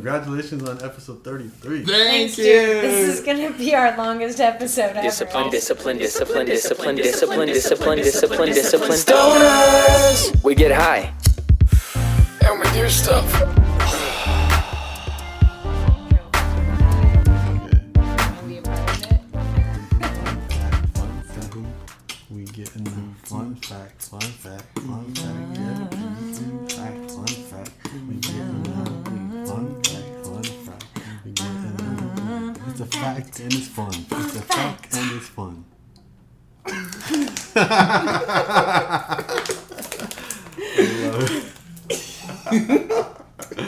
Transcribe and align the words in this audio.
congratulations 0.00 0.66
on 0.66 0.82
episode 0.82 1.22
33. 1.22 1.84
Thank 1.84 1.86
Thanks, 1.86 2.38
you. 2.38 2.44
dude. 2.44 2.84
This 2.84 3.18
is 3.18 3.20
gonna 3.20 3.50
be 3.52 3.74
our 3.74 3.94
longest 3.98 4.40
episode 4.40 4.96
ever. 4.96 5.02
Discipline, 5.02 5.50
discipline, 5.50 5.98
discipline, 5.98 6.46
discipline, 6.46 6.96
discipline, 6.96 7.46
discipline, 7.46 7.98
discipline, 7.98 8.48
discipline. 8.48 8.92
Stoners! 8.92 10.42
We 10.42 10.54
get 10.54 10.72
high. 10.72 11.12
And 12.46 12.58
we 12.58 12.70
do 12.72 12.88
stuff. 12.88 13.59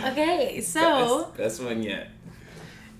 Okay, 0.05 0.61
so 0.61 1.31
Best 1.37 1.63
one 1.63 1.83
yet. 1.83 2.09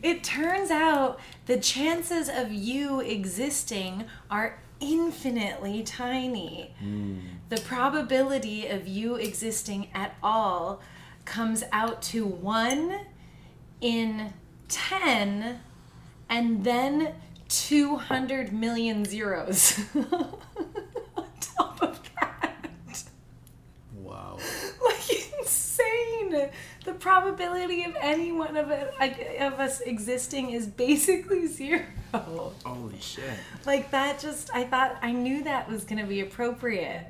it 0.03 0.23
turns 0.25 0.71
out 0.71 1.19
the 1.47 1.59
chances 1.59 2.29
of 2.29 2.53
you 2.53 3.01
existing 3.01 4.05
are 4.31 4.59
infinitely 4.81 5.83
tiny. 5.83 6.75
Hmm. 6.79 7.19
The 7.49 7.61
probability 7.61 8.67
of 8.67 8.87
you 8.89 9.17
existing 9.17 9.89
at 9.95 10.15
all 10.23 10.81
comes 11.25 11.63
out 11.73 12.03
to 12.03 12.27
1 12.27 13.01
in 13.81 14.33
10 14.69 15.61
and 16.29 16.65
then 16.65 17.15
200 17.53 18.53
million 18.53 19.05
zeros 19.05 19.79
on 19.95 21.27
top 21.41 21.83
of 21.83 22.01
that. 22.21 22.55
Wow. 23.95 24.39
like 24.83 25.39
insane. 25.39 26.51
The 26.85 26.95
probability 26.95 27.85
of 27.85 27.95
any 28.01 28.33
one 28.33 28.57
of 28.57 28.71
it, 28.71 28.95
of 29.41 29.61
us 29.61 29.81
existing 29.83 30.51
is 30.51 30.67
basically 30.67 31.47
zero. 31.47 31.85
Holy 32.65 33.01
shit. 33.01 33.39
Like 33.67 33.91
that 33.91 34.19
just 34.19 34.51
I 34.55 34.65
thought 34.65 34.97
I 35.03 35.13
knew 35.13 35.45
that 35.45 35.71
was 35.71 35.85
going 35.85 36.01
to 36.01 36.07
be 36.07 36.21
appropriate 36.21 37.07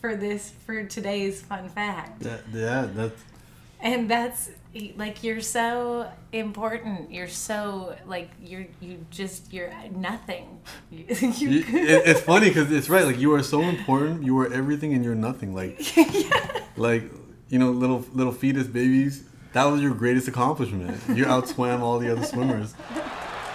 for 0.00 0.14
this 0.14 0.52
for 0.64 0.84
today's 0.84 1.42
fun 1.42 1.68
fact. 1.68 2.20
That, 2.20 2.42
yeah, 2.52 2.88
that's 2.92 3.20
And 3.80 4.08
that's 4.08 4.50
like 4.96 5.22
you're 5.24 5.40
so 5.40 6.10
important. 6.32 7.10
You're 7.10 7.28
so 7.28 7.96
like 8.06 8.30
you're 8.42 8.66
you 8.80 9.04
just 9.10 9.52
you're 9.52 9.72
nothing. 9.94 10.60
You, 10.90 11.04
you 11.08 11.48
You- 11.48 11.78
it, 11.78 12.02
it's 12.06 12.20
funny 12.20 12.48
because 12.48 12.70
it's 12.72 12.88
right. 12.88 13.04
Like 13.04 13.18
you 13.18 13.32
are 13.34 13.42
so 13.42 13.62
important. 13.62 14.22
You 14.24 14.38
are 14.40 14.52
everything, 14.52 14.92
and 14.94 15.04
you're 15.04 15.14
nothing. 15.14 15.54
Like, 15.54 15.80
like 16.76 17.04
you 17.48 17.58
know, 17.58 17.70
little 17.70 18.04
little 18.12 18.32
fetus 18.32 18.66
babies. 18.66 19.24
That 19.52 19.64
was 19.64 19.80
your 19.82 19.94
greatest 19.94 20.28
accomplishment. 20.28 21.00
You 21.08 21.24
outswam 21.24 21.80
all 21.80 21.98
the 21.98 22.12
other 22.12 22.24
swimmers, 22.24 22.72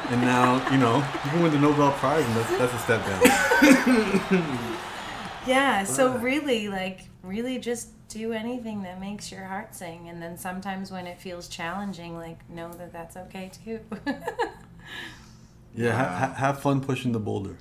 and 0.09 0.19
now 0.21 0.69
you 0.69 0.77
know 0.77 0.97
you 0.97 1.29
can 1.31 1.41
win 1.41 1.51
the 1.53 1.59
Nobel 1.59 1.91
Prize, 1.93 2.25
and 2.25 2.35
that's 2.35 2.57
that's 2.57 2.73
a 2.73 2.79
step 2.79 3.05
down. 3.05 4.61
Yeah, 5.47 5.83
so 5.83 6.17
really, 6.17 6.69
like, 6.69 7.01
really 7.25 7.59
just 7.59 7.89
do 8.07 8.33
anything 8.33 8.83
that 8.83 8.99
makes 8.99 9.31
your 9.31 9.43
heart 9.45 9.73
sing. 9.75 10.09
And 10.09 10.21
then 10.21 10.37
sometimes 10.37 10.91
when 10.91 11.07
it 11.07 11.19
feels 11.19 11.47
challenging, 11.47 12.15
like, 12.17 12.47
know 12.49 12.71
that 12.73 12.93
that's 12.93 13.17
okay 13.17 13.51
too. 13.63 13.79
Yeah, 15.77 15.91
ha- 15.91 16.27
ha- 16.27 16.33
have 16.35 16.61
fun 16.61 16.79
pushing 16.79 17.11
the 17.11 17.19
boulder. 17.19 17.57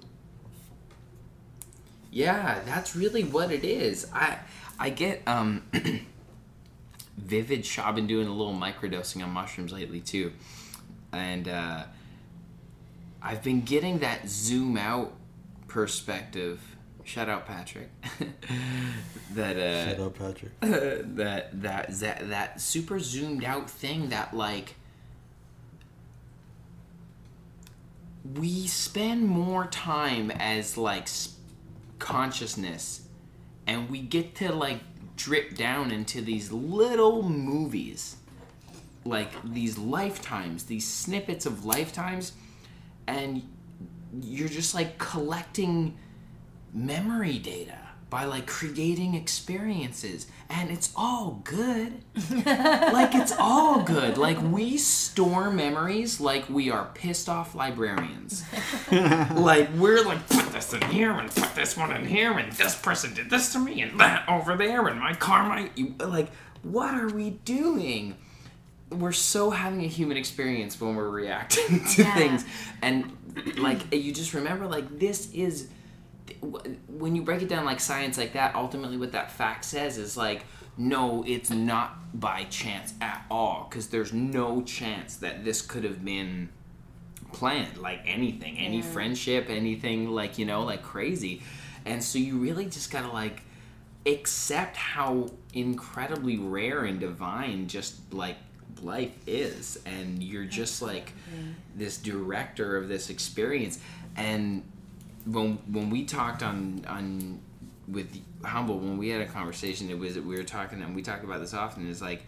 Yeah, 2.11 2.61
that's 2.65 2.95
really 2.95 3.25
what 3.25 3.51
it 3.51 3.65
is. 3.65 4.07
I 4.13 4.39
I 4.79 4.91
get 4.91 5.23
um 5.27 5.63
vivid. 7.19 7.67
sh- 7.67 7.81
I've 7.81 7.97
been 7.97 8.07
doing 8.07 8.29
a 8.29 8.33
little 8.33 8.55
microdosing 8.55 9.23
on 9.25 9.31
mushrooms 9.31 9.73
lately 9.73 10.01
too, 10.01 10.33
and 11.13 11.49
uh, 11.49 11.85
I've 13.21 13.43
been 13.43 13.63
getting 13.63 13.99
that 13.99 14.29
zoom 14.29 14.77
out 14.77 15.13
perspective. 15.67 16.61
Shout 17.05 17.29
out 17.29 17.47
Patrick. 17.47 17.91
that 19.35 19.57
uh, 19.57 19.91
Shut 19.91 20.01
up, 20.01 20.19
Patrick. 20.19 20.61
that 20.61 21.63
that 21.63 22.01
that 22.01 22.29
that 22.31 22.61
super 22.61 22.99
zoomed 22.99 23.45
out 23.45 23.69
thing 23.69 24.09
that 24.09 24.35
like 24.35 24.75
we 28.39 28.67
spend 28.67 29.27
more 29.27 29.67
time 29.67 30.31
as 30.31 30.79
like 30.79 31.09
consciousness 31.99 33.03
and 33.67 33.91
we 33.91 34.01
get 34.01 34.35
to 34.37 34.53
like 34.53 34.81
drip 35.17 35.55
down 35.55 35.91
into 35.91 36.23
these 36.23 36.51
little 36.51 37.23
movies 37.23 38.17
like 39.05 39.31
these 39.45 39.77
lifetimes 39.77 40.65
these 40.65 40.89
snippets 40.89 41.45
of 41.45 41.67
lifetimes 41.67 42.33
and 43.07 43.43
you're 44.23 44.49
just 44.49 44.75
like 44.75 44.99
collecting 44.99 45.97
memory 46.75 47.39
data 47.39 47.79
by 48.11 48.25
like 48.25 48.47
creating 48.47 49.15
experiences 49.15 50.27
and 50.51 50.71
it's 50.71 50.93
all 50.95 51.41
good. 51.45 51.93
Like 52.45 53.15
it's 53.15 53.35
all 53.39 53.83
good. 53.83 54.19
Like 54.19 54.41
we 54.41 54.77
store 54.77 55.51
memories 55.51 56.21
like 56.21 56.49
we 56.49 56.71
are 56.71 56.91
pissed 56.95 57.29
off 57.29 57.55
librarians. 57.55 58.45
Like 58.91 59.71
we're 59.77 60.05
like 60.05 60.29
put 60.29 60.53
this 60.53 60.73
in 60.75 60.83
here 60.83 61.11
and 61.13 61.29
put 61.35 61.55
this 61.55 61.77
one 61.77 61.91
in 61.93 62.05
here 62.07 62.33
and 62.39 62.53
this 62.53 62.77
person 62.77 63.15
did 63.15 63.31
this 63.31 63.53
to 63.55 63.59
me 63.59 63.81
and 63.83 63.99
that 64.01 64.29
over 64.29 64.57
there 64.57 64.87
and 64.89 65.01
my 65.01 65.15
car 65.15 65.49
might 65.49 66.01
like 66.01 66.31
what 66.63 66.95
are 66.95 67.09
we 67.09 67.31
doing? 67.31 68.15
We're 68.91 69.13
so 69.13 69.51
having 69.51 69.83
a 69.83 69.89
human 69.89 70.17
experience 70.17 70.81
when 70.81 70.95
we're 70.95 71.09
reacting 71.09 71.85
to 71.95 72.03
Yeah. 72.03 72.15
things. 72.15 72.45
And 72.81 73.17
like 73.59 73.93
you 73.93 74.13
just 74.13 74.35
remember 74.35 74.67
like 74.67 74.99
this 75.01 75.33
is 75.33 75.69
when 76.89 77.17
you 77.17 77.23
break 77.23 77.43
it 77.43 77.49
down 77.49 77.65
like 77.65 77.81
science 77.81 78.19
like 78.19 78.33
that 78.33 78.55
ultimately 78.55 78.97
what 78.97 79.13
that 79.13 79.31
fact 79.31 79.65
says 79.65 79.99
is 79.99 80.17
like 80.17 80.45
no 80.77 81.25
it's 81.27 81.51
not 81.51 81.97
by 82.19 82.45
chance 82.45 82.95
at 83.01 83.25
all 83.31 83.67
because 83.69 83.89
there's 83.89 84.13
no 84.13 84.63
chance 84.63 85.17
that 85.17 85.45
this 85.45 85.63
could 85.63 85.85
have 85.85 86.05
been 86.05 86.49
planned 87.33 87.77
like 87.79 88.01
anything 88.07 88.57
any 88.59 88.81
friendship 88.81 89.47
anything 89.49 90.09
like 90.09 90.39
you 90.39 90.45
know 90.45 90.63
like 90.63 90.83
crazy. 90.83 91.43
And 91.85 92.03
so 92.03 92.19
you 92.19 92.39
really 92.39 92.67
just 92.67 92.91
gotta 92.91 93.13
like 93.13 93.43
accept 94.07 94.77
how 94.77 95.29
incredibly 95.53 96.39
rare 96.39 96.85
and 96.85 97.01
divine 97.01 97.69
just 97.69 98.13
like 98.13 98.37
life 98.83 99.13
is. 99.27 99.79
And 99.85 100.23
you're 100.23 100.45
just 100.45 100.81
like 100.81 101.13
this 101.75 101.99
director 101.99 102.77
of 102.77 102.89
this 102.89 103.11
experience. 103.11 103.79
And 104.17 104.63
when 105.27 105.59
when 105.71 105.91
we 105.91 106.05
talked 106.05 106.43
on 106.43 106.85
on 106.89 107.41
with 107.87 108.21
humble 108.45 108.79
when 108.79 108.97
we 108.97 109.09
had 109.09 109.21
a 109.21 109.27
conversation 109.27 109.91
it 109.91 109.99
was 109.99 110.19
we 110.19 110.37
were 110.37 110.43
talking 110.43 110.83
and 110.83 110.95
we 110.95 111.03
talk 111.03 111.23
about 111.23 111.41
this 111.41 111.55
often 111.55 111.89
is 111.89 112.01
like 112.01 112.23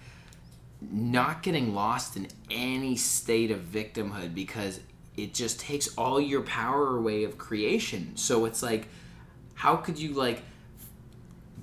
not 0.80 1.42
getting 1.42 1.74
lost 1.74 2.16
in 2.16 2.28
any 2.50 2.96
state 2.96 3.50
of 3.50 3.60
victimhood 3.60 4.34
because 4.34 4.80
it 5.16 5.32
just 5.32 5.58
takes 5.58 5.88
all 5.96 6.20
your 6.20 6.42
power 6.42 6.96
away 6.96 7.24
of 7.24 7.38
creation. 7.38 8.12
So 8.16 8.44
it's 8.44 8.62
like 8.62 8.88
how 9.54 9.76
could 9.76 9.98
you 9.98 10.12
like 10.12 10.42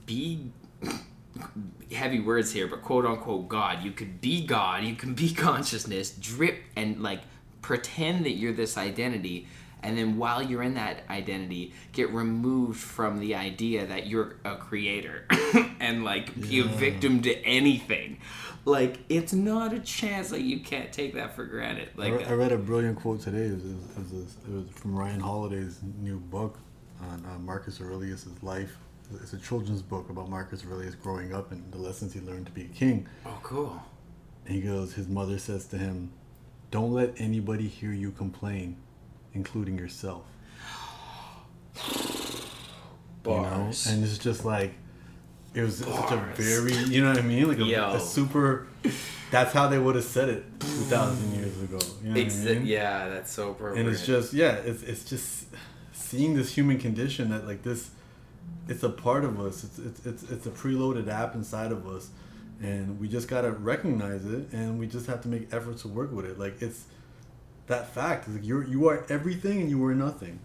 be 0.05 0.51
heavy 1.91 2.19
words 2.19 2.51
here 2.51 2.67
but 2.67 2.81
quote 2.81 3.05
unquote 3.05 3.47
god? 3.47 3.83
You 3.83 3.91
could 3.91 4.19
be 4.19 4.45
god 4.45 4.83
you 4.83 4.95
can 4.95 5.13
be 5.13 5.33
consciousness 5.33 6.11
drip 6.11 6.62
and 6.75 7.01
like 7.01 7.21
pretend 7.62 8.25
that 8.25 8.31
you're 8.31 8.53
this 8.53 8.77
identity 8.77 9.47
and 9.83 9.97
then 9.97 10.18
while 10.18 10.41
you're 10.41 10.63
in 10.63 10.74
that 10.75 11.03
identity 11.09 11.74
get 11.91 12.09
removed 12.12 12.80
from 12.80 13.19
the 13.19 13.35
idea 13.35 13.85
that 13.85 14.07
you're 14.07 14.35
a 14.45 14.56
creator 14.56 15.25
and 15.80 16.03
like 16.03 16.39
be 16.39 16.59
a 16.59 16.63
victim 16.63 17.21
to 17.21 17.35
anything 17.45 18.18
like 18.65 19.00
it's 19.09 19.33
not 19.33 19.74
a 19.74 19.80
chance 19.80 20.30
that 20.30 20.41
you 20.41 20.59
can't 20.59 20.91
take 20.91 21.13
that 21.13 21.35
for 21.35 21.45
granted 21.45 21.89
I, 21.97 22.01
like 22.01 22.13
re- 22.13 22.25
I 22.25 22.33
read 22.33 22.51
a 22.51 22.57
brilliant 22.57 22.97
quote 22.97 23.19
today. 23.21 23.45
It 23.47 23.53
was, 23.56 23.65
it 23.65 24.13
was, 24.13 24.35
it 24.47 24.51
was 24.53 24.69
from 24.75 24.95
Ryan 24.95 25.19
Holiday's 25.19 25.80
new 26.00 26.18
book 26.19 26.57
on 27.01 27.25
uh, 27.25 27.39
Marcus 27.39 27.81
Aurelius' 27.81 28.27
life. 28.41 28.77
It's 29.21 29.33
a 29.33 29.38
children's 29.38 29.81
book 29.81 30.09
about 30.09 30.29
Marcus 30.29 30.63
Aurelius 30.65 30.95
growing 30.95 31.33
up 31.33 31.51
and 31.51 31.69
the 31.71 31.77
lessons 31.77 32.13
he 32.13 32.21
learned 32.21 32.45
to 32.45 32.51
be 32.53 32.62
a 32.62 32.68
king. 32.69 33.07
oh 33.25 33.38
cool 33.44 33.83
And 34.45 34.56
he 34.56 34.62
goes, 34.62 34.94
his 34.94 35.07
mother 35.07 35.38
says 35.38 35.65
to 35.68 35.77
him, 35.77 36.13
Don't 36.71 36.94
let 36.94 37.13
anybody 37.18 37.68
hear 37.68 37.91
you 37.91 38.12
complain, 38.12 38.77
including 39.33 39.77
yourself. 39.77 40.24
You 43.25 43.31
know? 43.31 43.71
And 43.88 44.03
it's 44.03 44.18
just 44.18 44.44
like, 44.44 44.74
it 45.53 45.62
was 45.62 45.77
such 45.77 46.12
a 46.12 46.18
very, 46.35 46.74
you 46.74 47.01
know 47.01 47.09
what 47.09 47.19
I 47.19 47.21
mean? 47.21 47.47
Like 47.47 47.59
a, 47.59 47.95
a 47.95 48.00
super 48.00 48.68
that's 49.33 49.51
how 49.51 49.68
they 49.68 49.80
would 49.80 49.95
have 49.95 50.03
said 50.03 50.30
it 50.30 50.45
two 50.59 50.68
thousand 50.68 51.33
years 51.33 51.59
ago. 51.62 51.80
You 52.03 52.13
know 52.13 52.21
what 52.24 52.33
I 52.33 52.53
mean? 52.53 52.65
yeah, 52.65 53.09
that's 53.09 53.31
so 53.31 53.51
appropriate. 53.51 53.81
and 53.81 53.89
it's 53.94 54.06
just 54.06 54.33
yeah 54.33 54.53
it's, 54.53 54.83
it's 54.83 55.03
just 55.06 55.47
seeing 55.91 56.36
this 56.36 56.53
human 56.53 56.77
condition 56.77 57.29
that 57.31 57.47
like 57.47 57.63
this 57.63 57.89
it's 58.68 58.83
a 58.83 58.89
part 58.89 59.25
of 59.25 59.39
us 59.39 59.63
it's, 59.63 59.79
it's 59.79 60.06
it's 60.06 60.24
it's 60.31 60.45
a 60.45 60.51
preloaded 60.51 61.07
app 61.07 61.33
inside 61.33 61.71
of 61.71 61.88
us 61.88 62.09
and 62.62 63.00
we 63.00 63.07
just 63.07 63.27
gotta 63.27 63.51
recognize 63.51 64.24
it 64.25 64.51
and 64.53 64.79
we 64.79 64.86
just 64.86 65.07
have 65.07 65.21
to 65.21 65.27
make 65.27 65.51
efforts 65.51 65.81
to 65.81 65.88
work 65.88 66.12
with 66.12 66.25
it 66.25 66.38
like 66.38 66.62
it's 66.62 66.86
that 67.68 67.94
fact. 67.94 68.27
Like 68.27 68.45
you're 68.45 68.63
you 68.63 68.88
are 68.88 69.06
everything 69.10 69.62
and 69.62 69.69
you 69.69 69.83
are 69.86 69.95
nothing. 69.95 70.39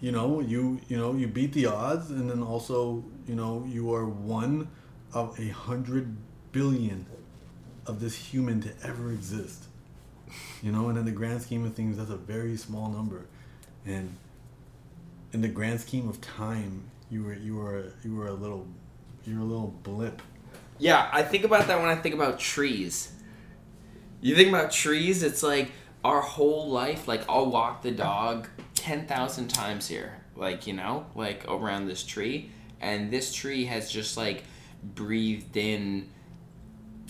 You 0.00 0.12
know 0.12 0.40
you 0.40 0.80
you 0.88 0.96
know 0.96 1.14
you 1.14 1.26
beat 1.26 1.52
the 1.52 1.66
odds 1.66 2.10
and 2.10 2.30
then 2.30 2.42
also 2.42 3.04
you 3.26 3.34
know 3.34 3.64
you 3.68 3.92
are 3.94 4.06
one 4.06 4.68
of 5.12 5.38
a 5.38 5.48
hundred 5.48 6.16
billion 6.52 7.06
of 7.86 8.00
this 8.00 8.16
human 8.16 8.60
to 8.62 8.70
ever 8.82 9.12
exist. 9.12 9.64
You 10.62 10.72
know 10.72 10.88
and 10.88 10.98
in 10.98 11.04
the 11.04 11.12
grand 11.12 11.42
scheme 11.42 11.64
of 11.64 11.74
things 11.74 11.96
that's 11.98 12.10
a 12.10 12.16
very 12.16 12.56
small 12.56 12.88
number. 12.88 13.26
And 13.84 14.16
in 15.32 15.40
the 15.40 15.48
grand 15.48 15.80
scheme 15.80 16.08
of 16.08 16.20
time 16.20 16.90
you 17.10 17.24
were 17.24 17.34
you 17.34 17.56
were 17.56 17.92
you 18.02 18.14
were 18.14 18.28
a 18.28 18.32
little 18.32 18.66
you're 19.24 19.40
a 19.40 19.44
little 19.44 19.74
blip. 19.82 20.22
Yeah, 20.78 21.10
I 21.12 21.22
think 21.22 21.44
about 21.44 21.66
that 21.66 21.78
when 21.78 21.88
I 21.88 21.96
think 21.96 22.14
about 22.14 22.38
trees. 22.38 23.12
You 24.22 24.34
think 24.34 24.48
about 24.48 24.70
trees, 24.70 25.22
it's 25.22 25.42
like 25.42 25.72
our 26.04 26.20
whole 26.20 26.68
life, 26.68 27.06
like 27.08 27.22
I'll 27.28 27.46
walk 27.46 27.82
the 27.82 27.90
dog 27.90 28.48
10,000 28.74 29.48
times 29.48 29.88
here, 29.88 30.18
like, 30.36 30.66
you 30.66 30.72
know, 30.72 31.06
like 31.14 31.44
around 31.48 31.86
this 31.86 32.02
tree. 32.02 32.50
And 32.80 33.10
this 33.10 33.34
tree 33.34 33.66
has 33.66 33.90
just 33.90 34.16
like 34.16 34.44
breathed 34.82 35.56
in 35.56 36.08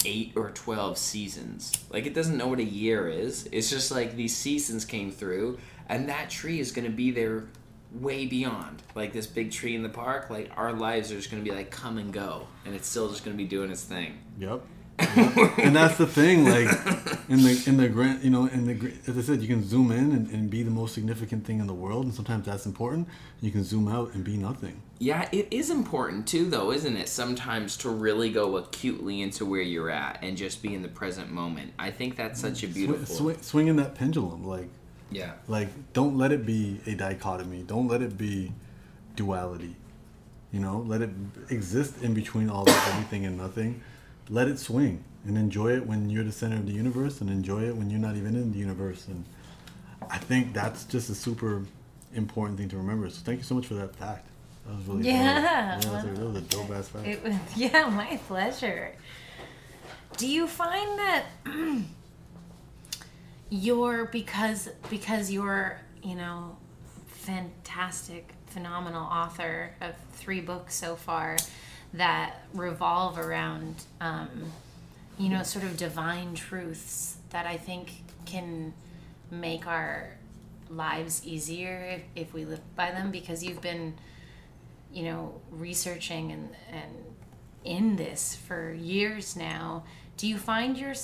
eight 0.05 0.33
or 0.37 0.51
12 0.51 0.99
seasons. 0.99 1.73
Like, 1.91 2.07
it 2.07 2.15
doesn't 2.15 2.37
know 2.37 2.49
what 2.49 2.59
a 2.59 2.65
year 2.65 3.09
is. 3.09 3.49
It's 3.53 3.71
just 3.71 3.91
like 3.91 4.17
these 4.17 4.37
seasons 4.37 4.85
came 4.85 5.11
through, 5.11 5.59
and 5.89 6.09
that 6.09 6.31
tree 6.31 6.61
is 6.61 6.73
going 6.73 6.87
to 6.87 6.91
be 6.91 7.11
there 7.11 7.45
way 7.93 8.27
beyond. 8.27 8.83
Like, 8.95 9.13
this 9.13 9.27
big 9.27 9.51
tree 9.51 9.75
in 9.75 9.83
the 9.83 9.89
park, 9.89 10.31
like, 10.31 10.51
our 10.57 10.73
lives 10.73 11.13
are 11.13 11.17
just 11.17 11.31
going 11.31 11.45
to 11.45 11.49
be 11.49 11.55
like 11.55 11.71
come 11.71 11.99
and 11.99 12.13
go, 12.13 12.47
and 12.65 12.75
it's 12.75 12.89
still 12.89 13.09
just 13.11 13.25
going 13.25 13.37
to 13.37 13.43
be 13.43 13.49
doing 13.49 13.71
its 13.71 13.85
thing. 13.85 14.19
Yep. 14.39 14.63
and 15.59 15.75
that's 15.75 15.97
the 15.97 16.07
thing, 16.07 16.45
like 16.45 16.69
in 17.29 17.43
the 17.43 17.63
in 17.67 17.77
the 17.77 17.89
grand, 17.89 18.23
you 18.23 18.31
know, 18.31 18.47
in 18.47 18.67
the 18.67 18.75
gr- 18.75 18.89
as 19.07 19.17
I 19.17 19.23
said, 19.23 19.41
you 19.41 19.49
can 19.49 19.67
zoom 19.67 19.91
in 19.91 20.13
and, 20.13 20.31
and 20.31 20.51
be 20.51 20.63
the 20.63 20.71
most 20.71 20.95
significant 20.95 21.47
thing 21.47 21.61
in 21.61 21.67
the 21.67 21.75
world, 21.75 22.05
and 22.05 22.15
sometimes 22.15 22.47
that's 22.47 22.67
important. 22.67 23.09
You 23.41 23.51
can 23.51 23.65
zoom 23.65 23.89
out 23.89 24.15
and 24.15 24.25
be 24.25 24.37
nothing. 24.37 24.83
Yeah, 24.99 25.29
it 25.33 25.49
is 25.51 25.71
important 25.71 26.27
too, 26.27 26.51
though, 26.51 26.73
isn't 26.73 26.97
it? 26.97 27.09
Sometimes 27.09 27.77
to 27.79 27.89
really 27.91 28.31
go 28.31 28.57
acutely 28.57 29.23
into 29.23 29.47
where 29.47 29.63
you're 29.63 29.91
at 29.91 30.19
and 30.23 30.37
just 30.37 30.63
be 30.63 30.75
in 30.75 30.83
the 30.83 30.89
present 30.89 31.31
moment. 31.31 31.73
I 31.79 31.91
think 31.91 32.17
that's 32.17 32.39
mm. 32.41 32.43
such 32.43 32.63
a 32.63 32.69
beautiful. 32.69 33.27
swi- 33.27 33.43
swinging 33.43 33.77
that 33.77 33.95
pendulum, 33.95 34.47
like 34.47 34.69
Yeah. 35.11 35.33
like 35.49 35.69
don't 35.93 36.19
let 36.19 36.33
it 36.33 36.45
be 36.45 36.81
a 36.87 36.95
dichotomy. 36.95 37.63
Don't 37.63 37.89
let 37.89 38.03
it 38.03 38.19
be 38.19 38.53
duality. 39.17 39.77
You 40.53 40.61
know, 40.61 40.85
let 40.87 41.01
it 41.01 41.11
exist 41.49 42.03
in 42.03 42.13
between 42.13 42.51
all 42.51 42.65
that 42.65 42.89
everything 42.89 43.25
and 43.25 43.39
nothing. 43.39 43.83
Let 44.31 44.49
it 44.49 44.59
swing 44.59 45.05
and 45.27 45.37
enjoy 45.37 45.73
it 45.77 45.87
when 45.87 46.09
you're 46.09 46.25
the 46.25 46.33
center 46.33 46.57
of 46.57 46.67
the 46.67 46.73
universe, 46.73 47.21
and 47.21 47.29
enjoy 47.29 47.65
it 47.65 47.77
when 47.77 47.91
you're 47.91 48.01
not 48.01 48.17
even 48.17 48.35
in 48.37 48.53
the 48.53 48.59
universe. 48.59 49.07
And 49.09 49.25
I 50.11 50.19
think 50.19 50.55
that's 50.55 50.85
just 50.85 51.11
a 51.11 51.15
super 51.15 51.65
important 52.15 52.59
thing 52.59 52.69
to 52.71 52.77
remember. 52.79 53.11
So 53.11 53.21
thank 53.25 53.39
you 53.39 53.45
so 53.45 53.55
much 53.57 53.67
for 53.67 53.75
that 53.75 53.95
fact. 53.97 54.29
That 54.67 54.77
was 54.77 54.87
really 54.87 55.09
Yeah, 55.09 55.35
dope. 55.35 55.45
yeah 55.45 55.79
that, 55.81 55.93
was 55.93 56.05
a, 56.05 56.09
that 56.21 56.25
was 56.27 56.37
a 56.37 56.41
dope 56.49 56.71
ass 56.71 56.89
fact. 56.89 57.07
It 57.07 57.23
was 57.25 57.35
yeah, 57.57 57.89
my 57.91 58.19
pleasure. 58.29 58.93
Do 60.17 60.27
you 60.27 60.47
find 60.47 60.99
that 60.99 61.25
you're 63.51 64.07
because 64.07 64.69
because 64.89 65.31
you're 65.31 65.81
you 66.03 66.15
know 66.15 66.57
fantastic 67.09 68.33
phenomenal 68.47 69.05
author 69.05 69.75
of 69.81 69.95
three 70.13 70.41
books 70.41 70.75
so 70.75 70.97
far 70.97 71.37
that 71.93 72.43
revolve 72.55 73.19
around 73.19 73.85
um, 74.01 74.53
you 75.19 75.29
know 75.29 75.43
sort 75.43 75.65
of 75.65 75.77
divine 75.77 76.35
truths 76.35 77.17
that 77.31 77.47
I 77.47 77.57
think 77.57 77.91
can 78.27 78.73
make 79.31 79.67
our 79.67 80.17
lives 80.69 81.27
easier 81.27 82.01
if, 82.17 82.29
if 82.29 82.35
we 82.35 82.45
live 82.45 82.61
by 82.77 82.91
them 82.93 83.11
because 83.11 83.43
you've 83.43 83.61
been 83.61 83.95
you 84.93 85.05
know 85.05 85.41
researching 85.51 86.33
and 86.33 86.51
and 86.73 86.95
in 87.65 87.97
this 87.97 88.37
for 88.37 88.73
years 88.73 89.37
now. 89.37 89.85
Do 90.17 90.27
you 90.27 90.39
find 90.39 90.77
your 90.77 90.95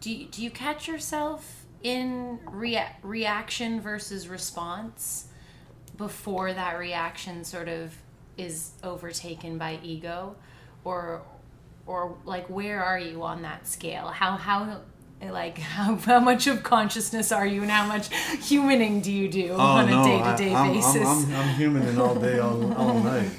do 0.00 0.12
you, 0.12 0.26
do 0.26 0.42
you 0.42 0.50
catch 0.50 0.86
yourself 0.88 1.66
in 1.82 2.38
rea- 2.46 2.96
reaction 3.02 3.80
versus 3.80 4.28
response 4.28 5.28
before 5.96 6.52
that 6.52 6.78
reaction 6.78 7.44
sort 7.44 7.68
of 7.68 7.94
is 8.38 8.70
overtaken 8.82 9.58
by 9.58 9.78
ego 9.82 10.36
or 10.84 11.22
or 11.86 12.16
like 12.24 12.46
where 12.48 12.82
are 12.82 12.98
you 12.98 13.22
on 13.22 13.42
that 13.42 13.66
scale? 13.66 14.06
How 14.08 14.36
how 14.36 14.80
like 15.22 15.58
how, 15.76 15.96
how 15.96 16.20
much 16.20 16.46
of 16.46 16.62
consciousness 16.62 17.32
are 17.32 17.46
you 17.46 17.62
and 17.62 17.70
how 17.70 17.86
much 17.86 18.08
humaning 18.10 19.02
do 19.02 19.10
you 19.12 19.28
do 19.28 19.52
on 19.54 19.88
a 19.88 20.04
day-to-day 20.04 20.52
Oh, 20.52 20.54
I, 20.54 20.60
I'm, 20.66 20.72
basis? 20.74 21.06
I'm, 21.06 21.24
I'm, 21.26 21.34
I'm 21.34 21.54
human 21.56 21.82
and 21.82 21.98
all 21.98 22.14
day, 22.14 22.38
all, 22.38 22.72
all 22.74 23.00
night, 23.14 23.30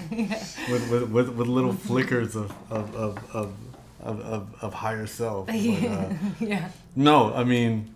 with, 0.69 0.91
with, 0.91 1.09
with, 1.09 1.29
with 1.29 1.47
little 1.47 1.73
flickers 1.73 2.35
of 2.35 2.51
of, 2.69 2.93
of, 2.95 3.17
of, 3.33 3.53
of, 4.01 4.19
of, 4.21 4.55
of 4.61 4.73
higher 4.73 5.07
self. 5.07 5.47
But, 5.47 5.55
uh, 5.55 6.09
yeah. 6.39 6.69
no, 6.95 7.33
I 7.33 7.43
mean, 7.45 7.93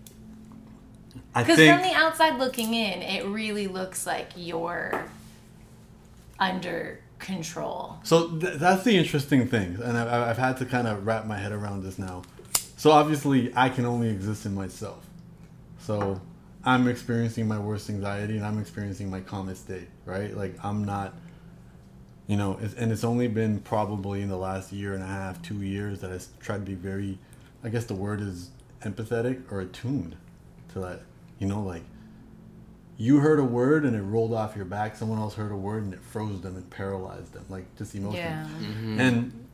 I 1.34 1.42
Because 1.42 1.58
think 1.58 1.78
from 1.80 1.88
the 1.90 1.94
outside 1.96 2.38
looking 2.38 2.72
in, 2.74 3.02
it 3.02 3.26
really 3.26 3.66
looks 3.66 4.06
like 4.06 4.30
you're 4.36 5.04
under 6.38 7.00
control. 7.18 7.98
so. 8.02 8.36
Th- 8.38 8.58
that's 8.58 8.84
the 8.84 8.96
interesting 8.96 9.46
thing, 9.48 9.78
and 9.82 9.96
I, 9.96 10.30
I've 10.30 10.38
had 10.38 10.56
to 10.58 10.66
kind 10.66 10.86
of 10.88 11.06
wrap 11.06 11.26
my 11.26 11.38
head 11.38 11.52
around 11.52 11.82
this 11.84 11.98
now. 11.98 12.22
So 12.76 12.90
obviously, 12.90 13.52
I 13.56 13.68
can 13.70 13.84
only 13.86 14.10
exist 14.10 14.44
in 14.46 14.54
myself. 14.54 15.06
So 15.78 16.20
I'm 16.64 16.86
experiencing 16.88 17.46
my 17.48 17.58
worst 17.58 17.88
anxiety, 17.88 18.36
and 18.36 18.44
I'm 18.44 18.58
experiencing 18.58 19.10
my 19.10 19.20
calmest 19.20 19.68
day. 19.68 19.86
Right? 20.04 20.36
Like 20.36 20.56
I'm 20.62 20.84
not. 20.84 21.14
you 22.26 22.36
know 22.36 22.58
it's, 22.62 22.74
and 22.74 22.90
it's 22.92 23.04
only 23.04 23.28
been 23.28 23.60
probably 23.60 24.20
in 24.22 24.28
the 24.28 24.36
last 24.36 24.72
year 24.72 24.94
and 24.94 25.02
a 25.02 25.06
half 25.06 25.40
two 25.42 25.60
years 25.62 26.00
that 26.00 26.10
i 26.10 26.18
tried 26.42 26.56
to 26.64 26.64
be 26.64 26.74
very 26.74 27.18
i 27.62 27.68
guess 27.68 27.84
the 27.84 27.94
word 27.94 28.20
is 28.20 28.50
empathetic 28.82 29.42
or 29.52 29.60
attuned 29.60 30.16
to 30.72 30.80
that 30.80 31.00
you 31.38 31.46
know 31.46 31.60
like 31.62 31.82
you 32.96 33.18
heard 33.18 33.38
a 33.40 33.44
word 33.44 33.84
and 33.84 33.96
it 33.96 34.02
rolled 34.02 34.32
off 34.32 34.54
your 34.54 34.64
back 34.64 34.94
someone 34.96 35.18
else 35.18 35.34
heard 35.34 35.50
a 35.52 35.56
word 35.56 35.82
and 35.82 35.92
it 35.94 36.00
froze 36.02 36.40
them 36.42 36.54
and 36.56 36.68
paralyzed 36.70 37.32
them 37.32 37.44
like 37.48 37.64
just 37.76 37.94
emotionally 37.94 38.18
Yeah. 38.20 38.46
Mm-hmm. 38.60 39.00
and 39.00 39.46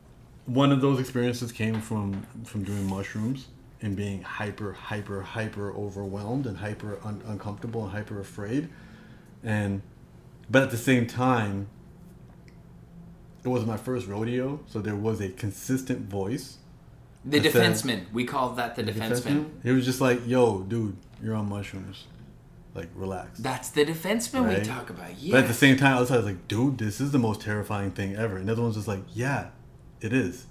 one 0.45 0.71
of 0.71 0.81
those 0.81 0.99
experiences 0.99 1.51
came 1.51 1.81
from 1.81 2.21
from 2.45 2.63
doing 2.63 2.85
mushrooms 2.87 3.47
and 3.81 3.95
being 3.95 4.21
hyper 4.21 4.73
hyper 4.73 5.21
hyper 5.21 5.71
overwhelmed 5.73 6.45
and 6.45 6.57
hyper 6.57 6.99
un- 7.03 7.21
uncomfortable 7.27 7.83
and 7.83 7.91
hyper 7.91 8.19
afraid 8.19 8.69
and 9.43 9.81
but 10.49 10.61
at 10.63 10.69
the 10.71 10.77
same 10.77 11.07
time 11.07 11.67
it 13.43 13.47
was 13.47 13.65
my 13.65 13.77
first 13.77 14.07
rodeo 14.07 14.59
so 14.67 14.79
there 14.79 14.95
was 14.95 15.19
a 15.19 15.29
consistent 15.29 16.01
voice 16.01 16.57
The 17.25 17.39
I 17.39 17.41
said- 17.43 17.53
defenseman. 17.53 18.11
We 18.13 18.25
call 18.25 18.49
that 18.53 18.75
the 18.75 18.83
defenseman. 18.83 19.49
it 19.63 19.71
was 19.71 19.85
just 19.85 19.99
like 20.01 20.27
yo 20.27 20.61
dude 20.61 20.95
you're 21.23 21.35
on 21.35 21.49
mushrooms 21.49 22.05
like 22.73 22.87
relax 22.95 23.39
That's 23.39 23.69
the 23.69 23.85
defenseman 23.85 24.47
we 24.47 24.63
talk 24.63 24.89
about. 24.89 25.17
Yeah. 25.19 25.33
But 25.33 25.43
at 25.43 25.47
the 25.47 25.53
same 25.53 25.77
time, 25.77 25.97
outside, 25.97 26.15
I 26.15 26.17
was 26.17 26.25
like, 26.25 26.47
dude, 26.47 26.77
this 26.77 27.01
is 27.01 27.11
the 27.11 27.19
most 27.19 27.41
terrifying 27.41 27.91
thing 27.91 28.15
ever. 28.15 28.37
And 28.37 28.47
the 28.47 28.53
other 28.53 28.61
one's 28.61 28.75
just 28.75 28.87
like, 28.87 29.03
yeah, 29.13 29.49
it 29.99 30.13
is. 30.13 30.45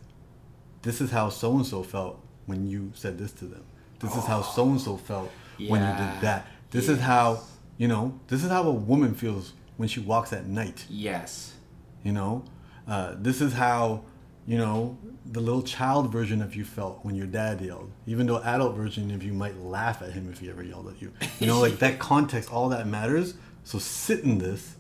This 0.83 1.01
is 1.01 1.11
how 1.11 1.29
so 1.29 1.57
and 1.57 1.67
so 1.67 1.83
felt 1.83 2.23
when 2.47 2.69
you 2.69 2.93
said 2.95 3.19
this 3.19 3.33
to 3.33 3.45
them. 3.45 3.65
This 4.01 4.17
is 4.17 4.25
how 4.25 4.43
so 4.43 4.69
and 4.69 4.81
so 4.81 4.97
felt 4.97 5.31
when 5.59 5.81
you 5.81 5.89
did 5.89 6.21
that. 6.23 6.47
This 6.71 6.89
is 6.89 7.01
how, 7.01 7.41
you 7.77 7.89
know, 7.89 8.19
this 8.29 8.43
is 8.45 8.51
how 8.51 8.63
a 8.63 8.73
woman 8.73 9.15
feels 9.15 9.53
when 9.77 9.89
she 9.89 10.01
walks 10.01 10.33
at 10.33 10.47
night. 10.47 10.87
yes. 10.89 11.55
You 12.03 12.13
know, 12.13 12.45
uh, 12.89 13.15
this 13.19 13.43
is 13.43 13.53
how, 13.53 14.05
you 14.47 14.59
know, 14.59 14.99
the 15.27 15.41
little 15.41 15.63
child 15.63 16.11
version 16.11 16.43
of 16.43 16.57
you 16.57 16.65
felt 16.65 17.01
when 17.05 17.15
your 17.15 17.27
dad 17.27 17.61
yelled. 17.61 17.91
Even 18.07 18.27
though 18.27 18.43
adult 18.43 18.75
version 18.75 19.11
of 19.13 19.23
you 19.23 19.33
might 19.33 19.57
laugh 19.59 20.03
at 20.03 20.13
him 20.13 20.29
if 20.33 20.41
he 20.41 20.51
ever 20.51 20.63
yelled 20.63 20.89
at 20.89 21.01
you. 21.01 21.13
You 21.39 21.47
know, 21.47 21.61
like 21.61 21.79
that 21.79 21.99
context, 21.99 22.53
all 22.53 22.69
that 22.71 22.87
matters. 22.87 23.35
So 23.65 23.79
sit 23.79 24.21
in 24.21 24.39
this 24.39 24.77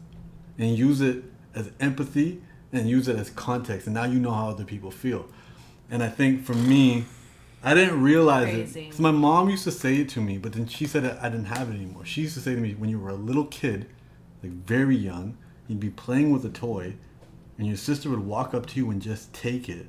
and 0.59 0.77
use 0.77 1.01
it 1.01 1.23
as 1.55 1.71
empathy 1.79 2.43
and 2.73 2.89
use 2.89 3.09
it 3.09 3.17
as 3.17 3.31
context. 3.31 3.87
And 3.87 3.95
now 3.95 4.05
you 4.05 4.19
know 4.19 4.33
how 4.33 4.49
other 4.49 4.65
people 4.65 4.91
feel. 4.91 5.27
And 5.91 6.03
I 6.03 6.09
think 6.09 6.45
for 6.45 6.55
me, 6.55 7.05
I 7.63 7.75
didn't 7.75 8.01
realize 8.03 8.49
Crazy. 8.49 8.89
it. 8.89 8.95
So 8.95 9.03
my 9.03 9.11
mom 9.11 9.51
used 9.51 9.65
to 9.65 9.73
say 9.73 9.97
it 9.97 10.09
to 10.11 10.21
me, 10.21 10.39
but 10.39 10.53
then 10.55 10.67
she 10.67 10.87
said 10.87 11.05
it 11.05 11.19
I 11.21 11.29
didn't 11.29 11.47
have 11.47 11.69
it 11.69 11.75
anymore. 11.75 12.05
She 12.05 12.23
used 12.23 12.35
to 12.35 12.41
say 12.41 12.55
to 12.55 12.61
me, 12.61 12.75
when 12.75 12.89
you 12.89 12.99
were 12.99 13.11
a 13.11 13.15
little 13.15 13.45
kid, 13.45 13.87
like 14.43 14.53
very 14.53 14.97
young, 14.97 15.37
you'd 15.69 15.81
be 15.81 15.91
playing 15.91 16.31
with 16.31 16.45
a 16.45 16.49
toy, 16.49 16.95
and 17.61 17.69
your 17.69 17.77
sister 17.77 18.09
would 18.09 18.21
walk 18.21 18.55
up 18.55 18.65
to 18.65 18.81
you 18.81 18.91
and 18.91 19.03
just 19.03 19.35
take 19.35 19.69
it, 19.69 19.87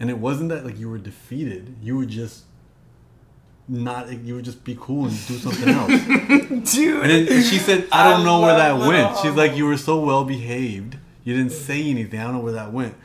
and 0.00 0.10
it 0.10 0.18
wasn't 0.18 0.48
that 0.48 0.64
like 0.64 0.78
you 0.80 0.90
were 0.90 0.98
defeated. 0.98 1.76
You 1.80 1.96
would 1.98 2.08
just 2.08 2.42
not. 3.68 4.12
You 4.12 4.34
would 4.34 4.44
just 4.44 4.64
be 4.64 4.76
cool 4.80 5.06
and 5.06 5.26
do 5.28 5.38
something 5.38 5.68
else. 5.68 6.74
Dude. 6.74 7.02
And 7.02 7.28
then 7.28 7.42
she 7.44 7.58
said, 7.58 7.86
I 7.92 8.10
don't 8.10 8.22
I 8.22 8.24
know 8.24 8.40
where 8.40 8.56
that 8.56 8.72
went. 8.72 9.10
Little 9.10 9.22
She's 9.22 9.34
like, 9.34 9.56
you 9.56 9.64
were 9.64 9.76
so 9.76 10.04
well 10.04 10.24
behaved. 10.24 10.96
You 11.22 11.36
didn't 11.36 11.52
say 11.52 11.88
anything. 11.88 12.18
I 12.18 12.24
don't 12.24 12.32
know 12.32 12.40
where 12.40 12.54
that 12.54 12.72
went. 12.72 12.96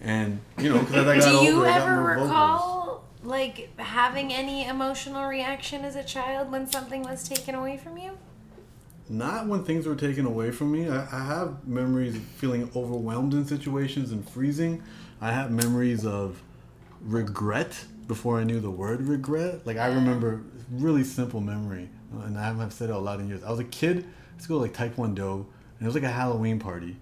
And, 0.00 0.38
you 0.56 0.72
know, 0.72 0.78
because 0.78 0.94
as 0.94 1.06
I 1.08 1.18
got 1.18 1.40
Do 1.40 1.44
you 1.44 1.56
older, 1.56 1.68
I 1.68 1.78
got 1.78 1.82
ever 1.82 2.00
more 2.00 2.14
vocals. 2.14 2.20
Do 2.20 2.30
you 2.30 2.30
ever 2.30 2.50
recall 2.52 3.04
like 3.24 3.80
having 3.80 4.32
any 4.32 4.64
emotional 4.66 5.26
reaction 5.26 5.84
as 5.84 5.96
a 5.96 6.04
child 6.04 6.52
when 6.52 6.68
something 6.68 7.02
was 7.02 7.28
taken 7.28 7.56
away 7.56 7.76
from 7.76 7.98
you? 7.98 8.16
Not 9.08 9.46
when 9.46 9.64
things 9.64 9.86
were 9.86 9.94
taken 9.94 10.26
away 10.26 10.50
from 10.50 10.72
me. 10.72 10.88
I, 10.88 11.02
I 11.02 11.24
have 11.24 11.66
memories 11.66 12.16
of 12.16 12.22
feeling 12.22 12.70
overwhelmed 12.74 13.34
in 13.34 13.46
situations 13.46 14.10
and 14.10 14.28
freezing. 14.28 14.82
I 15.20 15.30
have 15.32 15.50
memories 15.50 16.04
of 16.04 16.42
regret 17.00 17.84
before 18.08 18.38
I 18.40 18.44
knew 18.44 18.60
the 18.60 18.70
word 18.70 19.02
regret. 19.02 19.66
Like 19.66 19.76
I 19.76 19.88
remember 19.88 20.42
really 20.70 21.04
simple 21.04 21.40
memory, 21.40 21.88
and 22.12 22.36
I 22.36 22.44
haven't 22.44 22.72
said 22.72 22.90
it 22.90 22.96
a 22.96 22.98
lot 22.98 23.20
in 23.20 23.28
years. 23.28 23.44
I 23.44 23.50
was 23.50 23.60
a 23.60 23.64
kid. 23.64 23.98
I 23.98 24.34
used 24.34 24.42
to 24.42 24.48
go 24.48 24.54
to 24.54 24.60
like 24.60 24.74
Taekwondo, 24.74 25.34
and 25.34 25.82
it 25.82 25.84
was 25.84 25.94
like 25.94 26.04
a 26.04 26.08
Halloween 26.08 26.58
party, 26.58 26.96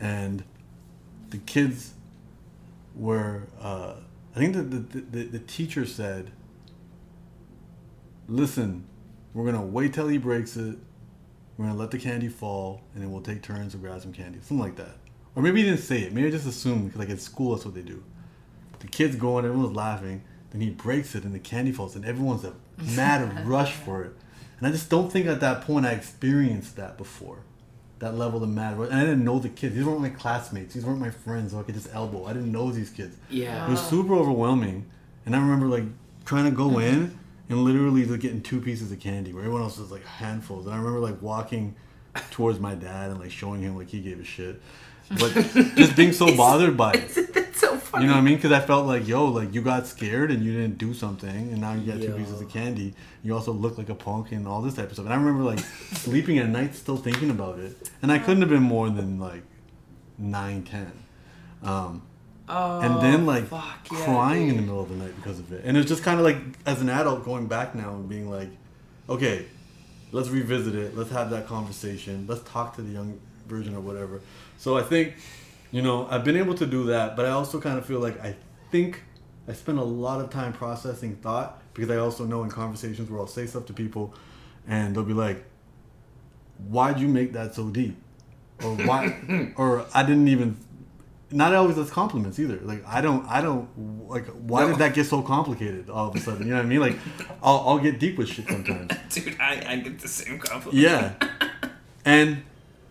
and 0.00 0.44
the 1.30 1.38
kids 1.38 1.94
were. 2.94 3.42
Uh, 3.60 3.94
I 4.36 4.38
think 4.38 4.54
the 4.54 4.62
the, 4.62 5.00
the 5.00 5.22
the 5.24 5.38
teacher 5.40 5.84
said, 5.84 6.30
"Listen, 8.28 8.84
we're 9.32 9.44
gonna 9.44 9.66
wait 9.66 9.92
till 9.92 10.08
he 10.08 10.18
breaks 10.18 10.56
it." 10.56 10.76
We're 11.56 11.66
gonna 11.66 11.78
let 11.78 11.90
the 11.90 11.98
candy 11.98 12.28
fall, 12.28 12.80
and 12.94 13.02
then 13.02 13.12
we'll 13.12 13.22
take 13.22 13.42
turns 13.42 13.72
to 13.72 13.78
grab 13.78 14.00
some 14.00 14.12
candy, 14.12 14.38
something 14.40 14.58
like 14.58 14.76
that. 14.76 14.96
Or 15.36 15.42
maybe 15.42 15.62
he 15.62 15.68
didn't 15.68 15.82
say 15.82 16.02
it. 16.02 16.12
Maybe 16.12 16.28
I 16.28 16.30
just 16.30 16.46
assumed, 16.46 16.92
'cause, 16.92 16.98
like 16.98 17.10
at 17.10 17.20
school, 17.20 17.54
that's 17.54 17.64
what 17.64 17.74
they 17.74 17.82
do. 17.82 18.02
The 18.80 18.86
kids 18.86 19.16
go 19.16 19.38
in, 19.38 19.44
everyone's 19.44 19.74
laughing. 19.74 20.22
Then 20.50 20.60
he 20.60 20.70
breaks 20.70 21.14
it, 21.14 21.24
and 21.24 21.34
the 21.34 21.38
candy 21.38 21.72
falls, 21.72 21.96
and 21.96 22.04
everyone's 22.04 22.44
a 22.44 22.54
mad 22.96 23.46
rush 23.46 23.72
for 23.72 24.02
it. 24.02 24.16
And 24.58 24.66
I 24.66 24.70
just 24.70 24.88
don't 24.88 25.10
think 25.10 25.26
at 25.26 25.40
that 25.40 25.62
point 25.62 25.86
I 25.86 25.90
experienced 25.92 26.76
that 26.76 26.96
before, 26.96 27.38
that 27.98 28.16
level 28.16 28.42
of 28.42 28.48
mad 28.48 28.78
rush. 28.78 28.90
And 28.90 28.98
I 28.98 29.04
didn't 29.04 29.24
know 29.24 29.38
the 29.38 29.48
kids. 29.48 29.74
These 29.74 29.84
weren't 29.84 30.00
my 30.00 30.10
classmates. 30.10 30.74
These 30.74 30.84
weren't 30.84 31.00
my 31.00 31.10
friends. 31.10 31.52
So 31.52 31.60
I 31.60 31.62
could 31.62 31.74
just 31.74 31.92
elbow. 31.92 32.26
I 32.26 32.32
didn't 32.32 32.52
know 32.52 32.70
these 32.70 32.90
kids. 32.90 33.16
Yeah. 33.30 33.66
It 33.66 33.70
was 33.70 33.80
super 33.80 34.14
overwhelming. 34.14 34.86
And 35.26 35.34
I 35.34 35.38
remember 35.38 35.66
like 35.66 35.84
trying 36.24 36.44
to 36.44 36.50
go 36.50 36.68
mm-hmm. 36.68 36.80
in 36.80 37.18
and 37.48 37.64
literally 37.64 38.04
like 38.04 38.20
getting 38.20 38.42
two 38.42 38.60
pieces 38.60 38.90
of 38.90 39.00
candy 39.00 39.32
where 39.32 39.42
everyone 39.42 39.62
else 39.62 39.78
was 39.78 39.90
like 39.90 40.04
handfuls. 40.04 40.66
And 40.66 40.74
I 40.74 40.78
remember 40.78 41.00
like 41.00 41.20
walking 41.20 41.74
towards 42.30 42.58
my 42.60 42.74
dad 42.74 43.10
and 43.10 43.20
like 43.20 43.30
showing 43.30 43.60
him 43.62 43.76
like 43.76 43.88
he 43.88 44.00
gave 44.00 44.20
a 44.20 44.24
shit. 44.24 44.60
But 45.10 45.32
just 45.76 45.96
being 45.96 46.12
so 46.12 46.34
bothered 46.34 46.76
by 46.76 46.92
it. 46.92 47.14
That's 47.34 47.60
so 47.60 47.76
funny. 47.76 48.04
You 48.04 48.08
know 48.08 48.16
what 48.16 48.22
I 48.22 48.24
mean? 48.24 48.36
Because 48.36 48.52
I 48.52 48.60
felt 48.60 48.86
like, 48.86 49.06
yo, 49.06 49.26
like 49.26 49.52
you 49.52 49.60
got 49.60 49.86
scared 49.86 50.30
and 50.30 50.42
you 50.42 50.52
didn't 50.52 50.78
do 50.78 50.94
something, 50.94 51.28
and 51.30 51.60
now 51.60 51.74
you 51.74 51.92
got 51.92 52.00
two 52.00 52.08
Yo. 52.08 52.16
pieces 52.16 52.40
of 52.40 52.48
candy. 52.48 52.94
You 53.22 53.34
also 53.34 53.52
look 53.52 53.76
like 53.76 53.90
a 53.90 53.94
punk 53.94 54.32
and 54.32 54.48
all 54.48 54.62
this 54.62 54.74
type 54.74 54.86
of 54.86 54.94
stuff. 54.94 55.04
And 55.04 55.14
I 55.14 55.16
remember 55.16 55.42
like 55.44 55.58
sleeping 55.58 56.38
at 56.38 56.48
night, 56.48 56.74
still 56.74 56.96
thinking 56.96 57.30
about 57.30 57.58
it, 57.58 57.90
and 58.00 58.10
I 58.10 58.18
couldn't 58.18 58.40
have 58.40 58.50
been 58.50 58.62
more 58.62 58.88
than 58.88 59.18
like 59.18 59.42
nine, 60.16 60.62
ten. 60.62 60.92
Um, 61.62 62.02
Oh, 62.48 62.80
and 62.80 63.00
then 63.00 63.24
like 63.24 63.46
fuck 63.46 63.86
yeah, 63.90 64.04
crying 64.04 64.48
in 64.48 64.56
the 64.56 64.62
middle 64.62 64.82
of 64.82 64.90
the 64.90 64.96
night 64.96 65.16
because 65.16 65.38
of 65.38 65.50
it. 65.52 65.62
And 65.64 65.76
it's 65.76 65.88
just 65.88 66.02
kind 66.02 66.18
of 66.18 66.24
like 66.24 66.36
as 66.66 66.80
an 66.80 66.90
adult 66.90 67.24
going 67.24 67.46
back 67.46 67.74
now 67.74 67.94
and 67.94 68.08
being 68.08 68.30
like, 68.30 68.50
okay, 69.08 69.46
let's 70.12 70.28
revisit 70.28 70.74
it. 70.74 70.96
Let's 70.96 71.10
have 71.10 71.30
that 71.30 71.46
conversation. 71.46 72.26
Let's 72.28 72.42
talk 72.42 72.76
to 72.76 72.82
the 72.82 72.92
young 72.92 73.18
version 73.46 73.74
or 73.74 73.80
whatever. 73.80 74.20
So 74.58 74.76
I 74.76 74.82
think, 74.82 75.14
you 75.70 75.82
know, 75.82 76.06
I've 76.10 76.24
been 76.24 76.36
able 76.36 76.54
to 76.54 76.66
do 76.66 76.84
that, 76.84 77.16
but 77.16 77.26
I 77.26 77.30
also 77.30 77.60
kind 77.60 77.78
of 77.78 77.86
feel 77.86 78.00
like 78.00 78.22
I 78.22 78.36
think 78.70 79.02
I 79.48 79.52
spend 79.52 79.78
a 79.78 79.84
lot 79.84 80.20
of 80.20 80.30
time 80.30 80.52
processing 80.52 81.16
thought 81.16 81.62
because 81.74 81.90
I 81.90 81.96
also 81.96 82.24
know 82.24 82.44
in 82.44 82.50
conversations 82.50 83.10
where 83.10 83.20
I'll 83.20 83.26
say 83.26 83.46
stuff 83.46 83.66
to 83.66 83.72
people 83.72 84.14
and 84.68 84.94
they'll 84.94 85.02
be 85.02 85.14
like, 85.14 85.44
why'd 86.68 87.00
you 87.00 87.08
make 87.08 87.32
that 87.32 87.54
so 87.54 87.68
deep? 87.68 87.96
Or 88.62 88.74
why, 88.76 89.52
or 89.56 89.86
I 89.92 90.02
didn't 90.04 90.28
even 90.28 90.56
not 91.30 91.54
always 91.54 91.76
as 91.78 91.90
compliments 91.90 92.38
either. 92.38 92.58
Like 92.62 92.84
I 92.86 93.00
don't, 93.00 93.26
I 93.28 93.40
don't 93.40 93.68
like. 94.08 94.26
Why 94.26 94.62
No. 94.62 94.68
did 94.70 94.78
that 94.78 94.94
get 94.94 95.06
so 95.06 95.22
complicated 95.22 95.90
all 95.90 96.08
of 96.08 96.14
a 96.16 96.20
sudden? 96.20 96.46
You 96.46 96.50
know 96.52 96.58
what 96.58 96.66
I 96.66 96.68
mean? 96.68 96.80
Like, 96.80 96.96
I'll, 97.42 97.64
I'll 97.66 97.78
get 97.78 97.98
deep 97.98 98.18
with 98.18 98.28
shit 98.28 98.46
sometimes. 98.48 98.92
Dude, 99.10 99.36
I, 99.40 99.64
I 99.72 99.76
get 99.76 99.98
the 99.98 100.08
same 100.08 100.38
compliment. 100.38 100.82
Yeah, 100.82 101.14
and 102.04 102.42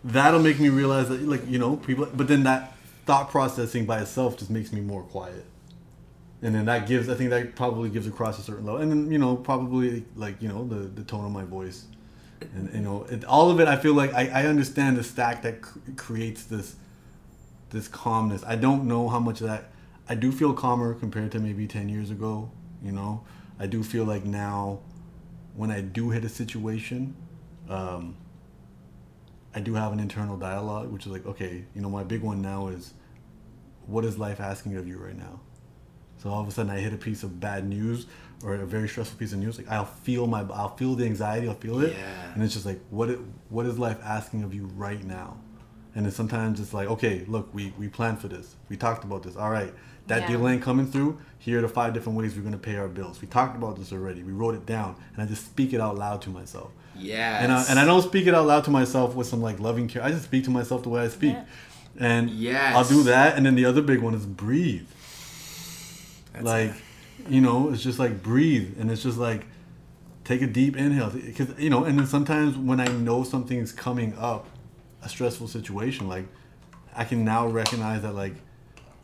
that'll 0.02 0.40
make 0.42 0.60
me 0.60 0.68
realize 0.68 1.08
that, 1.08 1.22
like, 1.22 1.48
you 1.48 1.58
know, 1.58 1.76
people. 1.76 2.06
But 2.14 2.28
then 2.28 2.42
that 2.44 2.76
thought 3.06 3.30
processing 3.30 3.86
by 3.86 4.00
itself 4.00 4.36
just 4.38 4.50
makes 4.50 4.72
me 4.72 4.80
more 4.80 5.02
quiet, 5.04 5.44
and 6.42 6.54
then 6.54 6.64
that 6.66 6.86
gives. 6.86 7.08
I 7.08 7.14
think 7.14 7.30
that 7.30 7.54
probably 7.56 7.88
gives 7.88 8.06
across 8.06 8.38
a 8.38 8.42
certain 8.42 8.66
level, 8.66 8.80
and 8.80 8.90
then 8.90 9.10
you 9.12 9.18
know, 9.18 9.36
probably 9.36 10.04
like 10.16 10.42
you 10.42 10.48
know 10.48 10.66
the 10.66 10.76
the 10.88 11.04
tone 11.04 11.24
of 11.24 11.30
my 11.32 11.44
voice, 11.44 11.86
and 12.54 12.72
you 12.74 12.80
know, 12.80 13.04
it, 13.04 13.24
all 13.24 13.50
of 13.50 13.60
it. 13.60 13.68
I 13.68 13.76
feel 13.76 13.94
like 13.94 14.12
I, 14.12 14.28
I 14.42 14.46
understand 14.46 14.96
the 14.96 15.04
stack 15.04 15.42
that 15.42 15.62
cr- 15.62 15.78
creates 15.96 16.44
this 16.44 16.76
this 17.74 17.88
calmness. 17.88 18.42
I 18.46 18.56
don't 18.56 18.84
know 18.84 19.08
how 19.10 19.18
much 19.20 19.40
of 19.42 19.48
that 19.48 19.70
I 20.08 20.14
do 20.14 20.32
feel 20.32 20.54
calmer 20.54 20.94
compared 20.94 21.32
to 21.32 21.38
maybe 21.38 21.66
10 21.66 21.88
years 21.88 22.10
ago, 22.10 22.50
you 22.82 22.92
know. 22.92 23.24
I 23.58 23.66
do 23.66 23.82
feel 23.82 24.04
like 24.04 24.24
now 24.24 24.80
when 25.54 25.70
I 25.70 25.80
do 25.82 26.10
hit 26.10 26.24
a 26.24 26.28
situation, 26.28 27.14
um, 27.68 28.16
I 29.54 29.60
do 29.60 29.74
have 29.74 29.92
an 29.92 30.00
internal 30.00 30.36
dialogue, 30.36 30.90
which 30.90 31.06
is 31.06 31.12
like, 31.12 31.26
okay, 31.26 31.64
you 31.74 31.80
know, 31.80 31.88
my 31.90 32.04
big 32.04 32.22
one 32.22 32.42
now 32.42 32.68
is 32.68 32.92
what 33.86 34.04
is 34.04 34.18
life 34.18 34.40
asking 34.40 34.76
of 34.76 34.88
you 34.88 34.98
right 34.98 35.16
now? 35.16 35.40
So 36.18 36.30
all 36.30 36.40
of 36.40 36.48
a 36.48 36.50
sudden 36.50 36.70
I 36.72 36.78
hit 36.80 36.92
a 36.92 36.96
piece 36.96 37.22
of 37.22 37.38
bad 37.40 37.66
news 37.66 38.06
or 38.42 38.54
a 38.54 38.66
very 38.66 38.88
stressful 38.88 39.18
piece 39.18 39.32
of 39.32 39.38
news, 39.38 39.56
like 39.58 39.70
I'll 39.70 39.84
feel 39.84 40.26
my, 40.26 40.40
I'll 40.52 40.76
feel 40.76 40.94
the 40.94 41.04
anxiety, 41.06 41.48
I'll 41.48 41.54
feel 41.54 41.80
it, 41.80 41.92
Yeah. 41.94 42.32
and 42.34 42.42
it's 42.42 42.52
just 42.54 42.66
like, 42.66 42.80
what, 42.90 43.08
it, 43.10 43.18
what 43.48 43.64
is 43.66 43.78
life 43.78 43.98
asking 44.04 44.42
of 44.42 44.52
you 44.52 44.66
right 44.74 45.02
now? 45.02 45.38
And 45.94 46.04
then 46.04 46.12
sometimes 46.12 46.58
it's 46.60 46.74
like, 46.74 46.88
okay, 46.88 47.24
look, 47.28 47.48
we, 47.54 47.72
we 47.78 47.88
planned 47.88 48.20
for 48.20 48.28
this. 48.28 48.56
We 48.68 48.76
talked 48.76 49.04
about 49.04 49.22
this. 49.22 49.36
All 49.36 49.50
right, 49.50 49.72
that 50.08 50.22
Yeah. 50.22 50.28
deal 50.36 50.48
ain't 50.48 50.62
coming 50.62 50.86
through. 50.90 51.18
Here 51.38 51.58
are 51.58 51.62
the 51.62 51.68
five 51.68 51.94
different 51.94 52.18
ways 52.18 52.34
we're 52.34 52.42
gonna 52.42 52.56
pay 52.58 52.76
our 52.76 52.88
bills. 52.88 53.20
We 53.20 53.28
talked 53.28 53.56
about 53.56 53.76
this 53.78 53.92
already. 53.92 54.22
We 54.22 54.32
wrote 54.32 54.54
it 54.54 54.66
down, 54.66 54.96
and 55.14 55.22
I 55.22 55.26
just 55.26 55.44
speak 55.44 55.72
it 55.72 55.80
out 55.80 55.96
loud 55.96 56.20
to 56.22 56.30
myself. 56.30 56.70
Yeah. 56.96 57.42
And 57.42 57.52
I, 57.52 57.64
and 57.68 57.78
I 57.78 57.84
don't 57.84 58.02
speak 58.02 58.26
it 58.26 58.34
out 58.34 58.46
loud 58.46 58.64
to 58.64 58.70
myself 58.70 59.14
with 59.14 59.26
some 59.26 59.40
like 59.42 59.60
loving 59.60 59.86
care. 59.88 60.02
I 60.02 60.10
just 60.10 60.24
speak 60.24 60.44
to 60.44 60.50
myself 60.50 60.82
the 60.82 60.88
way 60.88 61.02
I 61.02 61.08
speak. 61.08 61.34
Yeah. 61.34 61.44
And 61.96 62.30
yeah, 62.30 62.72
I'll 62.76 62.84
do 62.84 63.04
that. 63.04 63.36
And 63.36 63.46
then 63.46 63.54
the 63.54 63.64
other 63.66 63.82
big 63.82 64.00
one 64.00 64.14
is 64.14 64.26
breathe. 64.26 64.86
That's 66.32 66.44
like, 66.44 66.72
you 67.28 67.40
know, 67.40 67.70
it's 67.70 67.82
just 67.82 67.98
like 68.00 68.22
breathe, 68.22 68.74
and 68.80 68.90
it's 68.90 69.02
just 69.02 69.18
like 69.18 69.46
take 70.24 70.42
a 70.42 70.46
deep 70.46 70.76
inhale 70.76 71.10
because 71.10 71.48
you 71.58 71.70
know. 71.70 71.84
And 71.84 71.98
then 71.98 72.06
sometimes 72.06 72.56
when 72.56 72.80
I 72.80 72.86
know 72.88 73.22
something's 73.22 73.70
coming 73.70 74.16
up, 74.18 74.46
a 75.04 75.08
stressful 75.08 75.48
situation, 75.48 76.08
like 76.08 76.26
I 76.96 77.04
can 77.04 77.24
now 77.24 77.46
recognize 77.46 78.02
that 78.02 78.14
like 78.14 78.34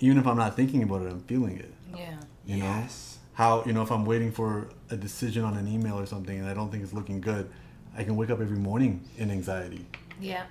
even 0.01 0.19
if 0.19 0.27
I'm 0.27 0.37
not 0.37 0.57
thinking 0.57 0.83
about 0.83 1.03
it, 1.03 1.11
I'm 1.13 1.21
feeling 1.23 1.59
it. 1.59 1.73
Yeah. 1.95 2.15
You 2.47 2.57
know 2.59 2.65
Yes. 2.65 3.19
how 3.35 3.63
you 3.67 3.73
know 3.73 3.83
if 3.83 3.91
I'm 3.93 4.05
waiting 4.05 4.33
for 4.33 4.69
a 4.91 4.97
decision 4.97 5.45
on 5.45 5.57
an 5.57 5.69
email 5.69 5.99
or 5.99 6.07
something 6.07 6.39
and 6.39 6.49
I 6.49 6.55
don't 6.55 6.71
think 6.71 6.83
it's 6.83 6.93
looking 6.95 7.21
good, 7.21 7.51
I 7.97 8.05
can 8.05 8.17
wake 8.17 8.31
up 8.31 8.41
every 8.41 8.57
morning 8.59 9.03
in 9.19 9.31
anxiety. 9.31 9.85
Yeah. 10.21 10.45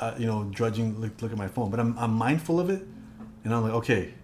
Uh, 0.00 0.14
you 0.18 0.26
know, 0.26 0.44
drudging 0.44 1.00
look, 1.00 1.20
look 1.22 1.32
at 1.32 1.38
my 1.38 1.48
phone, 1.48 1.70
but 1.70 1.80
I'm 1.80 1.98
I'm 1.98 2.12
mindful 2.12 2.60
of 2.60 2.70
it, 2.70 2.82
and 3.44 3.54
I'm 3.54 3.62
like, 3.62 3.72
okay, 3.72 4.14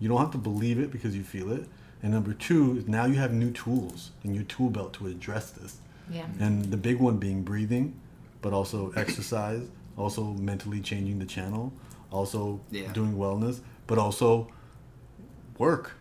you 0.00 0.08
don't 0.08 0.18
have 0.20 0.30
to 0.32 0.38
believe 0.38 0.78
it 0.78 0.90
because 0.90 1.14
you 1.16 1.22
feel 1.24 1.52
it. 1.52 1.64
And 2.02 2.12
number 2.12 2.32
two 2.32 2.84
now 2.86 3.04
you 3.06 3.16
have 3.16 3.32
new 3.32 3.50
tools 3.50 4.12
in 4.24 4.32
your 4.34 4.44
tool 4.44 4.70
belt 4.70 4.92
to 4.94 5.08
address 5.08 5.50
this. 5.50 5.78
Yeah. 6.10 6.26
And 6.40 6.64
the 6.70 6.76
big 6.76 6.98
one 7.00 7.18
being 7.18 7.42
breathing, 7.42 7.94
but 8.40 8.52
also 8.52 8.92
exercise, 8.96 9.68
also 9.98 10.22
mentally 10.24 10.80
changing 10.80 11.18
the 11.18 11.26
channel, 11.26 11.72
also 12.10 12.60
Yeah. 12.70 12.92
doing 12.92 13.14
wellness, 13.16 13.60
but 13.86 13.98
also 13.98 14.48
work, 15.58 15.92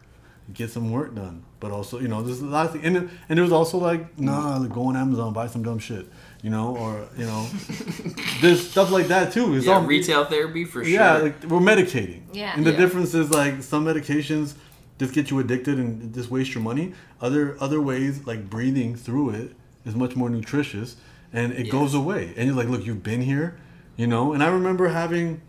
get 0.54 0.70
some 0.70 0.92
work 0.92 1.16
done. 1.16 1.44
But 1.60 1.72
also, 1.72 2.00
you 2.00 2.08
know, 2.08 2.22
there's 2.22 2.42
a 2.42 2.46
lot 2.46 2.68
of 2.68 2.72
things. 2.74 2.86
And, 2.86 2.98
it- 2.98 3.10
and 3.28 3.38
there 3.38 3.44
was 3.44 3.52
also 3.52 3.78
like, 3.80 4.18
nah, 4.20 4.58
like 4.58 4.72
go 4.72 4.84
on 4.86 4.96
Amazon, 4.96 5.34
buy 5.34 5.48
some 5.48 5.64
dumb 5.64 5.80
shit, 5.80 6.08
you 6.44 6.52
know, 6.52 6.78
or, 6.78 7.08
you 7.18 7.26
know, 7.26 7.48
there's 8.42 8.70
stuff 8.70 8.92
like 8.92 9.08
that 9.08 9.34
too. 9.34 9.56
It's 9.56 9.66
Yeah, 9.66 9.74
all 9.74 9.82
retail 9.82 10.26
therapy 10.26 10.64
for 10.66 10.84
sure. 10.84 10.94
yeah, 10.94 11.18
like 11.18 11.44
we're 11.46 11.60
medicating. 11.60 12.22
Yeah. 12.32 12.54
And 12.56 12.66
the 12.66 12.72
Yeah. 12.72 12.78
difference 12.78 13.14
is 13.16 13.32
like 13.32 13.64
some 13.64 13.86
medications 13.86 14.54
just 15.00 15.14
get 15.14 15.30
you 15.32 15.40
addicted 15.40 15.78
and 15.80 16.14
just 16.14 16.30
waste 16.30 16.54
your 16.54 16.64
money. 16.64 16.94
Other 17.22 17.58
other 17.60 17.82
ways 17.82 18.26
like 18.28 18.50
breathing 18.50 18.96
through 18.96 19.32
it 19.32 19.56
is 19.86 19.96
much 19.96 20.16
more 20.16 20.30
nutritious 20.30 20.96
and 21.34 21.52
it 21.54 21.70
goes 21.72 21.94
away. 21.96 22.34
And 22.38 22.48
you're 22.48 22.56
like, 22.56 22.70
look, 22.70 22.86
you've 22.86 23.04
been 23.04 23.22
here, 23.22 23.58
you 23.98 24.08
know. 24.08 24.34
And 24.34 24.42
I 24.42 24.48
remember 24.48 24.88
having, 24.88 25.42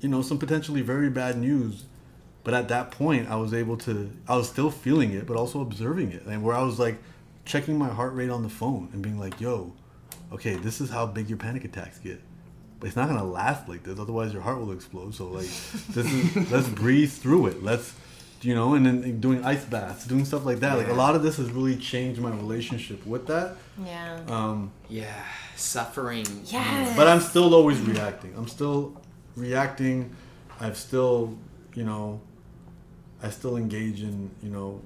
you 0.00 0.08
know, 0.08 0.22
some 0.22 0.38
potentially 0.38 0.80
very 0.80 1.08
bad 1.08 1.38
news, 1.38 1.84
but 2.42 2.54
at 2.54 2.68
that 2.68 2.90
point 2.90 3.28
I 3.30 3.36
was 3.36 3.54
able 3.54 3.76
to. 3.78 4.10
I 4.28 4.36
was 4.36 4.48
still 4.48 4.70
feeling 4.70 5.12
it, 5.12 5.26
but 5.26 5.36
also 5.36 5.60
observing 5.60 6.10
it, 6.10 6.24
and 6.24 6.42
where 6.42 6.56
I 6.56 6.62
was 6.62 6.80
like 6.80 7.00
checking 7.44 7.78
my 7.78 7.88
heart 7.88 8.14
rate 8.14 8.30
on 8.30 8.42
the 8.42 8.48
phone 8.48 8.88
and 8.92 9.02
being 9.02 9.18
like, 9.18 9.40
yo, 9.40 9.72
okay, 10.32 10.56
this 10.56 10.80
is 10.80 10.90
how 10.90 11.06
big 11.06 11.28
your 11.28 11.38
panic 11.38 11.64
attacks 11.64 11.98
get 11.98 12.20
but 12.82 12.88
it's 12.88 12.96
not 12.96 13.06
gonna 13.06 13.22
last 13.22 13.68
like 13.68 13.84
this. 13.84 13.96
Otherwise, 13.96 14.32
your 14.32 14.42
heart 14.42 14.58
will 14.58 14.72
explode. 14.72 15.14
So 15.14 15.28
like, 15.28 15.46
this 15.90 16.12
is 16.12 16.50
let's 16.50 16.68
breathe 16.68 17.12
through 17.12 17.46
it. 17.46 17.62
Let's 17.62 17.94
you 18.42 18.54
know, 18.54 18.74
and 18.74 18.84
then 18.84 19.20
doing 19.20 19.44
ice 19.44 19.64
baths, 19.64 20.06
doing 20.06 20.24
stuff 20.24 20.44
like 20.44 20.60
that. 20.60 20.76
Like 20.76 20.88
a 20.88 20.94
lot 20.94 21.14
of 21.14 21.22
this 21.22 21.36
has 21.36 21.50
really 21.50 21.76
changed 21.76 22.20
my 22.20 22.30
relationship 22.30 23.04
with 23.06 23.26
that. 23.28 23.56
Yeah. 23.84 24.20
Um, 24.28 24.72
Yeah, 24.88 25.14
suffering. 25.56 26.26
Yes. 26.46 26.96
but 26.96 27.06
I'm 27.06 27.20
still 27.20 27.54
always 27.54 27.78
reacting. 27.80 28.34
I'm 28.36 28.48
still 28.48 29.00
reacting. 29.36 30.14
I've 30.60 30.76
still, 30.76 31.36
you 31.74 31.84
know, 31.84 32.20
I 33.22 33.30
still 33.30 33.56
engage 33.56 34.02
in, 34.02 34.30
you 34.42 34.50
know, 34.50 34.80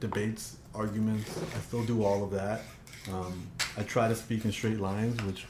debates, 0.00 0.56
arguments. 0.74 1.28
I 1.56 1.60
still 1.60 1.84
do 1.84 2.04
all 2.04 2.22
of 2.24 2.30
that. 2.30 2.62
Um, 3.12 3.46
I 3.76 3.82
try 3.82 4.08
to 4.08 4.14
speak 4.14 4.44
in 4.44 4.52
straight 4.52 4.78
lines, 4.80 5.20
which 5.24 5.46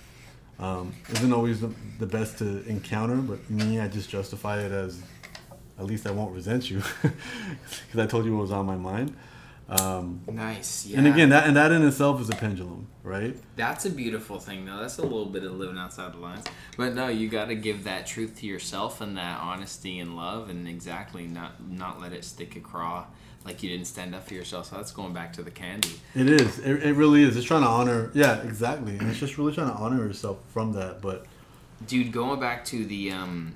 um, 0.58 0.94
isn't 1.10 1.32
always 1.32 1.60
the, 1.60 1.70
the 1.98 2.06
best 2.06 2.38
to 2.38 2.64
encounter. 2.66 3.16
But 3.16 3.48
me, 3.50 3.80
I 3.80 3.88
just 3.88 4.08
justify 4.10 4.60
it 4.62 4.72
as, 4.72 5.02
at 5.78 5.84
least 5.84 6.06
I 6.06 6.10
won't 6.10 6.34
resent 6.34 6.70
you, 6.70 6.82
because 7.02 7.98
I 7.98 8.06
told 8.06 8.24
you 8.24 8.34
what 8.34 8.42
was 8.42 8.52
on 8.52 8.66
my 8.66 8.76
mind. 8.76 9.16
Um, 9.68 10.22
Nice. 10.26 10.86
Yeah. 10.86 10.98
And 10.98 11.06
again, 11.06 11.28
that 11.28 11.46
and 11.46 11.56
that 11.56 11.72
in 11.72 11.86
itself 11.86 12.20
is 12.22 12.30
a 12.30 12.34
pendulum, 12.34 12.86
right? 13.02 13.36
That's 13.56 13.84
a 13.84 13.90
beautiful 13.90 14.38
thing, 14.38 14.64
though. 14.64 14.78
That's 14.78 14.98
a 14.98 15.02
little 15.02 15.26
bit 15.26 15.44
of 15.44 15.52
living 15.52 15.76
outside 15.76 16.14
the 16.14 16.18
lines. 16.18 16.46
But 16.78 16.94
no, 16.94 17.08
you 17.08 17.28
got 17.28 17.46
to 17.46 17.54
give 17.54 17.84
that 17.84 18.06
truth 18.06 18.38
to 18.40 18.46
yourself 18.46 19.02
and 19.02 19.18
that 19.18 19.40
honesty 19.40 19.98
and 19.98 20.16
love, 20.16 20.48
and 20.48 20.66
exactly 20.66 21.26
not 21.26 21.62
not 21.68 22.00
let 22.00 22.12
it 22.14 22.24
stick 22.24 22.56
a 22.56 22.60
craw 22.60 23.04
like 23.44 23.62
you 23.62 23.68
didn't 23.70 23.86
stand 23.86 24.14
up 24.14 24.26
for 24.26 24.34
yourself. 24.34 24.66
So 24.66 24.76
that's 24.76 24.90
going 24.90 25.12
back 25.12 25.32
to 25.34 25.42
the 25.42 25.50
candy. 25.50 26.00
It 26.14 26.28
is. 26.28 26.58
It, 26.60 26.82
it 26.82 26.92
really 26.94 27.22
is. 27.22 27.36
It's 27.36 27.46
trying 27.46 27.62
to 27.62 27.68
honor. 27.68 28.10
Yeah, 28.14 28.40
exactly. 28.42 28.96
And 28.96 29.08
it's 29.08 29.18
just 29.18 29.38
really 29.38 29.52
trying 29.52 29.70
to 29.70 29.76
honor 29.76 29.98
yourself 29.98 30.38
from 30.48 30.72
that. 30.72 31.00
But 31.00 31.26
Dude, 31.86 32.12
going 32.12 32.40
back 32.40 32.64
to 32.66 32.84
the 32.84 33.12
um, 33.12 33.54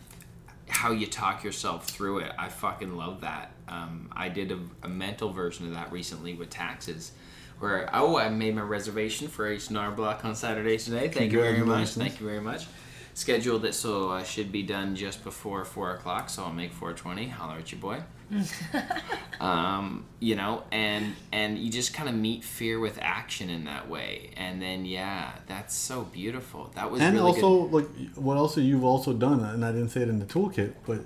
how 0.68 0.92
you 0.92 1.06
talk 1.06 1.44
yourself 1.44 1.86
through 1.88 2.18
it, 2.18 2.32
I 2.38 2.48
fucking 2.48 2.96
love 2.96 3.20
that. 3.22 3.52
Um, 3.68 4.10
I 4.12 4.28
did 4.28 4.52
a, 4.52 4.58
a 4.82 4.88
mental 4.88 5.32
version 5.32 5.66
of 5.66 5.74
that 5.74 5.92
recently 5.92 6.34
with 6.34 6.50
taxes, 6.50 7.12
where 7.58 7.88
oh, 7.92 8.18
I 8.18 8.28
made 8.28 8.54
my 8.54 8.62
reservation 8.62 9.28
for 9.28 9.46
H 9.46 9.68
and 9.68 9.78
R 9.78 9.90
Block 9.90 10.24
on 10.24 10.34
Saturday 10.34 10.78
today. 10.78 11.08
Thank 11.08 11.32
you 11.32 11.40
very 11.40 11.58
much. 11.58 11.90
Thank 11.90 12.20
you 12.20 12.26
very 12.26 12.40
much. 12.40 12.66
Scheduled 13.14 13.64
it 13.66 13.74
so 13.74 14.10
I 14.10 14.22
should 14.22 14.50
be 14.50 14.62
done 14.62 14.96
just 14.96 15.22
before 15.22 15.64
four 15.64 15.92
o'clock, 15.94 16.30
so 16.30 16.44
I'll 16.44 16.52
make 16.52 16.72
four 16.72 16.92
twenty. 16.94 17.28
Holler 17.28 17.58
at 17.58 17.70
your 17.70 17.80
boy. 17.80 18.02
um, 19.40 20.06
you 20.18 20.34
know, 20.34 20.62
and 20.72 21.14
and 21.32 21.58
you 21.58 21.70
just 21.70 21.92
kind 21.92 22.08
of 22.08 22.14
meet 22.14 22.42
fear 22.42 22.80
with 22.80 22.98
action 23.02 23.50
in 23.50 23.64
that 23.64 23.88
way, 23.90 24.30
and 24.36 24.62
then 24.62 24.86
yeah, 24.86 25.32
that's 25.46 25.74
so 25.74 26.04
beautiful. 26.04 26.70
That 26.74 26.90
was 26.90 27.02
and 27.02 27.14
really 27.14 27.32
good. 27.34 27.44
also 27.44 27.76
like 27.76 27.86
what 28.14 28.36
also 28.36 28.60
you've 28.60 28.84
also 28.84 29.12
done, 29.12 29.44
and 29.44 29.64
I 29.64 29.72
didn't 29.72 29.90
say 29.90 30.02
it 30.02 30.08
in 30.08 30.18
the 30.18 30.24
toolkit, 30.26 30.72
but 30.86 31.00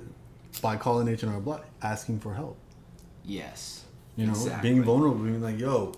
by 0.63 0.77
calling 0.77 1.09
H 1.09 1.23
and 1.25 1.33
R 1.33 1.41
Block, 1.41 1.65
asking 1.83 2.21
for 2.21 2.35
help. 2.35 2.57
Yes. 3.25 3.85
You 4.17 4.27
know, 4.27 4.33
Exactly. 4.33 4.71
being 4.71 4.83
vulnerable, 4.85 5.19
being 5.25 5.43
like, 5.43 5.59
"Yo, 5.59 5.93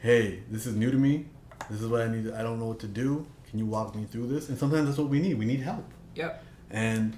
hey, 0.00 0.42
this 0.50 0.66
is 0.66 0.74
new 0.74 0.90
to 0.90 0.98
me. 0.98 1.26
This 1.70 1.80
is 1.80 1.86
what 1.88 2.02
I 2.02 2.08
need. 2.08 2.32
I 2.32 2.42
don't 2.42 2.58
know 2.58 2.66
what 2.66 2.80
to 2.80 2.88
do. 2.88 3.26
Can 3.56 3.64
you 3.64 3.70
walk 3.70 3.94
me 3.94 4.04
through 4.04 4.26
this?" 4.26 4.50
And 4.50 4.58
sometimes 4.58 4.84
that's 4.84 4.98
what 4.98 5.08
we 5.08 5.18
need. 5.18 5.38
We 5.38 5.46
need 5.46 5.60
help. 5.60 5.84
Yep. 6.14 6.44
And 6.70 7.16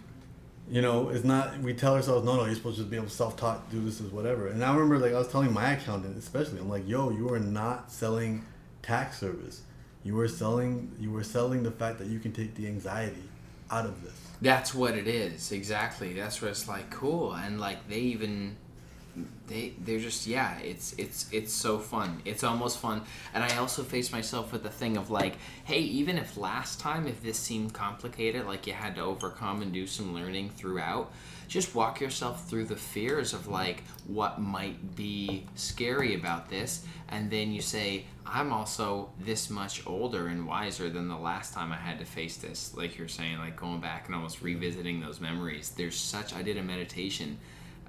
you 0.71 0.83
know, 0.83 1.09
it's 1.09 1.25
not 1.25 1.59
we 1.61 1.75
tell 1.75 1.95
ourselves, 1.95 2.25
no, 2.25 2.37
no, 2.37 2.45
you're 2.45 2.55
supposed 2.55 2.77
to 2.77 2.83
just 2.83 2.91
be 2.91 2.97
able 2.97 3.09
to 3.09 3.13
self 3.13 3.37
taught, 3.37 3.69
do 3.71 3.85
this 3.85 4.01
is 4.01 4.13
whatever. 4.13 4.47
And 4.47 4.65
I 4.65 4.73
remember 4.73 4.99
like 4.99 5.13
I 5.15 5.19
was 5.19 5.29
telling 5.29 5.53
my 5.53 5.73
accountant 5.73 6.17
especially, 6.17 6.61
I'm 6.61 6.69
like, 6.69 6.87
yo, 6.87 7.11
you 7.11 7.29
are 7.33 7.41
not 7.41 7.91
selling 7.91 8.45
tax 8.83 9.19
service. 9.19 9.63
You 10.05 10.15
were 10.15 10.29
selling 10.29 10.93
you 11.01 11.11
were 11.11 11.25
selling 11.25 11.65
the 11.65 11.73
fact 11.73 11.99
that 11.99 12.07
you 12.07 12.21
can 12.21 12.33
take 12.33 12.55
the 12.55 12.69
anxiety 12.69 13.29
out 13.71 13.85
of 13.87 14.03
this. 14.05 14.15
That's 14.41 14.73
what 14.73 14.95
it 14.95 15.09
is. 15.09 15.51
Exactly. 15.51 16.13
That's 16.13 16.41
where 16.41 16.51
it's 16.51 16.69
like 16.69 16.89
cool 16.91 17.33
and 17.33 17.59
like 17.59 17.89
they 17.89 17.99
even 17.99 18.57
they 19.49 19.75
they're 19.81 19.99
just 19.99 20.27
yeah, 20.27 20.59
it's 20.59 20.95
it's 20.99 21.29
it's 21.33 21.53
so 21.53 21.79
fun. 21.79 22.21
It's 22.25 22.45
almost 22.45 22.79
fun. 22.79 23.03
And 23.35 23.43
I 23.43 23.57
also 23.57 23.83
face 23.83 24.13
myself 24.13 24.53
with 24.53 24.63
the 24.63 24.71
thing 24.71 24.97
of 24.97 25.11
like, 25.11 25.37
hey, 25.65 25.81
even 25.81 26.19
if 26.19 26.37
last 26.37 26.81
time 26.81 27.07
if 27.07 27.23
this 27.23 27.39
seemed 27.39 27.73
complicated, 27.73 28.47
like 28.47 28.67
you 28.67 28.73
had 28.73 28.95
to 28.97 29.03
overcome 29.03 29.63
and 29.63 29.73
do 29.73 29.87
some 29.87 30.15
learning 30.15 30.51
throughout, 30.51 31.11
just 31.49 31.75
walk 31.75 32.01
yourself 32.01 32.49
through 32.49 32.67
the 32.67 32.77
fears 32.77 33.33
of 33.33 33.49
like 33.49 33.83
what 34.07 34.41
might 34.41 34.95
be 34.95 35.45
scary 35.55 36.15
about 36.15 36.49
this 36.49 36.85
and 37.09 37.31
then 37.31 37.51
you 37.51 37.61
say 37.61 38.05
i'm 38.27 38.53
also 38.53 39.09
this 39.19 39.49
much 39.49 39.85
older 39.87 40.29
and 40.29 40.47
wiser 40.47 40.91
than 40.91 41.09
the 41.09 41.17
last 41.17 41.55
time 41.55 41.73
i 41.73 41.77
had 41.77 41.99
to 41.99 42.05
face 42.05 42.37
this 42.37 42.75
like 42.77 42.99
you're 42.99 43.09
saying 43.09 43.39
like 43.39 43.57
going 43.57 43.81
back 43.81 44.07
and 44.07 44.15
almost 44.15 44.43
revisiting 44.43 45.01
those 45.01 45.21
memories 45.21 45.71
there's 45.71 45.97
such 45.97 46.35
i 46.35 46.43
did 46.43 46.59
a 46.59 46.63
meditation 46.63 47.39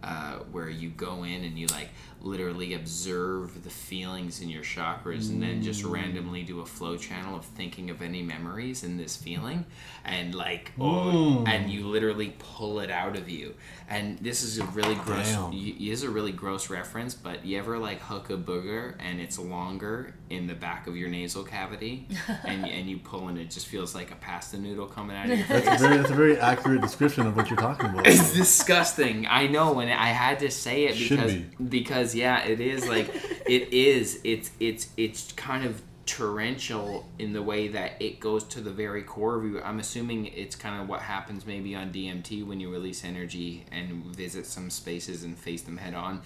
uh, 0.04 0.40
where 0.52 0.70
you 0.70 0.90
go 0.90 1.24
in 1.24 1.44
and 1.44 1.58
you 1.58 1.68
like 1.68 1.90
literally 2.22 2.74
observe 2.74 3.64
the 3.64 3.70
feelings 3.70 4.42
in 4.42 4.50
your 4.50 4.64
chakras 4.64 5.30
and 5.30 5.42
then 5.42 5.62
just 5.62 5.84
mm. 5.84 5.92
randomly 5.92 6.44
do 6.44 6.60
a 6.62 6.66
flow 6.66 6.98
channel 6.98 7.36
of 7.36 7.46
thinking 7.46 7.90
of 7.90 8.02
any 8.02 8.22
memories 8.22 8.84
in 8.84 8.98
this 8.98 9.16
feeling 9.16 9.66
and 10.04 10.36
like 10.36 10.72
oh, 10.80 11.44
mm. 11.46 11.48
and 11.48 11.72
you 11.72 11.88
literally 11.88 12.36
pull 12.40 12.80
it 12.80 12.92
out 12.92 13.16
of 13.16 13.30
you 13.30 13.54
and 13.90 14.18
this 14.20 14.44
is 14.44 14.60
a 14.60 14.66
really 14.66 14.96
gross 14.96 15.32
Damn. 15.32 15.52
y- 15.52 15.76
is 15.80 16.04
a 16.04 16.10
really 16.10 16.32
gross 16.34 16.70
reference 16.70 17.14
but 17.14 17.46
you 17.46 17.58
ever 17.58 17.78
like 17.78 18.02
hook 18.02 18.30
a 18.30 18.38
booger 18.38 18.96
and 19.00 19.22
it's 19.22 19.40
longer 19.40 20.14
in 20.30 20.48
the 20.48 20.56
back 20.56 20.88
of 20.88 20.98
your 20.98 21.10
nasal 21.10 21.44
cavity 21.44 22.08
and, 22.44 22.66
and 22.66 22.90
you 22.90 22.98
pull 22.98 23.30
and 23.30 23.38
it 23.38 23.50
just 23.50 23.68
feels 23.68 23.96
like 23.96 24.12
a 24.12 24.16
pasta 24.16 24.58
noodle 24.58 24.88
coming 24.88 25.16
out 25.16 25.30
of 25.30 25.38
your 25.38 25.48
face 25.48 25.66
That's 25.66 25.82
a 25.82 25.88
very 25.88 25.98
that's 25.98 26.12
a 26.12 26.16
very 26.16 26.38
accurate 26.40 26.82
description 26.82 27.28
of 27.28 27.36
what 27.36 27.50
you're 27.50 27.60
talking 27.60 27.90
about. 27.90 28.08
it's 28.08 28.34
disgusting. 28.34 29.28
I 29.28 29.48
know, 29.48 29.80
and 29.80 29.92
I 29.92 30.08
had 30.08 30.40
to 30.40 30.52
say 30.52 30.86
it 30.86 30.98
because 30.98 31.34
be. 31.34 31.46
because 31.64 32.09
yeah, 32.16 32.44
it 32.44 32.60
is 32.60 32.88
like 32.88 33.10
it 33.46 33.74
is. 33.74 34.20
It's 34.24 34.52
it's 34.60 34.90
it's 34.98 35.32
kind 35.34 35.66
of 35.66 35.82
torrential 36.06 37.06
in 37.20 37.34
the 37.34 37.42
way 37.42 37.68
that 37.68 37.94
it 38.02 38.20
goes 38.20 38.44
to 38.44 38.62
the 38.62 38.72
very 38.72 39.04
core 39.04 39.36
of 39.36 39.44
you. 39.44 39.62
I'm 39.62 39.80
assuming 39.80 40.26
it's 40.26 40.56
kind 40.56 40.82
of 40.82 40.90
what 40.90 41.02
happens 41.02 41.46
maybe 41.46 41.76
on 41.76 41.92
DMT 41.92 42.46
when 42.48 42.60
you 42.60 42.72
release 42.72 43.04
energy 43.04 43.66
and 43.72 44.04
visit 44.06 44.48
some 44.48 44.72
spaces 44.72 45.24
and 45.24 45.38
face 45.38 45.62
them 45.62 45.78
head 45.78 45.94
on, 45.94 46.22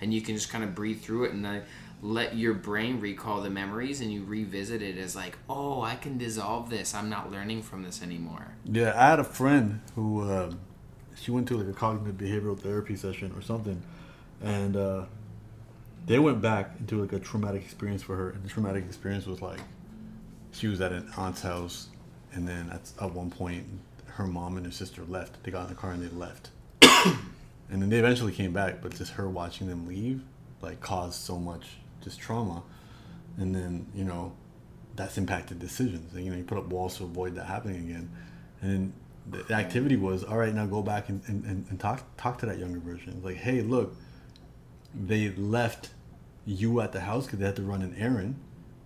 and 0.00 0.12
you 0.12 0.20
can 0.20 0.34
just 0.34 0.50
kind 0.50 0.64
of 0.64 0.74
breathe 0.74 1.00
through 1.00 1.24
it 1.24 1.32
and 1.32 1.44
then 1.44 1.62
let 2.02 2.36
your 2.36 2.54
brain 2.54 2.98
recall 3.00 3.40
the 3.42 3.50
memories 3.50 4.00
and 4.00 4.12
you 4.12 4.24
revisit 4.24 4.82
it 4.82 4.96
as 4.96 5.14
like, 5.14 5.36
oh, 5.48 5.82
I 5.82 5.96
can 5.96 6.18
dissolve 6.18 6.70
this. 6.70 6.94
I'm 6.94 7.10
not 7.10 7.30
learning 7.30 7.62
from 7.62 7.82
this 7.82 8.02
anymore. 8.02 8.54
Yeah, 8.64 8.92
I 8.96 9.10
had 9.10 9.20
a 9.20 9.24
friend 9.24 9.80
who 9.94 10.28
uh, 10.28 10.52
she 11.20 11.30
went 11.30 11.46
to 11.48 11.58
like 11.58 11.68
a 11.68 11.78
cognitive 11.78 12.16
behavioral 12.16 12.58
therapy 12.58 12.96
session 12.96 13.32
or 13.36 13.42
something, 13.42 13.82
and 14.40 14.76
uh, 14.76 15.04
they 16.06 16.18
went 16.18 16.40
back 16.40 16.72
into 16.78 17.00
like 17.00 17.12
a 17.12 17.18
traumatic 17.18 17.62
experience 17.62 18.02
for 18.02 18.16
her. 18.16 18.30
And 18.30 18.44
the 18.44 18.48
traumatic 18.48 18.84
experience 18.84 19.26
was 19.26 19.40
like 19.42 19.60
she 20.52 20.66
was 20.66 20.80
at 20.80 20.92
an 20.92 21.10
aunt's 21.16 21.42
house, 21.42 21.88
and 22.32 22.46
then 22.46 22.70
at, 22.70 22.90
at 23.02 23.12
one 23.12 23.30
point 23.30 23.66
her 24.06 24.26
mom 24.26 24.56
and 24.56 24.66
her 24.66 24.72
sister 24.72 25.02
left. 25.08 25.42
They 25.44 25.50
got 25.50 25.62
in 25.62 25.68
the 25.68 25.74
car 25.74 25.92
and 25.92 26.02
they 26.02 26.14
left, 26.14 26.50
and 26.82 27.82
then 27.82 27.88
they 27.88 27.98
eventually 27.98 28.32
came 28.32 28.52
back. 28.52 28.82
But 28.82 28.96
just 28.96 29.12
her 29.12 29.28
watching 29.28 29.68
them 29.68 29.86
leave 29.86 30.22
like 30.62 30.80
caused 30.80 31.20
so 31.20 31.38
much 31.38 31.78
just 32.02 32.18
trauma, 32.18 32.62
and 33.36 33.54
then 33.54 33.86
you 33.94 34.04
know 34.04 34.32
that's 35.00 35.18
impacted 35.18 35.58
decisions. 35.58 36.14
And, 36.14 36.24
you 36.24 36.30
know, 36.30 36.36
you 36.36 36.44
put 36.44 36.58
up 36.58 36.66
walls 36.66 36.98
to 36.98 37.04
avoid 37.04 37.34
that 37.36 37.46
happening 37.46 37.88
again. 37.88 38.10
And 38.60 38.92
then 39.26 39.44
the, 39.46 39.54
activity 39.54 39.96
was, 39.96 40.24
all 40.24 40.36
right, 40.36 40.54
now 40.54 40.66
go 40.66 40.82
back 40.82 41.08
and, 41.08 41.22
and, 41.26 41.66
and 41.68 41.80
talk 41.80 42.04
talk 42.16 42.38
to 42.38 42.46
that 42.46 42.58
younger 42.58 42.80
version. 42.80 43.20
Like, 43.22 43.36
hey, 43.36 43.62
look, 43.62 43.94
they 44.94 45.30
left 45.30 45.90
you 46.46 46.80
at 46.80 46.92
the 46.92 47.00
house 47.00 47.26
because 47.26 47.38
they 47.38 47.46
had 47.46 47.56
to 47.56 47.62
run 47.62 47.82
an 47.82 47.94
errand. 47.98 48.36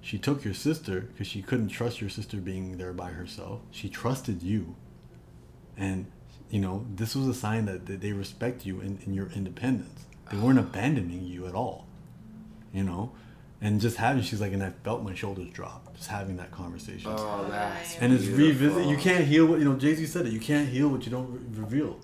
She 0.00 0.18
took 0.18 0.44
your 0.44 0.54
sister 0.54 1.00
because 1.00 1.26
she 1.26 1.40
couldn't 1.40 1.68
trust 1.68 2.00
your 2.00 2.10
sister 2.10 2.36
being 2.36 2.76
there 2.76 2.92
by 2.92 3.10
herself. 3.10 3.60
She 3.70 3.88
trusted 3.88 4.42
you. 4.42 4.76
And, 5.76 6.06
you 6.50 6.60
know, 6.60 6.86
this 6.94 7.14
was 7.14 7.26
a 7.26 7.34
sign 7.34 7.64
that, 7.66 7.86
that 7.86 8.00
they 8.00 8.12
respect 8.12 8.66
you 8.66 8.80
in, 8.80 8.98
in 9.06 9.14
your 9.14 9.30
independence. 9.34 10.04
They 10.30 10.36
weren't 10.36 10.58
ah. 10.58 10.62
abandoning 10.62 11.26
you 11.26 11.46
at 11.46 11.54
all, 11.54 11.86
you 12.72 12.82
know? 12.82 13.12
And 13.60 13.80
just 13.80 13.96
having, 13.96 14.22
she's 14.22 14.42
like, 14.42 14.52
and 14.52 14.62
I 14.62 14.70
felt 14.84 15.02
my 15.02 15.14
shoulders 15.14 15.48
drop 15.50 15.84
just 15.96 16.08
having 16.08 16.36
that 16.36 16.50
conversation. 16.50 17.10
Oh, 17.14 17.46
that's 17.48 17.96
and 17.98 18.12
it's 18.12 18.26
beautiful. 18.26 18.76
revisit. 18.76 18.86
You 18.86 18.96
can't 18.96 19.24
heal 19.24 19.46
what 19.46 19.58
you 19.58 19.64
know. 19.64 19.76
Jay 19.76 19.94
Z 19.94 20.06
said 20.06 20.26
it. 20.26 20.32
You 20.32 20.40
can't 20.40 20.68
heal 20.68 20.88
what 20.88 21.04
you 21.04 21.10
don't 21.10 21.30
re- 21.30 21.62
reveal. 21.62 21.98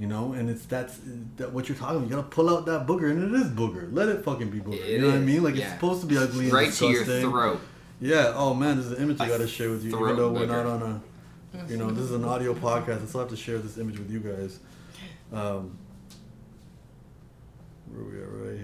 You 0.00 0.06
know, 0.06 0.32
and 0.32 0.48
it's 0.48 0.64
that's 0.64 0.98
that 1.36 1.52
what 1.52 1.68
you're 1.68 1.76
talking. 1.76 1.98
about. 1.98 2.08
You 2.08 2.16
gotta 2.16 2.28
pull 2.28 2.48
out 2.48 2.64
that 2.64 2.86
booger, 2.86 3.10
and 3.10 3.22
it 3.22 3.38
is 3.38 3.48
booger. 3.48 3.92
Let 3.92 4.08
it 4.08 4.24
fucking 4.24 4.48
be 4.48 4.58
booger. 4.58 4.80
It 4.80 4.92
you 4.92 4.98
know 5.02 5.08
what 5.08 5.16
I 5.16 5.18
mean? 5.18 5.42
Like 5.42 5.56
yeah. 5.56 5.64
it's 5.64 5.74
supposed 5.74 6.00
to 6.00 6.06
be 6.06 6.16
ugly 6.16 6.44
and 6.46 6.54
right 6.54 6.72
to 6.72 6.86
your 6.86 7.04
throat. 7.04 7.60
Yeah. 8.00 8.32
Oh 8.34 8.54
man, 8.54 8.78
this 8.78 8.86
is 8.86 8.92
an 8.92 9.02
image 9.02 9.20
I 9.20 9.28
gotta 9.28 9.46
share 9.46 9.68
with 9.68 9.82
you. 9.84 9.90
Even 9.90 9.98
throat 9.98 10.16
though 10.16 10.32
we're 10.32 10.46
booger. 10.46 10.64
not 10.64 10.66
on 10.66 11.02
a, 11.52 11.68
you 11.70 11.76
know, 11.76 11.90
this 11.90 12.04
is 12.04 12.12
an 12.12 12.24
audio 12.24 12.54
podcast. 12.54 13.02
I 13.02 13.06
still 13.06 13.20
have 13.20 13.28
to 13.28 13.36
share 13.36 13.58
this 13.58 13.76
image 13.76 13.98
with 13.98 14.10
you 14.10 14.20
guys. 14.20 14.58
Um, 15.34 15.76
where 17.92 18.04
we 18.04 18.16
are 18.16 18.28
right 18.30 18.58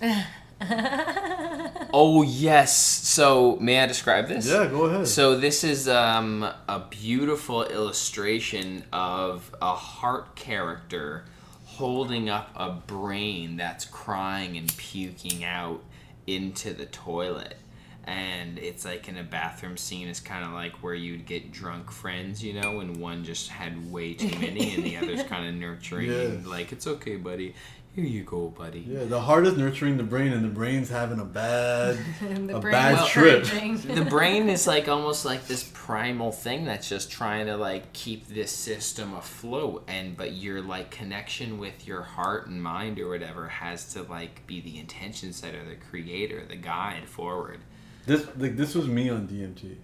here. 0.00 0.26
Oh 1.92 2.22
yes. 2.22 2.76
So 2.76 3.56
may 3.60 3.80
I 3.80 3.86
describe 3.86 4.28
this? 4.28 4.46
Yeah, 4.46 4.66
go 4.68 4.84
ahead. 4.84 5.08
So 5.08 5.36
this 5.36 5.64
is 5.64 5.88
um, 5.88 6.44
a 6.44 6.84
beautiful 6.88 7.64
illustration 7.64 8.84
of 8.92 9.50
a 9.60 9.74
heart 9.74 10.36
character 10.36 11.24
holding 11.64 12.28
up 12.28 12.50
a 12.54 12.70
brain 12.70 13.56
that's 13.56 13.86
crying 13.86 14.56
and 14.56 14.72
puking 14.76 15.42
out 15.42 15.82
into 16.28 16.72
the 16.72 16.86
toilet. 16.86 17.56
And 18.04 18.58
it's 18.58 18.84
like 18.84 19.08
in 19.08 19.16
a 19.18 19.24
bathroom 19.24 19.76
scene. 19.76 20.06
It's 20.06 20.20
kind 20.20 20.44
of 20.44 20.52
like 20.52 20.72
where 20.84 20.94
you'd 20.94 21.26
get 21.26 21.50
drunk 21.50 21.90
friends, 21.90 22.42
you 22.42 22.52
know, 22.60 22.80
and 22.80 22.98
one 22.98 23.24
just 23.24 23.48
had 23.48 23.90
way 23.90 24.14
too 24.14 24.38
many 24.38 24.74
and 24.74 24.84
the 24.84 24.96
other's 24.96 25.22
kind 25.28 25.48
of 25.48 25.54
nurturing. 25.54 26.08
and 26.10 26.44
Yeah. 26.44 26.50
like, 26.50 26.70
it's 26.72 26.86
okay, 26.86 27.16
buddy. 27.16 27.54
Here 27.94 28.04
you 28.04 28.22
go, 28.22 28.48
buddy. 28.48 28.80
Yeah, 28.88 29.04
the 29.04 29.20
heart 29.20 29.46
is 29.48 29.56
nurturing 29.56 29.96
the 29.96 30.04
brain, 30.04 30.32
and 30.32 30.44
the 30.44 30.48
brain's 30.48 30.88
having 30.88 31.18
a 31.18 31.24
bad, 31.24 31.98
the 32.20 32.56
a 32.56 32.60
brain 32.60 32.72
bad 32.72 33.02
is 33.04 33.08
trip. 33.10 33.44
the 33.84 34.06
brain 34.08 34.48
is 34.48 34.68
like 34.68 34.86
almost 34.88 35.24
like 35.24 35.46
this 35.48 35.68
primal 35.74 36.30
thing 36.30 36.64
that's 36.64 36.88
just 36.88 37.10
trying 37.10 37.46
to 37.46 37.56
like 37.56 37.92
keep 37.92 38.28
this 38.28 38.52
system 38.52 39.12
afloat 39.14 39.82
and 39.88 40.16
but 40.16 40.32
your 40.34 40.60
like 40.62 40.92
connection 40.92 41.58
with 41.58 41.84
your 41.86 42.02
heart 42.02 42.46
and 42.46 42.62
mind 42.62 43.00
or 43.00 43.08
whatever 43.08 43.48
has 43.48 43.92
to 43.94 44.02
like 44.04 44.46
be 44.46 44.60
the 44.60 44.78
intention 44.78 45.32
setter 45.32 45.64
the 45.68 45.74
creator 45.74 46.44
the 46.48 46.54
guide 46.54 47.08
forward 47.08 47.58
This 48.06 48.24
like 48.36 48.56
this 48.56 48.76
was 48.76 48.86
me 48.86 49.08
on 49.10 49.26
DMT. 49.26 49.74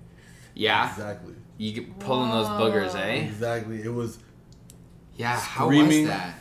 yeah 0.55 0.91
Exactly. 0.91 1.35
you 1.59 1.73
get 1.73 1.99
pulling 1.99 2.31
those 2.31 2.47
boogers 2.47 2.95
eh 2.95 3.25
Exactly. 3.25 3.83
It 3.83 3.93
was 3.93 4.19
yeah 5.17 5.41
how 5.41 5.69
was 5.69 6.05
that 6.07 6.39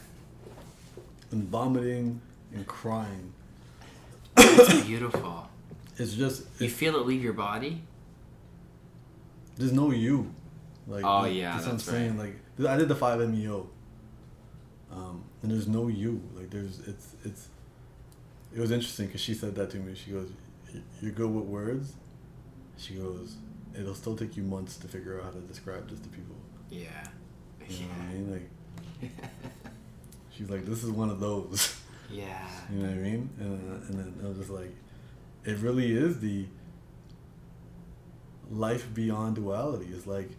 and 1.36 1.48
vomiting 1.50 2.22
and 2.54 2.66
crying. 2.66 3.34
it's 4.38 4.84
beautiful 4.86 5.48
It's 5.98 6.14
just 6.14 6.44
you 6.60 6.70
feel 6.70 6.96
it 6.96 7.06
leave 7.06 7.24
your 7.24 7.34
body 7.34 7.84
there's 9.58 9.72
no 9.72 9.92
you. 9.92 10.34
Like 10.88 11.04
Oh, 11.06 11.26
yeah, 11.26 11.52
that's 11.52 11.64
what 11.64 11.72
I'm 11.72 11.78
that's 11.78 11.90
saying. 11.90 12.18
Like 12.18 12.36
I 12.68 12.78
did 12.78 12.90
the 12.90 12.96
five 12.96 13.20
MEO. 13.20 13.70
Um, 14.92 15.24
and 15.42 15.52
there's 15.52 15.68
no 15.68 15.88
you. 15.88 16.22
Like 16.36 16.50
there's 16.50 16.80
it's 16.80 17.16
it's. 17.24 17.48
It 18.54 18.60
was 18.60 18.72
interesting 18.72 19.08
because 19.08 19.22
she 19.22 19.34
said 19.34 19.56
that 19.56 19.70
to 19.72 19.78
me. 19.78 19.96
She 19.96 20.12
goes, 20.12 20.30
"You're 21.02 21.12
good 21.12 21.30
with 21.30 21.46
words." 21.46 21.94
She 22.78 22.96
goes, 22.96 23.36
"It'll 23.78 23.96
still 23.96 24.16
take 24.16 24.38
you 24.38 24.44
months 24.44 24.78
to 24.78 24.88
figure 24.88 25.20
out 25.20 25.26
how 25.26 25.32
to 25.32 25.40
describe 25.40 25.90
this 25.90 26.00
to 26.02 26.10
people." 26.10 26.36
yeah 26.70 27.08
You 27.68 27.80
know 27.82 27.88
what 27.88 28.02
I 28.02 28.14
mean? 28.14 28.32
Like 28.32 29.12
she's 30.36 30.50
like, 30.50 30.66
"This 30.66 30.84
is 30.84 30.92
one 30.92 31.10
of 31.10 31.20
those." 31.20 31.76
yeah 32.12 32.48
You 32.72 32.80
know 32.80 32.88
what 32.90 32.98
I 32.98 33.02
mean? 33.02 33.30
And, 33.40 33.72
uh, 33.72 33.86
and 33.88 34.00
then 34.00 34.14
I 34.24 34.28
was 34.30 34.38
just 34.38 34.50
like, 34.50 34.74
it 35.44 35.58
really 35.58 35.92
is 35.96 36.20
the 36.20 36.46
life 38.50 38.94
beyond 38.94 39.36
duality. 39.36 39.88
It's 39.92 40.08
like, 40.08 40.30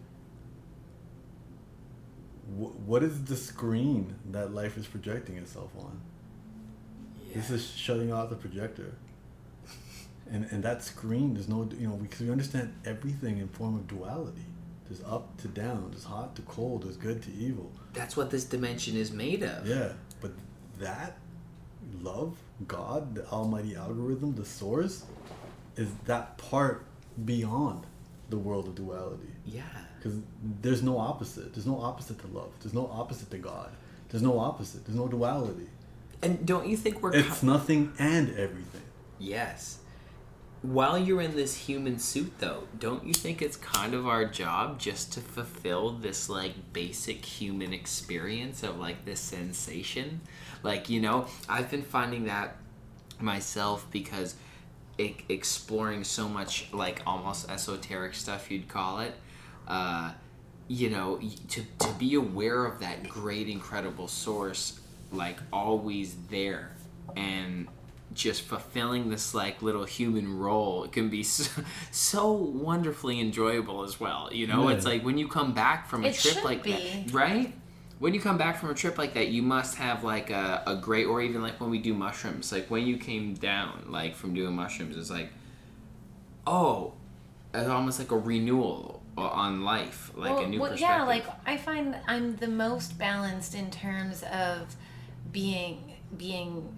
wh- 2.46 2.76
what 2.88 3.02
is 3.02 3.24
the 3.24 3.36
screen 3.36 4.14
that 4.30 4.54
life 4.54 4.76
is 4.76 4.86
projecting 4.86 5.36
itself 5.36 5.70
on? 5.78 6.00
This 7.34 7.50
is 7.50 7.66
shutting 7.68 8.12
off 8.12 8.30
the 8.30 8.36
projector. 8.36 8.94
And, 10.28 10.44
and 10.50 10.60
that 10.64 10.82
screen, 10.82 11.34
there's 11.34 11.48
no, 11.48 11.68
you 11.78 11.86
know, 11.86 11.94
because 11.94 12.18
we 12.20 12.32
understand 12.32 12.74
everything 12.84 13.38
in 13.38 13.46
form 13.46 13.76
of 13.76 13.86
duality. 13.86 14.42
There's 14.88 15.02
up 15.04 15.36
to 15.42 15.48
down, 15.48 15.88
there's 15.90 16.04
hot 16.04 16.36
to 16.36 16.42
cold, 16.42 16.84
there's 16.84 16.96
good 16.96 17.22
to 17.24 17.32
evil. 17.32 17.70
that's 17.92 18.16
what 18.16 18.30
this 18.30 18.44
dimension 18.44 18.96
is 18.96 19.10
made 19.12 19.42
of 19.42 19.66
Yeah, 19.66 19.92
but 20.20 20.32
that 20.78 21.18
love, 22.02 22.36
God, 22.66 23.14
the 23.16 23.26
almighty 23.28 23.74
algorithm, 23.76 24.34
the 24.34 24.44
source, 24.44 25.04
is 25.76 25.88
that 26.06 26.38
part 26.38 26.84
beyond 27.24 27.84
the 28.30 28.36
world 28.38 28.66
of 28.68 28.74
duality. 28.74 29.32
yeah 29.44 29.62
Because 29.98 30.18
there's 30.62 30.82
no 30.82 30.98
opposite. 30.98 31.52
There's 31.54 31.66
no 31.66 31.80
opposite 31.80 32.18
to 32.20 32.26
love. 32.28 32.50
There's 32.60 32.74
no 32.74 32.86
opposite 32.92 33.30
to 33.30 33.38
God. 33.38 33.70
There's 34.08 34.22
no 34.22 34.38
opposite. 34.38 34.84
There's 34.84 34.96
no 34.98 35.08
duality. 35.08 35.68
and 36.22 36.46
don't 36.46 36.66
you 36.68 36.76
think 36.76 37.02
we're 37.02 37.12
It's 37.14 37.42
nothing 37.42 37.92
and 37.98 38.30
everything. 38.30 38.82
Yes. 39.18 39.78
While 40.66 40.98
you're 40.98 41.20
in 41.20 41.36
this 41.36 41.54
human 41.54 42.00
suit, 42.00 42.32
though, 42.40 42.64
don't 42.76 43.06
you 43.06 43.14
think 43.14 43.40
it's 43.40 43.56
kind 43.56 43.94
of 43.94 44.08
our 44.08 44.24
job 44.24 44.80
just 44.80 45.12
to 45.12 45.20
fulfill 45.20 45.92
this, 45.92 46.28
like, 46.28 46.72
basic 46.72 47.24
human 47.24 47.72
experience 47.72 48.64
of, 48.64 48.76
like, 48.76 49.04
this 49.04 49.20
sensation? 49.20 50.22
Like, 50.64 50.90
you 50.90 51.00
know, 51.00 51.28
I've 51.48 51.70
been 51.70 51.84
finding 51.84 52.24
that 52.24 52.56
myself 53.20 53.86
because 53.92 54.34
e- 54.98 55.14
exploring 55.28 56.02
so 56.02 56.28
much, 56.28 56.66
like, 56.72 57.00
almost 57.06 57.48
esoteric 57.48 58.14
stuff, 58.14 58.50
you'd 58.50 58.66
call 58.66 58.98
it. 58.98 59.14
Uh, 59.68 60.14
you 60.66 60.90
know, 60.90 61.20
to, 61.48 61.62
to 61.78 61.92
be 61.92 62.16
aware 62.16 62.64
of 62.64 62.80
that 62.80 63.08
great, 63.08 63.48
incredible 63.48 64.08
source, 64.08 64.80
like, 65.12 65.38
always 65.52 66.16
there. 66.28 66.72
And 67.14 67.68
just 68.14 68.42
fulfilling 68.42 69.10
this 69.10 69.34
like 69.34 69.60
little 69.62 69.84
human 69.84 70.38
role 70.38 70.84
it 70.84 70.92
can 70.92 71.08
be 71.08 71.22
so, 71.22 71.62
so 71.90 72.32
wonderfully 72.32 73.20
enjoyable 73.20 73.82
as 73.82 73.98
well 74.00 74.28
you 74.32 74.46
know 74.46 74.68
Yeah. 74.68 74.76
it's 74.76 74.86
like 74.86 75.02
when 75.04 75.18
you 75.18 75.28
come 75.28 75.52
back 75.52 75.86
from 75.88 76.04
a 76.04 76.08
It 76.08 76.14
trip 76.16 76.44
like 76.44 76.62
be. 76.62 76.72
that 76.72 77.12
right 77.12 77.52
when 77.98 78.14
you 78.14 78.20
come 78.20 78.36
back 78.38 78.58
from 78.58 78.70
a 78.70 78.74
trip 78.74 78.96
like 78.98 79.14
that 79.14 79.28
you 79.28 79.42
must 79.42 79.76
have 79.76 80.04
like 80.04 80.30
a, 80.30 80.62
a 80.66 80.76
great 80.76 81.06
or 81.06 81.20
even 81.22 81.42
like 81.42 81.60
when 81.60 81.70
we 81.70 81.78
do 81.78 81.94
mushrooms 81.94 82.52
like 82.52 82.70
when 82.70 82.86
you 82.86 82.96
came 82.96 83.34
down 83.34 83.86
like 83.88 84.14
from 84.14 84.34
doing 84.34 84.54
mushrooms 84.54 84.96
it's 84.96 85.10
like 85.10 85.30
oh 86.46 86.92
it's 87.54 87.68
almost 87.68 87.98
like 87.98 88.10
a 88.12 88.18
renewal 88.18 89.02
on 89.16 89.62
life 89.62 90.10
like 90.14 90.44
a 90.44 90.48
new 90.48 90.60
well, 90.60 90.70
perspective 90.70 90.96
yeah, 90.98 91.04
like 91.04 91.24
I 91.46 91.56
find 91.56 91.96
I'm 92.06 92.36
the 92.36 92.48
most 92.48 92.98
balanced 92.98 93.54
in 93.54 93.70
terms 93.70 94.22
of 94.24 94.76
being 95.32 95.94
being 96.18 96.68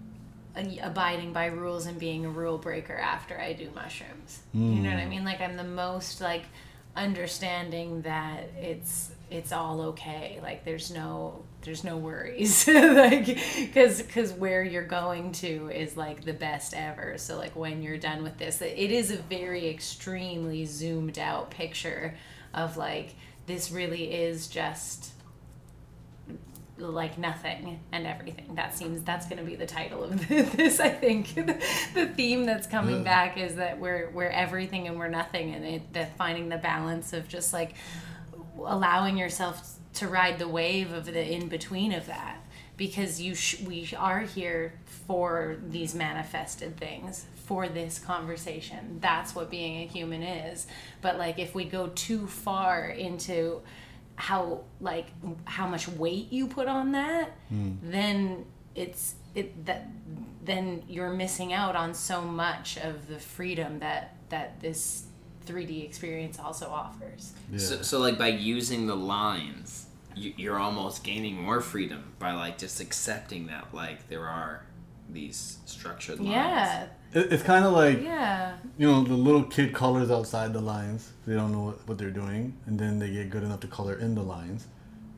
abiding 0.55 1.33
by 1.33 1.47
rules 1.47 1.85
and 1.85 1.99
being 1.99 2.25
a 2.25 2.29
rule 2.29 2.57
breaker 2.57 2.95
after 2.95 3.39
I 3.39 3.53
do 3.53 3.69
mushrooms. 3.75 4.41
You 4.53 4.81
know 4.81 4.89
what 4.89 4.99
I 4.99 5.03
hmm. 5.03 5.09
mean? 5.09 5.25
Like 5.25 5.41
I'm 5.41 5.57
the 5.57 5.63
most 5.63 6.21
like 6.21 6.45
understanding 6.95 8.01
that 8.01 8.49
it's 8.57 9.11
it's 9.29 9.51
all 9.51 9.81
okay. 9.81 10.39
Like 10.41 10.65
there's 10.65 10.91
no 10.91 11.43
there's 11.61 11.83
no 11.83 11.97
worries. 11.97 12.67
like 12.67 13.25
cuz 13.73 14.01
cuz 14.01 14.33
where 14.33 14.63
you're 14.63 14.83
going 14.83 15.31
to 15.33 15.69
is 15.69 15.95
like 15.95 16.25
the 16.25 16.33
best 16.33 16.73
ever. 16.73 17.17
So 17.17 17.37
like 17.37 17.55
when 17.55 17.81
you're 17.83 17.97
done 17.97 18.23
with 18.23 18.37
this, 18.37 18.61
it 18.61 18.75
is 18.75 19.11
a 19.11 19.17
very 19.17 19.69
extremely 19.69 20.65
zoomed 20.65 21.19
out 21.19 21.51
picture 21.51 22.15
of 22.53 22.75
like 22.77 23.15
this 23.45 23.71
really 23.71 24.11
is 24.11 24.47
just 24.47 25.13
like 26.79 27.17
nothing 27.17 27.79
and 27.91 28.07
everything. 28.07 28.55
That 28.55 28.75
seems 28.75 29.03
that's 29.03 29.25
going 29.27 29.39
to 29.39 29.43
be 29.45 29.55
the 29.55 29.65
title 29.65 30.03
of 30.03 30.27
this. 30.27 30.79
I 30.79 30.89
think 30.89 31.33
the 31.93 32.07
theme 32.15 32.45
that's 32.45 32.67
coming 32.67 32.97
Yeah. 32.97 33.03
back 33.03 33.37
is 33.37 33.55
that 33.55 33.79
we're 33.79 34.09
we're 34.11 34.29
everything 34.29 34.87
and 34.87 34.97
we're 34.97 35.07
nothing, 35.09 35.53
and 35.53 35.65
it 35.65 35.93
that 35.93 36.17
finding 36.17 36.49
the 36.49 36.57
balance 36.57 37.13
of 37.13 37.27
just 37.27 37.53
like 37.53 37.75
allowing 38.63 39.17
yourself 39.17 39.75
to 39.95 40.07
ride 40.07 40.39
the 40.39 40.47
wave 40.47 40.93
of 40.93 41.05
the 41.05 41.33
in 41.33 41.47
between 41.47 41.91
of 41.93 42.05
that 42.07 42.37
because 42.77 43.19
you 43.21 43.35
sh- 43.35 43.59
we 43.61 43.89
are 43.97 44.21
here 44.21 44.73
for 45.07 45.57
these 45.69 45.95
manifested 45.95 46.77
things 46.77 47.25
for 47.45 47.67
this 47.67 47.97
conversation 47.99 48.99
that's 49.01 49.33
what 49.33 49.49
being 49.49 49.81
a 49.81 49.87
human 49.87 50.21
is 50.21 50.67
but 51.01 51.17
like 51.17 51.39
if 51.39 51.55
we 51.55 51.65
go 51.65 51.87
too 51.95 52.27
far 52.27 52.85
into 52.85 53.59
how 54.19 54.61
like 54.81 55.07
how 55.45 55.65
much 55.65 55.87
weight 55.87 56.31
you 56.31 56.45
put 56.45 56.67
on 56.67 56.91
that 56.91 57.31
hmm. 57.47 57.71
then 57.81 58.45
it's 58.75 59.15
it 59.33 59.65
that 59.65 59.87
then 60.43 60.83
you're 60.87 61.11
missing 61.11 61.53
out 61.53 61.75
on 61.75 61.93
so 61.93 62.21
much 62.21 62.77
of 62.77 63.07
the 63.07 63.19
freedom 63.19 63.79
that 63.79 64.15
that 64.29 64.59
this 64.59 65.05
3D 65.45 65.83
experience 65.83 66.39
also 66.39 66.69
offers. 66.69 67.33
Yeah. 67.51 67.59
So, 67.59 67.81
so 67.81 67.99
like 67.99 68.17
by 68.17 68.27
using 68.27 68.87
the 68.87 68.95
lines, 68.95 69.87
you, 70.15 70.33
you're 70.37 70.59
almost 70.59 71.03
gaining 71.03 71.41
more 71.41 71.61
freedom 71.61 72.13
by 72.19 72.33
like 72.33 72.57
just 72.57 72.79
accepting 72.79 73.47
that 73.47 73.73
like 73.73 74.07
there 74.09 74.27
are 74.27 74.63
these 75.09 75.57
structured 75.65 76.19
lines. 76.19 76.31
Yeah, 76.31 76.87
It, 77.13 77.33
it's 77.33 77.43
kind 77.43 77.65
of 77.65 77.73
like 77.73 78.01
yeah. 78.01 78.55
you 78.77 78.87
know 78.87 79.03
the 79.03 79.13
little 79.13 79.43
kid 79.43 79.73
colors 79.73 80.11
outside 80.11 80.53
the 80.53 80.61
lines. 80.61 81.11
They 81.25 81.35
don't 81.35 81.51
know 81.51 81.63
what, 81.65 81.87
what 81.87 81.97
they're 81.97 82.11
doing, 82.11 82.57
and 82.65 82.79
then 82.79 82.99
they 82.99 83.09
get 83.11 83.29
good 83.29 83.43
enough 83.43 83.59
to 83.61 83.67
color 83.67 83.95
in 83.95 84.15
the 84.15 84.23
lines, 84.23 84.67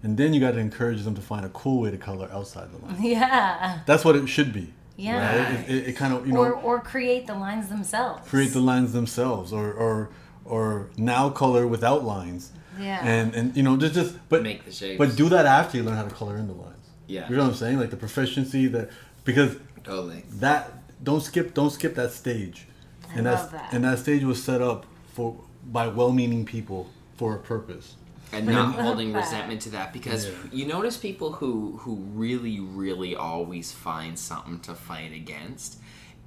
and 0.04 0.18
then 0.18 0.34
you 0.34 0.40
got 0.40 0.52
to 0.52 0.60
encourage 0.60 1.04
them 1.04 1.16
to 1.16 1.22
find 1.22 1.46
a 1.46 1.50
cool 1.50 1.82
way 1.82 1.92
to 1.92 1.98
color 1.98 2.30
outside 2.32 2.70
the 2.72 2.86
lines. 2.86 3.00
Yeah. 3.02 3.80
That's 3.86 4.06
what 4.06 4.16
it 4.16 4.28
should 4.28 4.54
be. 4.54 4.74
Yeah. 4.98 5.18
Right? 5.20 5.60
It, 5.60 5.70
it, 5.76 5.88
it 5.90 5.94
kind 5.94 6.14
of 6.14 6.28
you 6.28 6.34
know 6.34 6.40
or 6.40 6.54
or 6.54 6.80
create 6.80 7.28
the 7.28 7.34
lines 7.36 7.70
themselves. 7.70 8.28
create 8.30 8.52
the 8.54 8.60
lines 8.60 8.94
themselves, 8.94 9.52
or 9.54 9.72
or 9.74 10.10
or 10.46 10.90
now 10.98 11.30
color 11.30 11.68
without 11.68 12.04
lines. 12.04 12.52
Yeah. 12.80 13.00
And 13.04 13.36
and 13.36 13.56
you 13.58 13.64
know 13.64 13.78
just 13.78 13.94
just 13.94 14.16
but 14.30 14.44
Make 14.44 14.66
the 14.66 14.72
shapes. 14.72 14.98
but 14.98 15.16
do 15.16 15.30
that 15.30 15.46
after 15.46 15.78
you 15.78 15.84
learn 15.84 15.96
how 15.98 16.04
to 16.04 16.16
color 16.16 16.38
in 16.38 16.48
the 16.48 16.54
lines. 16.54 16.88
Yeah. 17.08 17.28
You 17.30 17.36
know 17.36 17.44
what 17.44 17.50
I'm 17.50 17.56
saying? 17.56 17.80
Like 17.80 17.90
the 17.90 17.98
proficiency 17.98 18.68
that 18.68 18.90
because 19.26 19.58
Totally. 19.84 20.24
that 20.36 20.81
don't 21.04 21.22
skip 21.22 21.54
don't 21.54 21.72
skip 21.72 21.96
that 21.96 22.12
stage 22.12 22.68
and 23.16 23.26
love 23.26 23.52
that. 23.52 23.74
and 23.74 23.84
that 23.84 24.00
stage 24.00 24.24
was 24.24 24.42
set 24.44 24.62
up 24.62 24.86
for 25.14 25.36
by 25.66 25.88
well-meaning 25.88 26.46
people 26.46 26.90
for 27.18 27.36
a 27.36 27.40
purpose. 27.40 27.96
and 28.34 28.46
not 28.48 28.76
love 28.76 28.86
holding 28.86 29.12
that. 29.14 29.20
resentment 29.20 29.62
to 29.62 29.70
that 29.70 29.92
because 29.94 30.26
Yeah. 30.28 30.34
you 30.52 30.66
notice 30.66 30.98
people 30.98 31.34
who 31.34 31.78
who 31.78 31.96
really 32.14 32.60
really 32.60 33.16
always 33.16 33.72
find 33.72 34.18
something 34.18 34.60
to 34.62 34.74
fight 34.76 35.12
against 35.14 35.80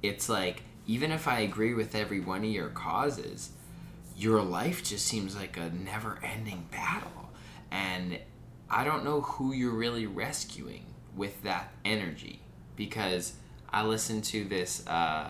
it's 0.03 0.29
like 0.29 0.63
even 0.87 1.11
if 1.11 1.27
i 1.27 1.39
agree 1.39 1.73
with 1.73 1.95
every 1.95 2.19
one 2.19 2.39
of 2.43 2.49
your 2.51 2.69
causes 2.69 3.49
your 4.17 4.41
life 4.41 4.83
just 4.83 5.05
seems 5.05 5.35
like 5.35 5.57
a 5.57 5.69
never 5.71 6.19
ending 6.23 6.67
battle 6.71 7.29
and 7.71 8.19
i 8.69 8.83
don't 8.83 9.03
know 9.03 9.21
who 9.21 9.51
you're 9.53 9.73
really 9.73 10.05
rescuing 10.05 10.85
with 11.15 11.41
that 11.43 11.71
energy 11.83 12.39
because 12.75 13.33
i 13.75 13.83
listened 13.83 14.23
to 14.23 14.43
this 14.45 14.85
uh, 14.87 15.29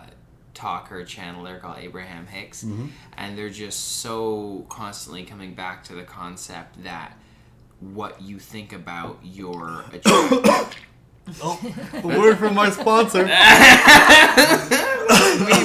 talker 0.54 1.02
channeler 1.04 1.60
called 1.60 1.76
Abraham 1.78 2.26
Hicks, 2.26 2.62
and 3.18 3.36
they're 3.36 3.50
just 3.50 3.98
so 3.98 4.64
constantly 4.70 5.24
coming 5.24 5.54
back 5.54 5.84
to 5.84 5.94
the 5.94 6.02
concept 6.04 6.82
that 6.84 7.12
what 7.80 8.22
you 8.22 8.38
think 8.38 8.72
about 8.72 9.18
your 9.22 9.84
attract- 9.92 10.76
Oh, 11.42 11.58
a 11.92 12.06
word 12.06 12.38
from 12.38 12.54
my 12.54 12.70
sponsor. 12.70 13.24
me, 13.26 13.30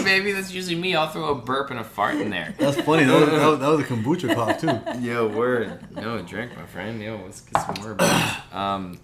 baby. 0.04 0.32
That's 0.32 0.52
usually 0.52 0.76
me. 0.76 0.96
I'll 0.96 1.08
throw 1.10 1.30
a 1.30 1.36
burp 1.36 1.70
and 1.70 1.80
a 1.80 1.84
fart 1.84 2.16
in 2.16 2.30
there. 2.32 2.56
That's 2.58 2.82
funny. 2.82 3.04
That 3.06 3.20
was, 3.20 3.30
that 3.30 3.46
was, 3.48 3.60
that 3.60 3.68
was 3.68 3.80
a 3.80 3.84
kombucha 3.84 4.34
cough 4.36 4.60
too. 4.60 5.06
Yo, 5.06 5.28
word. 5.28 5.80
No, 5.96 6.22
drink, 6.22 6.56
my 6.58 6.66
friend. 6.66 7.02
Yo, 7.02 7.22
let's 7.24 7.42
get 7.42 7.62
some 7.64 7.76
more. 7.84 7.92
About 7.92 8.54
um, 8.54 9.00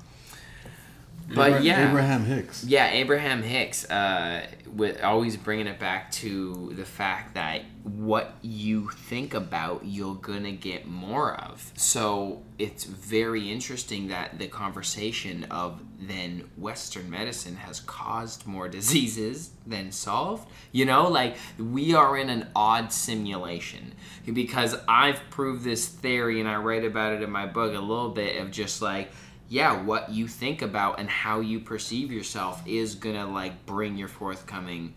but 1.33 1.49
Abra- 1.49 1.61
yeah, 1.61 1.89
Abraham 1.89 2.25
Hicks. 2.25 2.63
Yeah, 2.63 2.89
Abraham 2.91 3.43
Hicks, 3.43 3.89
uh, 3.89 4.47
with 4.73 5.01
always 5.01 5.35
bringing 5.35 5.67
it 5.67 5.79
back 5.79 6.11
to 6.11 6.71
the 6.75 6.85
fact 6.85 7.33
that 7.33 7.63
what 7.83 8.35
you 8.41 8.89
think 8.89 9.33
about, 9.33 9.81
you're 9.85 10.15
gonna 10.15 10.51
get 10.51 10.87
more 10.87 11.35
of. 11.35 11.71
So 11.75 12.43
it's 12.57 12.83
very 12.83 13.51
interesting 13.51 14.07
that 14.09 14.39
the 14.39 14.47
conversation 14.47 15.45
of 15.45 15.81
then 15.99 16.49
Western 16.57 17.09
medicine 17.09 17.55
has 17.55 17.79
caused 17.81 18.45
more 18.45 18.67
diseases 18.77 19.51
than 19.65 19.91
solved. 19.91 20.49
You 20.71 20.85
know, 20.85 21.07
like 21.07 21.35
we 21.57 21.93
are 21.93 22.17
in 22.17 22.29
an 22.29 22.47
odd 22.55 22.91
simulation 22.91 23.93
because 24.31 24.75
I've 24.87 25.19
proved 25.29 25.63
this 25.63 25.87
theory 25.87 26.39
and 26.39 26.47
I 26.47 26.57
write 26.57 26.85
about 26.85 27.13
it 27.13 27.21
in 27.21 27.29
my 27.31 27.47
book 27.47 27.75
a 27.75 27.79
little 27.79 28.09
bit 28.09 28.41
of 28.41 28.51
just 28.51 28.81
like 28.81 29.11
yeah, 29.49 29.81
what 29.81 30.09
you 30.09 30.27
think 30.27 30.61
about 30.61 30.99
and 30.99 31.09
how 31.09 31.39
you 31.39 31.59
perceive 31.59 32.11
yourself 32.11 32.61
is 32.67 32.95
gonna 32.95 33.27
like 33.27 33.65
bring 33.65 33.97
your 33.97 34.09
forthcoming 34.09 34.93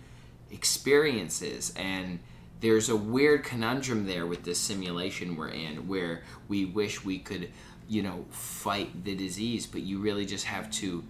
experiences. 0.50 1.72
And 1.76 2.18
there's 2.60 2.88
a 2.88 2.96
weird 2.96 3.44
conundrum 3.44 4.06
there 4.06 4.26
with 4.26 4.42
this 4.42 4.58
simulation 4.58 5.36
we're 5.36 5.48
in 5.48 5.88
where 5.88 6.22
we 6.48 6.64
wish 6.64 7.04
we 7.04 7.18
could, 7.18 7.50
you 7.88 8.02
know, 8.02 8.26
fight 8.30 9.04
the 9.04 9.14
disease, 9.14 9.66
but 9.66 9.82
you 9.82 9.98
really 9.98 10.26
just 10.26 10.44
have 10.44 10.70
to 10.72 11.04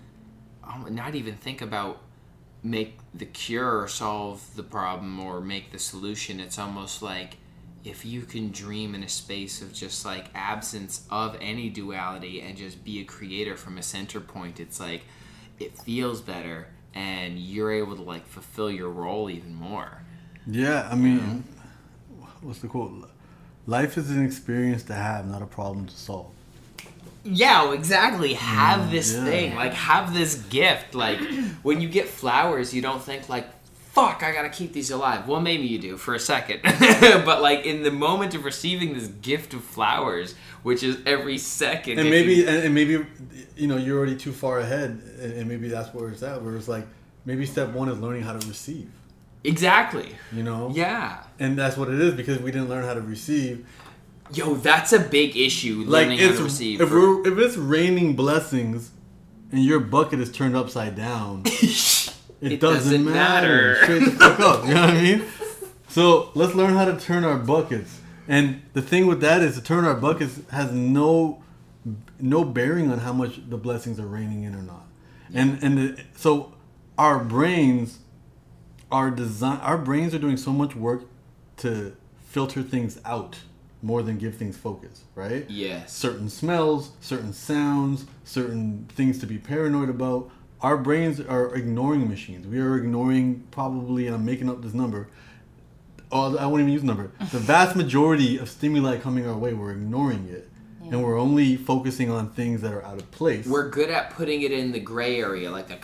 um, 0.62 0.86
not 0.90 1.14
even 1.14 1.34
think 1.34 1.62
about 1.62 2.00
make 2.62 2.98
the 3.14 3.24
cure 3.24 3.80
or 3.80 3.88
solve 3.88 4.54
the 4.54 4.62
problem 4.62 5.18
or 5.18 5.40
make 5.40 5.72
the 5.72 5.78
solution. 5.78 6.40
It's 6.40 6.58
almost 6.58 7.02
like 7.02 7.38
if 7.84 8.04
you 8.04 8.22
can 8.22 8.50
dream 8.50 8.94
in 8.94 9.02
a 9.02 9.08
space 9.08 9.62
of 9.62 9.72
just 9.72 10.04
like 10.04 10.26
absence 10.34 11.06
of 11.10 11.36
any 11.40 11.68
duality 11.70 12.40
and 12.40 12.56
just 12.56 12.84
be 12.84 13.00
a 13.00 13.04
creator 13.04 13.56
from 13.56 13.78
a 13.78 13.82
center 13.82 14.20
point, 14.20 14.60
it's 14.60 14.78
like 14.78 15.02
it 15.58 15.78
feels 15.78 16.20
better 16.20 16.68
and 16.94 17.38
you're 17.38 17.72
able 17.72 17.96
to 17.96 18.02
like 18.02 18.26
fulfill 18.26 18.70
your 18.70 18.90
role 18.90 19.30
even 19.30 19.54
more. 19.54 20.02
Yeah, 20.46 20.88
I 20.90 20.94
mean, 20.94 21.44
what's 22.40 22.60
the 22.60 22.68
quote? 22.68 23.08
Life 23.66 23.96
is 23.98 24.10
an 24.10 24.24
experience 24.24 24.82
to 24.84 24.94
have, 24.94 25.28
not 25.28 25.42
a 25.42 25.46
problem 25.46 25.86
to 25.86 25.94
solve. 25.94 26.32
Yeah, 27.22 27.72
exactly. 27.72 28.34
Have 28.34 28.88
mm, 28.88 28.90
this 28.90 29.14
yeah. 29.14 29.24
thing. 29.24 29.54
Like, 29.54 29.74
have 29.74 30.14
this 30.14 30.36
gift. 30.36 30.94
Like, 30.94 31.20
when 31.62 31.80
you 31.80 31.88
get 31.88 32.08
flowers, 32.08 32.72
you 32.72 32.80
don't 32.80 33.02
think, 33.02 33.28
like, 33.28 33.46
fuck, 33.92 34.22
I 34.22 34.32
gotta 34.32 34.48
keep 34.48 34.72
these 34.72 34.90
alive. 34.90 35.26
Well, 35.28 35.40
maybe 35.40 35.66
you 35.66 35.78
do 35.78 35.96
for 35.96 36.14
a 36.14 36.18
second. 36.20 36.60
but, 37.24 37.42
like, 37.42 37.64
in 37.66 37.82
the 37.82 37.90
moment 37.90 38.34
of 38.34 38.44
receiving 38.44 38.94
this 38.94 39.08
gift 39.08 39.54
of 39.54 39.62
flowers, 39.64 40.34
which 40.62 40.82
is 40.82 40.98
every 41.06 41.38
second. 41.38 41.98
And 41.98 42.10
maybe, 42.10 42.34
you- 42.36 42.48
and, 42.48 42.74
maybe, 42.74 43.04
you 43.56 43.66
know, 43.66 43.76
you're 43.76 43.96
already 43.98 44.16
too 44.16 44.32
far 44.32 44.58
ahead, 44.60 45.00
and, 45.20 45.48
maybe 45.48 45.68
that's 45.68 45.92
where 45.94 46.08
it's 46.10 46.22
at. 46.22 46.42
Where 46.42 46.56
it's 46.56 46.68
like, 46.68 46.86
maybe 47.24 47.44
step 47.46 47.70
one 47.70 47.88
is 47.88 47.98
learning 47.98 48.22
how 48.22 48.32
to 48.36 48.46
receive. 48.48 48.90
exactly. 49.44 50.14
You 50.32 50.42
know. 50.42 50.70
Yeah. 50.74 51.22
And 51.38 51.58
that's 51.58 51.76
what 51.76 51.88
it 51.88 52.00
is 52.00 52.14
because 52.14 52.38
we 52.40 52.50
didn't 52.52 52.68
learn 52.68 52.84
how 52.84 52.94
to 52.94 53.00
receive. 53.00 53.66
Yo, 54.32 54.54
that's 54.54 54.92
a 54.92 55.00
big 55.00 55.36
issue. 55.36 55.82
Like 55.86 56.08
how 56.10 56.16
to 56.36 56.42
receive. 56.44 56.80
if 56.80 56.90
we're 56.90 57.26
if 57.26 57.36
it's 57.38 57.56
raining 57.56 58.14
blessings, 58.14 58.92
and 59.50 59.64
your 59.64 59.80
bucket 59.80 60.20
is 60.20 60.30
turned 60.30 60.54
upside 60.54 60.94
down, 60.94 61.42
it, 62.40 62.52
It 62.52 62.60
doesn't, 62.60 62.90
doesn't 62.90 63.04
matter. 63.04 63.74
matter. 63.74 63.76
Straight 63.84 64.04
the 64.04 64.10
fuck 64.12 64.40
up. 64.40 64.66
You 64.66 64.74
know 64.74 64.80
what 64.82 64.90
I 64.90 65.02
mean? 65.02 65.24
So 65.88 66.30
let's 66.34 66.54
learn 66.54 66.74
how 66.74 66.84
to 66.84 66.98
turn 66.98 67.24
our 67.24 67.36
buckets. 67.36 68.00
And 68.28 68.62
the 68.74 68.82
thing 68.82 69.06
with 69.06 69.20
that 69.22 69.42
is 69.42 69.56
to 69.56 69.62
turn 69.62 69.84
our 69.84 69.94
buckets 69.96 70.40
has 70.50 70.70
no 70.72 71.42
no 72.20 72.44
bearing 72.44 72.92
on 72.92 72.98
how 72.98 73.12
much 73.12 73.40
the 73.48 73.56
blessings 73.56 73.98
are 73.98 74.06
raining 74.06 74.44
in 74.44 74.54
or 74.54 74.62
not. 74.62 74.86
And 75.34 75.58
and 75.62 75.78
the, 75.78 76.02
so 76.16 76.52
our 76.98 77.18
brains 77.24 77.98
are 78.92 79.10
design 79.10 79.58
our 79.62 79.78
brains 79.78 80.14
are 80.14 80.18
doing 80.18 80.36
so 80.36 80.52
much 80.52 80.76
work 80.76 81.04
to 81.58 81.96
filter 82.20 82.62
things 82.62 83.00
out 83.04 83.38
more 83.82 84.02
than 84.02 84.18
give 84.18 84.36
things 84.36 84.56
focus, 84.58 85.02
right? 85.14 85.46
Yes. 85.48 85.92
certain 85.92 86.28
smells, 86.28 86.90
certain 87.00 87.32
sounds, 87.32 88.04
certain 88.24 88.86
things 88.90 89.18
to 89.18 89.26
be 89.26 89.38
paranoid 89.38 89.88
about. 89.88 90.30
Our 90.62 90.76
brains 90.76 91.20
are 91.20 91.54
ignoring 91.54 92.08
machines. 92.08 92.46
We 92.46 92.58
are 92.60 92.76
ignoring 92.76 93.44
probably, 93.50 94.06
and 94.06 94.14
I'm 94.14 94.24
making 94.24 94.48
up 94.50 94.62
this 94.62 94.74
number. 94.74 95.08
Oh, 96.12 96.36
I 96.36 96.46
won't 96.46 96.60
even 96.60 96.72
use 96.72 96.82
the 96.82 96.86
number. 96.88 97.12
The 97.18 97.38
vast 97.38 97.76
majority 97.76 98.36
of 98.38 98.48
stimuli 98.50 98.98
coming 98.98 99.26
our 99.26 99.36
way, 99.36 99.54
we're 99.54 99.70
ignoring 99.72 100.28
it, 100.28 100.50
and 100.90 101.02
we're 101.04 101.18
only 101.18 101.56
focusing 101.56 102.10
on 102.10 102.30
things 102.30 102.60
that 102.62 102.72
are 102.72 102.84
out 102.84 102.98
of 103.00 103.10
place. 103.10 103.46
We're 103.46 103.70
good 103.70 103.90
at 103.90 104.10
putting 104.10 104.42
it 104.42 104.50
in 104.52 104.72
the 104.72 104.80
gray 104.80 105.20
area, 105.20 105.50
like 105.50 105.70
a. 105.70 105.78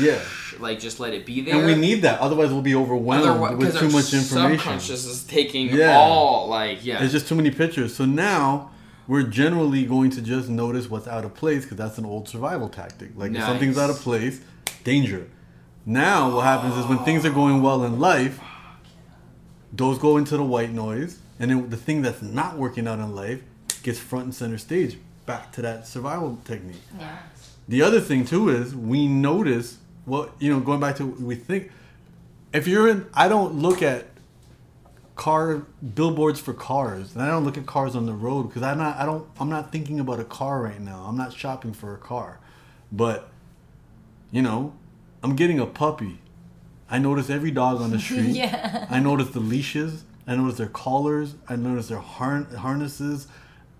yeah, 0.00 0.20
Like, 0.60 0.78
just 0.80 0.98
let 1.00 1.12
it 1.14 1.26
be 1.26 1.40
there. 1.42 1.56
and 1.56 1.66
we 1.66 1.74
need 1.74 2.00
that. 2.02 2.20
Otherwise, 2.20 2.50
we'll 2.52 2.62
be 2.62 2.74
overwhelmed 2.74 3.26
Otherwise, 3.26 3.56
with 3.56 3.72
too 3.78 3.86
our 3.86 3.92
much 3.92 4.14
information. 4.14 4.58
Subconscious 4.58 5.04
is 5.04 5.24
taking 5.24 5.68
Yeah. 5.68 5.96
all 5.98 6.46
like 6.48 6.84
yeah. 6.84 7.02
It's 7.02 7.12
just 7.12 7.28
too 7.28 7.34
many 7.34 7.50
pictures. 7.50 7.94
So 7.94 8.04
now 8.06 8.70
we're 9.06 9.24
generally 9.24 9.84
going 9.84 10.10
to 10.10 10.22
just 10.22 10.48
notice 10.48 10.88
what's 10.88 11.08
out 11.08 11.24
of 11.24 11.34
place 11.34 11.64
because 11.64 11.76
that's 11.76 11.98
an 11.98 12.04
old 12.04 12.28
survival 12.28 12.68
tactic. 12.68 13.10
Like 13.16 13.32
if 13.32 13.42
something's 13.42 13.78
out 13.78 13.90
of 13.90 13.96
place, 13.96 14.40
danger. 14.84 15.28
Now 15.84 16.34
what 16.34 16.42
happens 16.42 16.76
is 16.76 16.86
when 16.86 16.98
things 16.98 17.24
are 17.24 17.30
going 17.30 17.62
well 17.62 17.84
in 17.84 17.98
life, 17.98 18.40
those 19.72 19.98
go 19.98 20.16
into 20.16 20.36
the 20.36 20.44
white 20.44 20.70
noise, 20.70 21.18
and 21.38 21.50
then 21.50 21.70
the 21.70 21.76
thing 21.76 22.02
that's 22.02 22.22
not 22.22 22.58
working 22.58 22.86
out 22.86 22.98
in 22.98 23.14
life 23.14 23.42
gets 23.82 23.98
front 23.98 24.26
and 24.26 24.34
center 24.34 24.58
stage. 24.58 24.98
Back 25.26 25.52
to 25.52 25.62
that 25.62 25.86
survival 25.86 26.38
technique. 26.44 26.82
Yeah. 26.98 27.16
The 27.68 27.82
other 27.82 28.00
thing 28.00 28.24
too 28.24 28.48
is 28.48 28.74
we 28.74 29.06
notice 29.06 29.78
what 30.04 30.32
you 30.40 30.52
know. 30.52 30.60
Going 30.60 30.80
back 30.80 30.96
to 30.96 31.06
we 31.06 31.36
think, 31.36 31.70
if 32.52 32.66
you're 32.66 32.88
in, 32.88 33.06
I 33.14 33.28
don't 33.28 33.54
look 33.54 33.82
at 33.82 34.06
car 35.22 35.62
billboards 35.94 36.40
for 36.40 36.52
cars, 36.52 37.14
and 37.14 37.22
I 37.22 37.28
don't 37.28 37.44
look 37.44 37.56
at 37.56 37.64
cars 37.64 37.94
on 37.94 38.06
the 38.06 38.12
road 38.12 38.48
because 38.48 38.64
I'm 38.64 38.78
not. 38.78 38.96
I 38.96 39.06
don't. 39.06 39.24
I'm 39.38 39.48
not 39.48 39.70
thinking 39.70 40.00
about 40.00 40.18
a 40.18 40.24
car 40.24 40.60
right 40.60 40.80
now. 40.80 41.04
I'm 41.06 41.16
not 41.16 41.32
shopping 41.32 41.72
for 41.72 41.94
a 41.94 41.96
car, 41.96 42.40
but 42.90 43.28
you 44.32 44.42
know, 44.42 44.74
I'm 45.22 45.36
getting 45.36 45.60
a 45.60 45.66
puppy. 45.66 46.18
I 46.90 46.98
notice 46.98 47.30
every 47.30 47.52
dog 47.52 47.80
on 47.80 47.92
the 47.92 48.00
street. 48.06 48.34
Yeah. 48.34 48.88
I 48.90 48.98
notice 48.98 49.28
the 49.28 49.38
leashes. 49.38 50.02
I 50.26 50.34
notice 50.34 50.58
their 50.58 50.66
collars. 50.66 51.36
I 51.48 51.54
notice 51.54 51.86
their 51.86 51.98
har- 51.98 52.48
harnesses. 52.58 53.28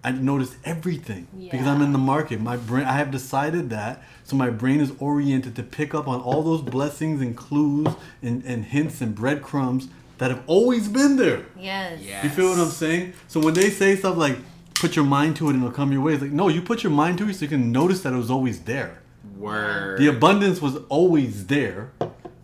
I 0.04 0.12
notice 0.12 0.54
everything 0.64 1.26
because 1.50 1.66
I'm 1.66 1.82
in 1.82 1.90
the 1.92 1.98
market. 1.98 2.40
My 2.40 2.56
brain. 2.56 2.84
I 2.84 2.92
have 2.92 3.10
decided 3.10 3.68
that, 3.70 4.00
so 4.22 4.36
my 4.36 4.50
brain 4.50 4.80
is 4.80 4.92
oriented 5.00 5.56
to 5.56 5.64
pick 5.64 5.92
up 5.92 6.06
on 6.06 6.20
all 6.20 6.44
those 6.44 6.62
blessings 6.62 7.20
and 7.20 7.36
clues 7.36 7.88
and, 8.22 8.44
and 8.44 8.64
hints 8.66 9.00
and 9.00 9.12
breadcrumbs 9.12 9.88
that 10.18 10.30
have 10.30 10.42
always 10.46 10.88
been 10.88 11.16
there. 11.16 11.44
Yes. 11.58 12.00
Yeah. 12.02 12.22
You 12.22 12.30
feel 12.30 12.50
what 12.50 12.58
I'm 12.58 12.68
saying? 12.70 13.14
So 13.28 13.40
when 13.40 13.54
they 13.54 13.70
say 13.70 13.96
stuff 13.96 14.16
like 14.16 14.38
"put 14.74 14.96
your 14.96 15.04
mind 15.04 15.36
to 15.36 15.48
it 15.48 15.54
and 15.54 15.62
it'll 15.62 15.74
come 15.74 15.92
your 15.92 16.02
way," 16.02 16.12
it's 16.14 16.22
like 16.22 16.32
no, 16.32 16.48
you 16.48 16.62
put 16.62 16.82
your 16.82 16.92
mind 16.92 17.18
to 17.18 17.28
it 17.28 17.34
so 17.34 17.42
you 17.44 17.48
can 17.48 17.72
notice 17.72 18.02
that 18.02 18.12
it 18.12 18.16
was 18.16 18.30
always 18.30 18.60
there. 18.60 19.02
Word. 19.36 19.98
The 19.98 20.08
abundance 20.08 20.60
was 20.62 20.76
always 20.88 21.46
there. 21.46 21.92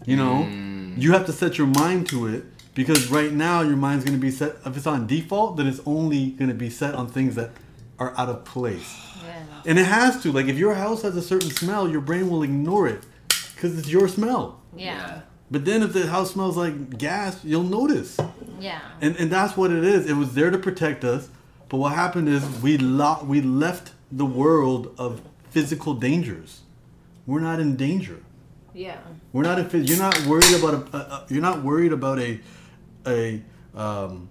You 0.07 0.17
know, 0.17 0.47
Mm. 0.49 1.01
you 1.01 1.13
have 1.13 1.27
to 1.27 1.33
set 1.33 1.59
your 1.59 1.67
mind 1.67 2.09
to 2.09 2.27
it 2.27 2.45
because 2.75 3.11
right 3.11 3.33
now 3.33 3.61
your 3.61 3.77
mind's 3.77 4.05
going 4.05 4.17
to 4.17 4.21
be 4.21 4.31
set. 4.31 4.57
If 4.65 4.77
it's 4.77 4.87
on 4.87 5.07
default, 5.07 5.57
then 5.59 5.67
it's 5.67 5.81
only 5.85 6.31
going 6.31 6.49
to 6.49 6.55
be 6.55 6.71
set 6.71 6.95
on 6.95 7.09
things 7.09 7.35
that 7.35 7.51
are 7.99 8.15
out 8.17 8.29
of 8.29 8.45
place. 8.45 8.97
Yeah. 9.27 9.35
And 9.67 9.79
it 9.79 9.85
has 9.87 10.23
to. 10.23 10.33
Like 10.33 10.47
if 10.47 10.57
your 10.57 10.75
house 10.75 11.03
has 11.03 11.15
a 11.17 11.23
certain 11.23 11.51
smell, 11.51 11.89
your 11.89 12.01
brain 12.01 12.31
will 12.31 12.43
ignore 12.43 12.89
it 12.89 13.03
because 13.55 13.79
it's 13.79 13.89
your 13.89 14.09
smell. 14.09 14.61
Yeah. 14.75 15.21
But 15.51 15.65
then 15.65 15.83
if 15.83 15.93
the 15.93 16.07
house 16.09 16.33
smells 16.33 16.57
like 16.57 16.99
gas, 16.99 17.43
you'll 17.45 17.63
notice. 17.63 18.19
Yeah. 18.61 18.81
And 19.01 19.17
and 19.17 19.31
that's 19.31 19.57
what 19.57 19.71
it 19.71 19.85
is. 19.85 20.09
It 20.09 20.15
was 20.15 20.35
there 20.35 20.51
to 20.51 20.59
protect 20.59 21.05
us. 21.05 21.29
But 21.69 21.79
what 21.79 21.95
happened 21.95 22.29
is 22.29 22.45
we 22.63 22.79
lo- 22.79 23.25
we 23.25 23.41
left 23.41 23.93
the 24.11 24.27
world 24.27 24.95
of 24.99 25.23
physical 25.51 25.95
dangers. 25.95 26.61
We're 27.27 27.41
not 27.41 27.61
in 27.61 27.77
danger. 27.77 28.21
Yeah. 28.75 28.99
We're 29.33 29.43
not 29.43 29.59
in. 29.59 29.85
You're 29.85 29.99
not 29.99 30.21
worried 30.27 30.55
about 30.55 30.75
a. 30.75 30.97
a, 30.97 31.01
a 31.01 31.27
you're 31.29 31.43
not 31.43 31.63
worried 31.63 31.93
about 31.93 32.19
a, 32.19 32.41
a 33.07 33.43
um, 33.75 34.29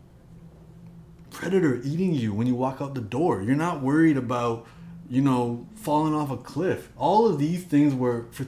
predator 1.32 1.80
eating 1.84 2.14
you 2.14 2.34
when 2.34 2.48
you 2.48 2.56
walk 2.56 2.82
out 2.82 2.96
the 2.96 3.02
door. 3.02 3.42
You're 3.42 3.56
not 3.56 3.82
worried 3.82 4.18
about, 4.18 4.66
you 5.10 5.22
know, 5.22 5.68
falling 5.76 6.14
off 6.14 6.32
a 6.32 6.38
cliff. 6.38 6.90
All 6.98 7.28
of 7.28 7.38
these 7.40 7.64
things 7.64 7.94
were 7.94 8.26
for 8.32 8.48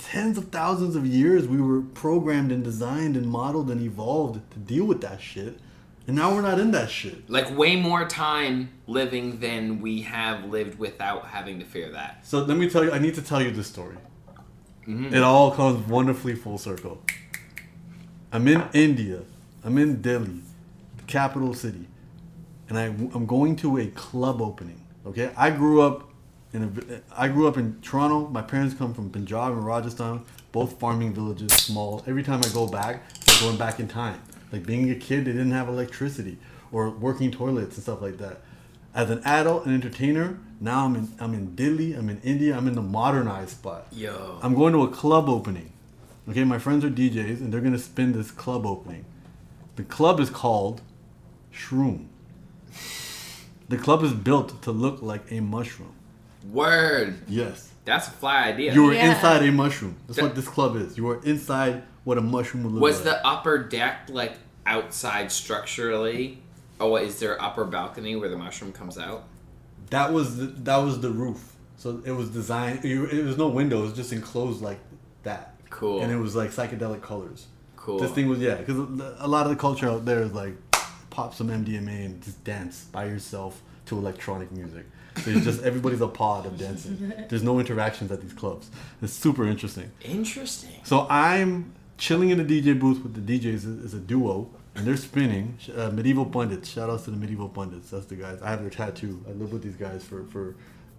tens 0.00 0.38
of 0.38 0.48
thousands 0.48 0.96
of 0.96 1.06
years. 1.06 1.46
We 1.46 1.60
were 1.60 1.82
programmed 1.82 2.50
and 2.52 2.64
designed 2.64 3.16
and 3.16 3.26
modeled 3.26 3.70
and 3.70 3.80
evolved 3.80 4.40
to 4.52 4.58
deal 4.58 4.84
with 4.84 5.00
that 5.02 5.20
shit, 5.20 5.58
and 6.06 6.16
now 6.16 6.34
we're 6.34 6.42
not 6.42 6.58
in 6.58 6.70
that 6.72 6.90
shit. 6.90 7.28
Like 7.30 7.56
way 7.56 7.76
more 7.76 8.06
time 8.06 8.70
living 8.86 9.40
than 9.40 9.80
we 9.80 10.02
have 10.02 10.44
lived 10.46 10.78
without 10.78 11.26
having 11.26 11.58
to 11.60 11.64
fear 11.64 11.90
that. 11.90 12.26
So 12.26 12.42
let 12.44 12.56
me 12.56 12.68
tell 12.68 12.84
you. 12.84 12.92
I 12.92 12.98
need 12.98 13.14
to 13.14 13.22
tell 13.22 13.42
you 13.42 13.50
this 13.50 13.66
story. 13.66 13.96
Mm-hmm. 14.86 15.14
It 15.14 15.22
all 15.22 15.52
comes 15.52 15.86
wonderfully 15.86 16.34
full 16.34 16.58
circle. 16.58 17.02
I'm 18.32 18.48
in 18.48 18.64
India. 18.72 19.22
I'm 19.62 19.76
in 19.76 20.00
Delhi, 20.00 20.40
the 20.96 21.02
capital 21.06 21.52
city, 21.52 21.86
and 22.68 22.78
I, 22.78 22.84
I'm 22.86 23.26
going 23.26 23.56
to 23.56 23.76
a 23.78 23.88
club 23.88 24.40
opening. 24.40 24.86
Okay, 25.06 25.30
I 25.36 25.50
grew 25.50 25.82
up 25.82 26.09
in 26.52 26.62
a, 26.64 27.20
I 27.20 27.28
grew 27.28 27.46
up 27.46 27.56
in 27.56 27.80
Toronto. 27.80 28.28
My 28.28 28.42
parents 28.42 28.74
come 28.74 28.92
from 28.94 29.10
Punjab 29.10 29.52
and 29.52 29.64
Rajasthan, 29.64 30.24
both 30.52 30.78
farming 30.80 31.14
villages, 31.14 31.52
small. 31.52 32.02
Every 32.06 32.22
time 32.22 32.40
I 32.44 32.48
go 32.48 32.66
back, 32.66 33.02
it's 33.16 33.28
like 33.28 33.40
going 33.40 33.56
back 33.56 33.80
in 33.80 33.88
time. 33.88 34.20
Like 34.52 34.66
being 34.66 34.90
a 34.90 34.94
kid, 34.94 35.24
they 35.26 35.32
didn't 35.32 35.52
have 35.52 35.68
electricity 35.68 36.38
or 36.72 36.90
working 36.90 37.30
toilets 37.30 37.76
and 37.76 37.82
stuff 37.82 38.02
like 38.02 38.18
that. 38.18 38.40
As 38.94 39.10
an 39.10 39.22
adult 39.24 39.66
and 39.66 39.74
entertainer, 39.74 40.38
now 40.60 40.84
I'm 40.84 40.96
in 40.96 41.08
I'm 41.20 41.32
in 41.34 41.54
Delhi. 41.54 41.94
I'm 41.94 42.08
in 42.08 42.20
India. 42.22 42.56
I'm 42.56 42.66
in 42.66 42.74
the 42.74 42.82
modernized 42.82 43.50
spot. 43.50 43.86
Yo. 43.92 44.38
I'm 44.42 44.54
going 44.54 44.72
to 44.72 44.82
a 44.82 44.88
club 44.88 45.28
opening. 45.28 45.72
Okay, 46.28 46.44
my 46.44 46.58
friends 46.58 46.84
are 46.84 46.90
DJs 46.90 47.40
and 47.40 47.52
they're 47.52 47.60
gonna 47.60 47.78
spin 47.78 48.12
this 48.12 48.30
club 48.30 48.66
opening. 48.66 49.04
The 49.76 49.84
club 49.84 50.20
is 50.20 50.30
called 50.30 50.82
Shroom. 51.54 52.06
The 53.68 53.76
club 53.76 54.02
is 54.02 54.12
built 54.12 54.62
to 54.62 54.72
look 54.72 55.00
like 55.00 55.22
a 55.30 55.40
mushroom. 55.40 55.94
Word. 56.48 57.18
Yes. 57.28 57.68
That's 57.84 58.08
a 58.08 58.10
fly 58.10 58.44
idea. 58.48 58.72
You 58.74 58.88
are 58.90 58.94
Yeah. 58.94 59.14
inside 59.14 59.42
a 59.42 59.52
mushroom. 59.52 59.96
That's 60.06 60.16
That- 60.16 60.22
what 60.24 60.34
this 60.34 60.48
club 60.48 60.76
is. 60.76 60.96
You 60.96 61.08
are 61.10 61.20
inside 61.22 61.82
what 62.04 62.18
a 62.18 62.20
mushroom 62.20 62.64
would 62.64 62.72
look 62.74 62.82
Was 62.82 62.96
like. 62.96 63.04
the 63.04 63.26
upper 63.26 63.58
deck 63.58 64.08
like 64.08 64.34
outside 64.66 65.30
structurally? 65.32 66.42
Oh, 66.78 66.88
what, 66.88 67.02
is 67.02 67.18
there 67.18 67.40
upper 67.42 67.64
balcony 67.64 68.16
where 68.16 68.28
the 68.28 68.36
mushroom 68.38 68.72
comes 68.72 68.98
out? 68.98 69.24
that 69.90 70.12
was 70.12 70.36
the, 70.36 70.46
that 70.46 70.76
was 70.76 71.00
the 71.00 71.10
roof. 71.10 71.56
So 71.76 72.00
it 72.04 72.12
was 72.12 72.28
designed. 72.30 72.84
You, 72.84 73.06
it 73.06 73.24
was 73.24 73.36
no 73.36 73.48
window. 73.48 73.80
It 73.80 73.86
was 73.86 73.92
just 73.94 74.12
enclosed 74.12 74.62
like 74.62 74.78
that. 75.24 75.54
Cool. 75.68 76.00
And 76.02 76.12
it 76.12 76.16
was 76.16 76.36
like 76.36 76.50
psychedelic 76.52 77.02
colors. 77.02 77.46
Cool. 77.74 77.98
This 77.98 78.12
thing 78.12 78.28
was 78.28 78.38
yeah, 78.38 78.54
because 78.54 78.76
a 79.18 79.26
lot 79.26 79.46
of 79.46 79.50
the 79.50 79.56
culture 79.56 79.88
out 79.88 80.04
there 80.04 80.22
is 80.22 80.32
like 80.32 80.54
pop 81.10 81.34
some 81.34 81.48
MDMA 81.48 82.04
and 82.04 82.22
just 82.22 82.44
dance 82.44 82.84
by 82.92 83.06
yourself 83.06 83.62
to 83.86 83.98
electronic 83.98 84.52
music. 84.52 84.86
So 85.24 85.30
it's 85.30 85.44
just 85.44 85.62
everybody's 85.62 86.00
a 86.00 86.08
pod 86.08 86.46
of 86.46 86.58
dancing. 86.58 87.12
There's 87.28 87.42
no 87.42 87.58
interactions 87.58 88.10
at 88.12 88.20
these 88.20 88.32
clubs. 88.32 88.70
It's 89.02 89.12
super 89.12 89.46
interesting. 89.46 89.90
Interesting. 90.02 90.70
So 90.84 91.06
I'm 91.10 91.72
chilling 91.98 92.30
in 92.30 92.38
the 92.38 92.62
DJ 92.62 92.78
booth 92.78 93.02
with 93.02 93.14
the 93.14 93.38
DJs 93.38 93.84
as 93.84 93.94
a 93.94 93.98
duo, 93.98 94.48
and 94.74 94.86
they're 94.86 94.96
spinning. 94.96 95.58
Uh, 95.76 95.90
Medieval 95.90 96.26
Punditz. 96.26 96.66
Shout 96.72 96.88
outs 96.90 97.04
to 97.04 97.10
the 97.10 97.16
Medieval 97.16 97.48
Punditz. 97.48 97.90
That's 97.90 98.06
the 98.06 98.16
guys. 98.16 98.40
I 98.42 98.50
have 98.50 98.60
their 98.60 98.70
tattoo. 98.70 99.22
I 99.28 99.32
lived 99.32 99.52
with 99.52 99.62
these 99.62 99.76
guys 99.76 100.02
for, 100.04 100.24
for 100.26 100.56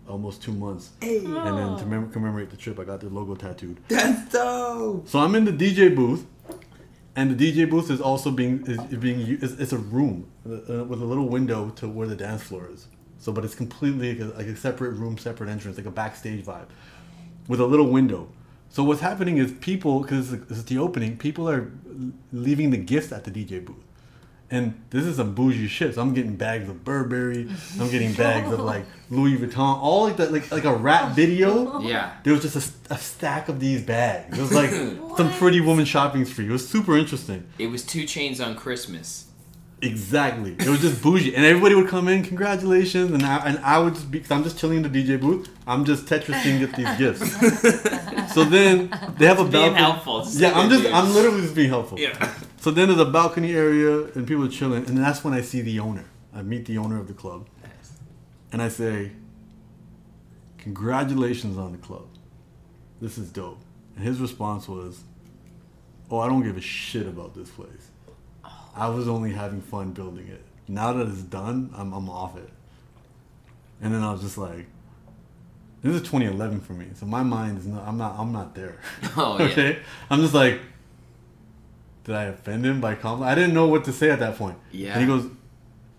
almost 0.08 0.42
two 0.44 0.52
months. 0.52 0.92
And 1.02 1.26
then 1.58 1.78
to 1.78 1.86
mem- 1.86 2.12
commemorate 2.12 2.50
the 2.52 2.58
trip, 2.58 2.80
I 2.80 2.84
got 2.84 3.00
their 3.02 3.10
logo 3.10 3.36
tattooed. 3.36 3.78
That's 3.88 4.32
dope. 4.32 5.08
So 5.08 5.20
I'm 5.20 5.34
in 5.36 5.46
the 5.46 5.52
DJ 5.54 5.96
booth, 5.96 6.26
and 7.16 7.36
the 7.36 7.52
DJ 7.52 7.70
booth 7.70 7.90
is 7.90 8.02
also 8.02 8.30
being 8.32 8.64
is 8.68 8.78
is 8.92 8.98
being 8.98 9.20
u- 9.22 9.40
it's, 9.42 9.54
it's 9.54 9.74
a 9.74 9.78
room 9.78 10.28
uh, 10.46 10.84
with 10.84 11.02
a 11.02 11.06
little 11.06 11.28
window 11.30 11.70
to 11.78 11.88
where 11.88 12.08
the 12.08 12.16
dance 12.16 12.44
floor 12.44 12.70
is. 12.72 12.88
So, 13.22 13.32
but 13.32 13.46
it's 13.46 13.54
completely 13.54 14.16
like 14.16 14.34
a, 14.34 14.38
like 14.38 14.48
a 14.48 14.56
separate 14.56 14.94
room, 14.94 15.18
separate 15.18 15.48
entrance, 15.48 15.78
like 15.78 15.86
a 15.86 15.92
backstage 15.92 16.44
vibe, 16.44 16.66
with 17.48 17.62
a 17.62 17.66
little 17.66 17.88
window. 17.88 18.28
So 18.70 18.84
what's 18.84 19.02
happening 19.02 19.38
is 19.38 19.52
people, 19.52 20.02
because 20.02 20.34
it's, 20.34 20.50
it's 20.50 20.64
the 20.64 20.80
opening, 20.80 21.18
people 21.18 21.48
are 21.48 21.72
leaving 22.34 22.72
the 22.72 22.78
gifts 22.78 23.12
at 23.12 23.24
the 23.24 23.32
DJ 23.32 23.64
booth. 23.64 23.76
And 24.50 24.82
this 24.90 25.06
is 25.06 25.18
some 25.18 25.34
bougie 25.34 25.68
shit. 25.68 25.96
So 25.96 26.02
I'm 26.02 26.14
getting 26.14 26.36
bags 26.36 26.68
of 26.68 26.84
Burberry. 26.84 27.48
I'm 27.80 27.90
getting 27.90 28.12
bags 28.14 28.52
of 28.52 28.60
like 28.60 28.86
Louis 29.10 29.38
Vuitton, 29.38 29.82
all 29.82 30.04
like 30.04 30.18
that, 30.18 30.34
like 30.34 30.52
like 30.52 30.66
a 30.66 30.76
rap 30.76 31.12
oh, 31.12 31.14
video. 31.14 31.80
Yeah. 31.80 32.14
There 32.24 32.34
was 32.34 32.42
just 32.42 32.58
a, 32.90 32.94
a 32.94 32.98
stack 32.98 33.48
of 33.48 33.62
these 33.62 33.82
bags. 33.82 34.38
It 34.38 34.42
was 34.42 34.52
like 34.52 34.72
some 35.18 35.32
pretty 35.34 35.62
woman 35.62 35.86
shopping 35.86 36.26
spree. 36.26 36.48
It 36.48 36.52
was 36.52 36.68
super 36.68 36.98
interesting. 36.98 37.48
It 37.60 37.68
was 37.68 37.86
two 37.86 38.06
chains 38.06 38.42
on 38.42 38.56
Christmas. 38.56 39.31
Exactly. 39.84 40.52
It 40.60 40.68
was 40.68 40.80
just 40.82 41.02
bougie, 41.02 41.34
and 41.36 41.44
everybody 41.44 41.74
would 41.74 41.88
come 41.88 42.08
in, 42.08 42.24
congratulations, 42.24 43.12
and 43.12 43.24
I 43.24 43.38
and 43.48 43.58
I 43.60 43.80
would 43.80 43.96
just 43.96 44.12
be, 44.12 44.20
cause 44.20 44.30
I'm 44.30 44.44
just 44.44 44.60
chilling 44.60 44.84
in 44.84 44.92
the 44.92 45.04
DJ 45.04 45.20
booth. 45.20 45.50
I'm 45.66 45.86
just 45.86 46.06
Tetrising 46.06 46.60
get 46.60 46.76
these 46.76 46.98
gifts. 46.98 48.34
so 48.34 48.44
then 48.44 48.90
they 49.18 49.26
have 49.26 49.40
a 49.40 49.44
Being 49.44 49.52
balcony. 49.74 49.76
helpful. 49.82 50.22
Just 50.24 50.40
Yeah, 50.40 50.52
I'm 50.58 50.70
just 50.70 50.84
dude. 50.84 50.92
I'm 50.92 51.12
literally 51.14 51.42
just 51.42 51.56
being 51.56 51.70
helpful. 51.70 52.00
Yeah. 52.00 52.32
So 52.58 52.70
then 52.70 52.90
there's 52.90 53.00
a 53.00 53.06
balcony 53.06 53.54
area, 53.56 54.04
and 54.14 54.28
people 54.28 54.46
are 54.46 54.50
chilling, 54.50 54.86
and 54.88 54.96
that's 55.00 55.24
when 55.24 55.34
I 55.34 55.42
see 55.42 55.62
the 55.62 55.80
owner. 55.80 56.06
I 56.34 56.44
meet 56.44 56.66
the 56.68 56.78
owner 56.78 57.00
of 57.00 57.08
the 57.08 57.14
club, 57.16 57.48
and 58.52 58.62
I 58.62 58.70
say, 58.70 59.14
"Congratulations 60.60 61.58
on 61.58 61.72
the 61.72 61.78
club. 61.80 62.06
This 63.02 63.18
is 63.18 63.32
dope." 63.32 63.60
And 63.96 64.06
his 64.06 64.20
response 64.20 64.68
was, 64.68 65.04
"Oh, 66.12 66.20
I 66.20 66.28
don't 66.28 66.44
give 66.44 66.56
a 66.58 66.62
shit 66.62 67.08
about 67.08 67.34
this 67.34 67.50
place. 67.50 67.88
I 68.76 68.90
was 68.90 69.08
only 69.08 69.34
having 69.34 69.62
fun 69.62 69.92
building 69.92 70.28
it. 70.28 70.44
Now 70.68 70.94
that 70.94 71.08
it's 71.08 71.22
done, 71.22 71.72
I'm 71.76 71.94
I'm 71.94 72.10
off 72.10 72.38
it." 72.38 72.50
And 73.82 73.94
then 73.94 74.02
I 74.04 74.12
was 74.12 74.22
just 74.22 74.38
like, 74.38 74.68
"This 75.82 75.96
is 75.96 76.02
2011 76.02 76.62
for 76.62 76.74
me, 76.74 76.88
so 76.94 77.06
my 77.06 77.24
mind 77.24 77.58
is 77.58 77.68
not. 77.68 77.88
I'm 77.88 77.98
not. 77.98 78.16
I'm 78.18 78.32
not 78.32 78.56
there." 78.56 78.80
Oh, 79.18 79.38
yeah. 79.38 79.46
okay. 79.46 79.80
I'm 80.10 80.22
just 80.22 80.34
like, 80.34 80.62
did 82.04 82.16
I 82.16 82.24
offend 82.26 82.66
him 82.66 82.80
by 82.82 82.96
compliment? 82.96 83.32
I 83.32 83.36
didn't 83.36 83.54
know 83.54 83.68
what 83.68 83.84
to 83.86 83.94
say 83.94 84.10
at 84.10 84.20
that 84.20 84.38
point. 84.38 84.58
Yeah. 84.72 84.94
And 84.94 85.02
he 85.02 85.08
goes, 85.08 85.30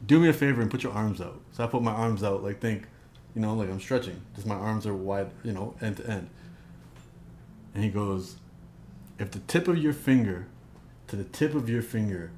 do 0.05 0.19
me 0.19 0.29
a 0.29 0.33
favor 0.33 0.61
and 0.61 0.71
put 0.71 0.83
your 0.83 0.93
arms 0.93 1.21
out. 1.21 1.41
So 1.53 1.63
I 1.63 1.67
put 1.67 1.83
my 1.83 1.93
arms 1.93 2.23
out, 2.23 2.43
like 2.43 2.61
think, 2.61 2.87
you 3.35 3.41
know, 3.41 3.55
like 3.55 3.69
I'm 3.69 3.81
stretching. 3.81 4.21
Just 4.35 4.47
my 4.47 4.55
arms 4.55 4.87
are 4.87 4.95
wide, 4.95 5.31
you 5.45 5.53
know, 5.53 5.75
end 5.81 5.99
to 5.99 6.07
end. 6.11 6.29
And 7.75 7.85
he 7.85 7.91
goes, 7.91 8.37
if 9.19 9.31
the 9.31 9.39
tip 9.41 9.69
of 9.69 9.79
your 9.79 9.93
finger 9.93 10.49
to 11.09 11.17
the 11.17 11.25
tip 11.25 11.55
of 11.55 11.69
your 11.69 11.83
finger 11.83 12.33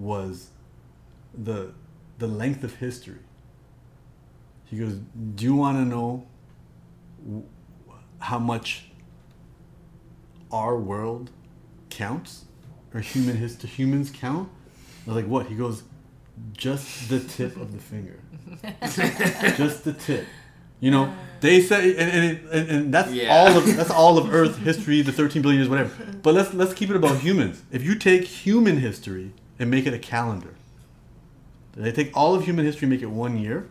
was 0.00 0.48
the 1.36 1.72
the 2.18 2.26
length 2.26 2.64
of 2.64 2.76
history. 2.76 3.18
He 4.64 4.78
goes, 4.78 4.98
do 5.34 5.44
you 5.44 5.54
want 5.54 5.78
to 5.78 5.84
know 5.84 6.26
how 8.20 8.38
much 8.38 8.84
our 10.52 10.76
world 10.76 11.30
counts? 11.88 12.44
Or 12.94 13.00
human 13.00 13.36
his 13.36 13.60
humans 13.62 14.10
count? 14.10 14.48
I 15.06 15.10
was 15.10 15.16
like 15.16 15.26
what? 15.26 15.46
He 15.46 15.54
goes 15.54 15.82
just 16.52 17.08
the 17.08 17.20
tip 17.20 17.56
of 17.56 17.72
the 17.72 17.78
finger. 17.78 18.18
Just 19.56 19.84
the 19.84 19.92
tip. 19.92 20.26
You 20.80 20.90
know 20.90 21.14
they 21.40 21.60
say 21.60 21.94
and, 21.96 22.10
and, 22.10 22.48
and, 22.50 22.68
and 22.70 22.94
that's 22.94 23.12
Yeah. 23.12 23.28
all 23.28 23.56
of 23.56 23.76
that's 23.76 23.90
all 23.90 24.18
of 24.18 24.32
earth 24.32 24.56
history 24.70 25.02
the 25.02 25.12
13 25.12 25.42
billion 25.42 25.60
years 25.60 25.68
whatever. 25.68 25.92
But 26.22 26.34
let's 26.34 26.52
let's 26.54 26.72
keep 26.74 26.90
it 26.90 26.96
about 26.96 27.18
humans. 27.18 27.62
If 27.70 27.82
you 27.84 27.94
take 27.94 28.24
human 28.24 28.78
history 28.78 29.32
and 29.60 29.70
make 29.70 29.86
it 29.86 29.94
a 29.94 29.98
calendar 29.98 30.54
they 31.74 31.92
take 31.92 32.10
all 32.16 32.34
of 32.34 32.44
human 32.44 32.64
history 32.64 32.86
and 32.86 32.90
make 32.92 33.02
it 33.02 33.10
one 33.10 33.38
year 33.38 33.68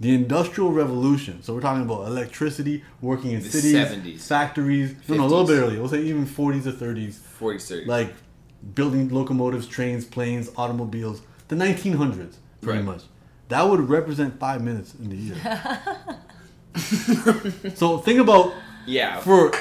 the 0.00 0.14
industrial 0.14 0.70
revolution 0.72 1.42
so 1.42 1.54
we're 1.54 1.60
talking 1.62 1.82
about 1.82 2.06
electricity 2.06 2.84
working 3.00 3.30
in 3.30 3.40
The 3.42 3.48
cities 3.48 3.74
70s. 3.76 4.26
factories 4.28 4.94
no 5.08 5.16
no 5.16 5.24
a 5.24 5.26
little 5.26 5.46
bit 5.46 5.58
earlier 5.62 5.80
we'll 5.80 5.88
say 5.88 6.02
even 6.02 6.26
40s 6.26 6.66
or 6.66 6.72
30s 6.72 7.14
40 7.14 7.58
30. 7.58 7.86
like 7.86 8.12
building 8.74 9.08
locomotives, 9.10 9.66
trains, 9.66 10.06
planes, 10.06 10.48
automobiles. 10.56 11.20
The 11.48 11.54
1900s, 11.56 12.36
pretty 12.62 12.78
Right. 12.78 12.84
much. 12.86 13.02
That 13.48 13.68
would 13.68 13.90
represent 13.90 14.40
five 14.40 14.62
minutes 14.64 14.94
in 14.94 15.10
the 15.10 15.16
year. 15.16 15.36
so 17.74 17.98
think 17.98 18.20
about 18.20 18.54
yeah. 18.86 19.20
for 19.20 19.52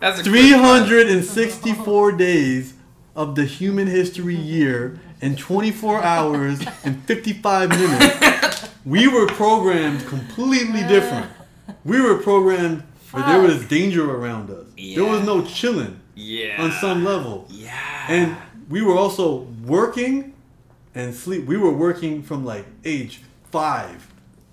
That's 0.00 0.20
364 0.22 2.12
days 2.12 2.74
of 3.16 3.34
the 3.34 3.44
human 3.44 3.88
history 3.88 4.36
year 4.36 5.00
in 5.24 5.36
24 5.36 6.02
hours 6.02 6.62
and 6.84 7.02
55 7.04 7.70
minutes, 7.70 8.68
we 8.84 9.08
were 9.08 9.26
programmed 9.26 10.06
completely 10.06 10.82
different. 10.86 11.30
We 11.82 12.00
were 12.02 12.18
programmed 12.18 12.82
where 13.10 13.24
there 13.24 13.40
was 13.40 13.66
danger 13.66 14.10
around 14.14 14.50
us. 14.50 14.66
There 14.76 15.04
was 15.04 15.24
no 15.24 15.42
chilling. 15.42 16.00
Yeah. 16.16 16.62
on 16.62 16.70
some 16.72 17.04
level. 17.04 17.46
Yeah. 17.50 18.06
And 18.08 18.36
we 18.68 18.82
were 18.82 18.94
also 18.96 19.48
working 19.64 20.34
and 20.94 21.12
sleep. 21.14 21.44
We 21.46 21.56
were 21.56 21.72
working 21.72 22.22
from 22.22 22.44
like 22.44 22.66
age 22.84 23.20
five. 23.50 24.06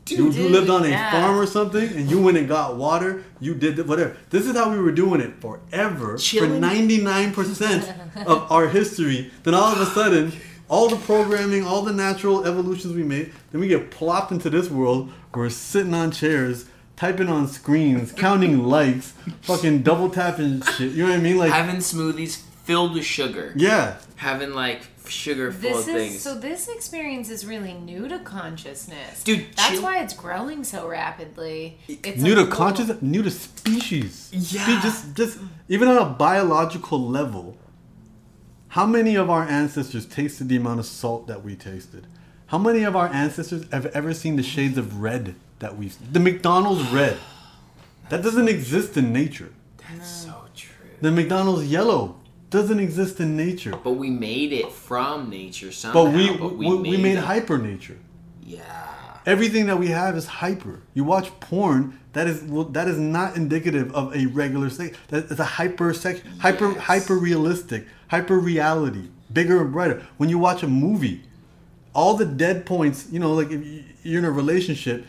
you, 0.08 0.26
you 0.26 0.32
Dude, 0.32 0.52
lived 0.52 0.70
on 0.72 0.86
a 0.86 0.90
yeah. 0.90 1.12
farm 1.12 1.38
or 1.38 1.46
something, 1.46 1.88
and 1.88 2.10
you 2.10 2.20
went 2.20 2.38
and 2.38 2.48
got 2.48 2.78
water. 2.78 3.24
You 3.40 3.54
did 3.54 3.88
whatever. 3.88 4.18
This 4.32 4.48
is 4.48 4.56
how 4.56 4.72
we 4.72 4.80
were 4.80 4.92
doing 4.92 5.22
it 5.22 5.36
forever 5.40 6.18
for 6.18 6.48
ninety 6.48 7.00
nine 7.00 7.32
percent 7.32 7.88
of 8.26 8.52
our 8.52 8.68
history. 8.68 9.32
Then 9.44 9.54
all 9.54 9.72
of 9.72 9.80
a 9.80 9.86
sudden, 9.86 10.34
all 10.72 10.88
the 10.90 10.96
programming, 10.96 11.64
all 11.66 11.82
the 11.84 11.92
natural 11.94 12.46
evolutions 12.46 12.94
we 12.96 13.04
made, 13.04 13.32
then 13.52 13.60
we 13.62 13.68
get 13.68 13.92
plopped 13.92 14.32
into 14.32 14.50
this 14.50 14.70
world. 14.70 15.10
Where 15.34 15.44
we're 15.46 15.50
sitting 15.50 15.94
on 15.94 16.12
chairs, 16.12 16.66
typing 16.96 17.28
on 17.30 17.48
screens, 17.48 18.12
counting 18.28 18.64
likes, 18.64 19.14
fucking 19.42 19.84
double 19.84 20.10
tapping 20.10 20.62
shit. 20.62 20.94
You 20.94 21.04
know 21.04 21.10
what 21.12 21.20
I 21.20 21.22
mean? 21.22 21.38
Like, 21.38 21.52
having 21.52 21.82
smoothies 21.82 22.42
filled 22.64 22.94
with 22.94 23.06
sugar. 23.06 23.54
yeah. 23.56 23.98
Having 24.16 24.54
like 24.54 24.84
sugar 25.08 25.52
full 25.52 25.62
This 25.62 25.88
of 25.88 25.96
is 25.96 26.10
things. 26.10 26.22
so. 26.22 26.36
This 26.36 26.68
experience 26.70 27.30
is 27.32 27.44
really 27.46 27.74
new 27.74 28.08
to 28.08 28.20
consciousness, 28.20 29.24
Dude, 29.24 29.48
That's 29.58 29.72
chill- 29.72 29.82
why 29.82 30.00
it's 30.04 30.14
growing 30.14 30.64
so 30.64 30.88
rapidly. 30.88 31.80
It's 31.88 32.22
new 32.22 32.34
a 32.34 32.36
to 32.36 32.42
little- 32.42 32.56
consciousness, 32.56 33.02
new 33.02 33.24
to 33.24 33.32
species. 33.32 34.30
Yeah. 34.32 34.66
See, 34.66 34.80
just 34.82 35.16
just 35.16 35.40
even 35.70 35.88
on 35.88 35.98
a 35.98 36.06
biological 36.06 37.02
level, 37.02 37.58
how 38.72 38.86
many 38.86 39.16
of 39.16 39.30
our 39.30 39.44
ancestors 39.44 40.06
tasted 40.06 40.48
the 40.48 40.56
amount 40.56 40.80
of 40.80 40.86
salt 40.86 41.28
that 41.28 41.44
we 41.44 41.56
tasted? 41.56 42.08
How 42.48 42.58
many 42.58 42.84
of 42.84 42.96
our 42.96 43.08
ancestors 43.08 43.66
have 43.72 43.86
ever 43.88 44.14
seen 44.14 44.38
the 44.38 44.44
shades 44.44 44.78
of 44.78 45.02
red 45.02 45.36
that 45.60 45.78
we've 45.78 45.96
the 46.14 46.20
McDonald's 46.22 46.90
red? 46.90 47.18
That 48.10 48.22
doesn't 48.24 48.48
exist 48.48 48.96
in 48.96 49.12
nature. 49.12 49.52
That's 49.78 50.10
so 50.10 50.46
true. 50.56 50.76
The 51.02 51.12
McDonald's 51.12 51.66
yellow 51.68 52.16
doesn't 52.50 52.80
exist 52.80 53.20
in 53.20 53.36
nature. 53.36 53.74
But 53.84 53.94
we 53.94 54.10
made 54.10 54.54
it 54.54 54.72
from 54.72 55.30
nature 55.30 55.72
somehow. 55.74 56.06
But 56.06 56.14
we 56.14 56.38
but 56.38 56.56
we, 56.58 56.76
we 56.76 56.98
made 56.98 57.18
it. 57.18 57.24
hyper 57.26 57.58
nature. 57.58 57.98
Yeah. 58.42 58.88
Everything 59.26 59.68
that 59.68 59.78
we 59.80 59.88
have 59.90 60.16
is 60.16 60.26
hyper. 60.26 60.82
You 60.94 61.04
watch 61.04 61.28
porn, 61.40 62.00
that 62.14 62.28
is 62.28 62.42
that 62.74 62.88
is 62.88 62.98
not 62.98 63.36
indicative 63.36 63.94
of 63.94 64.16
a 64.16 64.26
regular 64.28 64.70
sex. 64.70 64.98
That 65.10 65.26
is 65.26 65.40
a 65.40 65.46
hyper 65.46 65.94
sex, 65.94 66.22
hyper 66.40 66.72
Yes. 66.72 66.78
hyper 66.82 67.16
realistic, 67.18 67.86
hyper 68.12 68.38
reality, 68.38 69.06
bigger 69.32 69.62
and 69.62 69.72
brighter. 69.72 70.06
When 70.18 70.30
you 70.30 70.38
watch 70.38 70.64
a 70.64 70.68
movie, 70.68 71.22
all 71.94 72.16
the 72.16 72.26
dead 72.26 72.66
points, 72.66 73.08
you 73.12 73.20
know, 73.20 73.34
like 73.34 73.52
if 73.52 73.66
you- 73.66 73.84
you're 74.04 74.20
in 74.20 74.26
a 74.26 74.32
relationship, 74.32 75.06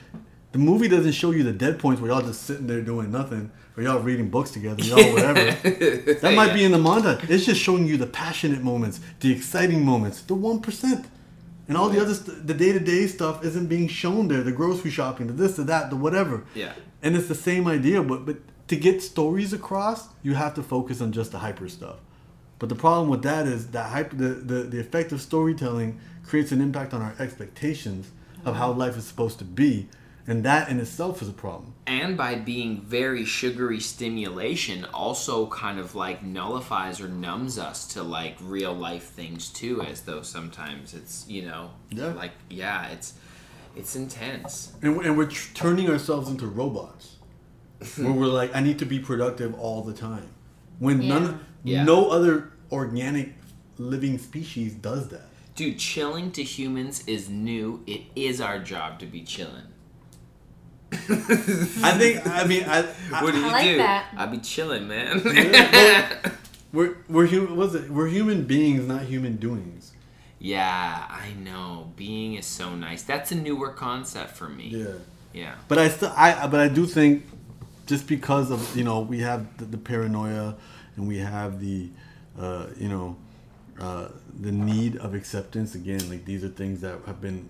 the 0.52 0.58
movie 0.58 0.86
doesn't 0.88 1.12
show 1.12 1.30
you 1.32 1.42
the 1.42 1.52
dead 1.52 1.78
points 1.80 2.00
where 2.00 2.10
y'all 2.12 2.20
just 2.22 2.42
sitting 2.44 2.66
there 2.68 2.80
doing 2.80 3.10
nothing, 3.10 3.50
or 3.76 3.82
y'all 3.82 3.98
reading 4.00 4.28
books 4.28 4.50
together, 4.52 4.82
y'all 4.84 5.12
whatever. 5.14 5.44
that 6.22 6.32
might 6.36 6.52
be 6.54 6.62
in 6.62 6.70
the 6.72 6.78
montage. 6.78 7.28
It's 7.28 7.44
just 7.46 7.60
showing 7.60 7.86
you 7.86 7.96
the 7.96 8.06
passionate 8.06 8.62
moments, 8.62 9.00
the 9.20 9.32
exciting 9.32 9.84
moments, 9.84 10.20
the 10.22 10.34
one 10.34 10.60
percent. 10.60 11.06
And 11.68 11.76
all 11.78 11.88
the 11.88 12.00
other, 12.00 12.14
st- 12.14 12.46
the 12.46 12.54
day 12.54 12.72
to 12.72 12.80
day 12.80 13.06
stuff 13.06 13.44
isn't 13.44 13.66
being 13.66 13.88
shown 13.88 14.28
there. 14.28 14.42
The 14.42 14.52
grocery 14.52 14.90
shopping, 14.90 15.26
the 15.28 15.32
this, 15.32 15.56
the 15.56 15.64
that, 15.64 15.90
the 15.90 15.96
whatever. 15.96 16.44
Yeah. 16.54 16.72
And 17.02 17.16
it's 17.16 17.28
the 17.28 17.34
same 17.50 17.66
idea, 17.66 18.02
but 18.02 18.26
but 18.26 18.36
to 18.68 18.76
get 18.76 19.02
stories 19.02 19.52
across, 19.52 20.00
you 20.22 20.34
have 20.34 20.54
to 20.54 20.62
focus 20.62 21.00
on 21.00 21.10
just 21.12 21.32
the 21.32 21.38
hyper 21.38 21.68
stuff. 21.68 21.96
But 22.62 22.68
the 22.68 22.76
problem 22.76 23.08
with 23.08 23.22
that 23.24 23.48
is 23.48 23.66
that 23.72 23.86
hyper, 23.90 24.14
the, 24.14 24.28
the 24.28 24.58
the 24.74 24.78
effect 24.78 25.10
of 25.10 25.20
storytelling 25.20 25.98
creates 26.24 26.52
an 26.52 26.60
impact 26.60 26.94
on 26.94 27.02
our 27.02 27.14
expectations 27.18 28.12
of 28.44 28.54
how 28.54 28.70
life 28.70 28.96
is 28.96 29.04
supposed 29.04 29.38
to 29.40 29.44
be, 29.44 29.88
and 30.28 30.44
that 30.44 30.68
in 30.68 30.78
itself 30.78 31.20
is 31.22 31.28
a 31.28 31.32
problem. 31.32 31.74
and 31.88 32.16
by 32.16 32.36
being 32.36 32.80
very 32.82 33.24
sugary 33.24 33.80
stimulation 33.80 34.84
also 34.94 35.46
kind 35.48 35.78
of 35.80 35.96
like 35.96 36.22
nullifies 36.22 37.00
or 37.00 37.08
numbs 37.08 37.58
us 37.58 37.84
to 37.94 38.00
like 38.04 38.36
real 38.40 38.72
life 38.72 39.06
things 39.10 39.48
too 39.48 39.82
as 39.82 40.02
though 40.02 40.22
sometimes 40.22 40.94
it's 40.94 41.24
you 41.28 41.42
know 41.42 41.70
Yeah. 41.90 42.12
like 42.22 42.34
yeah 42.48 42.86
it's 42.94 43.14
it's 43.74 43.96
intense 43.96 44.72
And, 44.82 44.92
and 45.04 45.18
we're 45.18 45.26
tr- 45.26 45.52
turning 45.54 45.90
ourselves 45.90 46.28
into 46.30 46.46
robots, 46.46 47.16
where 47.96 48.12
we're 48.12 48.26
like, 48.26 48.54
I 48.54 48.60
need 48.60 48.78
to 48.78 48.86
be 48.86 49.00
productive 49.00 49.52
all 49.58 49.82
the 49.82 49.94
time, 50.08 50.28
when 50.78 51.08
none, 51.08 51.40
Yeah. 51.64 51.82
no 51.84 52.10
other 52.10 52.51
organic 52.72 53.34
living 53.78 54.18
species 54.18 54.74
does 54.74 55.08
that. 55.08 55.26
dude 55.54 55.78
chilling 55.78 56.30
to 56.32 56.42
humans 56.42 57.04
is 57.06 57.28
new 57.28 57.82
it 57.86 58.02
is 58.16 58.40
our 58.40 58.58
job 58.58 58.98
to 58.98 59.06
be 59.06 59.22
chilling 59.22 59.68
I 60.92 61.96
think. 61.98 62.26
I 62.26 62.44
mean, 62.46 62.64
I. 62.64 62.86
I 63.12 63.22
what 63.22 63.32
do 63.32 63.40
you 63.40 63.46
like 63.46 63.64
do 63.64 63.76
that. 63.78 64.08
i 64.16 64.26
be 64.26 64.38
chilling 64.38 64.86
man 64.88 65.22
we're 66.72 66.96
we're 67.08 67.26
human. 67.26 67.56
What's 67.56 67.74
it? 67.74 67.90
We're 67.90 68.08
human 68.08 68.44
beings, 68.44 68.86
not 68.86 69.02
human 69.02 69.36
doings. 69.36 69.92
yeah 70.38 71.06
i 71.08 71.32
know 71.48 71.92
being 71.96 72.34
is 72.34 72.46
so 72.46 72.74
nice 72.74 73.02
that's 73.02 73.30
a 73.32 73.34
newer 73.34 73.70
concept 73.70 74.30
for 74.36 74.48
me 74.48 74.66
Yeah. 74.68 74.94
yeah 75.32 75.54
But 75.68 75.78
I 75.78 75.88
still, 75.88 76.12
I 76.16 76.46
but 76.46 76.60
I 76.60 76.68
do 76.68 76.84
think, 76.86 77.24
just 77.86 78.06
because 78.06 78.50
of 78.50 78.60
you 78.76 78.84
know 78.84 79.00
we 79.00 79.20
have 79.20 79.40
the, 79.58 79.64
the 79.64 79.78
paranoia, 79.78 80.56
and 80.96 81.08
we 81.08 81.18
have 81.18 81.60
the, 81.60 81.90
uh, 82.38 82.66
you 82.78 82.88
know, 82.88 83.16
uh, 83.80 84.08
the 84.40 84.52
need 84.52 84.96
of 84.96 85.14
acceptance. 85.14 85.74
Again, 85.74 86.08
like 86.08 86.24
these 86.24 86.44
are 86.44 86.48
things 86.48 86.80
that 86.80 86.98
have 87.06 87.20
been 87.20 87.48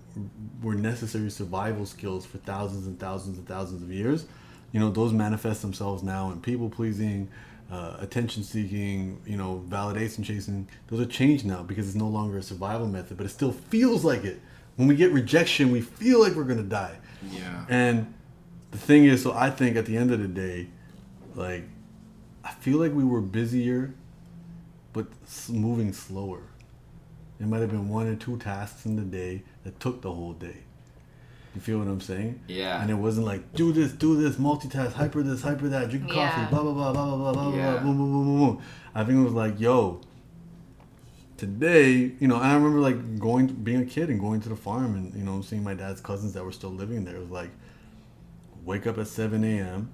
were 0.61 0.75
necessary 0.75 1.29
survival 1.29 1.85
skills 1.85 2.25
for 2.25 2.37
thousands 2.39 2.87
and 2.87 2.99
thousands 2.99 3.37
and 3.37 3.47
thousands 3.47 3.81
of 3.81 3.91
years. 3.91 4.25
You 4.71 4.79
know, 4.79 4.89
those 4.89 5.13
manifest 5.13 5.61
themselves 5.61 6.03
now 6.03 6.31
in 6.31 6.41
people 6.41 6.69
pleasing. 6.69 7.29
Uh, 7.71 7.97
attention 8.01 8.43
seeking, 8.43 9.19
you 9.25 9.35
know, 9.35 9.63
validation 9.67 10.23
chasing, 10.23 10.67
those 10.87 10.99
are 10.99 11.09
changed 11.09 11.43
now 11.43 11.63
because 11.63 11.87
it's 11.87 11.95
no 11.95 12.07
longer 12.07 12.37
a 12.37 12.43
survival 12.43 12.85
method, 12.87 13.17
but 13.17 13.25
it 13.25 13.29
still 13.29 13.51
feels 13.51 14.05
like 14.05 14.23
it. 14.23 14.39
When 14.75 14.87
we 14.87 14.95
get 14.95 15.11
rejection, 15.11 15.71
we 15.71 15.81
feel 15.81 16.19
like 16.21 16.35
we're 16.35 16.43
gonna 16.43 16.61
die. 16.61 16.97
yeah 17.31 17.65
And 17.69 18.13
the 18.71 18.77
thing 18.77 19.05
is, 19.05 19.23
so 19.23 19.33
I 19.33 19.49
think 19.49 19.75
at 19.75 19.85
the 19.85 19.97
end 19.97 20.11
of 20.11 20.19
the 20.19 20.27
day, 20.27 20.67
like, 21.35 21.63
I 22.43 22.51
feel 22.51 22.77
like 22.77 22.93
we 22.93 23.03
were 23.03 23.21
busier, 23.21 23.95
but 24.93 25.07
moving 25.49 25.91
slower. 25.93 26.43
It 27.39 27.47
might 27.47 27.61
have 27.61 27.71
been 27.71 27.89
one 27.89 28.07
or 28.07 28.15
two 28.15 28.37
tasks 28.37 28.85
in 28.85 28.95
the 28.95 29.01
day 29.01 29.43
that 29.63 29.79
took 29.79 30.01
the 30.01 30.13
whole 30.13 30.33
day. 30.33 30.57
You 31.55 31.61
feel 31.61 31.79
what 31.79 31.87
I'm 31.87 32.01
saying? 32.01 32.39
Yeah. 32.47 32.81
And 32.81 32.89
it 32.89 32.95
wasn't 32.95 33.25
like 33.27 33.53
do 33.53 33.71
this, 33.71 33.91
do 33.91 34.19
this, 34.19 34.37
multitask, 34.37 34.93
hyper 34.93 35.21
this, 35.21 35.41
hyper 35.41 35.67
that, 35.69 35.89
drink 35.89 36.07
Yeah. 36.07 36.13
coffee, 36.13 36.45
blah 36.49 36.61
blah 36.63 36.73
blah 36.73 36.93
blah 36.93 37.05
blah 37.15 37.33
blah 37.33 37.33
blah 37.33 37.55
Yeah. 37.55 37.71
blah, 37.73 37.79
boom 37.81 37.97
boom 37.97 38.11
boom 38.11 38.25
boom 38.25 38.55
boom. 38.55 38.61
I 38.95 39.03
think 39.03 39.19
it 39.19 39.23
was 39.23 39.33
like, 39.33 39.59
yo, 39.59 40.01
today, 41.37 42.11
you 42.19 42.27
know, 42.27 42.37
and 42.37 42.45
I 42.45 42.53
remember 42.55 42.79
like 42.79 43.19
going, 43.19 43.47
being 43.47 43.81
a 43.81 43.85
kid 43.85 44.09
and 44.09 44.19
going 44.19 44.41
to 44.41 44.49
the 44.49 44.55
farm 44.55 44.95
and 44.95 45.13
you 45.15 45.23
know 45.23 45.41
seeing 45.41 45.63
my 45.63 45.73
dad's 45.73 46.01
cousins 46.01 46.33
that 46.33 46.43
were 46.43 46.51
still 46.51 46.71
living 46.71 47.03
there. 47.05 47.17
It 47.17 47.21
was 47.21 47.31
like, 47.31 47.51
wake 48.63 48.87
up 48.87 48.97
at 48.97 49.07
7 49.07 49.43
a.m. 49.43 49.91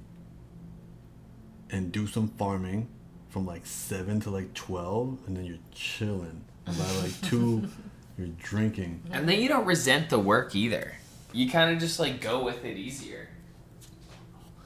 and 1.70 1.92
do 1.92 2.08
some 2.08 2.28
farming 2.30 2.88
from 3.30 3.46
like 3.46 3.66
7 3.66 4.20
to 4.22 4.30
like 4.30 4.54
12, 4.54 5.20
and 5.28 5.38
then 5.38 5.46
you're 5.46 5.58
chilling. 5.72 6.44
And 6.66 6.78
by 6.78 6.92
like 7.02 7.22
2, 7.22 7.68
you're 8.18 8.28
drinking. 8.38 9.02
and 9.12 9.28
then 9.30 9.40
you 9.42 9.48
don't 9.48 9.66
resent 9.66 10.10
the 10.10 10.20
work 10.20 10.56
either 10.56 10.94
you 11.32 11.50
kind 11.50 11.72
of 11.72 11.80
just 11.80 12.00
like 12.00 12.20
go 12.22 12.44
with 12.44 12.66
it 12.66 12.76
easier 12.76 13.30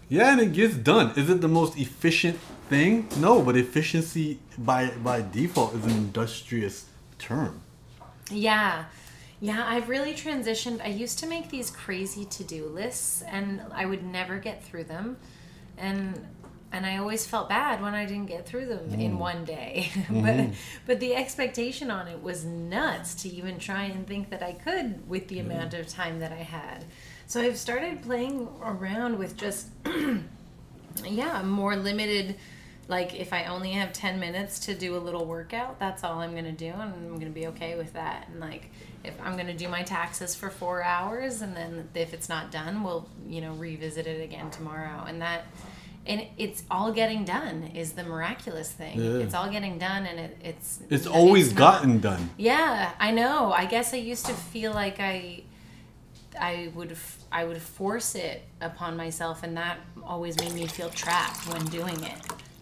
Yeah, 0.10 0.32
and 0.32 0.42
it 0.42 0.54
gets 0.54 0.76
done. 0.76 1.12
Is 1.18 1.30
it 1.30 1.42
the 1.42 1.48
most 1.48 1.78
efficient 1.78 2.38
thing? 2.70 3.08
No, 3.18 3.42
but 3.42 3.56
efficiency 3.58 4.40
by 4.58 4.92
by 5.04 5.22
default 5.22 5.74
is 5.76 5.86
an 5.86 5.92
industrious 5.92 6.86
term. 7.20 7.62
Yeah. 8.32 8.86
Yeah, 9.42 9.64
I've 9.68 9.90
really 9.90 10.14
transitioned. 10.14 10.82
I 10.84 10.88
used 10.88 11.20
to 11.20 11.28
make 11.28 11.50
these 11.50 11.70
crazy 11.70 12.24
to-do 12.26 12.66
lists 12.68 13.24
and 13.24 13.62
I 13.74 13.86
would 13.86 14.04
never 14.04 14.38
get 14.40 14.64
through 14.64 14.86
them. 14.86 15.18
And 15.78 16.26
and 16.74 16.88
I 16.88 16.98
always 16.98 17.26
felt 17.26 17.48
bad 17.48 17.82
when 17.82 17.94
I 17.94 18.06
didn't 18.06 18.26
get 18.26 18.48
through 18.48 18.66
them 18.66 19.00
in 19.00 19.14
mm. 19.14 19.18
one 19.20 19.46
day. 19.46 19.92
but 20.10 20.16
mm-hmm. 20.16 20.54
but 20.88 21.00
the 21.00 21.16
expectation 21.16 21.92
on 21.92 22.08
it 22.08 22.22
was 22.22 22.44
nuts 22.44 23.14
to 23.22 23.30
even 23.30 23.60
try 23.60 23.84
and 23.84 24.08
think 24.08 24.32
that 24.32 24.42
I 24.42 24.54
could 24.54 25.08
with 25.08 25.28
the 25.28 25.38
mm-hmm. 25.38 25.52
amount 25.52 25.76
of 25.76 25.88
time 25.88 26.20
that 26.20 26.32
I 26.32 26.38
had. 26.38 26.84
So 27.28 27.42
I've 27.42 27.58
started 27.58 28.02
playing 28.02 28.50
around 28.62 29.20
with 29.20 29.38
just 29.38 29.68
yeah, 31.06 31.44
more 31.44 31.76
limited 31.76 32.36
like 32.88 33.16
if 33.16 33.32
I 33.32 33.46
only 33.46 33.72
have 33.72 33.94
10 33.94 34.20
minutes 34.20 34.60
to 34.60 34.76
do 34.76 34.98
a 34.98 35.00
little 35.00 35.26
workout, 35.26 35.80
that's 35.80 36.04
all 36.04 36.20
I'm 36.20 36.32
going 36.32 36.44
to 36.44 36.52
do 36.52 36.68
and 36.68 36.82
I'm 36.82 37.08
going 37.16 37.22
to 37.22 37.30
be 37.30 37.48
okay 37.48 37.78
with 37.78 37.94
that. 37.94 38.28
And 38.30 38.42
like 38.42 38.72
if 39.04 39.14
I'm 39.22 39.34
going 39.34 39.48
to 39.48 39.54
do 39.54 39.70
my 39.70 39.84
taxes 39.84 40.36
for 40.36 40.50
4 40.50 40.84
hours 40.84 41.42
and 41.42 41.56
then 41.56 41.88
if 41.94 42.14
it's 42.14 42.28
not 42.28 42.52
done, 42.52 42.84
we'll, 42.84 43.08
you 43.26 43.42
know, 43.42 43.54
revisit 43.54 44.06
it 44.06 44.22
again 44.22 44.52
tomorrow. 44.52 45.06
And 45.08 45.22
that 45.22 45.46
and 46.06 46.28
it's 46.38 46.64
all 46.70 46.92
getting 46.92 47.24
done 47.26 47.64
is 47.74 47.94
the 47.94 48.04
miraculous 48.04 48.72
thing. 48.72 49.00
Yeah. 49.02 49.24
It's 49.24 49.34
all 49.34 49.50
getting 49.50 49.78
done 49.80 50.06
and 50.06 50.20
it, 50.20 50.38
it's 50.44 50.80
It's 50.90 51.08
always 51.08 51.50
not- 51.54 51.58
gotten 51.58 52.00
done. 52.00 52.30
yeah, 52.38 52.92
I 53.00 53.12
know. 53.12 53.52
I 53.54 53.66
guess 53.66 53.94
I 53.94 53.98
used 53.98 54.26
to 54.26 54.34
feel 54.34 54.74
like 54.74 55.00
I 55.00 55.44
I 56.40 56.72
would 56.76 56.98
I 57.32 57.46
would 57.46 57.62
force 57.62 58.16
it 58.16 58.42
upon 58.60 58.98
myself 58.98 59.44
and 59.44 59.56
that 59.58 59.78
always 60.04 60.38
made 60.40 60.54
me 60.54 60.66
feel 60.68 60.90
trapped 60.90 61.48
when 61.52 61.64
doing 61.66 62.02
it. 62.04 62.18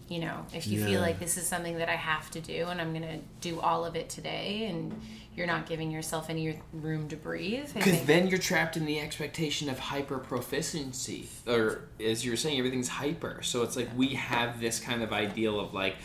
you 0.08 0.18
know, 0.18 0.44
if 0.52 0.66
you 0.66 0.78
Yeah. 0.80 0.86
feel 0.86 1.00
like 1.00 1.18
this 1.18 1.38
is 1.38 1.46
something 1.46 1.78
that 1.78 1.88
I 1.88 1.96
have 1.96 2.30
to 2.32 2.40
do 2.40 2.66
and 2.66 2.82
I'm 2.82 2.92
gonna 2.92 3.20
do 3.40 3.58
all 3.60 3.86
of 3.86 3.96
it 3.96 4.10
today, 4.10 4.66
and 4.66 5.00
you're 5.34 5.46
not 5.46 5.66
giving 5.66 5.90
yourself 5.90 6.28
any 6.28 6.58
room 6.72 7.08
to 7.08 7.16
breathe. 7.16 7.72
Because 7.72 8.04
then 8.04 8.28
you're 8.28 8.38
trapped 8.38 8.76
in 8.76 8.84
the 8.84 9.00
expectation 9.00 9.68
of 9.70 9.78
hyper 9.78 10.18
proficiency, 10.18 11.28
or 11.46 11.84
as 12.04 12.24
you 12.24 12.30
were 12.30 12.36
saying, 12.36 12.58
everything's 12.58 12.88
hyper. 12.88 13.40
So 13.42 13.62
it's 13.62 13.76
like 13.76 13.88
we 13.96 14.08
have 14.08 14.60
this 14.60 14.78
kind 14.78 15.02
of 15.02 15.12
ideal 15.12 15.58
of 15.58 15.72
like, 15.72 15.96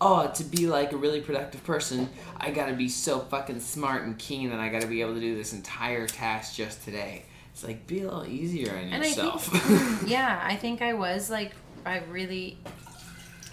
oh, 0.00 0.26
to 0.34 0.44
be 0.44 0.66
like 0.66 0.92
a 0.92 0.96
really 0.96 1.20
productive 1.20 1.62
person, 1.64 2.08
I 2.36 2.50
gotta 2.50 2.74
be 2.74 2.88
so 2.88 3.20
fucking 3.20 3.60
smart 3.60 4.02
and 4.02 4.18
keen, 4.18 4.50
and 4.50 4.60
I 4.60 4.68
gotta 4.68 4.88
be 4.88 5.00
able 5.02 5.14
to 5.14 5.20
do 5.20 5.36
this 5.36 5.52
entire 5.52 6.06
task 6.06 6.56
just 6.56 6.84
today. 6.84 7.26
It's 7.52 7.62
like 7.62 7.86
be 7.86 8.00
a 8.00 8.04
little 8.04 8.26
easier 8.26 8.72
on 8.72 8.78
And 8.92 9.04
I 9.04 9.06
yourself. 9.06 9.46
think, 9.46 10.02
yeah, 10.10 10.40
I 10.44 10.56
think 10.56 10.82
I 10.82 10.94
was 10.94 11.30
like, 11.30 11.52
I 11.86 11.98
really 12.10 12.58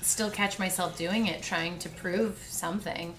still 0.01 0.31
catch 0.31 0.57
myself 0.57 0.97
doing 0.97 1.27
it, 1.27 1.43
trying 1.43 1.77
to 1.79 1.89
prove 1.89 2.43
something. 2.49 3.13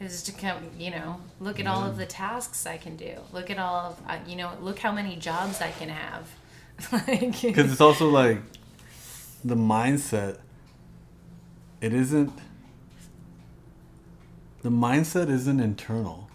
Is 0.00 0.22
to 0.22 0.32
come, 0.32 0.56
you 0.78 0.90
know, 0.90 1.20
look 1.40 1.60
at 1.60 1.66
all 1.66 1.84
of 1.84 1.98
the 1.98 2.06
tasks 2.06 2.64
I 2.64 2.78
can 2.78 2.96
do. 2.96 3.16
Look 3.34 3.50
at 3.50 3.58
all 3.58 3.90
of, 3.90 4.00
uh, 4.08 4.18
you 4.26 4.34
know, 4.34 4.52
look 4.62 4.78
how 4.78 4.92
many 4.92 5.14
jobs 5.16 5.60
I 5.60 5.70
can 5.72 5.90
have. 5.90 6.26
like, 6.92 7.42
Because 7.42 7.70
it's 7.70 7.82
also 7.82 8.08
like 8.08 8.38
the 9.44 9.56
mindset. 9.56 10.38
It 11.82 11.92
isn't. 11.92 12.32
The 14.62 14.70
mindset 14.70 15.28
isn't 15.28 15.60
internal. 15.60 16.28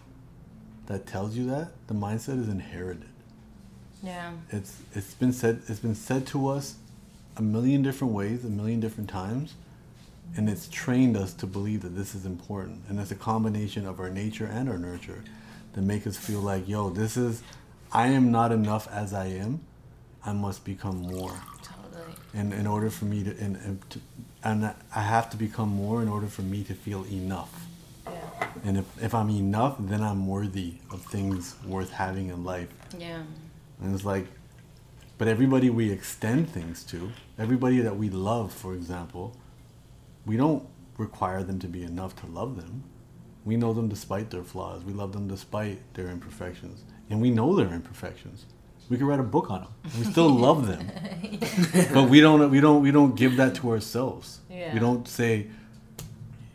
That 0.86 1.08
tells 1.08 1.36
you 1.36 1.48
that 1.50 1.72
the 1.88 1.96
mindset 1.96 2.40
is 2.40 2.48
inherited. 2.48 3.10
yeah, 4.04 4.32
It's 4.52 4.78
it's 4.94 5.16
been 5.16 5.34
said 5.34 5.64
it's 5.68 5.80
been 5.80 5.96
said 5.96 6.28
to 6.28 6.48
us 6.48 6.76
a 7.36 7.42
million 7.42 7.82
different 7.82 8.14
ways, 8.14 8.46
a 8.46 8.50
million 8.50 8.80
different 8.80 9.10
times, 9.10 9.56
and 10.36 10.50
it's 10.50 10.68
trained 10.68 11.16
us 11.16 11.34
to 11.36 11.48
believe 11.48 11.82
that 11.84 11.96
this 11.96 12.14
is 12.16 12.26
important. 12.26 12.82
And 12.90 13.00
it's 13.00 13.12
a 13.12 13.16
combination 13.16 13.86
of 13.88 14.00
our 14.00 14.10
nature 14.10 14.46
and 14.46 14.70
our 14.70 14.78
nurture 14.78 15.24
that 15.74 15.82
make 15.82 16.06
us 16.08 16.18
feel 16.18 16.40
like, 16.42 16.68
yo, 16.68 16.90
this 16.90 17.16
is 17.18 17.42
I 17.92 18.08
am 18.08 18.32
not 18.32 18.52
enough 18.52 18.88
as 18.92 19.14
I 19.14 19.28
am. 19.28 19.62
I 20.26 20.34
must 20.34 20.66
become 20.66 20.98
more 21.04 21.34
totally. 21.64 22.14
and 22.34 22.52
in 22.54 22.66
order 22.68 22.90
for 22.90 23.06
me 23.06 23.24
to 23.24 23.30
and, 23.40 23.56
and 23.58 23.90
to 23.92 24.00
and 24.44 24.74
I 24.96 25.02
have 25.02 25.30
to 25.32 25.38
become 25.38 25.70
more 25.70 26.02
in 26.02 26.08
order 26.10 26.28
for 26.28 26.42
me 26.42 26.64
to 26.66 26.74
feel 26.74 27.04
enough. 27.06 27.66
Yeah, 28.06 28.14
And 28.64 28.78
if, 28.78 28.86
if 29.04 29.16
I'm 29.16 29.30
enough, 29.32 29.76
then 29.80 30.04
I'm 30.04 30.28
worthy 30.28 30.76
of 30.92 31.02
things 31.02 31.56
worth 31.66 31.92
having 31.92 32.30
in 32.30 32.44
life. 32.44 32.68
yeah, 33.00 33.24
And 33.82 33.96
it's 33.96 34.06
like, 34.06 34.28
but 35.18 35.28
everybody 35.28 35.70
we 35.72 35.92
extend 35.92 36.50
things 36.50 36.84
to, 36.86 37.10
everybody 37.40 37.80
that 37.80 37.98
we 37.98 38.10
love, 38.12 38.54
for 38.54 38.74
example, 38.76 39.36
we 40.26 40.38
don't 40.38 40.68
require 40.98 41.44
them 41.44 41.60
to 41.60 41.68
be 41.68 41.84
enough 41.84 42.16
to 42.18 42.28
love 42.28 42.56
them. 42.56 42.84
We 43.44 43.58
know 43.58 43.74
them 43.74 43.90
despite 43.90 44.32
their 44.32 44.44
flaws. 44.44 44.84
We 44.84 44.94
love 44.94 45.14
them 45.14 45.28
despite 45.28 45.94
their 45.94 46.08
imperfections. 46.10 46.84
And 47.10 47.22
we 47.22 47.30
know 47.30 47.56
their 47.56 47.72
imperfections. 47.72 48.46
We 48.90 48.98
could 48.98 49.06
write 49.06 49.20
a 49.20 49.24
book 49.24 49.50
on 49.50 49.62
them. 49.62 49.72
We 49.98 50.06
still 50.06 50.30
love 50.48 50.68
them. 50.68 50.92
But 51.94 52.10
we 52.10 52.22
don't 52.22 52.50
we 52.50 52.60
don't 52.60 52.82
we 52.82 52.92
don't 52.92 53.16
give 53.16 53.36
that 53.38 53.56
to 53.56 53.72
ourselves. 53.72 54.40
Yeah. 54.50 54.74
We 54.74 54.80
don't 54.80 55.08
say 55.08 55.48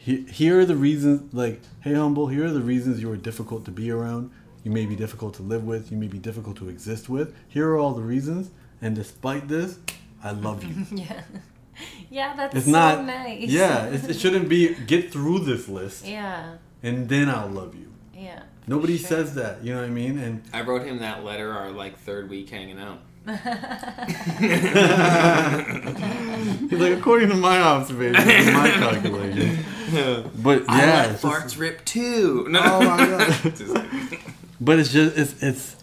here 0.01 0.61
are 0.61 0.65
the 0.65 0.77
reasons 0.77 1.33
like 1.35 1.61
hey 1.83 1.93
humble 1.93 2.27
here 2.27 2.47
are 2.47 2.51
the 2.51 2.61
reasons 2.61 3.03
you 3.03 3.11
are 3.13 3.19
difficult 3.19 3.67
to 3.67 3.71
be 3.71 3.91
around 3.91 4.31
you 4.65 4.71
may 4.71 4.87
be 4.87 4.97
difficult 4.97 5.35
to 5.35 5.43
live 5.43 5.65
with 5.65 5.91
you 5.93 5.97
may 5.97 6.07
be 6.07 6.19
difficult 6.19 6.57
to 6.57 6.71
exist 6.71 7.11
with 7.11 7.35
here 7.49 7.69
are 7.69 7.77
all 7.77 7.93
the 7.93 8.03
reasons 8.03 8.51
and 8.81 8.97
despite 8.97 9.47
this 9.47 9.79
i 10.25 10.31
love 10.31 10.65
you 10.65 10.87
yeah, 10.97 11.23
yeah. 12.11 12.35
That's 12.37 12.55
it's 12.57 12.65
so 12.67 12.73
not 12.73 13.05
nice. 13.05 13.49
yeah 13.49 13.87
it, 13.87 14.11
it 14.11 14.19
shouldn't 14.19 14.49
be 14.49 14.75
get 14.75 15.11
through 15.13 15.41
this 15.41 15.69
list 15.69 16.07
yeah, 16.07 16.57
and 16.83 17.09
then 17.09 17.29
i'll 17.29 17.49
love 17.49 17.75
you 17.75 17.93
yeah. 18.15 18.43
nobody 18.67 18.97
Sure. 18.99 19.09
says 19.09 19.35
that 19.35 19.63
you 19.65 19.73
know 19.73 19.81
what 19.81 19.87
i 19.87 19.93
mean 19.93 20.19
and 20.19 20.43
I 20.53 20.61
wrote 20.63 20.83
him 20.87 20.99
that 20.99 21.25
letter 21.25 21.53
our 21.53 21.71
like 21.71 21.99
third 21.99 22.29
week 22.31 22.49
hanging 22.51 22.79
out. 22.81 22.99
he's 26.71 26.81
like 26.81 26.93
according 26.99 27.29
to 27.29 27.35
my 27.37 27.61
observations 27.61 28.27
and 28.27 28.55
my 28.57 28.71
calculations 28.71 29.65
but 30.43 30.65
I 30.69 30.79
yeah 30.81 30.87
let 30.95 31.11
it's 31.11 31.23
just- 31.23 31.25
farts 31.25 31.59
rip 31.59 31.85
too. 31.85 32.47
No. 32.49 32.61
Oh 32.63 32.81
my 32.81 32.97
god. 33.07 34.19
But 34.61 34.79
it's 34.79 34.93
just 34.93 35.17
it's 35.19 35.43
it's 35.43 35.77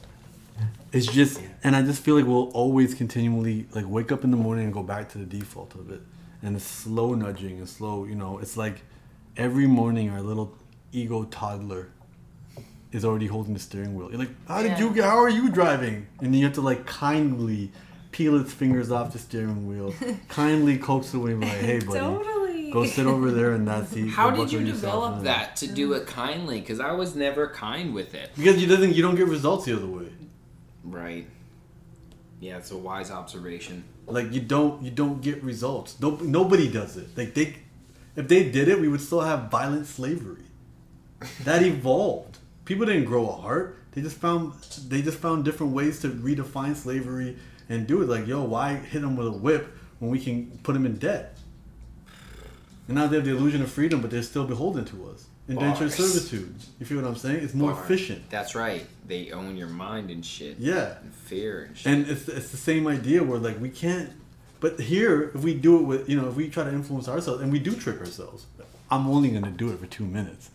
it's 0.92 1.06
just 1.06 1.42
and 1.64 1.76
I 1.76 1.82
just 1.82 2.02
feel 2.02 2.16
like 2.16 2.26
we'll 2.26 2.50
always 2.52 2.94
continually 2.94 3.68
like 3.74 3.86
wake 3.88 4.12
up 4.12 4.24
in 4.24 4.32
the 4.32 4.38
morning 4.38 4.66
and 4.66 4.74
go 4.74 4.84
back 4.84 5.10
to 5.10 5.18
the 5.18 5.26
default 5.26 5.76
of 5.76 5.92
it. 5.92 6.02
And 6.42 6.56
it's 6.56 6.66
slow 6.66 7.14
nudging 7.14 7.58
and 7.58 7.68
slow, 7.68 8.06
you 8.06 8.16
know, 8.16 8.38
it's 8.38 8.58
like 8.58 8.82
every 9.36 9.68
morning 9.68 10.10
our 10.10 10.22
little 10.22 10.56
ego 10.92 11.26
toddler 11.26 11.90
is 12.92 13.04
already 13.04 13.28
holding 13.28 13.54
the 13.54 13.60
steering 13.60 13.96
wheel. 13.96 14.10
You're 14.10 14.20
like, 14.20 14.48
How 14.48 14.62
did 14.62 14.72
Yeah. 14.72 14.80
you 14.80 14.90
get 14.92 15.04
how 15.06 15.18
are 15.18 15.30
you 15.30 15.50
driving? 15.50 16.08
And 16.22 16.36
you 16.36 16.46
have 16.46 16.54
to 16.54 16.62
like 16.62 16.86
kindly 16.86 17.72
peel 18.12 18.40
its 18.40 18.54
fingers 18.54 18.92
off 18.92 19.14
the 19.14 19.20
steering 19.20 19.68
wheel, 19.68 19.94
kindly 20.30 20.78
coax 20.78 21.12
the 21.12 21.20
wheel 21.20 21.38
like, 21.38 21.50
hey 21.50 21.80
buddy. 21.80 22.00
Totally. 22.00 22.72
Go 22.72 22.86
sit 22.86 23.06
over 23.06 23.32
there 23.32 23.54
in 23.54 23.66
that 23.66 23.88
seat. 23.88 24.10
How 24.10 24.30
Go 24.30 24.44
did 24.44 24.52
you 24.52 24.64
develop 24.64 25.24
that 25.24 25.56
to 25.58 25.68
do 25.68 25.92
mm. 25.92 25.98
it 26.02 26.08
kindly? 26.08 26.60
Because 26.60 26.80
I 26.80 26.92
was 26.92 27.16
never 27.16 27.48
kind 27.48 27.94
with 27.94 28.14
it. 28.14 28.32
Because 28.36 28.62
you 28.62 28.68
doesn't 28.68 28.94
you 28.94 29.02
don't 29.02 29.16
get 29.16 29.28
results 29.28 29.66
the 29.66 29.76
other 29.76 29.88
way. 29.88 30.08
Right. 30.88 31.28
Yeah, 32.40 32.58
it's 32.58 32.72
a 32.72 32.78
wise 32.78 33.12
observation. 33.12 33.84
Like 34.06 34.32
you 34.32 34.42
don't 34.42 34.82
you 34.82 34.92
don't 34.92 35.22
get 35.22 35.44
results. 35.44 36.00
No, 36.00 36.12
nobody 36.22 36.72
does 36.72 36.96
it. 36.98 37.18
Like 37.18 37.34
they, 37.34 37.58
if 38.16 38.28
they 38.28 38.50
did 38.50 38.68
it, 38.68 38.80
we 38.80 38.88
would 38.88 39.02
still 39.02 39.22
have 39.22 39.52
violent 39.52 39.88
slavery. 39.88 40.44
That 41.44 41.64
evolved. 41.64 42.38
People 42.66 42.86
didn't 42.86 43.06
grow 43.06 43.28
a 43.28 43.34
heart. 43.34 43.80
They 43.92 44.02
just 44.02 44.18
found 44.18 44.54
they 44.88 45.02
just 45.02 45.18
found 45.18 45.44
different 45.46 45.74
ways 45.74 46.00
to 46.02 46.10
redefine 46.10 46.76
slavery 46.76 47.38
and 47.68 47.86
do 47.88 48.02
it. 48.02 48.08
Like 48.08 48.28
yo, 48.28 48.44
why 48.44 48.76
hit 48.76 49.02
them 49.02 49.18
with 49.18 49.28
a 49.28 49.32
whip 49.32 49.76
when 50.00 50.12
we 50.12 50.20
can 50.20 50.60
put 50.64 50.74
them 50.74 50.86
in 50.86 50.98
debt? 50.98 51.38
And 52.88 52.96
now 52.96 53.08
they 53.08 53.18
have 53.18 53.26
the 53.26 53.32
illusion 53.32 53.62
of 53.62 53.70
freedom, 53.70 54.02
but 54.02 54.12
they're 54.12 54.24
still 54.24 54.46
beholden 54.46 54.86
to 54.86 55.10
us. 55.10 55.27
Indentured 55.48 55.90
Bars. 55.90 55.96
servitude. 55.96 56.56
You 56.80 56.86
feel 56.86 57.02
what 57.02 57.08
I'm 57.08 57.16
saying? 57.16 57.44
It's 57.44 57.54
more 57.54 57.72
Bar. 57.72 57.84
efficient. 57.84 58.30
That's 58.30 58.54
right. 58.56 58.86
They 59.08 59.32
own 59.32 59.56
your 59.56 59.70
mind 59.70 60.10
and 60.12 60.26
shit. 60.26 60.58
Yeah. 60.60 60.96
And 61.02 61.14
fear 61.14 61.64
and 61.64 61.78
shit. 61.78 61.92
And 61.92 62.08
it's, 62.08 62.28
it's 62.28 62.50
the 62.52 62.58
same 62.58 62.88
idea 62.88 63.24
where 63.24 63.40
like 63.40 63.60
we 63.60 63.70
can't. 63.70 64.12
But 64.60 64.80
here, 64.80 65.32
if 65.36 65.42
we 65.44 65.54
do 65.54 65.78
it 65.80 65.84
with 65.84 66.10
you 66.10 66.20
know, 66.20 66.28
if 66.28 66.36
we 66.36 66.50
try 66.50 66.64
to 66.64 66.72
influence 66.72 67.08
ourselves 67.08 67.42
and 67.42 67.52
we 67.52 67.60
do 67.60 67.76
trick 67.76 68.00
ourselves, 68.00 68.46
I'm 68.92 69.08
only 69.08 69.30
gonna 69.30 69.52
do 69.52 69.70
it 69.72 69.80
for 69.80 69.86
two 69.86 70.06
minutes. 70.06 70.50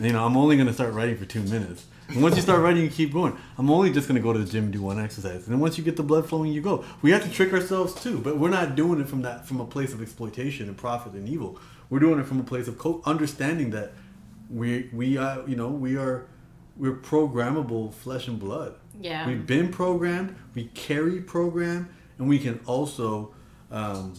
You 0.00 0.12
know, 0.12 0.24
I'm 0.24 0.36
only 0.36 0.56
gonna 0.56 0.72
start 0.72 0.94
writing 0.94 1.16
for 1.16 1.26
two 1.26 1.42
minutes. 1.42 1.84
And 2.08 2.22
once 2.22 2.34
you 2.36 2.42
start 2.42 2.60
writing, 2.64 2.82
you 2.82 2.88
keep 2.90 3.12
going. 3.12 3.36
I'm 3.58 3.70
only 3.70 3.92
just 3.92 4.08
gonna 4.08 4.20
go 4.20 4.32
to 4.32 4.38
the 4.38 4.50
gym 4.50 4.64
and 4.64 4.72
do 4.72 4.82
one 4.82 4.98
exercise. 4.98 5.44
And 5.44 5.52
then 5.52 5.60
once 5.60 5.76
you 5.78 5.84
get 5.84 5.96
the 5.96 6.02
blood 6.02 6.26
flowing, 6.28 6.50
you 6.52 6.62
go. 6.62 6.84
We 7.02 7.10
have 7.12 7.22
to 7.24 7.30
trick 7.30 7.52
ourselves 7.52 7.94
too, 7.94 8.18
but 8.18 8.38
we're 8.38 8.48
not 8.50 8.74
doing 8.74 9.00
it 9.00 9.08
from 9.08 9.22
that 9.22 9.46
from 9.46 9.60
a 9.60 9.66
place 9.66 9.92
of 9.92 10.00
exploitation 10.02 10.66
and 10.68 10.76
profit 10.76 11.12
and 11.12 11.28
evil. 11.28 11.58
We're 11.90 12.00
doing 12.00 12.18
it 12.18 12.26
from 12.26 12.40
a 12.40 12.44
place 12.44 12.68
of 12.68 12.78
co- 12.78 13.02
understanding 13.04 13.70
that 13.70 13.92
we 14.52 14.90
we 14.92 15.16
are 15.16 15.42
you 15.48 15.56
know 15.56 15.68
we 15.68 15.96
are 15.96 16.26
we're 16.76 16.96
programmable 16.96 17.92
flesh 17.92 18.28
and 18.28 18.38
blood. 18.38 18.76
Yeah. 19.00 19.26
We've 19.26 19.46
been 19.46 19.68
programmed, 19.70 20.36
we 20.54 20.64
carry 20.74 21.20
program, 21.20 21.88
and 22.18 22.28
we 22.28 22.38
can 22.38 22.60
also 22.66 23.34
um, 23.70 24.14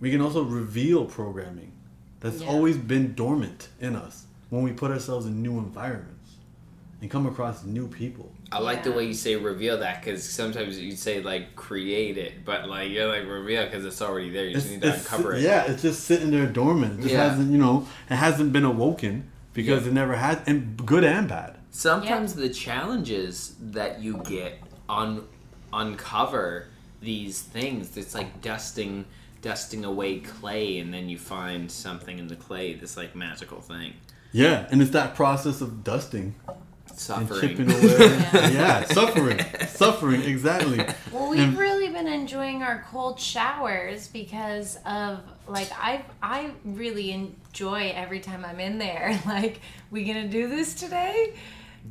we 0.00 0.10
can 0.10 0.20
also 0.20 0.42
reveal 0.44 1.04
programming 1.04 1.72
that's 2.20 2.40
Yeah. 2.40 2.48
always 2.48 2.76
been 2.76 3.14
dormant 3.14 3.68
in 3.80 3.96
us 3.96 4.26
when 4.50 4.62
we 4.62 4.72
put 4.72 4.90
ourselves 4.90 5.26
in 5.26 5.42
new 5.42 5.58
environments 5.58 6.36
and 7.00 7.10
come 7.10 7.26
across 7.26 7.64
new 7.64 7.88
people. 7.88 8.32
I 8.50 8.60
like 8.60 8.82
the 8.82 8.92
way 8.92 9.04
you 9.04 9.12
say 9.14 9.36
reveal 9.36 9.78
that 9.78 10.02
because 10.02 10.24
sometimes 10.24 10.78
you 10.78 10.96
say 10.96 11.20
like 11.20 11.54
create 11.54 12.16
it, 12.16 12.44
but 12.44 12.68
like 12.68 12.90
you're 12.90 13.06
like 13.08 13.26
reveal 13.28 13.64
because 13.64 13.84
it's 13.84 14.00
already 14.00 14.30
there. 14.30 14.46
You 14.46 14.54
just 14.54 14.70
need 14.70 14.80
to 14.82 14.94
uncover 14.94 15.34
it. 15.34 15.42
Yeah, 15.42 15.64
it's 15.70 15.82
just 15.82 16.04
sitting 16.04 16.30
there 16.30 16.46
dormant. 16.46 16.98
It 17.00 17.02
just 17.02 17.14
Yeah. 17.14 17.28
hasn't, 17.28 17.52
you 17.52 17.58
know, 17.58 17.86
it 18.08 18.14
hasn't 18.16 18.52
been 18.52 18.64
awoken 18.64 19.30
because 19.52 19.82
Yeah. 19.82 19.90
it 19.90 19.94
never 19.94 20.16
had, 20.16 20.42
and 20.46 20.76
good 20.86 21.04
and 21.04 21.28
bad. 21.28 21.56
Sometimes 21.70 22.34
the 22.34 22.48
challenges 22.48 23.54
that 23.60 24.00
you 24.02 24.22
get 24.26 24.60
un- 24.88 25.24
uncover 25.72 26.68
these 27.00 27.40
things. 27.40 27.96
It's 27.96 28.14
like 28.14 28.40
dusting 28.42 29.04
dusting 29.40 29.84
away 29.84 30.18
clay 30.18 30.78
and 30.80 30.92
then 30.92 31.08
you 31.08 31.16
find 31.16 31.70
something 31.70 32.18
in 32.18 32.26
the 32.26 32.34
clay, 32.34 32.74
this 32.74 32.96
like 32.96 33.14
magical 33.14 33.60
thing. 33.60 33.92
Yeah, 34.32 34.66
and 34.72 34.82
it's 34.82 34.90
that 34.90 35.14
process 35.14 35.60
of 35.60 35.84
dusting 35.84 36.34
and 36.90 36.98
Suffering. 36.98 37.40
chipping 37.40 37.70
away. 37.70 38.08
yeah. 38.52 38.84
suffering, 38.84 39.38
suffering, 39.68 40.22
exactly. 40.22 40.84
Well, 41.12 41.28
we've 41.30 41.40
And- 41.40 41.58
really 41.58 41.88
been 41.88 42.06
enjoying 42.08 42.62
our 42.62 42.84
cold 42.90 43.20
showers 43.20 44.08
because 44.08 44.78
of 44.84 45.20
like 45.46 45.70
I 45.72 46.04
I 46.22 46.50
really 46.64 47.12
enjoy 47.12 47.92
every 47.94 48.20
time 48.20 48.44
I'm 48.44 48.60
in 48.60 48.78
there. 48.78 49.20
Like, 49.26 49.60
we 49.90 50.04
gonna 50.04 50.28
do 50.28 50.48
this 50.48 50.74
today? 50.74 51.34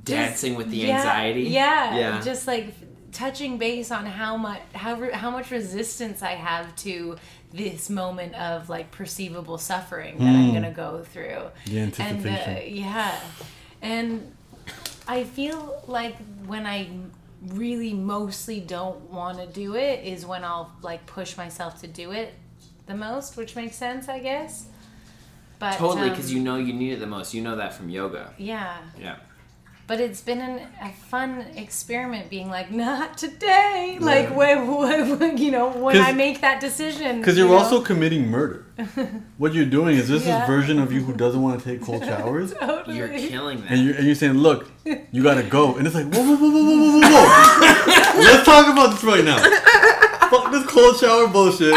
Dancing 0.03 0.55
with 0.55 0.69
the 0.69 0.77
Yeah, 0.77 0.97
anxiety. 0.97 1.43
Yeah, 1.43 1.95
Yeah. 1.97 2.21
Just 2.21 2.45
like 2.47 2.73
touching 3.11 3.57
base 3.57 3.89
on 3.91 4.05
how 4.05 4.37
much 4.37 4.61
how 4.73 5.11
how 5.13 5.31
much 5.31 5.49
resistance 5.51 6.21
I 6.21 6.31
have 6.33 6.75
to 6.77 7.15
this 7.53 7.89
moment 7.89 8.35
of 8.35 8.69
like 8.69 8.91
perceivable 8.91 9.57
suffering 9.57 10.17
that 10.19 10.25
I'm 10.35 10.53
gonna 10.53 10.71
go 10.71 11.03
through. 11.03 11.43
The 11.65 11.79
And 11.79 11.99
uh, 11.99 12.03
anticipation. 12.03 12.75
yeah, 12.75 13.19
and 13.81 14.33
I 15.07 15.23
feel 15.23 15.83
like 15.87 16.15
when 16.45 16.65
I 16.65 16.89
really 17.45 17.93
mostly 17.93 18.59
don't 18.59 19.09
want 19.11 19.37
to 19.37 19.45
do 19.47 19.75
it 19.75 20.03
is 20.05 20.25
when 20.25 20.43
I'll 20.43 20.71
like 20.81 21.05
push 21.05 21.37
myself 21.37 21.81
to 21.81 21.87
do 21.87 22.11
it 22.11 22.33
the 22.87 22.95
most, 22.95 23.37
which 23.37 23.55
makes 23.55 23.75
sense, 23.75 24.09
I 24.09 24.19
guess. 24.19 24.67
But 25.59 25.73
Totally, 25.77 26.09
um, 26.09 26.09
because 26.09 26.31
you 26.31 26.39
know 26.39 26.57
you 26.57 26.73
need 26.73 26.93
it 26.93 26.99
the 26.99 27.07
most. 27.07 27.33
You 27.33 27.41
know 27.41 27.55
that 27.55 27.73
from 27.73 27.89
yoga. 27.89 28.33
yeah. 28.37 28.77
Yeah. 28.99 29.17
But 29.87 30.01
it's 30.01 30.19
been 30.19 30.41
an, 30.41 30.67
a 30.81 30.91
fun 30.91 31.45
experiment 31.55 32.29
being 32.29 32.49
like, 32.49 32.69
not 32.71 33.17
today. 33.17 33.97
Like, 34.01 34.35
when, 34.35 34.67
when, 34.67 35.37
you 35.37 35.49
know, 35.49 35.69
when 35.69 35.95
I 35.95 36.11
make 36.11 36.41
that 36.41 36.59
decision. 36.59 37.19
Because 37.19 37.37
you 37.37 37.45
you're 37.47 37.53
know? 37.57 37.63
also 37.63 37.81
committing 37.81 38.27
murder. 38.27 38.65
what 39.37 39.53
you're 39.53 39.65
doing 39.65 39.95
is 39.95 40.09
this 40.09 40.25
Yeah. 40.25 40.41
is 40.41 40.47
version 40.47 40.77
of 40.79 40.91
you 40.91 41.01
who 41.03 41.13
doesn't 41.13 41.41
want 41.41 41.61
to 41.61 41.65
take 41.65 41.81
cold 41.81 42.03
showers. 42.11 42.53
Totally. 42.53 42.97
You're 42.97 43.07
killing 43.07 43.61
that. 43.61 43.71
And 43.71 43.85
you're, 43.85 43.95
and 43.95 44.05
you're 44.05 44.15
saying, 44.15 44.33
look, 44.33 44.69
you 44.83 45.23
gotta 45.23 45.43
go. 45.43 45.77
And 45.77 45.87
it's 45.87 45.95
like, 45.95 46.13
whoa, 46.13 46.21
whoa, 46.21 46.35
whoa, 46.35 46.49
whoa, 46.49 46.63
whoa, 46.63 46.99
whoa, 46.99 47.09
whoa. 47.09 48.19
Let's 48.21 48.43
talk 48.45 48.67
about 48.67 48.91
this 48.91 49.03
right 49.05 49.23
now. 49.23 49.37
Fuck 50.29 50.51
this 50.51 50.65
cold 50.65 50.97
shower 50.97 51.27
bullshit. 51.29 51.73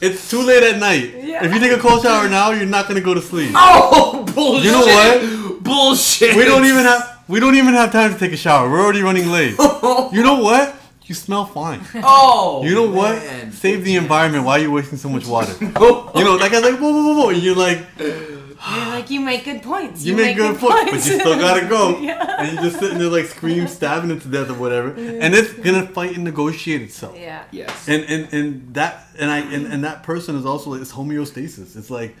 It's 0.00 0.28
too 0.30 0.42
late 0.42 0.62
at 0.64 0.78
night. 0.80 1.14
Yeah. 1.22 1.44
If 1.44 1.52
you 1.54 1.60
take 1.60 1.72
a 1.72 1.78
cold 1.80 2.02
shower 2.02 2.28
now, 2.28 2.50
you're 2.50 2.66
not 2.66 2.88
gonna 2.88 3.00
go 3.00 3.14
to 3.14 3.22
sleep. 3.22 3.52
oh 3.54 4.24
bullshit! 4.34 4.64
You 4.64 4.72
know 4.72 4.80
what? 4.80 5.41
Bullshit. 5.62 6.36
We 6.36 6.44
don't 6.44 6.64
even 6.64 6.84
have 6.84 7.24
we 7.28 7.40
don't 7.40 7.54
even 7.54 7.74
have 7.74 7.92
time 7.92 8.12
to 8.12 8.18
take 8.18 8.32
a 8.32 8.36
shower. 8.36 8.68
We're 8.70 8.80
already 8.82 9.02
running 9.02 9.28
late. 9.30 9.56
You 10.12 10.22
know 10.22 10.40
what? 10.42 10.76
You 11.04 11.14
smell 11.14 11.44
fine. 11.46 11.80
Oh. 11.96 12.62
You 12.64 12.74
know 12.74 12.88
what? 12.90 13.16
man. 13.16 13.52
Save 13.52 13.84
the 13.84 13.96
environment. 13.96 14.44
Why 14.44 14.52
are 14.58 14.62
you 14.62 14.70
wasting 14.70 14.98
so 14.98 15.08
much 15.08 15.26
water? 15.26 15.52
You 15.60 16.24
know, 16.24 16.36
that 16.38 16.50
guy's 16.52 16.62
like, 16.62 16.78
whoa, 16.78 16.90
whoa, 16.92 17.02
whoa, 17.02 17.14
whoa. 17.22 17.28
And 17.30 17.42
you're 17.42 17.56
like, 17.56 17.78
You're 17.98 18.86
like, 18.96 19.10
you 19.10 19.20
make 19.20 19.44
good 19.44 19.62
points. 19.62 20.04
you, 20.04 20.14
make 20.14 20.36
good 20.36 20.58
points, 20.58 20.84
but 20.84 20.94
you 20.94 21.00
still 21.00 21.38
gotta 21.38 21.66
go. 21.66 21.98
Yeah. 22.08 22.36
And 22.40 22.52
you're 22.52 22.62
just 22.64 22.78
sitting 22.78 22.98
there 22.98 23.08
like 23.08 23.26
scream, 23.26 23.66
stabbing 23.68 24.10
it 24.10 24.20
to 24.22 24.28
death 24.28 24.50
or 24.50 24.54
whatever. 24.54 24.90
And 24.90 25.34
it's 25.34 25.52
gonna 25.54 25.86
fight 25.86 26.14
and 26.14 26.24
negotiate 26.24 26.82
itself. 26.82 27.16
Yeah. 27.18 27.44
Yes. 27.50 27.88
And 27.88 28.04
and 28.04 28.32
and 28.32 28.74
that 28.74 29.06
and 29.18 29.30
I 29.30 29.38
and, 29.38 29.66
and 29.66 29.84
that 29.84 30.02
person 30.02 30.36
is 30.36 30.44
also 30.46 30.70
like 30.70 30.82
it's 30.82 30.92
homeostasis. 30.92 31.76
It's 31.76 31.90
like 31.90 32.14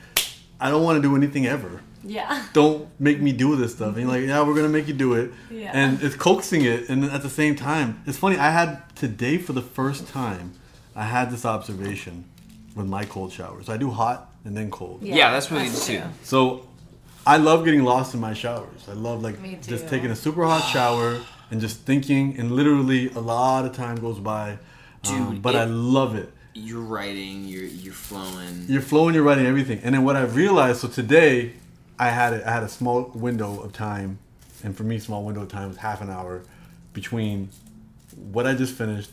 I 0.60 0.70
don't 0.70 0.82
want 0.84 0.96
to 0.96 1.02
do 1.02 1.14
anything 1.16 1.46
ever. 1.46 1.80
Yeah. 2.04 2.44
Don't 2.52 2.88
make 3.00 3.20
me 3.20 3.32
do 3.32 3.56
this 3.56 3.74
stuff. 3.74 3.96
And 3.96 4.08
like, 4.08 4.22
yeah, 4.26 4.42
we're 4.42 4.54
gonna 4.54 4.68
make 4.68 4.88
you 4.88 4.94
do 4.94 5.14
it. 5.14 5.30
Yeah. 5.50 5.70
And 5.74 6.02
it's 6.02 6.16
coaxing 6.16 6.62
it, 6.64 6.88
and 6.88 7.04
at 7.04 7.22
the 7.22 7.30
same 7.30 7.54
time, 7.56 8.02
it's 8.06 8.18
funny. 8.18 8.36
I 8.36 8.50
had 8.50 8.82
today 8.96 9.38
for 9.38 9.52
the 9.52 9.62
first 9.62 10.08
time, 10.08 10.52
I 10.94 11.04
had 11.04 11.30
this 11.30 11.44
observation 11.44 12.24
with 12.74 12.86
my 12.86 13.04
cold 13.04 13.32
showers. 13.32 13.68
I 13.68 13.76
do 13.76 13.90
hot 13.90 14.30
and 14.44 14.56
then 14.56 14.70
cold. 14.70 15.02
Yeah, 15.02 15.14
yeah 15.14 15.30
that's 15.30 15.50
really 15.50 15.64
we 15.64 15.70
do 15.70 15.76
too. 15.80 16.02
So 16.22 16.66
I 17.26 17.36
love 17.36 17.64
getting 17.64 17.84
lost 17.84 18.14
in 18.14 18.20
my 18.20 18.34
showers. 18.34 18.88
I 18.88 18.92
love 18.94 19.22
like 19.22 19.36
just 19.62 19.88
taking 19.88 20.10
a 20.10 20.16
super 20.16 20.44
hot 20.44 20.62
shower 20.72 21.20
and 21.50 21.60
just 21.60 21.80
thinking, 21.80 22.38
and 22.38 22.50
literally 22.52 23.10
a 23.10 23.20
lot 23.20 23.64
of 23.64 23.72
time 23.74 23.96
goes 23.96 24.18
by. 24.18 24.58
Um, 25.08 25.32
Dude, 25.34 25.42
but 25.42 25.54
it- 25.54 25.58
I 25.58 25.64
love 25.64 26.14
it. 26.16 26.32
You're 26.54 26.80
writing. 26.82 27.44
You're 27.44 27.64
you're 27.64 27.94
flowing. 27.94 28.66
You're 28.68 28.82
flowing, 28.82 29.14
you're 29.14 29.24
writing 29.24 29.46
everything. 29.46 29.80
And 29.82 29.94
then 29.94 30.04
what 30.04 30.16
I 30.16 30.22
realized, 30.22 30.80
so 30.80 30.88
today 30.88 31.52
I 32.02 32.08
had 32.10 32.32
a, 32.34 32.48
I 32.48 32.52
had 32.52 32.62
a 32.64 32.68
small 32.68 33.02
window 33.14 33.60
of 33.60 33.72
time, 33.72 34.18
and 34.64 34.76
for 34.76 34.82
me, 34.82 34.98
small 34.98 35.22
window 35.24 35.42
of 35.42 35.48
time 35.48 35.68
was 35.68 35.76
half 35.78 36.00
an 36.00 36.10
hour 36.10 36.42
between 36.92 37.50
what 38.32 38.44
I 38.46 38.54
just 38.54 38.74
finished 38.74 39.10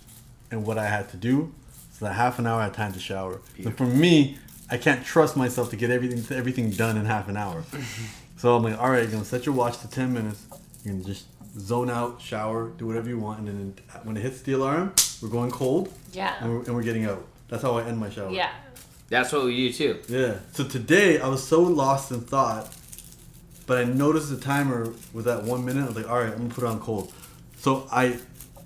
and 0.50 0.66
what 0.66 0.78
I 0.80 0.88
had 0.88 1.08
to 1.10 1.18
do. 1.18 1.52
So 1.94 2.06
that 2.06 2.14
half 2.14 2.40
an 2.40 2.48
hour 2.48 2.62
I 2.62 2.64
had 2.66 2.74
time 2.74 2.94
to 2.94 3.00
shower. 3.00 3.42
So 3.64 3.70
for 3.72 3.86
me, 3.86 4.38
I 4.72 4.78
can't 4.78 5.06
trust 5.06 5.38
myself 5.38 5.70
to 5.70 5.76
get 5.76 5.92
everything 5.92 6.36
everything 6.36 6.72
done 6.72 6.98
in 6.98 7.06
half 7.06 7.28
an 7.28 7.38
hour. 7.38 7.64
so 8.38 8.56
I'm 8.56 8.64
like, 8.64 8.80
all 8.82 8.90
right, 8.90 9.04
you're 9.04 9.12
gonna 9.12 9.26
set 9.26 9.46
your 9.46 9.54
watch 9.54 9.78
to 9.82 9.88
10 9.90 10.12
minutes. 10.12 10.42
You're 10.84 10.94
gonna 10.96 11.06
just 11.06 11.26
zone 11.60 11.90
out, 11.92 12.22
shower, 12.22 12.70
do 12.70 12.88
whatever 12.88 13.08
you 13.10 13.20
want, 13.20 13.40
and 13.40 13.48
then 13.48 13.74
when 14.04 14.18
it 14.18 14.22
hits 14.22 14.42
the 14.42 14.54
alarm, 14.54 14.94
we're 15.22 15.30
going 15.30 15.52
cold, 15.52 15.94
Yeah. 16.14 16.36
and 16.42 16.52
we're, 16.52 16.64
and 16.66 16.74
we're 16.76 16.84
getting 16.84 17.06
out. 17.06 17.24
That's 17.50 17.62
how 17.64 17.74
I 17.78 17.84
end 17.84 18.00
my 18.00 18.10
shower. 18.10 18.32
Yeah. 18.32 18.50
That's 19.10 19.32
what 19.34 19.44
we 19.46 19.56
do 19.56 19.74
too. 19.74 20.00
Yeah. 20.08 20.36
So 20.54 20.64
today 20.64 21.20
I 21.20 21.28
was 21.28 21.46
so 21.46 21.62
lost 21.62 22.12
in 22.12 22.22
thought, 22.22 22.72
but 23.70 23.78
I 23.78 23.84
noticed 23.84 24.32
the 24.32 24.38
timer 24.38 24.92
was 25.14 25.28
at 25.28 25.44
one 25.44 25.64
minute. 25.64 25.84
I 25.84 25.86
was 25.86 25.96
like, 25.96 26.10
all 26.10 26.18
right, 26.18 26.34
I'm 26.34 26.40
gonna 26.40 26.50
put 26.50 26.64
it 26.64 26.68
on 26.68 26.80
cold. 26.80 27.14
So 27.58 27.88
I 27.92 28.18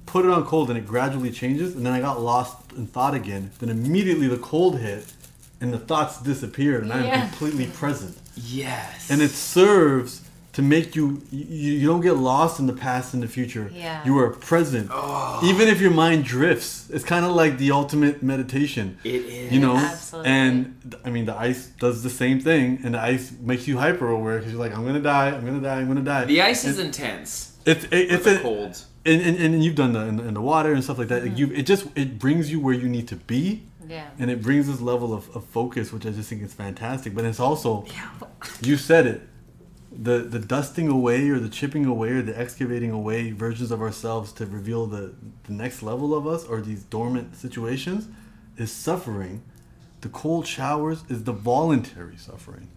put 0.05 0.23
it 0.23 0.31
on 0.31 0.45
cold 0.45 0.69
and 0.69 0.77
it 0.79 0.87
gradually 0.87 1.29
changes, 1.29 1.75
and 1.75 1.85
then 1.85 1.91
I 1.91 1.99
got 1.99 2.21
lost 2.21 2.71
in 2.71 2.87
thought 2.87 3.13
again. 3.13 3.51
Then 3.59 3.67
immediately 3.67 4.27
the 4.27 4.37
cold 4.37 4.79
hit, 4.79 5.13
and 5.59 5.73
the 5.73 5.77
thoughts 5.77 6.21
disappeared, 6.21 6.83
and 6.83 6.93
I'm 6.93 7.27
completely 7.27 7.67
present. 7.67 8.17
Yes. 8.37 9.11
And 9.11 9.21
it 9.21 9.31
serves 9.31 10.22
to 10.53 10.61
make 10.61 10.95
you, 10.95 11.21
you 11.31 11.73
you 11.81 11.87
don't 11.87 12.01
get 12.01 12.15
lost 12.17 12.59
in 12.59 12.67
the 12.67 12.73
past 12.73 13.13
and 13.15 13.23
the 13.23 13.27
future. 13.27 13.71
Yeah. 13.73 14.05
You 14.05 14.17
are 14.19 14.29
present. 14.29 14.89
Oh. 14.91 15.39
Even 15.43 15.67
if 15.67 15.81
your 15.81 15.91
mind 15.91 16.25
drifts, 16.25 16.89
it's 16.91 17.03
kind 17.03 17.25
of 17.25 17.31
like 17.31 17.57
the 17.57 17.71
ultimate 17.71 18.21
meditation. 18.21 18.97
It 19.03 19.25
is. 19.25 19.51
You 19.51 19.59
know, 19.59 19.75
Absolutely. 19.77 20.29
and 20.31 20.95
I 21.03 21.09
mean, 21.09 21.25
the 21.25 21.35
ice 21.35 21.67
does 21.79 22.03
the 22.03 22.09
same 22.09 22.39
thing, 22.39 22.79
and 22.83 22.93
the 22.93 22.99
ice 23.01 23.31
makes 23.41 23.67
you 23.67 23.77
hyper 23.77 24.07
aware 24.09 24.37
because 24.37 24.51
you're 24.53 24.61
like, 24.61 24.75
I'm 24.77 24.85
gonna 24.85 25.01
die, 25.01 25.29
I'm 25.31 25.43
gonna 25.45 25.59
die, 25.61 25.79
I'm 25.79 25.87
gonna 25.87 26.01
die. 26.01 26.25
the 26.25 26.41
ice 26.41 26.65
is 26.65 26.77
intense. 26.77 27.57
it's 27.65 27.85
it, 27.85 28.11
it's 28.13 28.25
the 28.25 28.37
a, 28.39 28.41
cold. 28.41 28.73
and, 29.05 29.21
and, 29.21 29.35
and 29.37 29.63
you've 29.63 29.75
done 29.83 29.93
that 29.93 30.07
in, 30.07 30.19
in 30.19 30.33
the 30.35 30.41
water 30.41 30.71
and 30.73 30.83
stuff 30.83 30.99
like 30.99 31.07
that. 31.07 31.23
Like 31.25 31.37
you, 31.37 31.51
it 31.51 31.63
just 31.63 31.87
it 31.95 32.19
brings 32.19 32.51
you 32.51 32.59
where 32.59 32.75
you 32.75 32.87
need 32.89 33.07
to 33.07 33.15
be, 33.15 33.63
Yeah. 33.89 34.07
and 34.19 34.29
it 34.29 34.39
brings 34.43 34.67
this 34.67 34.81
level 34.81 35.13
of, 35.13 35.35
of 35.35 35.45
focus, 35.45 35.91
which 35.91 36.05
I 36.05 36.11
just 36.11 36.29
think 36.29 36.43
is 36.43 36.53
fantastic. 36.53 37.15
But 37.15 37.25
it's 37.25 37.39
also, 37.39 37.85
yeah. 37.87 38.09
you 38.61 38.77
said 38.77 39.07
it, 39.07 39.21
the 39.95 40.19
the 40.19 40.39
dusting 40.39 40.87
away 40.87 41.29
or 41.29 41.39
the 41.39 41.49
chipping 41.49 41.85
away 41.85 42.09
or 42.09 42.21
the 42.21 42.37
excavating 42.39 42.91
away 42.91 43.31
versions 43.31 43.71
of 43.71 43.81
ourselves 43.81 44.31
to 44.33 44.45
reveal 44.45 44.85
the 44.87 45.13
the 45.43 45.53
next 45.53 45.83
level 45.83 46.15
of 46.15 46.25
us 46.27 46.45
or 46.45 46.61
these 46.61 46.83
dormant 46.83 47.35
situations 47.35 48.07
is 48.57 48.71
suffering. 48.71 49.41
The 50.01 50.09
cold 50.09 50.45
showers 50.47 51.03
is 51.09 51.23
the 51.23 51.31
voluntary 51.31 52.17
suffering 52.17 52.67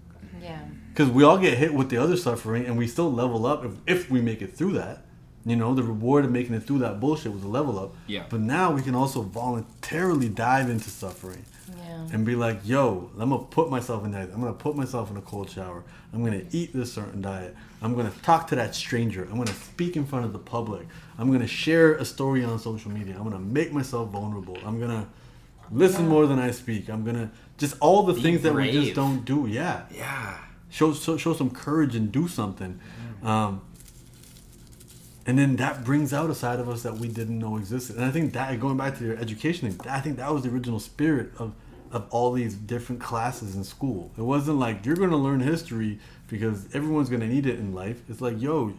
Yeah. 0.41 0.61
because 0.93 1.11
we 1.11 1.25
all 1.25 1.39
get 1.39 1.59
hit 1.59 1.75
with 1.75 1.91
the 1.91 1.97
other 1.97 2.17
suffering 2.17 2.65
and 2.67 2.79
we 2.79 2.87
still 2.87 3.13
level 3.13 3.47
up 3.47 3.65
if, 3.65 3.73
if 3.87 4.11
we 4.11 4.21
make 4.21 4.43
it 4.43 4.55
through 4.57 4.75
that 4.75 5.03
you 5.45 5.57
know 5.57 5.75
the 5.75 5.83
reward 5.83 6.25
of 6.25 6.31
making 6.31 6.55
it 6.55 6.63
through 6.65 6.79
that 6.81 7.01
bullshit 7.01 7.33
was 7.33 7.43
a 7.43 7.49
level 7.49 7.79
up 7.79 7.95
Yeah. 8.07 8.25
but 8.31 8.41
now 8.41 8.71
we 8.73 8.81
can 8.83 8.95
also 8.95 9.23
voluntarily 9.23 10.29
dive 10.29 10.71
into 10.71 10.89
suffering 10.91 11.45
Yeah. 11.69 12.07
and 12.13 12.25
be 12.25 12.37
like 12.37 12.61
yo 12.65 13.11
i'm 13.19 13.31
gonna 13.31 13.43
put 13.45 13.71
myself 13.71 14.05
in 14.05 14.13
that 14.13 14.31
i'm 14.33 14.41
gonna 14.41 14.53
put 14.53 14.77
myself 14.77 15.11
in 15.11 15.17
a 15.17 15.21
cold 15.23 15.51
shower. 15.51 15.83
I'm 16.17 16.25
gonna 16.25 16.45
eat 16.51 16.73
this 16.73 16.93
certain 16.95 17.21
diet. 17.21 17.55
I'm 17.83 17.95
gonna 17.95 18.13
talk 18.23 18.49
to 18.49 18.57
that 18.57 18.75
stranger. 18.75 19.25
I'm 19.25 19.37
gonna 19.37 19.53
speak 19.53 19.97
in 19.97 20.07
front 20.07 20.25
of 20.25 20.33
the 20.33 20.39
public. 20.39 20.87
I'm 21.19 21.31
gonna 21.31 21.47
share 21.47 21.95
a 21.95 22.05
story 22.07 22.43
on 22.43 22.59
social 22.59 22.91
media. 22.91 23.17
I'm 23.19 23.25
gonna 23.25 23.39
make 23.39 23.71
myself 23.73 24.11
vulnerable. 24.11 24.57
I'm 24.65 24.81
gonna 24.81 25.09
listen 25.71 26.09
more 26.09 26.27
than 26.27 26.39
i 26.39 26.51
speak. 26.53 26.89
I'm 26.89 27.05
gonna 27.05 27.31
just 27.59 27.77
all 27.81 28.03
the 28.05 28.15
things 28.15 28.43
that 28.43 28.55
we 28.55 28.71
just 28.71 28.95
don't 28.95 29.25
do. 29.25 29.47
Yeah. 29.47 29.83
Yeah. 29.93 30.39
show 30.71 30.95
show, 30.95 31.19
show 31.19 31.35
some 31.35 31.51
courage 31.51 31.95
and 31.95 32.11
do 32.11 32.29
something. 32.29 32.81
Um, 33.23 33.61
and 35.27 35.39
then 35.39 35.57
that 35.57 35.85
brings 35.85 36.13
out 36.13 36.31
a 36.31 36.35
side 36.35 36.61
of 36.61 36.69
us 36.69 36.83
that 36.83 36.95
we 36.99 37.09
didn't 37.09 37.39
know 37.39 37.57
existed 37.57 37.97
and 37.97 38.05
i 38.05 38.11
think 38.11 38.33
that 38.33 38.59
going 38.61 38.77
back 38.77 38.97
to 38.99 39.05
your 39.05 39.17
education 39.19 39.71
thing 39.71 39.91
i 39.91 40.01
think 40.01 40.17
that 40.17 40.33
was 40.33 40.43
the 40.45 40.49
original 40.51 40.79
spirit 40.81 41.31
of 41.39 41.53
of 41.93 42.07
all 42.11 42.33
these 42.33 42.55
different 42.55 43.01
classes 43.01 43.55
in 43.55 43.63
school 43.65 44.11
it 44.19 44.23
wasn't 44.23 44.57
like 44.59 44.85
you're 44.85 44.97
going 44.97 45.11
to 45.11 45.17
learn 45.17 45.41
history 45.41 45.99
because 46.29 46.67
everyone's 46.75 47.09
going 47.09 47.21
to 47.21 47.27
need 47.29 47.47
it 47.47 47.59
in 47.59 47.73
life 47.75 47.99
it's 48.09 48.21
like 48.21 48.41
yo 48.41 48.73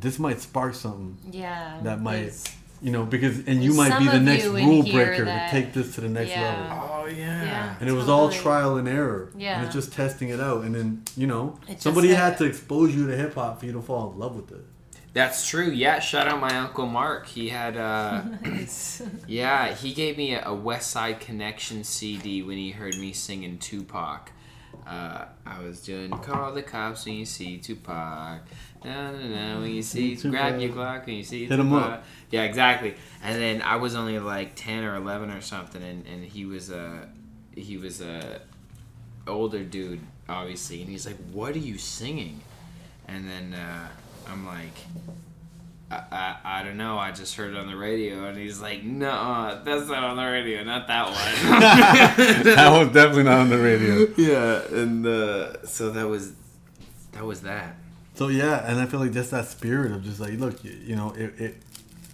this 0.00 0.18
might 0.18 0.40
spark 0.40 0.74
something 0.74 1.16
Yeah. 1.30 1.80
that 1.82 2.00
might 2.00 2.16
there's- 2.20 2.54
you 2.82 2.92
know 2.92 3.04
because 3.06 3.38
and 3.46 3.64
you 3.64 3.72
might 3.72 3.98
be 3.98 4.06
the 4.06 4.20
next 4.20 4.44
rule 4.46 4.82
here 4.82 5.06
breaker 5.06 5.24
to 5.24 5.48
take 5.50 5.72
this 5.72 5.94
to 5.94 6.00
the 6.02 6.08
next 6.10 6.30
Yeah. 6.30 6.42
level 6.42 6.88
Oh 6.92 7.06
yeah. 7.06 7.42
Yeah. 7.44 7.74
and 7.80 7.88
it 7.88 7.92
was 7.92 8.08
all 8.08 8.28
trial 8.30 8.76
and 8.76 8.86
error. 8.88 9.30
Yeah. 9.36 9.56
And 9.56 9.64
it's 9.66 9.74
just 9.74 9.92
testing 9.92 10.28
it 10.30 10.40
out. 10.40 10.64
And 10.64 10.74
then, 10.74 11.02
you 11.16 11.26
know, 11.28 11.56
It 11.68 11.80
somebody 11.80 12.08
had 12.08 12.36
to 12.38 12.44
expose 12.44 12.94
you 12.96 13.06
to 13.06 13.16
hip 13.16 13.34
hop 13.34 13.60
for 13.60 13.66
you 13.66 13.72
to 13.72 13.80
fall 13.80 14.10
in 14.12 14.18
love 14.18 14.34
with 14.34 14.50
it. 14.50 14.64
That's 15.16 15.48
true. 15.48 15.70
Yeah. 15.70 15.98
Shout 15.98 16.28
out 16.28 16.40
my 16.40 16.54
uncle 16.58 16.84
Mark. 16.86 17.26
He 17.26 17.48
had. 17.48 17.78
uh 17.78 18.22
Yeah. 19.26 19.72
He 19.72 19.94
gave 19.94 20.18
me 20.18 20.34
a, 20.34 20.42
a 20.42 20.54
Westside 20.54 21.20
Connection 21.20 21.84
CD 21.84 22.42
when 22.42 22.58
he 22.58 22.70
heard 22.70 22.96
me 22.98 23.12
singing 23.14 23.56
Tupac. 23.58 24.30
Uh, 24.86 25.24
I 25.46 25.62
was 25.62 25.80
doing 25.80 26.10
call 26.10 26.52
the 26.52 26.62
cops 26.62 27.06
when 27.06 27.14
you 27.14 27.24
see 27.24 27.56
Tupac. 27.56 28.42
Na, 28.84 29.10
na, 29.10 29.18
na, 29.54 29.60
when 29.60 29.70
you 29.70 29.80
see 29.82 30.16
Tupac. 30.16 30.30
grab 30.30 30.60
your 30.60 30.70
Glock 30.70 31.06
when 31.06 31.16
you 31.16 31.24
see 31.24 31.46
Hit 31.46 31.58
'em 31.58 31.70
Tupac. 31.70 31.92
up. 31.92 32.04
Yeah, 32.30 32.42
exactly. 32.44 32.94
And 33.22 33.40
then 33.40 33.62
I 33.62 33.76
was 33.76 33.94
only 33.96 34.18
like 34.18 34.52
ten 34.54 34.84
or 34.84 34.94
eleven 34.96 35.30
or 35.30 35.40
something, 35.40 35.82
and, 35.82 36.06
and 36.06 36.24
he 36.24 36.44
was 36.44 36.70
a 36.70 37.08
he 37.56 37.78
was 37.78 38.02
a 38.02 38.42
older 39.26 39.64
dude, 39.64 40.00
obviously, 40.28 40.82
and 40.82 40.90
he's 40.90 41.06
like, 41.06 41.16
"What 41.32 41.56
are 41.56 41.58
you 41.70 41.78
singing?" 41.78 42.42
And 43.08 43.26
then 43.26 43.54
uh, 43.54 43.88
I'm 44.28 44.46
like, 44.46 44.74
I, 45.90 46.02
I, 46.10 46.36
I 46.44 46.62
don't 46.64 46.76
know. 46.76 46.98
I 46.98 47.12
just 47.12 47.36
heard 47.36 47.54
it 47.54 47.56
on 47.56 47.68
the 47.68 47.76
radio, 47.76 48.24
and 48.24 48.36
he's 48.36 48.60
like, 48.60 48.82
"No, 48.82 49.60
that's 49.64 49.88
not 49.88 50.02
on 50.02 50.16
the 50.16 50.24
radio. 50.24 50.64
Not 50.64 50.88
that 50.88 51.06
one." 51.06 51.60
that 52.44 52.68
was 52.78 52.88
definitely 52.88 53.24
not 53.24 53.38
on 53.40 53.48
the 53.50 53.58
radio. 53.58 54.06
yeah, 54.16 54.80
and 54.80 55.06
uh, 55.06 55.64
so 55.64 55.90
that 55.90 56.08
was 56.08 56.32
that 57.12 57.24
was 57.24 57.42
that. 57.42 57.76
So 58.14 58.28
yeah, 58.28 58.68
and 58.68 58.80
I 58.80 58.86
feel 58.86 59.00
like 59.00 59.12
just 59.12 59.30
that 59.30 59.46
spirit 59.46 59.92
of 59.92 60.02
just 60.02 60.20
like, 60.20 60.38
look, 60.38 60.64
you, 60.64 60.72
you 60.72 60.96
know, 60.96 61.12
it, 61.12 61.40
it 61.40 61.56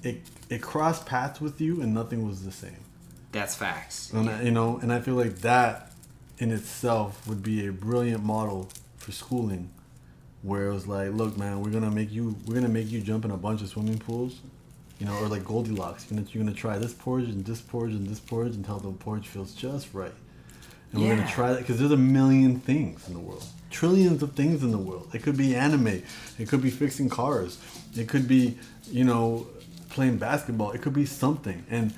it 0.03 0.21
it 0.51 0.63
crossed 0.63 1.07
paths 1.07 1.41
with 1.41 1.61
you, 1.61 1.81
and 1.81 1.95
nothing 1.95 2.27
was 2.27 2.45
the 2.45 2.53
same. 2.53 2.77
That's 3.33 3.55
facts. 3.55 4.13
And 4.13 4.29
I, 4.29 4.43
you 4.43 4.51
know, 4.51 4.79
and 4.83 4.93
I 4.93 5.01
feel 5.01 5.15
like 5.15 5.37
that 5.39 5.93
in 6.39 6.51
itself 6.51 7.27
would 7.27 7.43
be 7.43 7.67
a 7.67 7.73
brilliant 7.73 8.23
model 8.23 8.69
for 8.99 9.13
schooling, 9.13 9.71
where 10.43 10.67
it 10.67 10.73
was 10.73 10.87
like, 10.87 11.13
look, 11.13 11.37
man, 11.37 11.63
we're 11.63 11.71
gonna 11.71 11.91
make 11.91 12.11
you, 12.11 12.37
we're 12.47 12.55
gonna 12.55 12.69
make 12.69 12.91
you 12.91 13.01
jump 13.01 13.25
in 13.25 13.31
a 13.31 13.37
bunch 13.37 13.63
of 13.63 13.69
swimming 13.69 13.99
pools, 13.99 14.41
you 14.99 15.07
know, 15.07 15.17
or 15.19 15.29
like 15.29 15.45
Goldilocks. 15.45 16.07
You're 16.11 16.19
gonna, 16.19 16.31
you're 16.33 16.45
gonna 16.45 16.57
try 16.57 16.79
this 16.79 16.93
porridge 16.93 17.29
and 17.29 17.45
this 17.45 17.61
porridge 17.61 17.95
and 17.95 18.07
this 18.07 18.21
porridge 18.21 18.57
until 18.57 18.79
the 18.79 18.91
porridge 18.91 19.29
feels 19.29 19.55
just 19.55 19.95
right. 19.95 20.13
And 20.93 21.01
we're 21.01 21.17
gonna 21.17 21.29
try 21.29 21.53
that 21.53 21.61
because 21.61 21.79
there's 21.79 21.93
a 21.93 21.97
million 21.97 22.61
things 22.61 23.09
in 23.09 23.15
the 23.15 23.21
world, 23.21 23.45
trillions 23.71 24.23
of 24.23 24.33
things 24.35 24.63
in 24.63 24.73
the 24.73 24.79
world. 24.79 25.09
It 25.15 25.23
could 25.23 25.39
be 25.39 25.55
anime, 25.55 26.03
it 26.39 26.49
could 26.49 26.61
be 26.61 26.71
fixing 26.71 27.09
cars, 27.09 27.59
it 27.97 28.09
could 28.09 28.29
be, 28.29 28.59
you 28.91 29.05
know, 29.05 29.47
playing 29.89 30.19
basketball. 30.19 30.73
It 30.73 30.83
could 30.83 30.93
be 30.93 31.07
something, 31.07 31.65
and 31.71 31.95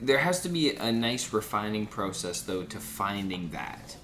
there 0.00 0.18
has 0.18 0.40
to 0.42 0.48
be 0.48 0.74
a 0.74 0.90
nice 0.90 1.32
refining 1.32 1.86
process 1.86 2.40
though 2.40 2.62
to 2.62 2.78
finding 2.78 3.50
that 3.50 3.97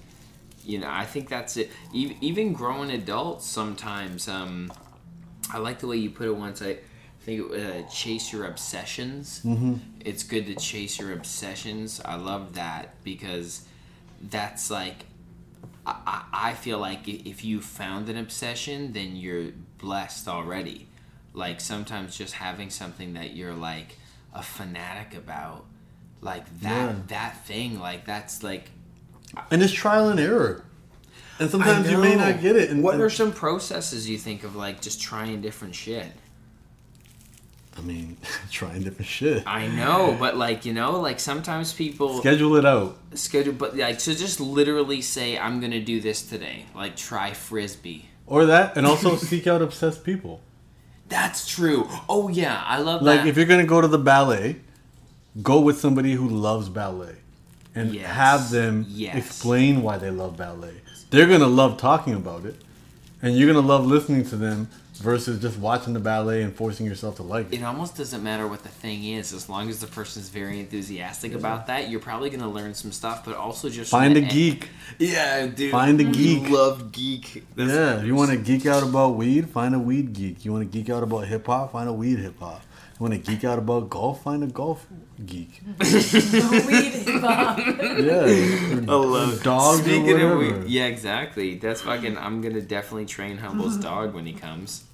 you 0.65 0.77
know 0.79 0.89
i 0.89 1.05
think 1.05 1.29
that's 1.29 1.57
it. 1.57 1.69
Even 1.93 2.53
grown 2.53 2.89
adults 2.89 3.45
sometimes 3.45 4.27
um 4.27 4.71
i 5.53 5.57
like 5.57 5.79
the 5.79 5.87
way 5.87 5.97
you 5.97 6.09
put 6.09 6.27
it 6.27 6.35
once. 6.35 6.61
I 6.61 6.77
think 7.21 7.51
it, 7.51 7.85
uh, 7.85 7.89
chase 7.89 8.31
your 8.33 8.45
obsessions. 8.45 9.41
Mm-hmm. 9.43 9.75
it's 10.01 10.23
good 10.23 10.45
to 10.47 10.55
chase 10.55 10.99
your 10.99 11.11
obsessions. 11.13 11.99
I 12.05 12.15
love 12.15 12.53
that 12.55 13.03
because 13.03 13.65
that's 14.21 14.69
like 14.69 15.05
I, 15.85 15.95
I 16.05 16.49
I 16.49 16.53
feel 16.53 16.79
like 16.79 17.07
if 17.07 17.43
you 17.43 17.61
found 17.61 18.09
an 18.09 18.17
obsession 18.17 18.93
then 18.93 19.15
you're 19.15 19.51
blessed 19.77 20.27
already. 20.27 20.87
Like 21.33 21.59
sometimes 21.61 22.17
just 22.17 22.33
having 22.35 22.69
something 22.69 23.13
that 23.13 23.35
you're 23.35 23.53
like 23.55 23.97
a 24.33 24.41
fanatic 24.43 25.15
about 25.17 25.65
like 26.21 26.45
that 26.61 26.89
Yeah. 26.91 26.95
that 27.07 27.45
thing 27.45 27.79
like 27.79 28.05
that's 28.05 28.41
like 28.43 28.69
and 29.51 29.61
it's 29.63 29.73
trial 29.73 30.09
and 30.09 30.19
error. 30.19 30.63
And 31.39 31.49
sometimes 31.49 31.89
you 31.91 31.97
may 31.97 32.15
not 32.15 32.39
get 32.41 32.55
it. 32.55 32.69
And, 32.69 32.81
what 32.81 32.93
and- 32.95 33.03
are 33.03 33.09
some 33.09 33.31
processes 33.33 34.09
you 34.09 34.17
think 34.17 34.43
of 34.43 34.55
like 34.55 34.81
just 34.81 35.01
trying 35.01 35.41
different 35.41 35.75
shit 35.75 36.07
I 37.77 37.81
mean, 37.81 38.15
trying 38.51 38.83
different 38.83 39.07
shit. 39.07 39.43
i 39.45 39.67
know 39.67 40.15
but 40.17 40.37
like 40.37 40.63
you 40.65 40.71
know 40.73 40.99
like 41.01 41.19
sometimes 41.19 41.73
people 41.73 42.19
Schedule 42.19 42.55
it 42.55 42.65
out. 42.65 42.97
schedule 43.15 43.51
but 43.53 43.75
like 43.75 43.99
to 43.99 44.15
just 44.15 44.39
literally 44.39 45.01
say 45.01 45.37
i'm 45.37 45.59
gonna 45.59 45.81
do 45.81 45.99
this 45.99 46.21
today 46.21 46.65
like 46.73 46.95
try 46.95 47.33
frisbee 47.33 48.05
Or 48.27 48.45
that, 48.45 48.77
and 48.77 48.85
also 48.87 49.15
seek 49.31 49.45
out 49.45 49.61
obsessed 49.61 50.05
people. 50.05 50.39
that's 51.09 51.45
true 51.45 51.89
oh 52.07 52.29
yeah 52.29 52.63
i 52.65 52.79
love 52.79 53.01
Like, 53.01 53.21
that 53.23 53.27
if 53.27 53.35
you're 53.35 53.45
gonna 53.45 53.65
go 53.65 53.81
to 53.81 53.89
the 53.89 53.97
ballet, 53.99 54.61
go 55.43 55.59
with 55.59 55.77
somebody 55.77 56.13
who 56.13 56.29
loves 56.29 56.69
ballet, 56.69 57.17
and 57.75 57.93
Yes. 57.93 58.05
have 58.07 58.49
them 58.51 58.85
Yes. 58.89 59.15
explain 59.17 59.81
why 59.83 59.97
they 59.97 60.09
love 60.11 60.37
ballet. 60.37 60.73
They're 61.11 61.27
gonna 61.27 61.47
love 61.47 61.77
talking 61.77 62.13
about 62.13 62.45
it, 62.45 62.55
and 63.21 63.37
you're 63.37 63.47
gonna 63.51 63.65
love 63.65 63.85
listening 63.85 64.25
to 64.29 64.35
them 64.35 64.67
versus 65.01 65.41
just 65.41 65.57
watching 65.59 65.91
the 65.93 65.99
ballet 65.99 66.41
and 66.41 66.55
forcing 66.55 66.85
yourself 66.85 67.17
to 67.17 67.21
like 67.23 67.51
it. 67.51 67.59
it 67.59 67.63
almost 67.63 67.97
doesn't 67.97 68.23
matter 68.23 68.47
what 68.47 68.63
the 68.63 68.69
thing 68.69 69.03
is 69.03 69.33
as 69.33 69.49
long 69.49 69.67
as 69.69 69.79
the 69.81 69.87
person's 69.87 70.29
very 70.29 70.57
enthusiastic 70.57 71.33
about 71.33 71.67
that 71.67 71.89
you're 71.89 71.99
probably 71.99 72.29
to 72.29 72.47
learn 72.47 72.73
some 72.73 72.93
stuff 72.93 73.25
but 73.25 73.35
also 73.35 73.67
just 73.69 73.91
Find 73.91 74.15
a 74.15 74.21
the- 74.21 74.27
geek. 74.27 74.69
yeah 74.97 75.47
dude 75.47 75.69
Find 75.69 75.99
a 75.99 76.05
geek. 76.05 76.49
love 76.49 76.93
geek 76.93 77.43
That's- 77.57 77.75
Yeah, 77.75 77.99
if 77.99 78.05
you 78.05 78.15
want 78.15 78.31
to 78.31 78.37
geek 78.37 78.65
out 78.65 78.83
about 78.83 79.17
weed, 79.17 79.49
find 79.49 79.75
a 79.75 79.79
weed 79.79 80.13
geek. 80.13 80.45
You 80.45 80.53
want 80.53 80.71
to 80.71 80.77
geek 80.77 80.89
out 80.89 81.03
about 81.03 81.27
hip 81.27 81.45
hop, 81.45 81.73
find 81.73 81.89
a 81.89 81.93
weed 81.93 82.19
hip 82.19 82.39
hop. 82.39 82.61
You 82.97 83.03
want 83.03 83.13
to 83.13 83.19
geek 83.31 83.43
out 83.43 83.59
about 83.59 83.89
golf, 83.89 84.23
find 84.23 84.41
a 84.43 84.47
golf 84.47 84.87
geek. 85.25 85.61
Weed 85.79 86.93
hip-hop. 86.93 87.57
Yeah, 87.57 88.21
I 88.87 88.95
love 88.95 89.43
dogs 89.43 89.81
Speaking 89.81 90.09
or 90.11 90.31
of 90.31 90.37
whatever. 90.39 90.59
we- 90.61 90.67
yeah, 90.67 90.85
exactly. 90.85 91.55
That's 91.57 91.81
fucking. 91.81 92.17
I'm 92.17 92.39
gonna 92.41 92.61
definitely 92.61 93.05
train 93.05 93.37
Humble's 93.37 93.75
dog 93.77 94.13
when 94.13 94.25
he 94.25 94.31
comes. 94.33 94.85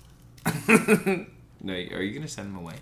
no, 0.68 1.74
are 1.74 2.02
you 2.02 2.14
gonna 2.14 2.28
send 2.28 2.47
him 2.49 2.58
away? 2.58 2.76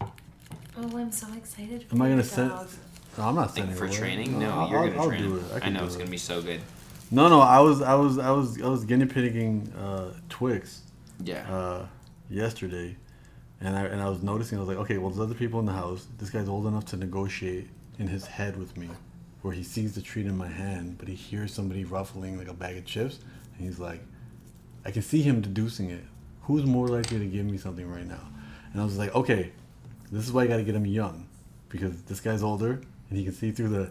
Oh, 0.00 0.96
I'm 0.96 1.12
so 1.12 1.26
excited 1.36 1.84
for 1.84 1.94
Am 1.94 2.02
I 2.02 2.08
gonna 2.08 2.24
send? 2.24 2.50
dog. 2.50 2.68
No, 3.16 3.24
I'm 3.28 3.34
not 3.36 3.46
Like 3.48 3.54
sending 3.56 3.76
for 3.76 3.86
away. 3.86 3.94
training? 3.96 4.38
No, 4.40 4.50
I'll- 4.50 4.70
you're 4.70 4.78
I'll- 4.80 4.88
gonna 4.88 5.00
I'll 5.02 5.08
train 5.08 5.22
do 5.22 5.36
him. 5.36 5.44
it. 5.44 5.54
I, 5.54 5.60
can 5.60 5.72
know 5.74 5.80
do 5.80 5.86
it's 5.86 5.94
it. 5.94 5.98
gonna 5.98 6.10
be 6.10 6.16
so 6.18 6.42
good. 6.42 6.60
No, 7.10 7.28
no, 7.28 7.40
I 7.40 7.60
was, 7.60 7.80
I 7.80 7.94
was, 7.94 8.18
I 8.18 8.30
was, 8.32 8.60
I 8.60 8.66
was 8.68 8.84
guinea 8.84 9.06
pigging 9.06 9.72
uh, 9.78 10.12
Twix 10.28 10.82
Yeah. 11.24 11.48
uh, 11.52 11.86
yesterday, 12.28 12.96
and 13.60 13.76
I 13.76 13.84
and 13.84 14.00
I 14.00 14.08
was 14.08 14.22
noticing. 14.22 14.58
I 14.58 14.60
was 14.60 14.68
like, 14.68 14.78
okay, 14.78 14.98
well, 14.98 15.10
there's 15.10 15.20
other 15.20 15.34
people 15.34 15.60
in 15.60 15.66
the 15.66 15.72
house. 15.72 16.06
This 16.18 16.30
guy's 16.30 16.48
old 16.48 16.66
enough 16.66 16.84
to 16.86 16.96
negotiate 16.96 17.68
in 17.98 18.06
his 18.06 18.26
head 18.26 18.56
with 18.56 18.76
me, 18.76 18.88
where 19.42 19.54
he 19.54 19.62
sees 19.62 19.94
the 19.94 20.02
treat 20.02 20.26
in 20.26 20.36
my 20.36 20.48
hand, 20.48 20.96
but 20.98 21.08
he 21.08 21.14
hears 21.14 21.52
somebody 21.52 21.84
ruffling 21.84 22.38
like 22.38 22.48
a 22.48 22.54
bag 22.54 22.76
of 22.76 22.84
chips, 22.84 23.18
and 23.56 23.66
he's 23.66 23.78
like, 23.78 24.00
I 24.84 24.90
can 24.90 25.02
see 25.02 25.22
him 25.22 25.40
deducing 25.40 25.90
it. 25.90 26.04
Who's 26.42 26.64
more 26.64 26.88
likely 26.88 27.18
to 27.18 27.26
give 27.26 27.44
me 27.44 27.58
something 27.58 27.90
right 27.90 28.06
now? 28.06 28.28
And 28.72 28.80
I 28.80 28.84
was 28.84 28.96
like, 28.96 29.14
okay, 29.14 29.52
this 30.10 30.26
is 30.26 30.32
why 30.32 30.44
you 30.44 30.48
got 30.48 30.58
to 30.58 30.62
get 30.62 30.74
him 30.74 30.86
young, 30.86 31.26
because 31.68 32.02
this 32.02 32.20
guy's 32.20 32.42
older 32.42 32.80
and 33.10 33.18
he 33.18 33.24
can 33.24 33.32
see 33.32 33.50
through 33.50 33.68
the. 33.68 33.90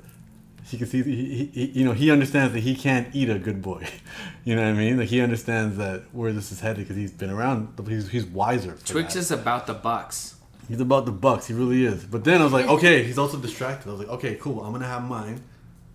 He 0.70 0.78
can 0.78 0.88
see, 0.88 1.02
he, 1.04 1.16
he, 1.16 1.46
he- 1.46 1.80
you 1.80 1.86
know, 1.86 1.94
he 1.94 2.12
understands 2.12 2.54
that 2.54 2.60
he 2.62 2.76
can't 2.76 3.08
eat 3.16 3.30
a 3.30 3.40
good 3.40 3.62
boy. 3.62 3.88
You 4.46 4.56
know 4.56 4.62
what 4.62 4.70
I 4.70 4.74
mean? 4.74 4.98
Like 4.98 5.10
he 5.10 5.20
understands 5.20 5.76
that 5.76 6.04
where 6.14 6.32
this 6.32 6.54
is 6.54 6.62
headed 6.62 6.86
because 6.86 6.96
he's 6.96 7.12
been 7.12 7.30
around. 7.30 7.78
He's, 7.86 8.08
he's 8.08 8.24
wiser. 8.26 8.76
For 8.76 8.88
Twix 8.88 9.14
that. 9.16 9.20
is 9.20 9.32
about 9.32 9.68
the 9.68 9.74
bucks. 9.74 10.36
He's 10.70 10.80
about 10.80 11.06
the 11.06 11.12
bucks. 11.12 11.48
He 11.48 11.54
really 11.54 11.84
is. 11.84 12.06
But 12.06 12.24
then 12.24 12.40
I 12.40 12.46
was 12.46 12.54
like, 12.54 12.66
okay, 12.78 13.04
he's 13.04 13.18
also 13.18 13.38
distracted. 13.38 13.90
I 13.90 13.92
was 13.92 14.00
like, 14.00 14.10
okay, 14.10 14.36
cool. 14.36 14.64
I'm 14.64 14.72
gonna 14.72 14.88
have 14.88 15.04
mine. 15.04 15.42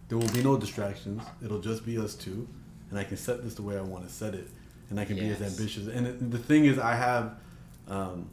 There 0.09 0.19
will 0.19 0.29
be 0.29 0.43
no 0.43 0.59
distractions. 0.59 1.23
It'll 1.43 1.63
just 1.63 1.87
be 1.87 1.97
us 1.97 2.15
two, 2.15 2.47
and 2.91 2.99
I 2.99 3.05
can 3.05 3.17
set 3.17 3.43
this 3.43 3.55
the 3.55 3.63
way 3.63 3.79
I 3.79 3.81
want 3.81 4.07
to 4.07 4.13
set 4.13 4.35
it, 4.35 4.49
and 4.91 5.01
I 5.01 5.07
can 5.07 5.17
be 5.17 5.31
as 5.31 5.41
ambitious. 5.41 5.87
And 5.87 6.07
it, 6.07 6.31
the 6.31 6.37
thing 6.39 6.67
is, 6.67 6.79
I 6.79 6.95
have, 6.95 7.37
um, 7.89 8.29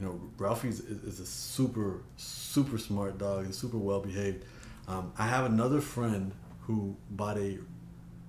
you 0.00 0.06
know, 0.06 0.18
ralphie 0.38 0.68
is, 0.68 0.80
is 0.80 1.20
a 1.20 1.26
super, 1.26 2.00
super 2.16 2.78
smart 2.78 3.18
dog 3.18 3.44
and 3.44 3.54
super 3.54 3.76
well 3.76 4.00
behaved. 4.00 4.44
Um, 4.88 5.12
I 5.18 5.26
have 5.26 5.44
another 5.46 5.80
friend 5.80 6.32
who 6.62 6.96
bought 7.10 7.38
a 7.38 7.58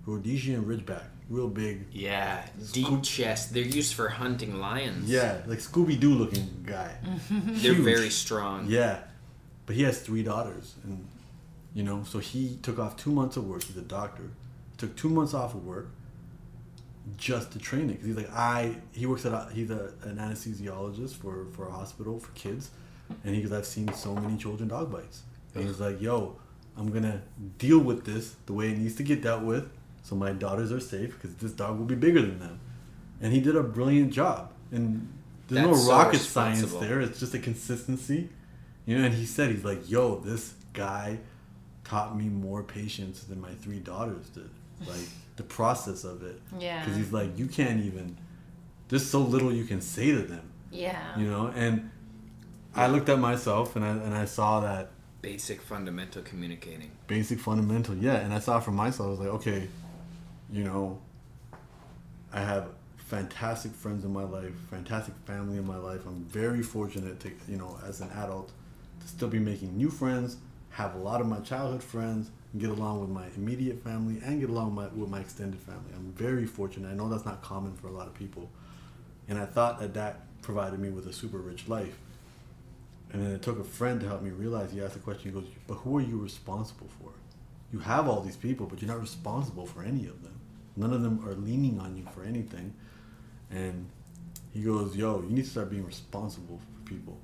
Rhodesian 0.05 0.63
Ridgeback, 0.65 1.03
real 1.29 1.49
big, 1.49 1.85
Yeah, 1.91 2.45
deep 2.71 3.03
chest. 3.03 3.53
They're 3.53 3.63
used 3.63 3.93
for 3.93 4.09
hunting 4.09 4.59
lions. 4.59 5.09
yeah, 5.09 5.41
like 5.45 5.59
Scooby 5.59 5.99
Doo 5.99 6.13
looking 6.13 6.63
guy. 6.65 6.95
they're 7.29 7.73
very 7.73 8.09
strong. 8.09 8.65
Yeah, 8.69 8.99
but 9.65 9.75
he 9.75 9.83
has 9.83 10.01
three 10.01 10.23
daughters, 10.23 10.75
and 10.83 11.05
you 11.73 11.83
know, 11.83 12.03
so 12.03 12.19
he 12.19 12.57
took 12.63 12.79
off 12.79 12.95
two 12.97 13.11
months 13.11 13.37
of 13.37 13.47
work. 13.47 13.63
He's 13.63 13.77
a 13.77 13.81
doctor. 13.81 14.31
Took 14.77 14.95
two 14.95 15.09
months 15.09 15.33
off 15.33 15.53
of 15.53 15.65
work 15.65 15.89
just 17.17 17.51
to 17.53 17.59
train 17.59 17.89
it 17.89 17.93
because 17.93 18.07
he's 18.07 18.15
like 18.17 18.31
I. 18.33 18.75
He 18.93 19.05
works 19.05 19.25
at 19.25 19.33
a, 19.33 19.49
he's 19.53 19.69
a, 19.69 19.91
an 20.03 20.17
anesthesiologist 20.17 21.15
for 21.15 21.45
for 21.51 21.67
a 21.67 21.71
hospital 21.71 22.19
for 22.19 22.31
kids, 22.31 22.71
and 23.23 23.35
he 23.35 23.41
goes 23.41 23.51
I've 23.51 23.65
seen 23.65 23.91
so 23.93 24.15
many 24.15 24.37
children 24.37 24.69
dog 24.69 24.91
bites, 24.91 25.23
and 25.53 25.65
he's 25.65 25.79
like, 25.79 25.99
Yo, 26.01 26.37
I'm 26.77 26.91
gonna 26.91 27.21
deal 27.57 27.79
with 27.79 28.05
this 28.05 28.35
the 28.45 28.53
way 28.53 28.71
it 28.71 28.77
needs 28.77 28.95
to 28.95 29.03
get 29.03 29.21
dealt 29.21 29.43
with, 29.43 29.69
so 30.03 30.15
my 30.15 30.31
daughters 30.31 30.71
are 30.71 30.79
safe 30.79 31.13
because 31.13 31.35
this 31.35 31.51
dog 31.51 31.77
will 31.77 31.85
be 31.85 31.95
bigger 31.95 32.21
than 32.21 32.39
them, 32.39 32.59
and 33.21 33.33
he 33.33 33.39
did 33.39 33.55
a 33.55 33.63
brilliant 33.63 34.13
job. 34.13 34.51
And 34.71 35.07
there's 35.47 35.65
That's 35.65 35.77
no 35.77 35.83
so 35.83 35.91
rocket 35.91 36.19
science 36.19 36.73
there. 36.73 37.01
It's 37.01 37.19
just 37.19 37.33
a 37.33 37.39
consistency. 37.39 38.29
You 38.85 38.97
know, 38.97 39.05
and 39.05 39.13
he 39.13 39.25
said 39.25 39.49
he's 39.51 39.65
like, 39.65 39.89
"Yo, 39.89 40.17
this 40.19 40.53
guy 40.73 41.19
taught 41.87 42.17
me 42.17 42.25
more 42.25 42.63
patience 42.63 43.23
than 43.23 43.39
my 43.39 43.51
three 43.51 43.79
daughters 43.79 44.27
did. 44.29 44.49
Like 44.85 45.07
the 45.37 45.43
process 45.43 46.03
of 46.03 46.23
it. 46.23 46.39
Yeah. 46.59 46.79
Because 46.79 46.97
he's 46.97 47.11
like, 47.11 47.37
you 47.37 47.47
can't 47.47 47.83
even. 47.83 48.17
There's 48.89 49.05
so 49.05 49.19
little 49.19 49.51
you 49.51 49.65
can 49.65 49.81
say 49.81 50.11
to 50.11 50.21
them. 50.21 50.51
Yeah. 50.71 51.17
You 51.17 51.29
know, 51.29 51.51
and 51.55 51.89
I 52.75 52.87
looked 52.87 53.09
at 53.09 53.19
myself 53.19 53.75
and 53.75 53.83
I 53.83 53.89
and 53.89 54.13
I 54.13 54.25
saw 54.25 54.59
that 54.61 54.91
Basic 55.21 55.61
fundamental 55.61 56.21
communicating. 56.21 56.91
basic 57.07 57.39
fundamental, 57.39 57.95
yeah. 57.95 58.17
And 58.17 58.33
I 58.33 58.39
saw 58.39 58.59
for 58.59 58.71
myself. 58.71 59.07
I 59.07 59.09
was 59.09 59.19
like, 59.19 59.29
okay, 59.29 59.67
you 60.51 60.63
know, 60.63 60.99
I 62.31 62.41
have 62.41 62.69
fantastic 62.97 63.71
friends 63.71 64.05
in 64.05 64.11
my 64.11 64.23
life, 64.23 64.51
fantastic 64.69 65.15
family 65.25 65.57
in 65.57 65.65
my 65.65 65.77
life. 65.77 66.05
I'm 66.05 66.25
very 66.25 66.61
fortunate 66.61 67.19
to, 67.21 67.31
you 67.47 67.57
know, 67.57 67.79
as 67.87 68.01
an 68.01 68.09
adult, 68.11 68.51
to 69.01 69.07
still 69.07 69.29
be 69.29 69.39
making 69.39 69.75
new 69.77 69.89
friends, 69.89 70.37
have 70.71 70.93
a 70.95 70.97
lot 70.97 71.21
of 71.21 71.27
my 71.27 71.39
childhood 71.39 71.81
friends, 71.83 72.29
get 72.57 72.69
along 72.69 73.01
with 73.01 73.09
my 73.09 73.25
immediate 73.35 73.83
family, 73.83 74.21
and 74.23 74.39
get 74.39 74.49
along 74.49 74.75
with 74.75 74.93
my, 74.93 74.99
with 74.99 75.09
my 75.09 75.19
extended 75.19 75.59
family. 75.59 75.91
I'm 75.95 76.11
very 76.13 76.45
fortunate. 76.45 76.89
I 76.89 76.93
know 76.93 77.09
that's 77.09 77.25
not 77.25 77.41
common 77.41 77.73
for 77.75 77.87
a 77.87 77.91
lot 77.91 78.07
of 78.07 78.13
people, 78.13 78.49
and 79.27 79.39
I 79.39 79.45
thought 79.45 79.79
that 79.79 79.93
that 79.93 80.21
provided 80.41 80.79
me 80.79 80.89
with 80.89 81.07
a 81.07 81.13
super 81.13 81.37
rich 81.37 81.67
life. 81.67 81.97
And 83.11 83.21
then 83.21 83.31
it 83.31 83.41
took 83.41 83.59
a 83.59 83.63
friend 83.63 83.99
to 84.01 84.07
help 84.07 84.21
me 84.21 84.31
realize. 84.31 84.71
He 84.71 84.81
asked 84.81 84.95
the 84.95 84.99
question. 84.99 85.31
He 85.31 85.39
goes, 85.39 85.49
"But 85.65 85.75
who 85.75 85.97
are 85.97 86.01
you 86.01 86.17
responsible 86.17 86.89
for? 86.99 87.11
You 87.71 87.79
have 87.79 88.07
all 88.07 88.21
these 88.21 88.35
people, 88.35 88.65
but 88.65 88.81
you're 88.81 88.91
not 88.91 88.99
responsible 88.99 89.65
for 89.65 89.83
any 89.83 90.07
of 90.07 90.23
them. 90.23 90.39
None 90.75 90.93
of 90.93 91.01
them 91.01 91.25
are 91.25 91.33
leaning 91.33 91.79
on 91.79 91.95
you 91.97 92.05
for 92.13 92.23
anything." 92.23 92.73
And 93.49 93.87
he 94.51 94.61
goes, 94.61 94.95
"Yo, 94.95 95.21
you 95.21 95.29
need 95.29 95.45
to 95.45 95.49
start 95.49 95.69
being 95.69 95.85
responsible 95.85 96.59
for 96.59 96.89
people." 96.89 97.17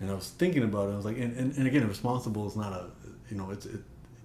And 0.00 0.10
I 0.10 0.14
was 0.14 0.28
thinking 0.30 0.62
about 0.62 0.88
it. 0.88 0.92
I 0.92 0.96
was 0.96 1.04
like, 1.04 1.18
and, 1.18 1.36
and, 1.36 1.56
and 1.56 1.66
again, 1.66 1.86
responsible 1.88 2.46
is 2.46 2.54
not 2.54 2.72
a, 2.72 2.90
you 3.30 3.36
know, 3.36 3.50
it's 3.50 3.66
it, 3.66 3.80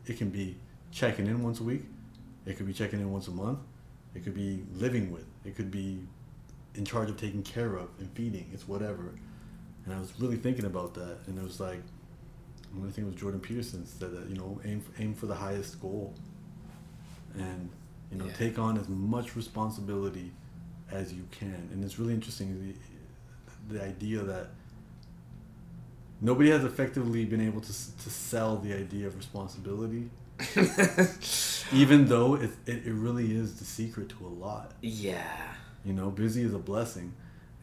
it 0.05 0.17
can 0.17 0.29
be 0.29 0.57
checking 0.91 1.27
in 1.27 1.41
once 1.41 1.59
a 1.59 1.63
week. 1.63 1.83
It 2.45 2.57
could 2.57 2.67
be 2.67 2.73
checking 2.73 2.99
in 2.99 3.11
once 3.11 3.27
a 3.27 3.31
month. 3.31 3.59
It 4.13 4.23
could 4.23 4.35
be 4.35 4.63
living 4.75 5.11
with. 5.11 5.25
It 5.45 5.55
could 5.55 5.71
be 5.71 5.99
in 6.75 6.85
charge 6.85 7.09
of 7.09 7.17
taking 7.17 7.41
care 7.41 7.75
of 7.75 7.89
and 7.99 8.11
feeding. 8.11 8.49
It's 8.53 8.67
whatever. 8.67 9.15
And 9.85 9.93
I 9.93 9.99
was 9.99 10.13
really 10.19 10.37
thinking 10.37 10.65
about 10.65 10.93
that, 10.95 11.17
and 11.27 11.37
it 11.37 11.43
was 11.43 11.59
like, 11.59 11.81
I 12.75 12.81
think 12.91 12.99
it 12.99 13.05
was 13.05 13.15
Jordan 13.15 13.39
Peterson 13.39 13.85
said 13.85 14.11
that 14.11 14.27
you 14.29 14.35
know 14.35 14.59
aim 14.65 14.83
aim 14.99 15.13
for 15.13 15.25
the 15.27 15.35
highest 15.35 15.81
goal, 15.81 16.13
and 17.37 17.69
you 18.11 18.17
know 18.17 18.25
Yeah. 18.25 18.33
take 18.33 18.57
on 18.59 18.77
as 18.77 18.87
much 18.87 19.35
responsibility 19.35 20.31
as 20.91 21.13
you 21.13 21.27
can. 21.31 21.69
And 21.71 21.83
it's 21.83 21.99
really 21.99 22.13
interesting 22.13 22.75
the, 23.67 23.73
the 23.75 23.83
idea 23.83 24.21
that 24.23 24.47
nobody 26.21 26.49
has 26.49 26.63
effectively 26.63 27.25
been 27.25 27.41
able 27.41 27.61
to 27.61 27.67
to 28.03 28.09
sell 28.09 28.57
the 28.57 28.73
idea 28.73 29.07
of 29.07 29.15
responsibility, 29.17 30.09
even 31.73 32.05
though 32.07 32.35
it, 32.35 32.51
it 32.65 32.85
it 32.87 32.93
really 32.93 33.35
is 33.35 33.59
the 33.59 33.65
secret 33.65 34.09
to 34.09 34.25
a 34.25 34.33
lot. 34.45 34.71
Yeah. 34.81 35.23
You 35.85 35.93
know, 35.93 36.09
busy 36.09 36.41
is 36.43 36.53
a 36.53 36.59
blessing, 36.59 37.13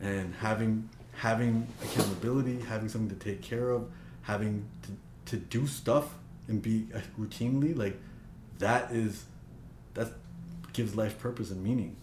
and 0.01 0.35
having 0.35 0.89
having 1.21 1.67
accountability, 1.85 2.59
having 2.61 2.89
something 2.89 3.15
to 3.15 3.25
take 3.25 3.43
care 3.43 3.69
of, 3.69 3.87
having 4.23 4.65
to, 4.83 4.91
to 5.31 5.37
do 5.37 5.67
stuff 5.67 6.15
and 6.49 6.63
be 6.63 6.87
uh, 6.95 6.99
routinely 7.21 7.77
like 7.77 7.95
that 8.59 8.91
is 8.91 9.25
that 9.93 10.09
gives 10.73 10.95
life 10.97 11.19
purpose 11.19 11.51
and 11.51 11.63
meaning 11.63 11.95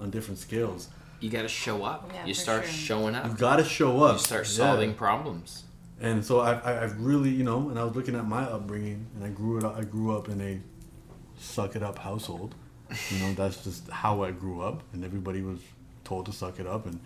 on 0.00 0.10
different 0.10 0.38
scales. 0.40 0.88
You 1.20 1.30
got 1.30 1.42
to 1.42 1.48
show 1.48 1.84
up. 1.84 2.10
Yeah, 2.12 2.26
you 2.26 2.34
start 2.34 2.64
sure. 2.64 2.72
showing 2.72 3.14
up. 3.14 3.26
You 3.26 3.34
got 3.34 3.56
to 3.56 3.64
show 3.64 4.02
up. 4.02 4.14
You 4.14 4.18
start 4.18 4.46
Yeah. 4.46 4.56
solving 4.56 4.94
problems. 4.94 5.62
And 6.00 6.24
so 6.24 6.40
I, 6.40 6.54
I, 6.54 6.82
I've 6.82 7.00
really, 7.00 7.30
you 7.30 7.44
know, 7.44 7.68
and 7.70 7.78
I 7.78 7.84
was 7.84 7.94
looking 7.94 8.16
at 8.16 8.26
my 8.26 8.42
upbringing, 8.42 9.06
and 9.14 9.24
I 9.24 9.28
grew 9.28 9.58
it. 9.58 9.64
I 9.64 9.84
grew 9.84 10.16
up 10.16 10.28
in 10.28 10.40
a 10.40 10.60
suck 11.38 11.76
it 11.76 11.82
up 11.84 11.98
household. 11.98 12.56
You 13.10 13.18
know, 13.20 13.34
that's 13.34 13.62
just 13.62 13.88
how 13.90 14.24
I 14.24 14.32
grew 14.32 14.62
up, 14.62 14.82
and 14.92 15.04
everybody 15.04 15.42
was 15.42 15.60
told 16.02 16.26
to 16.26 16.32
suck 16.32 16.58
it 16.58 16.66
up, 16.66 16.86
and 16.86 16.98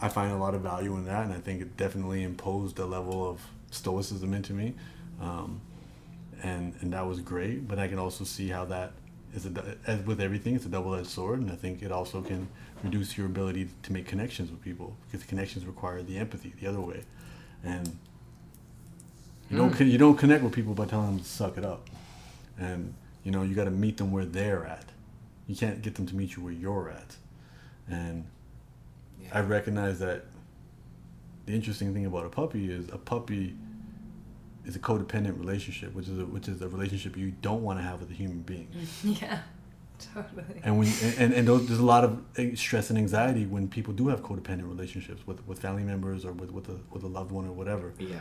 I 0.00 0.08
find 0.08 0.32
a 0.32 0.36
lot 0.36 0.54
of 0.54 0.60
value 0.60 0.94
in 0.96 1.04
that, 1.06 1.24
and 1.24 1.32
I 1.32 1.38
think 1.38 1.60
it 1.60 1.76
definitely 1.76 2.22
imposed 2.22 2.78
a 2.78 2.86
level 2.86 3.28
of 3.28 3.40
stoicism 3.70 4.32
into 4.32 4.52
me, 4.52 4.74
um, 5.20 5.60
and 6.42 6.74
and 6.80 6.92
that 6.92 7.06
was 7.06 7.20
great. 7.20 7.66
But 7.66 7.78
I 7.78 7.88
can 7.88 7.98
also 7.98 8.24
see 8.24 8.48
how 8.48 8.64
that 8.66 8.92
is 9.34 9.46
a, 9.46 9.76
as 9.86 10.00
with 10.04 10.20
everything, 10.20 10.54
it's 10.54 10.66
a 10.66 10.68
double 10.68 10.94
edged 10.94 11.08
sword, 11.08 11.40
and 11.40 11.50
I 11.50 11.56
think 11.56 11.82
it 11.82 11.92
also 11.92 12.22
can 12.22 12.48
reduce 12.82 13.18
your 13.18 13.26
ability 13.26 13.68
to 13.82 13.92
make 13.92 14.06
connections 14.06 14.50
with 14.50 14.62
people 14.62 14.96
because 15.06 15.26
connections 15.26 15.66
require 15.66 16.02
the 16.02 16.16
empathy 16.16 16.52
the 16.60 16.68
other 16.68 16.80
way, 16.80 17.02
and 17.64 17.96
you 19.50 19.56
don't 19.56 19.80
you 19.80 19.98
don't 19.98 20.16
connect 20.16 20.44
with 20.44 20.52
people 20.52 20.74
by 20.74 20.86
telling 20.86 21.06
them 21.06 21.18
to 21.18 21.24
suck 21.24 21.58
it 21.58 21.64
up, 21.64 21.88
and 22.58 22.94
you 23.24 23.32
know 23.32 23.42
you 23.42 23.54
got 23.54 23.64
to 23.64 23.70
meet 23.70 23.96
them 23.96 24.12
where 24.12 24.24
they're 24.24 24.64
at. 24.64 24.84
You 25.46 25.56
can't 25.56 25.82
get 25.82 25.94
them 25.94 26.06
to 26.06 26.14
meet 26.14 26.36
you 26.36 26.44
where 26.44 26.52
you're 26.52 26.90
at, 26.90 27.16
and 27.88 28.26
I 29.32 29.40
recognize 29.40 29.98
that 30.00 30.24
the 31.46 31.54
interesting 31.54 31.94
thing 31.94 32.06
about 32.06 32.26
a 32.26 32.28
puppy 32.28 32.70
is 32.70 32.88
a 32.92 32.98
puppy 32.98 33.56
is 34.64 34.76
a 34.76 34.78
codependent 34.78 35.38
relationship, 35.38 35.94
which 35.94 36.08
is 36.08 36.18
a, 36.18 36.26
which 36.26 36.46
is 36.46 36.60
a 36.60 36.68
relationship 36.68 37.16
you 37.16 37.32
don't 37.42 37.62
want 37.62 37.78
to 37.78 37.82
have 37.82 38.00
with 38.00 38.10
a 38.10 38.14
human 38.14 38.40
being. 38.42 38.68
Yeah, 39.02 39.40
totally. 40.14 40.60
And 40.62 40.78
when 40.78 40.88
and, 41.18 41.32
and 41.32 41.48
those, 41.48 41.66
there's 41.66 41.80
a 41.80 41.84
lot 41.84 42.04
of 42.04 42.22
eh, 42.36 42.54
stress 42.54 42.90
and 42.90 42.98
anxiety 42.98 43.46
when 43.46 43.68
people 43.68 43.94
do 43.94 44.08
have 44.08 44.22
codependent 44.22 44.68
relationships 44.68 45.26
with, 45.26 45.46
with 45.46 45.58
family 45.58 45.84
members 45.84 46.24
or 46.24 46.32
with 46.32 46.50
with 46.50 46.68
a 46.68 46.78
with 46.90 47.02
a 47.02 47.08
loved 47.08 47.32
one 47.32 47.46
or 47.46 47.52
whatever. 47.52 47.94
Yeah. 47.98 48.20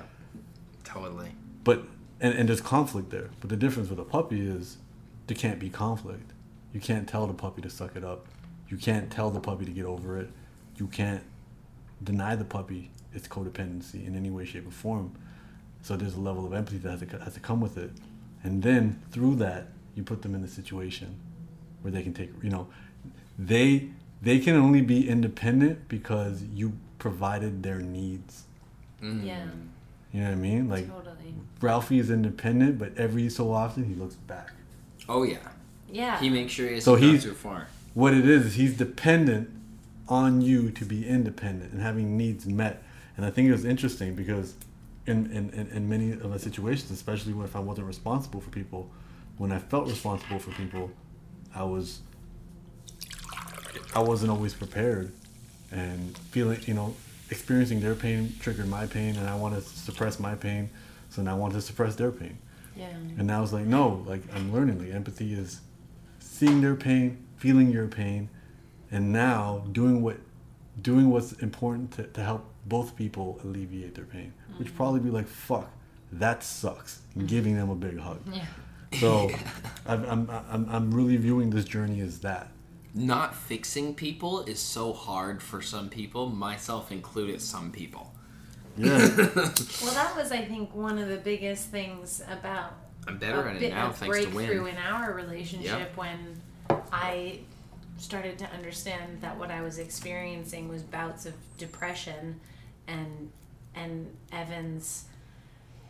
Totally. 0.83 1.31
But 1.63 1.83
and, 2.21 2.33
and 2.33 2.49
there's 2.49 2.61
conflict 2.61 3.09
there. 3.09 3.29
But 3.41 3.49
the 3.49 3.57
difference 3.57 3.89
with 3.89 3.99
a 3.99 4.05
puppy 4.05 4.47
is 4.47 4.77
there 5.27 5.37
can't 5.37 5.59
be 5.59 5.69
conflict. 5.69 6.31
You 6.73 6.79
can't 6.79 7.07
tell 7.07 7.27
the 7.27 7.33
puppy 7.33 7.61
to 7.61 7.69
suck 7.69 7.95
it 7.95 8.03
up. 8.03 8.27
You 8.69 8.77
can't 8.77 9.11
tell 9.11 9.29
the 9.29 9.39
puppy 9.39 9.65
to 9.65 9.71
get 9.71 9.85
over 9.85 10.17
it. 10.17 10.29
You 10.77 10.87
can't 10.87 11.23
deny 12.03 12.35
the 12.35 12.45
puppy 12.45 12.91
its 13.13 13.27
codependency 13.27 14.05
in 14.05 14.15
any 14.15 14.29
way, 14.29 14.45
shape, 14.45 14.67
or 14.67 14.71
form. 14.71 15.11
So 15.81 15.95
there's 15.95 16.15
a 16.15 16.19
level 16.19 16.45
of 16.45 16.53
empathy 16.53 16.77
that 16.79 16.91
has 16.91 16.99
to, 17.09 17.17
has 17.19 17.33
to 17.35 17.39
come 17.39 17.61
with 17.61 17.77
it. 17.77 17.91
And 18.43 18.61
then 18.61 19.01
through 19.11 19.35
that, 19.37 19.67
you 19.95 20.03
put 20.03 20.21
them 20.21 20.35
in 20.35 20.43
a 20.43 20.47
situation 20.47 21.15
where 21.81 21.91
they 21.91 22.03
can 22.03 22.13
take, 22.13 22.31
you 22.43 22.49
know, 22.49 22.67
they 23.39 23.89
they 24.21 24.39
can 24.39 24.55
only 24.55 24.81
be 24.81 25.07
independent 25.07 25.87
because 25.87 26.43
you 26.43 26.73
provided 26.97 27.61
their 27.63 27.79
needs. 27.79 28.43
Mm-hmm. 29.01 29.25
Yeah, 29.27 29.45
You 30.11 30.21
know 30.21 30.25
what 30.27 30.31
I 30.31 30.35
mean? 30.35 30.69
Like 30.69 30.87
totally. 30.89 31.35
Ralphie 31.61 31.99
is 31.99 32.09
independent, 32.09 32.79
but 32.79 32.97
every 32.97 33.29
so 33.29 33.51
often 33.53 33.85
he 33.85 33.93
looks 33.93 34.15
back. 34.15 34.51
Oh 35.07 35.23
yeah. 35.23 35.37
Yeah. 35.89 36.19
He 36.19 36.29
makes 36.29 36.51
sure 36.51 36.69
he 36.69 36.79
So 36.81 36.95
he's- 36.95 37.23
too 37.23 37.33
far. 37.33 37.67
What 37.93 38.13
it 38.13 38.27
is 38.29 38.45
is 38.45 38.55
he's 38.55 38.77
dependent 38.77 39.49
on 40.09 40.41
you 40.41 40.71
to 40.71 40.85
be 40.85 41.07
independent 41.07 41.73
and 41.73 41.81
having 41.81 42.17
needs 42.17 42.45
met. 42.45 42.83
And 43.15 43.25
I 43.25 43.29
think 43.29 43.49
it 43.49 43.51
was 43.51 43.65
interesting 43.65 44.15
because 44.15 44.55
in, 45.05 45.31
in, 45.31 45.69
in, 45.71 45.89
many 45.89 46.11
of 46.11 46.31
the 46.31 46.39
situations, 46.39 46.91
especially 46.91 47.33
when 47.33 47.45
if 47.45 47.55
I 47.55 47.59
wasn't 47.59 47.87
responsible 47.87 48.41
for 48.41 48.49
people, 48.49 48.89
when 49.37 49.51
I 49.51 49.59
felt 49.59 49.87
responsible 49.87 50.39
for 50.39 50.51
people, 50.51 50.91
I 51.55 51.63
was 51.63 52.01
I 53.95 53.99
wasn't 53.99 54.31
always 54.31 54.53
prepared 54.53 55.11
and 55.71 56.17
feeling 56.17 56.59
you 56.65 56.73
know, 56.73 56.95
experiencing 57.29 57.79
their 57.79 57.95
pain 57.95 58.33
triggered 58.39 58.67
my 58.67 58.85
pain 58.85 59.15
and 59.15 59.27
I 59.27 59.35
wanted 59.35 59.63
to 59.63 59.69
suppress 59.69 60.19
my 60.19 60.35
pain, 60.35 60.69
so 61.09 61.21
now 61.21 61.31
I 61.31 61.37
wanted 61.37 61.55
to 61.55 61.61
suppress 61.61 61.95
their 61.95 62.11
pain. 62.11 62.37
yeah. 62.75 62.89
And 63.17 63.31
I 63.31 63.39
was 63.41 63.53
like, 63.53 63.65
no, 63.65 64.03
like 64.05 64.21
I'm 64.35 64.53
learning. 64.53 64.79
Like 64.79 64.93
empathy 64.93 65.33
is 65.33 65.61
seeing 66.19 66.61
their 66.61 66.75
pain, 66.75 67.25
feeling 67.37 67.71
your 67.71 67.87
pain, 67.87 68.29
and 68.91 69.11
now 69.11 69.65
doing 69.71 70.01
what 70.01 70.17
doing 70.81 71.09
what's 71.09 71.33
important 71.33 71.91
to, 71.91 72.03
to 72.03 72.23
help 72.23 72.45
both 72.65 72.95
people 72.95 73.39
alleviate 73.43 73.95
their 73.95 74.05
pain. 74.05 74.33
Which 74.57 74.67
mm-hmm. 74.67 74.77
probably 74.77 74.99
be 74.99 75.09
like, 75.09 75.27
fuck, 75.27 75.69
that 76.11 76.43
sucks. 76.43 77.01
And 77.13 77.23
mm-hmm. 77.23 77.35
giving 77.35 77.55
them 77.55 77.69
a 77.69 77.75
big 77.75 77.99
hug. 77.99 78.21
Yeah. 78.31 78.45
So 78.99 79.29
I'm, 79.85 80.05
I'm, 80.05 80.29
I'm, 80.29 80.67
I'm 80.69 80.91
really 80.91 81.17
viewing 81.17 81.49
this 81.49 81.65
journey 81.65 82.01
as 82.01 82.19
that. 82.19 82.49
Not 82.93 83.35
fixing 83.35 83.93
people 83.93 84.41
is 84.41 84.59
so 84.59 84.93
hard 84.93 85.41
for 85.41 85.61
some 85.61 85.89
people, 85.89 86.29
myself 86.29 86.91
included. 86.91 87.41
Some 87.41 87.71
people. 87.71 88.13
Yeah. 88.75 88.97
Well, 89.83 89.93
that 89.93 90.15
was, 90.15 90.31
I 90.31 90.43
think, 90.45 90.75
one 90.75 90.97
of 90.97 91.09
the 91.09 91.17
biggest 91.17 91.69
things 91.69 92.21
about 92.29 92.73
I'm 93.07 93.17
better 93.17 93.41
a 93.41 93.49
at 93.49 93.55
it 93.55 93.59
bit 93.59 93.73
now 93.73 93.87
of 93.87 93.95
thanks 93.95 94.19
to 94.19 94.27
breakthrough 94.27 94.63
Win. 94.63 94.75
in 94.75 94.81
our 94.81 95.13
relationship 95.13 95.79
Yep. 95.79 95.97
when 95.97 96.41
I 96.91 97.39
started 97.97 98.37
to 98.39 98.45
understand 98.51 99.21
that 99.21 99.37
what 99.37 99.51
I 99.51 99.61
was 99.61 99.79
experiencing 99.79 100.69
was 100.69 100.83
bouts 100.83 101.25
of 101.25 101.33
depression 101.57 102.39
and 102.87 103.31
and 103.75 104.15
Evans. 104.31 105.05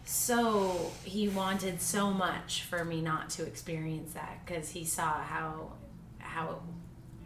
So 0.06 0.92
he 1.04 1.28
wanted 1.28 1.82
so 1.82 2.12
much 2.12 2.64
for 2.64 2.84
me 2.86 3.02
not 3.02 3.30
to 3.32 3.44
experience 3.44 4.14
that 4.14 4.46
because 4.46 4.70
he 4.70 4.86
saw 4.86 5.22
how 5.22 5.74
how 6.20 6.60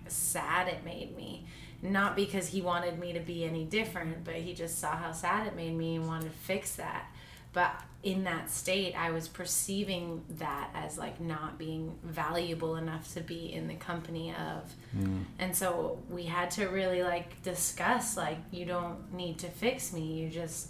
sad 0.07 0.67
it 0.67 0.83
made 0.83 1.15
me. 1.15 1.45
Not 1.83 2.15
because 2.15 2.49
he 2.49 2.61
wanted 2.61 2.99
me 2.99 3.13
to 3.13 3.19
be 3.19 3.43
any 3.43 3.63
different 3.63 4.23
but 4.23 4.35
he 4.35 4.53
just 4.53 4.79
saw 4.79 4.95
how 4.95 5.11
sad 5.11 5.47
it 5.47 5.55
made 5.55 5.75
me 5.75 5.95
and 5.95 6.07
wanted 6.07 6.25
to 6.25 6.37
fix 6.37 6.75
that 6.75 7.10
but 7.53 7.71
in 8.03 8.23
that 8.23 8.49
state 8.49 8.95
i 8.97 9.11
was 9.11 9.27
perceiving 9.27 10.23
that 10.39 10.69
as 10.73 10.97
like 10.97 11.21
not 11.21 11.59
being 11.59 11.95
valuable 12.03 12.75
enough 12.75 13.13
to 13.13 13.21
be 13.21 13.53
in 13.53 13.67
the 13.67 13.75
company 13.75 14.31
of. 14.31 14.73
Hmm. 14.91 15.19
And 15.37 15.55
so 15.55 15.99
we 16.09 16.23
had 16.23 16.49
to 16.51 16.65
really 16.65 17.03
like 17.03 17.43
discuss 17.43 18.17
like 18.17 18.39
you 18.51 18.65
don't 18.65 19.13
need 19.13 19.37
to 19.39 19.47
fix 19.47 19.93
me 19.93 20.19
you 20.19 20.29
just 20.29 20.69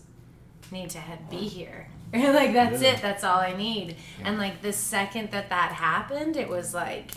need 0.72 0.90
to 0.92 0.98
head 1.00 1.30
be 1.30 1.38
here. 1.48 1.88
Like 2.14 2.52
that's 2.54 2.82
Yeah. 2.82 2.96
it 2.96 3.02
that's 3.02 3.24
all 3.24 3.40
i 3.40 3.54
need. 3.56 3.96
And 4.26 4.38
like 4.38 4.62
the 4.62 4.74
second 4.74 5.32
that 5.32 5.50
that 5.50 5.72
happened 5.72 6.36
it 6.36 6.50
was 6.50 6.74
like 6.74 7.12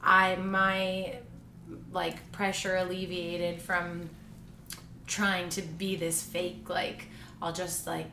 i 0.00 0.36
my 0.36 1.16
like 1.92 2.30
pressure 2.30 2.76
alleviated 2.76 3.60
from 3.60 4.08
trying 5.08 5.48
to 5.50 5.62
be 5.62 5.96
this 5.96 6.22
fake 6.22 6.68
like 6.68 7.08
i'll 7.42 7.52
just 7.52 7.86
like 7.86 8.06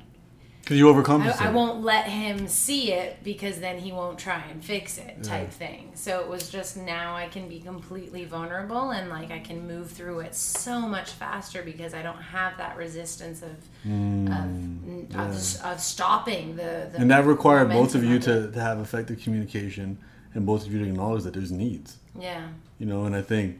Because 0.67 0.79
you 0.79 0.89
I, 0.89 0.93
overcompensate. 0.93 1.41
I 1.41 1.51
won't 1.51 1.81
let 1.81 2.07
him 2.09 2.49
see 2.49 2.91
it 2.91 3.23
because 3.23 3.61
then 3.61 3.77
he 3.79 3.93
won't 3.93 4.19
try 4.19 4.43
and 4.51 4.61
fix 4.61 4.97
it 4.97 5.23
type 5.23 5.49
thing. 5.49 5.91
So 5.95 6.19
it 6.19 6.27
was 6.27 6.49
just 6.49 6.75
now 6.75 7.15
i 7.15 7.27
can 7.29 7.47
be 7.47 7.59
completely 7.61 8.25
vulnerable 8.25 8.91
and 8.91 9.09
like 9.09 9.31
i 9.31 9.39
can 9.39 9.65
move 9.65 9.89
through 9.89 10.19
it 10.19 10.35
so 10.35 10.81
much 10.81 11.11
faster 11.11 11.63
because 11.63 11.93
i 11.93 12.01
don't 12.01 12.21
have 12.21 12.57
that 12.57 12.75
resistance 12.77 13.41
of 13.41 13.55
of, 13.85 15.15
of, 15.15 15.61
of 15.63 15.79
stopping 15.79 16.55
the, 16.55 16.89
the 16.91 16.97
Mm, 16.97 17.01
and 17.01 17.11
that 17.11 17.25
required 17.25 17.69
both 17.69 17.95
of 17.95 18.03
you 18.03 18.19
to, 18.19 18.51
to 18.51 18.59
have 18.59 18.79
effective 18.79 19.21
communication 19.21 19.97
and 20.33 20.45
both 20.45 20.65
of 20.65 20.73
you 20.73 20.79
to 20.79 20.85
acknowledge 20.85 21.23
that 21.23 21.33
there's 21.33 21.51
needs. 21.51 21.97
yeah. 22.19 22.47
You 22.79 22.85
know, 22.85 23.05
and 23.05 23.15
I 23.15 23.21
think, 23.23 23.59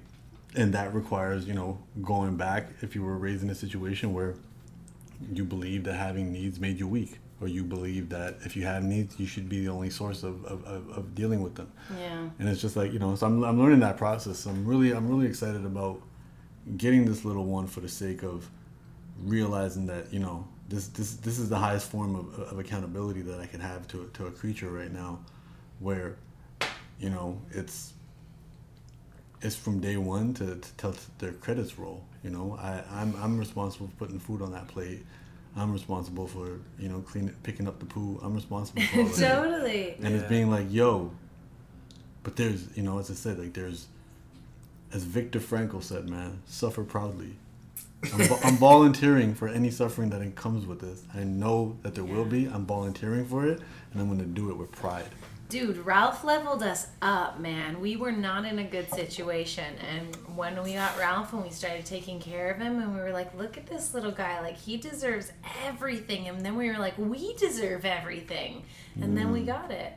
and 0.55 0.73
that 0.73 0.93
requires, 0.93 1.47
you 1.47 1.53
know, 1.53 1.79
going 2.03 2.35
back 2.37 2.67
if 2.81 2.93
you 2.95 3.01
were 3.03 3.17
raised 3.17 3.41
in 3.43 3.49
a 3.49 3.55
situation 3.55 4.13
where 4.13 4.35
you 5.33 5.43
believe 5.43 5.83
that 5.85 5.93
having 5.93 6.31
needs 6.31 6.59
made 6.59 6.79
you 6.79 6.87
weak, 6.87 7.19
or 7.41 7.47
you 7.47 7.63
believe 7.63 8.09
that 8.09 8.37
if 8.43 8.55
you 8.55 8.63
have 8.65 8.83
needs, 8.83 9.19
you 9.19 9.27
should 9.27 9.47
be 9.49 9.61
the 9.61 9.69
only 9.71 9.89
source 9.89 10.23
of, 10.23 10.43
of, 10.45 10.63
of, 10.65 10.89
of 10.89 11.15
dealing 11.15 11.41
with 11.41 11.55
them. 11.55 11.71
yeah 11.99 12.29
And 12.39 12.49
it's 12.49 12.61
just 12.61 12.75
like, 12.75 12.91
you 12.93 12.99
know, 12.99 13.15
so 13.15 13.27
I'm, 13.27 13.43
I'm 13.43 13.59
learning 13.59 13.79
that 13.81 13.97
process. 13.97 14.39
So 14.39 14.49
I'm 14.49 14.65
really, 14.65 14.91
I'm 14.91 15.07
really 15.07 15.27
excited 15.27 15.65
about 15.65 16.01
getting 16.77 17.05
this 17.05 17.23
little 17.23 17.45
one 17.45 17.67
for 17.67 17.79
the 17.79 17.89
sake 17.89 18.23
of 18.23 18.49
realizing 19.23 19.85
that, 19.87 20.11
you 20.13 20.19
know, 20.19 20.47
this, 20.69 20.87
this, 20.89 21.15
this 21.15 21.39
is 21.39 21.47
the 21.49 21.57
highest 21.57 21.89
form 21.89 22.15
of, 22.15 22.39
of 22.39 22.59
accountability 22.59 23.21
that 23.21 23.39
I 23.39 23.45
can 23.45 23.59
have 23.59 23.87
to, 23.89 24.09
to 24.15 24.27
a 24.27 24.31
creature 24.31 24.69
right 24.69 24.91
now 24.91 25.19
where, 25.79 26.17
you 26.99 27.09
know, 27.09 27.39
it's, 27.51 27.93
it's 29.41 29.55
from 29.55 29.79
day 29.79 29.97
one 29.97 30.33
to, 30.35 30.55
to 30.55 30.71
tell 30.73 30.95
their 31.19 31.33
credits 31.33 31.77
roll. 31.77 32.03
You 32.23 32.31
know, 32.31 32.57
I, 32.59 32.83
I'm, 32.91 33.15
I'm 33.15 33.37
responsible 33.37 33.87
for 33.87 33.93
putting 33.93 34.19
food 34.19 34.41
on 34.41 34.51
that 34.51 34.67
plate. 34.67 35.05
I'm 35.55 35.71
responsible 35.71 36.27
for, 36.27 36.59
you 36.79 36.89
know, 36.89 36.99
cleaning, 37.01 37.35
picking 37.43 37.67
up 37.67 37.79
the 37.79 37.85
poo. 37.85 38.19
I'm 38.23 38.35
responsible 38.35 38.81
for 38.83 38.99
all 38.99 39.05
of 39.07 39.15
that 39.17 39.35
totally 39.35 39.95
and 40.01 40.15
it's 40.15 40.27
being 40.29 40.51
like, 40.51 40.67
yo, 40.69 41.11
but 42.23 42.35
there's, 42.35 42.75
you 42.75 42.83
know, 42.83 42.99
as 42.99 43.09
I 43.09 43.13
said, 43.13 43.39
like 43.39 43.53
there's, 43.53 43.87
as 44.93 45.03
Viktor 45.03 45.39
Frankl 45.39 45.83
said, 45.83 46.09
man, 46.09 46.41
suffer 46.45 46.83
proudly. 46.83 47.37
I'm, 48.13 48.21
I'm 48.43 48.57
volunteering 48.57 49.33
for 49.33 49.47
any 49.47 49.71
suffering 49.71 50.09
that 50.11 50.35
comes 50.35 50.65
with 50.65 50.79
this. 50.79 51.03
I 51.15 51.23
know 51.23 51.77
that 51.81 51.95
there 51.95 52.03
will 52.03 52.25
be. 52.25 52.45
I'm 52.45 52.65
volunteering 52.65 53.25
for 53.25 53.47
it, 53.47 53.59
and 53.91 54.01
I'm 54.01 54.07
going 54.07 54.19
to 54.19 54.25
do 54.25 54.49
it 54.51 54.57
with 54.57 54.71
pride. 54.71 55.09
Dude, 55.49 55.77
Ralph 55.77 56.23
leveled 56.23 56.61
us 56.61 56.87
up, 57.01 57.39
man. 57.39 57.79
We 57.79 57.95
were 57.95 58.11
not 58.11 58.43
in 58.45 58.59
a 58.59 58.63
good 58.63 58.89
situation. 58.89 59.75
And 59.89 60.15
when 60.35 60.61
we 60.61 60.73
got 60.73 60.97
Ralph 60.97 61.31
and 61.31 61.43
we 61.43 61.49
started 61.49 61.85
taking 61.85 62.19
care 62.19 62.51
of 62.51 62.57
him, 62.57 62.79
and 62.79 62.93
we 62.93 62.99
were 62.99 63.11
like, 63.13 63.33
look 63.37 63.57
at 63.57 63.65
this 63.65 63.93
little 63.93 64.11
guy. 64.11 64.41
Like, 64.41 64.57
he 64.57 64.75
deserves 64.75 65.31
everything. 65.63 66.27
And 66.27 66.45
then 66.45 66.57
we 66.57 66.69
were 66.69 66.77
like, 66.77 66.97
we 66.97 67.33
deserve 67.35 67.85
everything. 67.85 68.63
And 69.01 69.17
then 69.17 69.31
we 69.31 69.41
got 69.41 69.71
it. 69.71 69.93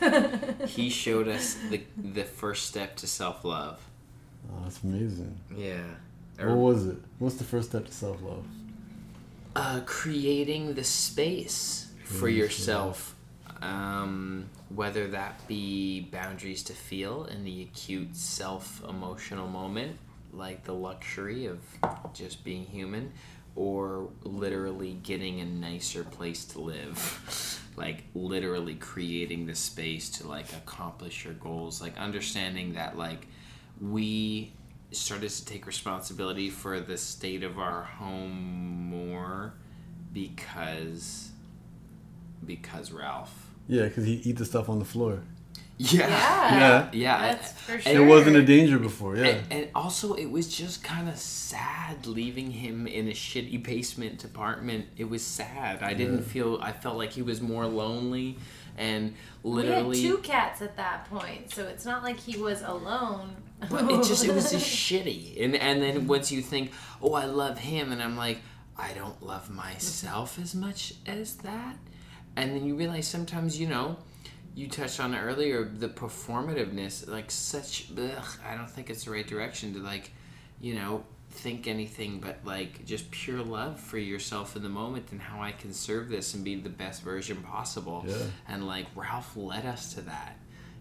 He 0.68 0.90
showed 0.90 1.28
us 1.28 1.54
the 1.70 1.82
the 1.96 2.24
first 2.24 2.66
step 2.66 2.96
to 2.96 3.06
self 3.06 3.44
love. 3.44 3.80
Oh, 4.50 4.62
that's 4.64 4.82
amazing. 4.82 5.38
Yeah. 5.54 5.84
What 6.38 6.56
was 6.56 6.86
it? 6.86 6.98
What's 7.18 7.36
the 7.36 7.44
first 7.44 7.70
step 7.70 7.86
to 7.86 7.92
self 7.92 8.20
love? 8.22 8.44
uh, 9.56 9.80
creating 9.86 10.74
the 10.74 10.84
space 10.84 11.90
for 12.04 12.28
yourself, 12.28 13.14
um, 13.62 14.48
whether 14.68 15.08
that 15.08 15.46
be 15.48 16.00
boundaries 16.00 16.62
to 16.64 16.72
feel 16.72 17.24
in 17.24 17.44
the 17.44 17.62
acute 17.62 18.14
self 18.14 18.82
emotional 18.88 19.48
moment, 19.48 19.98
like 20.32 20.64
the 20.64 20.74
luxury 20.74 21.46
of 21.46 21.60
just 22.12 22.44
being 22.44 22.64
human, 22.64 23.12
or 23.56 24.08
literally 24.22 24.94
getting 25.02 25.40
a 25.40 25.44
nicer 25.44 26.04
place 26.04 26.44
to 26.46 26.60
live. 26.60 27.64
like 27.76 28.02
literally 28.12 28.74
creating 28.74 29.46
the 29.46 29.54
space 29.54 30.08
to 30.10 30.26
like 30.26 30.52
accomplish 30.52 31.24
your 31.24 31.34
goals 31.34 31.80
like 31.80 31.96
understanding 31.96 32.72
that 32.72 32.98
like 32.98 33.28
we 33.80 34.52
started 34.90 35.30
to 35.30 35.44
take 35.44 35.64
responsibility 35.64 36.50
for 36.50 36.80
the 36.80 36.96
state 36.96 37.44
of 37.44 37.58
our 37.58 37.84
home 37.84 38.88
more 38.90 39.54
because 40.12 41.30
because 42.44 42.90
Ralph. 42.92 43.47
Yeah, 43.68 43.84
because 43.84 44.04
he 44.04 44.14
eat 44.14 44.36
the 44.38 44.44
stuff 44.44 44.68
on 44.68 44.78
the 44.78 44.84
floor. 44.84 45.20
Yeah. 45.78 46.08
Yeah. 46.08 46.88
Yeah. 46.92 47.18
That's 47.22 47.52
for 47.52 47.78
sure. 47.78 47.92
It 47.92 48.04
wasn't 48.04 48.36
a 48.36 48.42
danger 48.42 48.78
before. 48.80 49.16
Yeah. 49.16 49.26
And, 49.26 49.52
and 49.52 49.68
also, 49.74 50.14
it 50.14 50.26
was 50.26 50.48
just 50.48 50.82
kind 50.82 51.08
of 51.08 51.16
sad 51.16 52.06
leaving 52.06 52.50
him 52.50 52.86
in 52.88 53.06
a 53.06 53.12
shitty 53.12 53.62
basement 53.62 54.24
apartment. 54.24 54.86
It 54.96 55.08
was 55.08 55.22
sad. 55.22 55.82
I 55.82 55.94
didn't 55.94 56.22
feel. 56.22 56.58
I 56.60 56.72
felt 56.72 56.96
like 56.96 57.12
he 57.12 57.22
was 57.22 57.40
more 57.40 57.66
lonely, 57.66 58.38
and 58.76 59.14
We 59.44 59.62
had 59.66 59.68
literally, 59.68 60.02
two 60.02 60.18
cats 60.18 60.62
at 60.62 60.76
that 60.78 61.08
point, 61.10 61.52
so 61.52 61.66
it's 61.68 61.84
not 61.84 62.02
like 62.02 62.18
he 62.18 62.36
was 62.36 62.62
alone. 62.62 63.36
but 63.70 63.84
it 63.90 64.02
just 64.04 64.24
it 64.24 64.34
was 64.34 64.50
just 64.56 64.66
shitty. 64.66 65.40
And 65.44 65.54
and 65.54 65.80
then 65.80 66.08
once 66.08 66.32
you 66.32 66.42
think, 66.42 66.72
oh, 67.00 67.12
I 67.14 67.26
love 67.26 67.58
him, 67.58 67.92
and 67.92 68.02
I'm 68.02 68.16
like, 68.16 68.38
I 68.76 68.94
don't 68.94 69.22
love 69.22 69.48
myself 69.48 70.40
as 70.40 70.56
much 70.56 70.94
as 71.06 71.36
that. 71.36 71.76
And 72.38 72.54
then 72.54 72.64
you 72.64 72.74
realize 72.76 73.06
sometimes, 73.06 73.58
you 73.60 73.66
know, 73.68 73.96
you 74.54 74.68
touched 74.68 75.00
on 75.00 75.14
it 75.14 75.18
earlier, 75.20 75.64
the 75.64 75.88
performativeness, 75.88 77.08
like 77.08 77.30
such. 77.30 77.88
Ugh, 77.96 78.24
I 78.48 78.56
don't 78.56 78.70
think 78.70 78.90
it's 78.90 79.04
the 79.04 79.10
right 79.10 79.26
direction 79.26 79.74
to 79.74 79.80
like, 79.80 80.10
you 80.60 80.74
know, 80.74 81.04
think 81.30 81.66
anything 81.68 82.20
but 82.20 82.38
like 82.44 82.84
just 82.86 83.10
pure 83.10 83.42
love 83.42 83.78
for 83.78 83.98
yourself 83.98 84.56
in 84.56 84.62
the 84.62 84.68
moment 84.68 85.06
and 85.12 85.20
how 85.20 85.42
I 85.42 85.52
can 85.52 85.72
serve 85.74 86.08
this 86.08 86.34
and 86.34 86.42
be 86.42 86.56
the 86.56 86.70
best 86.70 87.02
version 87.02 87.36
possible. 87.42 88.04
Yeah. 88.06 88.14
And 88.48 88.66
like 88.66 88.86
Ralph 88.94 89.36
led 89.36 89.66
us 89.66 89.94
to 89.94 90.00
that. 90.02 90.36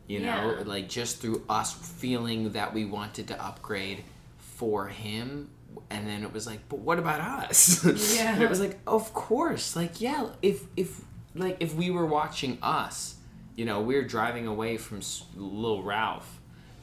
You 0.07 0.21
know, 0.21 0.55
Yeah. 0.57 0.63
like 0.65 0.87
just 0.87 1.19
through 1.19 1.43
us 1.49 1.73
feeling 1.73 2.53
that 2.53 2.73
we 2.73 2.85
wanted 2.85 3.27
to 3.27 3.43
upgrade 3.43 4.03
for 4.39 4.87
him 4.87 5.49
and 5.91 6.07
then 6.07 6.23
it 6.23 6.31
was 6.33 6.47
like 6.47 6.61
but 6.69 6.79
what 6.79 6.97
about 6.97 7.19
us 7.19 7.83
Yeah. 8.17 8.33
and 8.33 8.41
it 8.41 8.49
was 8.49 8.59
like 8.59 8.79
of 8.87 9.13
course 9.13 9.75
like 9.75 10.01
yeah 10.01 10.29
if 10.41 10.63
if 10.75 11.01
like 11.37 11.57
if 11.59 11.75
we 11.75 11.89
were 11.89 12.05
watching 12.05 12.57
us 12.61 13.15
you 13.55 13.65
know 13.65 13.81
we 13.81 13.95
were 13.95 14.03
driving 14.03 14.47
away 14.47 14.77
from 14.77 15.01
little 15.35 15.83
ralph 15.83 16.39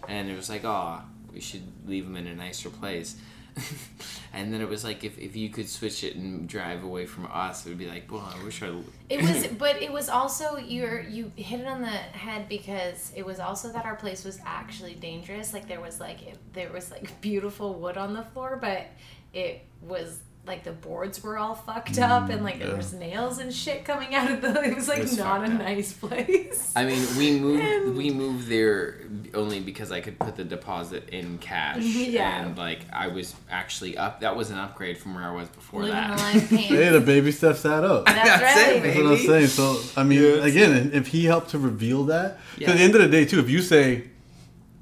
and 0.09 0.31
it 0.31 0.37
was 0.37 0.49
like 0.49 0.65
oh 0.65 1.01
we 1.33 1.41
should 1.41 1.63
leave 1.87 2.05
him 2.05 2.17
in 2.17 2.27
a 2.27 2.35
nicer 2.35 2.71
place 2.71 3.17
and 4.33 4.53
then 4.53 4.61
it 4.61 4.69
was 4.69 4.83
like 4.83 5.05
if, 5.05 5.17
if 5.17 5.37
you 5.37 5.49
could 5.49 5.69
switch 5.69 6.03
it 6.03 6.17
and 6.17 6.49
drive 6.49 6.83
away 6.83 7.07
from 7.07 7.29
us 7.33 7.65
it 7.65 7.69
would 7.69 7.79
be 7.79 7.87
like 7.87 8.11
well 8.11 8.33
i 8.37 8.45
wish 8.45 8.63
i 8.63 8.67
It 9.09 9.23
was, 9.23 9.47
but 9.59 9.81
it 9.81 9.93
was 9.93 10.09
also 10.09 10.57
you're 10.57 11.01
you 11.03 11.31
hit 11.37 11.61
it 11.61 11.67
on 11.67 11.81
the 11.81 11.87
head 11.87 12.49
because 12.49 13.13
it 13.15 13.25
was 13.25 13.39
also 13.39 13.71
that 13.73 13.85
our 13.85 13.95
place 13.95 14.25
was 14.25 14.41
actually 14.45 14.95
dangerous. 14.95 15.53
Like 15.53 15.69
there 15.69 15.81
was 15.81 16.01
like 16.01 16.23
it, 16.23 16.39
there 16.53 16.73
was 16.73 16.91
like 16.91 17.21
beautiful 17.21 17.75
wood 17.75 17.97
on 17.97 18.13
the 18.13 18.25
floor, 18.25 18.59
but 18.61 18.87
it 19.33 19.65
was 19.83 20.21
like 20.47 20.63
the 20.63 20.73
boards 20.73 21.23
were 21.23 21.39
all 21.39 21.55
fucked 21.55 21.99
up 21.99 22.29
and 22.29 22.45
like 22.45 22.59
there 22.59 22.73
mm, 22.75 22.77
was 22.77 22.93
nails 22.93 23.39
and 23.39 23.51
shit 23.53 23.85
coming 23.85 24.15
out 24.15 24.31
of 24.31 24.43
the. 24.43 24.61
It 24.65 24.75
was 24.77 24.89
like 24.89 25.01
was 25.03 25.17
not 25.17 25.41
a 25.43 25.47
up. 25.47 25.53
nice 25.59 25.93
place. 25.95 26.71
I 26.77 26.85
mean, 26.85 27.03
we 27.17 27.39
moved. 27.41 27.63
And- 27.63 27.97
We 27.97 28.11
moved 28.11 28.49
there 28.49 29.01
only 29.33 29.61
because 29.61 29.91
I 29.91 30.01
could 30.01 30.19
put 30.19 30.37
the 30.37 30.45
deposit 30.45 31.09
in 31.09 31.39
cash, 31.39 31.83
Yeah. 31.83 32.45
and 32.45 32.59
like 32.59 32.81
I 32.93 33.09
was 33.09 33.35
actually 33.51 33.97
up. 33.97 34.21
That 34.21 34.37
was 34.37 34.51
an 34.51 34.59
upgrade 34.59 34.99
from 34.99 35.15
where 35.15 35.25
I 35.25 35.31
was 35.33 35.49
before 35.49 35.81
Living 35.81 35.95
that. 35.97 36.19
life 36.19 36.49
Hey, 36.51 36.69
pain. 36.69 36.93
the 36.93 37.01
baby 37.01 37.33
steps 37.33 37.63
that 37.63 37.83
up. 37.85 38.05
That's 38.05 38.29
That's 38.29 38.43
right. 38.43 38.77
it, 38.77 38.83
That's 38.83 38.97
what 38.99 39.07
I'm 39.13 39.19
saying. 39.19 39.47
So 39.47 39.81
I 39.99 40.05
mean, 40.05 40.23
Yeah, 40.23 40.31
that's 40.37 40.47
again, 40.47 40.91
if 40.93 41.07
he 41.09 41.25
helped 41.25 41.51
to 41.51 41.59
reveal 41.59 42.05
that, 42.05 42.33
'cause 42.37 42.59
Yeah. 42.59 42.71
at 42.71 42.77
the 42.77 42.83
end 42.83 42.95
of 42.95 43.01
the 43.01 43.09
day, 43.09 43.25
too, 43.25 43.41
if 43.41 43.49
you 43.49 43.63
say 43.63 44.05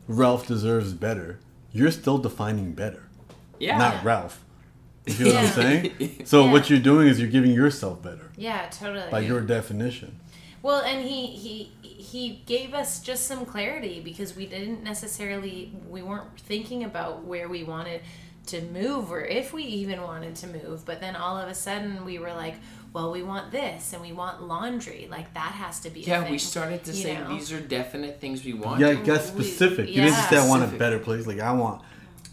Ralph 0.09 0.47
deserves 0.47 0.93
better, 0.93 1.39
you're 1.73 1.91
still 1.93 2.19
defining 2.19 2.73
better, 2.73 3.05
Yeah. 3.61 3.79
not 3.79 4.03
Ralph. 4.05 4.43
You 5.07 5.13
feel 5.15 5.27
what 5.35 5.37
I'm 5.45 5.51
saying? 5.51 6.23
So 6.27 6.45
Yeah. 6.45 6.53
what 6.53 6.71
you're 6.71 6.79
doing 6.79 7.09
is 7.09 7.19
you're 7.21 7.31
giving 7.31 7.51
yourself 7.53 8.03
better 8.03 8.31
Yeah, 8.37 8.69
totally. 8.71 9.11
by 9.11 9.21
your 9.21 9.41
definition. 9.41 10.19
Well, 10.63 10.81
and 10.83 11.03
he 11.05 11.27
he 11.27 11.73
he 11.83 12.43
gave 12.47 12.73
us 12.73 13.01
just 13.01 13.27
some 13.27 13.45
clarity 13.45 14.01
because 14.01 14.37
we 14.37 14.47
didn't 14.47 14.85
necessarily 14.85 15.73
we 15.91 16.03
weren't 16.03 16.39
thinking 16.39 16.85
about 16.85 17.25
where 17.25 17.49
we 17.49 17.65
wanted 17.65 18.01
to 18.47 18.61
move 18.61 19.11
or 19.13 19.25
if 19.25 19.53
we 19.53 19.63
even 19.65 20.03
wanted 20.03 20.35
to 20.37 20.47
move, 20.47 20.85
but 20.85 21.01
then 21.01 21.15
all 21.17 21.37
of 21.37 21.49
a 21.49 21.55
sudden 21.55 22.05
we 22.05 22.19
were 22.21 22.33
like, 22.33 22.55
well, 22.93 23.11
we 23.11 23.23
want 23.23 23.51
this 23.53 23.93
and 23.93 24.03
we 24.03 24.13
want 24.13 24.43
laundry. 24.43 25.09
Like 25.11 25.35
that 25.35 25.53
has 25.53 25.81
to 25.81 25.91
be 25.91 26.03
a 26.05 26.07
Yeah, 26.07 26.23
thing, 26.23 26.33
we 26.33 26.39
started 26.39 26.85
to 26.85 26.93
you 26.93 27.03
say 27.03 27.15
know? 27.19 27.29
these 27.29 27.53
are 27.53 27.61
definite 27.61 28.21
things 28.21 28.45
we 28.45 28.53
want. 28.55 28.81
Yeah, 28.81 28.89
I 28.89 28.95
guess 28.95 29.33
we- 29.33 29.43
specific. 29.45 29.89
you 29.89 29.97
didn't 30.03 30.15
just 30.15 30.29
say 30.31 30.39
I 30.39 30.47
want 30.49 30.63
a 30.63 30.77
better 30.77 30.99
place. 31.01 31.27
Like 31.27 31.41
I 31.41 31.53
want 31.53 31.83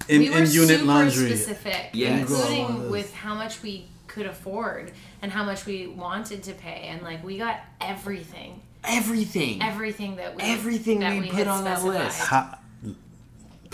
in, 0.07 0.21
we 0.21 0.29
were 0.29 0.37
in 0.37 0.51
unit 0.51 0.69
super 0.79 0.85
laundry. 0.85 1.29
specific, 1.35 1.89
Yes. 1.93 2.19
including 2.21 2.89
with 2.89 3.13
how 3.13 3.35
much 3.35 3.61
we 3.61 3.85
could 4.07 4.25
afford 4.25 4.91
and 5.21 5.31
how 5.31 5.43
much 5.43 5.65
we 5.65 5.87
wanted 5.87 6.41
to 6.43 6.53
pay, 6.53 6.87
and 6.89 7.01
like 7.03 7.23
we 7.23 7.37
got 7.37 7.59
everything, 7.81 8.61
Everything. 8.83 9.61
everything 9.61 10.15
that 10.15 10.35
we 10.35 10.41
Everything 10.43 10.99
that 11.01 11.19
we 11.19 11.27
put 11.27 11.39
had 11.39 11.47
on 11.47 11.63
that 11.65 11.83
list. 11.83 12.19
How, 12.19 12.57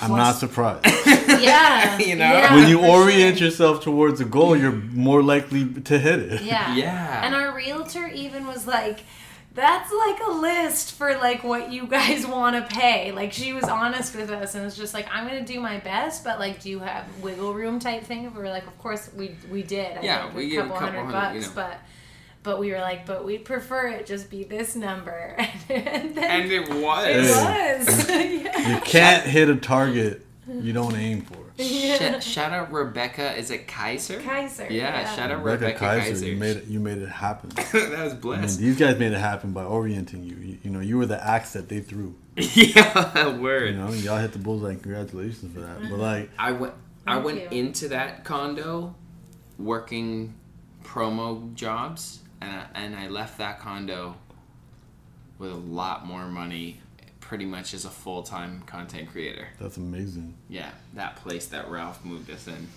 I'm 0.01 0.11
not 0.11 0.35
surprised. 0.35 0.85
Yeah. 1.27 1.97
You 2.09 2.15
know? 2.15 2.25
Yeah, 2.25 2.55
when 2.55 2.67
you 2.69 2.79
orient 2.85 3.37
sure. 3.37 3.47
yourself 3.47 3.81
towards 3.83 4.19
a 4.19 4.25
goal, 4.25 4.55
you're 4.57 4.71
more 4.71 5.21
likely 5.23 5.65
to 5.81 5.97
hit 5.99 6.19
it. 6.19 6.41
Yeah. 6.41 6.75
Yeah. 6.83 7.25
And 7.25 7.33
our 7.35 7.55
realtor 7.55 8.07
even 8.07 8.45
was 8.47 8.67
like, 8.67 8.99
that's 9.55 9.91
like 9.91 10.19
a 10.27 10.31
list 10.31 10.91
for 10.93 11.15
like 11.17 11.43
what 11.43 11.71
you 11.71 11.87
guys 11.87 12.27
want 12.27 12.55
to 12.55 12.75
pay. 12.75 13.11
Like 13.11 13.33
she 13.33 13.53
was 13.53 13.63
honest 13.63 14.15
with 14.15 14.29
us 14.29 14.53
and 14.53 14.63
was 14.63 14.75
just 14.77 14.93
like, 14.93 15.07
I'm 15.11 15.25
gonna 15.27 15.45
do 15.45 15.59
my 15.59 15.79
best, 15.79 16.23
but 16.23 16.37
like, 16.39 16.61
do 16.61 16.69
you 16.69 16.79
have 16.79 17.05
wiggle 17.21 17.53
room 17.53 17.79
type 17.79 18.03
thing? 18.03 18.23
We 18.33 18.41
were 18.41 18.49
like, 18.49 18.67
of 18.67 18.77
course 18.77 19.09
we 19.15 19.35
we 19.49 19.63
did. 19.63 19.97
I 19.97 20.01
Yeah, 20.01 20.23
think, 20.25 20.35
we 20.35 20.45
a 20.45 20.49
gave 20.49 20.59
a 20.59 20.61
couple, 20.69 20.77
couple 20.79 20.87
hundred 21.01 21.11
hundred, 21.13 21.33
you 21.35 21.41
bucks, 21.41 21.55
know. 21.55 21.61
but 21.63 21.79
but 22.43 22.59
we 22.59 22.71
were 22.71 22.79
like, 22.81 23.05
but 23.07 23.25
we'd 23.25 23.43
prefer 23.45 23.87
it 23.87 24.05
just 24.05 24.29
be 24.29 24.43
this 24.43 24.75
number. 24.75 25.35
and 25.69 26.15
then 26.15 26.23
and 26.23 26.51
it 26.51 26.69
it 26.69 26.69
was. 26.69 27.27
was. 27.97 28.09
yeah. 28.09 28.75
You 28.75 28.81
can't 28.81 29.25
hit 29.25 29.49
a 29.49 29.55
target 29.55 30.25
you 30.47 30.73
don't 30.73 30.95
aim 30.95 31.21
for. 31.21 31.37
Sh- 31.57 32.23
shout 32.23 32.51
out 32.51 32.71
Rebecca. 32.71 33.37
Is 33.37 33.49
it 33.49 33.67
Kaiser? 33.67 34.19
Kaiser. 34.19 34.67
Yeah, 34.69 35.15
shout 35.15 35.31
out 35.31 35.43
Rebecca 35.43 35.65
Rebecca, 35.65 35.79
Kaiser, 35.79 36.09
Kaiser. 36.11 36.25
you 36.25 36.35
made 36.35 36.57
it. 36.57 36.65
You 36.65 36.79
made 36.79 36.97
it 36.97 37.09
happen. 37.09 37.49
that 37.55 37.73
was 37.73 37.91
I 37.93 38.07
mean, 38.07 38.19
blessed. 38.19 38.59
these 38.59 38.77
guys 38.77 38.99
made 38.99 39.13
it 39.13 39.19
happen 39.19 39.51
by 39.51 39.63
orienting 39.63 40.23
you. 40.23 40.35
you. 40.35 40.57
You 40.63 40.71
know, 40.71 40.81
you 40.81 40.97
were 40.97 41.05
the 41.05 41.23
axe 41.25 41.53
that 41.53 41.69
they 41.69 41.79
threw. 41.79 42.15
yeah, 42.35 43.37
word. 43.37 43.73
You 43.73 43.77
know, 43.79 43.87
and 43.87 44.03
y'all 44.03 44.17
hit 44.17 44.33
the 44.33 44.39
bullseye. 44.39 44.75
Congratulations 44.75 45.53
for 45.53 45.61
that. 45.61 45.89
But 45.89 45.99
like, 45.99 46.29
I 46.37 46.51
went. 46.51 46.73
I 47.07 47.17
went 47.17 47.39
you. 47.39 47.59
into 47.59 47.87
that 47.89 48.25
condo, 48.25 48.95
working 49.57 50.33
promo 50.83 51.53
jobs, 51.53 52.19
and 52.41 52.51
I, 52.51 52.65
and 52.75 52.95
I 52.95 53.07
left 53.07 53.37
that 53.37 53.59
condo 53.59 54.15
with 55.37 55.51
a 55.51 55.55
lot 55.55 56.05
more 56.05 56.25
money, 56.25 56.81
pretty 57.27 57.45
much 57.45 57.73
as 57.73 57.85
a 57.85 57.89
full 57.89 58.21
time 58.23 58.61
content 58.67 59.09
creator. 59.11 59.47
that's 59.59 59.77
amazing. 59.77 60.35
Yeah, 60.47 60.69
that 60.93 61.15
place 61.17 61.47
that 61.47 61.69
Ralph 61.69 62.05
moved 62.05 62.29
us 62.29 62.47
in. 62.47 62.67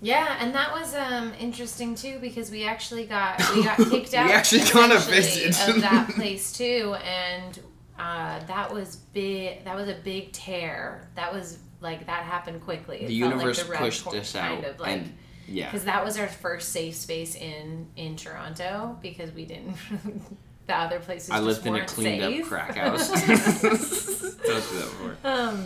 Yeah, 0.00 0.36
and 0.40 0.54
that 0.54 0.72
was 0.72 0.94
um, 0.94 1.32
interesting 1.40 1.94
too 1.94 2.18
because 2.20 2.50
we 2.50 2.64
actually 2.64 3.06
got 3.06 3.38
we 3.54 3.64
got 3.64 3.78
kicked 3.78 4.14
out. 4.14 4.26
we 4.26 4.32
actually 4.32 4.60
got 4.70 4.90
a 4.92 4.96
essentially, 4.96 5.46
visit. 5.48 5.68
of 5.76 5.80
that 5.82 6.08
place 6.10 6.52
too, 6.52 6.94
and 7.04 7.58
uh, 7.98 8.38
that 8.46 8.72
was 8.72 8.96
big. 9.12 9.64
That 9.64 9.74
was 9.74 9.88
a 9.88 9.96
big 10.04 10.32
tear. 10.32 11.08
That 11.16 11.32
was 11.32 11.58
like 11.80 12.06
that 12.06 12.24
happened 12.24 12.62
quickly. 12.62 12.98
It 13.02 13.08
The 13.08 13.20
felt 13.20 13.32
universe 13.32 13.58
like 13.58 13.66
the 13.66 13.72
red 13.72 13.80
pushed 13.80 14.04
point, 14.04 14.16
us 14.18 14.36
out, 14.36 14.48
kind 14.62 14.64
of 14.66 14.80
like 14.80 14.90
and 14.90 15.12
yeah, 15.48 15.66
because 15.66 15.84
that 15.86 16.04
was 16.04 16.18
our 16.18 16.28
first 16.28 16.68
safe 16.70 16.94
space 16.94 17.34
in 17.34 17.88
in 17.96 18.16
Toronto 18.16 18.98
because 19.02 19.32
we 19.32 19.44
didn't. 19.46 19.76
the 20.66 20.76
other 20.76 20.98
places. 21.00 21.30
I 21.30 21.36
just 21.36 21.46
lived 21.46 21.66
in 21.66 21.74
a 21.74 21.76
weren't 21.78 21.88
cleaned 21.88 22.22
safe. 22.22 22.42
up 22.44 22.48
crack 22.48 22.74
house. 22.76 23.08
Don't 23.60 24.40
do 24.42 24.78
that 24.78 24.92
more. 25.00 25.16
Um, 25.24 25.64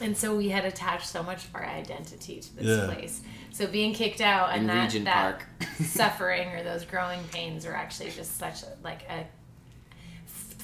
and 0.00 0.16
so 0.16 0.34
we 0.36 0.48
had 0.48 0.64
attached 0.64 1.06
so 1.06 1.22
much 1.22 1.44
of 1.44 1.54
our 1.54 1.64
identity 1.64 2.40
to 2.40 2.56
this 2.56 2.66
Yeah. 2.66 2.86
place. 2.92 3.22
So 3.52 3.66
being 3.68 3.92
kicked 3.94 4.20
out 4.20 4.50
and 4.50 4.62
In 4.62 4.66
that, 4.68 4.84
Regent 4.86 5.04
that 5.04 5.42
suffering 5.84 6.48
or 6.48 6.62
those 6.64 6.84
growing 6.84 7.22
pains 7.32 7.64
were 7.66 7.74
actually 7.74 8.10
just 8.10 8.36
such 8.38 8.62
a, 8.64 8.66
like 8.82 9.02
a 9.08 9.24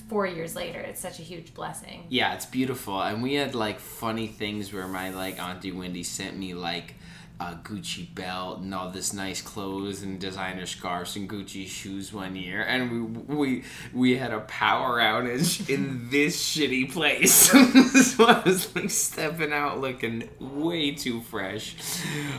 four 0.08 0.26
years 0.26 0.56
later. 0.56 0.80
It's 0.80 1.00
such 1.00 1.20
a 1.20 1.22
huge 1.22 1.54
blessing. 1.54 2.04
Yeah, 2.08 2.34
it's 2.34 2.46
beautiful. 2.46 3.00
And 3.00 3.22
we 3.22 3.34
had 3.34 3.54
like 3.54 3.78
funny 3.78 4.26
things 4.26 4.72
where 4.72 4.88
my 4.88 5.10
like 5.10 5.40
Auntie 5.40 5.70
Wendy 5.70 6.02
sent 6.02 6.36
me 6.36 6.54
like 6.54 6.96
a 7.40 7.54
Gucci 7.64 8.14
belt 8.14 8.60
and 8.60 8.74
all 8.74 8.90
this 8.90 9.14
nice 9.14 9.40
clothes 9.40 10.02
and 10.02 10.20
designer 10.20 10.66
scarves 10.66 11.16
and 11.16 11.28
Gucci 11.28 11.66
shoes 11.66 12.12
one 12.12 12.36
year, 12.36 12.60
and 12.62 12.90
we 12.90 13.34
we 13.36 13.64
we 13.94 14.16
had 14.18 14.30
a 14.32 14.40
power 14.40 14.98
outage 15.00 15.68
in 15.70 16.10
this 16.10 16.36
shitty 16.40 16.92
place. 16.92 17.32
so 18.14 18.26
I 18.26 18.42
was 18.44 18.74
like 18.76 18.90
stepping 18.90 19.52
out 19.54 19.80
looking 19.80 20.28
way 20.38 20.90
too 20.92 21.22
fresh 21.22 21.76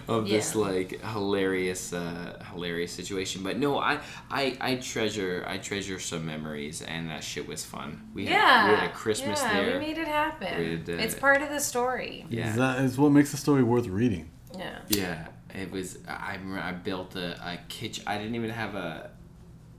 of 0.08 0.30
this 0.30 0.54
Yeah. 0.54 0.62
like 0.62 1.02
hilarious 1.04 1.94
uh, 1.94 2.44
hilarious 2.52 2.92
situation. 2.92 3.42
But 3.42 3.58
no, 3.58 3.80
I, 3.80 4.00
I 4.30 4.56
I 4.62 4.76
treasure 4.76 5.44
I 5.48 5.58
treasure 5.58 6.00
some 6.00 6.28
memories, 6.28 6.84
and 6.84 7.10
that 7.10 7.24
shit 7.24 7.48
was 7.48 7.66
fun. 7.66 8.08
We 8.14 8.28
had, 8.28 8.34
Yeah. 8.34 8.70
we 8.70 8.76
had 8.76 8.90
a 8.90 8.94
Christmas 8.94 9.42
yeah, 9.42 9.54
there. 9.64 9.80
we 9.80 9.86
made 9.88 9.98
it 9.98 10.08
happen. 10.08 10.60
We 10.60 10.76
did, 10.78 11.00
uh, 11.00 11.04
it's 11.04 11.16
part 11.16 11.42
of 11.42 11.50
the 11.50 11.60
story. 11.60 12.26
Yeah. 12.30 12.56
That 12.56 12.82
is 12.82 13.00
what 13.00 13.12
makes 13.12 13.32
the 13.32 13.38
story 13.38 13.64
worth 13.64 13.88
reading. 13.88 14.30
Yeah. 14.58 14.80
Yeah, 14.90 15.28
it 15.54 15.72
was. 15.72 15.98
I 16.08 16.38
I 16.60 16.72
built 16.72 17.16
a, 17.16 17.34
a 17.44 17.58
kitchen. 17.70 18.04
I 18.08 18.18
didn't 18.18 18.36
even 18.36 18.50
have 18.50 18.76
a. 18.76 19.10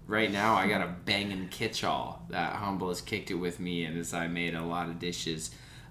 Right 0.09 0.31
now, 0.31 0.55
I 0.57 0.66
got 0.66 0.83
a 0.83 0.89
banging 1.05 1.49
kitchall 1.49 2.29
that 2.31 2.55
Humble 2.55 2.89
has 2.89 3.01
kicked 3.01 3.31
it 3.31 3.35
with 3.37 3.61
me, 3.61 3.85
and 3.85 3.97
as 3.99 4.12
I 4.12 4.27
made 4.27 4.55
a 4.55 4.62
lot 4.62 4.89
of 4.89 4.99
dishes. 4.99 5.51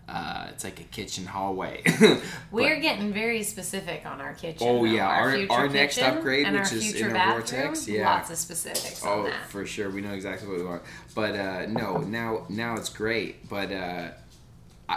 Uh, 0.10 0.48
it's 0.50 0.66
like 0.66 0.78
a 0.82 0.84
kitchen 0.84 1.26
hallway. 1.26 1.82
We're 2.52 2.82
getting 2.82 3.14
very 3.14 3.44
specific 3.44 4.06
on 4.06 4.20
our 4.20 4.34
kitchen. 4.34 4.68
Oh, 4.68 4.80
though. 4.80 4.84
yeah, 4.84 5.08
our- 5.08 5.32
future 5.38 5.54
our 5.54 5.70
next 5.70 6.00
upgrade, 6.00 6.48
which 6.52 6.56
our 6.56 6.76
is 6.78 6.96
in 6.96 7.16
a 7.16 7.26
vortex, 7.32 7.88
yeah. 7.88 8.16
Lots 8.16 8.30
of 8.30 8.38
specifics 8.38 9.06
on 9.06 9.28
Oh, 9.28 9.34
for 9.48 9.66
sure. 9.66 9.90
We 9.90 10.02
know 10.02 10.12
exactly 10.12 10.50
what 10.50 10.58
we 10.58 10.66
want. 10.66 10.82
But 11.16 11.36
uh, 11.36 11.66
no, 11.68 12.00
now 12.00 12.46
now 12.50 12.76
it's 12.76 12.90
great. 12.90 13.48
But 13.48 13.72
uh, 13.72 14.10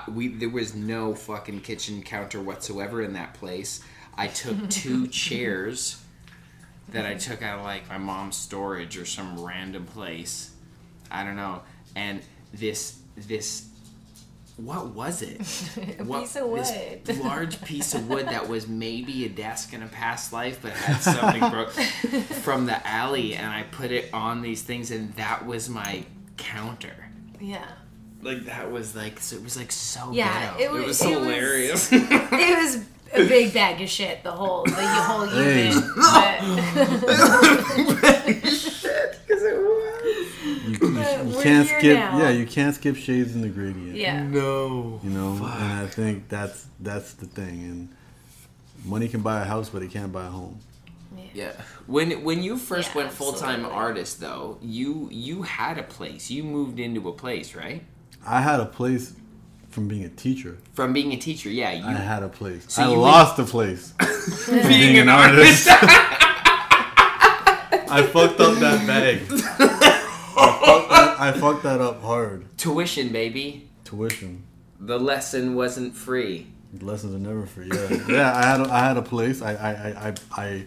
we 0.08 0.28
there 0.28 0.48
was 0.48 0.74
no 0.74 1.14
fucking 1.14 1.60
kitchen 1.60 2.02
counter 2.02 2.40
whatsoever 2.40 3.02
in 3.02 3.12
that 3.14 3.34
place. 3.34 3.80
I 4.16 4.28
took 4.28 4.68
two 4.70 5.06
chairs 5.08 6.00
that 6.90 7.06
I 7.06 7.14
took 7.14 7.42
out 7.42 7.58
of 7.60 7.64
like 7.64 7.88
my 7.88 7.98
mom's 7.98 8.36
storage 8.36 8.96
or 8.98 9.04
some 9.06 9.42
random 9.42 9.86
place. 9.86 10.50
I 11.10 11.24
don't 11.24 11.36
know. 11.36 11.62
And 11.96 12.20
this 12.52 12.98
this 13.16 13.68
what 14.56 14.86
was 14.94 15.20
it? 15.22 15.40
A 15.98 16.04
What- 16.04 16.20
piece 16.20 16.36
of 16.36 16.48
this 16.54 16.70
wood. 17.16 17.18
large 17.24 17.60
piece 17.64 17.92
of 17.94 18.08
wood 18.08 18.26
that 18.26 18.48
was 18.48 18.68
maybe 18.68 19.24
a 19.24 19.28
desk 19.28 19.72
in 19.74 19.82
a 19.82 19.88
past 19.88 20.32
life, 20.32 20.60
but 20.62 20.70
had 20.72 20.98
something 21.00 21.50
broke 21.50 21.72
from 21.72 22.66
the 22.66 22.86
alley, 22.86 23.34
and 23.34 23.50
I 23.50 23.64
put 23.64 23.90
it 23.90 24.14
on 24.14 24.42
these 24.42 24.62
things, 24.62 24.92
and 24.92 25.12
that 25.14 25.44
was 25.44 25.68
my 25.68 26.04
counter. 26.36 27.08
yeah. 27.40 27.66
Like 28.24 28.44
that 28.46 28.70
was 28.72 28.94
like 28.96 29.20
so 29.20 29.36
it 29.36 29.44
was 29.44 29.56
like 29.56 29.70
so 29.72 30.10
Yeah, 30.12 30.56
ghetto. 30.56 30.62
it 30.64 30.70
was- 30.72 30.82
it 30.82 30.86
was 30.86 31.00
it 31.02 31.06
was- 31.08 31.18
hilarious. 31.26 31.92
It 31.92 32.58
was 32.58 32.76
a 33.12 33.28
big 33.28 33.52
bag 33.54 33.80
of 33.80 33.88
shit. 33.88 34.22
The 34.24 34.32
whole 34.32 34.64
the 34.64 34.72
whole 34.72 35.26
Hey. 35.26 35.70
unit. 35.70 35.84
But 37.04 38.24
You, 40.66 40.72
you, 40.72 40.78
But 40.78 41.26
you 41.26 41.30
we're 41.36 41.42
can't 41.42 41.68
skip. 41.68 41.96
now. 41.98 42.18
Yeah, 42.18 42.30
you 42.30 42.46
can't 42.46 42.74
skip 42.74 42.96
shades 42.96 43.34
in 43.34 43.40
the 43.42 43.48
gradient. 43.48 43.96
yeah. 43.96 44.22
no. 44.22 45.00
You 45.02 45.10
know, 45.10 45.32
and 45.36 45.44
I 45.44 45.86
think 45.86 46.28
that's 46.28 46.66
that's 46.80 47.14
the 47.14 47.26
thing. 47.26 47.62
And 47.64 47.88
money 48.84 49.08
can 49.08 49.20
buy 49.22 49.40
a 49.40 49.44
house, 49.44 49.68
but 49.70 49.82
it 49.82 49.90
can't 49.90 50.12
buy 50.12 50.26
a 50.26 50.30
home. 50.30 50.58
Yeah. 51.32 51.52
When 51.86 52.22
when 52.24 52.42
you 52.42 52.56
first 52.56 52.90
Yeah, 52.90 53.02
went 53.02 53.12
full 53.12 53.32
time 53.32 53.64
artist 53.64 54.20
though, 54.20 54.58
you 54.62 55.08
you 55.10 55.42
had 55.42 55.78
a 55.78 55.82
place. 55.82 56.30
You 56.30 56.44
moved 56.44 56.78
into 56.78 57.08
a 57.08 57.12
place, 57.12 57.54
right? 57.54 57.82
I 58.26 58.40
had 58.40 58.60
a 58.60 58.66
place 58.66 59.14
from 59.70 59.88
being 59.88 60.04
a 60.04 60.08
teacher. 60.08 60.58
From 60.72 60.92
being 60.92 61.12
a 61.12 61.16
teacher, 61.16 61.50
yeah. 61.50 61.72
You 61.72 61.84
I 61.84 61.92
had 61.92 62.22
a 62.22 62.28
place. 62.28 62.64
So 62.68 62.82
I 62.82 62.86
lost 62.86 63.38
a 63.38 63.44
place. 63.44 63.92
from 64.44 64.62
being 64.68 64.98
an 64.98 65.08
artist. 65.08 65.68
I 67.96 68.02
fucked 68.12 68.40
up 68.40 68.58
that 68.58 68.86
bag. 68.86 69.22
I, 69.30 69.32
fucked 70.64 70.88
that, 70.90 71.16
I 71.20 71.32
fucked 71.32 71.62
that 71.64 71.80
up 71.80 72.02
hard. 72.02 72.46
Tuition, 72.56 73.10
baby. 73.10 73.68
Tuition. 73.84 74.44
The 74.80 74.98
lesson 74.98 75.54
wasn't 75.54 75.94
free. 75.94 76.46
Lessons 76.80 77.14
are 77.14 77.18
never 77.18 77.46
free. 77.46 77.70
Yeah, 77.72 78.06
yeah. 78.08 78.36
I 78.36 78.44
had 78.46 78.60
a, 78.60 78.72
I 78.72 78.80
had 78.80 78.96
a 78.96 79.02
place. 79.02 79.42
I 79.42 79.54
I 79.54 79.70
I 79.70 80.08
I, 80.08 80.14
I 80.36 80.66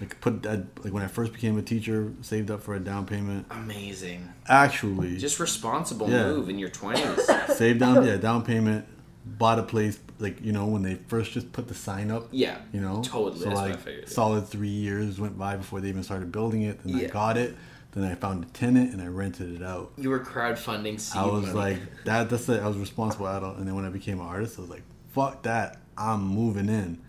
like 0.00 0.20
put 0.20 0.42
that 0.42 0.64
like 0.84 0.92
when 0.92 1.02
I 1.02 1.06
first 1.06 1.32
became 1.32 1.56
a 1.58 1.62
teacher, 1.62 2.12
saved 2.22 2.50
up 2.50 2.62
for 2.62 2.74
a 2.74 2.80
down 2.80 3.06
payment. 3.06 3.46
Amazing. 3.50 4.28
Actually, 4.48 5.16
Just 5.16 5.38
responsible 5.40 6.10
Yeah. 6.10 6.28
move 6.28 6.48
in 6.48 6.58
your 6.58 6.68
twenties. 6.70 7.26
saved 7.56 7.80
down 7.80 8.04
yeah 8.04 8.16
down 8.16 8.44
payment, 8.44 8.86
bought 9.24 9.58
a 9.58 9.62
place 9.62 9.98
like 10.18 10.40
you 10.42 10.52
know 10.52 10.66
when 10.66 10.82
they 10.82 10.96
first 11.08 11.32
just 11.32 11.52
put 11.52 11.68
the 11.68 11.74
sign 11.74 12.10
up. 12.10 12.28
yeah. 12.32 12.58
You 12.72 12.80
know, 12.80 13.02
Totally, 13.02 13.38
So 13.38 13.44
that's 13.46 13.56
what 13.56 13.64
I 13.64 13.70
like 13.70 13.80
figured, 13.80 14.04
yeah. 14.08 14.12
solid 14.14 14.46
three 14.48 14.68
years 14.68 15.20
went 15.20 15.38
by 15.38 15.56
before 15.56 15.80
they 15.80 15.88
even 15.88 16.02
started 16.02 16.30
building 16.32 16.62
it. 16.62 16.80
Then 16.84 16.96
I 16.96 17.04
got 17.08 17.36
it. 17.36 17.54
Then 17.92 18.02
I 18.04 18.16
found 18.16 18.42
a 18.42 18.48
tenant 18.48 18.92
and 18.92 19.00
I 19.00 19.06
rented 19.06 19.54
it 19.54 19.62
out. 19.62 19.92
You 19.96 20.10
were 20.10 20.18
crowdfunding 20.18 20.98
seed 20.98 21.16
I 21.22 21.26
was 21.26 21.42
money. 21.46 21.54
like 21.54 22.04
that. 22.04 22.28
That's 22.28 22.48
it. 22.48 22.60
I 22.60 22.66
was 22.66 22.76
responsible 22.76 23.28
adult. 23.28 23.58
And 23.58 23.68
then 23.68 23.76
when 23.76 23.84
I 23.84 23.88
became 23.90 24.18
an 24.18 24.26
artist, 24.26 24.58
I 24.58 24.62
was 24.62 24.70
like, 24.70 24.82
fuck 25.12 25.44
that. 25.44 25.78
I'm 25.96 26.22
moving 26.26 26.68
in. 26.68 27.00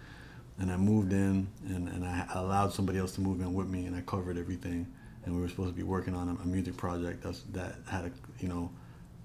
And 0.58 0.72
I 0.72 0.78
moved 0.78 1.12
in, 1.12 1.48
and, 1.68 1.90
and 1.90 2.06
I 2.06 2.26
allowed 2.34 2.72
somebody 2.72 2.98
else 2.98 3.12
to 3.14 3.22
move 3.22 3.42
in 3.42 3.54
with 3.54 3.68
me, 3.68 3.86
and 3.86 3.96
I 3.96 4.02
covered 4.02 4.38
everything. 4.38 4.88
And 5.26 5.36
we 5.36 5.42
were 5.42 5.50
supposed 5.50 5.70
to 5.70 5.76
be 5.76 5.84
working 5.84 6.16
on 6.16 6.30
a, 6.30 6.44
a 6.44 6.46
music 6.46 6.78
project 6.78 7.24
that's, 7.24 7.42
that 7.52 7.76
had 7.90 8.06
a, 8.06 8.12
you 8.40 8.48
know, 8.48 8.70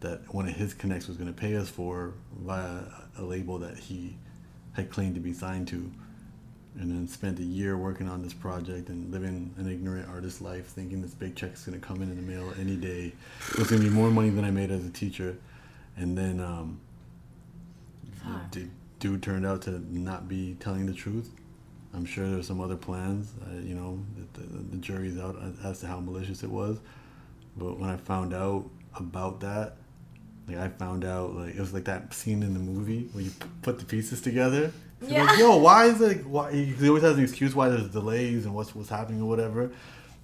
that 0.00 0.22
one 0.34 0.48
of 0.48 0.54
his 0.54 0.74
connects 0.74 1.06
was 1.06 1.16
going 1.16 1.32
to 1.32 1.38
pay 1.38 1.56
us 1.56 1.68
for 1.68 2.14
via 2.40 2.82
a 3.18 3.22
label 3.22 3.58
that 3.58 3.78
he 3.78 4.16
had 4.72 4.90
claimed 4.90 5.14
to 5.14 5.20
be 5.20 5.32
signed 5.32 5.68
to. 5.68 5.90
And 6.78 6.90
then 6.90 7.06
spent 7.08 7.38
a 7.40 7.44
year 7.44 7.76
working 7.76 8.08
on 8.08 8.22
this 8.22 8.32
project 8.32 8.88
and 8.88 9.12
living 9.12 9.52
an 9.58 9.68
ignorant 9.70 10.08
artist 10.08 10.40
life, 10.40 10.66
thinking 10.66 11.02
this 11.02 11.14
big 11.14 11.34
check 11.34 11.54
is 11.54 11.64
gonna 11.64 11.78
come 11.78 11.96
in 11.96 12.10
in 12.10 12.16
the 12.16 12.22
mail 12.22 12.52
any 12.58 12.76
day. 12.76 13.12
It 13.50 13.58
was 13.58 13.68
gonna 13.68 13.82
be 13.82 13.90
more 13.90 14.10
money 14.10 14.30
than 14.30 14.44
I 14.44 14.50
made 14.50 14.70
as 14.70 14.84
a 14.86 14.90
teacher. 14.90 15.36
And 15.96 16.16
then 16.16 16.40
um, 16.40 16.80
did 18.52 18.70
dude 19.00 19.22
turned 19.22 19.44
out 19.44 19.62
to 19.62 19.82
not 19.90 20.28
be 20.28 20.56
telling 20.60 20.86
the 20.86 20.94
truth. 20.94 21.30
I'm 21.92 22.04
sure 22.04 22.28
there's 22.28 22.46
some 22.46 22.60
other 22.60 22.76
plans. 22.76 23.32
Uh, 23.44 23.58
you 23.60 23.74
know, 23.74 24.00
the, 24.34 24.40
the, 24.40 24.62
the 24.62 24.76
jury's 24.76 25.18
out 25.18 25.36
as 25.64 25.80
to 25.80 25.88
how 25.88 25.98
malicious 25.98 26.44
it 26.44 26.50
was. 26.50 26.78
But 27.56 27.80
when 27.80 27.90
I 27.90 27.96
found 27.96 28.32
out 28.32 28.70
about 28.94 29.40
that, 29.40 29.76
like 30.46 30.58
I 30.58 30.68
found 30.68 31.04
out 31.04 31.34
like 31.34 31.54
it 31.56 31.60
was 31.60 31.74
like 31.74 31.84
that 31.84 32.14
scene 32.14 32.42
in 32.42 32.54
the 32.54 32.60
movie 32.60 33.08
where 33.12 33.24
you 33.24 33.30
p- 33.30 33.46
put 33.62 33.78
the 33.78 33.84
pieces 33.84 34.20
together. 34.20 34.72
It's 35.00 35.10
Yeah. 35.10 35.24
Like, 35.24 35.38
yo, 35.38 35.56
why 35.56 35.86
is 35.86 36.00
it? 36.00 36.24
Why 36.26 36.52
he 36.52 36.88
always 36.88 37.02
has 37.02 37.16
an 37.16 37.24
excuse 37.24 37.54
why 37.54 37.68
there's 37.70 37.88
delays 37.88 38.46
and 38.46 38.54
what's 38.54 38.74
what's 38.74 38.88
happening 38.88 39.20
or 39.22 39.28
whatever. 39.28 39.72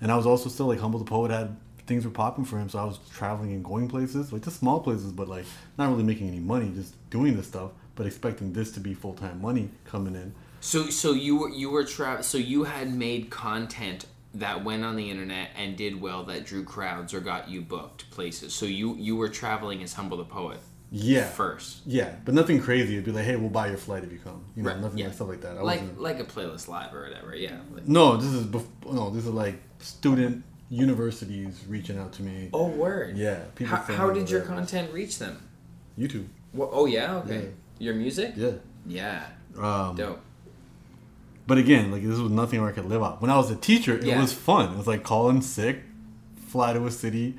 And 0.00 0.12
I 0.12 0.16
was 0.16 0.26
also 0.26 0.48
still 0.48 0.66
like 0.66 0.78
humble 0.78 0.98
the 0.98 1.04
poet 1.04 1.30
had 1.30 1.56
things 1.86 2.04
were 2.04 2.10
popping 2.10 2.44
for 2.44 2.58
him, 2.58 2.68
so 2.68 2.78
I 2.78 2.84
was 2.84 2.98
traveling 3.14 3.52
and 3.52 3.64
going 3.64 3.88
places, 3.88 4.32
like 4.32 4.42
just 4.42 4.58
small 4.58 4.80
places, 4.80 5.12
but 5.12 5.28
like 5.28 5.44
not 5.78 5.88
really 5.88 6.02
making 6.02 6.28
any 6.28 6.40
money, 6.40 6.70
just 6.74 6.94
doing 7.10 7.36
this 7.36 7.46
stuff, 7.46 7.70
but 7.96 8.06
expecting 8.06 8.52
this 8.52 8.70
to 8.72 8.80
be 8.80 8.94
full 8.94 9.14
time 9.14 9.40
money 9.42 9.70
coming 9.84 10.14
in. 10.14 10.32
So 10.60 10.88
so 10.90 11.12
you 11.12 11.36
were 11.36 11.48
you 11.50 11.70
were 11.70 11.84
tra- 11.84 12.22
so 12.22 12.38
you 12.38 12.64
had 12.64 12.94
made 12.94 13.30
content 13.30 14.06
that 14.34 14.62
went 14.64 14.84
on 14.84 14.96
the 14.96 15.10
internet 15.10 15.48
and 15.56 15.76
did 15.76 16.00
well 16.00 16.22
that 16.24 16.44
drew 16.44 16.62
crowds 16.62 17.12
or 17.14 17.20
got 17.20 17.48
you 17.48 17.62
booked 17.62 18.10
places. 18.10 18.54
So 18.54 18.66
you 18.66 18.94
you 18.96 19.16
were 19.16 19.28
traveling 19.28 19.82
as 19.82 19.94
humble 19.94 20.18
the 20.18 20.24
poet 20.24 20.58
Yeah. 20.90 21.24
first. 21.26 21.80
Yeah, 21.86 22.14
but 22.24 22.34
nothing 22.34 22.60
crazy. 22.60 22.94
It'd 22.94 23.04
be 23.06 23.12
like, 23.12 23.24
hey, 23.24 23.36
we'll 23.36 23.48
buy 23.50 23.68
your 23.68 23.78
flight 23.78 24.04
if 24.04 24.12
you 24.12 24.18
come. 24.18 24.44
You 24.54 24.62
know, 24.62 24.70
Right, 24.70 24.80
nothing 24.80 24.98
yeah. 24.98 25.06
like 25.06 25.14
stuff 25.14 25.28
like 25.28 25.40
that. 25.40 25.56
I 25.56 25.62
Like 25.62 25.80
wasn't. 25.80 26.00
like 26.02 26.20
a 26.20 26.24
playlist 26.24 26.68
live 26.68 26.92
or 26.94 27.02
whatever. 27.04 27.34
Yeah. 27.34 27.58
Like, 27.72 27.88
No, 27.88 28.16
this 28.16 28.30
is 28.32 28.46
bef- 28.46 28.92
no, 28.92 29.10
this 29.10 29.24
is 29.24 29.32
like 29.32 29.60
student 29.78 30.44
universities 30.68 31.64
reaching 31.68 31.98
out 31.98 32.12
to 32.14 32.22
me. 32.22 32.50
oh 32.52 32.66
word. 32.68 33.16
Yeah, 33.16 33.40
people 33.54 33.76
How, 33.76 33.82
how 33.94 34.10
did 34.10 34.28
your 34.30 34.42
content 34.42 34.92
reach 34.92 35.18
them? 35.18 35.42
YouTube. 35.98 36.26
Wha- 36.52 36.68
oh 36.72 36.86
yeah. 36.86 37.16
Okay. 37.18 37.42
Yeah. 37.44 37.48
Your 37.78 37.94
music. 37.94 38.34
Yeah. 38.36 38.52
Yeah. 38.86 39.24
Um, 39.58 39.96
Dope. 39.96 40.20
but 41.46 41.58
again, 41.58 41.90
like 41.90 42.02
this 42.02 42.18
was 42.18 42.30
nothing 42.30 42.60
where 42.60 42.70
I 42.70 42.72
could 42.72 42.86
live 42.86 43.02
off. 43.02 43.20
When 43.20 43.30
I 43.30 43.36
was 43.36 43.50
a 43.50 43.56
teacher, 43.56 43.96
it 43.96 44.04
Yeah. 44.04 44.20
was 44.20 44.32
fun. 44.32 44.72
It 44.74 44.76
was 44.78 44.86
like 44.86 45.02
calling 45.02 45.40
sick, 45.42 45.82
fly 46.48 46.72
to 46.72 46.86
a 46.86 46.90
city, 46.90 47.38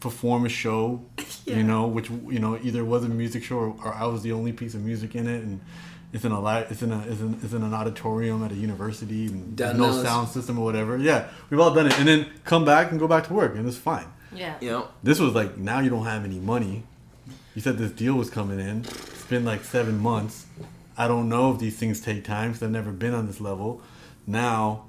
perform 0.00 0.44
a 0.46 0.48
show. 0.48 1.02
You 1.44 1.64
know, 1.64 1.88
which 1.88 2.08
you 2.08 2.38
know 2.38 2.56
either 2.62 2.84
was 2.84 3.02
a 3.04 3.08
music 3.08 3.42
show 3.42 3.56
or, 3.56 3.76
or 3.84 3.92
I 3.92 4.06
was 4.06 4.22
the 4.22 4.30
only 4.30 4.52
piece 4.52 4.74
of 4.74 4.80
music 4.82 5.16
in 5.16 5.26
it, 5.26 5.42
and 5.42 5.60
it's 6.12 6.24
in 6.24 6.30
a 6.30 6.40
li- 6.40 6.64
it's 6.70 6.80
in 6.80 6.92
a 6.92 7.00
it's 7.00 7.20
in, 7.20 7.36
it's 7.42 7.52
in 7.52 7.62
an 7.64 7.74
auditorium 7.74 8.44
at 8.44 8.52
a 8.52 8.54
university, 8.54 9.26
and 9.26 9.56
there's 9.56 9.72
Done 9.72 9.80
no 9.80 9.92
those. 9.92 10.04
sound 10.04 10.28
system 10.28 10.56
or 10.60 10.64
whatever. 10.64 10.96
Yeah, 10.96 11.26
we've 11.50 11.58
all 11.58 11.74
done 11.74 11.88
it, 11.88 11.98
and 11.98 12.06
then 12.06 12.26
come 12.44 12.64
back 12.64 12.92
and 12.92 13.00
go 13.00 13.08
back 13.08 13.26
to 13.26 13.34
work, 13.34 13.56
and 13.56 13.66
it's 13.66 13.76
fine. 13.76 14.06
Yeah. 14.34 14.54
You 14.60 14.70
know. 14.70 14.88
This 15.02 15.18
was 15.18 15.34
like 15.34 15.58
now 15.58 15.80
you 15.80 15.90
don't 15.90 16.06
have 16.06 16.24
any 16.24 16.38
money. 16.38 16.84
You 17.56 17.60
said 17.60 17.76
this 17.76 17.90
deal 17.90 18.14
was 18.14 18.30
coming 18.30 18.60
in. 18.60 18.84
It's 19.32 19.38
been 19.38 19.46
like 19.46 19.64
seven 19.64 19.98
months. 19.98 20.44
I 20.94 21.08
don't 21.08 21.30
know 21.30 21.54
if 21.54 21.58
these 21.58 21.78
things 21.78 22.02
take 22.02 22.22
time 22.22 22.50
because 22.50 22.62
I've 22.64 22.70
never 22.70 22.92
been 22.92 23.14
on 23.14 23.26
this 23.26 23.40
level. 23.40 23.80
Now 24.26 24.84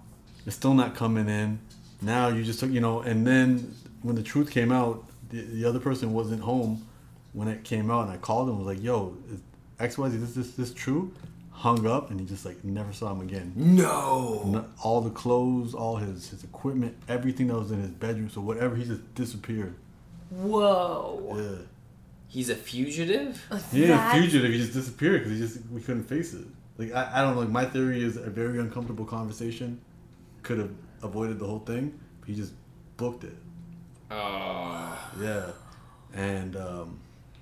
it's 0.46 0.58
still 0.58 0.74
not 0.74 0.96
coming 0.96 1.30
in. 1.30 1.60
Now 2.02 2.28
you 2.28 2.44
just 2.44 2.60
took 2.60 2.70
you 2.70 2.82
know, 2.82 3.00
and 3.00 3.26
then 3.26 3.74
when 4.02 4.18
the 4.18 4.22
truth 4.22 4.52
came 4.52 4.70
out, 4.70 5.06
the, 5.30 5.40
the 5.44 5.64
other 5.64 5.80
person 5.80 6.12
wasn't 6.12 6.42
home 6.42 6.86
when 7.32 7.48
it 7.48 7.64
came 7.64 7.90
out, 7.90 8.02
and 8.04 8.12
I 8.12 8.18
called 8.18 8.50
him. 8.50 8.58
Was 8.58 8.68
like, 8.68 8.84
"Yo, 8.84 9.16
is 9.32 9.40
X 9.80 9.98
Y 9.98 10.10
Z 10.10 10.18
this 10.18 10.34
this 10.36 10.52
this 10.56 10.74
true?" 10.74 11.14
Hung 11.52 11.88
up, 11.88 12.12
and 12.12 12.20
he 12.20 12.26
just 12.26 12.44
like 12.46 12.62
never 12.66 12.92
saw 12.92 13.14
him 13.14 13.22
again. 13.22 13.54
No. 13.56 14.42
No- 14.46 14.66
All 14.84 15.00
the 15.00 15.10
clothes, 15.12 15.74
all 15.74 15.96
his 15.96 16.32
his 16.32 16.44
equipment, 16.44 16.98
everything 17.08 17.48
that 17.48 17.56
was 17.56 17.72
in 17.72 17.80
his 17.80 17.92
bedroom, 17.92 18.30
so 18.30 18.42
whatever, 18.42 18.76
he 18.76 18.84
just 18.84 19.16
disappeared. 19.16 19.74
Whoa. 20.32 21.34
Yeah. 21.40 21.66
He's 22.34 22.50
a 22.50 22.56
fugitive. 22.56 23.46
He 23.72 23.84
ain't 23.84 23.92
a 23.92 24.12
fugitive. 24.12 24.52
He 24.52 24.58
just 24.58 24.74
disappeared 24.74 25.24
because 25.24 25.38
he 25.38 25.46
just 25.46 25.70
we 25.72 25.80
couldn't 25.80 26.06
face 26.06 26.34
it. 26.34 26.48
Like 26.80 26.92
I, 26.92 27.20
I 27.20 27.22
don't 27.22 27.36
know. 27.36 27.42
Like 27.42 27.52
my 27.52 27.64
theory 27.64 28.04
is 28.04 28.18
a 28.18 28.28
very 28.32 28.58
uncomfortable 28.58 29.06
conversation 29.06 29.80
could 30.42 30.58
have 30.58 30.72
avoided 31.04 31.38
the 31.38 31.46
whole 31.46 31.60
thing. 31.60 32.00
But 32.20 32.30
he 32.30 32.34
just 32.34 32.54
booked 32.98 33.24
it. 33.24 33.38
Oh. 34.10 34.98
Yeah, 35.22 35.52
and 36.16 36.56
um, 36.56 37.00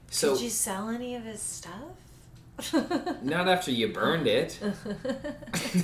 So 0.10 0.34
Did 0.34 0.44
you 0.44 0.50
sell 0.50 0.90
any 0.90 1.16
of 1.16 1.24
his 1.24 1.40
stuff? 1.40 2.74
not 3.24 3.48
after 3.48 3.72
you 3.72 3.94
burned 3.94 4.28
it. 4.28 4.60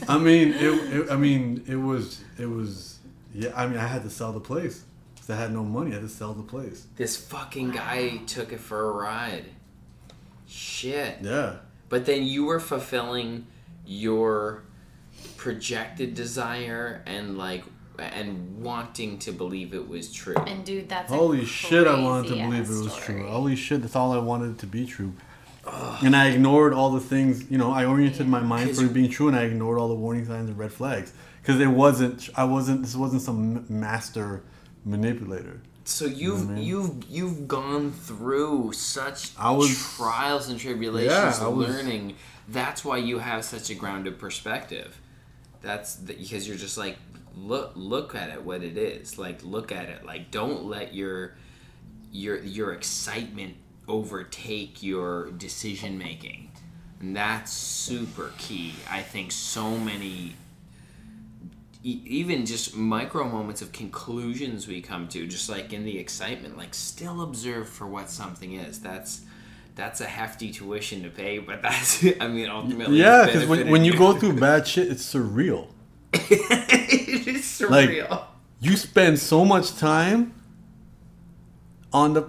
I 0.10 0.18
mean, 0.18 0.50
it, 0.50 0.64
it. 0.94 1.10
I 1.10 1.16
mean, 1.28 1.64
it 1.66 1.78
was. 1.78 2.26
It 2.38 2.50
was. 2.50 3.00
Yeah. 3.34 3.54
I 3.56 3.68
mean, 3.68 3.78
I 3.78 3.88
had 3.88 4.04
to 4.04 4.10
sell 4.10 4.34
the 4.34 4.42
place 4.42 4.84
because 5.28 5.40
I 5.40 5.44
had 5.44 5.54
no 5.54 5.64
money. 5.64 5.92
I 5.92 5.96
had 5.96 6.04
to 6.04 6.10
sell 6.10 6.34
the 6.34 6.44
place. 6.44 6.88
This 6.96 7.18
fucking 7.18 7.72
guy 7.72 8.18
took 8.28 8.54
it 8.54 8.60
for 8.60 8.90
a 8.90 8.92
ride. 8.92 9.46
Shit. 10.48 11.18
Yeah. 11.22 11.58
But 11.90 12.06
then 12.06 12.24
you 12.24 12.46
were 12.46 12.60
fulfilling 12.60 13.48
your 13.86 14.64
projected 15.36 16.14
desire 16.14 17.04
and 17.06 17.38
like 17.38 17.64
and 17.98 18.62
wanting 18.62 19.18
to 19.18 19.32
believe 19.32 19.74
it 19.74 19.88
was 19.88 20.14
true. 20.14 20.36
And 20.36 20.64
dude, 20.64 20.88
that's 20.88 21.12
a 21.12 21.16
Holy 21.16 21.46
shit! 21.46 21.88
I 21.88 22.00
wanted 22.00 22.30
to 22.30 22.36
believe 22.36 22.66
it 22.66 22.70
was 22.70 22.94
story. 22.94 23.20
true. 23.20 23.28
Holy 23.28 23.56
shit! 23.56 23.82
That's 23.82 23.96
all 23.96 24.12
I 24.12 24.20
wanted 24.20 24.52
it 24.52 24.60
to 24.60 24.68
be 24.68 24.86
true. 24.86 25.14
And 26.02 26.16
I 26.16 26.30
ignored 26.30 26.74
all 26.74 26.92
the 26.92 27.02
things. 27.02 27.50
You 27.52 27.58
know, 27.58 27.72
I 27.72 27.86
oriented 27.86 28.28
my 28.28 28.40
mind 28.40 28.78
for 28.78 28.86
it 28.86 28.94
being 28.94 29.10
true, 29.10 29.28
and 29.28 29.36
I 29.36 29.44
ignored 29.44 29.78
all 29.80 29.90
the 29.90 29.96
warning 29.96 30.26
signs 30.26 30.48
and 30.48 30.58
red 30.58 30.72
flags 30.72 31.12
because 31.42 31.60
it 31.60 31.68
wasn't. 31.68 32.30
I 32.36 32.46
wasn't. 32.46 32.84
This 32.84 32.96
wasn't 32.96 33.22
some 33.22 33.66
master 33.68 34.44
manipulator. 34.86 35.62
So 35.86 36.06
you've 36.06 36.50
man. 36.50 36.58
you've 36.62 37.04
you've 37.10 37.48
gone 37.48 37.92
through 37.92 38.74
such 38.74 39.32
I 39.38 39.52
was- 39.52 39.78
trials 39.96 40.50
and 40.50 40.60
tribulations 40.60 41.14
Yeah, 41.40 41.46
I 41.46 41.48
was- 41.48 41.70
learning. 41.70 42.16
That's 42.50 42.84
why 42.86 42.98
you 42.98 43.20
have 43.20 43.44
such 43.46 43.70
a 43.70 43.76
grounded 43.76 44.20
perspective. 44.20 45.00
That's 45.62 45.96
the, 45.96 46.14
because 46.14 46.48
you're 46.48 46.58
just 46.58 46.78
like 46.78 46.98
look 47.36 47.72
look 47.76 48.16
at 48.16 48.30
it 48.30 48.44
what 48.44 48.64
it 48.64 48.78
is. 48.78 49.18
Like 49.18 49.44
look 49.44 49.72
at 49.72 49.90
it. 49.90 50.06
Like 50.06 50.32
don't 50.32 50.66
let 50.66 50.94
your 50.94 51.36
your 52.12 52.40
your 52.44 52.74
excitement 52.74 53.56
overtake 53.88 54.84
your 54.84 55.32
decision 55.32 55.98
making. 55.98 56.52
And 57.00 57.16
that's 57.16 57.52
super 57.54 58.32
key. 58.38 58.74
I 58.90 59.02
think 59.02 59.32
so 59.32 59.78
many 59.78 60.36
even 62.06 62.46
just 62.46 62.76
micro 62.76 63.24
moments 63.28 63.62
of 63.62 63.72
conclusions 63.72 64.68
we 64.68 64.82
come 64.82 65.08
to 65.10 65.26
just 65.28 65.50
like 65.50 65.74
in 65.74 65.86
the 65.86 65.98
excitement 65.98 66.58
like 66.58 66.74
still 66.74 67.22
observe 67.22 67.68
for 67.70 67.88
what 67.88 68.10
something 68.10 68.54
is. 68.54 68.80
That's 68.80 69.22
that's 69.76 70.02
a 70.02 70.06
hefty 70.08 70.52
tuition 70.52 71.04
to 71.04 71.10
pay 71.10 71.38
but 71.38 71.62
that's 71.68 72.04
i 72.20 72.28
mean 72.28 72.50
ultimately 72.50 72.98
Yeah, 72.98 73.26
because 73.26 73.46
when, 73.46 73.70
when 73.70 73.86
you 73.86 73.96
go 73.96 74.14
through 74.18 74.34
bad 74.40 74.68
shit, 74.68 74.88
it's 74.90 75.14
surreal. 75.14 75.68
it 76.14 77.28
is 77.28 77.62
Like- 77.62 77.90
surreal. 77.90 78.24
You 78.60 78.76
spend 78.76 79.20
so 79.20 79.46
much 79.46 79.76
time 79.78 80.34
on 81.94 82.14
the 82.14 82.24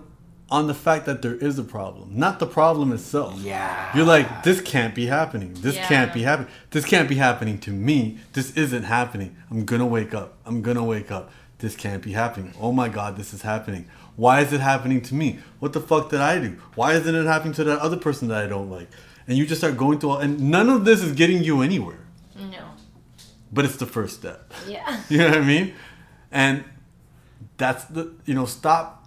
on 0.50 0.66
the 0.66 0.74
fact 0.74 1.04
that 1.06 1.20
there 1.22 1.34
is 1.34 1.58
a 1.58 1.62
problem, 1.62 2.08
not 2.12 2.38
the 2.38 2.46
problem 2.46 2.90
itself. 2.92 3.38
yeah 3.40 3.94
You're 3.94 4.06
like, 4.06 4.42
this 4.44 4.60
can't 4.62 4.94
be 4.94 5.06
happening. 5.06 5.52
This 5.60 5.76
Yeah. 5.76 5.86
can't 5.86 6.12
be 6.12 6.22
happening. 6.22 6.50
This 6.70 6.84
can't 6.86 7.08
be 7.08 7.16
happening 7.16 7.58
to 7.60 7.70
me. 7.70 8.18
This 8.32 8.52
isn't 8.56 8.84
happening. 8.84 9.36
I'm 9.50 9.64
gonna 9.66 9.86
wake 9.86 10.14
up. 10.14 10.38
I'm 10.46 10.62
gonna 10.62 10.84
wake 10.84 11.10
up. 11.10 11.30
This 11.58 11.76
can't 11.76 12.02
be 12.02 12.12
happening. 12.12 12.54
Oh 12.60 12.72
my 12.72 12.88
god, 12.88 13.16
this 13.16 13.34
is 13.34 13.42
happening. 13.42 13.86
Why 14.16 14.40
is 14.40 14.52
it 14.52 14.60
happening 14.60 15.02
to 15.02 15.14
me? 15.14 15.38
What 15.58 15.72
the 15.74 15.80
fuck 15.80 16.08
did 16.10 16.20
I 16.20 16.38
do? 16.38 16.56
Why 16.74 16.92
isn't 16.94 17.14
it 17.14 17.26
happening 17.26 17.52
to 17.54 17.64
that 17.64 17.78
other 17.80 17.96
person 17.96 18.28
that 18.28 18.42
I 18.44 18.46
don't 18.46 18.70
like? 18.70 18.88
And 19.26 19.36
you 19.36 19.44
just 19.46 19.60
start 19.60 19.76
going 19.76 19.98
through 19.98 20.10
all, 20.10 20.18
and 20.18 20.40
none 20.50 20.70
of 20.70 20.84
this 20.86 21.02
is 21.02 21.12
getting 21.12 21.42
you 21.44 21.60
anywhere. 21.60 21.98
No. 22.36 22.64
But 23.52 23.64
it's 23.66 23.76
the 23.76 23.86
first 23.86 24.14
step. 24.16 24.52
Yeah. 24.66 25.00
You 25.10 25.18
know 25.18 25.28
what 25.28 25.38
I 25.38 25.44
mean? 25.44 25.74
And 26.32 26.64
that's 27.58 27.84
the 27.84 28.12
you 28.24 28.34
know, 28.34 28.46
stop 28.46 28.97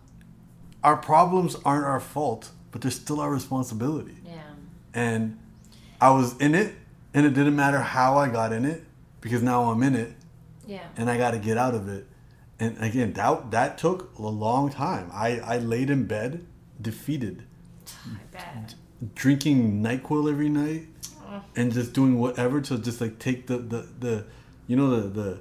our 0.83 0.97
problems 0.97 1.55
aren't 1.65 1.85
our 1.85 1.99
fault, 1.99 2.51
but 2.71 2.81
they're 2.81 2.91
still 2.91 3.19
our 3.19 3.31
responsibility 3.31 4.17
Yeah. 4.25 4.41
and 4.93 5.37
I 5.99 6.09
was 6.11 6.35
in 6.37 6.55
it, 6.55 6.73
and 7.13 7.25
it 7.25 7.33
didn't 7.35 7.55
matter 7.55 7.79
how 7.79 8.17
I 8.17 8.27
got 8.29 8.51
in 8.53 8.65
it 8.65 8.83
because 9.21 9.43
now 9.43 9.69
I'm 9.71 9.83
in 9.83 9.95
it, 9.95 10.13
Yeah. 10.65 10.87
and 10.97 11.09
I 11.09 11.17
got 11.17 11.31
to 11.31 11.39
get 11.39 11.57
out 11.57 11.75
of 11.75 11.87
it. 11.87 12.07
And 12.59 12.77
again, 12.79 13.13
that 13.13 13.51
that 13.51 13.77
took 13.77 14.17
a 14.17 14.21
long 14.23 14.69
time. 14.71 15.09
I 15.13 15.39
I 15.39 15.57
laid 15.59 15.89
in 15.89 16.05
bed, 16.05 16.45
defeated, 16.81 17.43
I 18.05 18.19
bet. 18.31 18.75
drinking 19.15 19.81
Nyquil 19.83 20.29
every 20.31 20.49
night, 20.49 20.87
and 21.55 21.71
just 21.73 21.93
doing 21.93 22.19
whatever 22.19 22.61
to 22.61 22.77
just 22.77 22.99
like 23.01 23.17
take 23.19 23.47
the 23.47 23.57
the, 23.57 23.87
the 23.99 24.25
you 24.67 24.75
know 24.75 24.89
the 24.95 25.07
the 25.21 25.39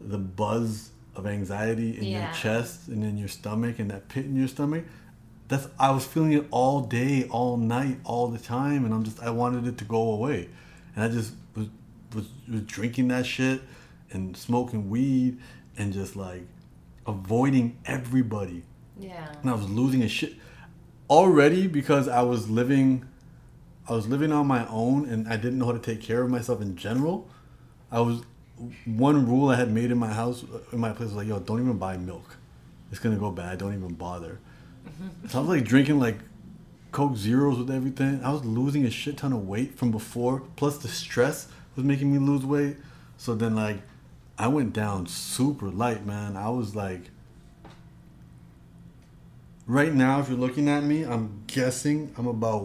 the 0.00 0.18
buzz 0.18 0.90
of 1.14 1.26
anxiety 1.26 1.96
in 1.98 2.04
your 2.04 2.32
chest 2.32 2.88
and 2.88 3.04
in 3.04 3.16
your 3.18 3.28
stomach 3.28 3.78
and 3.78 3.90
that 3.90 4.08
pit 4.08 4.24
in 4.24 4.36
your 4.36 4.48
stomach. 4.48 4.84
That's 5.48 5.68
I 5.78 5.90
was 5.90 6.04
feeling 6.06 6.32
it 6.32 6.46
all 6.50 6.80
day, 6.80 7.24
all 7.30 7.56
night, 7.56 7.98
all 8.04 8.28
the 8.28 8.38
time, 8.38 8.84
and 8.84 8.94
I'm 8.94 9.04
just 9.04 9.20
I 9.22 9.30
wanted 9.30 9.66
it 9.66 9.76
to 9.78 9.84
go 9.84 10.12
away, 10.12 10.48
and 10.94 11.04
I 11.04 11.08
just 11.08 11.34
was 11.54 11.66
was, 12.14 12.26
was 12.50 12.62
drinking 12.62 13.08
that 13.08 13.26
shit 13.26 13.60
and 14.10 14.36
smoking 14.36 14.88
weed 14.90 15.38
and 15.76 15.92
just 15.92 16.16
like 16.16 16.46
avoiding 17.06 17.76
everybody 17.86 18.62
Yeah. 18.98 19.26
and 19.40 19.50
I 19.50 19.54
was 19.54 19.68
losing 19.68 20.02
a 20.02 20.08
shit 20.08 20.34
already 21.10 21.66
because 21.66 22.08
I 22.08 22.22
was 22.22 22.48
living 22.50 23.06
I 23.88 23.92
was 23.94 24.06
living 24.06 24.30
on 24.32 24.46
my 24.46 24.66
own 24.68 25.06
and 25.08 25.26
I 25.26 25.36
didn't 25.36 25.58
know 25.58 25.66
how 25.66 25.72
to 25.72 25.78
take 25.78 26.00
care 26.00 26.22
of 26.22 26.30
myself 26.30 26.60
in 26.60 26.76
general. 26.76 27.28
I 27.90 28.00
was 28.00 28.22
one 28.84 29.26
rule 29.26 29.48
I 29.48 29.56
had 29.56 29.70
made 29.70 29.90
in 29.90 29.98
my 29.98 30.12
house 30.12 30.44
in 30.72 30.78
my 30.78 30.90
place 30.90 31.08
was 31.08 31.14
like, 31.14 31.26
yo, 31.26 31.38
don't 31.38 31.60
even 31.60 31.78
buy 31.78 31.96
milk. 31.96 32.36
It's 32.90 33.00
gonna 33.00 33.16
go 33.16 33.30
bad. 33.30 33.58
Don't 33.58 33.74
even 33.74 33.94
bother. 33.94 34.38
So 35.28 35.38
I 35.38 35.40
was 35.40 35.48
like 35.48 35.64
drinking 35.64 35.98
like 35.98 36.18
Coke 36.90 37.16
Zeros 37.16 37.58
with 37.58 37.70
everything. 37.70 38.22
I 38.22 38.30
was 38.30 38.44
losing 38.44 38.84
a 38.84 38.90
shit 38.90 39.16
ton 39.16 39.32
of 39.32 39.46
weight 39.46 39.78
from 39.78 39.90
before. 39.90 40.42
Plus 40.56 40.78
the 40.78 40.88
stress 40.88 41.48
was 41.74 41.84
making 41.84 42.12
me 42.12 42.18
lose 42.18 42.44
weight. 42.44 42.76
So 43.16 43.34
then 43.34 43.54
like 43.54 43.78
I 44.38 44.48
went 44.48 44.72
down 44.72 45.06
super 45.06 45.70
light, 45.70 46.04
man. 46.04 46.36
I 46.36 46.50
was 46.50 46.76
like 46.76 47.10
right 49.66 49.92
now 49.94 50.20
if 50.20 50.28
you're 50.28 50.38
looking 50.38 50.68
at 50.68 50.82
me, 50.82 51.04
I'm 51.04 51.44
guessing 51.46 52.12
I'm 52.18 52.26
about 52.26 52.64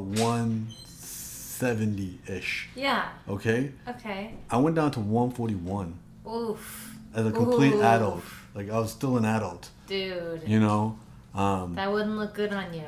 170 1.61 2.19
ish. 2.27 2.69
Yeah. 2.75 3.09
Okay? 3.27 3.71
Okay. 3.87 4.33
I 4.49 4.57
went 4.57 4.75
down 4.75 4.91
to 4.91 4.99
141 4.99 5.97
Oof. 6.29 6.95
as 7.13 7.25
a 7.25 7.31
complete 7.31 7.73
Oof. 7.73 7.83
adult. 7.83 8.23
Like 8.53 8.69
I 8.69 8.79
was 8.79 8.91
still 8.91 9.17
an 9.17 9.25
adult, 9.25 9.69
Dude. 9.87 10.43
you 10.47 10.59
know. 10.59 10.97
Um, 11.35 11.75
That 11.75 11.91
wouldn't 11.91 12.17
look 12.17 12.33
good 12.33 12.51
on 12.53 12.73
you. 12.73 12.83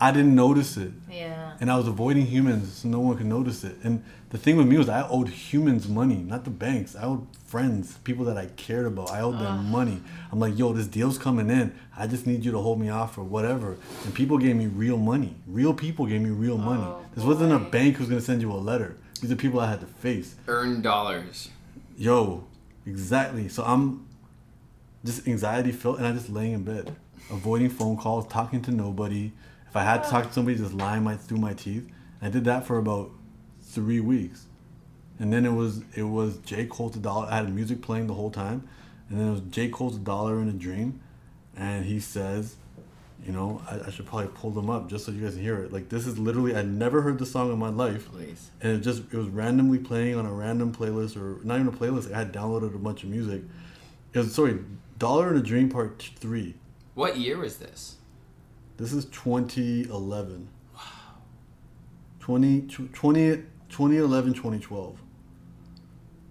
I 0.00 0.10
didn't 0.12 0.34
notice 0.34 0.76
it. 0.76 0.92
Yeah. 1.10 1.56
and 1.60 1.70
I 1.70 1.76
was 1.76 1.86
avoiding 1.86 2.26
humans 2.26 2.78
so 2.78 2.88
no 2.88 3.00
one 3.00 3.16
could 3.16 3.26
notice 3.26 3.64
it. 3.64 3.76
And 3.84 4.02
the 4.34 4.40
thing 4.40 4.56
with 4.56 4.66
me 4.66 4.76
was 4.76 4.88
I 4.88 5.06
owed 5.06 5.28
humans 5.28 5.86
money, 5.86 6.16
not 6.16 6.42
the 6.42 6.50
banks. 6.50 6.96
I 6.96 7.04
owed 7.04 7.24
friends, 7.46 7.98
people 7.98 8.24
that 8.24 8.36
I 8.36 8.46
cared 8.56 8.84
about. 8.84 9.12
I 9.12 9.20
owed 9.20 9.38
them 9.38 9.70
money. 9.70 10.02
I'm 10.32 10.40
like, 10.40 10.58
yo, 10.58 10.72
this 10.72 10.88
deal's 10.88 11.18
coming 11.18 11.50
in. 11.50 11.72
I 11.96 12.08
just 12.08 12.26
need 12.26 12.44
you 12.44 12.50
to 12.50 12.58
hold 12.58 12.80
me 12.80 12.88
off 12.88 13.16
or 13.16 13.22
whatever. 13.22 13.76
And 14.04 14.12
people 14.12 14.38
gave 14.38 14.56
me 14.56 14.66
real 14.66 14.96
money. 14.98 15.36
Real 15.46 15.72
people 15.72 16.06
gave 16.06 16.20
me 16.20 16.30
real 16.30 16.58
money. 16.58 16.82
Oh, 16.82 17.00
this 17.14 17.22
wasn't 17.22 17.52
a 17.52 17.60
bank 17.60 17.94
who's 17.94 18.08
gonna 18.08 18.20
send 18.20 18.42
you 18.42 18.50
a 18.50 18.54
letter. 18.54 18.96
These 19.20 19.30
are 19.30 19.36
people 19.36 19.60
I 19.60 19.70
had 19.70 19.78
to 19.82 19.86
face. 19.86 20.34
Earn 20.48 20.82
dollars. 20.82 21.50
Yo, 21.96 22.42
exactly. 22.84 23.48
So 23.48 23.62
I'm 23.62 24.04
just 25.04 25.28
anxiety 25.28 25.70
filled, 25.70 25.98
and 25.98 26.08
I 26.08 26.12
just 26.12 26.28
laying 26.28 26.54
in 26.54 26.64
bed, 26.64 26.96
avoiding 27.30 27.70
phone 27.70 27.96
calls, 27.96 28.26
talking 28.26 28.62
to 28.62 28.72
nobody. 28.72 29.30
If 29.68 29.76
I 29.76 29.84
had 29.84 30.02
to 30.02 30.10
talk 30.10 30.26
to 30.26 30.32
somebody, 30.32 30.58
just 30.58 30.74
lying 30.74 31.04
my 31.04 31.14
through 31.14 31.38
my 31.38 31.54
teeth. 31.54 31.88
I 32.20 32.30
did 32.30 32.44
that 32.46 32.66
for 32.66 32.78
about 32.78 33.12
three 33.74 34.00
weeks, 34.00 34.46
and 35.18 35.32
then 35.32 35.44
it 35.44 35.52
was 35.52 35.82
it 35.94 36.04
was 36.04 36.38
J 36.38 36.66
Cole's 36.66 36.96
a 36.96 37.00
dollar. 37.00 37.26
I 37.30 37.36
had 37.36 37.54
music 37.54 37.82
playing 37.82 38.06
the 38.06 38.14
whole 38.14 38.30
time, 38.30 38.68
and 39.08 39.20
then 39.20 39.28
it 39.28 39.30
was 39.30 39.40
J 39.50 39.68
Cole's 39.68 39.96
a 39.96 40.00
dollar 40.00 40.38
and 40.38 40.48
a 40.48 40.52
dream, 40.52 41.00
and 41.56 41.84
he 41.84 42.00
says, 42.00 42.56
you 43.24 43.32
know, 43.32 43.62
I, 43.70 43.86
I 43.86 43.90
should 43.90 44.06
probably 44.06 44.28
pull 44.34 44.50
them 44.50 44.68
up 44.68 44.88
just 44.88 45.06
so 45.06 45.12
you 45.12 45.22
guys 45.22 45.34
can 45.34 45.42
hear 45.42 45.56
it. 45.56 45.72
Like 45.72 45.88
this 45.88 46.06
is 46.06 46.18
literally 46.18 46.54
I 46.54 46.62
never 46.62 47.02
heard 47.02 47.18
the 47.18 47.26
song 47.26 47.52
in 47.52 47.58
my 47.58 47.70
life 47.70 48.10
Please. 48.10 48.50
and 48.60 48.72
it 48.72 48.80
just 48.80 49.02
it 49.12 49.16
was 49.16 49.28
randomly 49.28 49.78
playing 49.78 50.16
on 50.16 50.26
a 50.26 50.32
random 50.32 50.74
playlist 50.74 51.16
or 51.16 51.44
not 51.44 51.60
even 51.60 51.68
a 51.68 51.76
playlist. 51.76 52.12
I 52.12 52.18
had 52.18 52.32
downloaded 52.32 52.74
a 52.74 52.78
bunch 52.78 53.02
of 53.02 53.08
music. 53.08 53.42
It 54.12 54.18
was 54.18 54.34
sorry, 54.34 54.58
Dollar 54.98 55.28
and 55.28 55.38
a 55.38 55.42
Dream 55.42 55.68
Part 55.68 56.02
Three. 56.16 56.54
What 56.94 57.16
year 57.16 57.38
was 57.38 57.56
this? 57.56 57.96
This 58.76 58.92
is 58.92 59.04
2011. 59.06 60.48
Wow. 60.74 60.80
20, 62.20 62.62
20, 62.62 63.42
2011, 63.74 64.34
2012. 64.34 65.00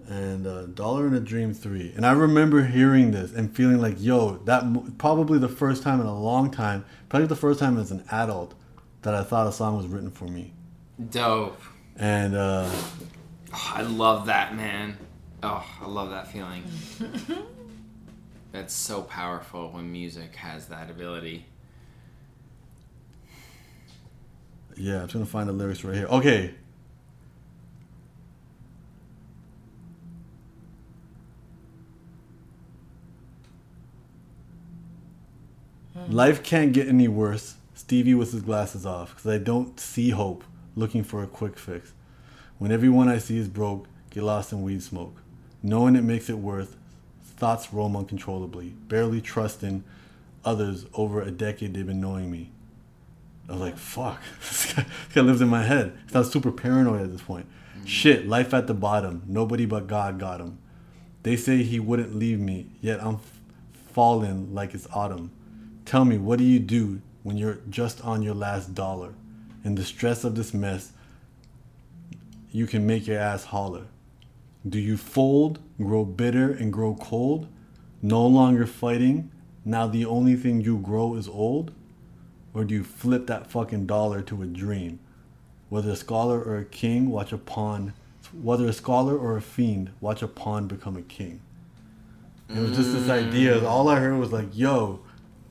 And 0.07 0.47
uh, 0.47 0.65
Dollar 0.67 1.07
and 1.07 1.15
a 1.15 1.19
Dream 1.19 1.53
3. 1.53 1.91
And 1.95 2.05
I 2.05 2.13
remember 2.13 2.63
hearing 2.63 3.11
this 3.11 3.33
and 3.33 3.53
feeling 3.53 3.79
like, 3.79 3.95
yo, 3.99 4.37
that 4.45 4.65
mo- 4.65 4.85
probably 4.97 5.39
the 5.39 5.49
first 5.49 5.83
time 5.83 5.99
in 5.99 6.05
a 6.07 6.17
long 6.17 6.51
time, 6.51 6.85
probably 7.09 7.27
the 7.27 7.35
first 7.35 7.59
time 7.59 7.77
as 7.77 7.91
an 7.91 8.03
adult 8.11 8.53
that 9.01 9.13
I 9.13 9.23
thought 9.23 9.47
a 9.47 9.51
song 9.51 9.75
was 9.75 9.87
written 9.87 10.09
for 10.09 10.25
me. 10.25 10.53
Dope. 11.09 11.61
And 11.97 12.33
uh, 12.35 12.69
Oh, 13.53 13.71
I 13.75 13.81
love 13.81 14.27
that, 14.27 14.55
man. 14.55 14.97
Oh, 15.43 15.65
I 15.81 15.87
love 15.87 16.11
that 16.11 16.31
feeling. 16.31 16.63
That's 18.53 18.73
so 18.73 19.01
powerful 19.01 19.69
when 19.71 19.91
music 19.91 20.35
has 20.37 20.67
that 20.67 20.89
ability. 20.89 21.45
Yeah, 24.77 25.01
I'm 25.01 25.07
trying 25.07 25.25
to 25.25 25.29
find 25.29 25.47
the 25.49 25.53
lyrics 25.53 25.83
right 25.83 25.95
here. 25.95 26.07
Okay. 26.07 26.55
Mm. 35.97 36.13
Life 36.13 36.43
can't 36.43 36.73
get 36.73 36.87
any 36.87 37.07
worse. 37.07 37.55
Stevie 37.75 38.13
with 38.13 38.31
his 38.31 38.41
glasses 38.41 38.85
off, 38.85 39.15
because 39.15 39.31
I 39.31 39.37
don't 39.37 39.79
see 39.79 40.11
hope, 40.11 40.43
looking 40.75 41.03
for 41.03 41.23
a 41.23 41.27
quick 41.27 41.57
fix. 41.57 41.93
When 42.57 42.71
everyone 42.71 43.09
I 43.09 43.17
see 43.17 43.37
is 43.37 43.47
broke, 43.47 43.87
get 44.09 44.23
lost 44.23 44.51
in 44.53 44.61
weed 44.61 44.81
smoke. 44.83 45.17
Knowing 45.61 45.95
it 45.95 46.03
makes 46.03 46.29
it 46.29 46.37
worth, 46.37 46.77
thoughts 47.23 47.73
roam 47.73 47.95
uncontrollably, 47.95 48.69
barely 48.87 49.21
trusting 49.21 49.83
others 50.45 50.85
over 50.93 51.21
a 51.21 51.31
decade 51.31 51.73
they've 51.73 51.85
been 51.85 52.01
knowing 52.01 52.31
me. 52.31 52.51
I 53.49 53.53
was 53.53 53.61
like, 53.61 53.77
fuck, 53.77 54.21
this 54.39 54.73
guy, 54.73 54.83
this 54.83 55.15
guy 55.15 55.21
lives 55.21 55.41
in 55.41 55.49
my 55.49 55.63
head. 55.63 55.97
I 56.13 56.19
was 56.19 56.31
super 56.31 56.51
paranoid 56.51 57.01
at 57.01 57.11
this 57.11 57.21
point. 57.21 57.47
Mm. 57.79 57.87
Shit, 57.87 58.27
life 58.27 58.53
at 58.53 58.67
the 58.67 58.73
bottom. 58.73 59.23
Nobody 59.27 59.65
but 59.65 59.87
God 59.87 60.19
got 60.19 60.39
him. 60.39 60.59
They 61.23 61.35
say 61.35 61.63
he 61.63 61.79
wouldn't 61.79 62.15
leave 62.15 62.39
me, 62.39 62.67
yet 62.81 63.01
I'm 63.01 63.15
f- 63.15 63.39
falling 63.91 64.53
like 64.53 64.73
it's 64.73 64.87
autumn. 64.93 65.31
Tell 65.85 66.05
me, 66.05 66.17
what 66.17 66.39
do 66.39 66.45
you 66.45 66.59
do 66.59 67.01
when 67.23 67.37
you're 67.37 67.59
just 67.69 68.01
on 68.01 68.21
your 68.21 68.33
last 68.33 68.73
dollar? 68.73 69.13
In 69.63 69.75
the 69.75 69.83
stress 69.83 70.23
of 70.23 70.35
this 70.35 70.53
mess, 70.53 70.93
you 72.51 72.67
can 72.67 72.85
make 72.85 73.07
your 73.07 73.19
ass 73.19 73.45
holler. 73.45 73.87
Do 74.67 74.79
you 74.79 74.95
fold, 74.95 75.59
grow 75.77 76.05
bitter, 76.05 76.51
and 76.51 76.71
grow 76.71 76.95
cold? 76.95 77.47
No 78.01 78.25
longer 78.25 78.65
fighting? 78.65 79.31
Now 79.65 79.87
the 79.87 80.05
only 80.05 80.35
thing 80.35 80.61
you 80.61 80.77
grow 80.77 81.15
is 81.15 81.27
old? 81.27 81.71
Or 82.53 82.63
do 82.63 82.75
you 82.75 82.83
flip 82.83 83.27
that 83.27 83.49
fucking 83.49 83.85
dollar 83.85 84.21
to 84.23 84.41
a 84.41 84.45
dream? 84.45 84.99
Whether 85.69 85.91
a 85.91 85.95
scholar 85.95 86.41
or 86.41 86.57
a 86.57 86.65
king, 86.65 87.09
watch 87.09 87.33
a 87.33 87.37
pawn. 87.37 87.93
Whether 88.31 88.67
a 88.67 88.73
scholar 88.73 89.17
or 89.17 89.35
a 89.35 89.41
fiend, 89.41 89.91
watch 89.99 90.21
a 90.21 90.27
pawn 90.27 90.67
become 90.67 90.95
a 90.95 91.01
king. 91.01 91.41
It 92.49 92.59
was 92.59 92.75
just 92.77 92.93
this 92.93 93.09
idea. 93.09 93.65
All 93.65 93.89
I 93.89 93.99
heard 93.99 94.19
was 94.19 94.31
like, 94.31 94.55
"Yo, 94.55 94.99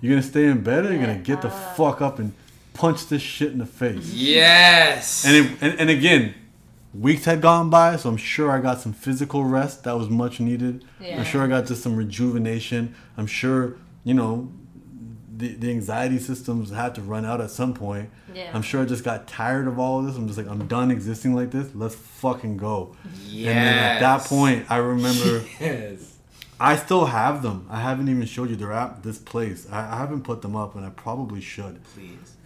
you're 0.02 0.10
gonna 0.10 0.22
stay 0.22 0.44
in 0.44 0.62
bed, 0.62 0.84
or 0.84 0.90
you're 0.92 1.00
gonna 1.00 1.18
get 1.18 1.40
the 1.40 1.48
fuck 1.50 2.02
up 2.02 2.18
and 2.18 2.34
punch 2.74 3.06
this 3.06 3.22
shit 3.22 3.52
in 3.52 3.58
the 3.58 3.66
face." 3.66 4.12
Yes. 4.12 5.24
And, 5.24 5.36
it, 5.36 5.58
and 5.62 5.80
and 5.80 5.88
again, 5.88 6.34
weeks 6.92 7.24
had 7.24 7.40
gone 7.40 7.70
by, 7.70 7.96
so 7.96 8.10
I'm 8.10 8.18
sure 8.18 8.50
I 8.50 8.60
got 8.60 8.80
some 8.80 8.92
physical 8.92 9.44
rest 9.44 9.84
that 9.84 9.96
was 9.96 10.10
much 10.10 10.40
needed. 10.40 10.84
Yeah. 11.00 11.18
I'm 11.18 11.24
sure 11.24 11.42
I 11.42 11.46
got 11.46 11.66
just 11.66 11.82
some 11.82 11.96
rejuvenation. 11.96 12.94
I'm 13.16 13.26
sure 13.26 13.76
you 14.04 14.12
know 14.12 14.52
the 15.34 15.54
the 15.54 15.70
anxiety 15.70 16.18
systems 16.18 16.70
had 16.70 16.94
to 16.94 17.00
run 17.00 17.24
out 17.24 17.40
at 17.40 17.50
some 17.50 17.74
point. 17.74 18.10
Yeah. 18.34 18.50
I'm 18.54 18.62
sure 18.62 18.82
I 18.82 18.84
just 18.84 19.04
got 19.04 19.26
tired 19.26 19.66
of 19.66 19.78
all 19.78 20.00
of 20.00 20.06
this. 20.06 20.16
I'm 20.16 20.26
just 20.26 20.38
like, 20.38 20.48
I'm 20.48 20.66
done 20.66 20.90
existing 20.90 21.34
like 21.34 21.50
this. 21.50 21.74
Let's 21.74 21.94
fucking 21.94 22.56
go. 22.56 22.94
And 23.30 23.46
then 23.46 23.56
at 23.56 24.00
that 24.00 24.22
point, 24.24 24.66
I 24.70 24.76
remember 24.76 25.44
yes. 25.60 26.11
I 26.62 26.76
still 26.76 27.06
have 27.06 27.42
them. 27.42 27.66
I 27.68 27.80
haven't 27.80 28.08
even 28.08 28.24
showed 28.24 28.48
you. 28.48 28.54
They're 28.54 28.72
at 28.72 29.02
this 29.02 29.18
place. 29.18 29.66
I, 29.68 29.80
I 29.80 29.96
haven't 29.96 30.22
put 30.22 30.42
them 30.42 30.54
up, 30.54 30.76
and 30.76 30.86
I 30.86 30.90
probably 30.90 31.40
should. 31.40 31.82
Please. 31.82 32.36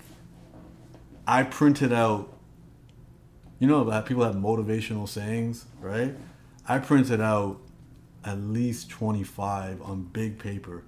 I 1.26 1.42
printed 1.42 1.92
out. 1.92 2.32
You 3.58 3.68
know, 3.68 3.84
that 3.84 4.06
people 4.06 4.24
have 4.24 4.34
motivational 4.34 5.06
sayings, 5.06 5.66
right? 5.82 6.14
I 6.66 6.78
printed 6.78 7.20
out 7.20 7.58
at 8.24 8.38
least 8.38 8.88
25 8.88 9.82
on 9.82 10.04
big 10.04 10.38
paper, 10.38 10.84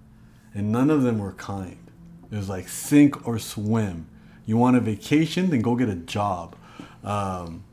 and 0.55 0.73
none 0.73 0.89
of 0.89 1.03
them 1.03 1.19
were 1.19 1.33
kind. 1.33 1.91
It 2.33 2.37
was 2.37 2.49
like 2.49 2.67
sink 2.67 3.29
or 3.29 3.39
swim. 3.39 4.07
You 4.47 4.57
want 4.57 4.77
a 4.77 4.81
vacation? 4.81 5.51
Then 5.51 5.61
go 5.61 5.77
get 5.77 5.91
a 5.91 5.97
job. 5.97 6.57
Um, 7.05 7.65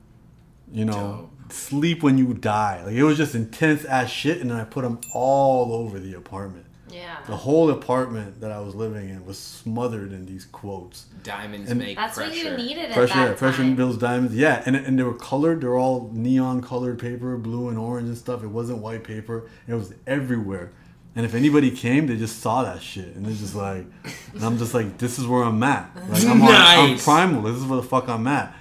you 0.73 0.84
know, 0.84 1.30
sleep 1.49 2.03
when 2.03 2.17
you 2.17 2.34
die. 2.34 2.84
Like 2.85 2.95
it 2.95 3.03
was 3.03 3.17
just 3.17 3.35
intense 3.35 3.85
ass 3.85 4.09
shit, 4.09 4.41
and 4.41 4.49
then 4.51 4.59
I 4.59 4.63
put 4.63 4.84
them 4.84 4.99
all 5.13 5.73
over 5.73 5.99
the 5.99 6.13
apartment. 6.15 6.65
Yeah. 6.89 7.17
The 7.27 7.35
whole 7.35 7.72
apartment 7.72 8.39
that 8.41 8.51
I 8.51 8.59
was 8.61 8.73
living 8.73 9.09
in 9.09 9.26
was 9.26 9.38
smothered 9.38 10.13
in 10.13 10.26
these 10.26 10.45
quotes. 10.45 11.05
Diamonds 11.23 11.69
And- 11.69 11.80
make 11.80 11.97
That's 11.97 12.15
pressure. 12.15 12.30
what 12.51 12.59
you 12.59 12.65
needed 12.65 12.85
at 12.85 12.93
Pressure, 12.93 13.15
that 13.27 13.38
pressure 13.38 13.63
time. 13.63 13.76
bills, 13.76 13.97
diamonds. 13.97 14.34
Yeah, 14.35 14.63
and 14.65 14.76
and 14.76 14.97
they 14.97 15.03
were 15.03 15.15
colored. 15.17 15.61
They 15.61 15.67
were 15.67 15.77
all 15.77 16.09
neon 16.13 16.61
colored 16.61 16.99
paper, 16.99 17.35
blue 17.38 17.67
and 17.69 17.77
orange 17.77 18.07
and 18.07 18.17
stuff. 18.17 18.43
It 18.43 18.47
wasn't 18.47 18.77
white 18.80 19.03
paper. 19.03 19.49
It 19.67 19.73
was 19.73 19.93
everywhere. 20.07 20.72
And 21.17 21.26
if 21.26 21.34
anybody 21.34 21.72
came, 21.72 22.07
they 22.07 22.17
just 22.17 22.39
saw 22.41 22.63
that 22.63 22.81
shit, 22.81 23.15
and 23.15 23.26
they're 23.26 23.34
just 23.35 23.55
like, 23.55 23.85
and 24.34 24.43
I'm 24.43 24.57
just 24.57 24.73
like, 24.73 24.97
this 24.97 25.17
is 25.17 25.26
where 25.26 25.43
I'm 25.43 25.61
at. 25.63 25.89
Like 26.09 26.26
I'm, 26.26 26.41
on, 26.41 26.49
I'm 26.53 26.97
primal. 26.99 27.41
This 27.41 27.55
is 27.55 27.63
where 27.65 27.77
the 27.81 27.88
fuck 27.88 28.07
I'm 28.09 28.27
at. 28.27 28.53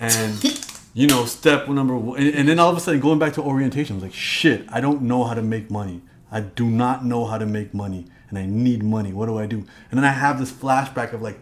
And 0.00 0.34
you 0.98 1.06
know, 1.06 1.26
step 1.26 1.68
number 1.68 1.96
one, 1.96 2.18
and, 2.18 2.34
and 2.34 2.48
then 2.48 2.58
all 2.58 2.70
of 2.70 2.76
a 2.76 2.80
sudden, 2.80 2.98
going 2.98 3.20
back 3.20 3.32
to 3.34 3.40
orientation, 3.40 3.94
I 3.94 3.96
was 3.98 4.02
like, 4.02 4.12
shit, 4.12 4.66
I 4.68 4.80
don't 4.80 5.02
know 5.02 5.22
how 5.22 5.34
to 5.34 5.42
make 5.42 5.70
money. 5.70 6.02
I 6.28 6.40
do 6.40 6.66
not 6.66 7.04
know 7.04 7.24
how 7.24 7.38
to 7.38 7.46
make 7.46 7.72
money, 7.72 8.06
and 8.28 8.36
I 8.36 8.46
need 8.46 8.82
money. 8.82 9.12
What 9.12 9.26
do 9.26 9.38
I 9.38 9.46
do? 9.46 9.58
And 9.58 9.98
then 9.98 10.04
I 10.04 10.10
have 10.10 10.40
this 10.40 10.50
flashback 10.50 11.12
of 11.12 11.22
like 11.22 11.38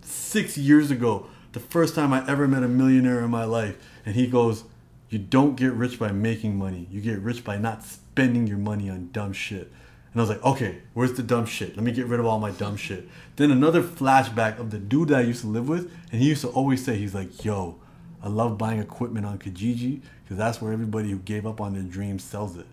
six 0.00 0.58
years 0.58 0.90
ago 0.90 1.28
the 1.52 1.60
first 1.60 1.94
time 1.94 2.12
I 2.12 2.28
ever 2.28 2.48
met 2.48 2.64
a 2.64 2.68
millionaire 2.68 3.20
in 3.20 3.30
my 3.30 3.44
life. 3.44 3.76
And 4.04 4.16
he 4.16 4.26
goes, 4.26 4.64
You 5.10 5.20
don't 5.20 5.54
get 5.54 5.74
rich 5.74 6.00
by 6.00 6.10
making 6.10 6.58
money. 6.58 6.88
You 6.90 7.00
get 7.00 7.20
rich 7.20 7.44
by 7.44 7.56
not 7.56 7.84
spending 7.84 8.48
your 8.48 8.58
money 8.58 8.90
on 8.90 9.10
dumb 9.12 9.32
shit. 9.32 9.70
And 10.12 10.16
I 10.16 10.20
was 10.20 10.30
like, 10.30 10.42
okay, 10.42 10.78
where's 10.94 11.12
the 11.12 11.22
dumb 11.22 11.46
shit? 11.46 11.76
Let 11.76 11.84
me 11.84 11.92
get 11.92 12.06
rid 12.06 12.18
of 12.18 12.26
all 12.26 12.40
my 12.40 12.50
dumb 12.50 12.76
shit. 12.76 13.08
Then 13.36 13.52
another 13.52 13.80
flashback 13.80 14.58
of 14.58 14.72
the 14.72 14.78
dude 14.78 15.08
that 15.08 15.18
I 15.18 15.20
used 15.20 15.42
to 15.42 15.46
live 15.46 15.68
with, 15.68 15.92
and 16.10 16.20
he 16.20 16.28
used 16.28 16.40
to 16.40 16.48
always 16.48 16.84
say, 16.84 16.96
he's 16.96 17.14
like, 17.14 17.44
yo, 17.44 17.78
I 18.22 18.28
love 18.28 18.58
buying 18.58 18.80
equipment 18.80 19.26
on 19.26 19.38
Kijiji 19.38 20.00
because 20.24 20.36
that's 20.36 20.60
where 20.60 20.72
everybody 20.72 21.10
who 21.10 21.18
gave 21.18 21.46
up 21.46 21.60
on 21.60 21.74
their 21.74 21.82
dreams 21.82 22.24
sells 22.24 22.56
it. 22.56 22.66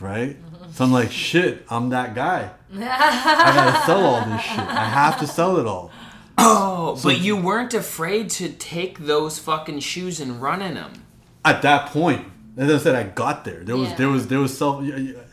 Right? 0.00 0.36
So 0.72 0.84
I'm 0.84 0.92
like, 0.92 1.10
shit, 1.10 1.64
I'm 1.70 1.88
that 1.90 2.14
guy. 2.14 2.50
I 2.74 2.78
gotta 2.78 3.80
sell 3.86 4.04
all 4.04 4.24
this 4.26 4.42
shit. 4.42 4.58
I 4.58 4.84
have 4.88 5.18
to 5.20 5.26
sell 5.26 5.56
it 5.58 5.66
all. 5.66 5.90
Oh, 6.38 7.00
but 7.02 7.18
you 7.20 7.34
weren't 7.34 7.72
afraid 7.72 8.28
to 8.30 8.50
take 8.50 8.98
those 8.98 9.38
fucking 9.38 9.80
shoes 9.80 10.20
and 10.20 10.40
run 10.42 10.60
in 10.60 10.74
them. 10.74 10.92
At 11.46 11.62
that 11.62 11.88
point, 11.88 12.26
as 12.58 12.70
I 12.70 12.76
said, 12.76 12.94
I 12.94 13.04
got 13.04 13.46
there. 13.46 13.64
There 13.64 13.74
was 13.76 13.88
Yeah. 13.88 13.94
there 13.96 14.08
was 14.10 14.26
there 14.28 14.38
was 14.40 14.56
self 14.56 14.84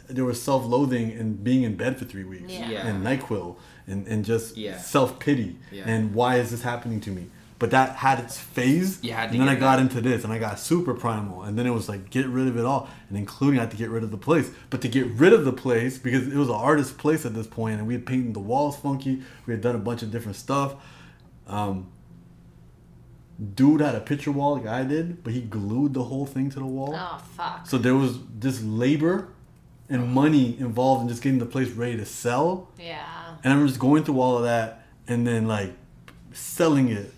there 0.08 0.24
was 0.24 0.42
self 0.42 0.66
loathing 0.66 1.12
and 1.12 1.44
being 1.44 1.64
in 1.64 1.76
bed 1.76 1.98
for 2.00 2.06
three 2.06 2.24
weeks 2.24 2.54
Yeah. 2.54 2.70
Yeah. 2.70 2.88
and 2.88 3.06
Nyquil 3.06 3.58
and 3.86 4.08
and 4.08 4.24
just 4.24 4.56
Yeah. 4.56 4.78
self 4.78 5.20
pity 5.20 5.58
Yeah. 5.74 5.84
and 5.86 6.14
why 6.16 6.38
is 6.38 6.52
this 6.52 6.62
happening 6.62 7.02
to 7.02 7.12
me? 7.12 7.28
But 7.64 7.72
that 7.72 7.96
had 7.96 8.20
its 8.20 8.38
phase. 8.38 9.02
You 9.02 9.14
had 9.14 9.32
to 9.32 9.38
and 9.38 9.48
then 9.48 9.48
I 9.48 9.58
got 9.58 9.78
rid 9.78 9.84
into 9.84 10.02
this 10.02 10.26
and 10.26 10.34
I 10.34 10.38
got 10.38 10.60
super 10.60 10.94
primal 10.94 11.44
and 11.44 11.58
then 11.58 11.66
it 11.66 11.70
was 11.70 11.88
like 11.88 12.10
get 12.10 12.28
rid 12.28 12.50
of 12.50 12.58
it 12.58 12.66
all 12.66 12.90
and 13.08 13.18
including 13.18 13.58
I 13.58 13.62
had 13.62 13.72
to 13.72 13.78
get 13.78 13.90
rid 13.90 14.04
of 14.04 14.12
the 14.12 14.18
place. 14.18 14.52
But 14.70 14.82
to 14.82 14.90
get 14.90 15.08
rid 15.12 15.32
of 15.32 15.46
the 15.46 15.54
place 15.54 15.98
because 15.98 16.28
it 16.28 16.36
was 16.36 16.50
an 16.50 16.56
artist 16.56 16.98
place 16.98 17.26
at 17.26 17.34
this 17.34 17.48
point 17.48 17.80
and 17.80 17.88
we 17.88 17.94
had 17.94 18.06
painted 18.06 18.34
the 18.34 18.42
walls 18.42 18.76
funky. 18.76 19.24
We 19.46 19.54
had 19.54 19.62
done 19.62 19.76
a 19.76 19.80
bunch 19.80 20.04
of 20.04 20.12
different 20.12 20.36
stuff. 20.36 20.76
Um, 21.48 21.90
dude 23.56 23.80
had 23.80 23.96
a 23.96 24.02
picture 24.02 24.34
wall 24.34 24.58
like 24.58 24.68
I 24.68 24.84
did, 24.84 25.24
but 25.24 25.32
he 25.32 25.40
glued 25.40 25.94
the 25.94 26.04
whole 26.04 26.26
thing 26.26 26.50
to 26.50 26.60
the 26.60 26.66
wall. 26.66 26.94
Oh 26.94 27.24
fuck. 27.38 27.66
So 27.66 27.78
there 27.78 27.96
was 27.96 28.20
this 28.40 28.62
labor 28.62 29.30
and 29.88 30.12
money 30.12 30.60
involved 30.60 31.04
in 31.04 31.08
just 31.08 31.22
getting 31.24 31.40
the 31.40 31.46
place 31.46 31.70
ready 31.70 31.96
to 31.96 32.06
sell. 32.06 32.72
Yeah. 32.78 33.38
And 33.42 33.54
I'm 33.54 33.66
just 33.66 33.80
going 33.80 34.04
through 34.04 34.20
all 34.20 34.36
of 34.36 34.44
that 34.44 34.86
and 35.08 35.26
then 35.26 35.48
like 35.48 35.72
selling 36.34 36.90
it. 36.90 37.14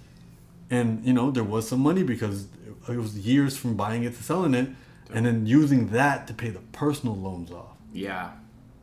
And 0.69 1.05
you 1.05 1.13
know, 1.13 1.31
there 1.31 1.43
was 1.43 1.67
some 1.67 1.79
money 1.79 2.03
because 2.03 2.47
it 2.89 2.97
was 2.97 3.17
years 3.17 3.57
from 3.57 3.75
buying 3.75 4.03
it 4.03 4.15
to 4.15 4.23
selling 4.23 4.53
it 4.53 4.69
and 5.13 5.25
then 5.25 5.45
using 5.45 5.89
that 5.89 6.27
to 6.27 6.33
pay 6.33 6.49
the 6.49 6.59
personal 6.71 7.15
loans 7.15 7.51
off. 7.51 7.75
Yeah. 7.93 8.31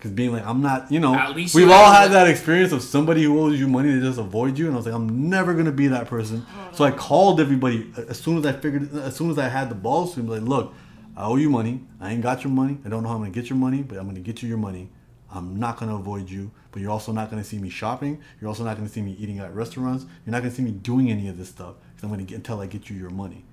Cause 0.00 0.10
being 0.10 0.32
like, 0.32 0.44
I'm 0.44 0.60
not, 0.62 0.90
you 0.90 0.98
know, 0.98 1.14
At 1.14 1.36
least 1.36 1.54
we've 1.54 1.70
all 1.70 1.92
had 1.92 2.10
that- 2.10 2.26
experience 2.26 2.72
of 2.72 2.82
somebody 2.82 3.22
who 3.22 3.38
owes 3.40 3.59
you 3.60 3.68
money 3.68 3.90
to 3.90 4.00
just 4.00 4.18
avoid 4.18 4.59
you, 4.59 4.66
and 4.66 4.74
I 4.74 4.76
was 4.76 4.86
like, 4.86 4.94
I'm 4.96 5.30
never 5.30 5.54
gonna 5.54 5.70
be 5.70 5.86
that 5.88 6.09
person. 6.09 6.44
So 6.72 6.82
I 6.84 6.90
called 6.90 7.40
everybody 7.40 7.92
uh, 7.96 8.02
as 8.09 8.18
soon 8.18 8.38
as 8.38 8.44
I 8.46 8.52
figured, 8.52 8.92
uh, 8.92 9.02
as 9.02 9.14
soon 9.14 9.30
as 9.30 9.38
I 9.38 9.48
had 9.48 9.68
the 9.68 9.76
balls 9.76 10.14
to 10.14 10.20
be 10.22 10.28
like, 10.28 10.42
look, 10.42 10.74
I 11.16 11.24
owe 11.26 11.36
you 11.36 11.50
money. 11.50 11.84
I 12.00 12.10
ain't 12.12 12.22
got 12.22 12.42
your 12.42 12.52
money. 12.52 12.78
I 12.84 12.88
don't 12.88 13.04
know 13.04 13.10
how 13.10 13.14
I'm 13.14 13.20
gonna 13.20 13.30
get 13.30 13.48
your 13.48 13.59
money, 13.59 13.82
but 13.82 13.96
I'm 13.98 14.06
gonna 14.09 14.18
get 14.20 14.42
you 14.42 14.48
your 14.48 14.59
money. 14.59 14.90
I'm 15.34 15.59
not 15.59 15.78
gonna 15.78 15.96
avoid 15.96 16.28
you, 16.30 16.50
but 16.70 16.82
you're 16.82 16.90
also 16.90 17.12
not 17.12 17.30
gonna 17.30 17.44
see 17.44 17.59
me 17.59 17.70
shopping. 17.70 18.20
You're 18.40 18.48
also 18.48 18.64
not 18.64 18.76
gonna 18.76 18.88
see 18.88 19.02
me 19.02 19.16
eating 19.18 19.38
at 19.38 19.54
restaurants. 19.54 20.04
You're 20.24 20.32
not 20.32 20.40
gonna 20.42 20.54
see 20.54 20.62
me 20.62 20.72
doing 20.72 21.10
any 21.10 21.28
of 21.28 21.38
this 21.38 21.48
stuff 21.48 21.74
because 21.90 22.04
I'm 22.04 22.10
gonna 22.10 22.24
get 22.24 22.36
until 22.36 22.60
I 22.60 22.66
get 22.66 22.90
you 22.90 22.96
your 22.96 23.10
money. 23.10 23.44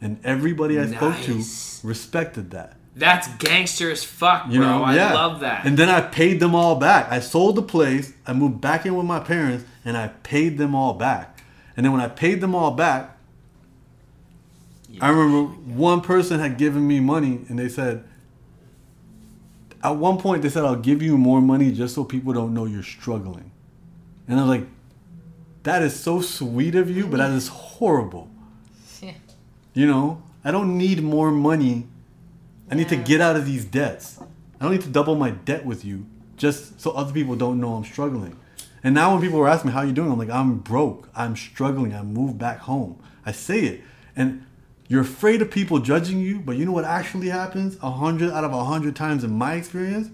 And 0.00 0.18
everybody 0.24 0.78
I 0.78 0.86
spoke 0.86 1.14
Nice. 1.26 1.80
to 1.80 1.86
respected 1.86 2.50
that. 2.52 2.76
That's 2.94 3.28
gangster 3.36 3.90
as 3.90 4.02
fuck, 4.02 4.46
bro. 4.46 4.54
You 4.54 4.60
know, 4.60 4.82
I 4.82 4.96
yeah. 4.96 5.12
love 5.14 5.40
that. 5.40 5.64
And 5.64 5.76
then 5.76 5.88
I 5.88 6.00
paid 6.00 6.40
them 6.40 6.54
all 6.54 6.74
back. 6.76 7.10
I 7.12 7.20
sold 7.20 7.54
the 7.54 7.62
place. 7.62 8.12
I 8.26 8.32
moved 8.32 8.60
back 8.60 8.84
in 8.86 8.96
with 8.96 9.06
my 9.06 9.20
parents, 9.20 9.64
and 9.84 9.96
I 9.96 10.08
paid 10.24 10.58
them 10.58 10.74
all 10.74 10.94
back. 10.94 11.40
And 11.76 11.84
then 11.84 11.92
when 11.92 12.00
I 12.00 12.08
paid 12.08 12.40
them 12.40 12.56
all 12.56 12.72
back, 12.72 13.16
I 15.00 15.10
remember 15.10 15.52
one 15.52 16.00
person 16.00 16.40
had 16.40 16.58
given 16.58 16.88
me 16.88 16.98
money, 16.98 17.44
and 17.48 17.56
they 17.58 17.68
said, 17.68 18.02
at 19.82 19.96
one 19.96 20.18
point 20.18 20.42
they 20.42 20.48
said, 20.48 20.64
"I'll 20.64 20.76
give 20.76 21.02
you 21.02 21.16
more 21.16 21.40
money 21.40 21.72
just 21.72 21.94
so 21.94 22.04
people 22.04 22.32
don't 22.32 22.54
know 22.54 22.64
you're 22.64 22.82
struggling." 22.82 23.50
And 24.26 24.38
I 24.38 24.42
was 24.42 24.50
like, 24.50 24.66
"That 25.62 25.82
is 25.82 25.98
so 25.98 26.20
sweet 26.20 26.74
of 26.74 26.90
you, 26.90 27.06
but 27.06 27.18
that 27.18 27.30
is 27.30 27.48
horrible." 27.48 28.28
Yeah. 29.00 29.12
You 29.74 29.86
know, 29.86 30.22
I 30.44 30.50
don't 30.50 30.76
need 30.76 31.02
more 31.02 31.30
money. 31.30 31.86
I 32.70 32.74
need 32.74 32.88
to 32.88 32.96
get 32.96 33.20
out 33.20 33.36
of 33.36 33.46
these 33.46 33.64
debts. 33.64 34.18
I 34.60 34.64
don't 34.64 34.72
need 34.72 34.82
to 34.82 34.88
double 34.88 35.14
my 35.14 35.30
debt 35.30 35.64
with 35.64 35.84
you 35.84 36.06
just 36.36 36.80
so 36.80 36.92
other 36.92 37.12
people 37.12 37.36
don't 37.36 37.60
know 37.60 37.74
I'm 37.74 37.84
struggling. 37.84 38.36
And 38.82 38.94
now 38.94 39.12
when 39.12 39.20
people 39.20 39.40
are 39.40 39.48
asking 39.48 39.70
me 39.70 39.74
how 39.74 39.82
you 39.82 39.92
doing, 39.92 40.10
I'm 40.10 40.18
like, 40.18 40.30
I'm 40.30 40.58
broke. 40.58 41.08
I'm 41.14 41.36
struggling. 41.36 41.94
I 41.94 42.02
moved 42.02 42.38
back 42.38 42.60
home. 42.60 43.00
I 43.26 43.32
say 43.32 43.60
it. 43.60 43.82
And 44.14 44.46
you're 44.88 45.02
afraid 45.02 45.42
of 45.42 45.50
people 45.50 45.78
judging 45.78 46.18
you, 46.20 46.40
but 46.40 46.56
you 46.56 46.64
know 46.64 46.72
what 46.72 46.84
actually 46.84 47.28
happens? 47.28 47.76
A 47.82 47.90
hundred 47.90 48.32
out 48.32 48.44
of 48.44 48.52
a 48.52 48.64
hundred 48.64 48.96
times 48.96 49.22
in 49.22 49.32
my 49.32 49.54
experience, 49.54 50.10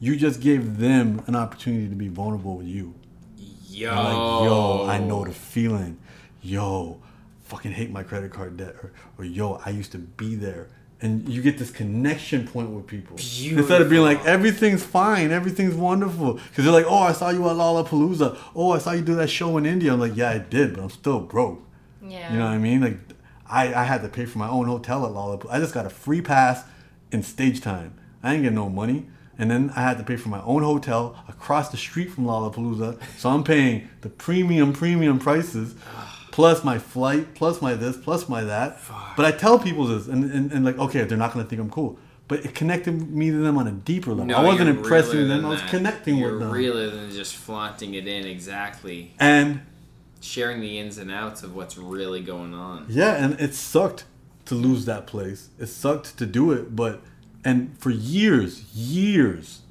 you 0.00 0.16
just 0.16 0.40
gave 0.40 0.78
them 0.78 1.22
an 1.26 1.36
opportunity 1.36 1.88
to 1.88 1.94
be 1.94 2.08
vulnerable 2.08 2.56
with 2.56 2.66
you. 2.66 2.94
yo. 3.36 3.90
I'm 3.90 3.96
like, 4.04 4.48
yo, 4.48 4.86
I 4.88 4.98
know 4.98 5.24
the 5.24 5.32
feeling. 5.32 5.98
Yo, 6.42 7.00
fucking 7.44 7.72
hate 7.72 7.90
my 7.90 8.02
credit 8.02 8.32
card 8.32 8.56
debt. 8.56 8.74
Or, 8.82 8.92
or 9.18 9.24
yo, 9.24 9.60
I 9.64 9.70
used 9.70 9.92
to 9.92 9.98
be 9.98 10.34
there. 10.34 10.68
And 11.02 11.26
you 11.28 11.40
get 11.40 11.56
this 11.56 11.70
connection 11.70 12.46
point 12.46 12.70
with 12.70 12.86
people. 12.86 13.16
Instead 13.16 13.80
of 13.80 13.88
being 13.88 14.02
like, 14.02 14.22
everything's 14.26 14.82
fine, 14.82 15.30
everything's 15.30 15.74
wonderful. 15.74 16.34
Because 16.34 16.64
they're 16.64 16.74
like, 16.74 16.84
oh, 16.86 16.98
I 16.98 17.12
saw 17.12 17.30
you 17.30 17.48
at 17.48 17.56
Lollapalooza. 17.56 18.36
Oh, 18.54 18.72
I 18.72 18.78
saw 18.78 18.92
you 18.92 19.00
do 19.00 19.14
that 19.14 19.28
show 19.28 19.56
in 19.56 19.64
India. 19.64 19.92
I'm 19.92 20.00
like, 20.00 20.14
yeah, 20.14 20.30
I 20.30 20.38
did, 20.38 20.74
but 20.74 20.82
I'm 20.82 20.90
still 20.90 21.20
broke. 21.20 21.62
Yeah. 22.02 22.32
You 22.32 22.38
know 22.38 22.44
what 22.46 22.52
I 22.52 22.58
mean? 22.58 22.82
Like, 22.82 22.98
I, 23.50 23.74
I 23.74 23.84
had 23.84 24.02
to 24.02 24.08
pay 24.08 24.24
for 24.24 24.38
my 24.38 24.48
own 24.48 24.66
hotel 24.66 25.04
at 25.04 25.12
Lollapalooza. 25.12 25.52
I 25.52 25.58
just 25.58 25.74
got 25.74 25.86
a 25.86 25.90
free 25.90 26.22
pass 26.22 26.64
in 27.10 27.22
stage 27.22 27.60
time. 27.60 27.98
I 28.22 28.34
ain't 28.34 28.42
get 28.44 28.52
no 28.52 28.68
money. 28.68 29.06
And 29.38 29.50
then 29.50 29.72
I 29.74 29.80
had 29.80 29.96
to 29.96 30.04
pay 30.04 30.16
for 30.16 30.28
my 30.28 30.42
own 30.42 30.62
hotel 30.62 31.16
across 31.26 31.70
the 31.70 31.78
street 31.78 32.10
from 32.10 32.26
Lollapalooza. 32.26 33.00
So 33.16 33.30
I'm 33.30 33.42
paying 33.42 33.88
the 34.02 34.10
premium, 34.10 34.74
premium 34.74 35.18
prices, 35.18 35.74
plus 36.30 36.62
my 36.62 36.78
flight, 36.78 37.34
plus 37.34 37.62
my 37.62 37.74
this, 37.74 37.96
plus 37.96 38.28
my 38.28 38.44
that. 38.44 38.78
But 39.16 39.24
I 39.24 39.32
tell 39.32 39.58
people 39.58 39.86
this, 39.86 40.08
and, 40.08 40.30
and, 40.30 40.52
and 40.52 40.64
like, 40.64 40.78
okay, 40.78 41.04
they're 41.04 41.16
not 41.16 41.32
going 41.32 41.44
to 41.44 41.48
think 41.48 41.60
I'm 41.60 41.70
cool. 41.70 41.98
But 42.28 42.44
it 42.44 42.54
connected 42.54 42.92
me 43.10 43.30
to 43.30 43.38
them 43.38 43.58
on 43.58 43.66
a 43.66 43.72
deeper 43.72 44.10
level. 44.10 44.26
No, 44.26 44.36
I 44.36 44.44
wasn't 44.44 44.68
impressing 44.68 45.26
them, 45.26 45.44
I 45.44 45.48
was 45.48 45.62
connecting 45.62 46.18
you're 46.18 46.32
with 46.32 46.40
them. 46.40 46.50
realer 46.50 46.90
than 46.90 47.10
just 47.10 47.34
flaunting 47.34 47.94
it 47.94 48.06
in 48.06 48.26
exactly. 48.26 49.14
and 49.18 49.62
Sharing 50.20 50.60
the 50.60 50.78
ins 50.78 50.98
and 50.98 51.10
outs 51.10 51.42
of 51.42 51.54
what's 51.54 51.76
really 51.76 52.20
going 52.20 52.54
on. 52.54 52.86
Yeah, 52.88 53.12
and 53.14 53.40
it 53.40 53.54
sucked 53.54 54.04
to 54.46 54.54
lose 54.54 54.84
that 54.84 55.06
place. 55.06 55.48
It 55.58 55.66
sucked 55.66 56.18
to 56.18 56.26
do 56.26 56.52
it, 56.52 56.76
but 56.76 57.00
and 57.44 57.76
for 57.78 57.90
years, 57.90 58.64
years, 58.74 59.62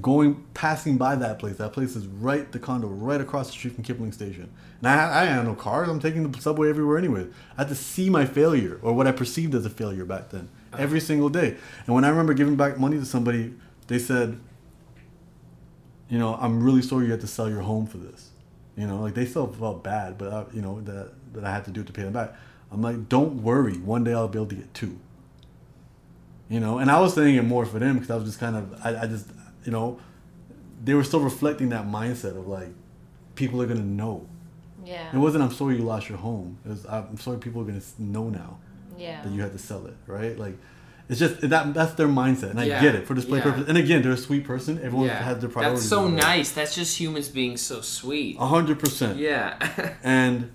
going 0.00 0.44
passing 0.54 0.96
by 0.96 1.14
that 1.16 1.38
place. 1.38 1.56
That 1.56 1.72
place 1.72 1.94
is 1.94 2.06
right 2.06 2.50
the 2.50 2.58
condo 2.58 2.88
right 2.88 3.20
across 3.20 3.46
the 3.46 3.52
street 3.52 3.74
from 3.74 3.84
Kipling 3.84 4.12
Station. 4.12 4.50
And 4.80 4.88
I, 4.88 5.22
I 5.22 5.24
had 5.26 5.44
no 5.44 5.54
cars. 5.54 5.88
I'm 5.88 6.00
taking 6.00 6.30
the 6.30 6.40
subway 6.40 6.68
everywhere 6.68 6.98
anyway. 6.98 7.26
I 7.56 7.62
had 7.62 7.68
to 7.68 7.74
see 7.74 8.10
my 8.10 8.26
failure 8.26 8.80
or 8.82 8.92
what 8.92 9.06
I 9.06 9.12
perceived 9.12 9.54
as 9.54 9.64
a 9.64 9.70
failure 9.70 10.04
back 10.04 10.30
then 10.30 10.48
uh-huh. 10.72 10.82
every 10.82 11.00
single 11.00 11.28
day. 11.28 11.56
And 11.86 11.94
when 11.94 12.04
I 12.04 12.08
remember 12.08 12.34
giving 12.34 12.56
back 12.56 12.78
money 12.78 12.98
to 12.98 13.06
somebody, 13.06 13.54
they 13.86 13.98
said, 13.98 14.40
you 16.08 16.18
know, 16.18 16.34
I'm 16.40 16.62
really 16.62 16.82
sorry 16.82 17.06
you 17.06 17.12
had 17.12 17.20
to 17.20 17.26
sell 17.26 17.48
your 17.48 17.62
home 17.62 17.86
for 17.86 17.98
this. 17.98 18.23
You 18.76 18.86
know, 18.86 19.00
like 19.00 19.14
they 19.14 19.24
still 19.26 19.46
felt 19.46 19.84
bad, 19.84 20.18
but 20.18 20.32
I, 20.32 20.44
you 20.52 20.60
know 20.62 20.80
that 20.82 21.12
that 21.34 21.44
I 21.44 21.52
had 21.52 21.64
to 21.66 21.70
do 21.70 21.80
it 21.82 21.86
to 21.86 21.92
pay 21.92 22.02
them 22.02 22.12
back. 22.12 22.32
I'm 22.72 22.82
like, 22.82 23.08
don't 23.08 23.42
worry. 23.42 23.78
One 23.78 24.02
day 24.04 24.12
I'll 24.14 24.26
be 24.28 24.38
able 24.38 24.48
to 24.48 24.54
get 24.56 24.74
two. 24.74 24.98
You 26.48 26.60
know, 26.60 26.78
and 26.78 26.90
I 26.90 27.00
was 27.00 27.14
saying 27.14 27.36
it 27.36 27.42
more 27.42 27.64
for 27.64 27.78
them 27.78 27.94
because 27.94 28.10
I 28.10 28.16
was 28.16 28.24
just 28.24 28.38
kind 28.40 28.56
of, 28.56 28.74
I, 28.84 29.02
I 29.02 29.06
just, 29.06 29.28
you 29.64 29.72
know, 29.72 29.98
they 30.84 30.92
were 30.94 31.04
still 31.04 31.20
reflecting 31.20 31.70
that 31.70 31.86
mindset 31.86 32.36
of 32.36 32.46
like, 32.46 32.68
people 33.34 33.62
are 33.62 33.66
gonna 33.66 33.80
know. 33.80 34.26
Yeah. 34.84 35.08
It 35.14 35.18
wasn't 35.18 35.42
I'm 35.44 35.52
sorry 35.52 35.76
you 35.76 35.82
lost 35.82 36.08
your 36.08 36.18
home. 36.18 36.58
It 36.64 36.68
was 36.68 36.84
I'm 36.86 37.16
sorry 37.18 37.38
people 37.38 37.62
are 37.62 37.64
gonna 37.64 37.80
know 37.98 38.28
now 38.28 38.58
Yeah. 38.98 39.22
that 39.22 39.32
you 39.32 39.40
had 39.40 39.52
to 39.52 39.58
sell 39.58 39.86
it, 39.86 39.94
right? 40.06 40.38
Like, 40.38 40.58
it's 41.08 41.18
just 41.18 41.40
that 41.42 41.74
that's 41.74 41.94
their 41.94 42.08
mindset, 42.08 42.50
and 42.50 42.60
I 42.60 42.64
Yeah, 42.64 42.80
get 42.80 42.94
it 42.94 43.06
for 43.06 43.14
display 43.14 43.38
yeah. 43.38 43.44
purpose. 43.44 43.68
And 43.68 43.76
again, 43.76 44.02
they're 44.02 44.12
a 44.12 44.16
sweet 44.16 44.44
person. 44.44 44.78
Everyone 44.82 45.08
yeah. 45.08 45.22
has 45.22 45.38
their 45.38 45.50
priorities. 45.50 45.80
That's 45.80 45.90
so 45.90 46.08
nice. 46.08 46.52
That's 46.52 46.74
just 46.74 46.98
humans 46.98 47.28
being 47.28 47.56
so 47.56 47.82
sweet. 47.82 48.36
A 48.38 48.46
hundred 48.46 48.78
percent. 48.78 49.18
Yeah. 49.18 49.58
And 50.02 50.50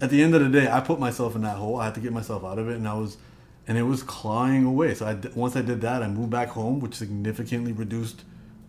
at 0.00 0.10
the 0.10 0.22
end 0.22 0.34
of 0.34 0.42
the 0.42 0.48
day, 0.50 0.70
I 0.70 0.80
put 0.80 1.00
myself 1.00 1.34
in 1.34 1.42
that 1.42 1.56
hole. 1.56 1.80
I 1.80 1.86
had 1.86 1.94
to 1.94 2.00
get 2.00 2.12
myself 2.12 2.44
out 2.44 2.58
of 2.58 2.68
it, 2.68 2.76
and 2.76 2.86
I 2.86 2.94
was, 2.94 3.16
and 3.66 3.78
it 3.78 3.84
was 3.84 4.02
clawing 4.02 4.64
away. 4.64 4.94
So 4.94 5.06
I 5.06 5.16
once 5.34 5.56
I 5.56 5.62
did 5.62 5.80
that, 5.80 6.02
I 6.02 6.08
moved 6.08 6.30
back 6.30 6.48
home, 6.48 6.80
which 6.80 6.94
significantly 6.94 7.72
reduced 7.72 8.22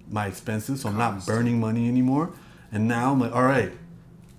my 0.10 0.28
expenses. 0.28 0.82
So 0.82 0.90
I'm 0.90 0.98
not 0.98 1.26
burning 1.26 1.60
money 1.60 1.88
anymore. 1.90 2.32
And 2.72 2.88
now 2.88 3.12
I'm 3.12 3.20
like, 3.20 3.34
all 3.34 3.44
right, 3.44 3.72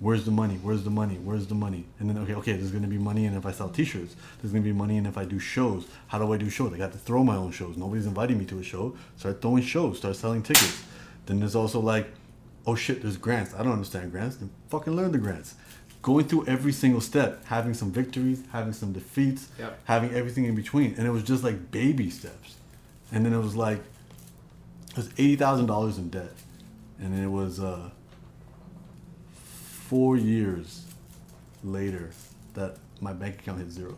where's 0.00 0.24
the 0.24 0.30
money? 0.30 0.58
Where's 0.62 0.82
the 0.84 0.90
money? 0.90 1.16
Where's 1.16 1.46
the 1.46 1.54
money? 1.54 1.84
And 1.98 2.08
then 2.08 2.18
okay, 2.18 2.34
okay, 2.34 2.52
there's 2.52 2.70
gonna 2.70 2.86
be 2.86 2.98
money 2.98 3.26
and 3.26 3.36
if 3.36 3.46
I 3.46 3.52
sell 3.52 3.68
T-shirts. 3.68 4.14
There's 4.40 4.52
gonna 4.52 4.64
be 4.64 4.72
money 4.72 4.98
and 4.98 5.06
if 5.06 5.16
I 5.18 5.24
do 5.24 5.38
shows. 5.38 5.86
How 6.08 6.18
do 6.18 6.32
I 6.32 6.36
do 6.36 6.50
shows? 6.50 6.72
I 6.72 6.78
got 6.78 6.92
to 6.92 6.98
throw 6.98 7.24
my 7.24 7.36
own 7.36 7.52
shows. 7.52 7.76
Nobody's 7.76 8.06
inviting 8.06 8.38
me 8.38 8.44
to 8.46 8.58
a 8.58 8.62
show. 8.62 8.96
Start 9.16 9.40
throwing 9.42 9.62
shows. 9.62 9.98
Start 9.98 10.16
selling 10.16 10.42
tickets. 10.42 10.84
Then 11.26 11.40
there's 11.40 11.56
also 11.56 11.80
like 11.80 12.08
oh 12.68 12.74
shit, 12.74 13.00
there's 13.02 13.16
grants. 13.16 13.54
I 13.54 13.62
don't 13.62 13.72
understand 13.72 14.10
grants. 14.10 14.36
Then 14.36 14.50
fucking 14.68 14.94
learn 14.94 15.12
the 15.12 15.18
grants. 15.18 15.54
Going 16.02 16.26
through 16.26 16.46
every 16.46 16.72
single 16.72 17.00
step, 17.00 17.44
having 17.46 17.74
some 17.74 17.90
victories, 17.90 18.42
having 18.52 18.72
some 18.72 18.92
defeats, 18.92 19.48
Yep. 19.58 19.80
having 19.84 20.10
everything 20.12 20.44
in 20.44 20.54
between, 20.54 20.94
and 20.96 21.06
it 21.06 21.10
was 21.10 21.22
just 21.22 21.42
like 21.44 21.70
baby 21.70 22.10
steps. 22.10 22.56
And 23.12 23.24
then 23.24 23.32
it 23.32 23.38
was 23.38 23.54
like 23.56 23.78
it 24.90 24.96
was 24.96 25.08
eighty 25.18 25.36
thousand 25.36 25.66
dollars 25.66 25.98
in 25.98 26.08
debt, 26.10 26.32
and 27.00 27.12
then 27.14 27.22
it 27.22 27.30
was 27.30 27.60
uh, 27.60 27.90
four 29.88 30.16
years 30.16 30.84
later 31.64 32.10
that 32.54 32.76
my 33.00 33.12
bank 33.12 33.40
account 33.40 33.58
hit 33.58 33.70
zero. 33.70 33.96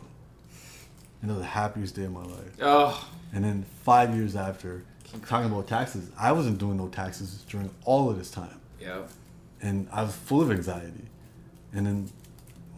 And 1.21 1.29
it 1.29 1.33
was 1.33 1.41
the 1.43 1.47
happiest 1.49 1.95
day 1.95 2.05
of 2.05 2.11
my 2.13 2.23
life. 2.23 2.55
Oh, 2.61 3.09
And 3.33 3.43
then 3.43 3.65
five 3.83 4.15
years 4.15 4.35
after, 4.35 4.83
talking 5.27 5.51
about 5.51 5.67
taxes, 5.67 6.09
I 6.17 6.31
wasn't 6.31 6.57
doing 6.59 6.77
no 6.77 6.87
taxes 6.87 7.43
during 7.49 7.69
all 7.83 8.09
of 8.09 8.17
this 8.17 8.31
time, 8.31 8.59
yep. 8.79 9.09
and 9.61 9.87
I 9.91 10.03
was 10.03 10.15
full 10.15 10.41
of 10.41 10.51
anxiety. 10.51 11.05
And 11.73 11.85
then 11.85 12.09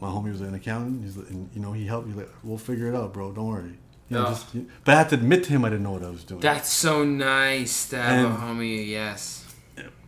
my 0.01 0.07
homie 0.07 0.31
was 0.31 0.41
an 0.41 0.53
accountant. 0.55 1.03
He's 1.03 1.15
like, 1.17 1.29
and 1.29 1.49
you 1.53 1.61
know 1.61 1.71
he 1.71 1.85
helped 1.85 2.07
me 2.07 2.13
like, 2.15 2.29
we'll 2.43 2.57
figure 2.57 2.87
it 2.91 2.95
out, 2.95 3.13
bro. 3.13 3.31
Don't 3.31 3.47
worry. 3.47 3.77
You 4.09 4.17
know, 4.17 4.25
Oh. 4.25 4.29
just, 4.29 4.47
but 4.83 4.95
I 4.95 4.97
had 4.97 5.09
to 5.09 5.15
admit 5.15 5.43
to 5.45 5.49
him 5.51 5.63
I 5.63 5.69
didn't 5.69 5.83
know 5.83 5.91
what 5.91 6.03
I 6.03 6.09
was 6.09 6.23
doing. 6.25 6.41
That's 6.41 6.69
so 6.69 7.05
nice 7.05 7.87
to 7.89 7.97
have 8.01 8.25
And- 8.25 8.35
a 8.35 8.37
homie. 8.37 8.87
Yes, 8.89 9.40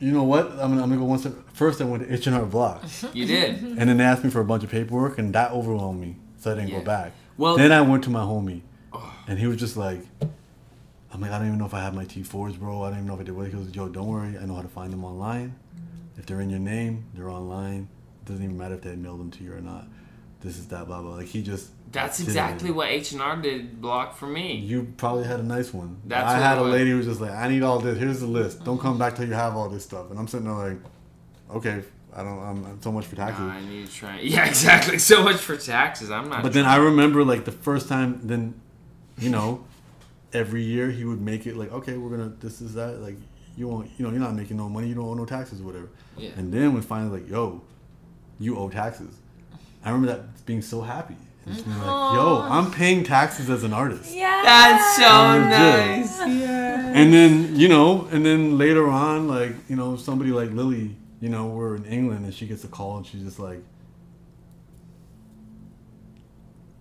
you 0.04 0.12
know 0.12 0.24
what? 0.24 0.52
I'm 0.52 0.58
gonna, 0.72 0.84
I'm 0.84 0.90
gonna 0.90 0.98
go 0.98 1.06
one 1.06 1.20
step. 1.20 1.34
First, 1.54 1.82
I 1.82 1.86
went 1.86 2.04
to 2.08 2.14
H 2.14 2.28
and 2.28 2.36
R 2.36 2.46
Block, 2.46 2.84
you 3.14 3.26
did. 3.26 3.62
and 3.62 3.90
then 3.90 3.98
they 3.98 4.04
asked 4.04 4.24
me 4.24 4.30
for 4.30 4.42
a 4.42 4.46
bunch 4.46 4.64
of 4.64 4.70
paperwork, 4.70 5.18
and 5.18 5.34
that 5.34 5.52
overwhelmed 5.52 6.02
me, 6.02 6.18
so 6.38 6.52
I 6.52 6.56
didn't 6.56 6.70
Yeah. 6.70 6.80
go 6.80 6.86
back. 6.86 7.12
Well- 7.38 7.58
then 7.58 7.72
I 7.72 7.82
went 7.82 8.04
to 8.06 8.10
my 8.10 8.22
homie, 8.22 8.62
oh. 8.92 9.14
and 9.28 9.40
he 9.40 9.48
was 9.48 9.58
just 9.58 9.78
like, 9.78 10.02
I'm 11.12 11.22
like, 11.22 11.32
I 11.32 11.38
don't 11.38 11.48
even 11.48 11.60
know 11.60 11.66
if 11.66 11.74
I 11.74 11.80
have 11.82 11.94
my 11.94 12.06
T4s, 12.06 12.58
bro. 12.60 12.84
I 12.84 12.90
don't 12.90 12.98
even 13.00 13.08
know 13.08 13.14
if 13.16 13.20
I 13.20 13.24
did 13.24 13.36
what. 13.36 13.46
He 13.46 13.52
goes, 13.54 13.74
Yo, 13.76 13.88
don't 13.88 14.08
worry. 14.08 14.36
I 14.38 14.46
know 14.46 14.56
how 14.56 14.64
to 14.64 14.68
find 14.68 14.92
them 14.92 15.04
online. 15.06 15.56
If 16.18 16.26
they're 16.26 16.42
in 16.42 16.50
your 16.50 16.60
name, 16.60 17.06
they're 17.14 17.30
online. 17.30 17.88
It 18.22 18.26
doesn't 18.28 18.44
even 18.44 18.58
matter 18.58 18.76
if 18.76 18.82
they 18.82 18.96
mailed 18.96 19.20
them 19.20 19.30
to 19.32 19.44
you 19.44 19.54
or 19.54 19.62
not. 19.62 19.88
This 20.42 20.58
is 20.58 20.68
that, 20.68 20.88
blah, 20.88 21.02
blah. 21.02 21.16
Like, 21.16 21.28
he 21.28 21.42
just. 21.44 21.70
That's 21.94 22.20
exactly 22.20 22.72
what 22.72 22.90
H 22.90 23.12
and 23.14 23.22
R 23.22 23.38
did 23.38 23.80
block 23.80 24.18
for 24.18 24.28
me. 24.28 24.56
You 24.58 24.94
probably 24.98 25.24
had 25.24 25.40
a 25.40 25.44
nice 25.44 25.74
one. 25.74 26.02
That's 26.06 26.28
I 26.28 26.40
had 26.40 26.58
a 26.58 26.64
lady 26.64 26.90
who 26.90 26.98
was 26.98 27.06
just 27.06 27.22
like, 27.22 27.32
I 27.32 27.48
need 27.48 27.62
all 27.64 27.80
this. 27.80 27.98
Here's 27.98 28.20
the 28.20 28.28
list. 28.28 28.64
Don't 28.66 28.80
come 28.80 28.98
back 28.98 29.16
till 29.16 29.28
you 29.28 29.34
have 29.34 29.56
all 29.56 29.70
this 29.70 29.84
stuff. 29.84 30.10
And 30.10 30.20
I'm 30.20 30.28
sitting 30.28 30.48
there 30.48 30.72
like, 30.72 30.80
okay, 31.52 31.84
I 32.16 32.24
don't. 32.24 32.40
I'm, 32.40 32.66
I'm 32.66 32.82
so 32.82 32.92
much 32.92 33.06
for 33.06 33.16
taxes. 33.16 33.40
Nah, 33.46 33.54
I 33.54 33.62
need 33.66 33.86
to 33.88 33.94
try. 33.94 34.20
Yeah, 34.22 34.46
exactly. 34.46 34.98
So 34.98 35.24
much 35.24 35.38
for 35.38 35.56
taxes. 35.56 36.10
I'm 36.12 36.30
not. 36.30 36.44
But 36.44 36.54
then 36.54 36.66
I 36.66 36.78
remember 36.78 37.24
like 37.24 37.46
the 37.46 37.52
first 37.52 37.88
time, 37.88 38.20
then, 38.24 38.60
you 39.20 39.30
know, 39.30 39.64
every 40.34 40.64
year 40.64 40.90
he 40.90 41.06
would 41.06 41.22
make 41.22 41.46
it 41.46 41.56
like, 41.56 41.72
okay, 41.72 41.96
we're 41.98 42.10
gonna 42.10 42.34
this 42.40 42.60
is 42.62 42.74
that 42.74 43.02
like 43.02 43.18
you 43.56 43.68
won't, 43.68 43.90
you 43.98 44.06
know, 44.06 44.12
you're 44.12 44.20
not 44.20 44.34
making 44.34 44.58
no 44.58 44.68
money, 44.68 44.88
you 44.88 44.96
don't 44.96 45.06
owe 45.06 45.14
no 45.14 45.26
taxes 45.26 45.62
or 45.62 45.66
whatever. 45.66 45.90
Yeah. 46.18 46.32
And 46.38 46.52
then 46.52 46.74
we 46.74 46.82
finally 46.82 47.20
like, 47.20 47.30
yo, 47.30 47.62
you 48.40 48.58
owe 48.58 48.70
taxes. 48.70 49.16
I 49.86 49.92
remember 49.92 50.08
that 50.14 50.46
being 50.46 50.62
so 50.62 50.82
happy. 50.82 51.16
And 51.46 51.56
just 51.56 51.66
being 51.66 51.78
like, 51.78 51.86
yo, 52.16 52.46
I'm 52.50 52.72
paying 52.72 53.04
taxes 53.04 53.50
as 53.50 53.64
an 53.64 53.74
artist. 53.74 54.14
Yeah. 54.16 54.42
That's 54.44 54.96
so 54.96 55.40
nice. 55.42 56.20
Yeah. 56.20 56.92
And 56.94 57.14
then, 57.14 57.56
you 57.56 57.68
know, 57.68 58.08
and 58.12 58.26
then 58.26 58.58
later 58.58 58.88
on, 58.88 59.28
like, 59.28 59.54
you 59.70 59.76
know, 59.76 59.98
somebody 59.98 60.32
like 60.32 60.52
Lily, 60.52 60.96
you 61.20 61.30
know, 61.30 61.48
we're 61.48 61.76
in 61.76 61.86
England 61.86 62.26
and 62.26 62.34
she 62.34 62.48
gets 62.48 62.64
a 62.64 62.68
call 62.68 62.98
and 62.98 63.06
she's 63.06 63.24
just 63.24 63.40
like, 63.40 63.60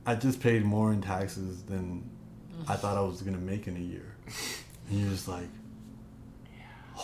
I 0.04 0.14
just 0.14 0.40
paid 0.40 0.64
more 0.64 0.92
in 0.92 1.00
taxes 1.00 1.62
than 1.62 2.08
I 2.68 2.74
thought 2.76 2.96
I 2.96 3.00
was 3.02 3.22
going 3.22 3.34
to 3.36 3.40
make 3.42 3.66
in 3.68 3.76
a 3.76 3.80
year. 3.80 4.14
And 4.90 5.00
you're 5.00 5.10
just 5.10 5.28
like, 5.28 5.48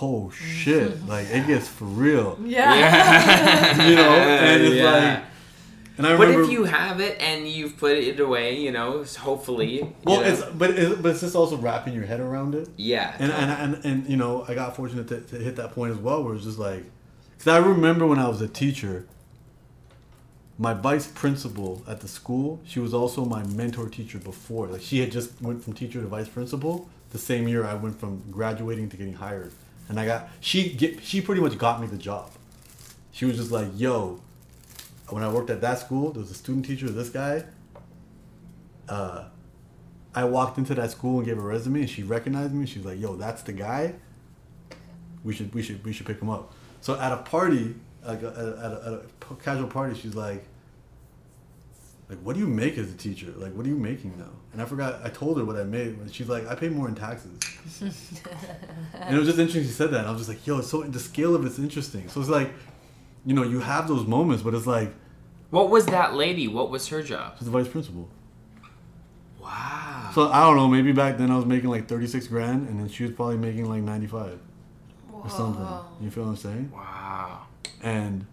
oh 0.01 0.31
shit. 0.31 0.99
Like, 1.07 1.29
it 1.31 1.47
gets 1.47 1.69
for 1.69 1.85
real. 1.87 2.39
Yeah. 2.45 3.77
You 3.89 3.95
know? 3.97 4.11
And 4.11 4.63
it's 4.63 4.75
Yeah. 4.75 4.91
like, 4.93 5.25
and 5.99 6.07
I 6.07 6.17
But 6.17 6.31
if 6.31 6.51
you 6.51 6.65
have 6.65 7.01
it 7.01 7.21
and 7.21 7.47
you've 7.47 7.77
put 7.77 7.99
it 7.99 8.21
away, 8.21 8.57
you 8.57 8.71
know, 8.71 9.05
hopefully. 9.19 9.81
you 9.81 9.95
well, 10.05 10.21
know. 10.21 10.27
it's, 10.27 10.43
but, 10.43 10.71
it, 10.71 11.03
but 11.03 11.11
it's 11.11 11.21
just 11.21 11.35
also 11.35 11.57
wrapping 11.57 11.93
your 11.93 12.07
head 12.07 12.21
around 12.21 12.55
it. 12.55 12.69
yeah. 12.77 13.17
and 13.19 13.33
and, 13.33 13.75
and 13.75 13.85
and 13.85 14.09
you 14.09 14.17
know 14.17 14.45
I 14.49 14.55
got 14.55 14.77
fortunate 14.77 15.09
to, 15.09 15.21
to 15.21 15.37
hit 15.37 15.57
that 15.57 15.73
point 15.73 15.93
as 15.93 15.99
well 15.99 16.23
where 16.23 16.35
it's 16.35 16.45
just 16.45 16.59
like 16.59 16.85
because 17.37 17.49
I 17.49 17.59
remember 17.59 18.07
when 18.07 18.19
I 18.19 18.29
was 18.29 18.41
a 18.41 18.49
teacher 18.49 19.07
my 20.57 20.75
vice 20.75 21.07
principal 21.07 21.83
at 21.87 22.01
the 22.01 22.09
school 22.09 22.61
she 22.65 22.81
was 22.81 22.93
also 22.95 23.25
my 23.25 23.45
mentor 23.45 23.89
teacher 23.89 24.19
before 24.19 24.67
like 24.67 24.83
she 24.83 25.01
had 25.01 25.13
just 25.13 25.41
went 25.41 25.63
from 25.63 25.73
teacher 25.73 26.01
to 26.01 26.07
vice 26.07 26.29
principal 26.29 26.89
the 27.11 27.19
same 27.19 27.47
year 27.49 27.65
I 27.65 27.75
went 27.75 27.99
from 27.99 28.23
graduating 28.31 28.89
to 28.91 28.97
getting 28.97 29.15
hired 29.15 29.53
and 29.89 29.99
I 29.99 30.07
got 30.07 30.29
she 30.41 30.71
get 30.71 31.03
she 31.03 31.21
pretty 31.21 31.41
much 31.41 31.57
got 31.59 31.81
me 31.81 31.87
the 31.87 31.97
job 31.97 32.31
she 33.13 33.25
was 33.25 33.37
just 33.37 33.53
like 33.53 33.69
yo 33.77 34.21
when 35.11 35.23
I 35.23 35.33
worked 35.33 35.51
at 35.51 35.61
that 35.61 35.79
school 35.79 36.13
there 36.13 36.21
was 36.21 36.31
a 36.31 36.35
student 36.35 36.67
teacher 36.67 36.89
this 36.89 37.11
guy 37.11 37.45
uh 38.89 39.25
I 40.15 40.25
walked 40.25 40.59
into 40.59 40.75
that 40.75 40.91
school 40.91 41.19
and 41.19 41.27
gave 41.27 41.39
a 41.39 41.43
resume, 41.43 41.81
and 41.81 41.89
she 41.91 42.03
recognized 42.03 42.53
me. 42.53 42.67
She's 42.67 42.85
like, 42.85 42.99
"Yo, 42.99 43.15
that's 43.17 43.43
the 43.43 43.53
guy. 43.53 43.95
We 45.23 45.35
should, 45.35 45.55
we 45.55 45.63
should, 45.63 45.85
we 45.85 45.93
should 45.93 46.07
pick 46.07 46.21
him 46.21 46.31
up." 46.31 46.53
So 46.81 46.99
at 46.99 47.13
a 47.13 47.19
party, 47.19 47.75
like 48.05 48.19
at, 48.19 48.25
a, 48.25 48.29
at, 48.29 48.35
a, 48.37 48.83
at 48.87 48.93
a 48.95 49.03
p- 49.21 49.43
casual 49.45 49.69
party, 49.69 49.95
she's 49.95 50.15
like, 50.15 50.45
"Like, 52.09 52.19
what 52.21 52.35
do 52.35 52.41
you 52.41 52.49
make 52.49 52.79
as 52.79 52.91
a 52.91 52.97
teacher? 52.97 53.33
Like, 53.37 53.53
what 53.53 53.67
are 53.67 53.69
you 53.69 53.77
making 53.77 54.19
now?" 54.19 54.33
And 54.53 54.63
I 54.63 54.65
forgot. 54.65 55.01
I 55.05 55.11
told 55.11 55.39
her 55.39 55.45
what 55.45 55.57
I 55.57 55.65
made, 55.65 55.99
and 55.99 56.13
she's 56.13 56.29
like, 56.29 56.49
"I 56.49 56.55
pay 56.55 56.69
more 56.69 56.89
in 56.89 56.95
taxes." 56.95 57.39
and 58.95 59.15
it 59.15 59.19
was 59.19 59.29
just 59.29 59.39
interesting 59.39 59.63
she 59.63 59.69
said 59.69 59.91
that. 59.91 60.01
And 60.01 60.09
I 60.09 60.11
was 60.11 60.27
just 60.27 60.31
like, 60.31 60.45
"Yo, 60.47 60.59
it's 60.59 60.69
so 60.69 60.83
the 60.83 60.99
scale 60.99 61.35
of 61.35 61.45
it's 61.45 61.59
interesting." 61.59 62.09
So 62.09 62.21
it's 62.21 62.31
like, 62.31 62.51
you 63.25 63.35
know, 63.35 63.43
you 63.43 63.61
have 63.61 63.89
those 63.89 64.07
moments, 64.07 64.43
but 64.43 64.55
it's 64.55 64.67
like 64.67 64.93
what 65.51 65.71
was 65.71 65.87
that 65.87 66.15
lady? 66.15 66.47
What 66.47 66.71
was 66.71 66.89
her 66.89 67.03
job? 67.03 67.37
she's 67.39 67.47
the 67.47 67.51
vice 67.51 67.69
principal. 67.69 68.09
Wow. 69.41 70.11
So 70.15 70.29
I 70.29 70.43
don't 70.43 70.57
know. 70.57 70.69
Maybe 70.69 70.93
back 70.93 71.17
then 71.17 71.31
I 71.31 71.37
was 71.37 71.47
making 71.47 71.71
like 71.71 71.89
thirty 71.89 72.07
six 72.07 72.27
grand, 72.27 72.69
and 72.69 72.79
then 72.79 72.89
she 72.89 73.05
was 73.05 73.13
probably 73.13 73.39
making 73.39 73.69
like 73.69 73.83
ninety 73.83 74.07
five 74.07 74.39
or 75.11 75.31
something. 75.31 75.67
You 76.01 76.11
feel 76.11 76.25
what 76.25 76.31
I'm 76.31 76.37
saying? 76.37 76.73
Wow. 76.75 77.47
And 77.83 78.27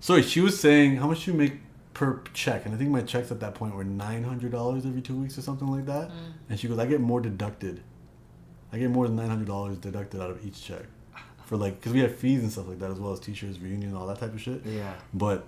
sorry, 0.00 0.22
she 0.22 0.40
was 0.40 0.60
saying 0.60 0.96
how 0.96 1.06
much 1.06 1.26
you 1.26 1.32
make 1.32 1.54
per 1.94 2.22
check, 2.34 2.66
and 2.66 2.74
I 2.74 2.78
think 2.78 2.90
my 2.90 3.02
checks 3.02 3.30
at 3.30 3.40
that 3.40 3.54
point 3.54 3.74
were 3.74 3.84
nine 3.84 4.24
hundred 4.24 4.52
dollars 4.52 4.84
every 4.84 5.00
two 5.00 5.16
weeks 5.16 5.38
or 5.38 5.42
something 5.42 5.68
like 5.68 5.86
that. 5.86 6.10
Mm. 6.10 6.32
And 6.50 6.60
she 6.60 6.68
goes, 6.68 6.78
I 6.78 6.84
get 6.84 7.00
more 7.00 7.20
deducted. 7.20 7.82
I 8.74 8.78
get 8.78 8.90
more 8.90 9.06
than 9.06 9.16
nine 9.16 9.30
hundred 9.30 9.46
dollars 9.46 9.78
deducted 9.78 10.20
out 10.20 10.30
of 10.30 10.44
each 10.44 10.62
check 10.62 10.82
for 11.52 11.58
like 11.58 11.78
because 11.78 11.92
we 11.92 12.00
have 12.00 12.16
fees 12.16 12.42
and 12.42 12.50
stuff 12.50 12.66
like 12.66 12.78
that 12.78 12.90
as 12.90 12.98
well 12.98 13.12
as 13.12 13.20
teachers 13.20 13.60
reunion 13.60 13.94
all 13.94 14.06
that 14.06 14.18
type 14.18 14.32
of 14.32 14.40
shit. 14.40 14.64
Yeah. 14.64 14.94
But 15.12 15.44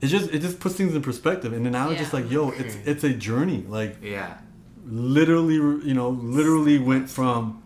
it 0.00 0.06
just 0.06 0.30
it 0.30 0.38
just 0.38 0.60
puts 0.60 0.76
things 0.76 0.94
in 0.94 1.02
perspective, 1.02 1.52
and 1.52 1.64
then 1.64 1.72
now 1.72 1.90
it's 1.90 1.98
just 1.98 2.12
like 2.12 2.30
yo, 2.30 2.50
it's 2.50 2.76
mm. 2.76 2.86
it's 2.86 3.02
a 3.02 3.10
journey. 3.10 3.64
Like 3.68 3.96
Yeah. 4.00 4.38
literally, 4.86 5.56
you 5.56 5.94
know, 5.94 6.10
literally 6.10 6.78
went 6.78 7.10
from 7.10 7.60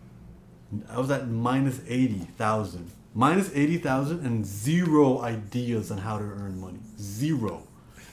I 0.89 0.97
was 0.97 1.11
at 1.11 1.27
minus 1.29 1.79
eighty 1.87 2.27
thousand, 2.35 2.89
minus 3.13 3.51
eighty 3.53 3.77
thousand, 3.77 4.25
and 4.25 4.43
zero 4.43 5.21
ideas 5.21 5.91
on 5.91 5.99
how 5.99 6.17
to 6.17 6.23
earn 6.23 6.59
money, 6.59 6.79
zero. 6.99 7.61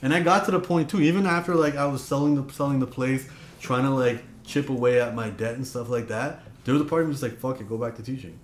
And 0.02 0.12
I 0.12 0.20
got 0.20 0.44
to 0.44 0.50
the 0.50 0.60
point 0.60 0.90
too, 0.90 1.00
even 1.00 1.24
after 1.24 1.54
like 1.54 1.74
I 1.74 1.86
was 1.86 2.04
selling 2.04 2.34
the 2.34 2.52
selling 2.52 2.80
the 2.80 2.86
place, 2.86 3.26
trying 3.62 3.84
to 3.84 3.90
like 3.90 4.22
chip 4.44 4.68
away 4.68 5.00
at 5.00 5.14
my 5.14 5.30
debt 5.30 5.54
and 5.54 5.66
stuff 5.66 5.88
like 5.88 6.08
that. 6.08 6.42
There 6.64 6.74
was 6.74 6.82
a 6.82 6.84
part 6.84 7.00
of 7.00 7.08
me 7.08 7.14
just 7.14 7.22
like 7.22 7.38
fuck 7.38 7.62
it, 7.62 7.66
go 7.66 7.78
back 7.78 7.96
to 7.96 8.02
teaching. 8.02 8.38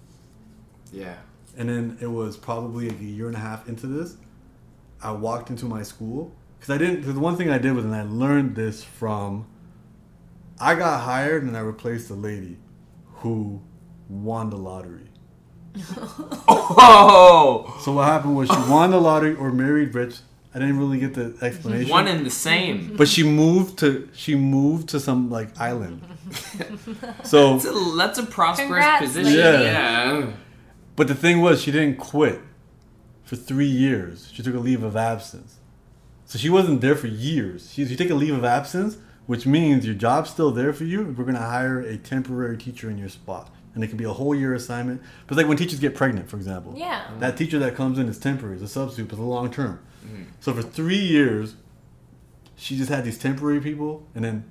Yeah. 0.93 1.17
And 1.57 1.69
then 1.69 1.99
it 2.01 2.07
was 2.07 2.37
probably 2.37 2.89
like 2.91 3.01
a 3.01 3.05
year 3.05 3.27
and 3.27 3.37
a 3.37 3.41
half 3.41 3.69
into 3.69 3.87
this. 3.87 4.17
I 5.03 5.13
walked 5.13 5.51
into 5.51 5.65
my 5.65 5.83
school 5.83 6.33
because 6.59 6.75
I 6.75 6.79
didn't. 6.79 7.03
Cause 7.05 7.15
the 7.15 7.21
one 7.21 7.37
thing 7.37 7.51
I 7.51 7.59
did 7.59 7.73
was, 7.73 7.85
and 7.85 7.95
I 7.95 8.03
learned 8.03 8.55
this 8.57 8.85
from. 8.85 9.47
I 10.61 10.75
got 10.75 11.01
hired 11.01 11.43
and 11.43 11.57
I 11.57 11.61
replaced 11.61 12.11
a 12.11 12.15
lady 12.15 12.59
who 13.17 13.63
won 14.09 14.51
the 14.51 14.57
lottery. 14.59 15.09
Oh, 16.49 17.77
So 17.81 17.93
what 17.93 18.07
happened 18.07 18.37
was 18.37 18.49
she 18.49 18.57
won 18.71 18.91
the 18.91 19.01
lottery 19.01 19.35
or 19.35 19.51
married 19.53 19.95
rich. 19.95 20.17
I 20.55 20.59
didn't 20.59 20.79
really 20.79 20.99
get 20.99 21.15
the 21.15 21.37
explanation. 21.43 21.89
one 21.91 22.09
and 22.09 22.27
the 22.27 22.31
same. 22.31 22.97
but 22.97 23.07
she 23.09 23.23
moved 23.23 23.79
to 23.79 24.09
she 24.13 24.35
moved 24.35 24.89
to 24.91 24.99
some 25.01 25.31
like 25.31 25.59
island. 25.61 26.03
so 27.25 27.53
That's 27.59 27.65
a, 27.67 27.95
that's 27.97 28.19
a 28.19 28.27
prosperous 28.27 28.67
Congrats, 28.67 29.07
position. 29.07 29.33
lady. 29.33 29.65
Yeah. 29.65 30.33
But 31.01 31.09
the 31.09 31.15
thing 31.15 31.41
was, 31.41 31.63
she 31.63 31.73
didn't 31.73 31.97
quit 31.97 32.43
for 33.25 33.35
three 33.35 33.65
years. 33.65 34.31
She 34.35 34.43
took 34.43 34.55
a 34.55 34.59
leave 34.59 34.83
of 34.83 34.97
absence. 34.97 35.57
So 36.27 36.39
she 36.39 36.51
wasn't 36.51 36.83
there 36.83 36.95
for 36.95 37.07
years. 37.07 37.73
She, 37.73 37.85
you 37.85 37.97
take 37.97 38.11
a 38.11 38.15
leave 38.15 38.35
of 38.35 38.45
absence, 38.45 38.99
which 39.25 39.47
means 39.47 39.87
your 39.87 39.95
job's 39.95 40.29
still 40.29 40.51
there 40.51 40.75
for 40.75 40.85
you. 40.85 41.05
We're 41.17 41.25
going 41.25 41.37
to 41.37 41.41
hire 41.41 41.81
a 41.81 41.97
temporary 41.97 42.59
teacher 42.59 42.91
in 42.91 42.99
your 42.99 43.09
spot. 43.09 43.51
And 43.75 43.83
it 43.83 43.87
can 43.87 43.97
be 43.97 44.05
a 44.05 44.13
whole 44.13 44.35
year 44.35 44.53
assignment. 44.53 45.01
But 45.27 45.39
like 45.39 45.49
when 45.49 45.57
teachers 45.57 45.81
get 45.81 45.95
pregnant, 45.95 46.29
for 46.29 46.37
example. 46.37 46.75
Yeah. 46.77 47.11
That 47.19 47.39
teacher 47.39 47.59
that 47.61 47.75
comes 47.75 47.99
in 47.99 48.07
is 48.07 48.19
temporary, 48.19 48.57
is 48.57 48.63
a 48.63 48.69
substitute, 48.69 49.09
but 49.09 49.15
it's 49.15 49.23
a 49.23 49.25
long 49.25 49.51
term. 49.51 49.81
Mm-hmm. 50.05 50.25
So 50.41 50.53
for 50.53 50.61
three 50.61 50.99
years, 50.99 51.57
she 52.57 52.77
just 52.77 52.91
had 52.91 53.05
these 53.05 53.17
temporary 53.17 53.63
people. 53.63 54.07
And 54.15 54.23
then 54.23 54.45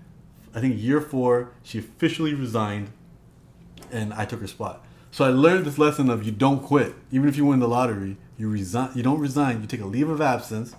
I 0.55 0.61
think 0.61 0.81
year 0.81 0.99
four, 0.99 1.51
she 1.61 1.77
officially 1.77 2.33
resigned 2.33 2.89
and 3.91 4.11
I 4.15 4.25
took 4.25 4.41
her 4.41 4.47
spot. 4.47 4.83
So 5.11 5.25
I 5.25 5.29
learned 5.29 5.65
this 5.65 5.77
lesson 5.77 6.09
of 6.09 6.23
you 6.23 6.31
don't 6.31 6.61
quit. 6.61 6.93
Even 7.11 7.27
if 7.27 7.35
you 7.37 7.45
win 7.45 7.59
the 7.59 7.67
lottery, 7.67 8.17
you 8.37 8.49
resign. 8.49 8.91
You 8.95 9.03
don't 9.03 9.19
resign. 9.19 9.61
You 9.61 9.67
take 9.67 9.81
a 9.81 9.85
leave 9.85 10.09
of 10.09 10.21
absence, 10.21 10.75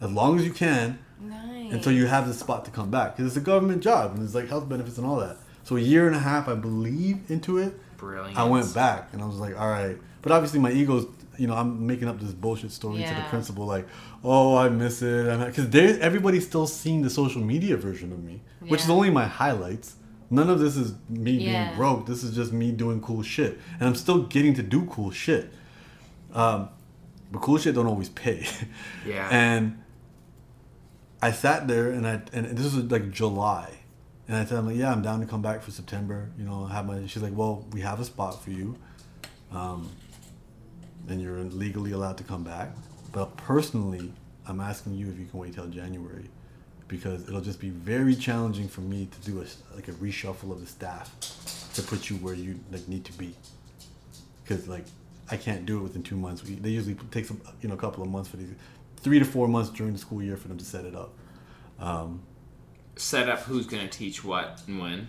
as 0.00 0.10
long 0.10 0.38
as 0.38 0.44
you 0.44 0.52
can, 0.52 0.98
Nice. 1.20 1.72
until 1.72 1.92
you 1.92 2.06
have 2.06 2.26
the 2.28 2.34
spot 2.34 2.64
to 2.66 2.70
come 2.70 2.90
back. 2.90 3.16
Because 3.16 3.28
it's 3.28 3.36
a 3.36 3.44
government 3.44 3.82
job 3.82 4.12
and 4.12 4.20
there's 4.22 4.34
like 4.34 4.48
health 4.48 4.68
benefits 4.68 4.98
and 4.98 5.06
all 5.06 5.16
that. 5.16 5.36
So 5.64 5.76
a 5.76 5.80
year 5.80 6.06
and 6.06 6.14
a 6.14 6.20
half, 6.20 6.48
I 6.48 6.54
believe, 6.54 7.28
into 7.28 7.58
it, 7.58 7.74
Brilliant. 7.96 8.38
I 8.38 8.44
went 8.44 8.72
back 8.74 9.08
and 9.12 9.20
I 9.20 9.26
was 9.26 9.36
like, 9.36 9.58
all 9.58 9.68
right. 9.68 9.96
But 10.22 10.30
obviously, 10.32 10.60
my 10.60 10.70
ego's, 10.70 11.06
you 11.38 11.46
know, 11.48 11.54
I'm 11.54 11.86
making 11.86 12.08
up 12.08 12.20
this 12.20 12.32
bullshit 12.32 12.70
story 12.70 13.02
to 13.02 13.14
the 13.14 13.24
principal, 13.28 13.66
like, 13.66 13.86
oh, 14.22 14.56
I 14.56 14.68
miss 14.68 15.02
it. 15.02 15.38
Because 15.46 15.68
there, 15.70 15.98
everybody's 16.00 16.46
still 16.46 16.66
seeing 16.66 17.02
the 17.02 17.10
social 17.10 17.42
media 17.42 17.76
version 17.76 18.12
of 18.12 18.22
me, 18.22 18.42
which 18.60 18.82
is 18.82 18.90
only 18.90 19.10
my 19.10 19.24
highlights. 19.26 19.96
None 20.30 20.50
of 20.50 20.58
this 20.58 20.76
is 20.76 20.94
me 21.08 21.32
Yeah. 21.32 21.66
being 21.66 21.76
broke. 21.76 22.06
This 22.06 22.22
is 22.24 22.34
just 22.34 22.52
me 22.52 22.72
doing 22.72 23.00
cool 23.00 23.22
shit. 23.22 23.60
And 23.78 23.88
I'm 23.88 23.94
still 23.94 24.22
getting 24.24 24.54
to 24.54 24.62
do 24.62 24.86
cool 24.86 25.10
shit. 25.10 25.52
Um, 26.34 26.68
but 27.32 27.42
cool 27.42 27.58
shit 27.58 27.74
don't 27.74 27.86
always 27.86 28.08
pay. 28.08 28.46
Yeah. 29.06 29.28
and 29.30 29.82
I 31.22 31.32
sat 31.32 31.66
there 31.68 31.90
and 31.90 32.06
I 32.06 32.20
and 32.32 32.46
this 32.58 32.74
was 32.74 32.84
like 32.90 33.10
July, 33.10 33.70
and 34.28 34.36
I 34.36 34.44
said, 34.44 34.58
I'm 34.58 34.66
like, 34.66 34.76
yeah, 34.76 34.92
I'm 34.92 35.00
down 35.02 35.20
to 35.20 35.26
come 35.26 35.40
back 35.42 35.62
for 35.62 35.70
September. 35.70 36.30
You 36.38 36.44
know, 36.44 36.66
have 36.66 36.86
my. 36.86 37.06
She's 37.06 37.22
like, 37.22 37.34
well, 37.34 37.64
we 37.72 37.80
have 37.80 38.00
a 38.00 38.04
spot 38.04 38.42
for 38.42 38.50
you, 38.50 38.76
um, 39.50 39.88
and 41.08 41.20
you're 41.22 41.38
legally 41.44 41.92
allowed 41.92 42.18
to 42.18 42.24
come 42.24 42.42
back. 42.44 42.70
But 43.12 43.36
personally, 43.38 44.12
I'm 44.46 44.60
asking 44.60 44.94
you 44.94 45.08
if 45.08 45.18
you 45.18 45.24
can 45.26 45.40
wait 45.40 45.54
till 45.54 45.66
January, 45.68 46.28
because 46.88 47.28
it'll 47.28 47.40
just 47.40 47.60
be 47.60 47.70
very 47.70 48.14
challenging 48.14 48.68
for 48.68 48.80
me 48.80 49.06
to 49.06 49.30
do 49.30 49.40
a 49.40 49.74
like 49.74 49.88
a 49.88 49.92
reshuffle 49.92 50.50
of 50.50 50.60
the 50.60 50.66
staff 50.66 51.10
to 51.74 51.82
put 51.82 52.08
you 52.10 52.16
where 52.16 52.34
you 52.34 52.60
like 52.70 52.86
need 52.88 53.04
to 53.04 53.12
be. 53.12 53.34
Because 54.42 54.68
like 54.68 54.84
I 55.30 55.36
can't 55.36 55.66
do 55.66 55.78
it 55.78 55.82
within 55.82 56.02
two 56.02 56.16
months. 56.16 56.44
We, 56.44 56.54
they 56.54 56.70
usually 56.70 56.94
take 57.10 57.24
some 57.26 57.40
you 57.60 57.68
know 57.68 57.74
a 57.74 57.78
couple 57.78 58.02
of 58.02 58.08
months 58.08 58.28
for 58.28 58.36
these, 58.36 58.48
three 58.98 59.18
to 59.18 59.24
four 59.24 59.48
months 59.48 59.70
during 59.70 59.92
the 59.92 59.98
school 59.98 60.22
year 60.22 60.36
for 60.36 60.48
them 60.48 60.58
to 60.58 60.64
set 60.64 60.84
it 60.84 60.94
up. 60.94 61.12
Um, 61.78 62.22
Set 62.96 63.28
up 63.28 63.40
who's 63.40 63.66
gonna 63.66 63.88
teach 63.88 64.24
what 64.24 64.62
and 64.66 64.80
when. 64.80 65.08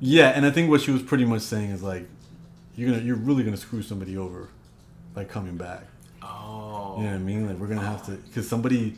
Yeah, 0.00 0.28
and 0.28 0.46
I 0.46 0.50
think 0.50 0.70
what 0.70 0.80
she 0.82 0.90
was 0.90 1.02
pretty 1.02 1.24
much 1.24 1.42
saying 1.42 1.70
is 1.70 1.82
like, 1.82 2.08
you're 2.76 2.90
gonna, 2.90 3.02
you're 3.02 3.16
really 3.16 3.42
gonna 3.42 3.56
screw 3.56 3.82
somebody 3.82 4.16
over 4.16 4.48
by 5.14 5.24
coming 5.24 5.56
back. 5.56 5.84
Oh. 6.22 6.96
You 6.98 7.04
know 7.04 7.10
what 7.10 7.16
I 7.16 7.18
mean? 7.18 7.46
Like 7.48 7.56
we're 7.56 7.66
gonna 7.66 7.80
have 7.80 8.06
to, 8.06 8.12
because 8.12 8.48
somebody, 8.48 8.96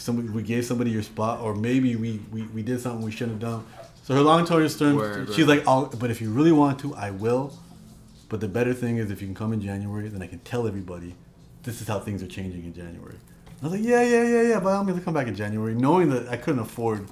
somebody, 0.00 0.28
we 0.28 0.42
gave 0.42 0.64
somebody 0.64 0.90
your 0.90 1.02
spot, 1.02 1.40
or 1.40 1.54
maybe 1.54 1.96
we, 1.96 2.20
we, 2.32 2.42
we 2.42 2.62
did 2.62 2.80
something 2.80 3.02
we 3.02 3.10
shouldn't 3.10 3.42
have 3.42 3.50
done. 3.50 3.66
So 4.04 4.14
her 4.14 4.22
long 4.22 4.44
story 4.46 4.68
Word, 4.94 5.32
she's 5.34 5.46
like, 5.46 5.66
I'll, 5.68 5.86
but 5.86 6.10
if 6.10 6.20
you 6.20 6.30
really 6.30 6.52
want 6.52 6.78
to, 6.80 6.94
I 6.94 7.10
will. 7.10 7.56
But 8.28 8.40
the 8.40 8.48
better 8.48 8.72
thing 8.72 8.96
is 8.96 9.10
if 9.10 9.20
you 9.20 9.26
can 9.26 9.34
come 9.34 9.52
in 9.52 9.60
January, 9.60 10.08
then 10.08 10.22
I 10.22 10.26
can 10.26 10.38
tell 10.40 10.66
everybody, 10.66 11.14
this 11.62 11.80
is 11.80 11.88
how 11.88 12.00
things 12.00 12.22
are 12.22 12.26
changing 12.26 12.64
in 12.64 12.72
January. 12.72 13.16
I 13.60 13.64
was 13.64 13.72
like, 13.72 13.82
yeah, 13.82 14.02
yeah, 14.02 14.22
yeah, 14.22 14.42
yeah. 14.42 14.60
But 14.60 14.70
I'm 14.70 14.86
gonna 14.86 15.00
come 15.00 15.14
back 15.14 15.26
in 15.26 15.34
January, 15.34 15.74
knowing 15.74 16.08
that 16.10 16.28
I 16.28 16.36
couldn't 16.36 16.60
afford 16.60 17.06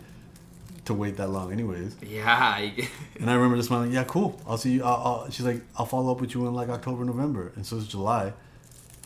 to 0.87 0.95
wait 0.95 1.19
that 1.19 1.29
long, 1.29 1.53
anyways. 1.53 1.97
Yeah. 2.03 2.71
And 3.21 3.29
I 3.29 3.35
remember 3.35 3.57
just 3.57 3.69
smiling, 3.69 3.93
yeah, 3.93 4.05
cool. 4.05 4.41
I'll 4.47 4.57
see 4.57 4.73
you. 4.73 4.85
I'll, 4.85 4.95
I'll, 5.25 5.31
she's 5.31 5.45
like, 5.45 5.61
I'll 5.77 5.87
follow 5.87 6.13
up 6.13 6.21
with 6.21 6.35
you 6.35 6.47
in 6.47 6.55
like 6.55 6.69
October, 6.69 7.05
November. 7.05 7.53
And 7.57 7.67
so 7.67 7.77
it's 7.77 7.89
July. 7.89 8.33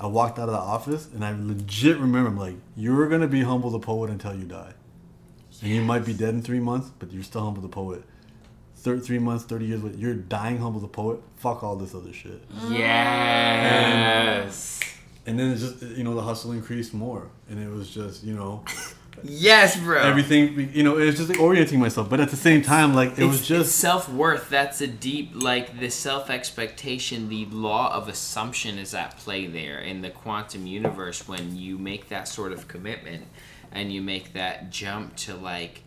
I 0.02 0.06
walked 0.06 0.38
out 0.38 0.48
of 0.48 0.54
the 0.54 0.60
office 0.60 1.08
and 1.14 1.24
I 1.24 1.32
legit 1.38 1.96
remember, 1.96 2.30
I'm 2.30 2.36
like, 2.36 2.56
you're 2.76 3.08
going 3.08 3.20
to 3.20 3.28
be 3.28 3.42
humble 3.42 3.70
the 3.70 3.78
poet 3.78 4.10
until 4.10 4.34
you 4.34 4.44
die. 4.44 4.72
And 5.62 5.70
you 5.70 5.82
might 5.82 6.04
be 6.04 6.12
dead 6.12 6.34
in 6.34 6.42
three 6.42 6.58
months, 6.58 6.90
but 6.98 7.12
you're 7.12 7.22
still 7.22 7.42
humble 7.42 7.62
the 7.62 7.68
poet. 7.68 8.02
Third, 8.74 9.04
three 9.04 9.20
months, 9.20 9.44
30 9.44 9.64
years 9.64 9.82
later, 9.84 9.96
you're 9.96 10.14
dying 10.14 10.58
humble 10.58 10.80
the 10.80 10.88
poet. 10.88 11.20
Fuck 11.36 11.62
all 11.62 11.76
this 11.76 11.94
other 11.94 12.12
shit. 12.12 12.42
yes. 12.68 14.80
And 15.24 15.38
then 15.38 15.52
it's 15.52 15.60
just, 15.60 15.82
you 15.96 16.02
know, 16.02 16.16
the 16.16 16.22
hustle 16.22 16.50
increased 16.50 16.92
more. 16.92 17.28
And 17.48 17.62
it 17.62 17.70
was 17.70 17.88
just, 17.88 18.24
you 18.24 18.34
know, 18.34 18.64
Yes, 19.22 19.78
bro. 19.78 20.00
everything, 20.02 20.70
you 20.74 20.82
know, 20.82 20.98
it 20.98 21.06
was 21.06 21.16
just 21.16 21.28
like 21.28 21.38
orienting 21.40 21.78
myself. 21.78 22.10
But 22.10 22.20
at 22.20 22.30
the 22.30 22.36
same 22.36 22.62
time, 22.62 22.94
like, 22.94 23.18
it 23.18 23.24
was 23.24 23.46
just. 23.46 23.76
self 23.76 24.08
worth. 24.08 24.48
That's 24.48 24.80
a 24.80 24.86
deep, 24.86 25.30
like 25.34 25.78
the 25.78 25.90
self 25.90 26.28
expectation, 26.30 27.28
the 27.28 27.46
law 27.46 27.94
of 27.94 28.08
assumption 28.08 28.78
is 28.78 28.94
at 28.94 29.16
play 29.18 29.46
there 29.46 29.78
in 29.78 30.00
the 30.02 30.10
quantum 30.10 30.66
universe 30.66 31.28
when 31.28 31.56
you 31.56 31.78
make 31.78 32.08
that 32.08 32.26
sort 32.28 32.52
of 32.52 32.66
commitment 32.68 33.26
and 33.70 33.92
you 33.92 34.02
make 34.02 34.32
that 34.34 34.70
jump 34.70 35.16
to 35.16 35.34
like 35.34 35.82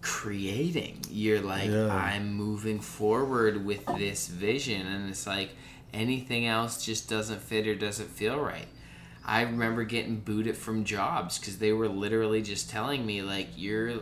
creating. 0.00 1.00
You're 1.10 1.40
like, 1.40 1.70
Yeah. 1.70 1.94
I'm 1.94 2.32
moving 2.34 2.78
forward 2.80 3.64
with 3.64 3.84
this 3.98 4.28
vision, 4.28 4.86
and 4.86 5.08
it's 5.10 5.26
like 5.26 5.50
anything 5.92 6.46
else 6.46 6.84
just 6.84 7.08
doesn't 7.08 7.40
fit 7.40 7.66
or 7.66 7.74
doesn't 7.74 8.10
feel 8.10 8.38
right. 8.38 8.68
I 9.26 9.42
remember 9.42 9.82
getting 9.84 10.20
booted 10.20 10.56
from 10.56 10.84
jobs 10.84 11.38
because 11.38 11.58
they 11.58 11.72
were 11.72 11.88
literally 11.88 12.40
just 12.42 12.70
telling 12.70 13.04
me 13.04 13.22
like 13.22 13.48
you're 13.56 13.94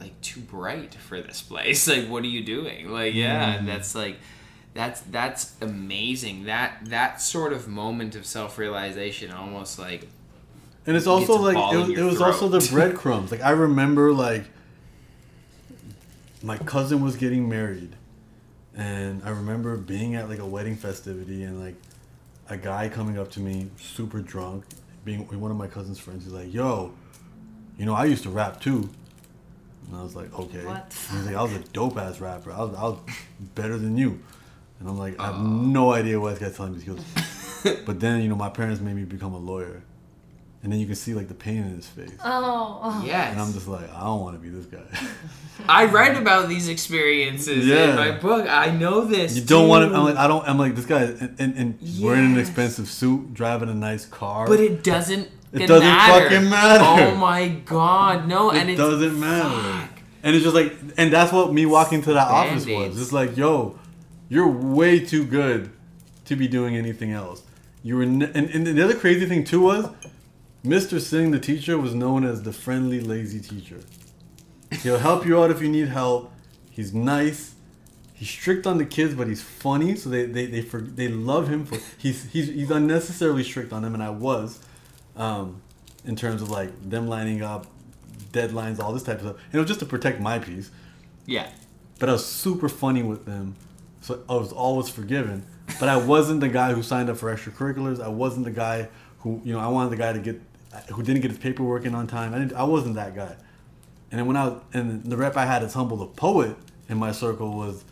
like 0.00 0.20
too 0.20 0.40
bright 0.40 0.94
for 0.94 1.20
this 1.22 1.40
place. 1.40 1.86
Like, 1.96 2.08
what 2.08 2.24
are 2.24 2.28
you 2.28 2.42
doing? 2.44 2.90
Like, 2.90 3.14
yeah, 3.14 3.54
and 3.54 3.68
that's 3.68 3.94
like 3.94 4.16
that's 4.74 5.00
that's 5.02 5.52
amazing. 5.60 6.44
That 6.46 6.78
that 6.86 7.20
sort 7.20 7.52
of 7.52 7.68
moment 7.68 8.16
of 8.16 8.26
self 8.26 8.58
realization, 8.58 9.30
almost 9.30 9.78
like 9.78 10.08
And 10.86 10.96
it's 10.96 11.06
also 11.06 11.36
like 11.38 11.56
it, 11.74 11.76
was- 11.78 11.98
it 11.98 12.02
was 12.02 12.20
also 12.20 12.48
the 12.48 12.66
breadcrumbs. 12.72 13.30
Like 13.30 13.42
I 13.42 13.50
remember 13.50 14.12
like 14.12 14.44
my 16.42 16.58
cousin 16.58 17.02
was 17.04 17.16
getting 17.16 17.48
married, 17.48 17.94
and 18.74 19.22
I 19.24 19.30
remember 19.30 19.76
being 19.76 20.14
at 20.16 20.28
like 20.28 20.40
a 20.40 20.46
wedding 20.46 20.74
festivity 20.76 21.44
and 21.44 21.60
like 21.62 21.76
a 22.48 22.56
guy 22.56 22.88
coming 22.88 23.18
up 23.18 23.30
to 23.32 23.40
me 23.40 23.70
super 23.76 24.20
drunk, 24.20 24.64
being 25.04 25.20
one 25.40 25.50
of 25.50 25.56
my 25.56 25.66
cousin's 25.66 25.98
friends. 25.98 26.24
He's 26.24 26.32
like, 26.32 26.52
"Yo, 26.52 26.92
you 27.78 27.86
know 27.86 27.94
I 27.94 28.04
used 28.04 28.22
to 28.24 28.30
rap 28.30 28.60
too." 28.60 28.88
And 29.86 29.96
I 29.96 30.02
was 30.02 30.14
like, 30.14 30.32
"Okay." 30.38 30.64
What 30.64 30.94
he's 31.12 31.26
like, 31.26 31.36
"I 31.36 31.42
was 31.42 31.52
a 31.52 31.60
dope 31.72 31.96
ass 31.96 32.20
rapper. 32.20 32.52
I 32.52 32.60
was 32.60 32.74
I 32.74 32.82
was 32.82 32.98
better 33.54 33.78
than 33.78 33.96
you." 33.96 34.20
And 34.82 34.88
I'm 34.90 34.98
like, 34.98 35.18
I 35.20 35.26
have 35.26 35.36
oh. 35.36 35.42
no 35.42 35.92
idea 35.92 36.18
why 36.18 36.30
this 36.30 36.40
guy's 36.40 36.56
telling 36.56 36.72
me 36.72 36.78
this. 36.80 36.86
He 37.62 37.70
goes, 37.70 37.84
but 37.86 38.00
then 38.00 38.20
you 38.20 38.28
know 38.28 38.34
my 38.34 38.48
parents 38.48 38.80
made 38.80 38.96
me 38.96 39.04
become 39.04 39.32
a 39.32 39.38
lawyer, 39.38 39.84
and 40.62 40.72
then 40.72 40.78
you 40.80 40.86
can 40.86 40.94
see 40.94 41.12
like 41.14 41.28
the 41.28 41.34
pain 41.34 41.58
in 41.58 41.74
his 41.76 41.86
face, 41.88 42.10
Oh, 42.24 42.80
oh. 42.82 43.02
yes. 43.04 43.32
and 43.32 43.40
I'm 43.40 43.52
just 43.52 43.66
like, 43.68 43.92
I 43.94 44.00
don't 44.04 44.20
want 44.20 44.36
to 44.36 44.40
be 44.40 44.48
this 44.48 44.66
guy. 44.66 44.80
I 45.68 45.86
write 45.86 46.16
about 46.16 46.48
these 46.48 46.68
experiences 46.68 47.66
Yeah. 47.66 47.90
in 47.90 47.96
my 47.96 48.12
book. 48.18 48.48
I 48.48 48.70
know 48.70 49.04
this. 49.04 49.36
you 49.36 49.42
don't 49.44 49.68
want 49.68 49.90
to. 49.90 49.96
I'm 49.96 50.04
like, 50.04 50.16
I 50.16 50.26
don't. 50.26 50.46
I'm 50.48 50.58
like 50.58 50.74
this 50.76 50.86
guy, 50.86 51.02
and, 51.02 51.36
and, 51.38 51.56
and 51.56 51.78
wearing 52.00 52.32
an 52.34 52.38
expensive 52.38 52.88
suit, 52.88 53.34
driving 53.34 53.68
a 53.68 53.74
nice 53.74 54.04
car. 54.06 54.46
But 54.46 54.60
it 54.60 54.82
doesn't. 54.82 55.28
It 55.52 55.62
f- 55.62 55.68
doesn't 55.68 55.86
matter. 55.86 56.30
fucking 56.30 56.48
matter. 56.50 57.12
Oh 57.12 57.14
my 57.16 57.48
god, 57.48 58.26
no! 58.26 58.50
it 58.50 58.58
and 58.58 58.70
it 58.70 58.76
doesn't 58.76 59.20
matter. 59.20 59.48
fuck. 59.50 60.00
And 60.24 60.34
it's 60.36 60.44
just 60.44 60.54
like, 60.54 60.72
and 60.96 61.12
that's 61.12 61.32
what 61.32 61.52
me 61.52 61.66
walking 61.66 62.00
to 62.02 62.12
that 62.14 62.28
office 62.28 62.64
Band-Aids. 62.64 62.94
was. 62.94 63.02
It's 63.02 63.12
like, 63.12 63.36
yo, 63.36 63.78
you're 64.28 64.48
way 64.48 65.00
too 65.00 65.24
good 65.26 65.70
to 66.26 66.36
be 66.36 66.46
doing 66.48 66.76
anything 66.76 67.10
else. 67.12 67.42
You 67.82 67.96
were, 67.96 68.06
ne- 68.06 68.30
and, 68.32 68.48
and 68.48 68.64
the 68.66 68.82
other 68.84 68.94
crazy 68.96 69.26
thing 69.26 69.42
too 69.42 69.60
was, 69.60 69.88
Mr. 70.64 71.00
Singh, 71.00 71.32
the 71.32 71.40
teacher, 71.40 71.76
was 71.76 71.94
known 71.94 72.24
as 72.24 72.42
the 72.42 72.52
friendly, 72.52 73.00
lazy 73.00 73.40
teacher. 73.40 73.80
He'll 74.82 74.98
help 74.98 75.26
you 75.26 75.42
out 75.42 75.50
if 75.50 75.60
you 75.60 75.68
need 75.68 75.88
help. 75.88 76.32
He's 76.70 76.94
nice. 76.94 77.54
He's 78.14 78.30
strict 78.30 78.66
on 78.66 78.78
the 78.78 78.86
kids, 78.86 79.14
but 79.14 79.26
he's 79.26 79.42
funny, 79.42 79.96
so 79.96 80.08
they 80.08 80.26
they 80.26 80.46
they, 80.46 80.62
for, 80.62 80.80
they 80.80 81.08
love 81.08 81.48
him 81.48 81.66
for 81.66 81.78
he's 81.98 82.30
he's 82.30 82.46
he's 82.46 82.70
unnecessarily 82.70 83.42
strict 83.42 83.72
on 83.72 83.82
them, 83.82 83.94
and 83.94 84.02
I 84.02 84.10
was, 84.10 84.60
um, 85.16 85.60
in 86.04 86.14
terms 86.14 86.40
of 86.40 86.48
like 86.48 86.88
them 86.88 87.08
lining 87.08 87.42
up, 87.42 87.66
deadlines, 88.30 88.78
all 88.78 88.92
this 88.92 89.02
type 89.02 89.16
of 89.16 89.22
stuff. 89.22 89.36
It 89.52 89.58
was 89.58 89.66
just 89.66 89.80
to 89.80 89.86
protect 89.86 90.20
my 90.20 90.38
peace. 90.38 90.70
Yeah. 91.26 91.50
But 91.98 92.08
I 92.08 92.12
was 92.12 92.24
super 92.24 92.68
funny 92.68 93.02
with 93.02 93.26
them, 93.26 93.56
so 94.00 94.22
I 94.28 94.34
was 94.34 94.52
always 94.52 94.88
forgiven. 94.88 95.44
But 95.80 95.88
I 95.88 95.96
wasn't 95.96 96.40
the 96.40 96.48
guy 96.48 96.72
who 96.72 96.82
signed 96.82 97.10
up 97.10 97.16
for 97.16 97.34
extracurriculars. 97.34 98.00
I 98.00 98.08
wasn't 98.08 98.44
the 98.44 98.50
guy 98.52 98.88
who 99.20 99.40
you 99.44 99.52
know 99.52 99.60
I 99.60 99.68
wanted 99.68 99.90
the 99.90 99.96
guy 99.96 100.12
to 100.12 100.18
get 100.18 100.40
who 100.92 101.02
didn't 101.02 101.22
get 101.22 101.30
his 101.30 101.38
paperwork 101.38 101.84
in 101.84 101.94
on 101.94 102.06
time. 102.06 102.34
I 102.34 102.38
didn't. 102.38 102.54
I 102.54 102.64
wasn't 102.64 102.94
that 102.96 103.14
guy. 103.14 103.34
And 104.10 104.18
then 104.18 104.26
when 104.26 104.36
I 104.36 104.48
was, 104.48 104.60
and 104.74 105.04
the 105.04 105.16
rep 105.16 105.36
I 105.36 105.46
had 105.46 105.62
as 105.62 105.72
humble 105.74 105.96
the 105.96 106.06
poet 106.06 106.56
in 106.88 106.98
my 106.98 107.12
circle 107.12 107.52
was 107.56 107.84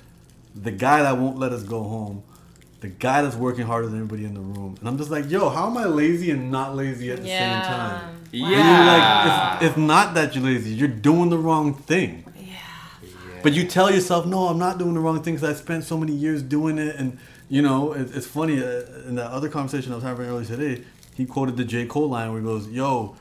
the 0.55 0.70
guy 0.70 1.02
that 1.02 1.16
won't 1.16 1.39
let 1.39 1.52
us 1.52 1.62
go 1.62 1.82
home, 1.82 2.23
the 2.81 2.89
guy 2.89 3.23
that's 3.23 3.36
working 3.36 3.66
harder 3.66 3.86
than 3.89 3.97
everybody 3.97 4.24
in 4.24 4.35
the 4.35 4.40
room. 4.40 4.77
And 4.81 4.89
I'm 4.89 4.98
just 4.98 5.11
like, 5.11 5.31
yo, 5.31 5.48
how 5.48 5.69
am 5.70 5.77
I 5.77 5.85
lazy 5.86 6.31
and 6.31 6.51
not 6.51 6.74
lazy 6.77 7.11
at 7.11 7.23
the 7.23 7.28
Yeah. 7.28 7.39
same 7.62 7.62
time? 7.77 8.01
Wow. 8.02 8.16
And 8.32 8.43
you're 8.43 8.86
like, 8.86 9.62
it's, 9.62 9.70
it's 9.70 9.77
not 9.78 10.15
that 10.15 10.35
you're 10.35 10.44
lazy. 10.44 10.70
You're 10.70 10.89
doing 10.89 11.31
the 11.31 11.39
wrong 11.39 11.74
thing. 11.74 12.24
Yeah. 12.36 12.57
But 13.43 13.55
you 13.55 13.66
tell 13.66 13.90
yourself, 13.93 14.27
no, 14.27 14.48
I'm 14.48 14.59
not 14.59 14.78
doing 14.78 14.94
the 14.94 15.01
wrong 15.01 15.23
thing 15.23 15.35
because 15.36 15.48
I 15.48 15.59
spent 15.59 15.85
so 15.85 15.97
many 15.97 16.12
years 16.12 16.43
doing 16.43 16.78
it. 16.78 16.97
And, 16.97 17.19
you 17.48 17.62
know, 17.62 17.93
it, 17.93 18.15
it's 18.15 18.27
funny. 18.27 18.62
Uh, 18.62 18.82
in 19.09 19.15
that 19.16 19.31
other 19.31 19.48
conversation 19.48 19.93
I 19.93 19.97
was 19.97 20.05
having 20.05 20.27
earlier 20.27 20.44
today, 20.44 20.85
he 21.15 21.27
quoted 21.27 21.57
the 21.57 21.65
J. 21.65 21.87
Cole 21.87 22.09
line 22.09 22.31
where 22.32 22.41
he 22.41 22.47
goes, 22.47 22.69
yo, 22.69 23.16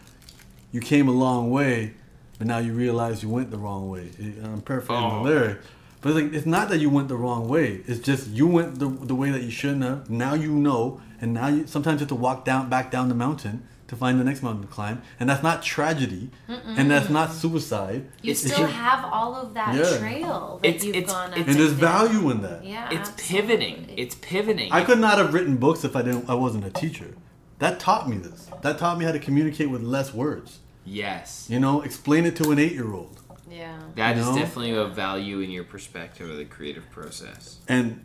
you 0.72 0.80
came 0.82 1.07
a 1.07 1.11
long 1.11 1.49
way, 1.49 1.94
but 2.38 2.48
now 2.48 2.57
you 2.60 2.74
realize 2.74 3.24
you 3.24 3.30
went 3.30 3.52
the 3.52 3.57
wrong 3.57 3.90
way. 3.90 4.11
And 4.18 4.45
I'm 4.45 4.61
paraphrasing 4.61 5.03
Oh. 5.06 5.24
the 5.24 5.30
lyric. 5.30 5.57
But 6.02 6.10
it's 6.11 6.16
like 6.24 6.34
it's 6.34 6.45
not 6.45 6.70
that 6.70 6.78
you 6.80 6.90
went 6.90 7.10
the 7.10 7.18
wrong 7.18 7.49
way. 7.49 7.82
It's 7.86 7.99
just 7.99 8.28
you 8.28 8.48
went 8.48 8.80
the, 8.80 8.88
the 8.88 9.16
way 9.16 9.32
that 9.32 9.41
you 9.41 9.52
shouldn't 9.52 9.84
have. 9.84 10.10
Now 10.10 10.34
you 10.34 10.53
know, 10.53 11.02
and 11.20 11.34
now 11.34 11.48
you 11.48 11.68
sometimes 11.68 11.95
you 11.99 12.06
have 12.06 12.07
to 12.10 12.16
walk 12.16 12.45
down 12.45 12.70
back 12.70 12.90
down 12.90 13.10
the 13.10 13.16
mountain 13.16 13.64
to 13.88 13.98
find 13.98 14.18
the 14.18 14.24
next 14.24 14.41
mountain 14.41 14.61
to 14.61 14.68
climb, 14.70 15.02
and 15.20 15.28
that's 15.30 15.44
not 15.44 15.61
tragedy, 15.64 16.30
and 16.48 16.90
that's 16.90 17.10
not 17.10 17.34
suicide. 17.34 18.06
You 18.22 18.32
It's 18.32 18.40
still 18.40 18.60
just- 18.60 18.72
have 18.74 19.03
all 19.11 19.36
of 19.36 19.53
that 19.56 19.76
Yeah. 19.76 19.98
trail 19.98 20.60
that 20.61 20.70
It's- 20.70 20.86
you've 20.86 20.95
it's- 20.95 21.11
gone 21.11 21.32
up. 21.32 21.38
it's- 21.38 21.48
and 21.53 21.60
there's 21.60 21.74
value 21.74 22.30
in 22.30 22.44
that. 22.44 22.64
Yeah, 22.64 22.88
It's 22.91 23.10
absolutely. 23.10 23.41
pivoting. 23.57 23.86
It's 23.98 24.16
pivoting. 24.22 24.72
I 24.72 24.84
could 24.86 24.99
not 24.99 25.18
have 25.18 25.34
written 25.34 25.57
books 25.57 25.84
if 25.84 25.95
I 25.98 26.03
didn't. 26.03 26.30
I 26.30 26.36
wasn't 26.36 26.64
a 26.66 26.70
teacher. 26.70 27.16
That 27.60 27.80
taught 27.80 28.10
me 28.10 28.18
this. 28.18 28.49
That 28.61 28.77
taught 28.80 28.98
me 28.98 29.06
how 29.06 29.11
to 29.11 29.19
communicate 29.19 29.69
with 29.69 29.81
less 29.84 30.14
words. 30.14 30.60
yes. 30.86 31.45
You 31.49 31.60
know, 31.60 31.81
explain 31.81 32.26
it 32.26 32.36
to 32.38 32.52
an 32.52 32.60
eight-year-old. 32.60 33.19
Yeah. 33.49 33.77
That 33.95 34.15
You 34.15 34.22
is 34.22 34.27
know? 34.30 34.36
definitely 34.36 34.72
a 34.76 34.86
value 34.86 35.40
in 35.40 35.49
your 35.52 35.64
perspective 35.64 36.30
of 36.30 36.38
the 36.38 36.45
creative 36.45 36.90
process. 36.91 37.57
and 37.68 38.03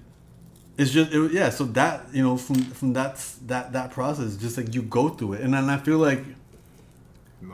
it's 0.76 0.90
just 0.90 1.12
it, 1.12 1.30
yeah 1.32 1.50
so 1.50 1.64
that 1.66 2.06
you 2.12 2.20
know 2.20 2.36
from 2.36 2.56
from 2.56 2.94
that 2.94 3.14
that 3.46 3.72
that 3.74 3.92
process 3.92 4.34
just 4.36 4.56
like 4.56 4.74
you 4.74 4.82
go 4.82 5.08
through 5.08 5.34
it 5.34 5.40
and 5.40 5.54
then 5.54 5.70
i 5.70 5.78
feel 5.78 5.98
like 5.98 6.18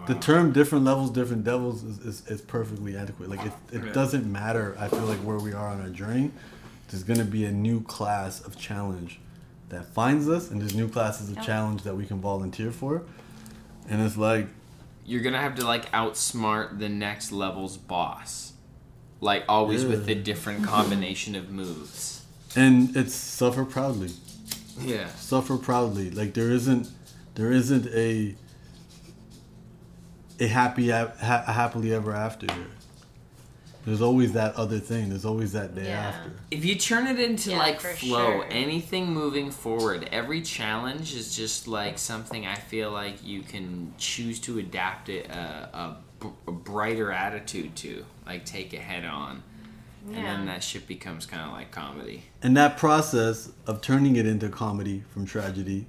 the 0.07 0.15
term 0.15 0.53
different 0.53 0.87
levels 0.87 1.11
different 1.11 1.45
devils 1.45 1.83
is, 1.85 1.99
is, 1.99 2.27
is 2.29 2.41
perfectly 2.41 2.97
adequate 2.97 3.29
like 3.29 3.45
it, 3.45 3.53
it 3.73 3.85
Yeah. 3.85 3.93
doesn't 3.93 4.25
matter 4.41 4.75
i 4.79 4.89
feel 4.89 5.05
like 5.05 5.19
where 5.19 5.39
we 5.39 5.53
are 5.53 5.69
on 5.69 5.83
our 5.83 5.91
journey 5.91 6.31
there's 6.89 7.03
going 7.05 7.19
to 7.19 7.27
be 7.27 7.45
a 7.45 7.53
new 7.53 7.83
class 7.83 8.41
of 8.41 8.57
challenge 8.57 9.21
that 9.71 9.87
finds 9.87 10.29
us 10.29 10.51
and 10.51 10.61
there's 10.61 10.75
new 10.75 10.89
classes 10.89 11.31
of 11.31 11.37
Yep. 11.37 11.45
challenge 11.47 11.83
that 11.83 11.97
we 11.97 12.05
can 12.07 12.21
volunteer 12.21 12.71
for 12.71 13.03
and 13.89 14.03
it's 14.03 14.17
like 14.17 14.47
You're 15.07 15.23
gonna 15.23 15.41
have 15.41 15.55
to 15.57 15.65
like 15.65 15.91
outsmart 15.93 16.79
the 16.79 16.89
next 16.89 17.33
level's 17.33 17.77
boss, 17.77 18.53
like 19.21 19.45
always 19.49 19.85
with 19.85 20.09
a 20.09 20.15
different 20.15 20.65
combination 20.65 21.35
of 21.35 21.51
moves. 21.51 22.23
and 22.55 22.95
it's 22.97 23.15
suffer 23.15 23.65
proudly 23.65 24.11
Yeah. 24.81 25.09
suffer 25.17 25.57
proudly. 25.57 26.11
Like 26.11 26.35
there 26.35 26.51
isn't, 26.51 26.89
there 27.35 27.51
isn't 27.53 27.87
a 27.89 28.35
a 30.39 30.47
happy 30.47 30.89
a 30.91 31.13
ha- 31.21 31.45
a 31.47 31.53
happily 31.53 31.93
ever 31.93 32.15
after 32.15 32.47
here. 32.53 32.67
There's 33.85 34.03
always 34.03 34.33
that 34.33 34.55
other 34.57 34.79
thing. 34.79 35.09
There's 35.09 35.25
always 35.25 35.53
that 35.53 35.75
day 35.75 35.87
Yeah. 35.89 36.09
after. 36.09 36.33
If 36.51 36.65
you 36.65 36.75
turn 36.77 37.07
it 37.07 37.19
into 37.19 37.51
Yeah, 37.51 37.59
like 37.59 37.81
flow, 37.81 38.41
sure. 38.41 38.47
anything 38.51 39.13
moving 39.13 39.51
forward, 39.51 40.09
every 40.13 40.43
challenge 40.43 41.15
is 41.15 41.35
just 41.35 41.67
like 41.67 41.99
something 41.99 42.47
I 42.47 42.57
feel 42.57 42.91
like 42.91 43.25
you 43.25 43.43
can 43.43 43.95
choose 43.97 44.39
to 44.41 44.59
adapt 44.59 45.09
it 45.09 45.31
uh, 45.31 45.95
a 46.47 46.53
brighter 46.53 47.11
attitude 47.11 47.75
to, 47.77 48.05
like 48.27 48.45
take 48.45 48.75
it 48.75 48.81
head 48.81 49.07
on, 49.07 49.43
and 50.07 50.15
then 50.17 50.47
that 50.47 50.63
shit 50.63 50.87
becomes 50.87 51.25
kind 51.25 51.43
of 51.43 51.53
like 51.53 51.71
comedy. 51.71 52.25
And 52.43 52.55
that 52.59 52.77
process 52.77 53.51
of 53.67 53.81
turning 53.81 54.17
it 54.17 54.27
into 54.27 54.51
comedy 54.51 55.03
from 55.09 55.25
tragedy 55.25 55.87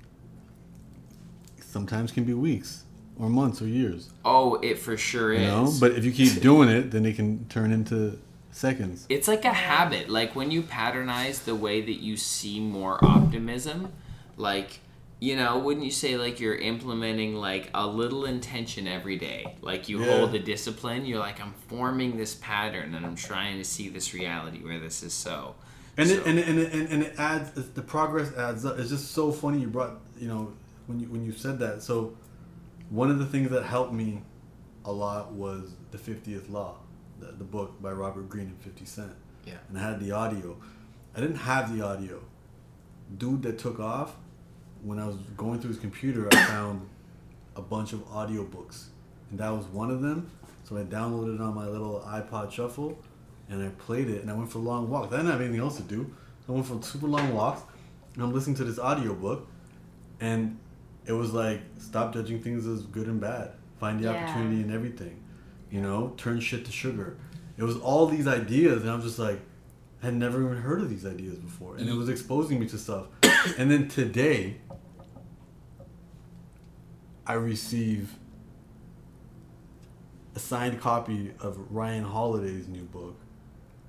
sometimes 1.60 2.12
can 2.14 2.24
be 2.24 2.34
weeks 2.34 2.84
or 3.22 3.30
months 3.30 3.62
or 3.62 3.68
years. 3.68 4.10
Oh, 4.26 4.56
it 4.56 4.80
for 4.80 4.98
sure 4.98 5.32
is. 5.32 5.42
You 5.42 5.48
know, 5.48 5.74
but 5.80 5.92
if 5.92 6.04
you 6.04 6.12
keep 6.12 6.42
doing 6.42 6.70
it, 6.70 6.90
then 6.90 7.06
it 7.06 7.16
can 7.16 7.48
turn 7.48 7.72
into 7.72 8.20
seconds. 8.52 9.06
It's 9.10 9.28
like 9.28 9.46
a 9.46 9.54
habit. 9.54 10.10
Like 10.10 10.36
when 10.36 10.50
you 10.50 10.64
patternize 10.64 11.46
the 11.46 11.56
way 11.56 11.82
that 11.82 12.02
you 12.02 12.18
see 12.18 12.60
more 12.60 12.98
optimism, 13.06 13.94
like 14.38 14.80
you 15.20 15.36
know, 15.36 15.60
wouldn't 15.60 15.86
you 15.86 15.92
say 15.92 16.18
like 16.18 16.40
you're 16.40 16.56
implementing 16.56 17.36
like 17.36 17.70
a 17.76 17.86
little 17.86 18.26
intention 18.26 18.88
every 18.88 19.18
day? 19.18 19.56
Like 19.62 19.88
you 19.88 20.04
Yeah. 20.04 20.18
hold 20.18 20.32
the 20.32 20.40
discipline, 20.40 21.06
you're 21.06 21.20
like 21.20 21.40
I'm 21.40 21.54
forming 21.68 22.18
this 22.18 22.34
pattern 22.34 22.96
and 22.96 23.06
I'm 23.06 23.16
trying 23.16 23.60
to 23.60 23.64
see 23.64 23.88
this 23.88 24.16
reality 24.16 24.64
where 24.64 24.80
this 24.80 25.04
is 25.04 25.14
so. 25.14 25.54
And 25.96 26.10
so, 26.10 26.16
it, 26.16 26.26
and, 26.26 26.40
it, 26.40 26.48
and, 26.48 26.60
it, 26.60 26.74
and, 26.74 26.90
and 26.90 27.04
it 27.04 27.20
adds 27.20 27.52
the 27.52 27.82
progress 27.84 28.34
adds 28.36 28.66
up. 28.66 28.80
It's 28.80 28.90
just 28.90 29.12
so 29.12 29.32
funny 29.32 29.60
you 29.60 29.68
brought 29.68 30.00
you 30.20 30.28
know 30.28 30.52
when 30.88 31.00
you 31.00 31.06
when 31.08 31.24
you 31.24 31.34
said 31.34 31.60
that. 31.60 31.84
So 31.84 32.18
one 32.92 33.10
of 33.10 33.20
the 33.20 33.26
things 33.26 33.50
that 33.50 33.64
helped 33.64 33.94
me 33.94 34.22
a 34.84 34.92
lot 34.92 35.32
was 35.32 35.72
the 35.92 35.98
50th 35.98 36.52
Law, 36.52 36.76
the, 37.20 37.28
the 37.28 37.44
book 37.44 37.82
by 37.82 37.92
Robert 37.92 38.30
Greene 38.30 38.48
and 38.48 38.62
50 38.62 38.86
Cent. 38.86 39.12
Yeah. 39.46 39.54
And 39.70 39.78
I 39.78 39.82
had 39.82 40.00
the 40.00 40.12
audio. 40.12 40.58
I 41.16 41.22
didn't 41.22 41.38
have 41.38 41.76
the 41.76 41.84
audio. 41.84 42.22
Dude 43.18 43.44
that 43.44 43.58
took 43.58 43.80
off 43.80 44.16
when 44.84 45.00
I 45.00 45.08
was 45.08 45.16
going 45.38 45.60
through 45.60 45.70
his 45.70 45.80
computer, 45.80 46.28
I 46.32 46.36
found 46.46 46.90
a 47.56 47.62
bunch 47.62 47.94
of 47.94 48.08
audio 48.12 48.44
books 48.44 48.90
And 49.30 49.40
that 49.40 49.50
was 49.50 49.66
one 49.68 49.92
of 49.92 50.02
them. 50.02 50.30
So 50.64 50.78
I 50.78 50.84
downloaded 50.84 51.36
it 51.36 51.42
on 51.42 51.56
my 51.56 51.68
little 51.68 52.04
iPod 52.06 52.52
Shuffle 52.52 52.98
and 53.50 53.66
I 53.66 53.70
played 53.70 54.10
it 54.10 54.22
and 54.22 54.30
I 54.30 54.34
went 54.34 54.52
for 54.52 54.60
a 54.60 54.62
long 54.62 54.90
walks. 54.90 55.14
I 55.14 55.18
didn't 55.18 55.32
have 55.32 55.42
anything 55.42 55.60
else 55.60 55.78
to 55.78 55.84
do. 55.84 56.14
So 56.46 56.54
I 56.54 56.56
went 56.56 56.66
for 56.66 56.82
super 56.82 57.08
long 57.08 57.34
walks 57.34 57.62
and 58.16 58.24
I'm 58.24 58.34
listening 58.34 58.56
to 58.58 58.64
this 58.66 58.80
audio 58.80 59.14
book 59.14 59.48
and 60.20 60.58
it 61.06 61.14
was 61.14 61.34
like 61.34 61.62
stop 61.80 62.14
judging 62.14 62.42
things 62.42 62.66
as 62.68 62.84
good 62.84 63.08
and 63.08 63.20
bad. 63.20 63.52
Find 63.80 64.00
the 64.00 64.06
Yeah. 64.06 64.24
opportunity 64.24 64.62
in 64.62 64.72
everything. 64.72 65.22
You 65.72 65.82
know, 65.82 66.14
turn 66.18 66.40
shit 66.40 66.66
to 66.66 66.72
sugar. 66.72 67.18
It 67.58 67.64
was 67.64 67.78
all 67.78 68.08
these 68.08 68.28
ideas 68.28 68.82
and 68.82 68.92
I 68.92 68.96
was 68.96 69.06
just 69.06 69.20
like 69.20 69.40
I 70.02 70.08
had 70.08 70.16
never 70.16 70.44
even 70.44 70.58
heard 70.58 70.82
of 70.82 70.90
these 70.90 71.06
ideas 71.06 71.38
before. 71.38 71.78
And 71.78 71.88
it 71.88 71.94
was 71.94 72.10
exposing 72.10 72.60
me 72.60 72.68
to 72.68 72.78
stuff. 72.78 73.08
and 73.58 73.70
then 73.70 73.88
today 73.88 74.58
I 77.26 77.34
receive 77.34 78.16
a 80.36 80.40
signed 80.40 80.80
copy 80.82 81.32
of 81.40 81.58
Ryan 81.70 82.04
Holiday's 82.04 82.68
new 82.68 82.84
book. 82.84 83.16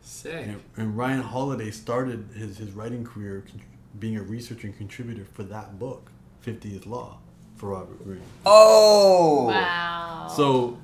sick. 0.03 0.47
And, 0.47 0.61
and 0.77 0.97
Ryan 0.97 1.23
Holiday 1.23 1.71
started 1.71 2.29
his, 2.37 2.59
his 2.59 2.73
writing 2.73 3.05
career 3.05 3.45
con- 3.49 3.63
being 3.99 4.17
a 4.17 4.23
researcher 4.23 4.67
and 4.67 4.77
contributor 4.77 5.25
for 5.25 5.45
that 5.45 5.79
book, 5.79 6.11
50th 6.45 6.87
Law, 6.87 7.19
for 7.57 7.71
Robert 7.71 8.03
Greene. 8.05 8.21
Oh. 8.45 9.45
Wow. 9.47 10.29
So, 10.35 10.79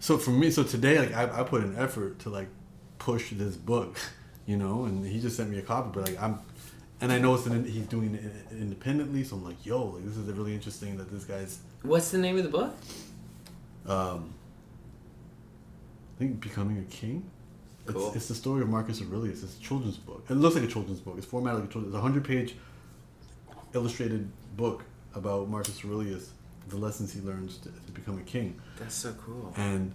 so 0.00 0.18
for 0.18 0.30
me, 0.30 0.50
so 0.50 0.62
today, 0.62 0.98
like 0.98 1.14
I, 1.14 1.40
I 1.40 1.42
put 1.44 1.62
an 1.62 1.76
effort 1.78 2.18
to 2.20 2.30
like 2.30 2.48
push 2.98 3.30
this 3.32 3.56
book, 3.56 3.98
you 4.46 4.56
know, 4.56 4.84
and 4.84 5.06
he 5.06 5.20
just 5.20 5.36
sent 5.36 5.50
me 5.50 5.58
a 5.58 5.62
copy, 5.62 5.90
but 5.94 6.08
like 6.08 6.22
I'm, 6.22 6.40
and 7.00 7.10
I 7.12 7.18
know 7.18 7.34
it's 7.34 7.46
an, 7.46 7.64
he's 7.64 7.86
doing 7.86 8.14
it 8.14 8.52
independently, 8.52 9.24
so 9.24 9.36
I'm 9.36 9.44
like, 9.44 9.64
yo, 9.64 9.84
like 9.86 10.04
this 10.04 10.16
is 10.16 10.26
really 10.32 10.54
interesting 10.54 10.96
that 10.98 11.10
this 11.10 11.24
guy's, 11.24 11.58
What's 11.82 12.10
the 12.10 12.18
name 12.18 12.36
of 12.38 12.44
the 12.44 12.50
book? 12.50 12.74
um, 13.86 14.32
I 16.16 16.18
think 16.18 16.40
becoming 16.40 16.78
a 16.78 16.82
king. 16.94 17.28
It's, 17.86 17.92
Cool. 17.92 18.12
it's 18.14 18.28
the 18.28 18.34
story 18.34 18.62
of 18.62 18.70
Marcus 18.70 19.02
Aurelius. 19.02 19.42
It's 19.42 19.58
a 19.58 19.60
children's 19.60 19.98
book. 19.98 20.24
It 20.30 20.34
looks 20.34 20.54
like 20.54 20.64
a 20.64 20.68
children's 20.68 21.00
book. 21.00 21.16
It's 21.18 21.26
formatted 21.26 21.60
like 21.60 21.68
a 21.68 21.72
children's. 21.72 21.94
It's 21.94 21.98
a 21.98 22.02
hundred 22.02 22.24
page 22.24 22.54
illustrated 23.74 24.28
book 24.56 24.84
about 25.14 25.48
Marcus 25.48 25.84
Aurelius, 25.84 26.30
the 26.68 26.76
lessons 26.76 27.12
he 27.12 27.20
learns 27.20 27.58
to, 27.58 27.68
to 27.68 27.92
become 27.92 28.18
a 28.18 28.22
king. 28.22 28.60
That's 28.78 28.94
so 28.94 29.12
cool. 29.24 29.52
and 29.56 29.92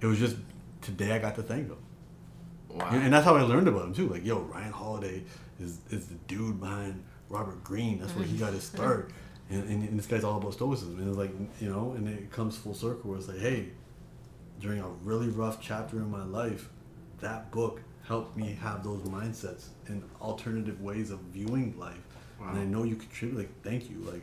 it 0.00 0.06
was 0.06 0.18
just 0.18 0.36
today 0.82 1.12
I 1.12 1.18
got 1.18 1.34
to 1.36 1.42
thank 1.42 1.68
him, 1.68 1.76
Wow. 2.68 2.88
and, 2.90 3.04
and 3.04 3.12
that's 3.12 3.24
how 3.24 3.36
I 3.36 3.42
learned 3.42 3.68
about 3.68 3.84
him 3.86 3.94
too. 3.94 4.08
Like, 4.08 4.24
yo, 4.24 4.40
Ryan 4.40 4.72
Holiday 4.72 5.22
is 5.60 5.78
is 5.90 6.06
the 6.06 6.16
dude 6.26 6.60
behind 6.60 7.02
Robert 7.28 7.62
Greene. 7.64 8.00
That's 8.00 8.12
where 8.16 8.24
he 8.26 8.36
got 8.36 8.52
his 8.52 8.64
start, 8.74 9.10
and, 9.50 9.62
and, 9.68 9.88
and 9.88 9.98
this 9.98 10.06
guy's 10.06 10.24
all 10.24 10.38
about 10.38 10.52
stoicism. 10.54 10.98
And 10.98 11.08
it's 11.08 11.16
like, 11.18 11.30
you 11.60 11.70
know, 11.70 11.92
and 11.96 12.08
it 12.08 12.30
comes 12.30 12.56
full 12.56 12.74
circle 12.74 13.10
where 13.10 13.18
it's 13.18 13.28
like, 13.28 13.38
hey, 13.38 13.68
during 14.60 14.80
a 14.80 14.88
really 15.02 15.28
rough 15.28 15.60
chapter 15.60 15.96
in 15.96 16.10
my 16.10 16.24
life, 16.24 16.68
that 17.20 17.50
book 17.50 17.80
helped 18.06 18.36
me 18.36 18.58
have 18.60 18.84
those 18.84 19.00
mindsets 19.02 19.68
and 19.86 20.02
alternative 20.20 20.82
ways 20.82 21.10
of 21.10 21.18
viewing 21.32 21.74
life. 21.78 21.96
And 22.40 22.58
I 22.58 22.64
know 22.64 22.84
you 22.84 22.96
contribute. 22.96 23.38
Like, 23.38 23.62
thank 23.62 23.90
you. 23.90 23.96
Like, 23.98 24.22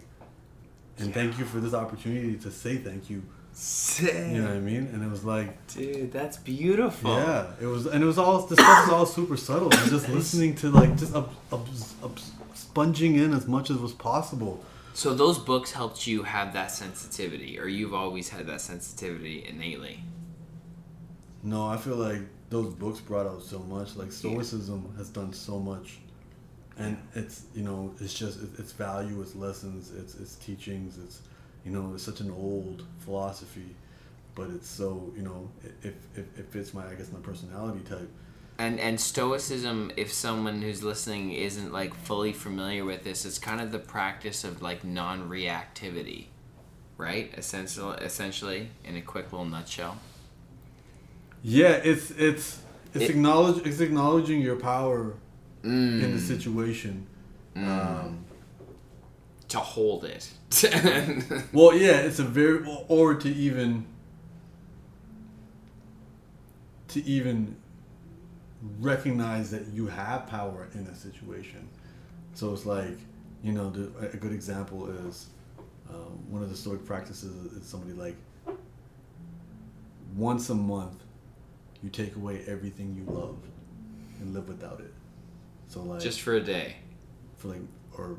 and 0.97 1.13
thank 1.13 1.39
you 1.39 1.45
for 1.45 1.59
this 1.59 1.73
opportunity 1.73 2.35
to 2.37 2.51
say 2.51 2.77
thank 2.77 3.09
you. 3.09 3.23
Sick. 3.53 4.13
You 4.13 4.41
know 4.41 4.47
what 4.47 4.55
I 4.55 4.59
mean? 4.59 4.89
And 4.93 5.03
it 5.03 5.09
was 5.09 5.25
like. 5.25 5.67
Dude, 5.67 6.11
that's 6.11 6.37
beautiful. 6.37 7.13
Yeah, 7.13 7.47
it 7.59 7.65
was, 7.65 7.85
and 7.85 8.01
it 8.01 8.05
was 8.05 8.17
all 8.17 8.39
the 8.45 8.55
stuff 8.55 8.87
was 8.87 8.93
all 8.93 9.05
super 9.05 9.35
subtle. 9.35 9.73
And 9.73 9.89
just 9.89 10.07
listening 10.07 10.55
to 10.55 10.69
like 10.69 10.95
just 10.97 11.13
up, 11.13 11.33
up, 11.51 11.67
up, 12.03 12.17
sponging 12.53 13.15
in 13.15 13.33
as 13.33 13.47
much 13.47 13.69
as 13.69 13.77
was 13.77 13.93
possible. 13.93 14.63
So 14.93 15.13
those 15.13 15.39
books 15.39 15.71
helped 15.71 16.05
you 16.07 16.23
have 16.23 16.53
that 16.53 16.71
sensitivity, 16.71 17.59
or 17.59 17.67
you've 17.67 17.93
always 17.93 18.29
had 18.29 18.47
that 18.47 18.61
sensitivity 18.61 19.45
innately. 19.47 20.03
No, 21.43 21.67
I 21.67 21.77
feel 21.77 21.95
like 21.95 22.21
those 22.49 22.73
books 22.73 22.99
brought 22.99 23.25
out 23.25 23.41
so 23.41 23.59
much. 23.59 23.95
Like 23.95 24.11
Stoicism 24.11 24.93
has 24.97 25.09
done 25.09 25.33
so 25.33 25.59
much, 25.59 25.99
and 26.81 26.97
it's 27.15 27.43
you 27.53 27.63
know 27.63 27.93
it's 27.99 28.13
just 28.13 28.39
its 28.59 28.71
value, 28.71 29.21
its 29.21 29.35
lessons, 29.35 29.91
its 29.91 30.15
its 30.15 30.35
teachings. 30.35 30.97
It's 31.03 31.21
you 31.65 31.71
know 31.71 31.91
it's 31.93 32.03
such 32.03 32.19
an 32.21 32.31
old 32.31 32.85
philosophy, 32.99 33.75
but 34.35 34.49
it's 34.49 34.67
so 34.69 35.11
you 35.15 35.21
know 35.23 35.49
it, 35.63 35.73
it, 35.83 35.95
it, 36.15 36.27
it 36.37 36.45
fits 36.51 36.73
my 36.73 36.87
I 36.87 36.95
guess 36.95 37.11
my 37.11 37.19
personality 37.19 37.81
type. 37.81 38.09
And 38.57 38.79
and 38.79 38.99
stoicism, 38.99 39.91
if 39.97 40.11
someone 40.13 40.61
who's 40.61 40.83
listening 40.83 41.31
isn't 41.31 41.71
like 41.73 41.95
fully 41.95 42.33
familiar 42.33 42.85
with 42.85 43.03
this, 43.03 43.25
it's 43.25 43.39
kind 43.39 43.59
of 43.61 43.71
the 43.71 43.79
practice 43.79 44.43
of 44.43 44.61
like 44.61 44.83
non-reactivity, 44.83 46.25
right? 46.97 47.33
Essential, 47.35 47.93
essentially, 47.93 48.69
in 48.83 48.95
a 48.97 49.01
quick 49.01 49.31
little 49.31 49.45
nutshell. 49.47 49.97
Yeah, 51.43 51.69
it's 51.69 52.11
it's 52.11 52.61
it's 52.93 53.05
It- 53.05 53.09
acknowledge 53.09 53.65
it's 53.65 53.79
acknowledging 53.79 54.41
your 54.41 54.57
power 54.57 55.15
Mm. 55.63 56.03
in 56.03 56.11
the 56.13 56.19
situation. 56.19 57.07
Um, 57.55 58.25
to 59.49 59.59
hold 59.59 60.05
it. 60.05 60.29
well, 61.53 61.75
yeah, 61.75 61.97
it's 61.97 62.19
a 62.19 62.23
very 62.23 62.65
or 62.87 63.15
to 63.15 63.29
even 63.29 63.85
to 66.87 67.05
even 67.05 67.57
recognize 68.79 69.51
that 69.51 69.67
you 69.67 69.87
have 69.87 70.27
power 70.27 70.69
in 70.73 70.81
a 70.87 70.95
situation. 70.95 71.67
So 72.33 72.53
it's 72.53 72.65
like 72.65 72.97
you 73.43 73.51
know 73.51 73.69
the, 73.69 73.91
a 74.13 74.17
good 74.17 74.31
example 74.31 74.89
is 75.07 75.27
um, 75.89 76.31
one 76.31 76.41
of 76.41 76.49
the 76.49 76.55
stoic 76.55 76.85
practices 76.85 77.51
is 77.51 77.65
somebody 77.65 77.93
like 77.93 78.15
once 80.15 80.49
a 80.49 80.55
month 80.55 81.03
you 81.83 81.89
take 81.89 82.15
away 82.15 82.43
everything 82.47 82.95
you 82.95 83.13
love 83.13 83.37
and 84.19 84.33
live 84.33 84.47
without 84.47 84.79
it. 84.79 84.93
So 85.71 85.81
like 85.83 86.01
Just 86.01 86.19
for 86.21 86.33
a 86.33 86.41
day. 86.41 86.75
for 87.37 87.47
like 87.47 87.61
or 87.97 88.17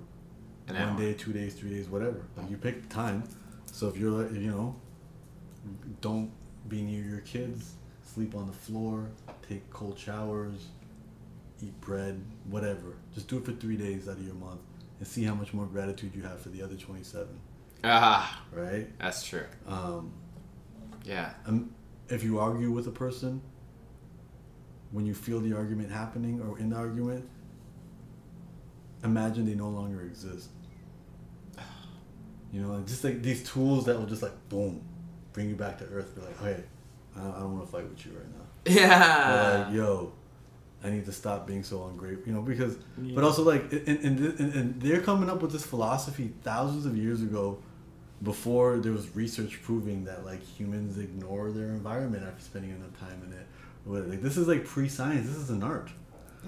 An 0.69 0.75
one 0.77 0.89
hour. 0.91 0.99
day, 0.99 1.13
two 1.13 1.35
days, 1.35 1.53
three 1.55 1.69
days, 1.69 1.87
whatever. 1.89 2.23
Like 2.35 2.49
you 2.51 2.57
pick 2.57 2.89
the 2.89 2.95
time. 2.95 3.25
So 3.71 3.89
if 3.89 3.97
you're 3.99 4.11
like, 4.11 4.33
you 4.33 4.51
know, 4.51 4.75
don't 6.01 6.31
be 6.69 6.81
near 6.81 7.05
your 7.05 7.21
kids, 7.21 7.75
sleep 8.05 8.35
on 8.35 8.47
the 8.47 8.53
floor, 8.55 9.11
take 9.47 9.69
cold 9.71 9.99
showers, 9.99 10.69
eat 11.63 11.79
bread, 11.83 12.23
whatever. 12.49 12.97
Just 13.15 13.29
do 13.29 13.37
it 13.37 13.45
for 13.45 13.53
three 13.53 13.77
days 13.77 14.09
out 14.09 14.17
of 14.17 14.25
your 14.25 14.35
month 14.35 14.61
and 14.99 15.07
see 15.07 15.23
how 15.25 15.35
much 15.35 15.53
more 15.53 15.67
gratitude 15.67 16.13
you 16.15 16.23
have 16.23 16.41
for 16.41 16.49
the 16.49 16.63
other 16.63 16.77
27, 16.77 17.29
Ah, 17.85 18.43
right? 18.51 18.89
that's 18.99 19.25
true. 19.27 19.45
Um, 19.67 20.13
Yeah. 21.05 21.35
um, 21.47 21.75
if 22.09 22.25
you 22.25 22.39
argue 22.39 22.71
with 22.71 22.87
a 22.87 22.91
person, 22.93 23.43
when 24.91 25.05
you 25.05 25.13
feel 25.15 25.41
the 25.41 25.53
argument 25.55 25.91
happening 25.91 26.41
or 26.41 26.59
in 26.59 26.71
the 26.71 26.77
argument, 26.77 27.29
imagine 29.05 29.47
they 29.47 29.55
no 29.55 29.69
longer 29.69 30.03
exist. 30.03 30.49
You 32.53 32.61
know, 32.61 32.75
like, 32.75 32.87
just 32.87 33.03
like 33.03 33.23
these 33.23 33.43
tools 33.43 33.87
that 33.87 33.99
will 33.99 34.07
just 34.07 34.23
like 34.23 34.49
boom, 34.49 34.83
bring 35.33 35.49
you 35.49 35.57
back 35.57 35.79
to 35.79 35.85
earth. 35.87 36.15
Be 36.15 36.21
like, 36.21 36.41
hey, 36.41 36.63
I 37.17 37.21
don't, 37.21 37.33
don't 37.41 37.53
want 37.55 37.67
to 37.67 37.73
fight 37.73 37.89
with 37.89 38.05
you 38.05 38.13
right 38.13 38.29
now. 38.29 38.39
Yeah. 38.81 39.65
like, 39.65 39.75
yo, 39.75 40.13
I 40.85 40.91
need 40.91 41.05
to 41.07 41.13
stop 41.13 41.47
being 41.47 41.65
so 41.65 41.87
ungrateful. 41.87 42.29
You 42.29 42.35
know, 42.35 42.43
because, 42.43 42.77
but 42.99 43.25
also 43.25 43.43
like, 43.43 43.73
and, 43.73 43.89
and, 43.89 44.19
and, 44.19 44.55
and 44.55 44.83
they're 44.83 45.01
coming 45.01 45.31
up 45.31 45.41
with 45.41 45.51
this 45.53 45.65
philosophy 45.65 46.33
thousands 46.43 46.87
of 46.87 46.97
years 46.97 47.23
ago, 47.23 47.59
before 48.23 48.79
there 48.79 48.93
was 48.93 49.15
research 49.17 49.61
proving 49.63 50.05
that 50.05 50.25
like 50.25 50.43
humans 50.43 50.99
ignore 50.99 51.51
their 51.51 51.69
environment 51.71 52.23
after 52.27 52.43
spending 52.43 52.71
enough 52.71 52.99
time 53.01 53.21
in 53.27 53.33
it. 53.33 54.09
Like 54.09 54.23
this 54.23 54.37
is 54.37 54.47
like 54.47 54.65
pre-science. 54.65 55.27
This 55.27 55.37
is 55.37 55.51
an 55.51 55.63
art, 55.63 55.91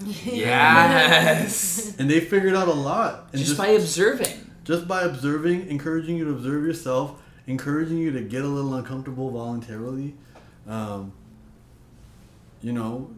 yes. 0.03 1.95
and 1.99 2.09
they 2.09 2.19
figured 2.19 2.55
out 2.55 2.67
a 2.67 2.73
lot. 2.73 3.29
And 3.31 3.41
just, 3.41 3.57
by 3.57 3.67
observing. 3.67 4.51
just 4.63 4.87
by 4.87 5.03
observing, 5.03 5.67
encouraging 5.69 6.17
you 6.17 6.25
to 6.25 6.31
observe 6.31 6.63
yourself, 6.63 7.21
encouraging 7.47 7.97
you 7.97 8.11
to 8.11 8.21
get 8.21 8.43
a 8.43 8.47
little 8.47 8.73
uncomfortable 8.73 9.31
voluntarily, 9.31 10.15
um, 10.67 11.13
you 12.61 12.73
know, 12.73 13.11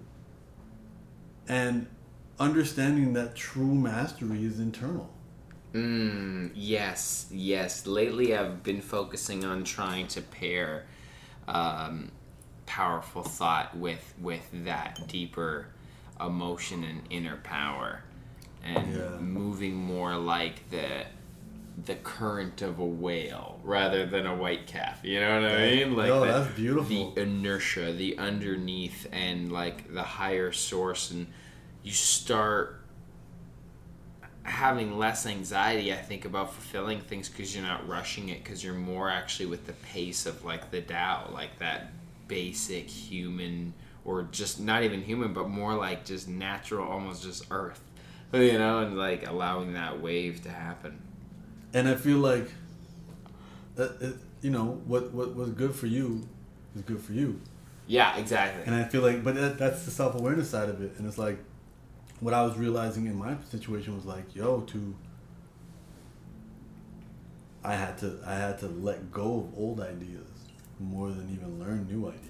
and 1.48 1.88
understanding 2.40 3.14
that 3.14 3.36
true 3.36 3.74
mastery 3.74 4.46
is 4.46 4.60
internal. 4.60 5.10
Mm, 5.74 6.52
yes, 6.56 7.28
yes. 7.32 7.86
Lately, 7.86 8.36
I've 8.36 8.64
been 8.64 8.82
focusing 8.82 9.46
on 9.46 9.64
trying 9.64 10.08
to 10.10 10.22
pair 10.22 10.86
um, 11.48 12.12
powerful 12.66 13.24
thought 13.24 13.76
with 13.78 14.14
with 14.20 14.48
that 14.66 15.08
deeper 15.08 15.68
emotion 16.20 16.84
and 16.84 17.02
inner 17.10 17.38
power, 17.38 18.04
and 18.64 18.96
Yeah. 18.96 19.18
moving 19.20 19.76
more 19.76 20.16
like 20.18 20.70
the 20.70 21.06
the 21.86 21.94
current 21.94 22.64
of 22.64 22.80
a 22.80 22.86
whale 22.86 23.60
rather 23.64 24.04
than 24.08 24.26
a 24.26 24.36
white 24.36 24.66
calf. 24.66 25.00
You 25.04 25.20
know 25.20 25.42
what 25.42 25.52
I 25.52 25.58
mean? 25.76 25.96
Like 25.96 26.08
Yo, 26.08 26.22
the- 26.26 26.32
that's 26.32 26.56
beautiful. 26.56 27.12
The 27.14 27.22
inertia, 27.22 27.94
the 27.94 28.18
underneath, 28.18 29.08
and 29.12 29.52
like 29.52 29.94
the 29.94 30.02
higher 30.02 30.52
source, 30.52 31.12
and 31.12 31.28
you 31.84 31.92
start 31.92 32.82
having 34.44 34.98
less 34.98 35.26
anxiety 35.26 35.92
i 35.92 35.98
think 35.98 36.24
about 36.24 36.54
fulfilling 36.54 37.02
things 37.02 37.28
because 37.28 37.54
you're 37.54 37.66
not 37.66 37.86
rushing 37.86 38.30
it 38.30 38.42
because 38.42 38.64
you're 38.64 38.74
more 38.74 39.10
actually 39.10 39.46
with 39.46 39.68
the 39.68 39.74
pace 39.74 40.26
of 40.26 40.46
like 40.46 40.72
the 40.72 40.80
Tao, 40.82 41.30
like 41.34 41.60
that 41.60 41.92
basic 42.30 42.90
human 42.90 43.74
or 44.08 44.24
just 44.32 44.60
not 44.60 44.84
even 44.84 45.02
human 45.04 45.34
but 45.34 45.48
more 45.50 45.76
like 45.76 46.06
just 46.06 46.28
natural 46.28 46.88
almost 46.88 47.22
just 47.24 47.46
earth 47.52 47.82
you 48.34 48.58
know 48.58 48.80
and 48.80 48.98
like 48.98 49.28
allowing 49.28 49.74
that 49.74 50.02
wave 50.02 50.42
to 50.44 50.50
happen 50.50 50.94
And 51.74 51.88
I 51.88 51.96
feel 51.96 52.20
like, 52.20 52.50
that 53.76 53.92
it, 54.02 54.16
you 54.42 54.52
know, 54.52 54.82
what 54.92 55.12
what 55.14 55.36
was 55.36 55.50
good 55.52 55.74
for 55.76 55.88
you 55.88 56.28
is 56.76 56.82
good 56.84 57.02
for 57.02 57.14
you. 57.14 57.30
yeah 57.88 58.18
exactly 58.18 58.64
And 58.66 58.76
I 58.76 58.84
feel 58.86 59.02
like, 59.02 59.24
but 59.24 59.36
that, 59.36 59.58
that's 59.58 59.86
the 59.86 59.92
self 59.92 60.16
awareness 60.16 60.50
side 60.50 60.70
of 60.70 60.82
it. 60.82 60.94
And 60.98 61.08
it's 61.08 61.18
like, 61.18 61.38
what 62.20 62.34
I 62.34 62.42
was 62.48 62.58
realizing 62.58 63.06
in 63.08 63.16
my 63.16 63.36
situation 63.50 63.96
was 63.96 64.06
like, 64.06 64.36
yo, 64.36 64.62
to, 64.62 64.96
I 67.64 67.74
had 67.76 67.98
to, 68.00 68.20
I 68.26 68.36
had 68.36 68.60
to 68.60 68.68
let 68.68 69.12
go 69.12 69.40
of 69.42 69.58
old 69.58 69.80
ideas 69.82 70.28
more 70.80 71.10
than 71.10 71.30
even 71.34 71.60
learn 71.60 71.88
new 71.88 72.08
ideas. 72.08 72.27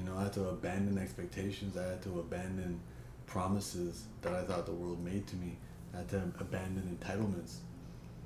You 0.00 0.10
know, 0.10 0.18
I 0.18 0.24
had 0.24 0.32
to 0.34 0.48
abandon 0.48 0.98
expectations. 0.98 1.76
I 1.76 1.84
had 1.84 2.02
to 2.02 2.20
abandon 2.20 2.80
promises 3.26 4.04
that 4.22 4.32
I 4.32 4.42
thought 4.42 4.64
the 4.64 4.72
world 4.72 5.04
made 5.04 5.26
to 5.28 5.36
me. 5.36 5.58
I 5.92 5.98
had 5.98 6.08
to 6.10 6.32
abandon 6.40 6.98
entitlements. 6.98 7.56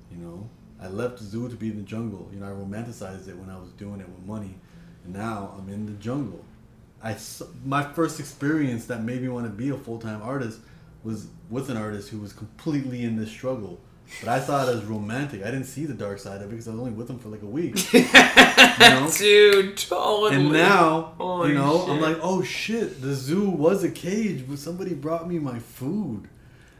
You 0.09 0.17
know, 0.17 0.49
I 0.81 0.87
left 0.87 1.17
the 1.17 1.25
zoo 1.25 1.49
to 1.49 1.55
be 1.55 1.69
in 1.69 1.77
the 1.77 1.83
jungle. 1.83 2.29
You 2.33 2.39
know, 2.39 2.45
I 2.45 2.51
romanticized 2.51 3.27
it 3.27 3.37
when 3.37 3.49
I 3.49 3.57
was 3.57 3.71
doing 3.71 3.99
it 3.99 4.07
with 4.07 4.25
money, 4.25 4.55
and 5.03 5.13
now 5.13 5.53
I'm 5.57 5.67
in 5.67 5.85
the 5.85 5.93
jungle. 5.93 6.45
I 7.03 7.17
my 7.65 7.83
first 7.83 8.19
experience 8.19 8.85
that 8.85 9.03
made 9.03 9.21
me 9.21 9.27
want 9.27 9.45
to 9.45 9.51
be 9.51 9.69
a 9.69 9.77
full 9.77 9.99
time 9.99 10.21
artist 10.21 10.59
was 11.03 11.27
with 11.49 11.69
an 11.69 11.77
artist 11.77 12.09
who 12.09 12.19
was 12.19 12.31
completely 12.31 13.03
in 13.03 13.17
this 13.17 13.29
struggle. 13.29 13.79
But 14.21 14.29
I 14.29 14.39
saw 14.39 14.67
it 14.67 14.75
as 14.75 14.83
romantic. 14.83 15.41
I 15.41 15.45
didn't 15.45 15.65
see 15.65 15.85
the 15.85 15.93
dark 15.93 16.19
side 16.19 16.37
of 16.41 16.43
it 16.43 16.49
because 16.51 16.67
I 16.67 16.71
was 16.71 16.79
only 16.79 16.91
with 16.91 17.09
him 17.09 17.19
for 17.19 17.29
like 17.29 17.41
a 17.41 17.47
week. 17.47 17.93
you 17.93 18.03
know? 18.03 19.11
dude 19.15 19.77
totally 19.77 20.35
And 20.35 20.51
now, 20.51 21.13
Holy 21.17 21.49
you 21.49 21.55
know, 21.55 21.87
I'm 21.87 21.99
like, 21.99 22.17
oh 22.21 22.43
shit, 22.43 23.01
the 23.01 23.13
zoo 23.13 23.49
was 23.49 23.83
a 23.83 23.91
cage, 23.91 24.45
but 24.47 24.59
somebody 24.59 24.93
brought 24.93 25.27
me 25.27 25.39
my 25.39 25.59
food. 25.59 26.29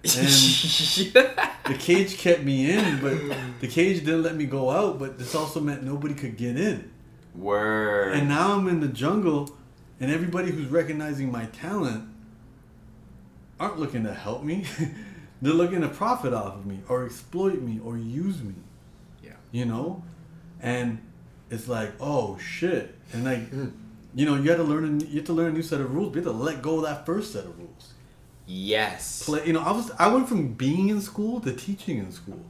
And 0.03 0.13
the 1.65 1.75
cage 1.79 2.17
kept 2.17 2.43
me 2.43 2.71
in, 2.71 3.01
but 3.01 3.17
the 3.59 3.67
cage 3.67 4.05
didn't 4.05 4.21
let 4.21 4.35
me 4.35 4.45
go 4.45 4.69
out, 4.69 4.99
but 4.99 5.17
this 5.17 5.33
also 5.33 5.59
meant 5.59 5.83
nobody 5.83 6.13
could 6.13 6.37
get 6.37 6.57
in. 6.57 6.91
word 7.33 8.13
And 8.13 8.29
now 8.29 8.53
I'm 8.53 8.67
in 8.67 8.81
the 8.81 8.87
jungle, 8.87 9.57
and 9.99 10.11
everybody 10.11 10.51
who's 10.51 10.67
recognizing 10.67 11.31
my 11.31 11.45
talent 11.45 12.07
aren't 13.59 13.79
looking 13.79 14.03
to 14.03 14.13
help 14.13 14.43
me. 14.43 14.65
They're 15.41 15.53
looking 15.53 15.81
to 15.81 15.89
profit 15.89 16.33
off 16.33 16.55
of 16.55 16.65
me, 16.65 16.79
or 16.87 17.05
exploit 17.05 17.61
me, 17.61 17.79
or 17.83 17.97
use 17.97 18.41
me. 18.41 18.55
Yeah. 19.23 19.33
You 19.51 19.65
know? 19.65 20.03
And 20.61 20.99
it's 21.49 21.67
like, 21.67 21.93
oh 21.99 22.37
shit. 22.37 22.95
And 23.13 23.23
like, 23.25 23.51
mm. 23.51 23.71
you 24.15 24.25
know, 24.25 24.35
you 24.35 24.49
have 24.49 24.59
to 24.59 24.63
learn. 24.63 25.01
A, 25.01 25.05
you 25.05 25.17
have 25.17 25.25
to 25.25 25.33
learn 25.33 25.51
a 25.51 25.53
new 25.53 25.61
set 25.61 25.81
of 25.81 25.93
rules. 25.93 26.15
You 26.15 26.21
have 26.21 26.31
to 26.31 26.37
let 26.37 26.61
go 26.61 26.77
of 26.77 26.83
that 26.83 27.05
first 27.05 27.33
set 27.33 27.45
of 27.45 27.57
rules. 27.57 27.93
yes 28.45 29.25
Play. 29.25 29.45
You 29.45 29.53
know, 29.53 29.61
I 29.61 29.71
was. 29.71 29.91
I 29.99 30.07
went 30.07 30.27
from 30.27 30.53
being 30.53 30.89
in 30.89 31.01
school 31.01 31.39
to 31.41 31.53
teaching 31.53 31.97
in 31.99 32.11
school. 32.11 32.43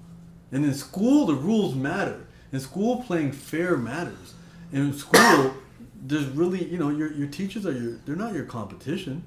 And 0.51 0.63
in 0.63 0.73
school, 0.73 1.25
the 1.25 1.33
rules 1.33 1.75
matter. 1.75 2.27
In 2.51 2.59
school, 2.59 3.03
playing 3.03 3.33
fair 3.33 3.75
matters. 3.75 4.35
And 4.71 4.93
in 4.93 4.97
school, 4.97 5.53
there's 6.01 6.27
really, 6.27 6.63
you 6.65 6.77
know, 6.77 6.89
your 6.89 7.11
your 7.11 7.27
teachers 7.27 7.65
are 7.65 7.71
your. 7.71 7.97
They're 8.05 8.15
not 8.15 8.33
your 8.33 8.45
competition. 8.45 9.23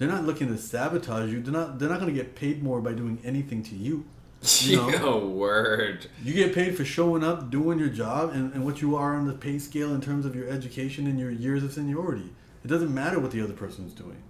They're 0.00 0.08
not 0.08 0.24
looking 0.24 0.48
to 0.48 0.56
sabotage 0.56 1.30
you. 1.30 1.42
They're 1.42 1.52
not. 1.52 1.78
They're 1.78 1.90
not 1.90 2.00
going 2.00 2.12
to 2.12 2.18
get 2.18 2.34
paid 2.34 2.62
more 2.62 2.80
by 2.80 2.94
doing 2.94 3.20
anything 3.22 3.62
to 3.64 3.76
you. 3.76 4.06
You 4.62 4.76
know? 4.78 4.88
Yo, 4.88 5.26
word 5.26 6.06
You 6.24 6.32
get 6.32 6.54
paid 6.54 6.74
for 6.74 6.86
showing 6.86 7.22
up, 7.22 7.50
doing 7.50 7.78
your 7.78 7.90
job, 7.90 8.30
and, 8.32 8.54
and 8.54 8.64
what 8.64 8.80
you 8.80 8.96
are 8.96 9.14
on 9.14 9.26
the 9.26 9.34
pay 9.34 9.58
scale 9.58 9.94
in 9.94 10.00
terms 10.00 10.24
of 10.24 10.34
your 10.34 10.48
education 10.48 11.06
and 11.06 11.20
your 11.20 11.30
years 11.30 11.62
of 11.62 11.74
seniority. 11.74 12.32
It 12.64 12.68
doesn't 12.68 12.94
matter 12.94 13.20
what 13.20 13.32
the 13.32 13.42
other 13.42 13.52
person 13.52 13.84
is 13.84 13.92
doing. 13.92 14.22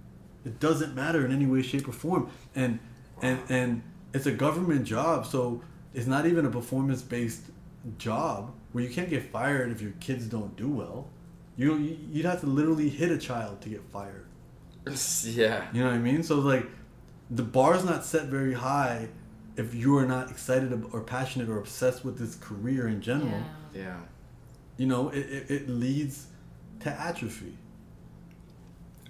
It 0.43 0.59
doesn't 0.59 0.93
matter 0.93 1.25
in 1.25 1.31
any 1.31 1.45
way, 1.45 1.61
shape, 1.61 1.87
or 1.87 1.93
form. 1.93 2.29
And 2.53 2.79
and 3.21 3.39
and 3.47 3.81
it's 4.13 4.25
a 4.25 4.33
government 4.33 4.83
job, 4.83 5.25
so 5.25 5.61
it's 5.93 6.07
not 6.07 6.25
even 6.25 6.45
a 6.45 6.51
performance 6.51 7.01
based 7.01 7.43
job 7.97 8.53
where 8.73 8.83
you 8.83 8.89
can't 8.89 9.09
get 9.09 9.31
fired 9.31 9.71
if 9.71 9.81
your 9.81 9.93
kids 10.01 10.25
don't 10.25 10.57
do 10.57 10.67
well. 10.67 11.07
You 11.55 11.77
you'd 12.11 12.25
have 12.25 12.41
to 12.41 12.47
literally 12.47 12.89
hit 12.89 13.09
a 13.09 13.17
child 13.17 13.61
to 13.61 13.69
get 13.69 13.83
fired. 13.89 14.25
yeah 15.25 15.67
You 15.73 15.81
know 15.83 15.87
what 15.87 15.95
I 15.95 15.99
mean? 15.99 16.23
So 16.23 16.39
like, 16.39 16.67
the 17.29 17.43
bar's 17.43 17.83
not 17.85 18.03
set 18.03 18.25
very 18.27 18.53
high 18.53 19.09
if 19.55 19.73
you 19.75 19.95
are 19.97 20.05
not 20.05 20.31
excited 20.31 20.71
or 20.91 21.01
passionate 21.01 21.49
or 21.49 21.57
obsessed 21.59 22.03
with 22.03 22.17
this 22.17 22.35
career 22.35 22.87
in 22.87 23.01
general. 23.01 23.43
Yeah. 23.73 23.81
yeah 23.81 23.97
You 24.77 24.87
know, 24.87 25.09
it, 25.09 25.19
it, 25.19 25.51
it 25.51 25.69
leads 25.69 26.27
to 26.81 26.89
atrophy. 26.89 27.57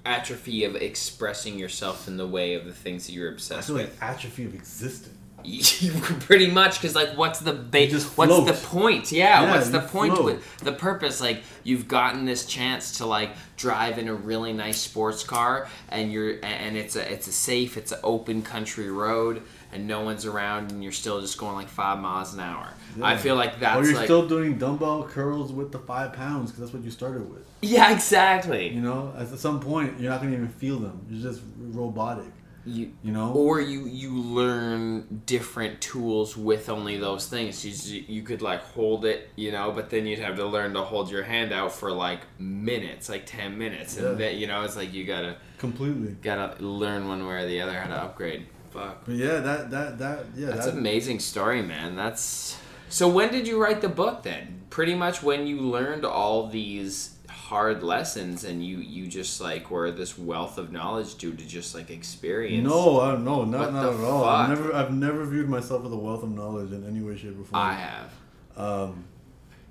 atrophy 0.06 0.64
of 0.66 0.76
expressing 0.76 1.58
yourself 1.60 2.08
in 2.08 2.18
the 2.18 2.28
way 2.28 2.54
of 2.56 2.66
the 2.66 2.74
things 2.74 3.06
that 3.08 3.14
you're 3.14 3.30
I 3.30 3.34
obsessed 3.34 3.68
feel 3.68 3.78
with. 3.78 3.90
like 4.02 4.02
atrophy 4.02 4.46
of 4.46 4.54
existing. 4.56 5.18
You 5.46 5.92
pretty 6.02 6.50
much 6.50 6.80
because 6.82 6.96
like 6.96 7.18
what's 7.18 7.40
the 7.40 7.54
ba- 7.54 7.88
what's 7.92 8.06
float. 8.06 8.48
the 8.48 8.54
point 8.54 9.12
yeah, 9.12 9.44
Yeah, 9.44 9.52
what's 9.52 9.70
the 9.70 9.80
point 9.82 10.14
float. 10.14 10.26
with 10.26 10.58
the 10.60 10.72
purpose 10.74 11.20
like 11.22 11.44
you've 11.64 11.88
gotten 11.88 12.26
this 12.26 12.46
chance 12.46 12.98
to 12.98 13.06
like 13.06 13.32
drive 13.58 13.98
in 13.98 14.08
a 14.08 14.14
really 14.14 14.54
nice 14.54 14.80
sports 14.80 15.24
car 15.24 15.68
and 15.90 16.12
you're 16.12 16.38
and 16.44 16.76
it's 16.78 16.96
a 16.96 17.12
it's 17.12 17.28
a 17.28 17.32
safe 17.32 17.78
it's 17.78 17.92
an 17.92 18.00
open 18.04 18.42
country 18.42 18.90
road 18.92 19.42
and 19.72 19.88
no 19.88 20.02
one's 20.02 20.26
around 20.26 20.72
and 20.72 20.84
you're 20.84 20.92
still 20.92 21.22
just 21.22 21.38
going 21.38 21.56
like 21.56 21.70
five 21.70 22.00
miles 22.00 22.34
an 22.34 22.40
hour 22.40 22.68
i 23.02 23.16
feel 23.16 23.36
like 23.36 23.60
that's 23.60 23.80
or 23.80 23.86
you're 23.90 23.96
like 23.98 24.06
still 24.06 24.28
doing 24.28 24.58
dumbbell 24.58 25.04
curls 25.04 25.54
with 25.54 25.72
the 25.72 25.80
five 25.80 26.12
pounds 26.14 26.52
because 26.52 26.60
that's 26.62 26.74
what 26.74 26.84
you 26.84 26.92
started 26.92 27.30
with. 27.32 27.44
yeah 27.62 27.92
exactly 27.94 28.70
You 28.70 28.82
know, 28.82 29.14
at 29.18 29.28
some 29.40 29.60
point 29.60 30.00
you're 30.00 30.12
not 30.12 30.22
gonna 30.22 30.34
even 30.34 30.50
feel 30.50 30.80
them. 30.80 31.06
You're 31.10 31.32
just 31.32 31.42
robotic. 31.58 32.26
You 32.66 32.92
You 33.04 33.12
know, 33.12 33.32
or 33.34 33.60
you 33.62 33.86
you 33.88 34.12
learn 34.14 35.22
different 35.26 35.82
tools 35.82 36.36
with 36.38 36.70
only 36.70 36.98
those 36.98 37.28
things. 37.28 37.66
You, 37.66 38.04
you 38.08 38.22
could 38.24 38.42
like 38.42 38.62
hold 38.62 39.06
it 39.06 39.30
you 39.36 39.52
know 39.52 39.72
but 39.72 39.90
then 39.90 40.06
you'd 40.06 40.20
have 40.20 40.36
to 40.36 40.46
learn 40.46 40.74
to 40.74 40.82
hold 40.82 41.10
your 41.12 41.24
hand 41.24 41.52
out 41.54 41.72
for 41.72 41.92
like 41.92 42.22
minutes 42.40 43.10
like 43.10 43.26
10 43.26 43.58
minutes. 43.58 43.98
And 43.98 44.06
Yeah. 44.08 44.14
then 44.14 44.38
you 44.38 44.48
know 44.48 44.64
it's 44.64 44.76
like 44.76 44.94
you 44.94 45.04
gotta 45.06 45.38
completely. 45.58 46.16
gotta 46.22 46.62
learn 46.64 47.08
one 47.08 47.26
way 47.28 47.36
or 47.44 47.48
the 47.48 47.62
other 47.62 47.74
how 47.80 47.88
to 47.88 47.96
upgrade. 48.04 48.46
Fuck. 48.72 49.06
But 49.06 49.16
yeah, 49.16 49.40
that 49.40 49.72
that 49.72 49.98
that 50.00 50.26
yeah, 50.36 50.48
that's 50.52 50.66
that, 50.68 50.76
amazing 50.78 51.20
story 51.20 51.62
man. 51.62 51.96
That's 51.96 52.58
so 52.90 53.08
when 53.10 53.32
did 53.32 53.48
you 53.48 53.62
write 53.62 53.82
the 53.82 53.90
book 53.90 54.24
then? 54.24 54.62
Pretty 54.70 54.96
much 54.96 55.22
when 55.24 55.48
you 55.48 55.60
learned 55.62 56.06
all 56.06 56.48
these 56.48 57.18
hard 57.52 57.84
lessons 57.84 58.46
and 58.46 58.66
you 58.66 58.78
you 58.78 59.08
just 59.08 59.42
like 59.42 59.70
were 59.70 59.92
this 59.92 60.18
wealth 60.18 60.58
of 60.58 60.72
knowledge 60.72 61.16
due 61.16 61.34
to 61.34 61.46
just 61.46 61.76
like 61.76 61.90
experience 61.90 62.66
No, 62.66 63.02
I, 63.02 63.18
no, 63.18 63.44
not 63.44 63.74
not 63.74 63.94
at 63.94 64.00
all. 64.00 64.24
I've 64.24 64.48
never 64.48 64.74
I've 64.74 64.94
never 64.94 65.26
viewed 65.26 65.50
myself 65.50 65.86
as 65.86 65.92
a 65.92 65.98
wealth 65.98 66.24
of 66.24 66.32
knowledge 66.32 66.72
in 66.72 66.88
any 66.88 67.02
way, 67.02 67.18
shape, 67.18 67.38
or 67.38 67.44
form. 67.44 67.62
I 67.62 67.74
have. 67.74 68.14
Um, 68.56 69.04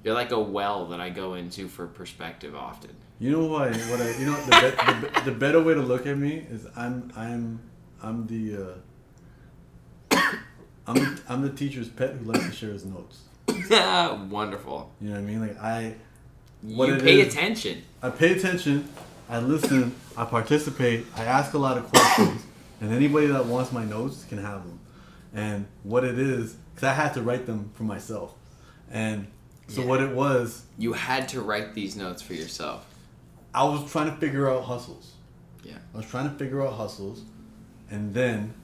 You're 0.05 0.13
like 0.13 0.31
a 0.31 0.39
well 0.39 0.89
that 0.89 1.01
I 1.01 1.09
go 1.09 1.33
into 1.37 1.69
for 1.69 1.87
perspective 1.87 2.55
often. 2.55 2.91
you 3.19 3.31
know 3.31 3.47
what? 3.47 3.75
I, 3.75 3.79
what 3.91 4.01
I 4.03 4.11
you 4.19 4.27
know 4.27 4.37
the, 4.45 4.51
be, 4.51 5.09
the, 5.09 5.31
the 5.31 5.37
better 5.39 5.63
way 5.63 5.73
to 5.73 5.81
look 5.81 6.07
at 6.07 6.19
me 6.19 6.35
is 6.51 6.67
I'm 6.77 7.11
I'm 7.17 7.61
I'm 8.03 8.27
the 8.27 8.45
uh, 10.13 10.21
I'm 10.87 11.19
I'm 11.31 11.41
the 11.41 11.51
teacher's 11.51 11.89
pet 11.89 12.11
who 12.17 12.31
likes 12.31 12.45
to 12.45 12.53
share 12.53 12.73
his 12.73 12.85
notes. 12.85 13.23
Yeah, 13.71 14.23
Wonderful. 14.29 14.93
You 15.01 15.09
know 15.09 15.15
what 15.15 15.21
I 15.23 15.25
mean? 15.25 15.41
Like 15.41 15.59
I 15.59 15.95
What 16.63 16.89
you 16.89 16.97
pay 16.99 17.21
is- 17.21 17.33
attention. 17.35 17.83
I 18.03 18.11
pay 18.11 18.33
attention, 18.37 18.89
I 19.29 19.39
listen, 19.41 19.95
I 20.17 20.25
participate, 20.25 21.07
I 21.17 21.25
ask 21.25 21.55
a 21.55 21.59
lot 21.59 21.79
of 21.79 21.91
questions, 21.91 22.43
and 22.81 22.93
anybody 22.93 23.27
that 23.29 23.47
wants 23.47 23.73
my 23.73 23.85
notes 23.85 24.25
can 24.25 24.39
have 24.39 24.65
them. 24.67 24.79
And 25.35 25.67
what 25.85 26.05
it 26.05 26.19
is, 26.19 26.55
because 26.75 26.89
I 26.89 26.93
had 26.95 27.15
to 27.15 27.23
write 27.23 27.47
them 27.47 27.71
for 27.75 27.85
myself. 27.85 28.35
And 28.91 29.29
so 29.69 29.83
Yeah. 29.83 29.87
what 29.89 30.01
it 30.03 30.15
was, 30.15 30.65
You 30.79 30.95
had 30.95 31.29
to 31.31 31.41
write 31.41 31.75
these 31.75 31.95
notes 31.97 32.21
for 32.23 32.35
yourself. 32.35 32.87
I 33.55 33.65
was 33.65 33.91
trying 33.91 34.11
to 34.11 34.17
figure 34.17 34.51
out 34.51 34.65
hustles. 34.65 35.13
Yeah. 35.63 35.77
I 35.95 35.97
was 35.99 36.07
trying 36.07 36.29
to 36.31 36.37
figure 36.37 36.67
out 36.67 36.73
hustles, 36.75 37.23
and 37.91 38.13
then 38.15 38.55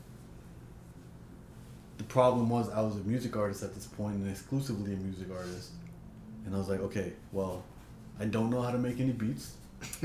the 1.99 2.05
problem 2.05 2.49
was 2.49 2.69
I 2.71 2.81
was 2.81 2.97
a 2.97 3.01
music 3.01 3.37
artist 3.37 3.63
at 3.63 3.75
this 3.75 3.87
point 3.87 4.17
and 4.17 4.29
exclusively 4.31 4.93
a 4.93 4.97
music 4.97 5.29
artist. 5.31 5.71
And 6.45 6.55
I 6.55 6.59
was 6.59 6.69
like, 6.69 6.81
okay, 6.81 7.13
well, 7.33 7.65
I 8.19 8.25
don't 8.25 8.51
know 8.51 8.63
how 8.63 8.71
to 8.71 8.79
make 8.79 9.01
any 9.01 9.13
beats. 9.13 9.55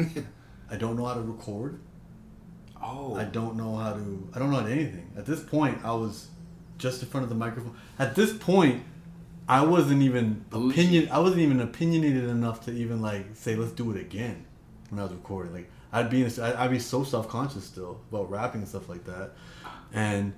I 0.70 0.76
don't 0.78 0.96
know 0.96 1.06
how 1.06 1.14
to 1.14 1.22
record. 1.22 1.80
Oh. 2.82 3.16
I 3.16 3.26
don't 3.26 3.56
know 3.56 3.76
how 3.76 3.94
to. 3.94 4.30
I 4.34 4.40
don't 4.40 4.52
know 4.52 4.58
how 4.58 4.66
to 4.66 4.72
anything. 4.72 5.12
At 5.18 5.26
this 5.26 5.42
point, 5.42 5.80
I 5.84 5.94
was 5.94 6.28
just 6.78 7.02
in 7.04 7.10
front 7.10 7.24
of 7.24 7.30
the 7.30 7.36
microphone. 7.36 7.76
At 8.00 8.16
this 8.16 8.34
point, 8.34 8.84
I 9.48 9.64
wasn't 9.64 10.02
even 10.02 10.46
opinion. 10.52 11.10
I 11.12 11.20
wasn't 11.20 11.42
even 11.42 11.60
opinionated 11.62 12.26
enough 12.26 12.66
to 12.66 12.72
even 12.72 13.02
like 13.02 13.28
say, 13.34 13.56
"Let's 13.56 13.74
do 13.74 13.92
it 13.92 14.00
again." 14.00 14.46
When 14.90 15.00
I 15.00 15.04
was 15.04 15.14
recording, 15.14 15.54
like 15.54 15.70
I'd 15.92 16.10
be, 16.10 16.24
in, 16.24 16.32
I'd 16.42 16.56
I'd 16.56 16.72
be 16.72 16.80
so 16.80 17.04
self 17.04 17.30
conscious 17.30 17.64
still 17.64 18.02
about 18.10 18.30
rapping 18.32 18.62
and 18.62 18.68
stuff 18.68 18.90
like 18.90 19.06
that, 19.06 19.32
and 19.94 20.34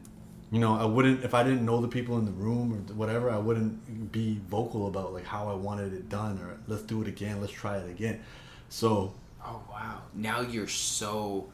you 0.54 0.60
know, 0.60 0.76
I 0.76 0.86
wouldn't 0.86 1.24
if 1.26 1.34
I 1.34 1.42
didn't 1.44 1.66
know 1.66 1.82
the 1.82 1.88
people 1.88 2.18
in 2.20 2.26
the 2.26 2.32
room 2.32 2.72
or 2.74 2.94
whatever. 2.94 3.30
I 3.30 3.38
wouldn't 3.40 4.12
be 4.12 4.40
vocal 4.48 4.88
about 4.88 5.12
like 5.12 5.26
how 5.26 5.50
I 5.50 5.56
wanted 5.56 5.94
it 5.94 6.08
done 6.10 6.38
or 6.40 6.58
let's 6.68 6.84
do 6.84 7.02
it 7.02 7.08
again. 7.08 7.42
Let's 7.42 7.52
try 7.54 7.78
it 7.78 7.90
again. 7.90 8.22
So 8.70 9.14
Oh 9.46 9.62
wow! 9.70 10.04
Now 10.14 10.40
you're 10.42 10.68
so. 10.70 11.50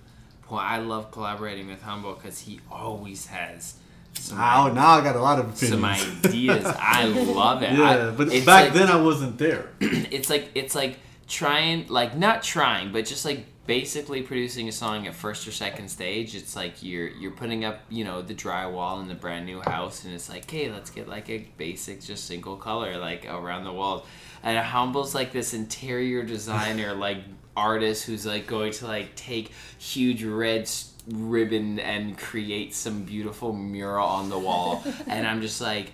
Well, 0.49 0.59
I 0.59 0.77
love 0.79 1.11
collaborating 1.11 1.67
with 1.67 1.81
Humble 1.81 2.13
because 2.13 2.39
he 2.41 2.59
always 2.71 3.25
has 3.27 3.75
some, 4.13 4.37
now, 4.37 4.67
now 4.73 4.89
I 4.89 5.01
got 5.03 5.15
a 5.15 5.21
lot 5.21 5.39
of 5.39 5.45
opinions. 5.55 5.69
some 5.71 5.85
ideas. 5.85 6.65
I 6.65 7.05
love 7.41 7.63
it. 7.63 7.71
Yeah, 7.73 8.09
I- 8.09 8.11
but 8.11 8.27
back 8.45 8.45
like- 8.65 8.73
then 8.73 8.89
I 8.89 9.01
wasn't 9.01 9.37
there. 9.39 9.69
it's 9.79 10.29
like 10.29 10.49
it's 10.55 10.75
like 10.75 10.99
trying 11.27 11.87
like 11.87 12.17
not 12.17 12.41
trying 12.43 12.91
but 12.91 13.05
just 13.05 13.23
like 13.25 13.45
basically 13.69 14.23
producing 14.23 14.67
a 14.67 14.71
song 14.71 15.05
at 15.05 15.13
first 15.13 15.47
or 15.47 15.51
second 15.51 15.87
stage 15.87 16.33
it's 16.33 16.55
like 16.55 16.81
you're 16.81 17.09
you're 17.09 17.29
putting 17.29 17.63
up 17.63 17.81
you 17.87 18.03
know 18.03 18.19
the 18.19 18.33
drywall 18.33 18.99
in 18.99 19.07
the 19.07 19.13
brand 19.13 19.45
new 19.45 19.61
house 19.61 20.05
and 20.05 20.13
it's 20.15 20.27
like 20.27 20.49
hey 20.49 20.71
let's 20.71 20.89
get 20.89 21.07
like 21.07 21.29
a 21.29 21.47
basic 21.55 22.01
just 22.01 22.25
single 22.25 22.55
color 22.55 22.97
like 22.97 23.27
around 23.27 23.63
the 23.65 23.71
walls 23.71 24.03
and 24.41 24.57
it 24.57 24.63
humble's 24.63 25.13
like 25.13 25.31
this 25.31 25.53
interior 25.53 26.23
designer 26.23 26.95
like 27.07 27.19
artist 27.55 28.07
who's 28.07 28.25
like 28.25 28.47
going 28.47 28.71
to 28.71 28.87
like 28.87 29.13
take 29.15 29.51
huge 29.77 30.23
red 30.23 30.67
ribbon 31.07 31.77
and 31.77 32.17
create 32.17 32.73
some 32.73 33.03
beautiful 33.03 33.53
mural 33.53 34.07
on 34.07 34.29
the 34.29 34.39
wall. 34.39 34.83
And 35.07 35.27
i'm 35.27 35.41
just 35.41 35.61
like 35.61 35.91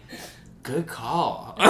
good 0.65 0.87
call. 0.87 1.55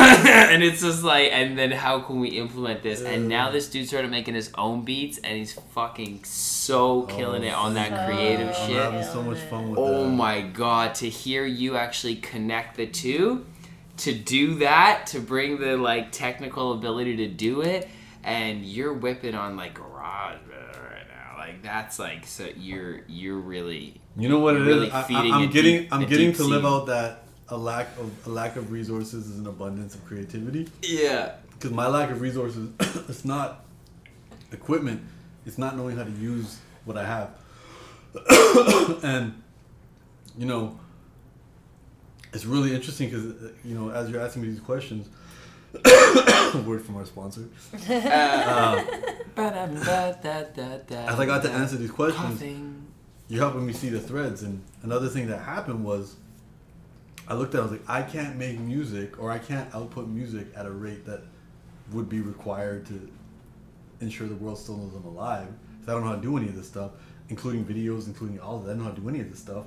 And 0.56 0.64
it's 0.64 0.82
just 0.82 1.04
like 1.04 1.32
and 1.32 1.58
then 1.58 1.72
how 1.72 2.00
can 2.00 2.20
we 2.20 2.30
implement 2.30 2.82
this? 2.82 3.02
And 3.02 3.28
now 3.28 3.52
this 3.52 3.70
dude 3.70 3.88
started 3.88 4.10
making 4.10 4.34
his 4.34 4.52
own 4.58 4.84
beats 4.84 5.18
and 5.20 5.38
he's 5.38 5.54
fucking 5.54 6.24
so 6.24 7.04
oh, 7.04 7.06
killing 7.06 7.44
it 7.44 7.54
on 7.54 7.74
that 7.76 8.08
creative 8.08 8.48
I'm 8.48 8.68
shit. 8.68 8.78
having 8.78 9.04
so 9.04 9.22
much 9.22 9.38
fun 9.50 9.70
with 9.70 9.80
oh 9.80 10.04
that. 10.06 10.10
my 10.10 10.42
god 10.42 10.96
to 10.96 11.10
hear 11.10 11.46
you 11.46 11.76
actually 11.76 12.16
connect 12.16 12.78
the 12.78 12.88
two 12.88 13.46
to 13.98 14.14
do 14.14 14.56
that 14.56 15.08
to 15.08 15.20
bring 15.20 15.60
the 15.60 15.78
like 15.78 16.12
technical 16.12 16.74
ability 16.74 17.18
to 17.18 17.28
do 17.28 17.62
it 17.62 17.88
and 18.24 18.66
you're 18.66 18.94
whipping 18.94 19.36
on 19.36 19.56
like 19.58 19.74
garage 19.76 20.40
right 20.50 21.08
now. 21.10 21.38
Like 21.38 21.62
that's 21.62 22.00
like 22.00 22.26
so 22.26 22.48
you're 22.58 23.02
you're 23.08 23.38
really 23.38 24.00
You 24.18 24.30
know 24.30 24.40
what 24.40 24.56
it 24.56 24.62
is? 24.62 24.68
really 24.68 24.92
I, 24.92 25.04
feeding 25.04 25.34
am 25.34 25.50
getting 25.52 25.82
deep- 25.82 25.94
I'm 25.94 26.06
getting 26.06 26.34
to 26.34 26.44
live 26.44 26.66
out 26.66 26.88
that 26.88 27.25
a 27.50 27.58
lack 27.58 27.88
of 27.98 28.28
a 28.28 28.30
lack 28.30 28.56
of 28.56 28.72
resources 28.72 29.28
is 29.30 29.38
an 29.40 29.48
abundance 29.48 29.96
of 29.96 30.04
creativity. 30.06 30.68
yeah 30.82 31.34
Because 31.52 31.72
my 31.72 31.88
lack 31.88 32.10
of 32.10 32.22
resources, 32.22 32.70
it's 33.10 33.26
not 33.26 33.66
equipment. 34.52 35.02
It's 35.46 35.58
not 35.58 35.78
knowing 35.78 35.96
how 35.98 36.04
to 36.04 36.12
use 36.12 36.60
what 36.86 36.98
I 36.98 37.06
have. 37.06 37.30
and 39.04 39.42
you 40.38 40.46
know, 40.46 40.80
it's 42.34 42.46
really 42.46 42.74
interesting 42.74 43.10
because 43.10 43.52
you 43.64 43.76
know 43.76 43.90
as 43.92 44.10
you're 44.10 44.22
asking 44.22 44.42
me 44.44 44.50
these 44.50 44.60
questions. 44.60 45.08
word 46.66 46.82
from 46.86 46.96
our 46.96 47.06
sponsor. 47.06 47.42
Uh, 49.38 49.48
As 51.08 51.20
I 51.20 51.26
got 51.26 51.44
to 51.44 51.52
answer 51.52 51.76
these 51.76 51.92
questions, 51.92 52.40
Coughing. 52.40 52.88
you're 53.28 53.42
helping 53.42 53.66
me 53.66 53.74
see 53.74 53.90
the 53.90 54.00
threads. 54.00 54.44
And 54.44 54.62
another 54.84 55.10
thing 55.10 55.28
that 55.28 55.40
happened 55.40 55.84
was 55.84 56.16
I 57.28 57.34
looked 57.34 57.56
at 57.56 57.60
it, 57.60 57.62
I 57.62 57.64
was 57.64 57.72
like, 57.72 57.90
I 57.90 58.02
can't 58.04 58.36
make 58.38 58.60
music 58.60 59.20
or 59.20 59.32
I 59.32 59.40
can't 59.40 59.74
output 59.74 60.08
music 60.08 60.48
at 60.56 60.66
a 60.66 60.72
rate 60.72 61.06
that 61.06 61.22
would 61.92 62.10
be 62.10 62.22
required 62.22 62.86
to 62.88 63.12
ensure 64.02 64.28
the 64.28 64.36
world 64.36 64.58
still 64.58 64.78
knows 64.78 64.94
I'm 64.96 65.06
alive. 65.06 65.48
'Cause 65.80 65.90
I 65.90 65.92
don't 65.94 66.02
know 66.04 66.10
how 66.10 66.16
to 66.16 66.22
do 66.22 66.38
any 66.38 66.48
of 66.48 66.56
this 66.56 66.68
stuff, 66.68 66.92
including 67.30 67.66
videos, 67.66 68.08
including 68.08 68.40
all 68.40 68.58
of 68.58 68.66
that. 68.66 68.72
I 68.72 68.74
don't 68.74 68.84
know 68.84 68.90
how 68.90 68.96
to 68.96 69.02
do 69.02 69.10
any 69.10 69.22
of 69.22 69.30
this 69.30 69.40
stuff. 69.40 69.66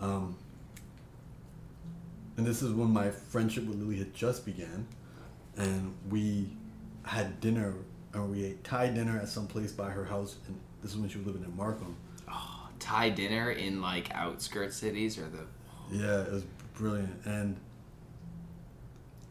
Um, 0.00 0.36
and 2.36 2.46
this 2.46 2.62
is 2.62 2.72
when 2.72 2.90
my 2.92 3.10
friendship 3.10 3.64
with 3.66 3.78
Lilly 3.78 3.96
had 3.98 4.14
just 4.14 4.44
began. 4.44 4.86
And 5.56 5.94
we 6.10 6.50
had 7.04 7.40
dinner, 7.40 7.72
and 8.12 8.30
we 8.30 8.44
ate 8.44 8.62
Thai 8.62 8.88
dinner 8.90 9.18
at 9.18 9.28
some 9.28 9.46
place 9.46 9.72
by 9.72 9.88
her 9.90 10.04
house. 10.04 10.36
And 10.46 10.58
this 10.82 10.92
is 10.92 10.98
when 10.98 11.08
she 11.08 11.16
was 11.18 11.26
living 11.26 11.44
in 11.44 11.56
Markham. 11.56 11.96
Oh, 12.30 12.68
Thai 12.78 13.08
dinner 13.10 13.50
in 13.50 13.80
like 13.80 14.10
outskirts 14.14 14.76
cities 14.76 15.16
or 15.18 15.28
the 15.28 15.46
Yeah, 15.90 16.22
it 16.22 16.32
was 16.32 16.44
brilliant. 16.76 17.24
And 17.24 17.56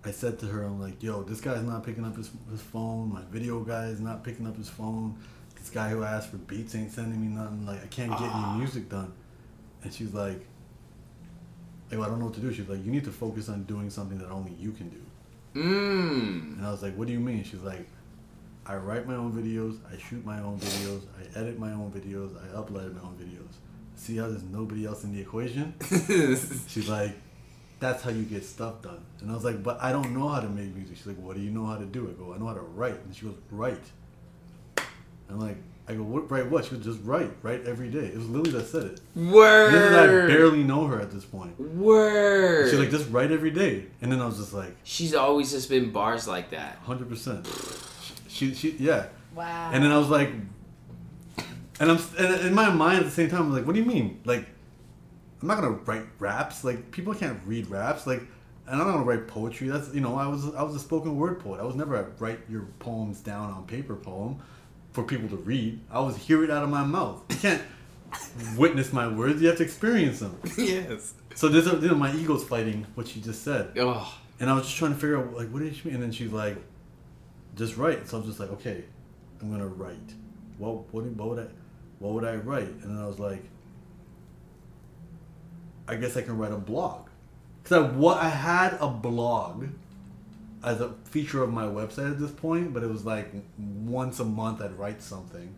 I 0.04 0.12
said 0.12 0.38
to 0.40 0.46
her, 0.48 0.64
I'm 0.64 0.82
like, 0.82 1.02
yo, 1.02 1.24
this 1.24 1.42
guy's 1.42 1.64
not 1.64 1.84
picking 1.84 2.06
up 2.06 2.16
his, 2.16 2.30
his 2.52 2.62
phone. 2.62 3.14
My 3.14 3.22
video 3.32 3.62
guy 3.62 3.86
is 3.86 4.00
not 4.00 4.24
picking 4.24 4.46
up 4.46 4.58
his 4.58 4.70
phone. 4.70 5.18
This 5.56 5.70
guy 5.70 5.90
who 5.90 6.04
asked 6.04 6.30
for 6.30 6.38
beats 6.38 6.76
ain't 6.76 6.92
sending 6.92 7.20
me 7.20 7.28
nothing. 7.28 7.66
Like, 7.66 7.84
I 7.84 7.88
can't 7.88 8.12
get 8.12 8.22
any 8.22 8.32
ah. 8.34 8.58
music 8.58 8.90
done. 8.90 9.12
And 9.84 9.94
she's 9.94 10.14
like, 10.14 10.46
like, 11.92 12.00
I 12.00 12.06
don't 12.10 12.20
know 12.20 12.26
what 12.26 12.34
to 12.36 12.42
do. 12.42 12.54
She's 12.54 12.68
like, 12.68 12.84
you 12.84 12.92
need 12.92 13.06
to 13.06 13.12
focus 13.12 13.50
on 13.50 13.64
doing 13.64 13.90
something 13.90 14.18
that 14.18 14.30
only 14.30 14.54
you 14.60 14.72
can 14.72 14.90
do. 14.90 15.02
Mmm. 15.56 16.58
And 16.58 16.66
I 16.66 16.72
was 16.72 16.84
like, 16.84 16.96
what 16.96 17.08
do 17.08 17.14
you 17.14 17.20
mean? 17.20 17.44
She's 17.44 17.62
like, 17.62 17.88
I 18.66 18.76
write 18.76 19.08
my 19.08 19.16
own 19.16 19.32
videos, 19.32 19.78
I 19.92 19.98
shoot 19.98 20.26
my 20.26 20.40
own 20.40 20.60
videos, 20.60 21.04
I 21.20 21.40
edit 21.40 21.60
my 21.60 21.72
own 21.72 21.92
videos, 21.92 22.36
I 22.36 22.56
upload 22.56 22.96
my 22.96 23.02
own 23.02 23.16
videos. 23.20 23.54
See 23.96 24.18
how 24.18 24.28
there's 24.28 24.44
nobody 24.44 24.86
else 24.86 25.04
in 25.04 25.14
the 25.14 25.22
equation? 25.22 25.76
She's 26.68 26.90
like, 26.90 27.16
that's 27.86 28.03
how 28.03 28.10
you 28.10 28.24
get 28.24 28.44
stuff 28.44 28.82
done. 28.82 29.03
And 29.22 29.30
I 29.32 29.34
was 29.36 29.44
like, 29.44 29.62
but 29.62 29.82
I 29.82 29.91
don't 29.91 30.12
know 30.18 30.28
how 30.28 30.40
to 30.41 30.49
make 30.49 30.74
music. 30.76 30.98
She's 30.98 31.07
like, 31.07 31.18
what 31.18 31.36
do 31.36 31.41
you 31.41 31.52
know 31.52 31.66
how 31.66 31.78
to 31.78 31.86
do? 31.86 32.10
I 32.10 32.14
go, 32.14 32.34
I 32.34 32.38
know 32.38 32.48
how 32.48 32.53
to 32.53 32.62
write. 32.62 32.95
And 33.06 33.16
she 33.16 33.26
goes, 33.26 33.36
write. 33.52 33.78
I'm 35.30 35.40
like, 35.40 35.57
I 35.88 35.94
go, 35.94 36.02
what, 36.03 36.30
write 36.32 36.49
what? 36.49 36.66
She 36.66 36.72
goes, 36.72 36.84
just 36.84 36.99
write, 37.03 37.32
write 37.44 37.66
every 37.66 37.90
day. 37.90 38.06
It 38.07 38.18
was 38.18 38.28
Lilly 38.28 38.52
that 38.52 38.66
said 38.68 38.84
it. 38.86 39.02
Word. 39.16 39.72
This 39.72 39.82
is 39.84 39.98
I 39.98 40.07
barely 40.07 40.64
know 40.64 40.88
her 40.88 40.99
at 40.99 41.12
this 41.12 41.26
point. 41.26 41.60
Word. 41.60 42.70
She's 42.72 42.80
like, 42.80 42.90
just 42.90 43.10
write 43.12 43.32
every 43.32 43.52
day. 43.52 43.86
And 44.02 44.12
then 44.12 44.20
I 44.20 44.26
was 44.26 44.38
just 44.38 44.53
like, 44.53 44.76
She's 44.84 45.14
always 45.14 45.52
just 45.52 45.70
been 45.70 45.91
bars 45.91 46.28
like 46.28 46.49
that. 46.52 46.78
hundred 46.86 47.07
percent. 47.10 47.48
She, 48.28 48.53
she, 48.56 48.72
yeah. 48.80 49.07
Wow. 49.36 49.70
And 49.72 49.84
then 49.84 49.91
I 49.91 49.98
was 49.98 50.10
like, 50.10 50.30
and 51.80 51.91
I'm, 51.91 51.99
and 52.18 52.48
in 52.48 52.53
my 52.53 52.70
mind 52.70 52.99
at 52.99 53.06
the 53.06 53.12
same 53.12 53.30
time, 53.30 53.41
I'm 53.41 53.53
like, 53.53 53.66
what 53.66 53.74
do 53.74 53.80
you 53.80 53.86
mean? 53.86 54.22
Like, 54.26 54.48
I'm 55.46 55.50
not 55.50 55.62
gonna 55.62 55.78
write 55.86 56.08
raps. 56.18 56.64
Like, 56.64 56.90
people 56.90 57.14
can't 57.14 57.40
read 57.46 57.70
raps. 57.70 58.08
Like, 58.08 58.22
and 58.68 58.82
I'm 58.82 58.88
not 58.88 58.94
gonna 58.94 59.04
write 59.04 59.28
poetry. 59.28 59.68
That's, 59.68 59.94
you 59.94 60.02
know, 60.02 60.18
I 60.18 60.26
was, 60.26 60.56
I 60.56 60.64
was 60.64 60.74
a 60.76 60.80
spoken 60.80 61.16
word 61.18 61.40
poet. 61.40 61.60
I 61.60 61.64
was 61.64 61.76
never 61.76 61.96
a 61.96 62.08
write 62.18 62.40
your 62.50 62.64
poems 62.80 63.20
down 63.20 63.52
on 63.52 63.68
paper 63.68 63.96
poem 63.96 64.40
for 64.94 65.04
people 65.04 65.30
to 65.30 65.36
read. 65.36 65.82
I 65.92 66.00
was 66.00 66.18
hear 66.18 66.44
it 66.44 66.50
out 66.50 66.64
of 66.64 66.70
my 66.70 66.84
mouth. 66.84 67.22
You 67.30 67.36
can't 67.36 67.62
witness 68.58 68.92
my 68.92 69.08
words. 69.08 69.40
You 69.40 69.50
have 69.50 69.58
to 69.58 69.64
experience 69.64 70.20
them. 70.20 70.36
yes. 70.58 71.14
So 71.36 71.48
there's, 71.48 71.68
a, 71.68 71.76
you 71.76 71.90
know, 71.90 71.96
my 71.96 72.12
ego's 72.16 72.44
fighting 72.44 72.88
what 72.96 73.08
she 73.08 73.22
just 73.22 73.44
said. 73.44 73.78
Oh. 73.78 74.18
And 74.40 74.50
I 74.50 74.54
was 74.54 74.64
just 74.64 74.78
trying 74.78 74.96
to 74.96 75.00
figure 75.00 75.20
out 75.20 75.36
like 75.36 75.50
what 75.52 75.60
did 75.60 75.76
she 75.76 75.88
mean? 75.88 75.96
And 75.96 76.04
then 76.04 76.12
she's 76.12 76.32
like, 76.32 76.58
just 77.56 77.78
write. 77.78 78.08
So 78.08 78.18
I 78.18 78.20
was 78.22 78.30
just 78.30 78.40
like, 78.40 78.50
okay, 78.54 78.84
I'm 79.40 79.52
gonna 79.52 79.68
write. 79.68 80.16
What 80.58 80.92
what 80.92 81.04
what 81.04 81.30
would 81.30 81.40
I 81.40 81.48
what 82.00 82.14
would 82.14 82.26
I 82.26 82.36
write? 82.38 82.68
And 82.68 82.98
then 82.98 82.98
I 82.98 83.06
was 83.06 83.20
like, 83.20 83.44
I 85.88 85.95
guess 85.95 86.18
I 86.18 86.22
can 86.22 86.38
write 86.38 86.52
a 86.52 86.57
blog. 86.57 87.07
Cause 87.64 87.72
I 87.74 87.82
what 87.82 88.18
I 88.18 88.30
had 88.30 88.78
a 88.80 88.88
blog 88.88 89.66
as 90.64 90.82
a 90.82 90.94
feature 91.06 91.44
of 91.44 91.52
my 91.52 91.64
website 91.66 92.12
at 92.12 92.20
this 92.20 92.32
point, 92.32 92.74
but 92.74 92.84
it 92.84 92.90
was 92.90 93.06
like 93.06 93.32
once 93.57 94.20
a 94.20 94.26
month 94.26 94.62
I'd 94.62 94.78
write 94.78 95.02
something, 95.02 95.53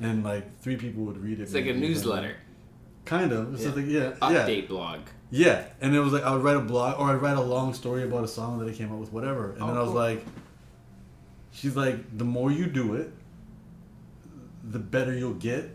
and 0.00 0.22
like 0.24 0.60
three 0.60 0.76
people 0.76 1.04
would 1.04 1.18
read 1.18 1.40
it. 1.40 1.44
It's 1.44 1.54
like 1.54 1.66
a 1.66 1.72
newsletter. 1.72 2.36
Kind 3.04 3.32
of. 3.32 3.54
It's 3.54 3.64
Yeah. 3.64 3.70
like 3.74 3.86
yeah, 3.86 4.30
yeah. 4.32 4.46
Update 4.46 4.68
blog. 4.68 5.00
Yeah, 5.32 5.64
and 5.80 5.94
it 5.94 6.00
was 6.00 6.12
like 6.12 6.22
I 6.24 6.32
would 6.34 6.42
write 6.42 6.56
a 6.56 6.60
blog 6.60 6.98
or 7.00 7.10
I'd 7.10 7.22
write 7.22 7.36
a 7.36 7.40
long 7.42 7.72
story 7.74 8.02
about 8.04 8.24
a 8.24 8.28
song 8.28 8.58
that 8.58 8.68
I 8.68 8.72
came 8.72 8.92
up 8.92 8.98
with, 8.98 9.12
whatever. 9.12 9.52
And 9.52 9.62
Oh, 9.62 9.66
then 9.68 9.76
I 9.76 9.80
was 9.80 9.90
cool. 9.90 9.98
like, 9.98 10.24
she's 11.52 11.76
like, 11.76 12.16
the 12.18 12.24
more 12.24 12.50
you 12.50 12.66
do 12.66 12.94
it, 12.94 13.12
the 14.64 14.78
better 14.80 15.12
you'll 15.16 15.34
get, 15.34 15.70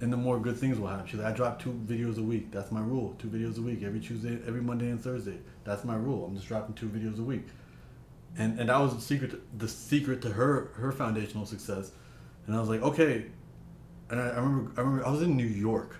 and 0.00 0.12
the 0.12 0.16
more 0.16 0.38
good 0.38 0.56
things 0.56 0.78
will 0.78 0.86
happen. 0.88 1.06
She's 1.06 1.18
like, 1.20 1.32
I 1.32 1.36
drop 1.36 1.60
two 1.60 1.72
videos 1.86 2.18
a 2.18 2.22
week. 2.22 2.50
That's 2.52 2.70
my 2.70 2.80
rule. 2.80 3.16
Two 3.18 3.28
videos 3.28 3.58
a 3.58 3.62
week, 3.62 3.82
every 3.82 4.00
Tuesday, 4.00 4.38
every 4.46 4.60
Monday 4.60 4.90
and 4.90 5.00
Thursday. 5.00 5.38
That's 5.64 5.84
my 5.84 5.96
rule. 5.96 6.24
I'm 6.26 6.36
just 6.36 6.46
dropping 6.46 6.74
two 6.74 6.88
videos 6.88 7.18
a 7.18 7.22
week. 7.22 7.46
And 8.36 8.58
and 8.60 8.68
that 8.68 8.78
was 8.78 8.94
the 8.94 9.00
secret, 9.00 9.30
to, 9.32 9.40
the 9.56 9.68
secret 9.68 10.22
to 10.22 10.30
her 10.30 10.70
her 10.74 10.92
foundational 10.92 11.46
success. 11.46 11.90
And 12.46 12.54
I 12.56 12.60
was 12.60 12.68
like, 12.68 12.82
okay. 12.82 13.26
And 14.10 14.20
I, 14.20 14.28
I 14.28 14.36
remember 14.36 14.72
I 14.76 14.80
remember 14.82 15.06
I 15.06 15.10
was 15.10 15.22
in 15.22 15.36
New 15.36 15.46
York 15.46 15.96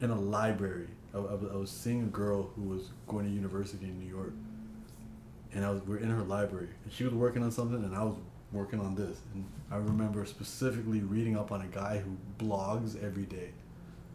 in 0.00 0.10
a 0.10 0.18
library. 0.20 0.88
I, 1.14 1.18
I, 1.18 1.20
was- 1.34 1.50
I 1.52 1.56
was 1.56 1.70
seeing 1.70 2.02
a 2.02 2.06
girl 2.06 2.50
who 2.56 2.62
was 2.62 2.90
going 3.06 3.24
to 3.26 3.30
university 3.30 3.86
in 3.86 3.98
New 3.98 4.08
York, 4.10 4.32
and 5.52 5.64
I 5.64 5.70
was 5.70 5.82
we 5.86 5.96
are 5.96 5.98
in 5.98 6.10
her 6.10 6.22
library, 6.22 6.68
and 6.84 6.92
she 6.92 7.04
was 7.04 7.12
working 7.14 7.42
on 7.42 7.50
something, 7.50 7.82
and 7.84 7.94
I 7.94 8.02
was 8.04 8.16
working 8.52 8.80
on 8.80 8.94
this. 8.94 9.18
And 9.34 9.44
I 9.70 9.76
remember 9.76 10.24
specifically 10.24 11.00
reading 11.00 11.36
up 11.36 11.52
on 11.52 11.60
a 11.60 11.66
guy 11.66 11.98
who 11.98 12.16
blogs 12.44 13.02
every 13.02 13.24
day. 13.24 13.50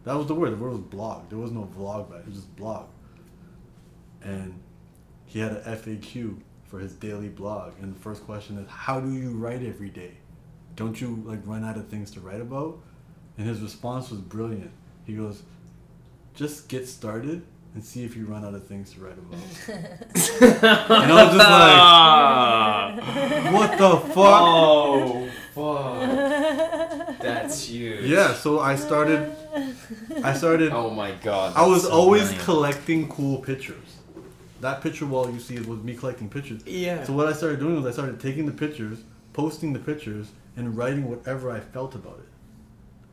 That 0.04 0.16
was 0.16 0.26
the 0.26 0.34
word. 0.34 0.52
The 0.52 0.56
word 0.56 0.72
was 0.72 0.80
blog. 0.80 1.28
There 1.30 1.38
was 1.38 1.50
no 1.50 1.68
vlog 1.76 2.10
back. 2.10 2.20
It 2.20 2.26
was 2.26 2.36
just 2.36 2.56
blog. 2.56 2.88
And 4.22 4.60
he 5.26 5.38
had 5.38 5.52
an 5.52 5.62
FAQ 5.64 6.38
for 6.64 6.78
his 6.78 6.94
daily 6.94 7.28
blog, 7.28 7.72
and 7.80 7.94
the 7.94 8.00
first 8.00 8.24
question 8.24 8.58
is, 8.58 8.68
"How 8.68 9.00
do 9.00 9.12
you 9.12 9.30
write 9.30 9.62
every 9.62 9.90
day? 9.90 10.16
Don't 10.76 11.00
you 11.00 11.22
like 11.24 11.46
run 11.46 11.64
out 11.64 11.76
of 11.76 11.88
things 11.88 12.10
to 12.12 12.20
write 12.20 12.40
about?" 12.40 12.80
And 13.38 13.46
his 13.46 13.60
response 13.60 14.10
was 14.10 14.20
brilliant. 14.20 14.72
He 15.04 15.14
goes, 15.14 15.42
"Just 16.34 16.68
get 16.68 16.88
started 16.88 17.46
and 17.74 17.84
see 17.84 18.04
if 18.04 18.16
you 18.16 18.24
run 18.26 18.44
out 18.44 18.54
of 18.54 18.66
things 18.66 18.92
to 18.92 19.00
write 19.00 19.18
about." 19.18 19.40
and 19.68 21.12
I 21.12 21.24
was 21.24 21.34
just 21.34 21.46
Ah. 21.48 22.94
like, 22.96 23.52
"What 23.54 23.78
the 23.78 23.96
fuck?" 24.14 24.42
oh 24.42 25.28
fuck. 25.54 27.18
That's 27.20 27.66
huge. 27.66 28.04
Yeah. 28.04 28.34
So 28.34 28.60
I 28.60 28.76
started. 28.76 29.32
I 30.22 30.32
started. 30.34 30.72
Oh 30.72 30.90
my 30.90 31.12
god. 31.22 31.54
I 31.56 31.66
was 31.66 31.82
so 31.84 31.90
always 31.92 32.22
brilliant. 32.24 32.44
collecting 32.44 33.08
cool 33.08 33.38
pictures. 33.38 33.96
That 34.60 34.80
picture 34.80 35.04
wall 35.06 35.30
you 35.30 35.40
see 35.40 35.58
was 35.60 35.80
me 35.82 35.94
collecting 35.94 36.28
pictures. 36.28 36.62
Yeah. 36.66 37.04
So 37.04 37.12
what 37.12 37.26
I 37.28 37.32
started 37.32 37.60
doing 37.60 37.76
was 37.76 37.84
I 37.86 37.90
started 37.92 38.18
taking 38.20 38.46
the 38.46 38.52
pictures, 38.52 38.98
posting 39.32 39.72
the 39.74 39.78
pictures, 39.78 40.30
and 40.56 40.76
writing 40.76 41.08
whatever 41.08 41.50
I 41.50 41.60
felt 41.60 41.94
about 41.94 42.18
it. 42.20 42.28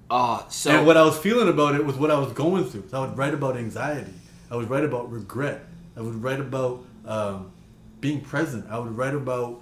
Oh, 0.09 0.45
so 0.49 0.71
and 0.71 0.85
what 0.87 0.97
I 0.97 1.03
was 1.03 1.17
feeling 1.17 1.47
about 1.47 1.75
it 1.75 1.85
was 1.85 1.95
what 1.97 2.11
I 2.11 2.17
was 2.19 2.31
going 2.33 2.65
through. 2.65 2.85
So 2.89 3.01
I 3.01 3.07
would 3.07 3.17
write 3.17 3.33
about 3.33 3.55
anxiety. 3.57 4.13
I 4.51 4.55
would 4.57 4.69
write 4.69 4.83
about 4.83 5.09
regret. 5.11 5.65
I 5.97 6.01
would 6.01 6.21
write 6.21 6.39
about 6.39 6.83
um, 7.05 7.51
being 8.01 8.21
present. 8.21 8.65
I 8.69 8.77
would 8.77 8.95
write 8.97 9.13
about 9.15 9.61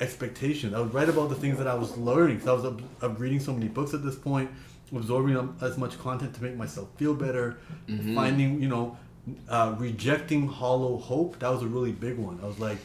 expectations. 0.00 0.74
I 0.74 0.80
would 0.80 0.94
write 0.94 1.08
about 1.08 1.28
the 1.28 1.34
things 1.34 1.58
that 1.58 1.66
I 1.66 1.74
was 1.74 1.96
learning. 1.96 2.40
So 2.40 2.52
I 2.52 2.56
was 2.56 2.64
ab- 2.64 2.82
I'm 3.02 3.14
reading 3.16 3.40
so 3.40 3.52
many 3.52 3.66
books 3.68 3.94
at 3.94 4.04
this 4.04 4.14
point, 4.14 4.48
absorbing 4.94 5.54
as 5.60 5.76
much 5.76 5.98
content 5.98 6.34
to 6.36 6.42
make 6.42 6.56
myself 6.56 6.88
feel 6.96 7.14
better. 7.14 7.58
Finding, 8.14 8.62
you 8.62 8.68
know, 8.68 8.96
uh, 9.48 9.74
rejecting 9.78 10.46
hollow 10.48 10.96
hope. 10.98 11.38
That 11.40 11.50
was 11.50 11.62
a 11.62 11.66
really 11.66 11.92
big 11.92 12.16
one. 12.16 12.38
I 12.42 12.46
was 12.46 12.58
like, 12.60 12.78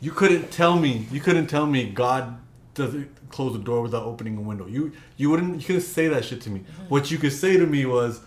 you 0.00 0.10
couldn't 0.10 0.50
tell 0.50 0.76
me. 0.78 1.06
You 1.12 1.20
couldn't 1.20 1.46
tell 1.46 1.66
me 1.66 1.90
God 1.90 2.38
doesn't 2.74 3.08
close 3.30 3.52
the 3.52 3.58
door 3.58 3.82
without 3.82 4.04
opening 4.04 4.36
a 4.36 4.40
window. 4.40 4.66
You 4.66 4.92
you 5.16 5.30
wouldn't. 5.30 5.56
You 5.60 5.66
couldn't 5.66 5.82
say 5.82 6.08
that 6.08 6.24
shit 6.24 6.40
to 6.42 6.50
me. 6.50 6.64
What 6.88 7.10
you 7.10 7.18
could 7.18 7.32
say 7.32 7.56
to 7.56 7.66
me 7.66 7.86
was, 7.86 8.20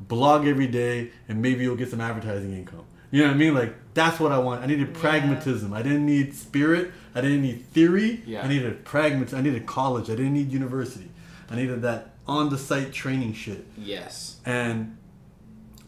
blog 0.00 0.46
every 0.46 0.66
day, 0.66 1.10
and 1.28 1.40
maybe 1.40 1.62
you'll 1.62 1.76
get 1.76 1.90
some 1.90 2.00
advertising 2.00 2.52
income. 2.52 2.84
You 3.10 3.22
know 3.22 3.28
what 3.28 3.34
I 3.34 3.38
mean? 3.38 3.54
Like 3.54 3.74
that's 3.94 4.18
what 4.18 4.32
I 4.32 4.38
want. 4.38 4.62
I 4.62 4.66
needed 4.66 4.92
pragmatism. 4.92 5.72
I 5.72 5.82
didn't 5.82 6.04
need 6.04 6.34
spirit. 6.34 6.90
I 7.14 7.20
didn't 7.20 7.42
need 7.42 7.64
theory. 7.66 8.22
Yeah. 8.26 8.44
I 8.44 8.48
needed 8.48 8.84
pragmatism. 8.84 9.38
I 9.38 9.42
needed 9.42 9.66
college. 9.66 10.10
I 10.10 10.16
didn't 10.16 10.34
need 10.34 10.50
university. 10.50 11.10
I 11.48 11.56
needed 11.56 11.82
that 11.82 12.14
on 12.26 12.48
the 12.48 12.58
site 12.58 12.92
training 12.92 13.34
shit 13.34 13.66
yes. 13.76 14.40
and 14.46 14.96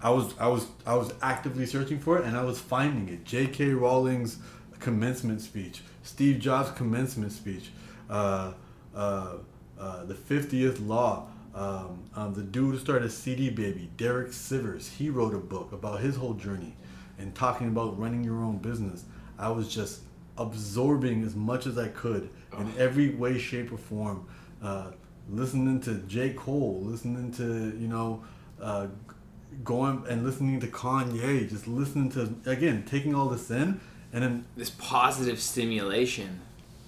I 0.02 0.10
was 0.10 0.34
I 0.38 0.48
was 0.48 0.66
I 0.86 0.94
was 0.94 1.12
actively 1.22 1.66
searching 1.66 1.98
for 1.98 2.18
it 2.18 2.24
and 2.24 2.36
I 2.36 2.44
was 2.44 2.60
finding 2.60 3.08
it. 3.12 3.24
J.K. 3.24 3.70
Rowling's 3.70 4.38
commencement 4.78 5.40
speech, 5.40 5.82
Steve 6.02 6.38
Jobs' 6.38 6.70
commencement 6.72 7.32
speech, 7.32 7.70
uh, 8.10 8.52
uh, 8.94 9.36
uh, 9.78 10.04
the 10.04 10.14
50th 10.14 10.86
Law. 10.86 11.28
Um, 11.56 12.04
um, 12.14 12.34
the 12.34 12.42
dude 12.42 12.74
who 12.74 12.78
started 12.78 13.10
CD 13.10 13.48
Baby, 13.48 13.88
Derek 13.96 14.28
Sivers, 14.28 14.90
he 14.96 15.08
wrote 15.08 15.34
a 15.34 15.38
book 15.38 15.72
about 15.72 16.00
his 16.00 16.14
whole 16.16 16.34
journey 16.34 16.76
and 17.18 17.34
talking 17.34 17.68
about 17.68 17.98
running 17.98 18.22
your 18.22 18.44
own 18.44 18.58
business. 18.58 19.04
I 19.38 19.48
was 19.48 19.66
just 19.74 20.02
absorbing 20.36 21.24
as 21.24 21.34
much 21.34 21.66
as 21.66 21.78
I 21.78 21.88
could 21.88 22.28
in 22.58 22.70
every 22.78 23.14
way, 23.14 23.38
shape, 23.38 23.72
or 23.72 23.78
form. 23.78 24.26
Uh, 24.62 24.90
listening 25.30 25.80
to 25.80 25.94
J. 26.06 26.34
Cole, 26.34 26.82
listening 26.84 27.32
to, 27.32 27.74
you 27.78 27.88
know, 27.88 28.22
uh, 28.60 28.88
going 29.64 30.04
and 30.10 30.24
listening 30.24 30.60
to 30.60 30.66
Kanye, 30.66 31.48
just 31.48 31.66
listening 31.66 32.10
to, 32.10 32.34
again, 32.50 32.84
taking 32.84 33.14
all 33.14 33.28
this 33.30 33.50
in 33.50 33.80
and 34.12 34.22
then, 34.22 34.44
This 34.56 34.70
positive 34.70 35.40
stimulation. 35.40 36.40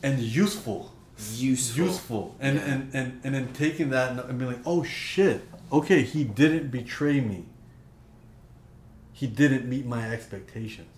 and 0.02 0.18
useful. 0.18 0.92
Useful. 1.34 1.84
Useful. 1.84 2.36
And, 2.40 2.56
Yeah. 2.56 2.64
and, 2.64 2.94
and, 2.94 3.20
and 3.24 3.34
then 3.34 3.52
taking 3.52 3.90
that 3.90 4.12
and, 4.12 4.20
and 4.20 4.38
being 4.38 4.52
like, 4.52 4.62
oh 4.64 4.82
shit, 4.84 5.42
okay, 5.72 6.02
he 6.02 6.24
didn't 6.24 6.70
betray 6.70 7.20
me. 7.20 7.46
He 9.12 9.26
didn't 9.26 9.68
meet 9.68 9.84
my 9.84 10.08
expectations. 10.10 10.94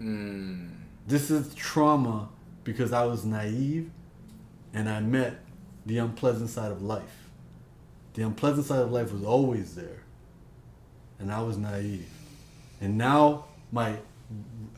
Mm. 0.00 0.70
This 1.06 1.30
is 1.30 1.54
trauma 1.54 2.30
because 2.64 2.92
I 2.92 3.04
was 3.04 3.24
naive 3.24 3.90
and 4.72 4.88
I 4.88 5.00
met 5.00 5.40
the 5.84 5.98
unpleasant 5.98 6.48
side 6.48 6.72
of 6.72 6.80
life. 6.82 7.28
The 8.14 8.22
unpleasant 8.22 8.66
side 8.66 8.80
of 8.80 8.92
life 8.92 9.12
was 9.12 9.22
always 9.22 9.74
there. 9.74 10.02
And 11.18 11.30
I 11.30 11.42
was 11.42 11.56
naive. 11.58 12.08
And 12.80 12.96
now 12.96 13.44
my 13.70 13.96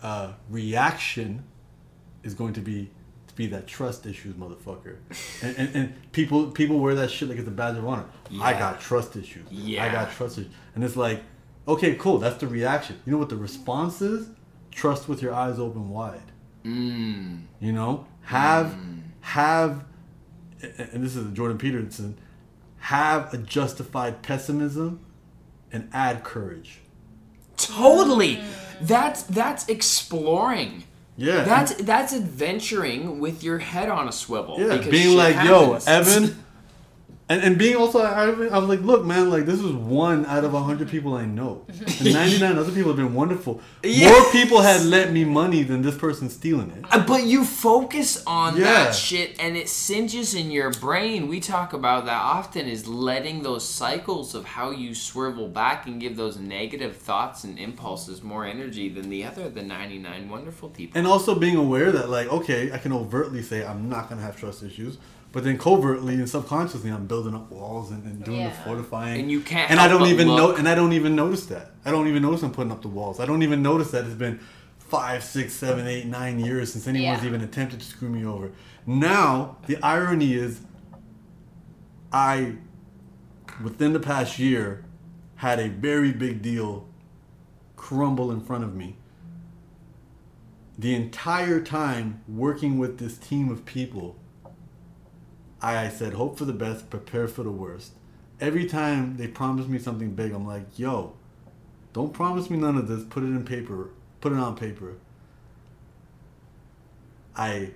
uh, 0.03 0.33
reaction 0.51 1.45
is 2.23 2.35
going 2.35 2.55
to 2.55 2.61
be 2.61 2.91
be 3.35 3.47
that 3.49 3.67
trust 3.67 4.07
issues 4.07 4.35
motherfucker. 4.35 4.97
and, 5.43 5.57
and, 5.57 5.75
and 5.75 6.13
people 6.13 6.51
people 6.51 6.79
wear 6.79 6.95
that 6.95 7.11
shit 7.11 7.29
like 7.29 7.39
it's 7.39 7.49
a 7.49 7.51
badge 7.51 7.77
of 7.77 7.87
honor. 7.87 8.07
I 8.41 8.53
got 8.53 8.81
trust 8.81 9.17
issues. 9.17 9.47
Yeah. 9.51 9.85
I 9.85 9.93
got 9.93 10.13
trust 10.13 10.39
issues. 10.39 10.53
And 10.75 10.85
it's 10.85 10.97
like, 10.97 11.23
okay, 11.67 11.95
cool, 11.97 12.19
that's 12.19 12.39
the 12.39 12.47
reaction. 12.47 13.01
You 13.05 13.13
know 13.13 13.19
what 13.19 13.29
the 13.29 13.37
response 13.37 14.01
is? 14.01 14.29
Trust 14.71 15.09
with 15.09 15.23
your 15.23 15.35
eyes 15.35 15.59
open 15.59 15.91
wide. 15.91 16.33
Mm. 16.65 17.43
You 17.61 17.73
know, 17.73 18.07
have 18.23 18.75
have, 19.21 19.85
and 20.61 21.03
this 21.05 21.17
is 21.17 21.33
Jordan 21.33 21.59
Peterson, 21.59 22.19
have 22.79 23.33
a 23.33 23.39
justified 23.39 24.23
pessimism 24.23 25.01
and 25.73 25.89
add 25.93 26.25
courage. 26.25 26.81
Totally. 27.57 28.41
That's 28.81 29.23
that's 29.25 29.69
exploring. 29.69 30.85
Yeah. 31.17 31.45
That's 31.45 31.75
that's 31.75 32.13
adventuring 32.13 33.21
with 33.21 33.45
your 33.45 33.59
head 33.59 33.89
on 33.89 34.09
a 34.09 34.13
swivel. 34.13 34.59
Yeah, 34.59 34.77
because 34.77 34.91
being 34.91 35.09
shit 35.11 35.17
like, 35.17 35.35
happens. 35.37 35.87
yo, 35.87 35.93
Evan, 35.93 36.44
and, 37.29 37.43
and 37.43 37.57
being 37.59 37.75
also, 37.77 38.01
I, 38.01 38.25
I 38.27 38.59
was 38.59 38.69
like, 38.69 38.81
look, 38.81 39.05
man, 39.05 39.31
like 39.31 39.47
this 39.47 39.61
is 39.61 39.73
one 39.73 40.27
out 40.27 40.45
of 40.45 40.53
a 40.53 40.63
hundred 40.63 40.89
people 40.91 41.15
I 41.15 41.25
know. 41.25 41.65
And 42.01 42.13
99 42.13 42.59
other 42.59 42.73
people 42.73 42.91
have 42.91 42.97
been 42.97 43.15
wonderful. 43.15 43.61
Yes. 43.83 44.11
More 44.11 44.33
people 44.33 44.61
had 44.61 44.83
lent 44.85 45.13
me 45.13 45.25
money 45.25 45.63
than 45.63 45.81
this 45.83 45.97
person 45.97 46.29
stealing 46.29 46.71
it. 46.73 46.85
Uh, 46.91 47.07
But 47.07 47.25
you 47.25 47.45
focus 47.45 48.23
on 48.27 48.57
Yeah. 48.57 48.65
that 48.65 48.95
shit 48.95 49.37
and 49.41 49.57
it 49.57 49.69
singes 49.69 50.35
in 50.35 50.51
your 50.51 50.71
brain. 50.73 51.29
We 51.29 51.41
talk 51.41 51.73
about 51.73 52.05
that 52.07 52.21
often 52.21 52.67
is 52.67 52.87
letting 52.87 53.43
those 53.43 53.67
cycles 53.67 54.35
of 54.35 54.45
how 54.45 54.71
you 54.71 54.95
swivel 54.95 55.49
back 55.49 55.87
and 55.87 56.01
give 56.01 56.17
those 56.17 56.37
negative 56.39 56.97
thoughts 56.97 57.45
and 57.45 57.59
impulses 57.59 58.23
more 58.23 58.45
energy 58.45 58.89
than 58.89 59.09
the 59.09 59.25
other 59.25 59.49
the 59.49 59.63
99 59.63 60.29
wonderful 60.29 60.69
people. 60.69 60.99
And 60.99 61.07
also 61.07 61.35
being 61.35 61.57
aware 61.57 61.91
that, 61.93 62.11
like, 62.11 62.29
okay, 62.29 62.71
I 62.73 62.79
can 62.79 62.93
overtly 62.93 63.41
say 63.43 63.65
I'm 63.65 63.89
not 63.89 64.09
gonna 64.09 64.23
have 64.23 64.37
trust 64.39 64.63
issues, 64.63 64.99
but 65.35 65.43
then 65.43 65.59
covertly 65.59 66.15
and 66.15 66.31
subconsciously 66.31 66.89
I'm 66.91 67.07
building 67.07 67.35
up 67.35 67.51
walls 67.51 67.91
and, 67.91 68.05
and 68.05 68.25
doing 68.25 68.39
Yeah. 68.39 68.51
the 68.51 68.55
fortifying. 68.63 69.21
And 69.23 69.31
you 69.31 69.41
can't 69.41 69.69
And 69.69 69.81
I 69.81 69.89
don't 69.89 70.07
even 70.07 70.29
know. 70.29 70.55
And 70.55 70.69
I 70.69 70.77
don't 70.77 70.93
even 70.93 71.17
notice 71.17 71.47
that. 71.47 71.73
I 71.85 71.91
don't 71.91 72.07
even 72.07 72.23
notice 72.23 72.43
I'm 72.45 72.53
putting 72.53 72.71
up 72.71 72.83
the 72.83 72.89
walls. 72.89 73.19
I 73.19 73.27
don't 73.27 73.43
even 73.43 73.61
notice 73.61 73.91
that 73.91 74.05
it's 74.05 74.15
been 74.15 74.39
five, 74.79 75.25
six, 75.25 75.53
seven, 75.53 75.89
eight, 75.89 76.07
nine 76.07 76.39
years 76.39 76.73
since 76.73 76.87
anyone's 76.87 77.23
Yeah. 77.23 77.29
even 77.29 77.41
attempted 77.41 77.81
to 77.81 77.85
screw 77.87 78.09
me 78.09 78.25
over. 78.25 78.53
Now 78.87 79.57
the 79.67 79.77
irony 79.83 80.35
is, 80.35 80.61
I, 82.13 82.55
within 83.61 83.93
the 83.93 84.01
past 84.01 84.39
year, 84.39 84.85
had 85.37 85.59
a 85.59 85.69
very 85.69 86.13
big 86.13 86.43
deal 86.43 86.87
crumble 87.77 88.31
in 88.31 88.41
front 88.41 88.63
of 88.63 88.75
me 88.77 88.97
the 90.79 90.95
entire 90.95 91.61
time 91.61 92.23
working 92.29 92.79
with 92.79 92.99
this 92.99 93.17
team 93.19 93.49
of 93.51 93.65
people, 93.65 94.17
I 95.61 95.89
said, 95.89 96.15
hope 96.15 96.39
for 96.39 96.45
the 96.45 96.53
best, 96.53 96.91
prepare 96.91 97.27
for 97.29 97.43
the 97.43 97.51
worst. 97.51 97.93
Every 98.41 98.67
time 98.67 99.17
they 99.17 99.29
promise 99.29 99.67
me 99.67 99.79
something 99.79 100.15
big, 100.15 100.33
I'm 100.33 100.47
like, 100.47 100.79
yo, 100.79 101.15
don't 101.93 102.13
promise 102.13 102.51
me 102.51 102.59
none 102.59 102.77
of 102.77 102.89
this. 102.89 103.05
Put 103.05 103.23
it 103.23 103.27
in 103.27 103.45
paper. 103.45 103.91
Put 104.21 104.33
it 104.33 104.39
on 104.39 104.57
paper. 104.57 104.97
I, 107.37 107.71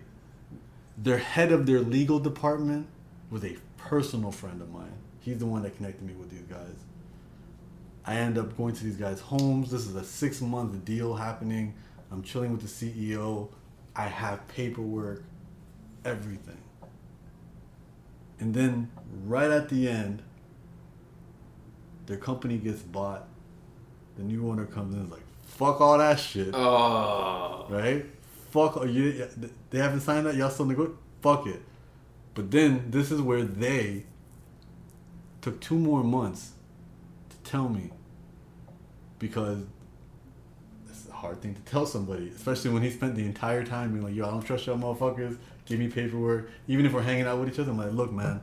their 0.96 1.18
head 1.18 1.52
of 1.52 1.66
their 1.66 1.80
legal 1.80 2.18
department 2.18 2.88
was 3.30 3.44
a 3.44 3.56
personal 3.76 4.32
friend 4.32 4.60
of 4.60 4.70
mine. 4.70 4.92
He's 5.20 5.38
the 5.38 5.46
one 5.46 5.62
that 5.62 5.76
connected 5.76 6.04
me 6.04 6.14
with 6.14 6.30
these 6.30 6.42
guys. 6.42 6.74
I 8.04 8.16
end 8.16 8.38
up 8.38 8.56
going 8.56 8.74
to 8.74 8.84
these 8.84 8.96
guys' 8.96 9.20
homes. 9.20 9.70
This 9.70 9.86
is 9.86 9.94
a 9.94 10.04
six 10.04 10.40
month 10.40 10.84
deal 10.84 11.14
happening. 11.14 11.74
I'm 12.10 12.22
chilling 12.22 12.52
with 12.52 12.62
the 12.62 12.68
CEO. 12.68 13.48
I 13.94 14.04
have 14.06 14.46
paperwork, 14.48 15.24
everything. 16.04 16.57
And 18.40 18.54
then 18.54 18.90
right 19.24 19.50
at 19.50 19.68
the 19.68 19.88
end, 19.88 20.22
their 22.06 22.16
company 22.16 22.56
gets 22.58 22.82
bought. 22.82 23.26
The 24.16 24.22
new 24.22 24.48
owner 24.48 24.64
comes 24.66 24.94
in 24.94 25.00
and 25.00 25.08
is 25.08 25.12
like, 25.12 25.26
fuck 25.46 25.80
all 25.80 25.98
that 25.98 26.18
shit. 26.18 26.54
oh. 26.54 27.66
Right? 27.68 28.06
Fuck, 28.50 28.82
you, 28.86 29.26
they 29.70 29.78
haven't 29.78 30.00
signed 30.00 30.26
that? 30.26 30.34
Y'all 30.34 30.50
still 30.50 30.64
nego- 30.66 30.96
Fuck 31.20 31.46
it. 31.46 31.60
But 32.34 32.50
then 32.50 32.90
this 32.90 33.10
is 33.10 33.20
where 33.20 33.42
they 33.44 34.04
took 35.42 35.60
two 35.60 35.76
more 35.78 36.02
months 36.02 36.52
to 37.30 37.36
tell 37.50 37.68
me 37.68 37.90
because 39.18 39.58
it's 40.88 41.08
a 41.08 41.12
hard 41.12 41.42
thing 41.42 41.54
to 41.54 41.60
tell 41.62 41.84
somebody, 41.86 42.28
especially 42.34 42.70
when 42.70 42.82
he 42.82 42.90
spent 42.90 43.16
the 43.16 43.24
entire 43.24 43.64
time 43.64 43.92
being 43.92 44.04
like, 44.04 44.14
yo, 44.14 44.26
I 44.26 44.30
don't 44.30 44.42
trust 44.42 44.66
y'all 44.66 44.78
motherfuckers. 44.78 45.36
Give 45.68 45.78
me 45.78 45.88
paperwork. 45.88 46.50
Even 46.66 46.86
if 46.86 46.92
we're 46.94 47.02
hanging 47.02 47.26
out 47.26 47.38
with 47.38 47.50
each 47.52 47.58
other, 47.58 47.70
I'm 47.70 47.76
like, 47.78 47.92
look, 47.92 48.10
man, 48.10 48.40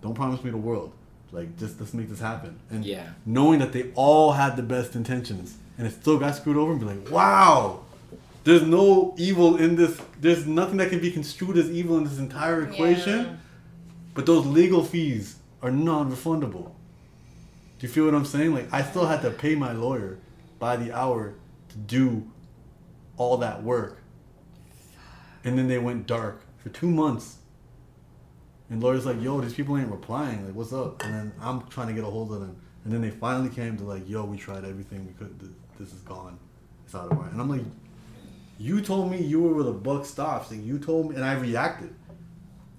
don't 0.00 0.14
promise 0.14 0.42
me 0.44 0.50
the 0.52 0.56
world. 0.56 0.92
Like, 1.32 1.58
just 1.58 1.80
let's 1.80 1.92
make 1.92 2.08
this 2.08 2.20
happen. 2.20 2.60
And 2.70 2.84
Yeah. 2.84 3.08
knowing 3.26 3.58
that 3.58 3.72
they 3.72 3.90
all 3.94 4.32
had 4.32 4.56
the 4.56 4.62
best 4.62 4.94
intentions 4.94 5.56
and 5.76 5.86
it 5.86 5.90
still 5.92 6.18
got 6.18 6.36
screwed 6.36 6.56
over 6.56 6.70
and 6.72 6.80
be 6.80 6.86
like, 6.86 7.10
wow, 7.10 7.80
there's 8.44 8.62
no 8.62 9.14
evil 9.18 9.56
in 9.56 9.74
this. 9.76 10.00
There's 10.20 10.46
nothing 10.46 10.76
that 10.76 10.90
can 10.90 11.00
be 11.00 11.10
construed 11.10 11.56
as 11.56 11.70
evil 11.70 11.96
in 11.98 12.04
this 12.04 12.18
entire 12.18 12.62
equation. 12.62 13.20
Yeah. 13.24 13.36
But 14.14 14.26
those 14.26 14.46
legal 14.46 14.84
fees 14.84 15.36
are 15.62 15.70
non-refundable. 15.70 16.70
Do 17.78 17.86
you 17.86 17.88
feel 17.88 18.04
what 18.04 18.14
I'm 18.14 18.24
saying? 18.24 18.52
Like 18.54 18.72
I 18.72 18.82
still 18.82 19.06
had 19.06 19.22
to 19.22 19.30
pay 19.30 19.54
my 19.56 19.72
lawyer 19.72 20.18
by 20.60 20.76
the 20.76 20.92
hour 20.92 21.34
to 21.70 21.76
do 21.78 22.30
all 23.16 23.38
that 23.38 23.62
work. 23.64 23.98
And 25.44 25.58
then 25.58 25.66
they 25.66 25.78
went 25.78 26.06
dark 26.06 26.42
for 26.62 26.68
two 26.70 26.90
months. 26.90 27.38
And 28.70 28.82
lawyers 28.82 29.04
like, 29.04 29.20
yo, 29.20 29.40
these 29.40 29.52
people 29.54 29.76
ain't 29.76 29.90
replying. 29.90 30.46
Like, 30.46 30.54
what's 30.54 30.72
up? 30.72 31.04
And 31.04 31.12
then 31.14 31.32
I'm 31.40 31.66
trying 31.68 31.88
to 31.88 31.92
get 31.92 32.04
a 32.04 32.06
hold 32.06 32.32
of 32.32 32.40
them. 32.40 32.56
And 32.84 32.92
then 32.92 33.02
they 33.02 33.10
finally 33.10 33.50
came 33.50 33.76
to 33.76 33.84
like, 33.84 34.08
yo, 34.08 34.24
we 34.24 34.36
tried 34.38 34.64
everything 34.64 35.06
we 35.06 35.12
could. 35.12 35.38
This, 35.78 35.92
is 35.92 36.00
gone. 36.00 36.38
It's 36.84 36.94
out 36.94 37.10
of 37.10 37.18
our. 37.18 37.26
And 37.28 37.40
I'm 37.40 37.50
like, 37.50 37.64
you 38.58 38.80
told 38.80 39.10
me 39.10 39.20
you 39.20 39.42
were 39.42 39.54
where 39.54 39.64
the 39.64 39.72
buck 39.72 40.04
stops. 40.04 40.50
Like 40.50 40.64
you 40.64 40.78
told 40.78 41.10
me, 41.10 41.16
and 41.16 41.24
I 41.24 41.34
reacted 41.34 41.94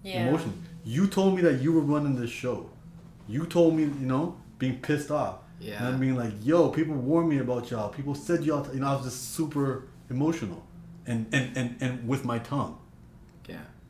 Yeah. 0.03 0.27
emotion. 0.27 0.63
You 0.85 1.07
told 1.07 1.35
me 1.35 1.41
that 1.41 1.61
you 1.61 1.73
were 1.73 1.81
running 1.81 2.15
this 2.15 2.29
show. 2.29 2.69
You 3.27 3.45
told 3.45 3.75
me, 3.75 3.83
you 3.83 4.07
know, 4.07 4.37
being 4.57 4.79
pissed 4.79 5.11
off. 5.11 5.39
Yeah. 5.59 5.77
And 5.77 5.87
I'm 5.87 5.99
being 5.99 6.15
like, 6.15 6.33
yo, 6.41 6.69
people 6.69 6.95
warned 6.95 7.29
me 7.29 7.39
about 7.39 7.69
y'all. 7.71 7.89
People 7.89 8.15
said 8.15 8.43
y'all, 8.43 8.67
you 8.73 8.79
know, 8.79 8.87
I 8.87 8.95
was 8.95 9.05
just 9.05 9.33
super 9.35 9.87
emotional, 10.09 10.65
and 11.05 11.27
and 11.31 11.55
and, 11.57 11.77
and 11.81 12.07
with 12.07 12.25
my 12.25 12.39
tongue. 12.39 12.77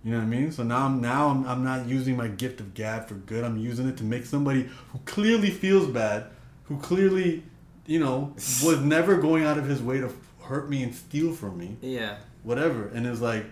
You 0.04 0.12
know 0.12 0.18
what 0.18 0.24
I 0.24 0.28
mean? 0.28 0.52
So 0.52 0.64
now 0.64 0.86
I'm 0.86 1.00
now 1.02 1.30
I'm, 1.30 1.46
I'm 1.48 1.64
not 1.64 1.88
using 1.88 2.18
my 2.18 2.28
gift 2.28 2.60
of 2.60 2.74
gab 2.74 3.08
for 3.08 3.14
good. 3.16 3.44
I'm 3.44 3.58
using 3.58 3.88
it 3.88 3.98
to 3.98 4.04
make 4.04 4.26
somebody 4.26 4.70
who 4.92 5.00
clearly 5.06 5.50
feels 5.50 5.88
bad, 5.88 6.26
who 6.66 6.78
clearly, 6.80 7.44
you 7.86 8.00
know, 8.00 8.34
was 8.64 8.80
never 8.82 9.18
going 9.18 9.46
out 9.46 9.58
of 9.58 9.66
his 9.66 9.82
way 9.82 10.00
to 10.02 10.12
hurt 10.42 10.70
me 10.70 10.84
and 10.84 10.94
steal 10.94 11.32
from 11.34 11.58
me 11.58 11.78
Yeah. 11.82 12.18
whatever. 12.44 12.88
And 12.90 13.08
it's 13.08 13.22
like, 13.22 13.46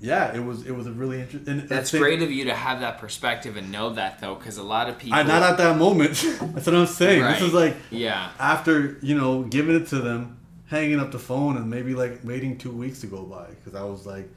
yeah, 0.00 0.32
it 0.34 0.42
was 0.42 0.64
it 0.66 0.70
was 0.74 0.86
a 0.86 0.92
really 0.92 1.20
interesting. 1.20 1.66
That's 1.66 1.90
great 1.90 2.22
of 2.22 2.30
you 2.30 2.44
to 2.46 2.54
have 2.54 2.80
that 2.80 2.98
perspective 2.98 3.56
and 3.56 3.70
know 3.70 3.90
that 3.94 4.20
though, 4.20 4.34
because 4.36 4.56
a 4.56 4.62
lot 4.62 4.88
of 4.88 4.98
people. 4.98 5.18
I 5.18 5.24
not 5.24 5.42
at 5.42 5.58
that 5.58 5.76
moment. 5.76 6.12
That's 6.54 6.66
what 6.66 6.74
I'm 6.74 6.86
saying. 6.86 7.22
Right. 7.22 7.32
This 7.34 7.48
is 7.48 7.52
like 7.52 7.76
Yeah. 7.90 8.30
after 8.38 8.96
you 9.02 9.14
know 9.14 9.42
giving 9.42 9.76
it 9.76 9.88
to 9.88 9.98
them, 9.98 10.38
hanging 10.66 11.00
up 11.00 11.10
the 11.10 11.18
phone, 11.18 11.56
and 11.58 11.68
maybe 11.68 11.94
like 11.94 12.20
waiting 12.24 12.56
two 12.56 12.70
weeks 12.70 13.00
to 13.02 13.08
go 13.08 13.24
by 13.24 13.48
because 13.48 13.74
I 13.74 13.82
was 13.84 14.06
like, 14.06 14.30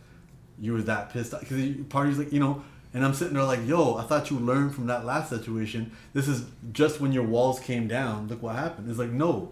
you 0.64 0.74
were 0.74 0.82
that 0.84 1.12
pissed 1.12 1.34
off 1.34 1.42
because 1.42 1.86
parties 1.90 2.18
like 2.18 2.32
you 2.32 2.40
know. 2.40 2.64
And 2.96 3.04
I'm 3.04 3.16
sitting 3.16 3.34
there 3.34 3.44
like, 3.44 3.66
yo, 3.66 3.96
I 3.96 4.04
thought 4.04 4.30
you 4.30 4.38
learned 4.38 4.76
from 4.76 4.86
that 4.86 5.04
last 5.04 5.30
situation. 5.30 5.92
This 6.14 6.28
is 6.28 6.46
just 6.72 7.02
when 7.02 7.12
your 7.12 7.24
walls 7.24 7.60
came 7.60 7.88
down. 7.88 8.28
Look 8.28 8.44
what 8.44 8.56
happened. 8.56 8.88
It's 8.88 9.00
like, 9.00 9.10
no, 9.10 9.52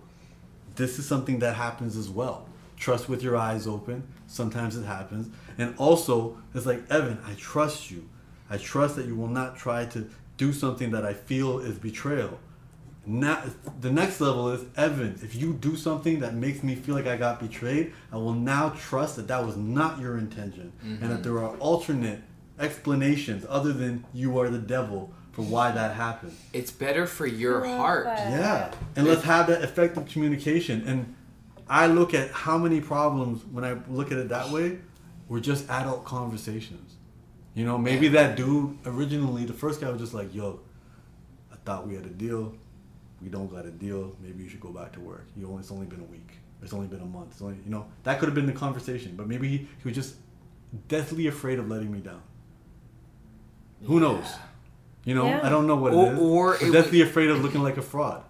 this 0.75 0.99
is 0.99 1.07
something 1.07 1.39
that 1.39 1.55
happens 1.55 1.97
as 1.97 2.07
well. 2.07 2.47
Trust 2.77 3.09
with 3.09 3.23
your 3.23 3.35
eyes 3.35 3.65
open. 3.65 4.07
Sometimes 4.27 4.77
it 4.77 4.85
happens. 4.85 5.33
And 5.57 5.75
also, 5.77 6.37
it's 6.53 6.67
like, 6.67 6.83
Evan, 6.91 7.17
I 7.25 7.33
trust 7.33 7.89
you. 7.89 8.07
I 8.47 8.57
trust 8.57 8.95
that 8.97 9.07
you 9.07 9.15
will 9.15 9.27
not 9.27 9.57
try 9.57 9.85
to 9.85 10.07
do 10.37 10.53
something 10.53 10.91
that 10.91 11.03
I 11.03 11.13
feel 11.13 11.59
is 11.59 11.79
betrayal. 11.79 12.39
Now, 13.05 13.43
the 13.79 13.91
next 13.91 14.21
level 14.21 14.51
is, 14.51 14.63
Evan, 14.77 15.19
if 15.23 15.33
you 15.33 15.53
do 15.53 15.75
something 15.75 16.19
that 16.19 16.35
makes 16.35 16.61
me 16.61 16.75
feel 16.75 16.93
like 16.93 17.07
I 17.07 17.17
got 17.17 17.39
betrayed, 17.39 17.93
I 18.11 18.17
will 18.17 18.33
now 18.33 18.69
trust 18.69 19.15
that 19.15 19.27
that 19.27 19.43
was 19.43 19.57
not 19.57 19.99
your 19.99 20.19
intention 20.19 20.71
and 20.83 21.01
that 21.01 21.07
mm-hmm. 21.07 21.21
there 21.23 21.39
are 21.39 21.57
alternate 21.57 22.21
explanations 22.59 23.43
other 23.49 23.73
than 23.73 24.05
you 24.13 24.37
are 24.39 24.49
the 24.49 24.59
devil 24.59 25.11
for 25.31 25.41
why 25.41 25.71
that 25.71 25.95
happened. 25.95 26.35
It's 26.53 26.71
better 26.71 27.07
for 27.07 27.25
your 27.25 27.65
heart. 27.65 28.05
Yeah, 28.05 28.71
and 28.95 29.07
let's 29.07 29.23
have 29.23 29.47
that 29.47 29.63
effective 29.63 30.05
communication. 30.07 30.83
And 30.85 31.15
I 31.67 31.87
look 31.87 32.13
at 32.13 32.31
how 32.31 32.57
many 32.57 32.81
problems 32.81 33.43
when 33.45 33.63
I 33.63 33.77
look 33.89 34.11
at 34.11 34.17
it 34.17 34.29
that 34.29 34.49
way, 34.49 34.79
were 35.27 35.39
just 35.39 35.69
adult 35.69 36.03
conversations. 36.03 36.95
You 37.53 37.65
know, 37.65 37.77
maybe 37.77 38.09
that 38.09 38.35
dude 38.35 38.77
originally, 38.85 39.45
the 39.45 39.53
first 39.53 39.79
guy 39.79 39.89
was 39.89 40.01
just 40.01 40.13
like, 40.13 40.35
"Yo, 40.35 40.59
I 41.51 41.55
thought 41.63 41.87
we 41.87 41.95
had 41.95 42.05
a 42.05 42.09
deal. 42.09 42.53
We 43.21 43.29
don't 43.29 43.47
got 43.51 43.65
a 43.65 43.71
deal. 43.71 44.15
Maybe 44.21 44.43
you 44.43 44.49
should 44.49 44.61
go 44.61 44.69
back 44.69 44.93
to 44.93 44.99
work. 44.99 45.27
You 45.37 45.45
know, 45.47 45.57
it's 45.59 45.71
only 45.71 45.85
been 45.85 45.99
a 45.99 46.05
week. 46.05 46.31
It's 46.63 46.73
only 46.73 46.87
been 46.87 47.01
a 47.01 47.05
month. 47.05 47.29
It's 47.31 47.41
only, 47.41 47.55
you 47.63 47.71
know, 47.71 47.85
that 48.03 48.19
could 48.19 48.27
have 48.27 48.35
been 48.35 48.45
the 48.45 48.51
conversation. 48.53 49.13
But 49.15 49.27
maybe 49.27 49.47
he, 49.47 49.57
he 49.57 49.67
was 49.85 49.95
just 49.95 50.15
deathly 50.87 51.27
afraid 51.27 51.59
of 51.59 51.67
letting 51.69 51.91
me 51.91 51.99
down. 51.99 52.21
Who 53.83 53.99
knows? 53.99 54.25
You 55.05 55.15
know, 55.15 55.25
Yeah. 55.25 55.39
I 55.43 55.49
don't 55.49 55.65
know 55.67 55.75
what 55.75 55.93
Or- 55.93 56.07
it 56.07 56.13
is. 56.13 56.19
or 56.19 56.55
it 56.55 56.71
deathly 56.71 57.01
afraid 57.01 57.29
of 57.29 57.41
looking 57.41 57.63
like 57.63 57.77
a 57.77 57.81
fraud, 57.81 58.23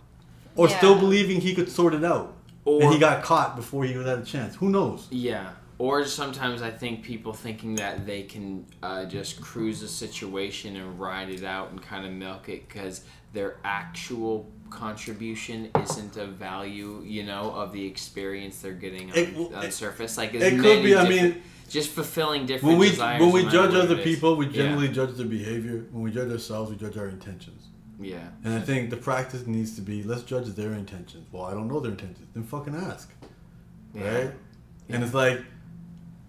or 0.55 0.69
Yeah. 0.69 0.77
still 0.77 0.97
believing 0.99 1.41
he 1.41 1.53
could 1.53 1.69
sort 1.69 1.93
it 1.93 2.03
out, 2.03 2.33
Or- 2.63 2.81
and 2.83 2.93
he 2.93 2.99
got 2.99 3.23
caught 3.23 3.55
before 3.57 3.83
he 3.83 3.91
even 3.91 4.05
had 4.05 4.19
a 4.19 4.25
chance. 4.25 4.55
Who 4.55 4.69
knows? 4.69 5.07
Yeah. 5.11 5.49
Or 5.77 6.05
sometimes 6.05 6.61
I 6.61 6.69
think 6.71 7.03
people 7.03 7.33
thinking 7.33 7.75
that 7.77 8.05
they 8.05 8.23
can 8.23 8.65
uh, 8.83 9.05
just 9.05 9.41
cruise 9.41 9.81
a 9.81 9.87
situation 9.87 10.75
and 10.77 10.97
ride 10.99 11.29
it 11.29 11.43
out 11.43 11.71
and 11.71 11.81
kind 11.81 12.05
of 12.05 12.13
milk 12.13 12.47
it 12.49 12.67
because 12.69 13.03
their 13.33 13.57
actual 13.63 14.49
contribution 14.69 15.69
isn't 15.83 16.17
a 16.17 16.25
value, 16.25 17.01
you 17.05 17.23
know, 17.23 17.51
of 17.51 17.71
the 17.73 17.85
experience 17.85 18.61
they're 18.61 18.73
getting 18.73 19.11
on, 19.11 19.17
It- 19.17 19.53
on 19.53 19.65
it- 19.65 19.73
surface. 19.73 20.17
Like 20.17 20.33
it 20.33 20.59
could 20.59 20.83
be, 20.83 20.95
I 20.95 21.07
mean- 21.07 21.41
just 21.69 21.89
fulfilling 21.91 22.45
different 22.45 22.71
when 22.73 22.79
we 22.79 22.89
desires. 22.89 23.21
when 23.21 23.31
we 23.31 23.43
judge 23.49 23.73
other 23.73 23.97
people, 23.97 24.35
we 24.35 24.45
Yeah. 24.47 24.51
generally 24.53 24.89
judge 24.89 25.15
their 25.15 25.25
behavior. 25.27 25.85
When 25.91 26.03
we 26.03 26.11
judge 26.11 26.29
ourselves, 26.31 26.69
we 26.71 26.77
judge 26.77 26.97
our 26.97 27.07
intentions. 27.07 27.67
yeah. 27.99 28.29
And 28.43 28.53
I 28.55 28.59
think 28.61 28.89
the 28.89 28.97
practice 28.97 29.45
needs 29.45 29.75
to 29.75 29.81
be 29.81 30.01
let's 30.03 30.23
judge 30.23 30.47
their 30.55 30.73
intentions. 30.73 31.27
Well, 31.31 31.43
I 31.45 31.51
don't 31.53 31.67
know 31.67 31.79
their 31.79 31.91
intentions. 31.91 32.27
Then 32.33 32.43
fucking 32.43 32.75
ask. 32.75 33.09
Yeah. 33.93 34.13
Right? 34.15 34.31
And 34.89 35.03
it's 35.03 35.13
like 35.13 35.39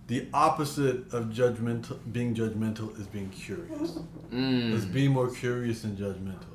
the 0.09 0.27
opposite 0.35 1.13
of 1.13 1.27
judgmental 1.27 1.97
being 2.13 2.35
judgmental 2.35 2.89
is 3.01 3.07
being 3.07 3.31
curious. 3.31 3.99
Mm. 4.33 4.73
Let's 4.73 4.85
be 4.85 5.09
more 5.09 5.31
curious 5.31 5.83
than 5.83 5.97
judgmental. 5.97 6.52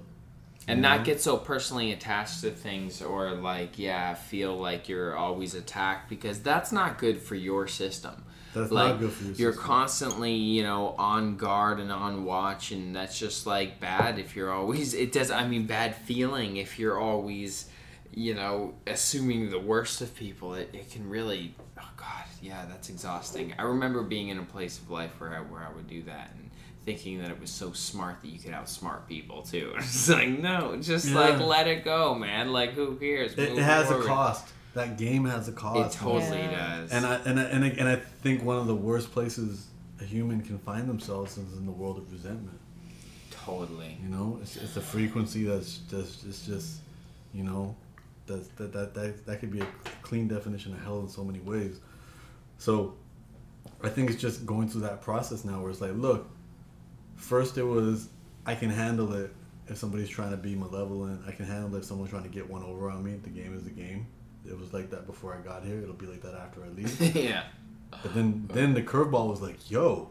And 0.68 0.82
not 0.82 1.02
mhm. 1.02 1.06
get 1.06 1.22
so 1.22 1.38
personally 1.38 1.92
attached 1.92 2.42
to 2.42 2.52
things 2.52 3.02
or 3.02 3.32
like 3.32 3.80
yeah 3.80 4.14
feel 4.14 4.56
like 4.58 4.90
you're 4.90 5.16
always 5.16 5.56
attacked 5.56 6.10
because 6.10 6.40
that's 6.42 6.72
not 6.72 6.98
good 6.98 7.20
for 7.22 7.36
your 7.36 7.68
system. 7.68 8.24
That's 8.54 8.72
like 8.72 8.94
not 8.94 9.00
good 9.00 9.12
for 9.12 9.24
your 9.24 9.36
you're 9.36 9.52
system. 9.52 9.68
constantly 9.68 10.34
you 10.34 10.64
know 10.64 10.96
on 10.98 11.38
guard 11.38 11.80
and 11.80 11.92
on 11.92 12.26
watch 12.26 12.72
and 12.72 12.96
that's 12.96 13.18
just 13.18 13.46
like 13.46 13.80
bad 13.80 14.20
if 14.20 14.36
you're 14.36 14.52
always 14.52 14.94
it 14.94 15.12
does 15.12 15.32
i 15.32 15.48
mean 15.48 15.68
bad 15.68 15.96
feeling 15.96 16.58
if 16.58 16.80
you're 16.80 17.00
always 17.00 17.70
you 18.18 18.34
know 18.34 18.74
assuming 18.88 19.50
the 19.52 19.60
worst 19.60 20.02
of 20.02 20.14
people. 20.16 20.56
It, 20.56 20.70
it 20.74 20.92
can 20.92 21.08
really 21.08 21.56
oh 21.80 21.90
god 21.96 22.24
yeah 22.42 22.66
that's 22.68 22.90
exhausting. 22.90 23.54
I 23.60 23.64
remember 23.64 24.02
being 24.02 24.30
in 24.30 24.40
a 24.40 24.44
place 24.44 24.80
of 24.80 24.90
life 24.90 25.12
where 25.20 25.36
i 25.36 25.40
where 25.40 25.62
i 25.62 25.72
would 25.74 25.88
do 25.88 26.02
that 26.04 26.32
and 26.36 26.47
thinking 26.88 27.20
that 27.22 27.30
it 27.30 27.38
was 27.42 27.50
so 27.50 27.74
smart 27.74 28.22
that 28.22 28.30
you 28.30 28.40
could 28.40 28.54
outsmart 28.54 29.06
people 29.10 29.42
too 29.42 29.74
it's 29.78 30.08
like 30.08 30.30
no 30.30 30.78
just 30.82 31.10
Yeah. 31.10 31.16
like 31.20 31.40
let 31.42 31.68
it 31.68 31.84
go 31.84 32.16
man 32.16 32.54
like 32.54 32.72
who 32.72 32.96
cares 32.96 33.34
It, 33.34 33.50
Move 33.50 33.60
it 33.60 33.64
has 33.64 33.88
forward. 33.88 34.06
a 34.06 34.08
cost. 34.08 34.48
That 34.74 34.98
game 34.98 35.26
has 35.26 35.50
a 35.50 35.52
cost. 35.52 35.96
it 35.96 36.00
totally 36.00 36.38
Yeah. 36.40 36.78
does 36.80 36.92
And 36.94 37.06
I 37.06 37.16
and 37.26 37.40
I, 37.42 37.44
and 37.44 37.64
I 37.66 37.68
and 37.68 37.90
I 37.90 37.96
think 37.98 38.42
one 38.42 38.56
of 38.58 38.68
the 38.68 38.76
worst 38.76 39.12
places 39.12 39.68
a 40.00 40.06
human 40.06 40.42
can 40.42 40.60
find 40.60 40.88
themselves 40.88 41.38
is 41.38 41.58
in 41.58 41.66
the 41.66 41.74
world 41.74 41.98
of 41.98 42.10
resentment. 42.10 42.58
totally 43.32 43.98
You 44.02 44.08
know, 44.10 44.40
it's, 44.42 44.56
it's 44.56 44.78
a 44.78 44.82
frequency 44.82 45.44
that's 45.44 45.80
just 45.90 46.26
it's 46.26 46.46
just 46.46 46.78
you 47.34 47.44
know 47.44 47.76
that's, 48.28 48.48
that 48.60 48.72
that 48.72 48.94
that 48.94 49.26
that 49.26 49.40
could 49.42 49.52
be 49.52 49.60
a 49.60 49.68
clean 50.04 50.30
definition 50.30 50.72
of 50.74 50.82
hell 50.84 51.02
in 51.02 51.10
so 51.10 51.26
many 51.26 51.40
ways. 51.40 51.82
So 52.60 52.94
I 53.84 53.90
think 53.90 54.10
it's 54.10 54.22
just 54.22 54.46
going 54.46 54.70
through 54.70 54.82
that 54.82 55.02
process 55.02 55.44
now 55.44 55.60
where 55.62 55.70
it's 55.70 55.82
like, 55.82 55.94
look, 55.96 56.30
first 57.18 57.58
it 57.58 57.64
was 57.64 58.10
I 58.46 58.56
can 58.56 58.70
handle 58.70 59.14
it 59.14 59.34
if 59.68 59.78
somebody's 59.78 60.10
trying 60.10 60.32
to 60.32 60.38
be 60.38 60.56
malevolent. 60.56 61.22
I 61.28 61.32
can 61.32 61.46
handle 61.46 61.76
it 61.76 61.80
if 61.80 61.86
someone's 61.86 62.12
trying 62.12 62.24
to 62.24 62.30
get 62.30 62.50
one 62.50 62.64
over 62.64 62.90
on 62.90 63.04
me. 63.04 63.16
The 63.22 63.30
game 63.30 63.56
is 63.56 63.64
the 63.64 63.72
game. 63.72 64.08
It 64.48 64.58
was 64.58 64.74
like 64.74 64.90
that 64.92 65.06
before 65.06 65.36
I 65.36 65.46
got 65.46 65.66
here. 65.66 65.82
It'll 65.82 65.94
be 65.94 66.06
like 66.06 66.22
that 66.22 66.34
after 66.34 66.64
I 66.64 66.70
leave. 66.70 67.16
yeah 67.16 67.44
But 67.92 68.14
then 68.14 68.50
then 68.54 68.74
the 68.74 68.82
curveball 68.82 69.30
was 69.30 69.42
like, 69.42 69.70
yo, 69.70 70.10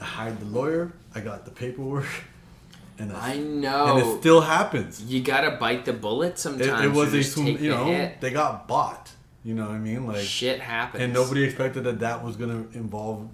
I 0.00 0.04
hired 0.04 0.38
the 0.38 0.46
lawyer. 0.46 0.92
I 1.14 1.20
got 1.20 1.44
the 1.44 1.50
paperwork, 1.50 2.06
and 2.98 3.12
i 3.12 3.34
I, 3.34 3.38
know 3.38 3.96
and 3.96 4.06
it 4.06 4.20
still 4.20 4.40
happens. 4.40 5.02
You 5.02 5.20
gotta 5.22 5.52
bite 5.52 5.84
the 5.84 5.92
bullet 5.92 6.38
sometimes. 6.38 6.84
it 6.84 6.92
was 6.92 7.12
a 7.14 7.42
you 7.42 7.70
know 7.70 7.86
hit. 7.86 8.20
they 8.20 8.30
got 8.30 8.68
bought. 8.68 9.10
You 9.42 9.54
know 9.54 9.66
what 9.66 9.74
I 9.74 9.78
mean? 9.78 10.06
Like 10.06 10.22
shit 10.22 10.60
happens. 10.60 11.02
and 11.02 11.12
nobody 11.12 11.44
expected 11.44 11.84
that 11.84 12.00
that 12.00 12.24
was 12.24 12.36
gonna 12.36 12.64
involve, 12.72 13.28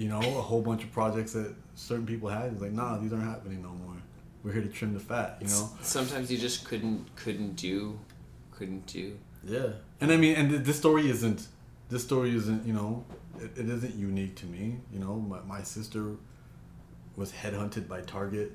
you 0.00 0.08
know, 0.08 0.18
a 0.18 0.42
whole 0.42 0.62
bunch 0.62 0.82
of 0.82 0.90
projects 0.92 1.34
that 1.34 1.54
certain 1.74 2.06
people 2.06 2.30
had. 2.30 2.52
It's 2.52 2.62
like, 2.62 2.72
nah, 2.72 2.96
these 2.96 3.12
aren't 3.12 3.26
happening 3.26 3.62
no 3.62 3.68
more. 3.68 3.96
We're 4.42 4.52
here 4.52 4.62
to 4.62 4.68
trim 4.68 4.94
the 4.94 5.00
fat. 5.00 5.36
You 5.42 5.48
know? 5.48 5.68
Sometimes 5.82 6.32
you 6.32 6.38
just 6.38 6.64
couldn't 6.64 7.14
couldn't 7.16 7.54
do, 7.56 8.00
couldn't 8.50 8.86
do. 8.86 9.18
Yeah, 9.44 9.68
and 10.00 10.10
I 10.10 10.16
mean, 10.16 10.36
and 10.36 10.48
th- 10.48 10.62
this 10.62 10.78
story 10.78 11.10
isn't. 11.10 11.48
This 11.90 12.02
story 12.02 12.34
isn't. 12.34 12.66
You 12.66 12.72
know, 12.72 13.04
it, 13.38 13.50
it 13.58 13.68
isn't 13.68 13.94
unique 13.94 14.36
to 14.36 14.46
me. 14.46 14.78
You 14.90 15.00
know, 15.00 15.16
my, 15.16 15.40
my 15.42 15.62
sister 15.62 16.16
was 17.16 17.30
headhunted 17.32 17.86
by 17.86 18.00
Target. 18.00 18.52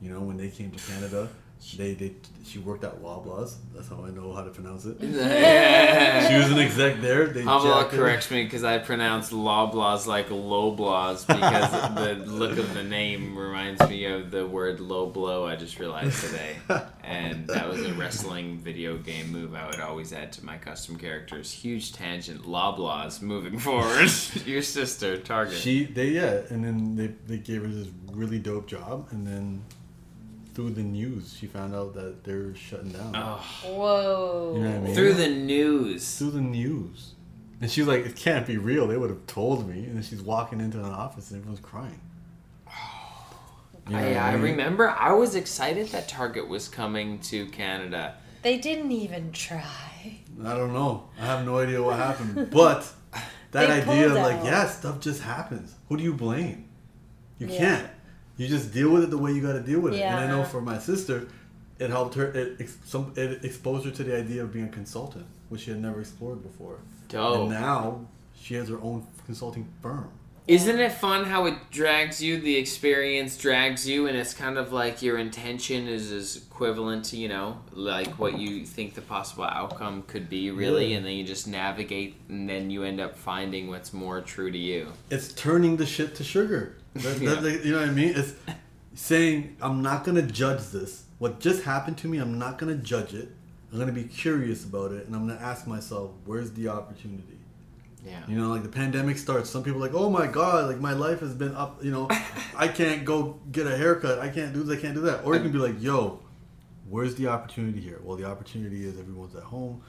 You 0.00 0.10
know, 0.12 0.20
when 0.20 0.38
they 0.38 0.48
came 0.48 0.72
to 0.72 0.92
Canada, 0.92 1.28
they 1.76 1.92
they 1.94 2.14
she 2.44 2.58
worked 2.58 2.84
at 2.84 3.02
Loblaws. 3.02 3.56
That's 3.74 3.88
how 3.88 4.02
I 4.04 4.10
know 4.10 4.32
how 4.32 4.42
to 4.42 4.50
pronounce 4.50 4.86
it. 4.86 4.96
She 6.30 6.36
was 6.36 6.50
an 6.50 6.58
exec 6.58 7.00
there. 7.00 7.26
They 7.26 7.44
jacked 7.44 7.90
corrects 7.90 8.30
me 8.30 8.44
because 8.44 8.64
I 8.64 8.78
pronounce 8.78 9.30
Loblaws 9.30 10.06
like 10.06 10.28
Loblaws 10.28 11.26
because 11.26 11.94
the 11.94 12.24
look 12.30 12.58
of 12.58 12.72
the 12.74 12.82
name 12.82 13.36
reminds 13.36 13.86
me 13.88 14.06
of 14.06 14.30
the 14.30 14.46
word 14.46 14.80
low 14.80 15.06
blow. 15.06 15.46
I 15.46 15.56
just 15.56 15.78
realized 15.78 16.24
today, 16.24 16.56
and 17.04 17.46
that 17.48 17.68
was 17.68 17.84
a 17.84 17.92
wrestling 17.94 18.58
video 18.58 18.96
game 18.96 19.30
move 19.30 19.54
I 19.54 19.66
would 19.66 19.80
always 19.80 20.12
add 20.12 20.32
to 20.34 20.44
my 20.44 20.56
custom 20.56 20.96
characters. 20.96 21.52
Huge 21.52 21.92
tangent. 21.92 22.44
Loblaws 22.44 23.20
moving 23.20 23.58
forward. 23.58 24.10
Your 24.46 24.62
sister 24.62 25.18
Target. 25.18 25.58
She 25.58 25.84
they 25.84 26.08
yeah, 26.08 26.40
and 26.48 26.64
then 26.64 26.96
they 26.96 27.08
they 27.26 27.38
gave 27.38 27.62
her 27.62 27.68
this 27.68 27.88
really 28.12 28.38
dope 28.38 28.66
job, 28.66 29.08
and 29.10 29.26
then 29.26 29.62
through 30.60 30.70
the 30.70 30.82
news 30.82 31.36
she 31.38 31.46
found 31.46 31.74
out 31.74 31.94
that 31.94 32.22
they're 32.22 32.54
shutting 32.54 32.90
down. 32.90 33.12
oh, 33.16 33.42
Whoa. 33.64 34.52
You 34.56 34.62
know 34.62 34.70
what 34.70 34.76
I 34.76 34.80
mean? 34.80 34.94
through 34.94 35.14
the 35.14 35.28
news. 35.28 36.18
through 36.18 36.32
the 36.32 36.40
news. 36.42 37.14
And 37.62 37.70
she's 37.70 37.86
like, 37.86 38.04
it 38.04 38.14
can't 38.16 38.46
be 38.46 38.58
real. 38.58 38.86
They 38.86 38.96
would 38.98 39.08
have 39.10 39.26
told 39.26 39.66
me. 39.68 39.84
And 39.84 39.96
then 39.96 40.02
she's 40.02 40.20
walking 40.20 40.60
into 40.60 40.78
an 40.78 40.84
office 40.92 41.30
and 41.30 41.38
everyone's 41.40 41.60
crying. 41.64 42.00
Oh. 42.68 42.72
You 43.88 43.96
know 43.96 43.98
I, 44.02 44.08
what 44.08 44.16
I 44.18 44.32
mean? 44.32 44.42
remember 44.42 44.90
I 44.90 45.12
was 45.12 45.34
excited 45.34 45.88
that 45.88 46.08
Target 46.08 46.46
was 46.48 46.68
coming 46.68 47.18
to 47.20 47.46
Canada. 47.46 48.16
They 48.42 48.58
didn't 48.58 48.92
even 48.92 49.32
try. 49.32 50.18
I 50.44 50.54
don't 50.56 50.72
know. 50.74 51.08
I 51.18 51.24
have 51.26 51.44
no 51.46 51.58
idea 51.58 51.82
what 51.82 51.96
happened. 51.96 52.50
But 52.50 52.86
that 53.52 53.70
idea 53.70 54.06
of 54.08 54.12
like, 54.14 54.36
out. 54.36 54.44
yeah, 54.44 54.66
stuff 54.68 55.00
just 55.00 55.22
happens. 55.22 55.74
Who 55.88 55.96
do 55.96 56.02
you 56.02 56.12
blame? 56.14 56.68
You 57.38 57.46
Yeah. 57.48 57.58
can't. 57.58 57.90
You 58.40 58.48
just 58.48 58.72
deal 58.72 58.90
with 58.90 59.02
it 59.04 59.10
the 59.10 59.18
way 59.18 59.32
you 59.32 59.42
got 59.42 59.52
to 59.52 59.60
deal 59.60 59.80
with 59.80 59.92
it. 59.92 60.00
And 60.00 60.18
I 60.18 60.26
know 60.26 60.44
for 60.44 60.62
my 60.62 60.78
sister, 60.78 61.28
it 61.78 61.90
helped 61.90 62.14
her. 62.14 62.24
It 62.32 62.70
some 62.86 63.12
it 63.14 63.44
exposed 63.44 63.84
her 63.84 63.90
to 63.90 64.02
the 64.02 64.16
idea 64.16 64.42
of 64.42 64.50
being 64.50 64.64
a 64.64 64.68
consultant, 64.68 65.26
which 65.50 65.60
she 65.62 65.72
had 65.72 65.80
never 65.82 66.00
explored 66.00 66.42
before. 66.42 66.78
Dope. 67.08 67.36
And 67.40 67.50
now 67.50 68.06
she 68.34 68.54
has 68.54 68.70
her 68.70 68.80
own 68.80 69.06
consulting 69.26 69.68
firm. 69.82 70.08
Isn't 70.48 70.80
it 70.80 70.92
fun 70.92 71.26
how 71.26 71.44
it 71.44 71.54
drags 71.70 72.22
you? 72.22 72.40
The 72.40 72.56
experience 72.56 73.36
drags 73.36 73.86
you, 73.86 74.06
and 74.06 74.16
it's 74.16 74.32
kind 74.32 74.56
of 74.56 74.72
like 74.72 75.02
your 75.02 75.18
intention 75.18 75.86
is, 75.86 76.10
is 76.10 76.36
equivalent 76.38 77.04
to, 77.06 77.18
you 77.18 77.28
know, 77.28 77.58
like 77.72 78.18
what 78.18 78.38
you 78.38 78.64
think 78.64 78.94
the 78.94 79.02
possible 79.02 79.44
outcome 79.44 80.02
could 80.08 80.30
be, 80.30 80.50
really, 80.50 80.90
Yeah. 80.92 80.96
and 80.96 81.06
then 81.06 81.12
you 81.12 81.24
just 81.24 81.46
navigate, 81.46 82.16
and 82.28 82.48
then 82.48 82.70
you 82.70 82.84
end 82.84 83.00
up 83.00 83.16
finding 83.16 83.68
what's 83.68 83.92
more 83.92 84.22
true 84.22 84.50
to 84.50 84.58
you. 84.58 84.88
it's 85.10 85.32
turning 85.34 85.76
the 85.76 85.86
shit 85.86 86.14
to 86.16 86.24
sugar. 86.24 86.74
That, 86.94 87.20
Yeah. 87.20 87.34
that- 87.34 87.64
you 87.64 87.72
know 87.72 87.80
what 87.80 87.88
I 87.88 87.92
mean? 87.92 88.12
It's 88.16 88.32
saying 88.94 89.56
I'm 89.60 89.82
not 89.82 90.04
gonna 90.04 90.22
judge 90.22 90.68
this. 90.68 91.04
What 91.18 91.40
just 91.40 91.62
happened 91.62 91.98
to 91.98 92.08
me, 92.08 92.18
I'm 92.18 92.38
not 92.38 92.58
gonna 92.58 92.74
judge 92.76 93.14
it. 93.14 93.34
I'm 93.72 93.78
gonna 93.78 93.92
be 93.92 94.04
curious 94.04 94.64
about 94.64 94.92
it, 94.92 95.06
and 95.06 95.14
I'm 95.14 95.26
gonna 95.28 95.38
ask 95.40 95.66
myself, 95.66 96.10
where's 96.24 96.50
the 96.52 96.68
opportunity? 96.68 97.38
Yeah. 98.04 98.18
You 98.26 98.36
know, 98.38 98.48
like 98.48 98.62
the 98.62 98.68
pandemic 98.70 99.18
starts. 99.18 99.50
Some 99.50 99.62
people 99.62 99.78
are 99.82 99.86
like, 99.86 99.94
oh 99.94 100.08
my 100.10 100.26
god, 100.26 100.66
like 100.68 100.80
my 100.80 100.94
life 100.94 101.20
has 101.20 101.34
been 101.34 101.54
up. 101.54 101.84
You 101.84 101.90
know, 101.92 102.08
I 102.56 102.66
can't 102.68 103.04
go 103.04 103.38
get 103.52 103.66
a 103.66 103.76
haircut. 103.76 104.18
I 104.18 104.28
can't 104.30 104.52
do 104.54 104.62
this. 104.62 104.78
I 104.78 104.80
can't 104.80 104.94
do 104.94 105.02
that. 105.02 105.24
Or 105.24 105.34
you 105.36 105.42
can 105.42 105.52
be 105.52 105.58
like, 105.58 105.80
yo, 105.80 106.18
where's 106.88 107.14
the 107.16 107.28
opportunity 107.28 107.80
here? 107.80 108.00
Well, 108.02 108.16
the 108.16 108.24
opportunity 108.24 108.86
is 108.86 108.98
everyone's 108.98 109.36
at 109.36 109.42
home. 109.44 109.82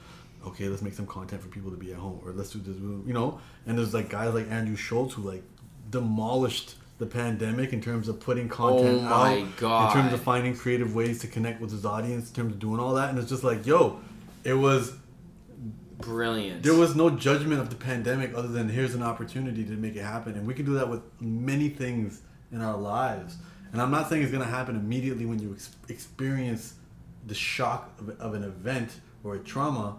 Okay, 0.46 0.68
let's 0.68 0.82
make 0.82 0.92
some 0.94 1.06
content 1.06 1.40
for 1.40 1.48
people 1.48 1.70
to 1.70 1.76
be 1.76 1.92
at 1.92 1.98
home, 1.98 2.20
or 2.24 2.32
let's 2.32 2.50
do 2.50 2.58
this. 2.58 2.76
You 2.76 3.14
know, 3.14 3.40
and 3.66 3.78
there's 3.78 3.94
like 3.94 4.10
guys 4.10 4.34
like 4.34 4.50
Andrew 4.50 4.76
Schulz 4.76 5.14
who 5.14 5.22
like 5.22 5.42
demolished 5.90 6.74
the 7.02 7.06
pandemic 7.08 7.72
in 7.72 7.80
terms 7.80 8.06
of 8.08 8.20
putting 8.20 8.48
content 8.48 9.00
Oh 9.02 9.08
my 9.08 9.40
out, 9.40 9.56
God. 9.56 9.96
in 9.96 10.02
terms 10.02 10.12
of 10.14 10.20
finding 10.22 10.56
creative 10.56 10.94
ways 10.94 11.18
to 11.22 11.26
connect 11.26 11.60
with 11.60 11.72
his 11.72 11.84
audience, 11.84 12.28
in 12.28 12.34
terms 12.36 12.52
of 12.54 12.60
doing 12.60 12.78
all 12.80 12.94
that. 12.94 13.10
And 13.10 13.18
it's 13.18 13.28
just 13.28 13.42
like, 13.44 13.66
yo, 13.66 14.00
it 14.44 14.54
was 14.54 14.92
Brilliant. 15.98 16.62
there 16.62 16.74
was 16.74 16.94
no 16.96 17.10
judgment 17.10 17.60
of 17.60 17.70
the 17.70 17.76
pandemic 17.76 18.34
other 18.34 18.48
than 18.48 18.68
here's 18.68 18.94
an 18.94 19.02
opportunity 19.02 19.64
to 19.64 19.72
make 19.72 19.96
it 19.96 20.02
happen. 20.02 20.34
And 20.34 20.46
we 20.46 20.54
can 20.54 20.64
do 20.64 20.74
that 20.74 20.88
with 20.88 21.02
many 21.20 21.68
things 21.68 22.22
in 22.52 22.60
our 22.60 22.76
lives. 22.76 23.36
And 23.72 23.80
I'm 23.82 23.90
not 23.90 24.08
saying 24.08 24.22
it's 24.22 24.30
going 24.32 24.44
to 24.44 24.50
happen 24.50 24.76
immediately 24.76 25.26
when 25.26 25.38
you 25.40 25.52
ex- 25.54 25.70
experience 25.88 26.74
the 27.26 27.34
shock 27.34 27.90
of, 27.98 28.10
of 28.20 28.34
an 28.34 28.44
event 28.44 28.90
or 29.24 29.34
a 29.34 29.38
trauma, 29.40 29.96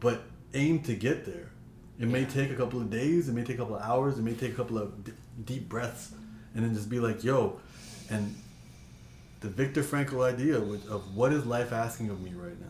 but 0.00 0.22
aim 0.54 0.80
to 0.80 0.94
get 0.94 1.24
there. 1.26 1.50
It 1.98 2.08
may 2.08 2.24
take 2.24 2.50
a 2.50 2.54
couple 2.54 2.80
of 2.80 2.90
days, 2.90 3.28
it 3.28 3.32
may 3.32 3.42
take 3.42 3.56
a 3.56 3.58
couple 3.60 3.76
of 3.76 3.82
hours, 3.82 4.18
it 4.18 4.22
may 4.22 4.34
take 4.34 4.52
a 4.52 4.56
couple 4.56 4.78
of 4.78 4.92
deep 5.44 5.68
breaths, 5.68 6.12
and 6.54 6.64
then 6.64 6.74
just 6.74 6.88
be 6.88 7.00
like, 7.00 7.24
yo, 7.24 7.60
and 8.10 8.34
the 9.40 9.48
Viktor 9.48 9.82
Frankl 9.82 10.24
idea 10.24 10.56
of 10.56 11.14
what 11.14 11.32
is 11.32 11.44
life 11.44 11.72
asking 11.72 12.10
of 12.10 12.20
me 12.22 12.32
right 12.34 12.58
now? 12.60 12.66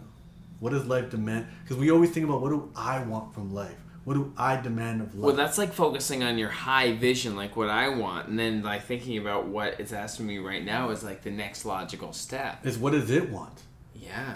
What 0.60 0.70
does 0.70 0.86
life 0.86 1.10
demand? 1.10 1.46
Because 1.62 1.76
we 1.76 1.90
always 1.90 2.10
think 2.10 2.24
about 2.24 2.40
what 2.40 2.50
do 2.50 2.70
I 2.74 3.02
want 3.02 3.34
from 3.34 3.54
life? 3.54 3.76
What 4.04 4.14
do 4.14 4.32
I 4.36 4.56
demand 4.56 5.00
of 5.00 5.14
life? 5.14 5.24
Well, 5.24 5.36
that's 5.36 5.56
like 5.56 5.72
focusing 5.72 6.22
on 6.22 6.36
your 6.36 6.50
high 6.50 6.92
vision, 6.92 7.36
like 7.36 7.56
what 7.56 7.70
I 7.70 7.88
want, 7.88 8.28
and 8.28 8.38
then 8.38 8.62
like 8.62 8.84
thinking 8.84 9.18
about 9.18 9.46
what 9.46 9.80
it's 9.80 9.92
asking 9.92 10.26
me 10.26 10.38
right 10.38 10.64
now 10.64 10.90
is 10.90 11.02
like 11.02 11.22
the 11.22 11.30
next 11.30 11.64
logical 11.64 12.12
step. 12.12 12.64
is 12.66 12.76
what 12.76 12.92
does 12.92 13.10
it 13.10 13.30
want? 13.30 13.62
Yeah. 13.94 14.34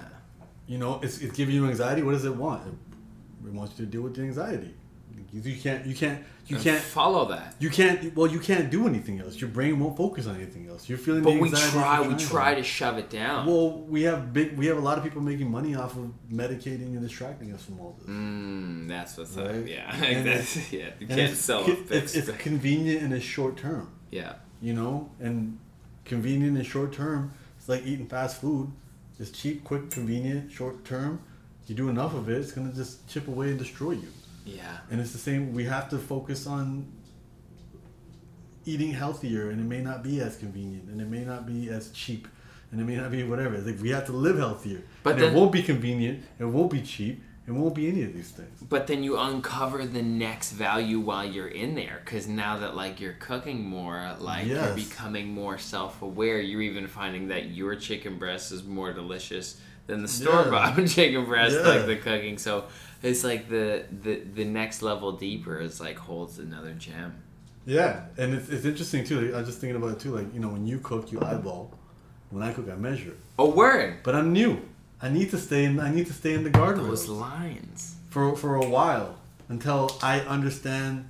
You 0.67 0.79
know, 0.79 1.01
it's, 1.03 1.19
it's 1.19 1.37
giving 1.37 1.55
you 1.55 1.67
anxiety. 1.67 2.03
What 2.03 2.13
does 2.13 2.25
it 2.25 2.35
want? 2.35 2.63
It 3.45 3.53
wants 3.53 3.79
you 3.79 3.85
to 3.85 3.91
deal 3.91 4.03
with 4.03 4.15
the 4.15 4.23
anxiety. 4.23 4.75
You, 5.33 5.41
you 5.43 5.61
can't. 5.61 5.85
You 5.87 5.95
can't. 5.95 6.23
You 6.47 6.57
And 6.57 6.65
can't. 6.65 6.81
follow 6.81 7.27
that. 7.29 7.55
You 7.59 7.69
can't. 7.69 8.17
Well, 8.17 8.27
you 8.27 8.39
can't 8.41 8.71
do 8.71 8.87
anything 8.87 9.21
else. 9.21 9.39
Your 9.39 9.51
brain 9.51 9.79
won't 9.79 9.97
focus 9.97 10.27
on 10.27 10.37
anything 10.37 10.67
else. 10.69 10.89
You're 10.89 10.97
feeling. 10.97 11.23
But 11.23 11.33
the 11.33 11.41
we 11.41 11.51
try, 11.51 12.01
we 12.01 12.15
try 12.17 12.55
to. 12.55 12.63
shove 12.63 12.97
it 12.97 13.11
down. 13.11 13.45
Well, 13.47 13.81
we 13.83 14.03
have 14.05 14.33
big. 14.33 14.57
We 14.57 14.67
have 14.67 14.79
a 14.79 14.81
lot 14.81 14.97
of 14.97 15.05
people 15.05 15.21
making 15.21 15.51
money 15.51 15.75
off 15.75 15.97
of 15.97 16.11
medicating 16.33 16.97
and 16.97 17.03
distracting 17.03 17.53
us 17.53 17.63
from 17.63 17.79
all 17.81 17.97
this. 17.99 18.09
Mm, 18.09 18.89
that's 18.89 19.19
what's 19.19 19.37
up. 19.37 19.49
Right? 19.49 19.67
Yeah, 19.67 19.95
And 20.05 20.27
that's, 20.29 20.73
yeah. 20.73 20.91
You 20.99 21.07
can't 21.07 21.21
it's, 21.21 21.41
sell 21.41 21.65
fix. 21.65 22.15
it's, 22.15 22.29
it's 22.29 22.39
convenient 22.39 23.03
in 23.03 23.13
a 23.13 23.21
short 23.21 23.57
term. 23.59 23.91
yeah. 24.11 24.35
you 24.63 24.73
know, 24.73 25.11
and 25.21 25.59
convenient 26.07 26.57
and 26.57 26.67
short 26.67 26.93
term. 26.95 27.33
It's 27.59 27.69
like 27.69 27.85
eating 27.85 28.07
fast 28.07 28.41
food. 28.41 28.73
It's 29.21 29.31
cheap, 29.31 29.65
quick, 29.65 29.91
convenient, 29.91 30.51
short 30.51 30.85
term. 30.87 31.21
You 31.67 31.75
do 31.75 31.91
enough 31.91 32.15
of 32.15 32.31
it, 32.31 32.39
it's 32.39 32.53
gonna 32.53 32.73
just 32.73 33.07
chip 33.09 33.29
away 33.29 33.49
and 33.51 33.59
destroy 33.59 33.91
you. 33.91 34.09
Yeah. 34.57 34.79
And 34.91 35.01
it's 35.01 35.13
the 35.13 35.19
same. 35.19 35.53
We 35.53 35.65
have 35.65 35.89
to 35.91 35.99
focus 35.99 36.47
on 36.47 36.87
eating 38.65 38.93
healthier, 38.93 39.51
and 39.51 39.61
it 39.61 39.65
may 39.65 39.81
not 39.81 40.03
be 40.03 40.21
as 40.21 40.37
convenient, 40.37 40.89
and 40.89 41.01
it 41.01 41.09
may 41.09 41.25
not 41.25 41.47
be 41.47 41.69
as 41.71 41.91
cheap, 41.93 42.29
and 42.71 42.81
it 42.81 42.85
may 42.85 42.97
not 42.97 43.11
be 43.11 43.23
whatever. 43.25 43.55
It's 43.55 43.67
like 43.67 43.81
we 43.81 43.91
have 43.91 44.07
to 44.07 44.13
live 44.13 44.37
healthier, 44.39 44.83
But 45.03 45.15
and 45.15 45.23
then- 45.23 45.33
it 45.33 45.37
won't 45.37 45.53
be 45.53 45.63
convenient. 45.63 46.25
It 46.39 46.45
won't 46.45 46.71
be 46.71 46.83
cheap. 46.83 47.23
It 47.47 47.53
won't 47.53 47.75
be 47.75 47.89
any 47.89 48.03
of 48.03 48.13
these 48.13 48.31
things. 48.31 48.61
But 48.69 48.87
then 48.89 49.03
you 49.03 49.17
uncover 49.19 49.87
the 49.87 50.03
next 50.03 50.53
value 50.53 51.01
while 51.01 51.25
you're 51.27 51.49
in 51.49 51.75
there, 51.77 52.03
because 52.05 52.27
now 52.29 52.59
that 52.59 52.77
like 52.77 53.01
you're 53.01 53.15
cooking 53.15 53.65
more, 53.65 54.15
like 54.19 54.47
you're 54.47 54.75
becoming 54.75 55.29
more 55.29 55.57
self-aware. 55.57 56.41
You're 56.43 56.61
even 56.61 56.87
finding 56.89 57.29
that 57.29 57.47
your 57.47 57.75
chicken 57.75 58.19
breast 58.19 58.53
is 58.53 58.65
more 58.65 58.93
delicious 58.93 59.59
than 59.87 60.03
the 60.03 60.09
store-bought 60.09 60.77
chicken 60.89 61.25
breast, 61.25 61.55
Yeah. 61.57 61.69
like 61.69 61.87
the 61.87 61.97
cooking. 61.97 62.37
So 62.37 62.65
it's 63.03 63.25
like 63.25 63.49
the 63.49 63.85
the 64.03 64.21
the 64.35 64.45
next 64.45 64.83
level 64.83 65.13
deeper 65.13 65.61
is 65.61 65.81
like 65.81 65.97
holds 65.99 66.39
another 66.39 66.73
gem. 66.73 67.15
Yeah, 67.67 68.07
and 68.17 68.33
it's, 68.35 68.49
it's 68.49 68.65
interesting 68.65 69.05
too. 69.05 69.21
Like, 69.21 69.35
I 69.35 69.39
was 69.39 69.47
just 69.49 69.61
thinking 69.61 69.77
about 69.77 69.93
it 69.93 70.01
too. 70.01 70.15
Like 70.17 70.33
you 70.35 70.41
know, 70.41 70.49
when 70.49 70.67
you 70.67 70.79
cook, 70.79 71.13
you 71.13 71.21
eyeball. 71.21 71.71
When 72.31 72.43
I 72.43 72.53
cook, 72.53 72.69
I 72.71 72.75
measure. 72.77 73.15
Oh, 73.39 73.51
word! 73.51 73.99
But 74.03 74.15
I'm 74.15 74.33
new. 74.33 74.61
I 75.01 75.09
need 75.09 75.31
to 75.31 75.39
stay 75.39 75.65
in. 75.65 75.79
I 75.81 75.91
need 75.95 76.07
to 76.07 76.13
stay 76.13 76.35
in 76.35 76.45
the 76.45 76.51
guardrails 76.51 76.87
Those 76.89 77.09
lines. 77.09 77.97
for 78.11 78.37
for 78.37 78.57
a 78.57 78.67
while 78.69 79.17
until 79.49 79.97
I 80.03 80.21
understand 80.21 81.09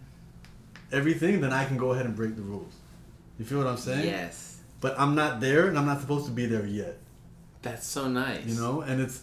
everything. 0.93 1.40
Then 1.40 1.52
I 1.52 1.65
can 1.65 1.77
go 1.77 1.93
ahead 1.93 2.06
and 2.06 2.15
break 2.15 2.36
the 2.36 2.43
rules. 2.43 2.73
You 3.39 3.44
feel 3.44 3.59
what 3.59 3.66
I'm 3.66 3.77
saying? 3.77 4.06
Yes, 4.06 4.59
But 4.81 4.98
I'm 4.98 5.15
not 5.15 5.40
there, 5.40 5.69
and 5.69 5.78
I'm 5.78 5.86
not 5.86 6.01
supposed 6.01 6.27
to 6.27 6.32
be 6.32 6.47
there 6.47 6.66
yet. 6.66 6.98
that's 7.62 7.86
so 7.86 8.09
nice. 8.09 8.44
You 8.47 8.55
know, 8.60 8.81
and 8.82 9.01
it's 9.01 9.23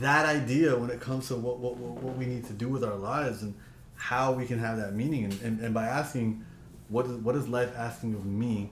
that 0.00 0.26
idea 0.26 0.76
when 0.76 0.90
it 0.90 1.00
comes 1.00 1.28
to 1.28 1.36
what 1.36 1.58
what, 1.58 1.76
what, 1.76 2.16
we 2.16 2.26
need 2.26 2.44
to 2.46 2.52
do 2.52 2.68
with 2.68 2.84
our 2.84 2.96
lives 2.96 3.42
and 3.42 3.54
how 3.96 4.32
we 4.32 4.46
can 4.46 4.58
have 4.58 4.76
that 4.78 4.94
meaning. 4.94 5.24
And, 5.24 5.40
and, 5.42 5.60
and 5.60 5.74
by 5.74 5.86
asking, 5.86 6.44
what 6.88 7.06
is 7.06 7.12
what 7.12 7.34
is 7.36 7.48
life 7.48 7.72
asking 7.76 8.14
of 8.14 8.26
me? 8.26 8.70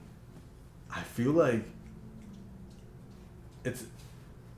I 0.91 1.01
feel 1.01 1.31
like 1.31 1.63
it's 3.63 3.83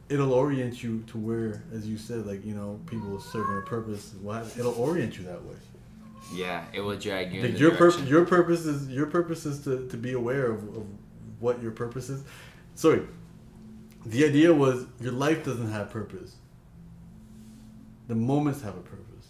it'll 0.10 0.34
orient 0.34 0.84
you 0.84 1.03
to 1.07 1.18
where, 1.18 1.64
as 1.73 1.88
you 1.88 1.98
said, 1.98 2.26
like 2.26 2.45
you 2.45 2.53
know, 2.53 2.80
people 2.86 3.19
serving 3.19 3.57
a 3.57 3.61
purpose. 3.61 4.14
Well, 4.22 4.45
it'll 4.57 4.76
orient 4.76 5.18
you 5.18 5.23
that 5.26 5.44
way. 5.44 5.56
Yeah, 6.34 6.65
it 6.73 6.82
will 6.82 6.98
drag 6.98 7.34
you. 7.34 7.41
Like 7.41 7.60
your 7.60 7.72
purpose, 7.72 8.02
your 8.07 8.26
purpose 8.26 8.65
is 8.65 8.88
your 8.90 9.07
purpose 9.07 9.45
is 9.45 9.64
to, 9.64 9.88
to 9.88 9.98
be 9.98 10.14
aware 10.14 10.52
of, 10.52 10.64
of 10.76 10.86
what 11.40 11.61
your 11.61 11.72
purpose 11.72 12.10
is. 12.10 12.23
Sorry, 12.76 13.02
the 14.06 14.26
idea 14.26 14.53
was 14.53 14.86
your 14.99 15.14
life 15.14 15.44
doesn't 15.44 15.72
have 15.72 15.90
purpose. 15.90 16.36
The 18.12 18.16
moments 18.16 18.62
have 18.62 18.76
a 18.76 18.82
purpose. 18.82 19.28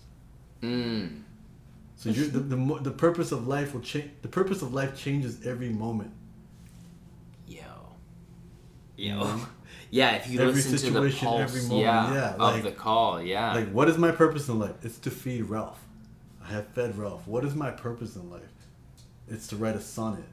Mm. 0.61 1.21
So 1.95 2.09
you 2.09 2.25
the, 2.25 2.39
the 2.39 2.79
the 2.81 2.89
purpose 2.89 3.31
of 3.31 3.47
life 3.47 3.75
will 3.75 3.81
change. 3.81 4.09
The 4.23 4.27
purpose 4.27 4.63
of 4.63 4.73
life 4.73 4.97
changes 4.97 5.45
every 5.45 5.69
moment. 5.69 6.11
Yo. 7.45 7.61
Yo. 8.97 9.39
Yeah, 9.91 10.15
if 10.15 10.29
you 10.29 10.39
Every 10.39 10.53
listen 10.53 10.71
to 10.71 10.77
the 10.77 10.87
situation, 10.87 11.27
pulse, 11.27 11.41
every 11.41 11.61
moment, 11.63 11.81
yeah, 11.81 12.13
yeah, 12.13 12.33
of 12.35 12.39
like- 12.39 12.63
the 12.63 12.71
call, 12.71 13.21
yeah. 13.21 13.53
Like, 13.53 13.71
what 13.71 13.89
is 13.89 13.97
my 13.97 14.11
purpose 14.11 14.47
in 14.47 14.57
life? 14.57 14.75
It's 14.83 14.97
to 14.99 15.11
feed 15.11 15.43
Ralph. 15.43 15.79
I 16.41 16.47
have 16.53 16.67
fed 16.69 16.97
Ralph. 16.97 17.27
What 17.27 17.43
is 17.43 17.55
my 17.55 17.71
purpose 17.71 18.15
in 18.15 18.31
life? 18.31 18.41
It's 19.27 19.47
to 19.47 19.57
write 19.57 19.75
a 19.75 19.81
sonnet. 19.81 20.23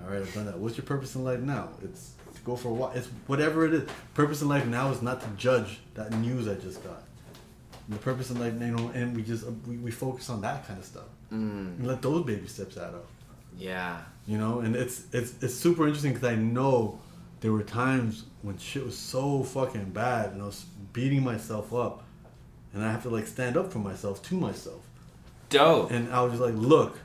All 0.00 0.08
right, 0.08 0.22
I've 0.22 0.32
done 0.32 0.46
that. 0.46 0.58
What's 0.58 0.78
your 0.78 0.86
purpose 0.86 1.14
in 1.14 1.24
life 1.24 1.40
now? 1.40 1.68
It's 1.82 2.14
to 2.34 2.40
go 2.40 2.56
for 2.56 2.68
a 2.68 2.72
walk. 2.72 2.96
It's 2.96 3.08
whatever 3.26 3.66
it 3.66 3.74
is. 3.74 3.88
Purpose 4.14 4.40
in 4.40 4.48
life 4.48 4.64
now 4.66 4.90
is 4.90 5.02
not 5.02 5.20
to 5.20 5.28
judge 5.36 5.80
that 5.94 6.10
news 6.14 6.48
I 6.48 6.54
just 6.54 6.82
got. 6.82 7.02
The 7.88 7.96
purpose 7.98 8.30
of 8.30 8.40
life, 8.40 8.54
you 8.60 8.66
know, 8.76 8.88
and 8.94 9.14
we 9.16 9.22
just 9.22 9.44
we, 9.66 9.76
we 9.76 9.90
focus 9.92 10.28
on 10.28 10.40
that 10.40 10.66
kind 10.66 10.78
of 10.78 10.84
stuff 10.84 11.08
mm, 11.32 11.78
and 11.78 11.86
let 11.86 12.02
those 12.02 12.24
baby 12.26 12.46
steps 12.48 12.76
add 12.76 12.94
up. 12.94 13.06
yeah. 13.56 14.00
You 14.26 14.38
know, 14.38 14.58
and 14.58 14.74
it's 14.74 15.04
it's 15.12 15.34
it's 15.40 15.54
super 15.54 15.86
interesting 15.86 16.12
because 16.12 16.28
I 16.28 16.34
know 16.34 16.98
there 17.40 17.52
were 17.52 17.62
times 17.62 18.24
when 18.42 18.58
shit 18.58 18.84
was 18.84 18.98
so 18.98 19.44
fucking 19.44 19.90
bad 19.90 20.32
and 20.32 20.42
I 20.42 20.46
was 20.46 20.64
beating 20.92 21.22
myself 21.22 21.72
up, 21.72 22.02
and 22.74 22.84
I 22.84 22.90
have 22.90 23.02
to 23.04 23.10
like 23.10 23.28
stand 23.28 23.56
up 23.56 23.70
for 23.72 23.78
myself 23.78 24.20
to 24.24 24.34
myself, 24.34 24.82
Dope. 25.48 25.92
and 25.92 26.12
I 26.12 26.22
was 26.22 26.32
just 26.32 26.42
like, 26.42 26.54
look. 26.56 26.98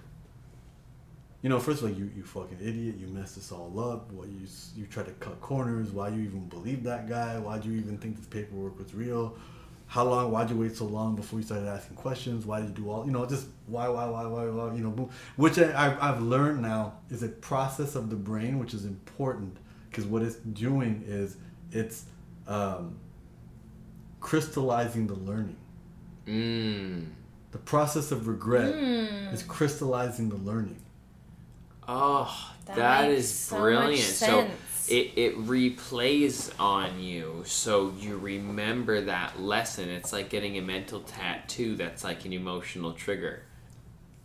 You 1.44 1.50
know, 1.50 1.60
first 1.60 1.82
of 1.82 1.90
all, 1.90 1.96
you 1.98 2.10
you 2.16 2.24
fucking 2.24 2.60
idiot! 2.62 2.96
You 3.00 3.08
messed 3.08 3.36
this 3.36 3.52
all 3.52 3.80
up. 3.80 4.12
What 4.12 4.28
you 4.28 4.42
you 4.76 4.86
tried 4.86 5.08
to 5.08 5.12
cut 5.14 5.42
corners? 5.42 5.90
Why 5.90 6.10
you 6.10 6.22
even 6.22 6.48
believe 6.50 6.84
that 6.84 7.10
guy? 7.10 7.38
Why'd 7.40 7.66
you 7.66 7.74
even 7.74 7.98
think 7.98 8.18
this 8.18 8.28
paperwork 8.28 8.78
was 8.78 8.94
real? 8.94 9.36
How 9.92 10.06
long? 10.06 10.32
Why'd 10.32 10.50
you 10.50 10.56
wait 10.56 10.78
so 10.78 10.86
long 10.86 11.18
before 11.18 11.40
you 11.40 11.46
started 11.46 11.68
asking 11.68 11.98
questions? 11.98 12.46
Why 12.46 12.62
did 12.62 12.70
you 12.70 12.86
do 12.86 12.90
all? 12.90 13.06
You 13.06 13.12
know, 13.12 13.26
just 13.26 13.48
why, 13.68 13.90
why, 13.90 14.06
why, 14.06 14.26
why, 14.26 14.46
why? 14.46 14.74
You 14.74 14.84
know, 14.84 14.90
boom. 14.90 15.10
Which 15.36 15.60
I, 15.60 15.66
I've, 15.76 16.02
I've 16.02 16.22
learned 16.22 16.62
now 16.62 16.94
is 17.10 17.24
a 17.24 17.28
process 17.28 17.96
of 17.96 18.10
the 18.10 18.16
brain, 18.16 18.58
which 18.58 18.74
is 18.74 18.86
important 18.86 19.58
because 19.90 20.06
what 20.06 20.22
it's 20.22 20.38
doing 20.38 21.04
is 21.06 21.36
it's 21.74 22.06
um, 22.48 22.96
crystallizing 24.22 25.08
the 25.08 25.16
learning. 25.16 25.58
Mm. 26.26 27.08
The 27.52 27.58
process 27.58 28.14
of 28.14 28.30
regret 28.30 28.74
is 29.34 29.44
crystallizing 29.44 30.30
the 30.30 30.38
learning. 30.38 30.82
Oh, 31.86 32.50
That 32.66 32.78
that 32.78 33.10
makes 33.10 33.24
is 33.24 33.34
so 33.34 33.56
much 33.56 33.62
brilliant. 33.64 34.00
So 34.00 34.26
sense. 34.26 34.52
It, 34.92 35.12
it 35.16 35.38
replays 35.48 36.52
on 36.60 37.00
you, 37.02 37.44
so 37.46 37.94
you 38.00 38.18
remember 38.18 39.02
that 39.02 39.40
lesson. 39.42 39.90
It's 39.90 40.12
like 40.12 40.30
getting 40.30 40.58
a 40.58 40.62
mental 40.62 41.00
tattoo 41.00 41.76
that's 41.76 42.04
like 42.04 42.26
an 42.26 42.34
emotional 42.34 42.94
trigger. 42.94 43.44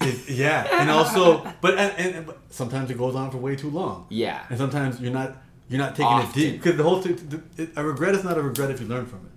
It- 0.00 0.28
yeah, 0.28 0.66
and 0.80 0.90
also, 0.90 1.42
but 1.60 1.78
and, 1.78 2.14
and 2.16 2.26
but 2.26 2.40
sometimes 2.50 2.90
it 2.90 2.98
goes 2.98 3.14
on 3.14 3.30
for 3.30 3.38
way 3.38 3.56
too 3.56 3.70
long. 3.70 4.06
Yeah. 4.10 4.44
and 4.50 4.58
sometimes 4.58 5.00
you're 5.00 5.12
not 5.12 5.36
you're 5.68 5.78
not 5.78 5.90
taking 5.96 6.06
Often. 6.06 6.30
it 6.30 6.34
deep 6.34 6.62
because 6.62 6.76
the 6.76 6.82
whole 6.82 7.00
thing, 7.00 7.16
the, 7.56 7.62
it, 7.62 7.70
a 7.76 7.84
regret 7.84 8.14
is 8.14 8.24
not 8.24 8.36
a 8.36 8.42
regret 8.42 8.70
if 8.70 8.80
you 8.80 8.86
learn 8.86 9.06
from 9.06 9.20
it. 9.26 9.32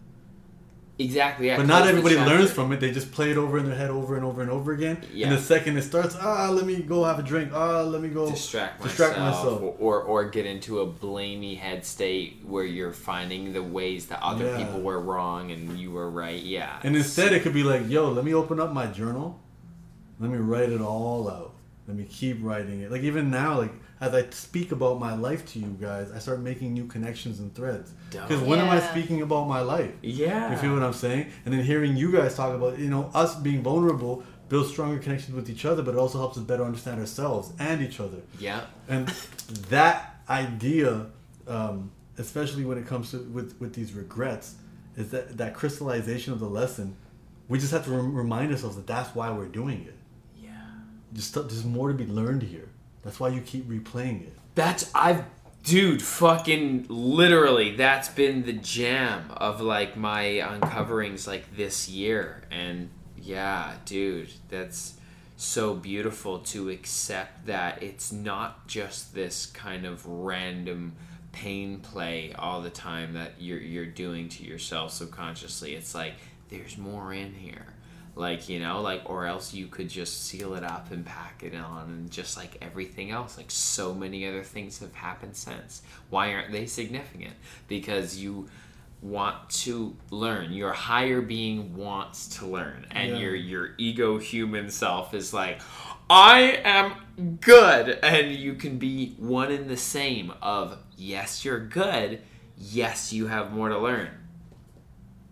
Exactly. 0.99 1.47
Yeah. 1.47 1.55
But 1.55 1.65
not 1.65 1.87
everybody 1.87 2.17
learns 2.17 2.51
from 2.51 2.73
it. 2.73 2.81
They 2.81 2.91
just 2.91 3.13
play 3.13 3.31
it 3.31 3.37
over 3.37 3.57
in 3.57 3.65
their 3.65 3.75
head 3.75 3.89
over 3.89 4.17
and 4.17 4.25
over 4.25 4.41
and 4.41 4.51
over 4.51 4.73
again. 4.73 5.01
Yeah. 5.13 5.27
And 5.27 5.37
the 5.37 5.41
second 5.41 5.77
it 5.77 5.83
starts, 5.83 6.17
ah, 6.19 6.49
let 6.49 6.65
me 6.65 6.81
go 6.81 7.05
have 7.05 7.17
a 7.17 7.23
drink. 7.23 7.51
Ah, 7.53 7.83
let 7.83 8.01
me 8.01 8.09
go 8.09 8.29
distract, 8.29 8.83
distract 8.83 9.17
myself, 9.17 9.61
myself. 9.61 9.75
Or, 9.79 10.01
or 10.01 10.25
get 10.29 10.45
into 10.45 10.81
a 10.81 10.87
blamey 10.87 11.57
head 11.57 11.85
state 11.85 12.41
where 12.45 12.65
you're 12.65 12.91
finding 12.91 13.53
the 13.53 13.63
ways 13.63 14.07
that 14.07 14.21
other 14.21 14.45
Yeah. 14.45 14.57
people 14.57 14.81
were 14.81 14.99
wrong 14.99 15.51
and 15.51 15.79
you 15.79 15.91
were 15.91 16.09
right. 16.09 16.41
Yeah. 16.43 16.79
And 16.83 16.97
instead, 16.97 17.31
it 17.31 17.43
could 17.43 17.53
be 17.53 17.63
like, 17.63 17.89
yo, 17.89 18.11
let 18.11 18.25
me 18.25 18.33
open 18.33 18.59
up 18.59 18.73
my 18.73 18.87
journal. 18.87 19.39
Let 20.19 20.29
me 20.31 20.37
write 20.37 20.69
it 20.69 20.81
all 20.81 21.29
out. 21.29 21.53
Let 21.87 21.95
me 21.95 22.03
keep 22.03 22.39
writing 22.41 22.81
it. 22.81 22.91
Like 22.91 23.03
even 23.03 23.31
now, 23.31 23.57
like 23.57 23.71
as 24.01 24.13
I 24.13 24.29
speak 24.29 24.71
about 24.71 24.99
my 24.99 25.13
life 25.15 25.45
to 25.53 25.59
you 25.59 25.77
guys, 25.79 26.11
I 26.11 26.19
start 26.19 26.39
making 26.39 26.73
new 26.73 26.85
connections 26.87 27.39
and 27.39 27.53
threads. 27.53 27.91
Because 28.11 28.39
when 28.41 28.59
am 28.59 28.69
I 28.69 28.79
speaking 28.79 29.21
about 29.21 29.47
my 29.47 29.59
life? 29.59 29.91
yeah. 30.01 30.51
You 30.51 30.57
feel 30.57 30.73
what 30.73 30.83
I'm 30.83 30.93
saying? 30.93 31.27
And 31.45 31.53
then 31.53 31.63
hearing 31.63 31.97
you 31.97 32.11
guys 32.11 32.35
talk 32.35 32.55
about, 32.55 32.79
you 32.79 32.89
know, 32.89 33.11
us 33.13 33.35
being 33.35 33.61
vulnerable 33.61 34.23
builds 34.47 34.69
stronger 34.69 34.97
connections 34.99 35.35
with 35.35 35.49
each 35.49 35.65
other, 35.65 35.83
but 35.83 35.93
it 35.93 35.97
also 35.97 36.17
helps 36.17 36.37
us 36.37 36.43
better 36.43 36.63
understand 36.63 36.99
ourselves 36.99 37.51
and 37.59 37.81
each 37.81 37.99
other. 37.99 38.17
Yeah. 38.39 38.61
And 38.87 39.07
that 39.69 40.15
idea, 40.29 41.07
um, 41.47 41.91
especially 42.17 42.65
when 42.65 42.77
it 42.77 42.87
comes 42.87 43.11
to 43.11 43.19
with, 43.19 43.59
with 43.59 43.73
these 43.73 43.93
regrets, 43.93 44.55
is 44.95 45.11
that 45.11 45.37
that 45.37 45.53
crystallization 45.53 46.33
of 46.33 46.39
the 46.39 46.49
lesson. 46.49 46.95
We 47.47 47.59
just 47.59 47.71
have 47.71 47.83
to 47.85 47.91
rem- 47.91 48.15
remind 48.15 48.51
ourselves 48.51 48.75
that 48.75 48.85
that's 48.87 49.13
why 49.15 49.31
we're 49.31 49.47
doing 49.47 49.83
it. 49.87 49.95
Yeah. 50.41 50.49
Just 51.13 51.33
there's 51.33 51.65
more 51.65 51.89
to 51.89 51.93
be 51.93 52.05
learned 52.05 52.43
here. 52.43 52.69
That's 53.03 53.19
why 53.19 53.29
you 53.29 53.41
keep 53.41 53.67
replaying 53.67 54.23
it. 54.27 54.33
That's 54.55 54.91
I've 54.93 55.23
dude 55.63 56.01
fucking 56.01 56.85
literally 56.87 57.75
that's 57.75 58.07
been 58.07 58.43
the 58.43 58.53
jam 58.53 59.29
of 59.31 59.59
like 59.59 59.97
my 59.97 60.39
uncoverings 60.41 61.27
like 61.27 61.55
this 61.57 61.89
year 61.89 62.43
and 62.49 62.89
Yeah, 63.21 63.73
dude, 63.85 64.31
that's 64.49 64.95
so 65.35 65.73
beautiful 65.73 66.39
to 66.39 66.69
accept 66.69 67.45
that 67.47 67.81
it's 67.83 68.11
not 68.11 68.67
just 68.67 69.13
this 69.13 69.45
kind 69.45 69.85
of 69.85 70.05
random 70.05 70.93
pain 71.31 71.79
play 71.79 72.33
all 72.37 72.61
the 72.61 72.69
time 72.69 73.13
that 73.13 73.33
you're 73.39 73.59
you're 73.59 73.85
doing 73.85 74.29
to 74.29 74.43
yourself 74.43 74.91
subconsciously. 74.91 75.75
It's 75.75 75.93
like 75.95 76.15
there's 76.49 76.77
more 76.77 77.13
in 77.13 77.33
here. 77.33 77.73
Like, 78.19 78.49
you 78.49 78.59
know, 78.59 78.81
like 78.81 79.03
or 79.09 79.25
else 79.25 79.53
you 79.53 79.67
could 79.67 79.87
just 79.87 80.25
seal 80.25 80.53
it 80.55 80.63
up 80.63 80.91
and 80.91 81.05
pack 81.05 81.41
it 81.41 81.55
on 81.55 81.85
and 81.87 82.11
just 82.11 82.35
like 82.35 82.57
everything 82.61 83.11
else, 83.11 83.37
like 83.37 83.49
so 83.49 83.93
many 83.93 84.27
other 84.27 84.43
things 84.43 84.79
have 84.79 84.93
happened 84.93 85.37
since. 85.37 85.81
Why 86.09 86.33
aren't 86.33 86.51
they 86.51 86.65
significant? 86.65 87.33
Because 87.69 88.17
you 88.17 88.49
want 89.01 89.49
to 89.49 89.95
learn. 90.11 90.51
Your 90.51 90.73
higher 90.73 91.21
being 91.21 91.77
wants 91.77 92.27
to 92.39 92.45
learn, 92.45 92.85
and 92.91 93.11
Yeah. 93.11 93.17
your 93.19 93.35
your 93.35 93.69
ego 93.77 94.17
human 94.17 94.69
self 94.69 95.13
is 95.13 95.33
like, 95.33 95.61
I 96.09 96.59
am 96.65 97.37
good, 97.39 97.99
and 98.03 98.35
you 98.35 98.55
can 98.55 98.77
be 98.79 99.15
one 99.17 99.49
and 99.49 99.69
the 99.69 99.77
same. 99.77 100.33
Of 100.41 100.77
yes, 100.97 101.45
you're 101.45 101.65
good. 101.65 102.19
Yes, 102.57 103.13
you 103.13 103.27
have 103.27 103.53
more 103.53 103.69
to 103.69 103.77
learn. 103.77 104.09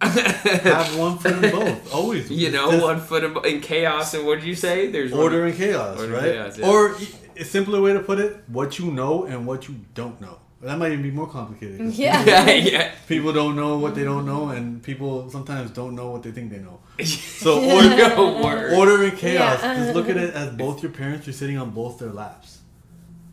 Have 0.02 0.98
one 0.98 1.18
foot 1.18 1.44
in 1.44 1.52
both. 1.52 1.94
Always. 1.94 2.30
you 2.30 2.52
know, 2.52 2.72
Just 2.72 2.84
one 2.84 3.00
foot 3.00 3.24
in, 3.24 3.38
in 3.46 3.62
chaos, 3.62 4.14
and 4.14 4.26
what 4.26 4.40
did 4.40 4.48
you 4.48 4.56
say? 4.56 4.88
There's 4.92 5.12
one- 5.12 5.22
order 5.24 5.46
and 5.46 5.56
chaos, 5.56 6.00
Order 6.00 6.14
and 6.16 6.24
right? 6.24 6.34
chaos, 6.34 6.58
yeah. 6.60 6.68
Or 6.70 6.96
a 7.36 7.44
simpler 7.44 7.82
way 7.82 7.94
to 7.94 8.00
put 8.00 8.20
it: 8.20 8.38
what 8.48 8.78
you 8.80 8.92
know 8.92 9.24
and 9.26 9.46
what 9.48 9.68
you 9.68 9.76
don't 9.96 10.20
know. 10.22 10.38
That 10.62 10.80
might 10.80 10.92
even 10.92 11.04
be 11.04 11.12
more 11.12 11.28
complicated. 11.28 11.80
Yeah. 11.94 12.24
yeah, 12.26 12.50
yeah. 12.52 12.92
People 13.08 13.32
don't 13.32 13.56
know 13.56 13.78
what 13.78 13.94
they 13.96 14.04
don't 14.04 14.26
know, 14.26 14.50
and 14.50 14.82
people 14.82 15.30
sometimes 15.30 15.70
don't 15.72 15.96
know 15.96 16.10
what 16.10 16.24
they 16.24 16.32
think 16.32 16.52
they 16.52 16.60
know. 16.60 16.80
So 17.04 17.62
order, 17.64 17.96
Yo, 17.96 18.76
order 18.76 19.04
and 19.04 19.16
chaos. 19.18 19.62
Yeah. 19.62 19.76
Just 19.76 19.96
look 19.96 20.10
at 20.10 20.18
it 20.18 20.34
as 20.34 20.50
both 20.56 20.82
your 20.82 20.92
parents 20.92 21.28
are 21.28 21.32
sitting 21.32 21.58
on 21.60 21.70
both 21.72 22.00
their 22.00 22.10
laps. 22.10 22.60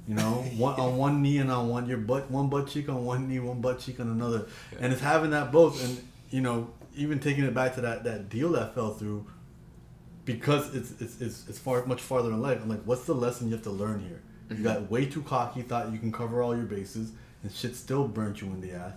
You 0.07 0.15
know, 0.17 0.45
one 0.59 0.79
on 0.79 0.99
one 0.99 1.23
knee 1.23 1.39
and 1.39 1.51
on 1.51 1.69
one 1.71 1.87
your 1.89 1.97
butt, 1.97 2.31
one 2.31 2.51
butt 2.51 2.69
cheek 2.69 2.91
on 2.91 3.07
one 3.07 3.27
knee, 3.27 3.39
one 3.39 3.63
butt 3.63 3.81
cheek 3.81 4.01
on 4.01 4.09
another, 4.09 4.47
and 4.79 4.93
it's 4.93 5.01
having 5.01 5.31
that 5.31 5.51
both. 5.51 5.83
And 5.83 6.07
you 6.35 6.41
know, 6.41 6.69
even 6.97 7.21
taking 7.21 7.45
it 7.45 7.55
back 7.55 7.77
to 7.77 7.81
that 7.83 8.03
that 8.03 8.29
deal 8.29 8.51
that 8.53 8.75
fell 8.75 8.93
through, 8.93 9.25
because 10.25 10.75
it's 10.75 10.91
it's 11.01 11.21
it's, 11.21 11.49
it's 11.49 11.59
far 11.61 11.87
much 11.87 12.01
farther 12.01 12.31
in 12.31 12.43
life. 12.43 12.59
I'm 12.61 12.69
like, 12.69 12.83
what's 12.83 13.05
the 13.05 13.15
lesson 13.15 13.47
you 13.47 13.55
have 13.55 13.63
to 13.63 13.71
learn 13.71 14.01
here? 14.01 14.21
You 14.49 14.57
mm-hmm. 14.57 14.65
got 14.65 14.91
way 14.91 15.07
too 15.07 15.23
cocky, 15.23 15.63
thought 15.63 15.93
you 15.93 15.99
can 16.01 16.11
cover 16.11 16.43
all 16.43 16.57
your 16.57 16.67
bases, 16.67 17.13
and 17.45 17.53
shit 17.53 17.77
still 17.77 18.09
burnt 18.09 18.41
you 18.41 18.49
in 18.49 18.61
the 18.61 18.73
ass. 18.73 18.95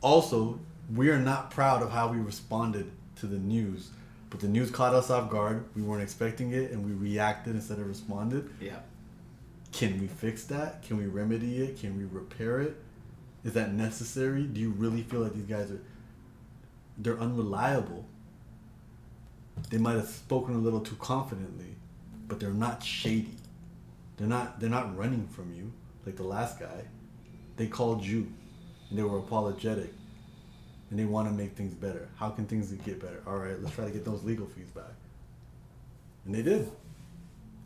Also, 0.00 0.60
we 0.94 1.10
are 1.10 1.18
not 1.18 1.50
proud 1.50 1.82
of 1.82 1.90
how 1.90 2.06
we 2.06 2.18
responded 2.18 2.92
to 3.16 3.26
the 3.26 3.38
news, 3.38 3.90
but 4.30 4.38
the 4.38 4.46
news 4.46 4.70
caught 4.70 4.94
us 4.94 5.10
off 5.10 5.28
guard. 5.28 5.64
We 5.74 5.82
weren't 5.82 6.04
expecting 6.04 6.52
it, 6.52 6.70
and 6.70 6.86
we 6.86 6.92
reacted 6.92 7.56
instead 7.56 7.80
of 7.80 7.88
responded. 7.88 8.48
Yeah. 8.60 8.78
Can 9.72 10.00
we 10.00 10.06
fix 10.06 10.44
that? 10.44 10.84
Can 10.84 10.98
we 10.98 11.06
remedy 11.06 11.64
it? 11.64 11.80
Can 11.80 11.98
we 11.98 12.04
repair 12.04 12.60
it? 12.60 12.76
Is 13.42 13.54
that 13.54 13.72
necessary? 13.72 14.44
Do 14.44 14.60
you 14.60 14.70
really 14.70 15.02
feel 15.02 15.20
like 15.20 15.34
these 15.34 15.46
guys 15.46 15.72
are 15.72 15.80
they're 16.98 17.18
unreliable? 17.18 18.06
They 19.70 19.78
might 19.78 19.96
have 19.96 20.08
spoken 20.08 20.54
a 20.54 20.58
little 20.58 20.80
too 20.80 20.96
confidently, 20.96 21.74
but 22.28 22.40
they're 22.40 22.50
not 22.50 22.82
shady. 22.82 23.36
They're 24.16 24.28
not 24.28 24.60
they're 24.60 24.70
not 24.70 24.96
running 24.96 25.26
from 25.28 25.52
you 25.54 25.72
like 26.04 26.16
the 26.16 26.22
last 26.22 26.58
guy. 26.58 26.84
They 27.56 27.66
called 27.66 28.04
you 28.04 28.32
and 28.90 28.98
they 28.98 29.02
were 29.02 29.18
apologetic 29.18 29.92
and 30.90 30.98
they 30.98 31.04
want 31.04 31.28
to 31.28 31.34
make 31.34 31.52
things 31.52 31.74
better. 31.74 32.08
How 32.16 32.30
can 32.30 32.46
things 32.46 32.70
get 32.72 33.00
better? 33.00 33.22
All 33.26 33.36
right, 33.36 33.60
let's 33.60 33.74
try 33.74 33.84
to 33.84 33.90
get 33.90 34.04
those 34.04 34.22
legal 34.22 34.46
fees 34.46 34.70
back. 34.70 34.92
And 36.24 36.34
they 36.34 36.42
did. 36.42 36.70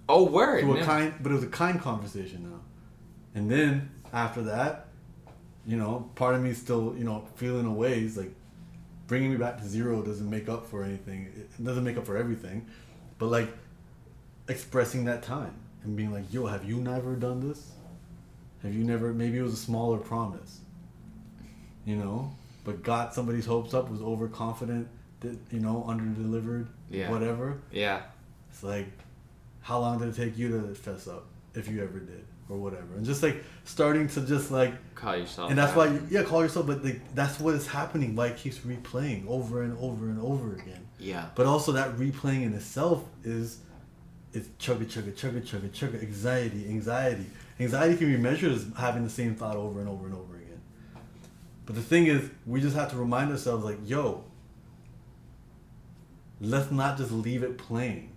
Oh, 0.08 0.24
word. 0.24 0.64
A 0.64 0.84
kind, 0.84 1.14
but 1.20 1.30
it 1.30 1.34
was 1.34 1.44
a 1.44 1.48
kind 1.48 1.80
conversation 1.80 2.50
now. 2.50 2.60
And 3.34 3.50
then 3.50 3.90
after 4.12 4.42
that, 4.42 4.88
you 5.66 5.76
know, 5.76 6.10
part 6.14 6.34
of 6.34 6.42
me 6.42 6.50
is 6.50 6.58
still, 6.58 6.94
you 6.96 7.04
know, 7.04 7.26
feeling 7.36 7.66
a 7.66 7.72
ways 7.72 8.16
like 8.16 8.34
bringing 9.10 9.32
me 9.32 9.36
back 9.36 9.58
to 9.58 9.64
zero 9.66 10.02
doesn't 10.02 10.30
make 10.30 10.48
up 10.48 10.64
for 10.68 10.84
anything. 10.84 11.24
It 11.36 11.64
doesn't 11.64 11.82
make 11.82 11.96
up 11.96 12.06
for 12.06 12.16
everything, 12.16 12.64
but 13.18 13.26
like 13.26 13.48
expressing 14.48 15.04
that 15.06 15.24
time 15.24 15.52
and 15.82 15.96
being 15.96 16.12
like, 16.12 16.32
"Yo, 16.32 16.46
have 16.46 16.64
you 16.64 16.76
never 16.76 17.16
done 17.16 17.40
this? 17.46 17.72
Have 18.62 18.72
you 18.72 18.84
never? 18.84 19.12
Maybe 19.12 19.38
it 19.38 19.42
was 19.42 19.52
a 19.54 19.56
smaller 19.68 19.98
promise, 19.98 20.60
you 21.84 21.96
know, 21.96 22.30
but 22.62 22.84
got 22.84 23.12
somebody's 23.12 23.46
hopes 23.46 23.74
up, 23.74 23.90
was 23.90 24.00
overconfident, 24.00 24.86
that 25.20 25.36
you 25.50 25.58
know, 25.58 25.84
under 25.88 26.04
delivered, 26.22 26.68
Yeah. 26.88 27.10
whatever." 27.10 27.58
Yeah. 27.72 28.02
It's 28.48 28.62
like, 28.62 28.86
how 29.60 29.80
long 29.80 29.98
did 29.98 30.06
it 30.10 30.14
take 30.14 30.38
you 30.38 30.50
to 30.56 30.72
fess 30.76 31.08
up, 31.08 31.26
if 31.56 31.66
you 31.68 31.82
ever 31.82 31.98
did, 31.98 32.24
or 32.48 32.58
whatever? 32.58 32.94
And 32.96 33.04
just 33.04 33.24
like 33.24 33.42
starting 33.64 34.06
to 34.10 34.20
just 34.20 34.52
like, 34.52 34.74
Call 35.00 35.16
yourself. 35.16 35.48
and 35.50 35.58
that's 35.58 35.72
out. 35.72 35.78
why, 35.78 35.98
yeah, 36.10 36.22
call 36.24 36.42
yourself, 36.42 36.66
but 36.66 36.84
like, 36.84 37.00
that's 37.14 37.40
what 37.40 37.54
is 37.54 37.66
happening. 37.66 38.14
Why 38.14 38.28
it 38.28 38.36
keeps 38.36 38.58
replaying 38.58 39.26
over 39.28 39.62
and 39.62 39.76
over 39.78 40.06
and 40.06 40.20
over 40.20 40.54
again. 40.54 40.86
Yeah. 40.98 41.26
But 41.34 41.46
also 41.46 41.72
that 41.72 41.96
replaying 41.96 42.42
in 42.42 42.52
itself 42.52 43.04
is, 43.24 43.60
it's 44.32 44.48
chugga 44.58 44.84
chugga 44.84 45.12
chugga 45.12 45.40
chugga 45.40 45.70
chugga 45.70 46.02
anxiety 46.02 46.68
anxiety 46.68 47.26
anxiety 47.58 47.96
can 47.96 48.12
be 48.12 48.16
measured 48.16 48.52
as 48.52 48.64
having 48.78 49.02
the 49.02 49.10
same 49.10 49.34
thought 49.34 49.56
over 49.56 49.80
and 49.80 49.88
over 49.88 50.06
and 50.06 50.14
over 50.14 50.36
again. 50.36 50.60
But 51.66 51.74
the 51.74 51.82
thing 51.82 52.06
is, 52.06 52.30
we 52.46 52.60
just 52.60 52.76
have 52.76 52.90
to 52.90 52.96
remind 52.96 53.30
ourselves 53.30 53.64
like, 53.64 53.78
yo, 53.84 54.22
let's 56.40 56.70
not 56.70 56.96
just 56.96 57.10
leave 57.10 57.42
it 57.42 57.58
playing. 57.58 58.09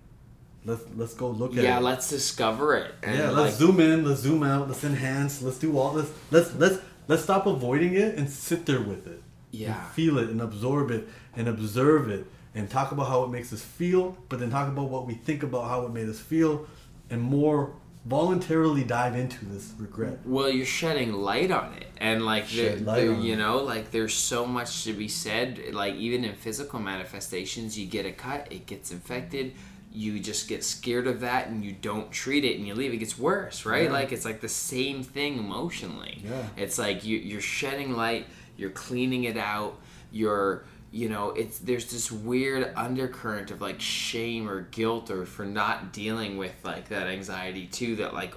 Let's 0.65 0.83
let's 0.95 1.13
go 1.13 1.29
look 1.29 1.51
at 1.57 1.63
Yeah, 1.63 1.77
it. 1.77 1.83
let's 1.83 2.09
discover 2.09 2.75
it. 2.75 2.93
Yeah, 3.03 3.31
let's 3.31 3.57
zoom 3.57 3.79
in, 3.79 4.05
let's 4.05 4.21
zoom 4.21 4.43
out, 4.43 4.67
let's 4.69 4.83
enhance, 4.83 5.41
let's 5.41 5.57
do 5.59 5.77
all 5.77 5.91
this. 5.93 6.09
Let's 6.31 6.53
let's 6.55 6.79
let's 7.07 7.23
stop 7.23 7.45
avoiding 7.45 7.95
it 7.95 8.15
and 8.15 8.29
sit 8.29 8.65
there 8.65 8.79
with 8.81 9.05
it. 9.07 9.21
Yeah. 9.51 9.77
And 9.83 9.91
feel 9.93 10.17
it 10.17 10.29
and 10.29 10.41
absorb 10.41 10.89
it 10.91 11.07
and 11.35 11.47
observe 11.47 12.09
it 12.09 12.25
and 12.55 12.69
talk 12.69 12.91
about 12.91 13.07
how 13.07 13.23
it 13.23 13.29
makes 13.29 13.51
us 13.51 13.61
feel, 13.61 14.15
but 14.29 14.39
then 14.39 14.51
talk 14.51 14.67
about 14.69 14.89
what 14.89 15.05
we 15.05 15.15
think 15.15 15.43
about 15.43 15.65
how 15.67 15.85
it 15.85 15.91
made 15.91 16.07
us 16.07 16.19
feel 16.19 16.67
and 17.09 17.21
more 17.21 17.73
voluntarily 18.05 18.83
dive 18.83 19.15
into 19.15 19.45
this 19.45 19.73
regret. 19.77 20.19
Well, 20.25 20.49
you're 20.49 20.65
shedding 20.65 21.13
light 21.13 21.51
on 21.51 21.73
it, 21.73 21.87
and 21.97 22.25
like 22.25 22.43
light 22.53 22.85
there- 22.85 23.13
you 23.13 23.33
it. 23.33 23.37
know, 23.37 23.57
like 23.57 23.91
there's 23.91 24.13
so 24.13 24.45
much 24.45 24.83
to 24.83 24.93
be 24.93 25.07
said. 25.07 25.59
Like 25.73 25.95
even 25.95 26.23
in 26.25 26.35
physical 26.35 26.79
manifestations, 26.79 27.77
you 27.77 27.85
get 27.85 28.05
a 28.05 28.11
cut, 28.11 28.47
it 28.51 28.65
gets 28.65 28.91
infected. 28.91 29.53
You 29.93 30.19
just 30.19 30.47
get 30.47 30.63
scared 30.63 31.07
of 31.07 31.19
that, 31.21 31.47
and 31.47 31.63
you 31.63 31.71
don't 31.71 32.11
treat 32.11 32.43
it, 32.43 32.57
and 32.57 32.67
you 32.67 32.73
leave. 32.73 32.93
It 32.93 32.97
gets 32.97 33.17
worse, 33.17 33.65
right? 33.65 33.85
Yeah. 33.85 33.91
Like 33.91 34.11
it's 34.11 34.25
like 34.25 34.41
the 34.41 34.49
same 34.49 35.03
thing 35.03 35.37
emotionally. 35.37 36.21
Yeah. 36.23 36.47
It's 36.57 36.79
like 36.79 37.05
you, 37.05 37.17
you're 37.17 37.41
shedding 37.41 37.95
light, 37.95 38.27
you're 38.57 38.71
cleaning 38.71 39.25
it 39.25 39.37
out, 39.37 39.79
you're 40.11 40.65
you 40.91 41.09
know 41.09 41.31
it's 41.31 41.57
there's 41.59 41.91
this 41.91 42.11
weird 42.11 42.71
undercurrent 42.75 43.49
of 43.49 43.59
like 43.61 43.81
shame 43.81 44.47
or 44.47 44.61
guilt 44.61 45.09
or 45.09 45.25
for 45.25 45.43
not 45.43 45.91
dealing 45.91 46.37
with 46.37 46.53
like 46.63 46.89
that 46.89 47.07
anxiety 47.07 47.65
too 47.65 47.95
that 47.95 48.13
like 48.13 48.35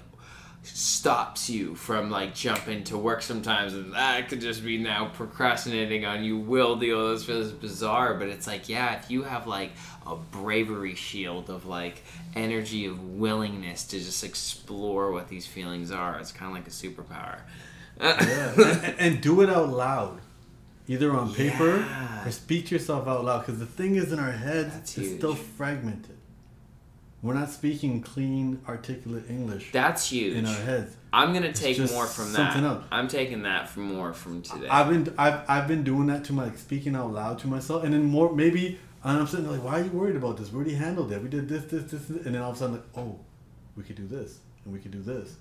stops 0.68 1.48
you 1.48 1.74
from 1.74 2.10
like 2.10 2.34
jumping 2.34 2.82
to 2.84 2.98
work 2.98 3.22
sometimes 3.22 3.72
and 3.74 3.92
that 3.94 4.28
could 4.28 4.40
just 4.40 4.64
be 4.64 4.76
now 4.78 5.06
procrastinating 5.14 6.04
on 6.04 6.22
you 6.24 6.36
will 6.36 6.76
deal 6.76 6.98
with 6.98 7.06
those 7.06 7.24
feels 7.24 7.52
bizarre 7.52 8.14
but 8.14 8.28
it's 8.28 8.46
like 8.46 8.68
yeah 8.68 8.98
if 8.98 9.10
you 9.10 9.22
have 9.22 9.46
like 9.46 9.70
a 10.06 10.14
bravery 10.16 10.94
shield 10.94 11.48
of 11.50 11.66
like 11.66 12.02
energy 12.34 12.84
of 12.86 13.00
willingness 13.16 13.84
to 13.84 13.98
just 13.98 14.22
explore 14.24 15.12
what 15.12 15.28
these 15.28 15.46
feelings 15.46 15.90
are 15.90 16.18
it's 16.18 16.32
kind 16.32 16.50
of 16.50 16.56
like 16.56 16.66
a 16.66 16.70
superpower 16.70 17.38
Yeah. 18.00 18.94
and, 18.98 19.20
do 19.22 19.40
it 19.40 19.48
out 19.48 19.70
loud. 19.70 20.20
Either 20.88 21.16
on 21.16 21.32
paper 21.34 21.78
Yeah. 21.78 22.26
or 22.28 22.30
speak 22.30 22.70
yourself 22.70 23.08
out 23.08 23.24
loud 23.24 23.46
because 23.46 23.58
the 23.58 23.66
thing 23.66 23.96
is 23.96 24.12
in 24.12 24.18
our 24.18 24.32
heads 24.32 24.74
That's 24.74 24.96
it's 24.98 25.08
huge. 25.08 25.18
still 25.18 25.34
fragmented. 25.34 26.15
We're 27.26 27.34
not 27.34 27.50
speaking 27.50 28.02
clean, 28.02 28.60
articulate 28.68 29.24
English 29.28 29.72
that's 29.72 30.10
huge 30.10 30.36
in 30.36 30.46
our 30.46 30.54
heads. 30.54 30.96
i'm 31.12 31.32
gonna 31.32 31.52
take 31.52 31.78
more 31.90 32.06
from 32.06 32.32
that 32.32 32.56
else. 32.56 32.84
i'm 32.90 33.08
taking 33.08 33.42
that 33.42 33.68
from 33.68 33.84
more 33.94 34.12
from 34.12 34.42
today 34.42 34.68
I've 34.68 34.88
been 34.88 35.14
I've, 35.18 35.40
I've 35.48 35.68
been 35.68 35.82
doing 35.82 36.06
that 36.06 36.24
to 36.26 36.32
my 36.32 36.44
like, 36.44 36.58
speaking 36.58 36.94
out 36.94 37.12
loud 37.12 37.38
to 37.40 37.48
myself, 37.48 37.84
and 37.84 37.92
then 37.92 38.04
more 38.04 38.32
maybe 38.32 38.78
and 39.04 39.18
I'm 39.20 39.26
sitting 39.26 39.46
there 39.46 39.56
like, 39.56 39.64
why 39.64 39.80
are 39.80 39.84
you 39.84 39.90
worried 39.90 40.16
about 40.16 40.36
this? 40.36 40.50
We 40.50 40.56
already 40.56 40.74
handled 40.74 41.12
it. 41.12 41.22
We 41.22 41.28
did 41.28 41.48
this, 41.48 41.64
this, 41.64 41.84
this, 41.90 42.06
this. 42.06 42.26
and 42.26 42.34
then 42.34 42.42
all 42.42 42.50
of 42.50 42.56
a 42.56 42.58
sudden 42.58 42.76
like, 42.76 42.84
oh, 42.96 43.20
we 43.76 43.82
could 43.84 43.94
do 43.96 44.06
this, 44.06 44.38
and 44.64 44.72
we 44.72 44.80
could 44.80 44.90
do 44.90 45.02
this, 45.02 45.36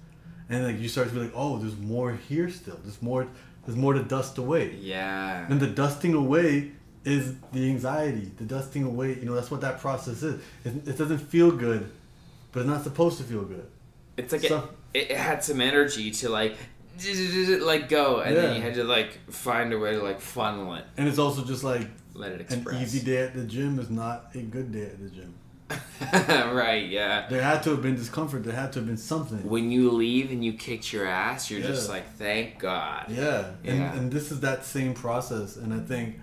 and 0.49 0.63
like 0.65 0.79
you 0.79 0.87
start 0.87 1.07
to 1.09 1.13
be 1.13 1.21
like, 1.21 1.33
oh, 1.35 1.57
there's 1.57 1.77
more 1.77 2.13
here 2.13 2.49
still. 2.49 2.79
There's 2.83 3.01
more. 3.01 3.27
There's 3.65 3.77
more 3.77 3.93
to 3.93 4.03
dust 4.03 4.37
away. 4.37 4.75
yeah 4.79 5.47
And 5.49 5.59
the 5.59 5.65
dusting 5.65 6.13
away 6.13 6.73
is 7.05 7.35
the 7.53 7.69
anxiety. 7.69 8.31
The 8.37 8.43
dusting 8.43 8.83
away, 8.83 9.13
you 9.15 9.25
know, 9.25 9.35
that's 9.35 9.51
what 9.51 9.61
that 9.61 9.79
process 9.79 10.23
is. 10.23 10.41
It, 10.65 10.87
it 10.87 10.97
doesn't 10.97 11.19
feel 11.19 11.51
good, 11.51 11.89
but 12.51 12.61
it's 12.61 12.69
not 12.69 12.83
supposed 12.83 13.17
to 13.19 13.23
feel 13.23 13.43
good. 13.43 13.67
It's 14.17 14.33
like 14.33 14.41
So- 14.43 14.69
it, 14.93 15.11
it 15.11 15.17
had 15.17 15.43
some 15.43 15.61
energy 15.61 16.11
to 16.11 16.29
like 16.29 16.55
like 17.61 17.89
go, 17.89 18.21
and 18.21 18.35
then 18.35 18.55
you 18.55 18.61
had 18.61 18.75
to 18.75 18.83
like 18.85 19.19
find 19.29 19.73
a 19.73 19.77
way 19.79 19.91
to 19.93 20.01
like 20.01 20.21
funnel 20.21 20.75
it. 20.75 20.85
And 20.97 21.07
it's 21.07 21.19
also 21.19 21.43
just 21.43 21.63
like 21.63 21.87
let 22.13 22.31
it 22.31 22.41
express. 22.41 22.75
An 22.77 22.81
easy 22.81 23.01
day 23.05 23.17
at 23.23 23.33
the 23.35 23.43
gym 23.43 23.77
is 23.79 23.89
not 23.89 24.27
a 24.33 24.39
good 24.39 24.71
day 24.71 24.83
at 24.83 24.99
the 25.01 25.09
gym. 25.09 25.33
right, 26.55 26.87
yeah. 26.87 27.27
There 27.29 27.41
had 27.41 27.63
to 27.63 27.71
have 27.71 27.81
been 27.81 27.95
discomfort. 27.95 28.43
There 28.43 28.53
had 28.55 28.71
to 28.73 28.79
have 28.79 28.87
been 28.87 28.97
something. 28.97 29.49
When 29.49 29.71
you 29.71 29.91
leave 29.91 30.31
and 30.31 30.45
you 30.45 30.53
kicked 30.53 30.93
your 30.93 31.05
ass, 31.07 31.49
you're 31.49 31.61
just 31.61 31.89
like, 31.89 32.13
thank 32.17 32.59
God. 32.59 33.07
Yeah. 33.09 33.49
And, 33.63 33.79
Yeah. 33.79 33.93
and 33.95 34.11
this 34.11 34.31
is 34.31 34.39
that 34.41 34.63
same 34.63 34.93
process. 34.93 35.57
And 35.57 35.73
I 35.73 35.79
think 35.79 36.19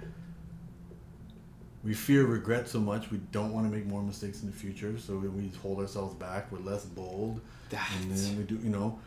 we 1.85 1.95
fear 1.95 2.25
regret 2.25 2.69
so 2.69 2.79
much. 2.81 3.11
We 3.11 3.19
don't 3.33 3.53
want 3.53 3.71
to 3.71 3.77
make 3.77 3.87
more 3.87 4.03
mistakes 4.03 4.43
in 4.43 4.47
the 4.47 4.57
future. 4.57 4.99
So 4.99 5.17
we, 5.17 5.29
we 5.29 5.49
hold 5.63 5.81
ourselves 5.81 6.15
back. 6.15 6.51
We're 6.53 6.61
less 6.61 6.85
bold. 6.85 7.41
And 7.73 8.11
then 8.13 8.37
we 8.37 8.45
do, 8.45 8.57
you 8.63 8.71
know, 8.71 8.99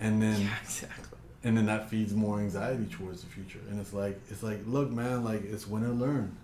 and 0.00 0.20
then 0.22 0.40
Yeah, 0.40 0.48
exactly. 0.62 1.18
and 1.44 1.56
then 1.56 1.66
that 1.66 1.88
feeds 1.90 2.14
more 2.14 2.40
anxiety 2.40 2.86
towards 2.86 3.22
the 3.22 3.28
future. 3.28 3.60
And 3.70 3.78
it's 3.78 3.92
like 3.92 4.18
it's 4.30 4.42
like, 4.42 4.60
look, 4.66 4.90
man, 4.90 5.22
like 5.24 5.44
it's 5.44 5.66
win 5.66 5.84
or 5.84 5.88
learn. 5.90 6.34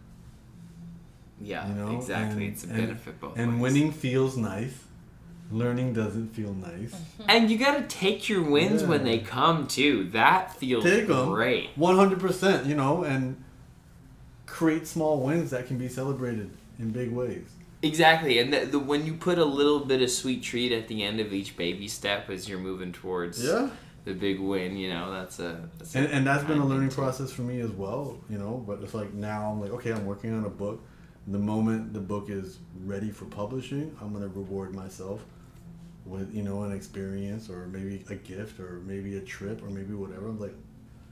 Yeah, 1.41 1.67
You 1.69 1.75
know, 1.75 1.97
exactly. 1.97 2.45
And- 2.47 2.53
it's 2.53 2.65
a 2.65 2.69
and- 2.69 2.77
benefit 2.77 3.21
both 3.21 3.37
And 3.39 3.55
ways. 3.61 3.73
winning 3.75 3.93
feels 3.93 4.37
nice. 4.37 4.75
Learning 5.51 5.93
doesn't 5.93 6.29
feel 6.35 6.55
nice. 6.55 6.93
Mm-hmm. 6.95 7.23
And 7.29 7.51
you 7.51 7.59
gotta 7.59 7.83
take 7.83 8.29
your 8.29 8.43
wins 8.43 8.85
when 8.85 9.05
they 9.05 9.19
come 9.19 9.67
too. 9.67 10.09
That 10.13 10.55
feels 10.57 10.83
Take 10.85 11.09
them, 11.09 11.29
great. 11.31 11.71
one 11.77 11.97
hundred 11.97 12.21
percent. 12.21 12.67
You 12.67 12.75
know, 12.75 13.03
and 13.05 13.43
create 14.53 14.87
small 14.87 15.19
wins 15.19 15.51
that 15.51 15.67
can 15.67 15.79
be 15.79 15.89
celebrated 15.89 16.51
in 16.79 16.91
big 16.91 17.11
ways. 17.11 17.47
Exactly, 17.81 18.39
and 18.39 18.53
the, 18.53 18.67
the 18.67 18.79
when 18.79 19.07
you 19.07 19.15
put 19.15 19.39
a 19.39 19.45
little 19.45 19.81
bit 19.81 20.03
of 20.03 20.11
sweet 20.11 20.43
treat 20.43 20.73
at 20.73 20.89
the 20.89 21.03
end 21.03 21.19
of 21.21 21.33
each 21.33 21.57
baby 21.57 21.89
step 21.89 22.29
as 22.29 22.49
you're 22.49 22.59
moving 22.59 22.93
towards 22.93 23.43
Yeah, 23.43 23.71
the 24.05 24.13
big 24.13 24.39
win, 24.39 24.77
you 24.77 24.91
know 24.91 25.11
that's 25.11 25.41
a 25.41 25.69
that's 25.79 25.95
a 25.95 25.99
and 25.99 26.07
and 26.09 26.27
that's 26.27 26.45
been 26.45 26.59
a 26.59 26.67
learning 26.67 26.91
process 26.91 27.33
for 27.33 27.43
me 27.43 27.61
as 27.61 27.71
well. 27.71 28.19
You 28.29 28.39
know, 28.39 28.63
but 28.67 28.83
it's 28.83 28.95
like 28.95 29.15
now 29.15 29.51
I'm 29.51 29.61
like, 29.61 29.71
okay, 29.73 29.91
I'm 29.91 30.05
working 30.05 30.33
on 30.33 30.45
a 30.45 30.51
book. 30.51 30.85
The 31.27 31.39
moment 31.39 31.95
the 31.95 32.01
book 32.01 32.29
is 32.29 32.59
ready 32.85 33.11
for 33.11 33.25
publishing, 33.25 33.97
I'm 34.01 34.13
gonna 34.13 34.29
reward 34.29 34.77
myself 34.77 35.25
with 36.05 36.33
you 36.35 36.43
know 36.43 36.63
an 36.65 36.73
experience 36.73 37.49
or 37.49 37.67
maybe 37.69 38.05
a 38.11 38.15
gift 38.15 38.61
or 38.61 38.83
maybe 38.87 39.17
a 39.17 39.21
trip 39.23 39.63
or 39.63 39.71
maybe 39.71 39.95
whatever. 39.95 40.29
I'm 40.29 40.39
like, 40.39 40.55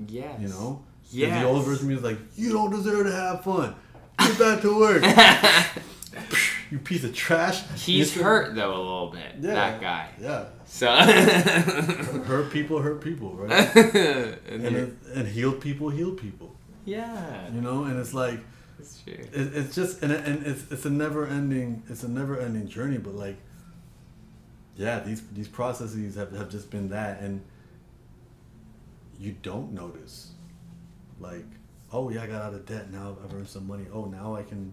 yeah, 0.07 0.39
you 0.39 0.49
know, 0.49 0.85
Yes. 1.13 1.43
the 1.43 1.49
old 1.49 1.65
version 1.65 1.85
of 1.85 1.89
me 1.89 1.95
is 1.97 2.03
like, 2.03 2.19
you 2.37 2.53
don't 2.53 2.71
deserve 2.71 3.07
to 3.07 3.13
have 3.13 3.43
fun. 3.45 3.75
Get 4.19 4.39
back 4.39 4.61
to 4.63 4.79
work. 4.79 5.03
you 6.71 6.79
piece 6.79 7.05
of 7.05 7.15
trash. 7.15 7.63
He's 7.77 8.15
hurt 8.15 8.55
though 8.55 8.75
a 8.75 8.79
little 8.83 9.11
bit. 9.11 9.37
Yeah, 9.41 9.55
That 9.55 9.81
guy. 9.81 10.09
Yeah. 10.21 10.45
So. 10.67 10.89
Hurt 12.25 12.51
people 12.53 12.81
hurt 12.81 13.01
people, 13.01 13.35
right? 13.35 13.51
and 13.77 14.39
and, 14.67 14.77
it, 14.77 14.95
and 15.15 15.27
healed 15.29 15.61
people 15.61 15.89
heal 15.91 16.13
people. 16.13 16.55
yeah, 16.85 17.51
You 17.53 17.61
know, 17.61 17.85
and 17.85 17.99
it's 17.99 18.15
like 18.15 18.41
that's 18.79 19.03
true. 19.03 19.15
it, 19.15 19.29
it's 19.57 19.75
just 19.75 20.03
and, 20.03 20.13
it- 20.13 20.25
and 20.27 20.47
it's 20.47 20.71
it's 20.71 20.85
a 20.85 20.91
never 20.91 21.27
ending 21.27 21.83
it's 21.89 22.03
a 22.05 22.09
never 22.09 22.39
ending 22.39 22.69
journey. 22.69 22.99
But 22.99 23.15
like, 23.15 23.37
yeah, 24.77 25.01
these 25.01 25.23
these 25.33 25.49
processes 25.49 26.15
have 26.15 26.33
have 26.33 26.51
just 26.51 26.71
been 26.71 26.89
that, 26.91 27.21
and 27.21 27.41
you 29.19 29.35
don't 29.43 29.73
notice, 29.73 30.30
like, 31.21 31.45
oh 31.93 32.09
yeah, 32.11 32.23
I 32.23 32.27
got 32.27 32.43
out 32.43 32.55
of 32.55 32.67
debt 32.67 32.91
now. 32.91 33.17
I've 33.25 33.33
earned 33.35 33.49
some 33.49 33.67
money. 33.67 33.87
Oh, 33.93 34.07
now 34.07 34.35
I 34.35 34.43
can 34.43 34.73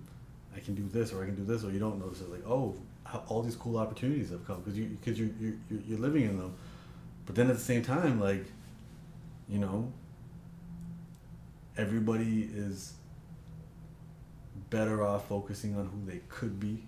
I 0.55 0.59
can 0.59 0.73
do 0.75 0.87
this 0.87 1.13
or 1.13 1.21
I 1.21 1.25
can 1.25 1.35
do 1.35 1.43
this, 1.43 1.63
or 1.63 1.71
you 1.71 1.79
don't 1.79 1.99
notice 1.99 2.21
it. 2.21 2.31
Like, 2.31 2.47
oh, 2.47 2.75
how, 3.03 3.23
all 3.27 3.41
these 3.43 3.55
cool 3.55 3.77
opportunities 3.77 4.29
have 4.31 4.45
come 4.47 4.61
because 4.61 4.77
you 4.77 4.85
because 4.85 5.19
you 5.19 5.33
you 5.39 5.59
you're, 5.69 5.81
you're 5.87 5.99
living 5.99 6.23
in 6.23 6.37
them. 6.37 6.53
But 7.25 7.35
then 7.35 7.49
at 7.49 7.55
the 7.57 7.61
same 7.63 7.83
time, 7.83 8.19
like, 8.21 8.45
you 9.49 9.59
know, 9.59 9.91
everybody 11.77 12.49
is 12.53 12.93
better 14.69 15.03
off 15.03 15.27
focusing 15.27 15.75
on 15.77 15.85
who 15.87 16.09
they 16.11 16.19
could 16.29 16.59
be 16.59 16.83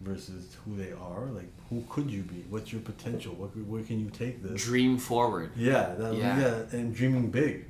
versus 0.00 0.56
who 0.64 0.76
they 0.76 0.92
are. 0.92 1.26
Like, 1.26 1.50
who 1.70 1.84
could 1.88 2.10
you 2.10 2.22
be? 2.22 2.44
What's 2.48 2.72
your 2.72 2.82
potential? 2.82 3.34
What, 3.34 3.56
where 3.56 3.82
can 3.82 4.00
you 4.00 4.10
take 4.10 4.42
this? 4.42 4.62
Dream 4.64 4.96
forward. 4.98 5.50
Yeah, 5.56 5.94
that, 5.98 6.14
Yeah. 6.14 6.40
yeah, 6.40 6.78
and 6.78 6.94
dreaming 6.94 7.30
big, 7.30 7.64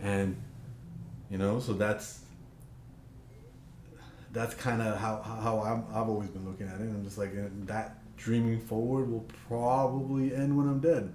and 0.00 0.36
you 1.32 1.38
know, 1.38 1.58
so 1.60 1.72
that's 1.72 2.20
that's 4.32 4.54
kind 4.54 4.82
of 4.82 4.98
how 4.98 5.22
how 5.22 5.60
I'm, 5.60 5.84
I've 5.88 6.08
always 6.08 6.28
been 6.28 6.46
looking 6.46 6.68
at 6.68 6.74
it. 6.74 6.84
I'm 6.84 7.02
just 7.02 7.16
like 7.16 7.32
that 7.66 7.96
dreaming 8.18 8.60
forward 8.60 9.10
will 9.10 9.26
probably 9.48 10.34
end 10.34 10.54
when 10.56 10.68
I'm 10.68 10.80
dead. 10.80 11.12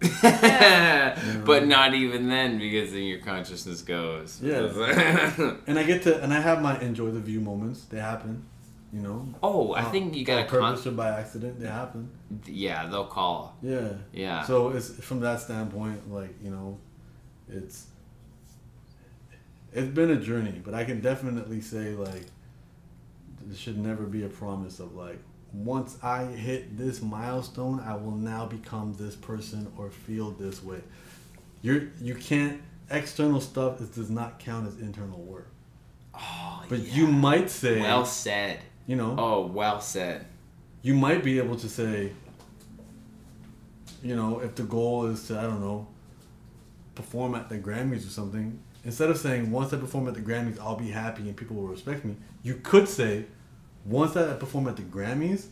but 1.44 1.66
not 1.66 1.92
even 1.92 2.28
then 2.28 2.58
because 2.58 2.92
then 2.92 3.02
your 3.02 3.18
consciousness 3.18 3.82
goes. 3.82 4.40
Yeah. 4.42 5.56
And 5.66 5.78
I 5.78 5.82
get 5.82 6.02
to 6.04 6.22
and 6.22 6.32
I 6.32 6.40
have 6.40 6.62
my 6.62 6.80
enjoy 6.80 7.10
the 7.10 7.20
view 7.20 7.40
moments. 7.40 7.84
They 7.84 7.98
happen, 7.98 8.46
you 8.90 9.02
know. 9.02 9.28
oh, 9.42 9.74
I 9.74 9.82
think 9.82 10.14
you 10.14 10.24
got 10.24 10.46
a 10.46 10.48
purpose 10.48 10.84
con- 10.84 10.94
or 10.94 10.96
by 10.96 11.10
accident. 11.10 11.60
They 11.60 11.66
happen. 11.66 12.10
Yeah, 12.46 12.86
they'll 12.86 13.04
call. 13.04 13.54
Yeah. 13.60 13.90
Yeah. 14.14 14.44
So 14.44 14.70
it's 14.70 14.88
from 15.04 15.20
that 15.20 15.40
standpoint, 15.40 16.10
like 16.10 16.34
you 16.42 16.50
know, 16.50 16.78
it's 17.50 17.87
it's 19.72 19.88
been 19.88 20.10
a 20.10 20.16
journey, 20.20 20.60
but 20.64 20.74
I 20.74 20.84
can 20.84 21.00
definitely 21.00 21.60
say 21.60 21.90
like 21.94 22.24
there 23.44 23.56
should 23.56 23.78
never 23.78 24.04
be 24.04 24.24
a 24.24 24.28
promise 24.28 24.80
of 24.80 24.94
like 24.94 25.18
once 25.52 25.96
I 26.02 26.24
hit 26.24 26.76
this 26.76 27.00
milestone, 27.00 27.80
I 27.80 27.94
will 27.96 28.10
now 28.16 28.44
become 28.46 28.94
this 28.98 29.16
person 29.16 29.70
or 29.78 29.90
feel 29.90 30.30
this 30.32 30.62
way. 30.62 30.80
You're 31.62 31.84
you 32.00 32.14
can't 32.14 32.60
external 32.90 33.40
stuff 33.40 33.80
is, 33.80 33.88
does 33.90 34.10
not 34.10 34.38
count 34.38 34.66
as 34.66 34.78
internal 34.78 35.18
work. 35.20 35.48
Oh, 36.14 36.64
But 36.68 36.80
yeah. 36.80 36.94
you 36.94 37.06
might 37.06 37.50
say, 37.50 37.80
Well 37.80 38.04
said. 38.04 38.60
you 38.86 38.96
know, 38.96 39.14
Oh, 39.18 39.46
well 39.46 39.80
said. 39.80 40.24
you 40.82 40.94
might 40.94 41.22
be 41.22 41.38
able 41.38 41.56
to 41.56 41.68
say, 41.68 42.12
you 44.02 44.16
know, 44.16 44.40
if 44.40 44.54
the 44.54 44.62
goal 44.62 45.06
is 45.06 45.26
to, 45.28 45.38
I 45.38 45.42
don't 45.42 45.60
know, 45.60 45.86
perform 46.94 47.34
at 47.34 47.48
the 47.48 47.58
Grammys 47.58 48.06
or 48.06 48.10
something, 48.10 48.58
instead 48.88 49.10
of 49.10 49.18
saying, 49.18 49.50
once 49.50 49.70
I 49.74 49.76
perform 49.76 50.08
at 50.08 50.14
the 50.14 50.22
Grammys, 50.22 50.58
I'll 50.58 50.74
be 50.74 50.88
happy 50.88 51.20
and 51.28 51.36
people 51.36 51.56
will 51.56 51.66
respect 51.66 52.06
me, 52.06 52.16
you 52.42 52.54
could 52.54 52.88
say, 52.88 53.26
once 53.84 54.16
I 54.16 54.32
perform 54.32 54.66
at 54.66 54.76
the 54.76 54.82
Grammys, 54.82 55.48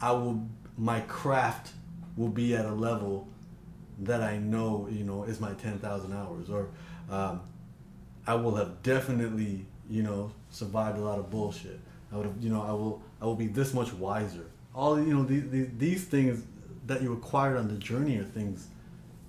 I 0.00 0.10
will, 0.10 0.48
my 0.76 0.98
craft 1.02 1.70
will 2.16 2.28
be 2.28 2.56
at 2.56 2.64
a 2.64 2.72
level 2.72 3.28
that 4.00 4.20
I 4.20 4.38
know, 4.38 4.88
you 4.90 5.04
know, 5.04 5.22
is 5.22 5.38
my 5.38 5.52
10,000 5.52 6.12
hours. 6.12 6.50
Or 6.50 6.70
um, 7.08 7.42
I 8.26 8.34
will 8.34 8.56
have 8.56 8.82
definitely, 8.82 9.64
you 9.88 10.02
know, 10.02 10.32
survived 10.50 10.98
a 10.98 11.02
lot 11.02 11.20
of 11.20 11.30
bullshit. 11.30 11.78
I 12.12 12.16
would 12.16 12.26
have, 12.26 12.42
you 12.42 12.50
know, 12.50 12.62
I 12.62 12.72
will, 12.72 13.00
I 13.22 13.26
will 13.26 13.36
be 13.36 13.46
this 13.46 13.72
much 13.72 13.92
wiser. 13.92 14.46
All, 14.74 14.98
you 14.98 15.14
know, 15.14 15.22
these, 15.22 15.48
these, 15.50 15.68
these 15.78 16.04
things 16.04 16.42
that 16.86 17.00
you 17.00 17.12
acquired 17.12 17.58
on 17.58 17.68
the 17.68 17.74
journey 17.74 18.18
are 18.18 18.24
things, 18.24 18.66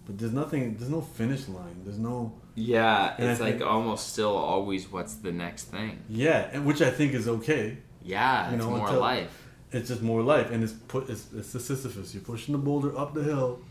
but 0.08 0.18
there's 0.18 0.34
nothing, 0.34 0.76
there's 0.78 0.90
no 0.90 1.02
finish 1.02 1.48
line. 1.48 1.84
There's 1.84 2.00
no, 2.00 2.34
Yeah, 2.56 3.16
And 3.18 3.30
it's 3.30 3.40
like 3.40 3.62
almost 3.62 4.10
still 4.14 4.36
always 4.36 4.92
what's 4.92 5.16
the 5.16 5.32
next 5.32 5.66
thing. 5.66 6.00
yeah, 6.10 6.50
and 6.52 6.66
which 6.66 6.82
I 6.82 6.92
think 6.92 7.14
is 7.14 7.28
okay. 7.28 7.78
Yeah, 8.04 8.50
You 8.50 8.56
it's 8.58 8.66
know, 8.66 8.78
more 8.78 8.92
life. 8.92 9.38
It's 9.72 9.88
just 9.88 10.02
more 10.02 10.22
life, 10.22 10.52
and 10.52 10.64
it's 10.64 10.74
put, 10.74 11.10
it's, 11.10 11.28
it's 11.34 11.54
the 11.54 11.60
Sisyphus. 11.60 12.14
You're 12.14 12.24
pushing 12.24 12.52
the 12.52 12.58
boulder 12.58 12.98
up 12.98 13.14
the 13.14 13.24
hill, 13.24 13.62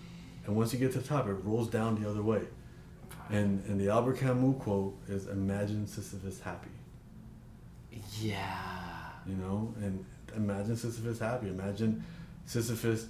and 0.47 0.57
once 0.57 0.73
you 0.73 0.79
get 0.79 0.93
to 0.93 1.01
the 1.01 1.07
top, 1.07 1.29
it 1.29 1.35
rolls 1.45 1.69
down 1.69 2.01
the 2.03 2.09
other 2.09 2.23
way. 2.23 2.43
And 3.29 3.63
and 3.67 3.79
the 3.81 3.91
Albert 3.91 4.19
Camus 4.19 4.57
quote 4.63 4.97
is, 5.09 5.27
"Imagine 5.27 5.87
Sisyphus 5.87 6.41
happy." 6.41 6.71
Yeah. 8.21 8.35
you 9.27 9.35
know 9.37 9.75
and 9.83 10.05
imagine 10.37 10.77
sisyphus 10.77 11.19
happy 11.19 11.49
imagine 11.49 12.03
sisyphus 12.47 13.07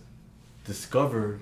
discovered 0.65 1.41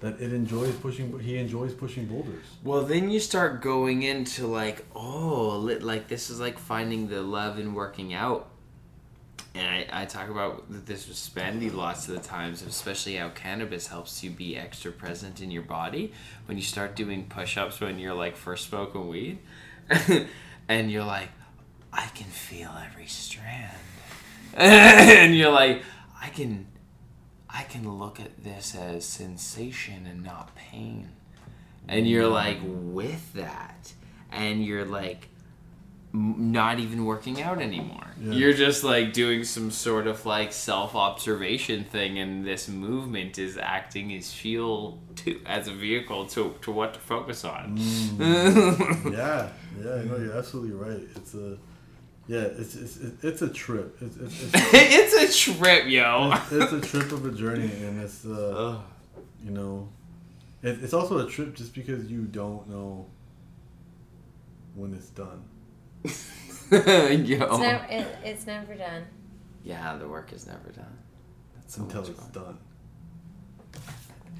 that 0.00 0.20
it 0.20 0.32
enjoys 0.32 0.74
pushing 0.76 1.18
he 1.20 1.36
enjoys 1.36 1.74
pushing 1.74 2.06
boulders 2.06 2.44
Well, 2.64 2.82
then 2.82 3.10
you 3.10 3.20
start 3.20 3.60
going 3.60 4.02
into 4.02 4.46
like, 4.46 4.84
oh, 4.94 5.58
like 5.58 6.08
this 6.08 6.30
is 6.30 6.40
like 6.40 6.58
finding 6.58 7.08
the 7.08 7.22
love 7.22 7.58
in 7.58 7.74
working 7.74 8.14
out. 8.14 8.48
And 9.52 9.66
I, 9.66 10.02
I 10.02 10.04
talk 10.04 10.30
about 10.30 10.70
th- 10.70 10.84
this 10.84 11.08
with 11.08 11.16
Spendy 11.16 11.72
lots 11.74 12.08
of 12.08 12.14
the 12.14 12.20
times, 12.20 12.62
especially 12.62 13.16
how 13.16 13.30
cannabis 13.30 13.88
helps 13.88 14.22
you 14.22 14.30
be 14.30 14.56
extra 14.56 14.92
present 14.92 15.40
in 15.40 15.50
your 15.50 15.62
body 15.62 16.12
when 16.46 16.56
you 16.56 16.62
start 16.62 16.94
doing 16.94 17.26
push 17.28 17.56
ups 17.56 17.80
when 17.80 17.98
you're 17.98 18.14
like 18.14 18.36
first 18.36 18.68
smoking 18.68 19.08
weed. 19.08 19.38
and 20.68 20.90
you're 20.90 21.04
like, 21.04 21.30
I 21.92 22.06
can 22.14 22.26
feel 22.26 22.70
every 22.86 23.06
strand. 23.06 23.76
and 24.54 25.36
you're 25.36 25.50
like, 25.50 25.82
I 26.22 26.28
can 26.28 26.66
I 27.52 27.64
can 27.64 27.98
look 27.98 28.20
at 28.20 28.42
this 28.44 28.74
as 28.74 29.04
sensation 29.04 30.06
and 30.06 30.22
not 30.22 30.54
pain. 30.54 31.10
And 31.88 32.08
you're 32.08 32.28
like 32.28 32.58
with 32.62 33.32
that. 33.34 33.92
And 34.30 34.64
you're 34.64 34.84
like 34.84 35.28
m- 36.14 36.52
not 36.52 36.78
even 36.78 37.04
working 37.04 37.42
out 37.42 37.60
anymore. 37.60 38.06
Yeah. 38.20 38.32
You're 38.32 38.52
just 38.52 38.84
like 38.84 39.12
doing 39.12 39.42
some 39.42 39.70
sort 39.72 40.06
of 40.06 40.24
like 40.24 40.52
self 40.52 40.94
observation 40.94 41.84
thing, 41.84 42.18
and 42.18 42.44
this 42.46 42.68
movement 42.68 43.38
is 43.38 43.58
acting 43.58 44.14
as 44.14 44.32
fuel 44.32 45.00
to 45.16 45.40
as 45.46 45.66
a 45.66 45.72
vehicle 45.72 46.26
to, 46.26 46.54
to 46.62 46.70
what 46.70 46.94
to 46.94 47.00
focus 47.00 47.44
on. 47.44 47.76
Mm. 47.76 49.12
yeah 49.12 49.50
yeah 49.78 50.02
no 50.04 50.16
you're 50.16 50.36
absolutely 50.36 50.72
right 50.72 51.00
it's 51.16 51.34
a 51.34 51.56
Yeah, 52.30 52.42
it's 52.60 52.76
it's 52.76 52.96
it's- 52.98 53.24
it's 53.24 53.42
a 53.42 53.48
trip. 53.48 53.96
It's 54.00 54.16
it's, 54.16 54.42
it's, 54.54 54.54
it's 55.14 55.14
a 55.48 55.52
trip, 55.58 55.86
yo. 55.88 56.30
it's, 56.32 56.52
it's 56.52 56.72
a 56.72 56.80
trip 56.92 57.10
of 57.10 57.24
a 57.26 57.32
journey, 57.32 57.72
and 57.82 58.00
it's 58.00 58.24
uh, 58.24 58.76
Ugh. 58.76 58.80
you 59.44 59.50
know, 59.50 59.88
it, 60.62 60.78
it's 60.80 60.94
also 60.94 61.26
a 61.26 61.28
trip 61.28 61.56
just 61.56 61.74
because 61.74 62.08
you 62.08 62.22
don't 62.26 62.68
know 62.68 63.06
when 64.76 64.94
it's 64.94 65.08
done. 65.08 65.42
yo. 66.04 66.10
It's 66.70 67.58
never, 67.58 67.86
it, 67.90 68.06
it's 68.24 68.46
never 68.46 68.74
done. 68.76 69.06
Yeah, 69.64 69.96
the 69.96 70.06
work 70.06 70.32
is 70.32 70.46
never 70.46 70.70
done. 70.70 70.96
That's 71.56 71.74
so 71.74 71.82
until 71.82 72.02
it's 72.06 72.10
fun. 72.10 72.30
done. 72.32 72.58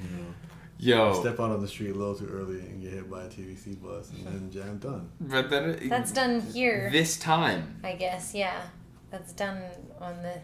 You 0.01 0.17
know, 0.17 0.35
Yo. 0.81 1.12
step 1.20 1.39
out 1.41 1.50
on 1.50 1.60
the 1.60 1.68
street 1.68 1.91
a 1.91 1.94
little 1.94 2.15
too 2.15 2.28
early 2.33 2.60
and 2.60 2.83
get 2.83 2.92
hit 2.92 3.10
by 3.10 3.25
a 3.25 3.28
TTC 3.28 3.81
bus, 3.83 4.10
and 4.10 4.26
then 4.26 4.50
jam 4.50 4.78
done. 4.78 5.10
But 5.20 5.50
then 5.50 5.70
it- 5.70 5.89
That's 5.91 6.12
done 6.12 6.41
here, 6.41 6.89
this 6.91 7.18
time. 7.18 7.76
I 7.84 7.92
guess. 7.92 8.34
Yeah, 8.34 8.60
that's 9.10 9.33
done 9.33 9.62
on 10.00 10.23
the. 10.23 10.34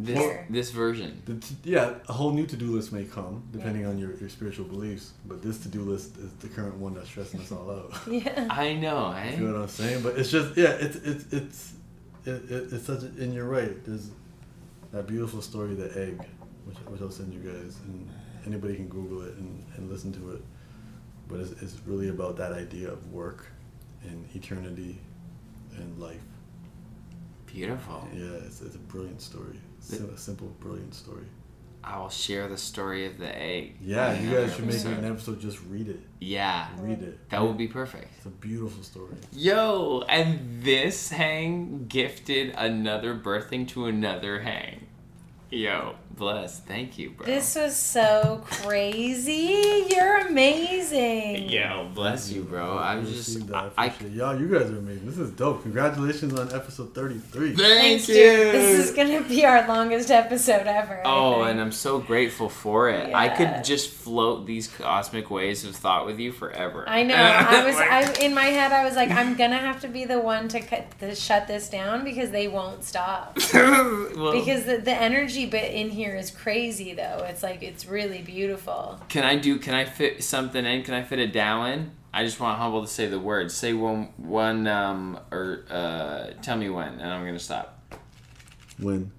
This 0.00 0.16
Here. 0.16 0.46
this 0.48 0.70
version. 0.70 1.20
The 1.24 1.34
t- 1.34 1.56
yeah, 1.64 1.94
a 2.08 2.12
whole 2.12 2.30
new 2.30 2.46
to-do 2.46 2.66
list 2.66 2.92
may 2.92 3.02
come 3.02 3.42
depending 3.50 3.84
on 3.84 3.98
your, 3.98 4.14
your 4.14 4.28
spiritual 4.28 4.66
beliefs, 4.66 5.10
but 5.26 5.42
this 5.42 5.58
to-do 5.58 5.80
list 5.80 6.16
is 6.18 6.30
the 6.34 6.46
current 6.48 6.76
one 6.76 6.94
that's 6.94 7.08
stressing 7.08 7.40
us 7.40 7.50
all 7.50 7.68
out. 7.68 7.92
Yeah. 8.08 8.46
I 8.48 8.74
know, 8.74 9.10
eh? 9.10 9.32
You 9.34 9.48
know 9.48 9.54
what 9.54 9.62
I'm 9.62 9.68
saying? 9.68 10.02
But 10.04 10.16
it's 10.16 10.30
just 10.30 10.56
yeah, 10.56 10.70
it's 10.78 10.96
it's 10.98 11.32
it's 11.32 11.72
it, 12.26 12.30
it, 12.30 12.72
it's 12.74 12.86
such 12.86 13.02
a, 13.02 13.06
and 13.06 13.34
you're 13.34 13.48
right. 13.48 13.84
There's 13.84 14.10
that 14.92 15.08
beautiful 15.08 15.42
story, 15.42 15.74
the 15.74 15.90
egg, 16.00 16.24
which 16.64 16.76
which 16.86 17.00
I'll 17.00 17.10
send 17.10 17.34
you 17.34 17.40
guys, 17.40 17.80
and 17.84 18.08
anybody 18.46 18.74
can 18.76 18.88
Google 18.88 19.22
it 19.22 19.34
and, 19.36 19.64
and 19.76 19.90
listen 19.90 20.12
to 20.14 20.32
it. 20.32 20.42
But 21.28 21.40
it's, 21.40 21.62
it's 21.62 21.76
really 21.86 22.08
about 22.08 22.36
that 22.38 22.52
idea 22.52 22.90
of 22.90 23.12
work 23.12 23.46
and 24.02 24.26
eternity 24.34 24.98
and 25.76 25.98
life. 25.98 26.20
Beautiful. 27.46 28.06
Yeah, 28.14 28.24
it's, 28.46 28.60
it's 28.62 28.74
a 28.76 28.78
brilliant 28.78 29.20
story. 29.20 29.58
Sim- 29.80 30.10
a 30.14 30.18
simple, 30.18 30.48
brilliant 30.60 30.94
story. 30.94 31.24
I 31.84 31.98
will 31.98 32.08
share 32.10 32.48
the 32.48 32.56
story 32.58 33.06
of 33.06 33.18
the 33.18 33.34
egg. 33.40 33.76
Yeah, 33.80 34.18
you 34.18 34.30
guys 34.30 34.54
should 34.54 34.66
make 34.66 34.84
an 34.84 35.04
episode. 35.04 35.40
Just 35.40 35.58
read 35.68 35.88
it. 35.88 36.00
Yeah, 36.20 36.68
Read 36.80 37.00
it. 37.02 37.30
that 37.30 37.40
would 37.42 37.56
be 37.56 37.68
perfect. 37.68 38.08
It's 38.16 38.26
a 38.26 38.30
beautiful 38.30 38.82
story. 38.82 39.14
Yo, 39.32 40.02
and 40.08 40.62
this 40.62 41.08
hang 41.10 41.86
gifted 41.88 42.52
another 42.58 43.14
birthing 43.14 43.68
to 43.68 43.86
another 43.86 44.40
hang. 44.40 44.88
Yo, 45.50 45.94
bless. 46.10 46.60
Thank 46.60 46.98
you, 46.98 47.08
bro. 47.08 47.24
This 47.24 47.56
was 47.56 47.74
so 47.74 48.42
crazy. 48.50 49.86
You're 49.88 50.18
amazing. 50.26 51.48
Yo, 51.48 51.88
bless 51.94 52.30
you, 52.30 52.42
bro. 52.42 52.76
I'm 52.76 53.06
just. 53.06 53.50
I. 53.50 53.70
I, 53.78 53.86
appreciate 53.86 54.12
y'all. 54.12 54.38
You 54.38 54.46
guys 54.48 54.70
are 54.70 54.76
amazing. 54.76 55.06
This 55.06 55.16
is 55.16 55.30
dope. 55.30 55.62
Congratulations 55.62 56.34
on 56.38 56.54
episode 56.54 56.94
thirty-three. 56.94 57.54
thank 57.56 57.80
Thanks, 57.80 58.08
you. 58.10 58.14
dude. 58.16 58.54
This 58.54 58.88
is 58.88 58.94
gonna 58.94 59.22
be 59.22 59.46
our 59.46 59.66
longest 59.66 60.10
episode 60.10 60.66
ever. 60.66 61.00
Oh, 61.06 61.44
and 61.44 61.58
I'm 61.58 61.72
so 61.72 61.98
grateful 61.98 62.50
for 62.50 62.90
it. 62.90 63.14
I 63.14 63.30
could 63.30 63.64
just 63.64 63.88
float 63.90 64.44
these 64.44 64.68
cosmic 64.68 65.30
ways 65.30 65.64
of 65.64 65.74
thought 65.74 66.04
with 66.04 66.18
you 66.18 66.30
forever. 66.32 66.84
I 66.86 67.04
know. 67.04 67.14
I 67.16 67.64
was. 67.64 67.74
Like- 67.74 67.90
I 67.90 68.12
in 68.22 68.34
my 68.34 68.44
head. 68.44 68.72
I 68.72 68.84
was 68.84 68.96
like, 68.96 69.10
I'm 69.10 69.34
gonna 69.38 69.56
have 69.56 69.80
to 69.80 69.88
be 69.88 70.04
the 70.04 70.18
one 70.20 70.48
to 70.48 70.60
cut 70.60 70.98
to 71.00 71.14
shut 71.14 71.46
this 71.48 71.70
down 71.70 72.04
because 72.04 72.30
they 72.32 72.48
won't 72.48 72.84
stop. 72.84 73.38
Well, 74.18 74.32
Because 74.32 74.64
the, 74.64 74.78
the 74.78 74.92
energy 74.94 75.37
bit 75.46 75.74
in 75.74 75.90
here 75.90 76.14
is 76.14 76.30
crazy 76.30 76.94
though. 76.94 77.24
It's 77.28 77.42
like 77.42 77.62
it's 77.62 77.86
really 77.86 78.22
beautiful. 78.22 79.00
Can 79.08 79.24
I 79.24 79.36
do? 79.36 79.58
Can 79.58 79.74
I 79.74 79.84
fit 79.84 80.22
something 80.22 80.64
in? 80.64 80.82
Can 80.82 80.94
I 80.94 81.02
fit 81.02 81.18
a 81.18 81.26
Dow 81.26 81.64
in? 81.64 81.92
I 82.12 82.24
just 82.24 82.40
want 82.40 82.58
humble 82.58 82.82
to 82.82 82.88
say 82.88 83.06
the 83.06 83.18
word. 83.18 83.50
Say 83.50 83.74
one, 83.74 84.12
one, 84.16 84.66
um, 84.66 85.20
or 85.30 85.64
uh, 85.70 86.30
tell 86.42 86.56
me 86.56 86.70
when, 86.70 86.94
and 86.94 87.12
I'm 87.12 87.24
gonna 87.24 87.38
stop. 87.38 87.82
When? 88.78 89.12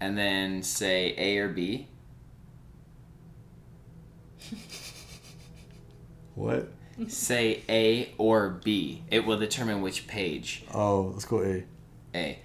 And 0.00 0.18
then 0.18 0.62
say 0.62 1.14
A 1.16 1.38
or 1.38 1.48
B. 1.48 1.86
What? 6.34 6.68
Say 7.08 7.62
A 7.68 8.12
or 8.18 8.60
B. 8.64 9.02
It 9.10 9.26
will 9.26 9.38
determine 9.38 9.82
which 9.82 10.06
page. 10.06 10.64
Oh, 10.72 11.10
let's 11.12 11.24
go 11.24 11.42
A. 11.42 11.64
A. 12.14 12.38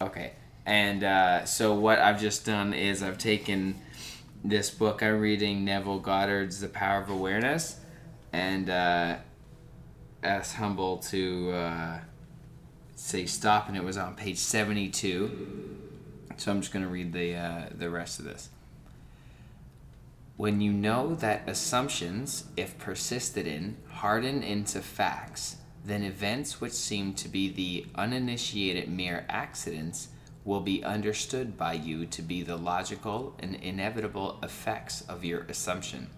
Okay. 0.00 0.32
And 0.66 1.02
uh, 1.02 1.44
so 1.44 1.74
what 1.74 1.98
I've 1.98 2.20
just 2.20 2.44
done 2.44 2.74
is 2.74 3.02
I've 3.02 3.18
taken 3.18 3.80
this 4.44 4.70
book 4.70 5.02
I'm 5.02 5.20
reading, 5.20 5.64
Neville 5.64 5.98
Goddard's 5.98 6.60
The 6.60 6.68
Power 6.68 7.02
of 7.02 7.10
Awareness, 7.10 7.78
and 8.32 8.70
uh, 8.70 9.16
asked 10.22 10.56
Humble 10.56 10.98
to 10.98 11.50
uh, 11.52 11.98
say 12.94 13.26
stop, 13.26 13.68
and 13.68 13.76
it 13.76 13.84
was 13.84 13.96
on 13.96 14.14
page 14.14 14.38
72. 14.38 15.78
So 16.36 16.50
I'm 16.50 16.60
just 16.60 16.72
going 16.72 16.84
to 16.84 16.90
read 16.90 17.12
the, 17.12 17.34
uh, 17.34 17.66
the 17.74 17.90
rest 17.90 18.18
of 18.18 18.24
this. 18.24 18.48
When 20.36 20.62
you 20.62 20.72
know 20.72 21.14
that 21.16 21.46
assumptions, 21.46 22.44
if 22.56 22.78
persisted 22.78 23.46
in, 23.46 23.76
harden 23.88 24.42
into 24.42 24.80
facts, 24.80 25.56
then 25.84 26.02
events 26.02 26.60
which 26.60 26.72
seem 26.72 27.12
to 27.14 27.28
be 27.28 27.50
the 27.50 27.86
uninitiated 27.94 28.88
mere 28.88 29.26
accidents 29.28 30.08
will 30.44 30.60
be 30.60 30.82
understood 30.82 31.56
by 31.56 31.74
you 31.74 32.06
to 32.06 32.22
be 32.22 32.42
the 32.42 32.56
logical 32.56 33.34
and 33.38 33.54
inevitable 33.56 34.38
effects 34.42 35.02
of 35.02 35.24
your 35.24 35.40
assumption. 35.42 36.08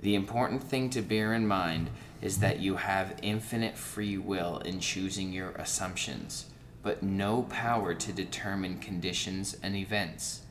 The 0.00 0.14
important 0.14 0.62
thing 0.62 0.90
to 0.90 1.02
bear 1.02 1.34
in 1.34 1.46
mind 1.46 1.90
is 2.22 2.38
that 2.38 2.60
you 2.60 2.76
have 2.76 3.18
infinite 3.22 3.76
free 3.76 4.16
will 4.16 4.58
in 4.58 4.78
choosing 4.78 5.32
your 5.32 5.50
assumptions, 5.52 6.46
but 6.82 7.02
no 7.02 7.42
power 7.42 7.94
to 7.94 8.12
determine 8.12 8.78
conditions 8.78 9.56
and 9.62 9.74
events. 9.74 10.42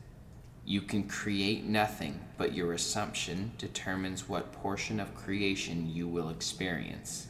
You 0.66 0.82
can 0.82 1.08
create 1.08 1.64
nothing, 1.64 2.20
but 2.38 2.54
your 2.54 2.74
assumption 2.74 3.54
determines 3.58 4.28
what 4.28 4.52
portion 4.52 5.00
of 5.00 5.16
creation 5.16 5.90
you 5.90 6.10
will 6.10 6.30
experience. 6.30 7.28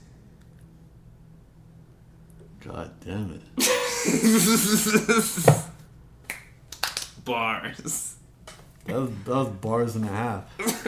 God 2.64 2.92
damn 3.06 3.42
it. 3.58 3.58
Bars. 7.26 8.16
That 8.86 8.96
was, 9.02 9.10
that 9.26 9.36
was 9.36 9.50
bars 9.50 9.96
and 9.98 10.06
a 10.06 10.08
half. 10.08 10.46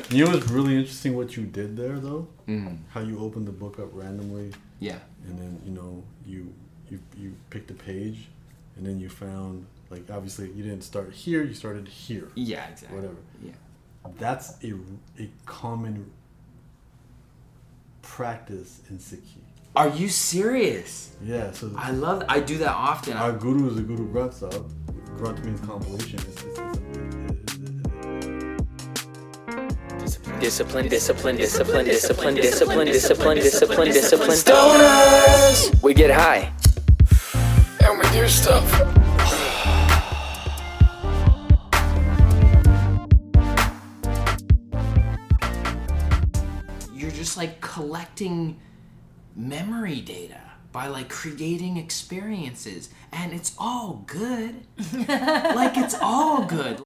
You 0.09 0.23
know 0.25 0.31
what's 0.31 0.49
really 0.49 0.77
interesting 0.77 1.17
what 1.17 1.35
you 1.35 1.43
did 1.43 1.75
there 1.75 1.99
though? 1.99 2.29
Mm, 2.47 2.77
How 2.89 3.01
you 3.01 3.19
opened 3.19 3.45
the 3.45 3.51
book 3.51 3.77
up 3.77 3.89
randomly 3.91 4.51
yeah. 4.79 4.99
and 5.27 5.37
then, 5.37 5.61
you 5.65 5.71
know, 5.71 6.01
you 6.25 6.53
you 6.89 6.99
you 7.17 7.35
picked 7.49 7.69
a 7.71 7.73
page 7.73 8.27
and 8.77 8.85
then 8.85 9.01
you 9.01 9.09
found 9.09 9.65
like 9.89 10.09
obviously 10.09 10.49
you 10.51 10.63
didn't 10.63 10.83
start 10.83 11.11
here, 11.13 11.43
you 11.43 11.53
started 11.53 11.89
here. 11.89 12.29
Yeah, 12.35 12.65
exactly. 12.69 12.95
Whatever. 12.97 13.17
Yeah. 13.43 13.51
That's 14.17 14.53
a, 14.63 14.73
a 15.21 15.29
common 15.45 16.09
practice 18.01 18.79
in 18.89 18.97
Sikhi. 18.97 19.41
Are 19.75 19.89
you 19.89 20.09
serious? 20.09 21.15
Yeah, 21.21 21.51
so 21.51 21.71
I 21.75 21.91
love 21.91 22.23
I 22.27 22.39
do 22.39 22.57
that 22.57 22.71
often. 22.71 23.13
our 23.13 23.31
guru 23.31 23.69
is 23.69 23.77
a 23.77 23.81
guru 23.81 24.11
Granth 24.11 24.33
Sahib. 24.33 24.71
Granth 25.17 25.45
means 25.45 25.59
compilation. 25.61 26.19
It's, 26.19 26.43
it's, 30.03 30.17
it's, 30.17 30.17
it's, 30.17 30.39
Discipline, 30.39 30.87
discipline, 30.87 31.35
discipline, 31.35 31.85
discipline, 31.85 32.35
discipline, 32.35 32.85
discipline, 32.87 33.37
discipline, 33.37 33.87
discipline. 33.89 34.31
Stoners! 34.31 35.83
We 35.83 35.93
get 35.93 36.11
high. 36.11 36.51
And 37.85 37.99
we 37.99 38.09
do 38.09 38.27
stuff. 38.27 38.65
you're 46.95 47.11
just 47.11 47.37
like 47.37 47.59
collecting 47.61 48.59
memory 49.35 50.01
data 50.01 50.41
by 50.71 50.87
like 50.87 51.09
creating 51.09 51.77
experiences 51.77 52.89
and 53.11 53.33
it's 53.33 53.55
all 53.57 54.03
good. 54.05 54.63
Like 55.07 55.77
it's 55.77 55.95
all 55.99 56.45
good 56.45 56.81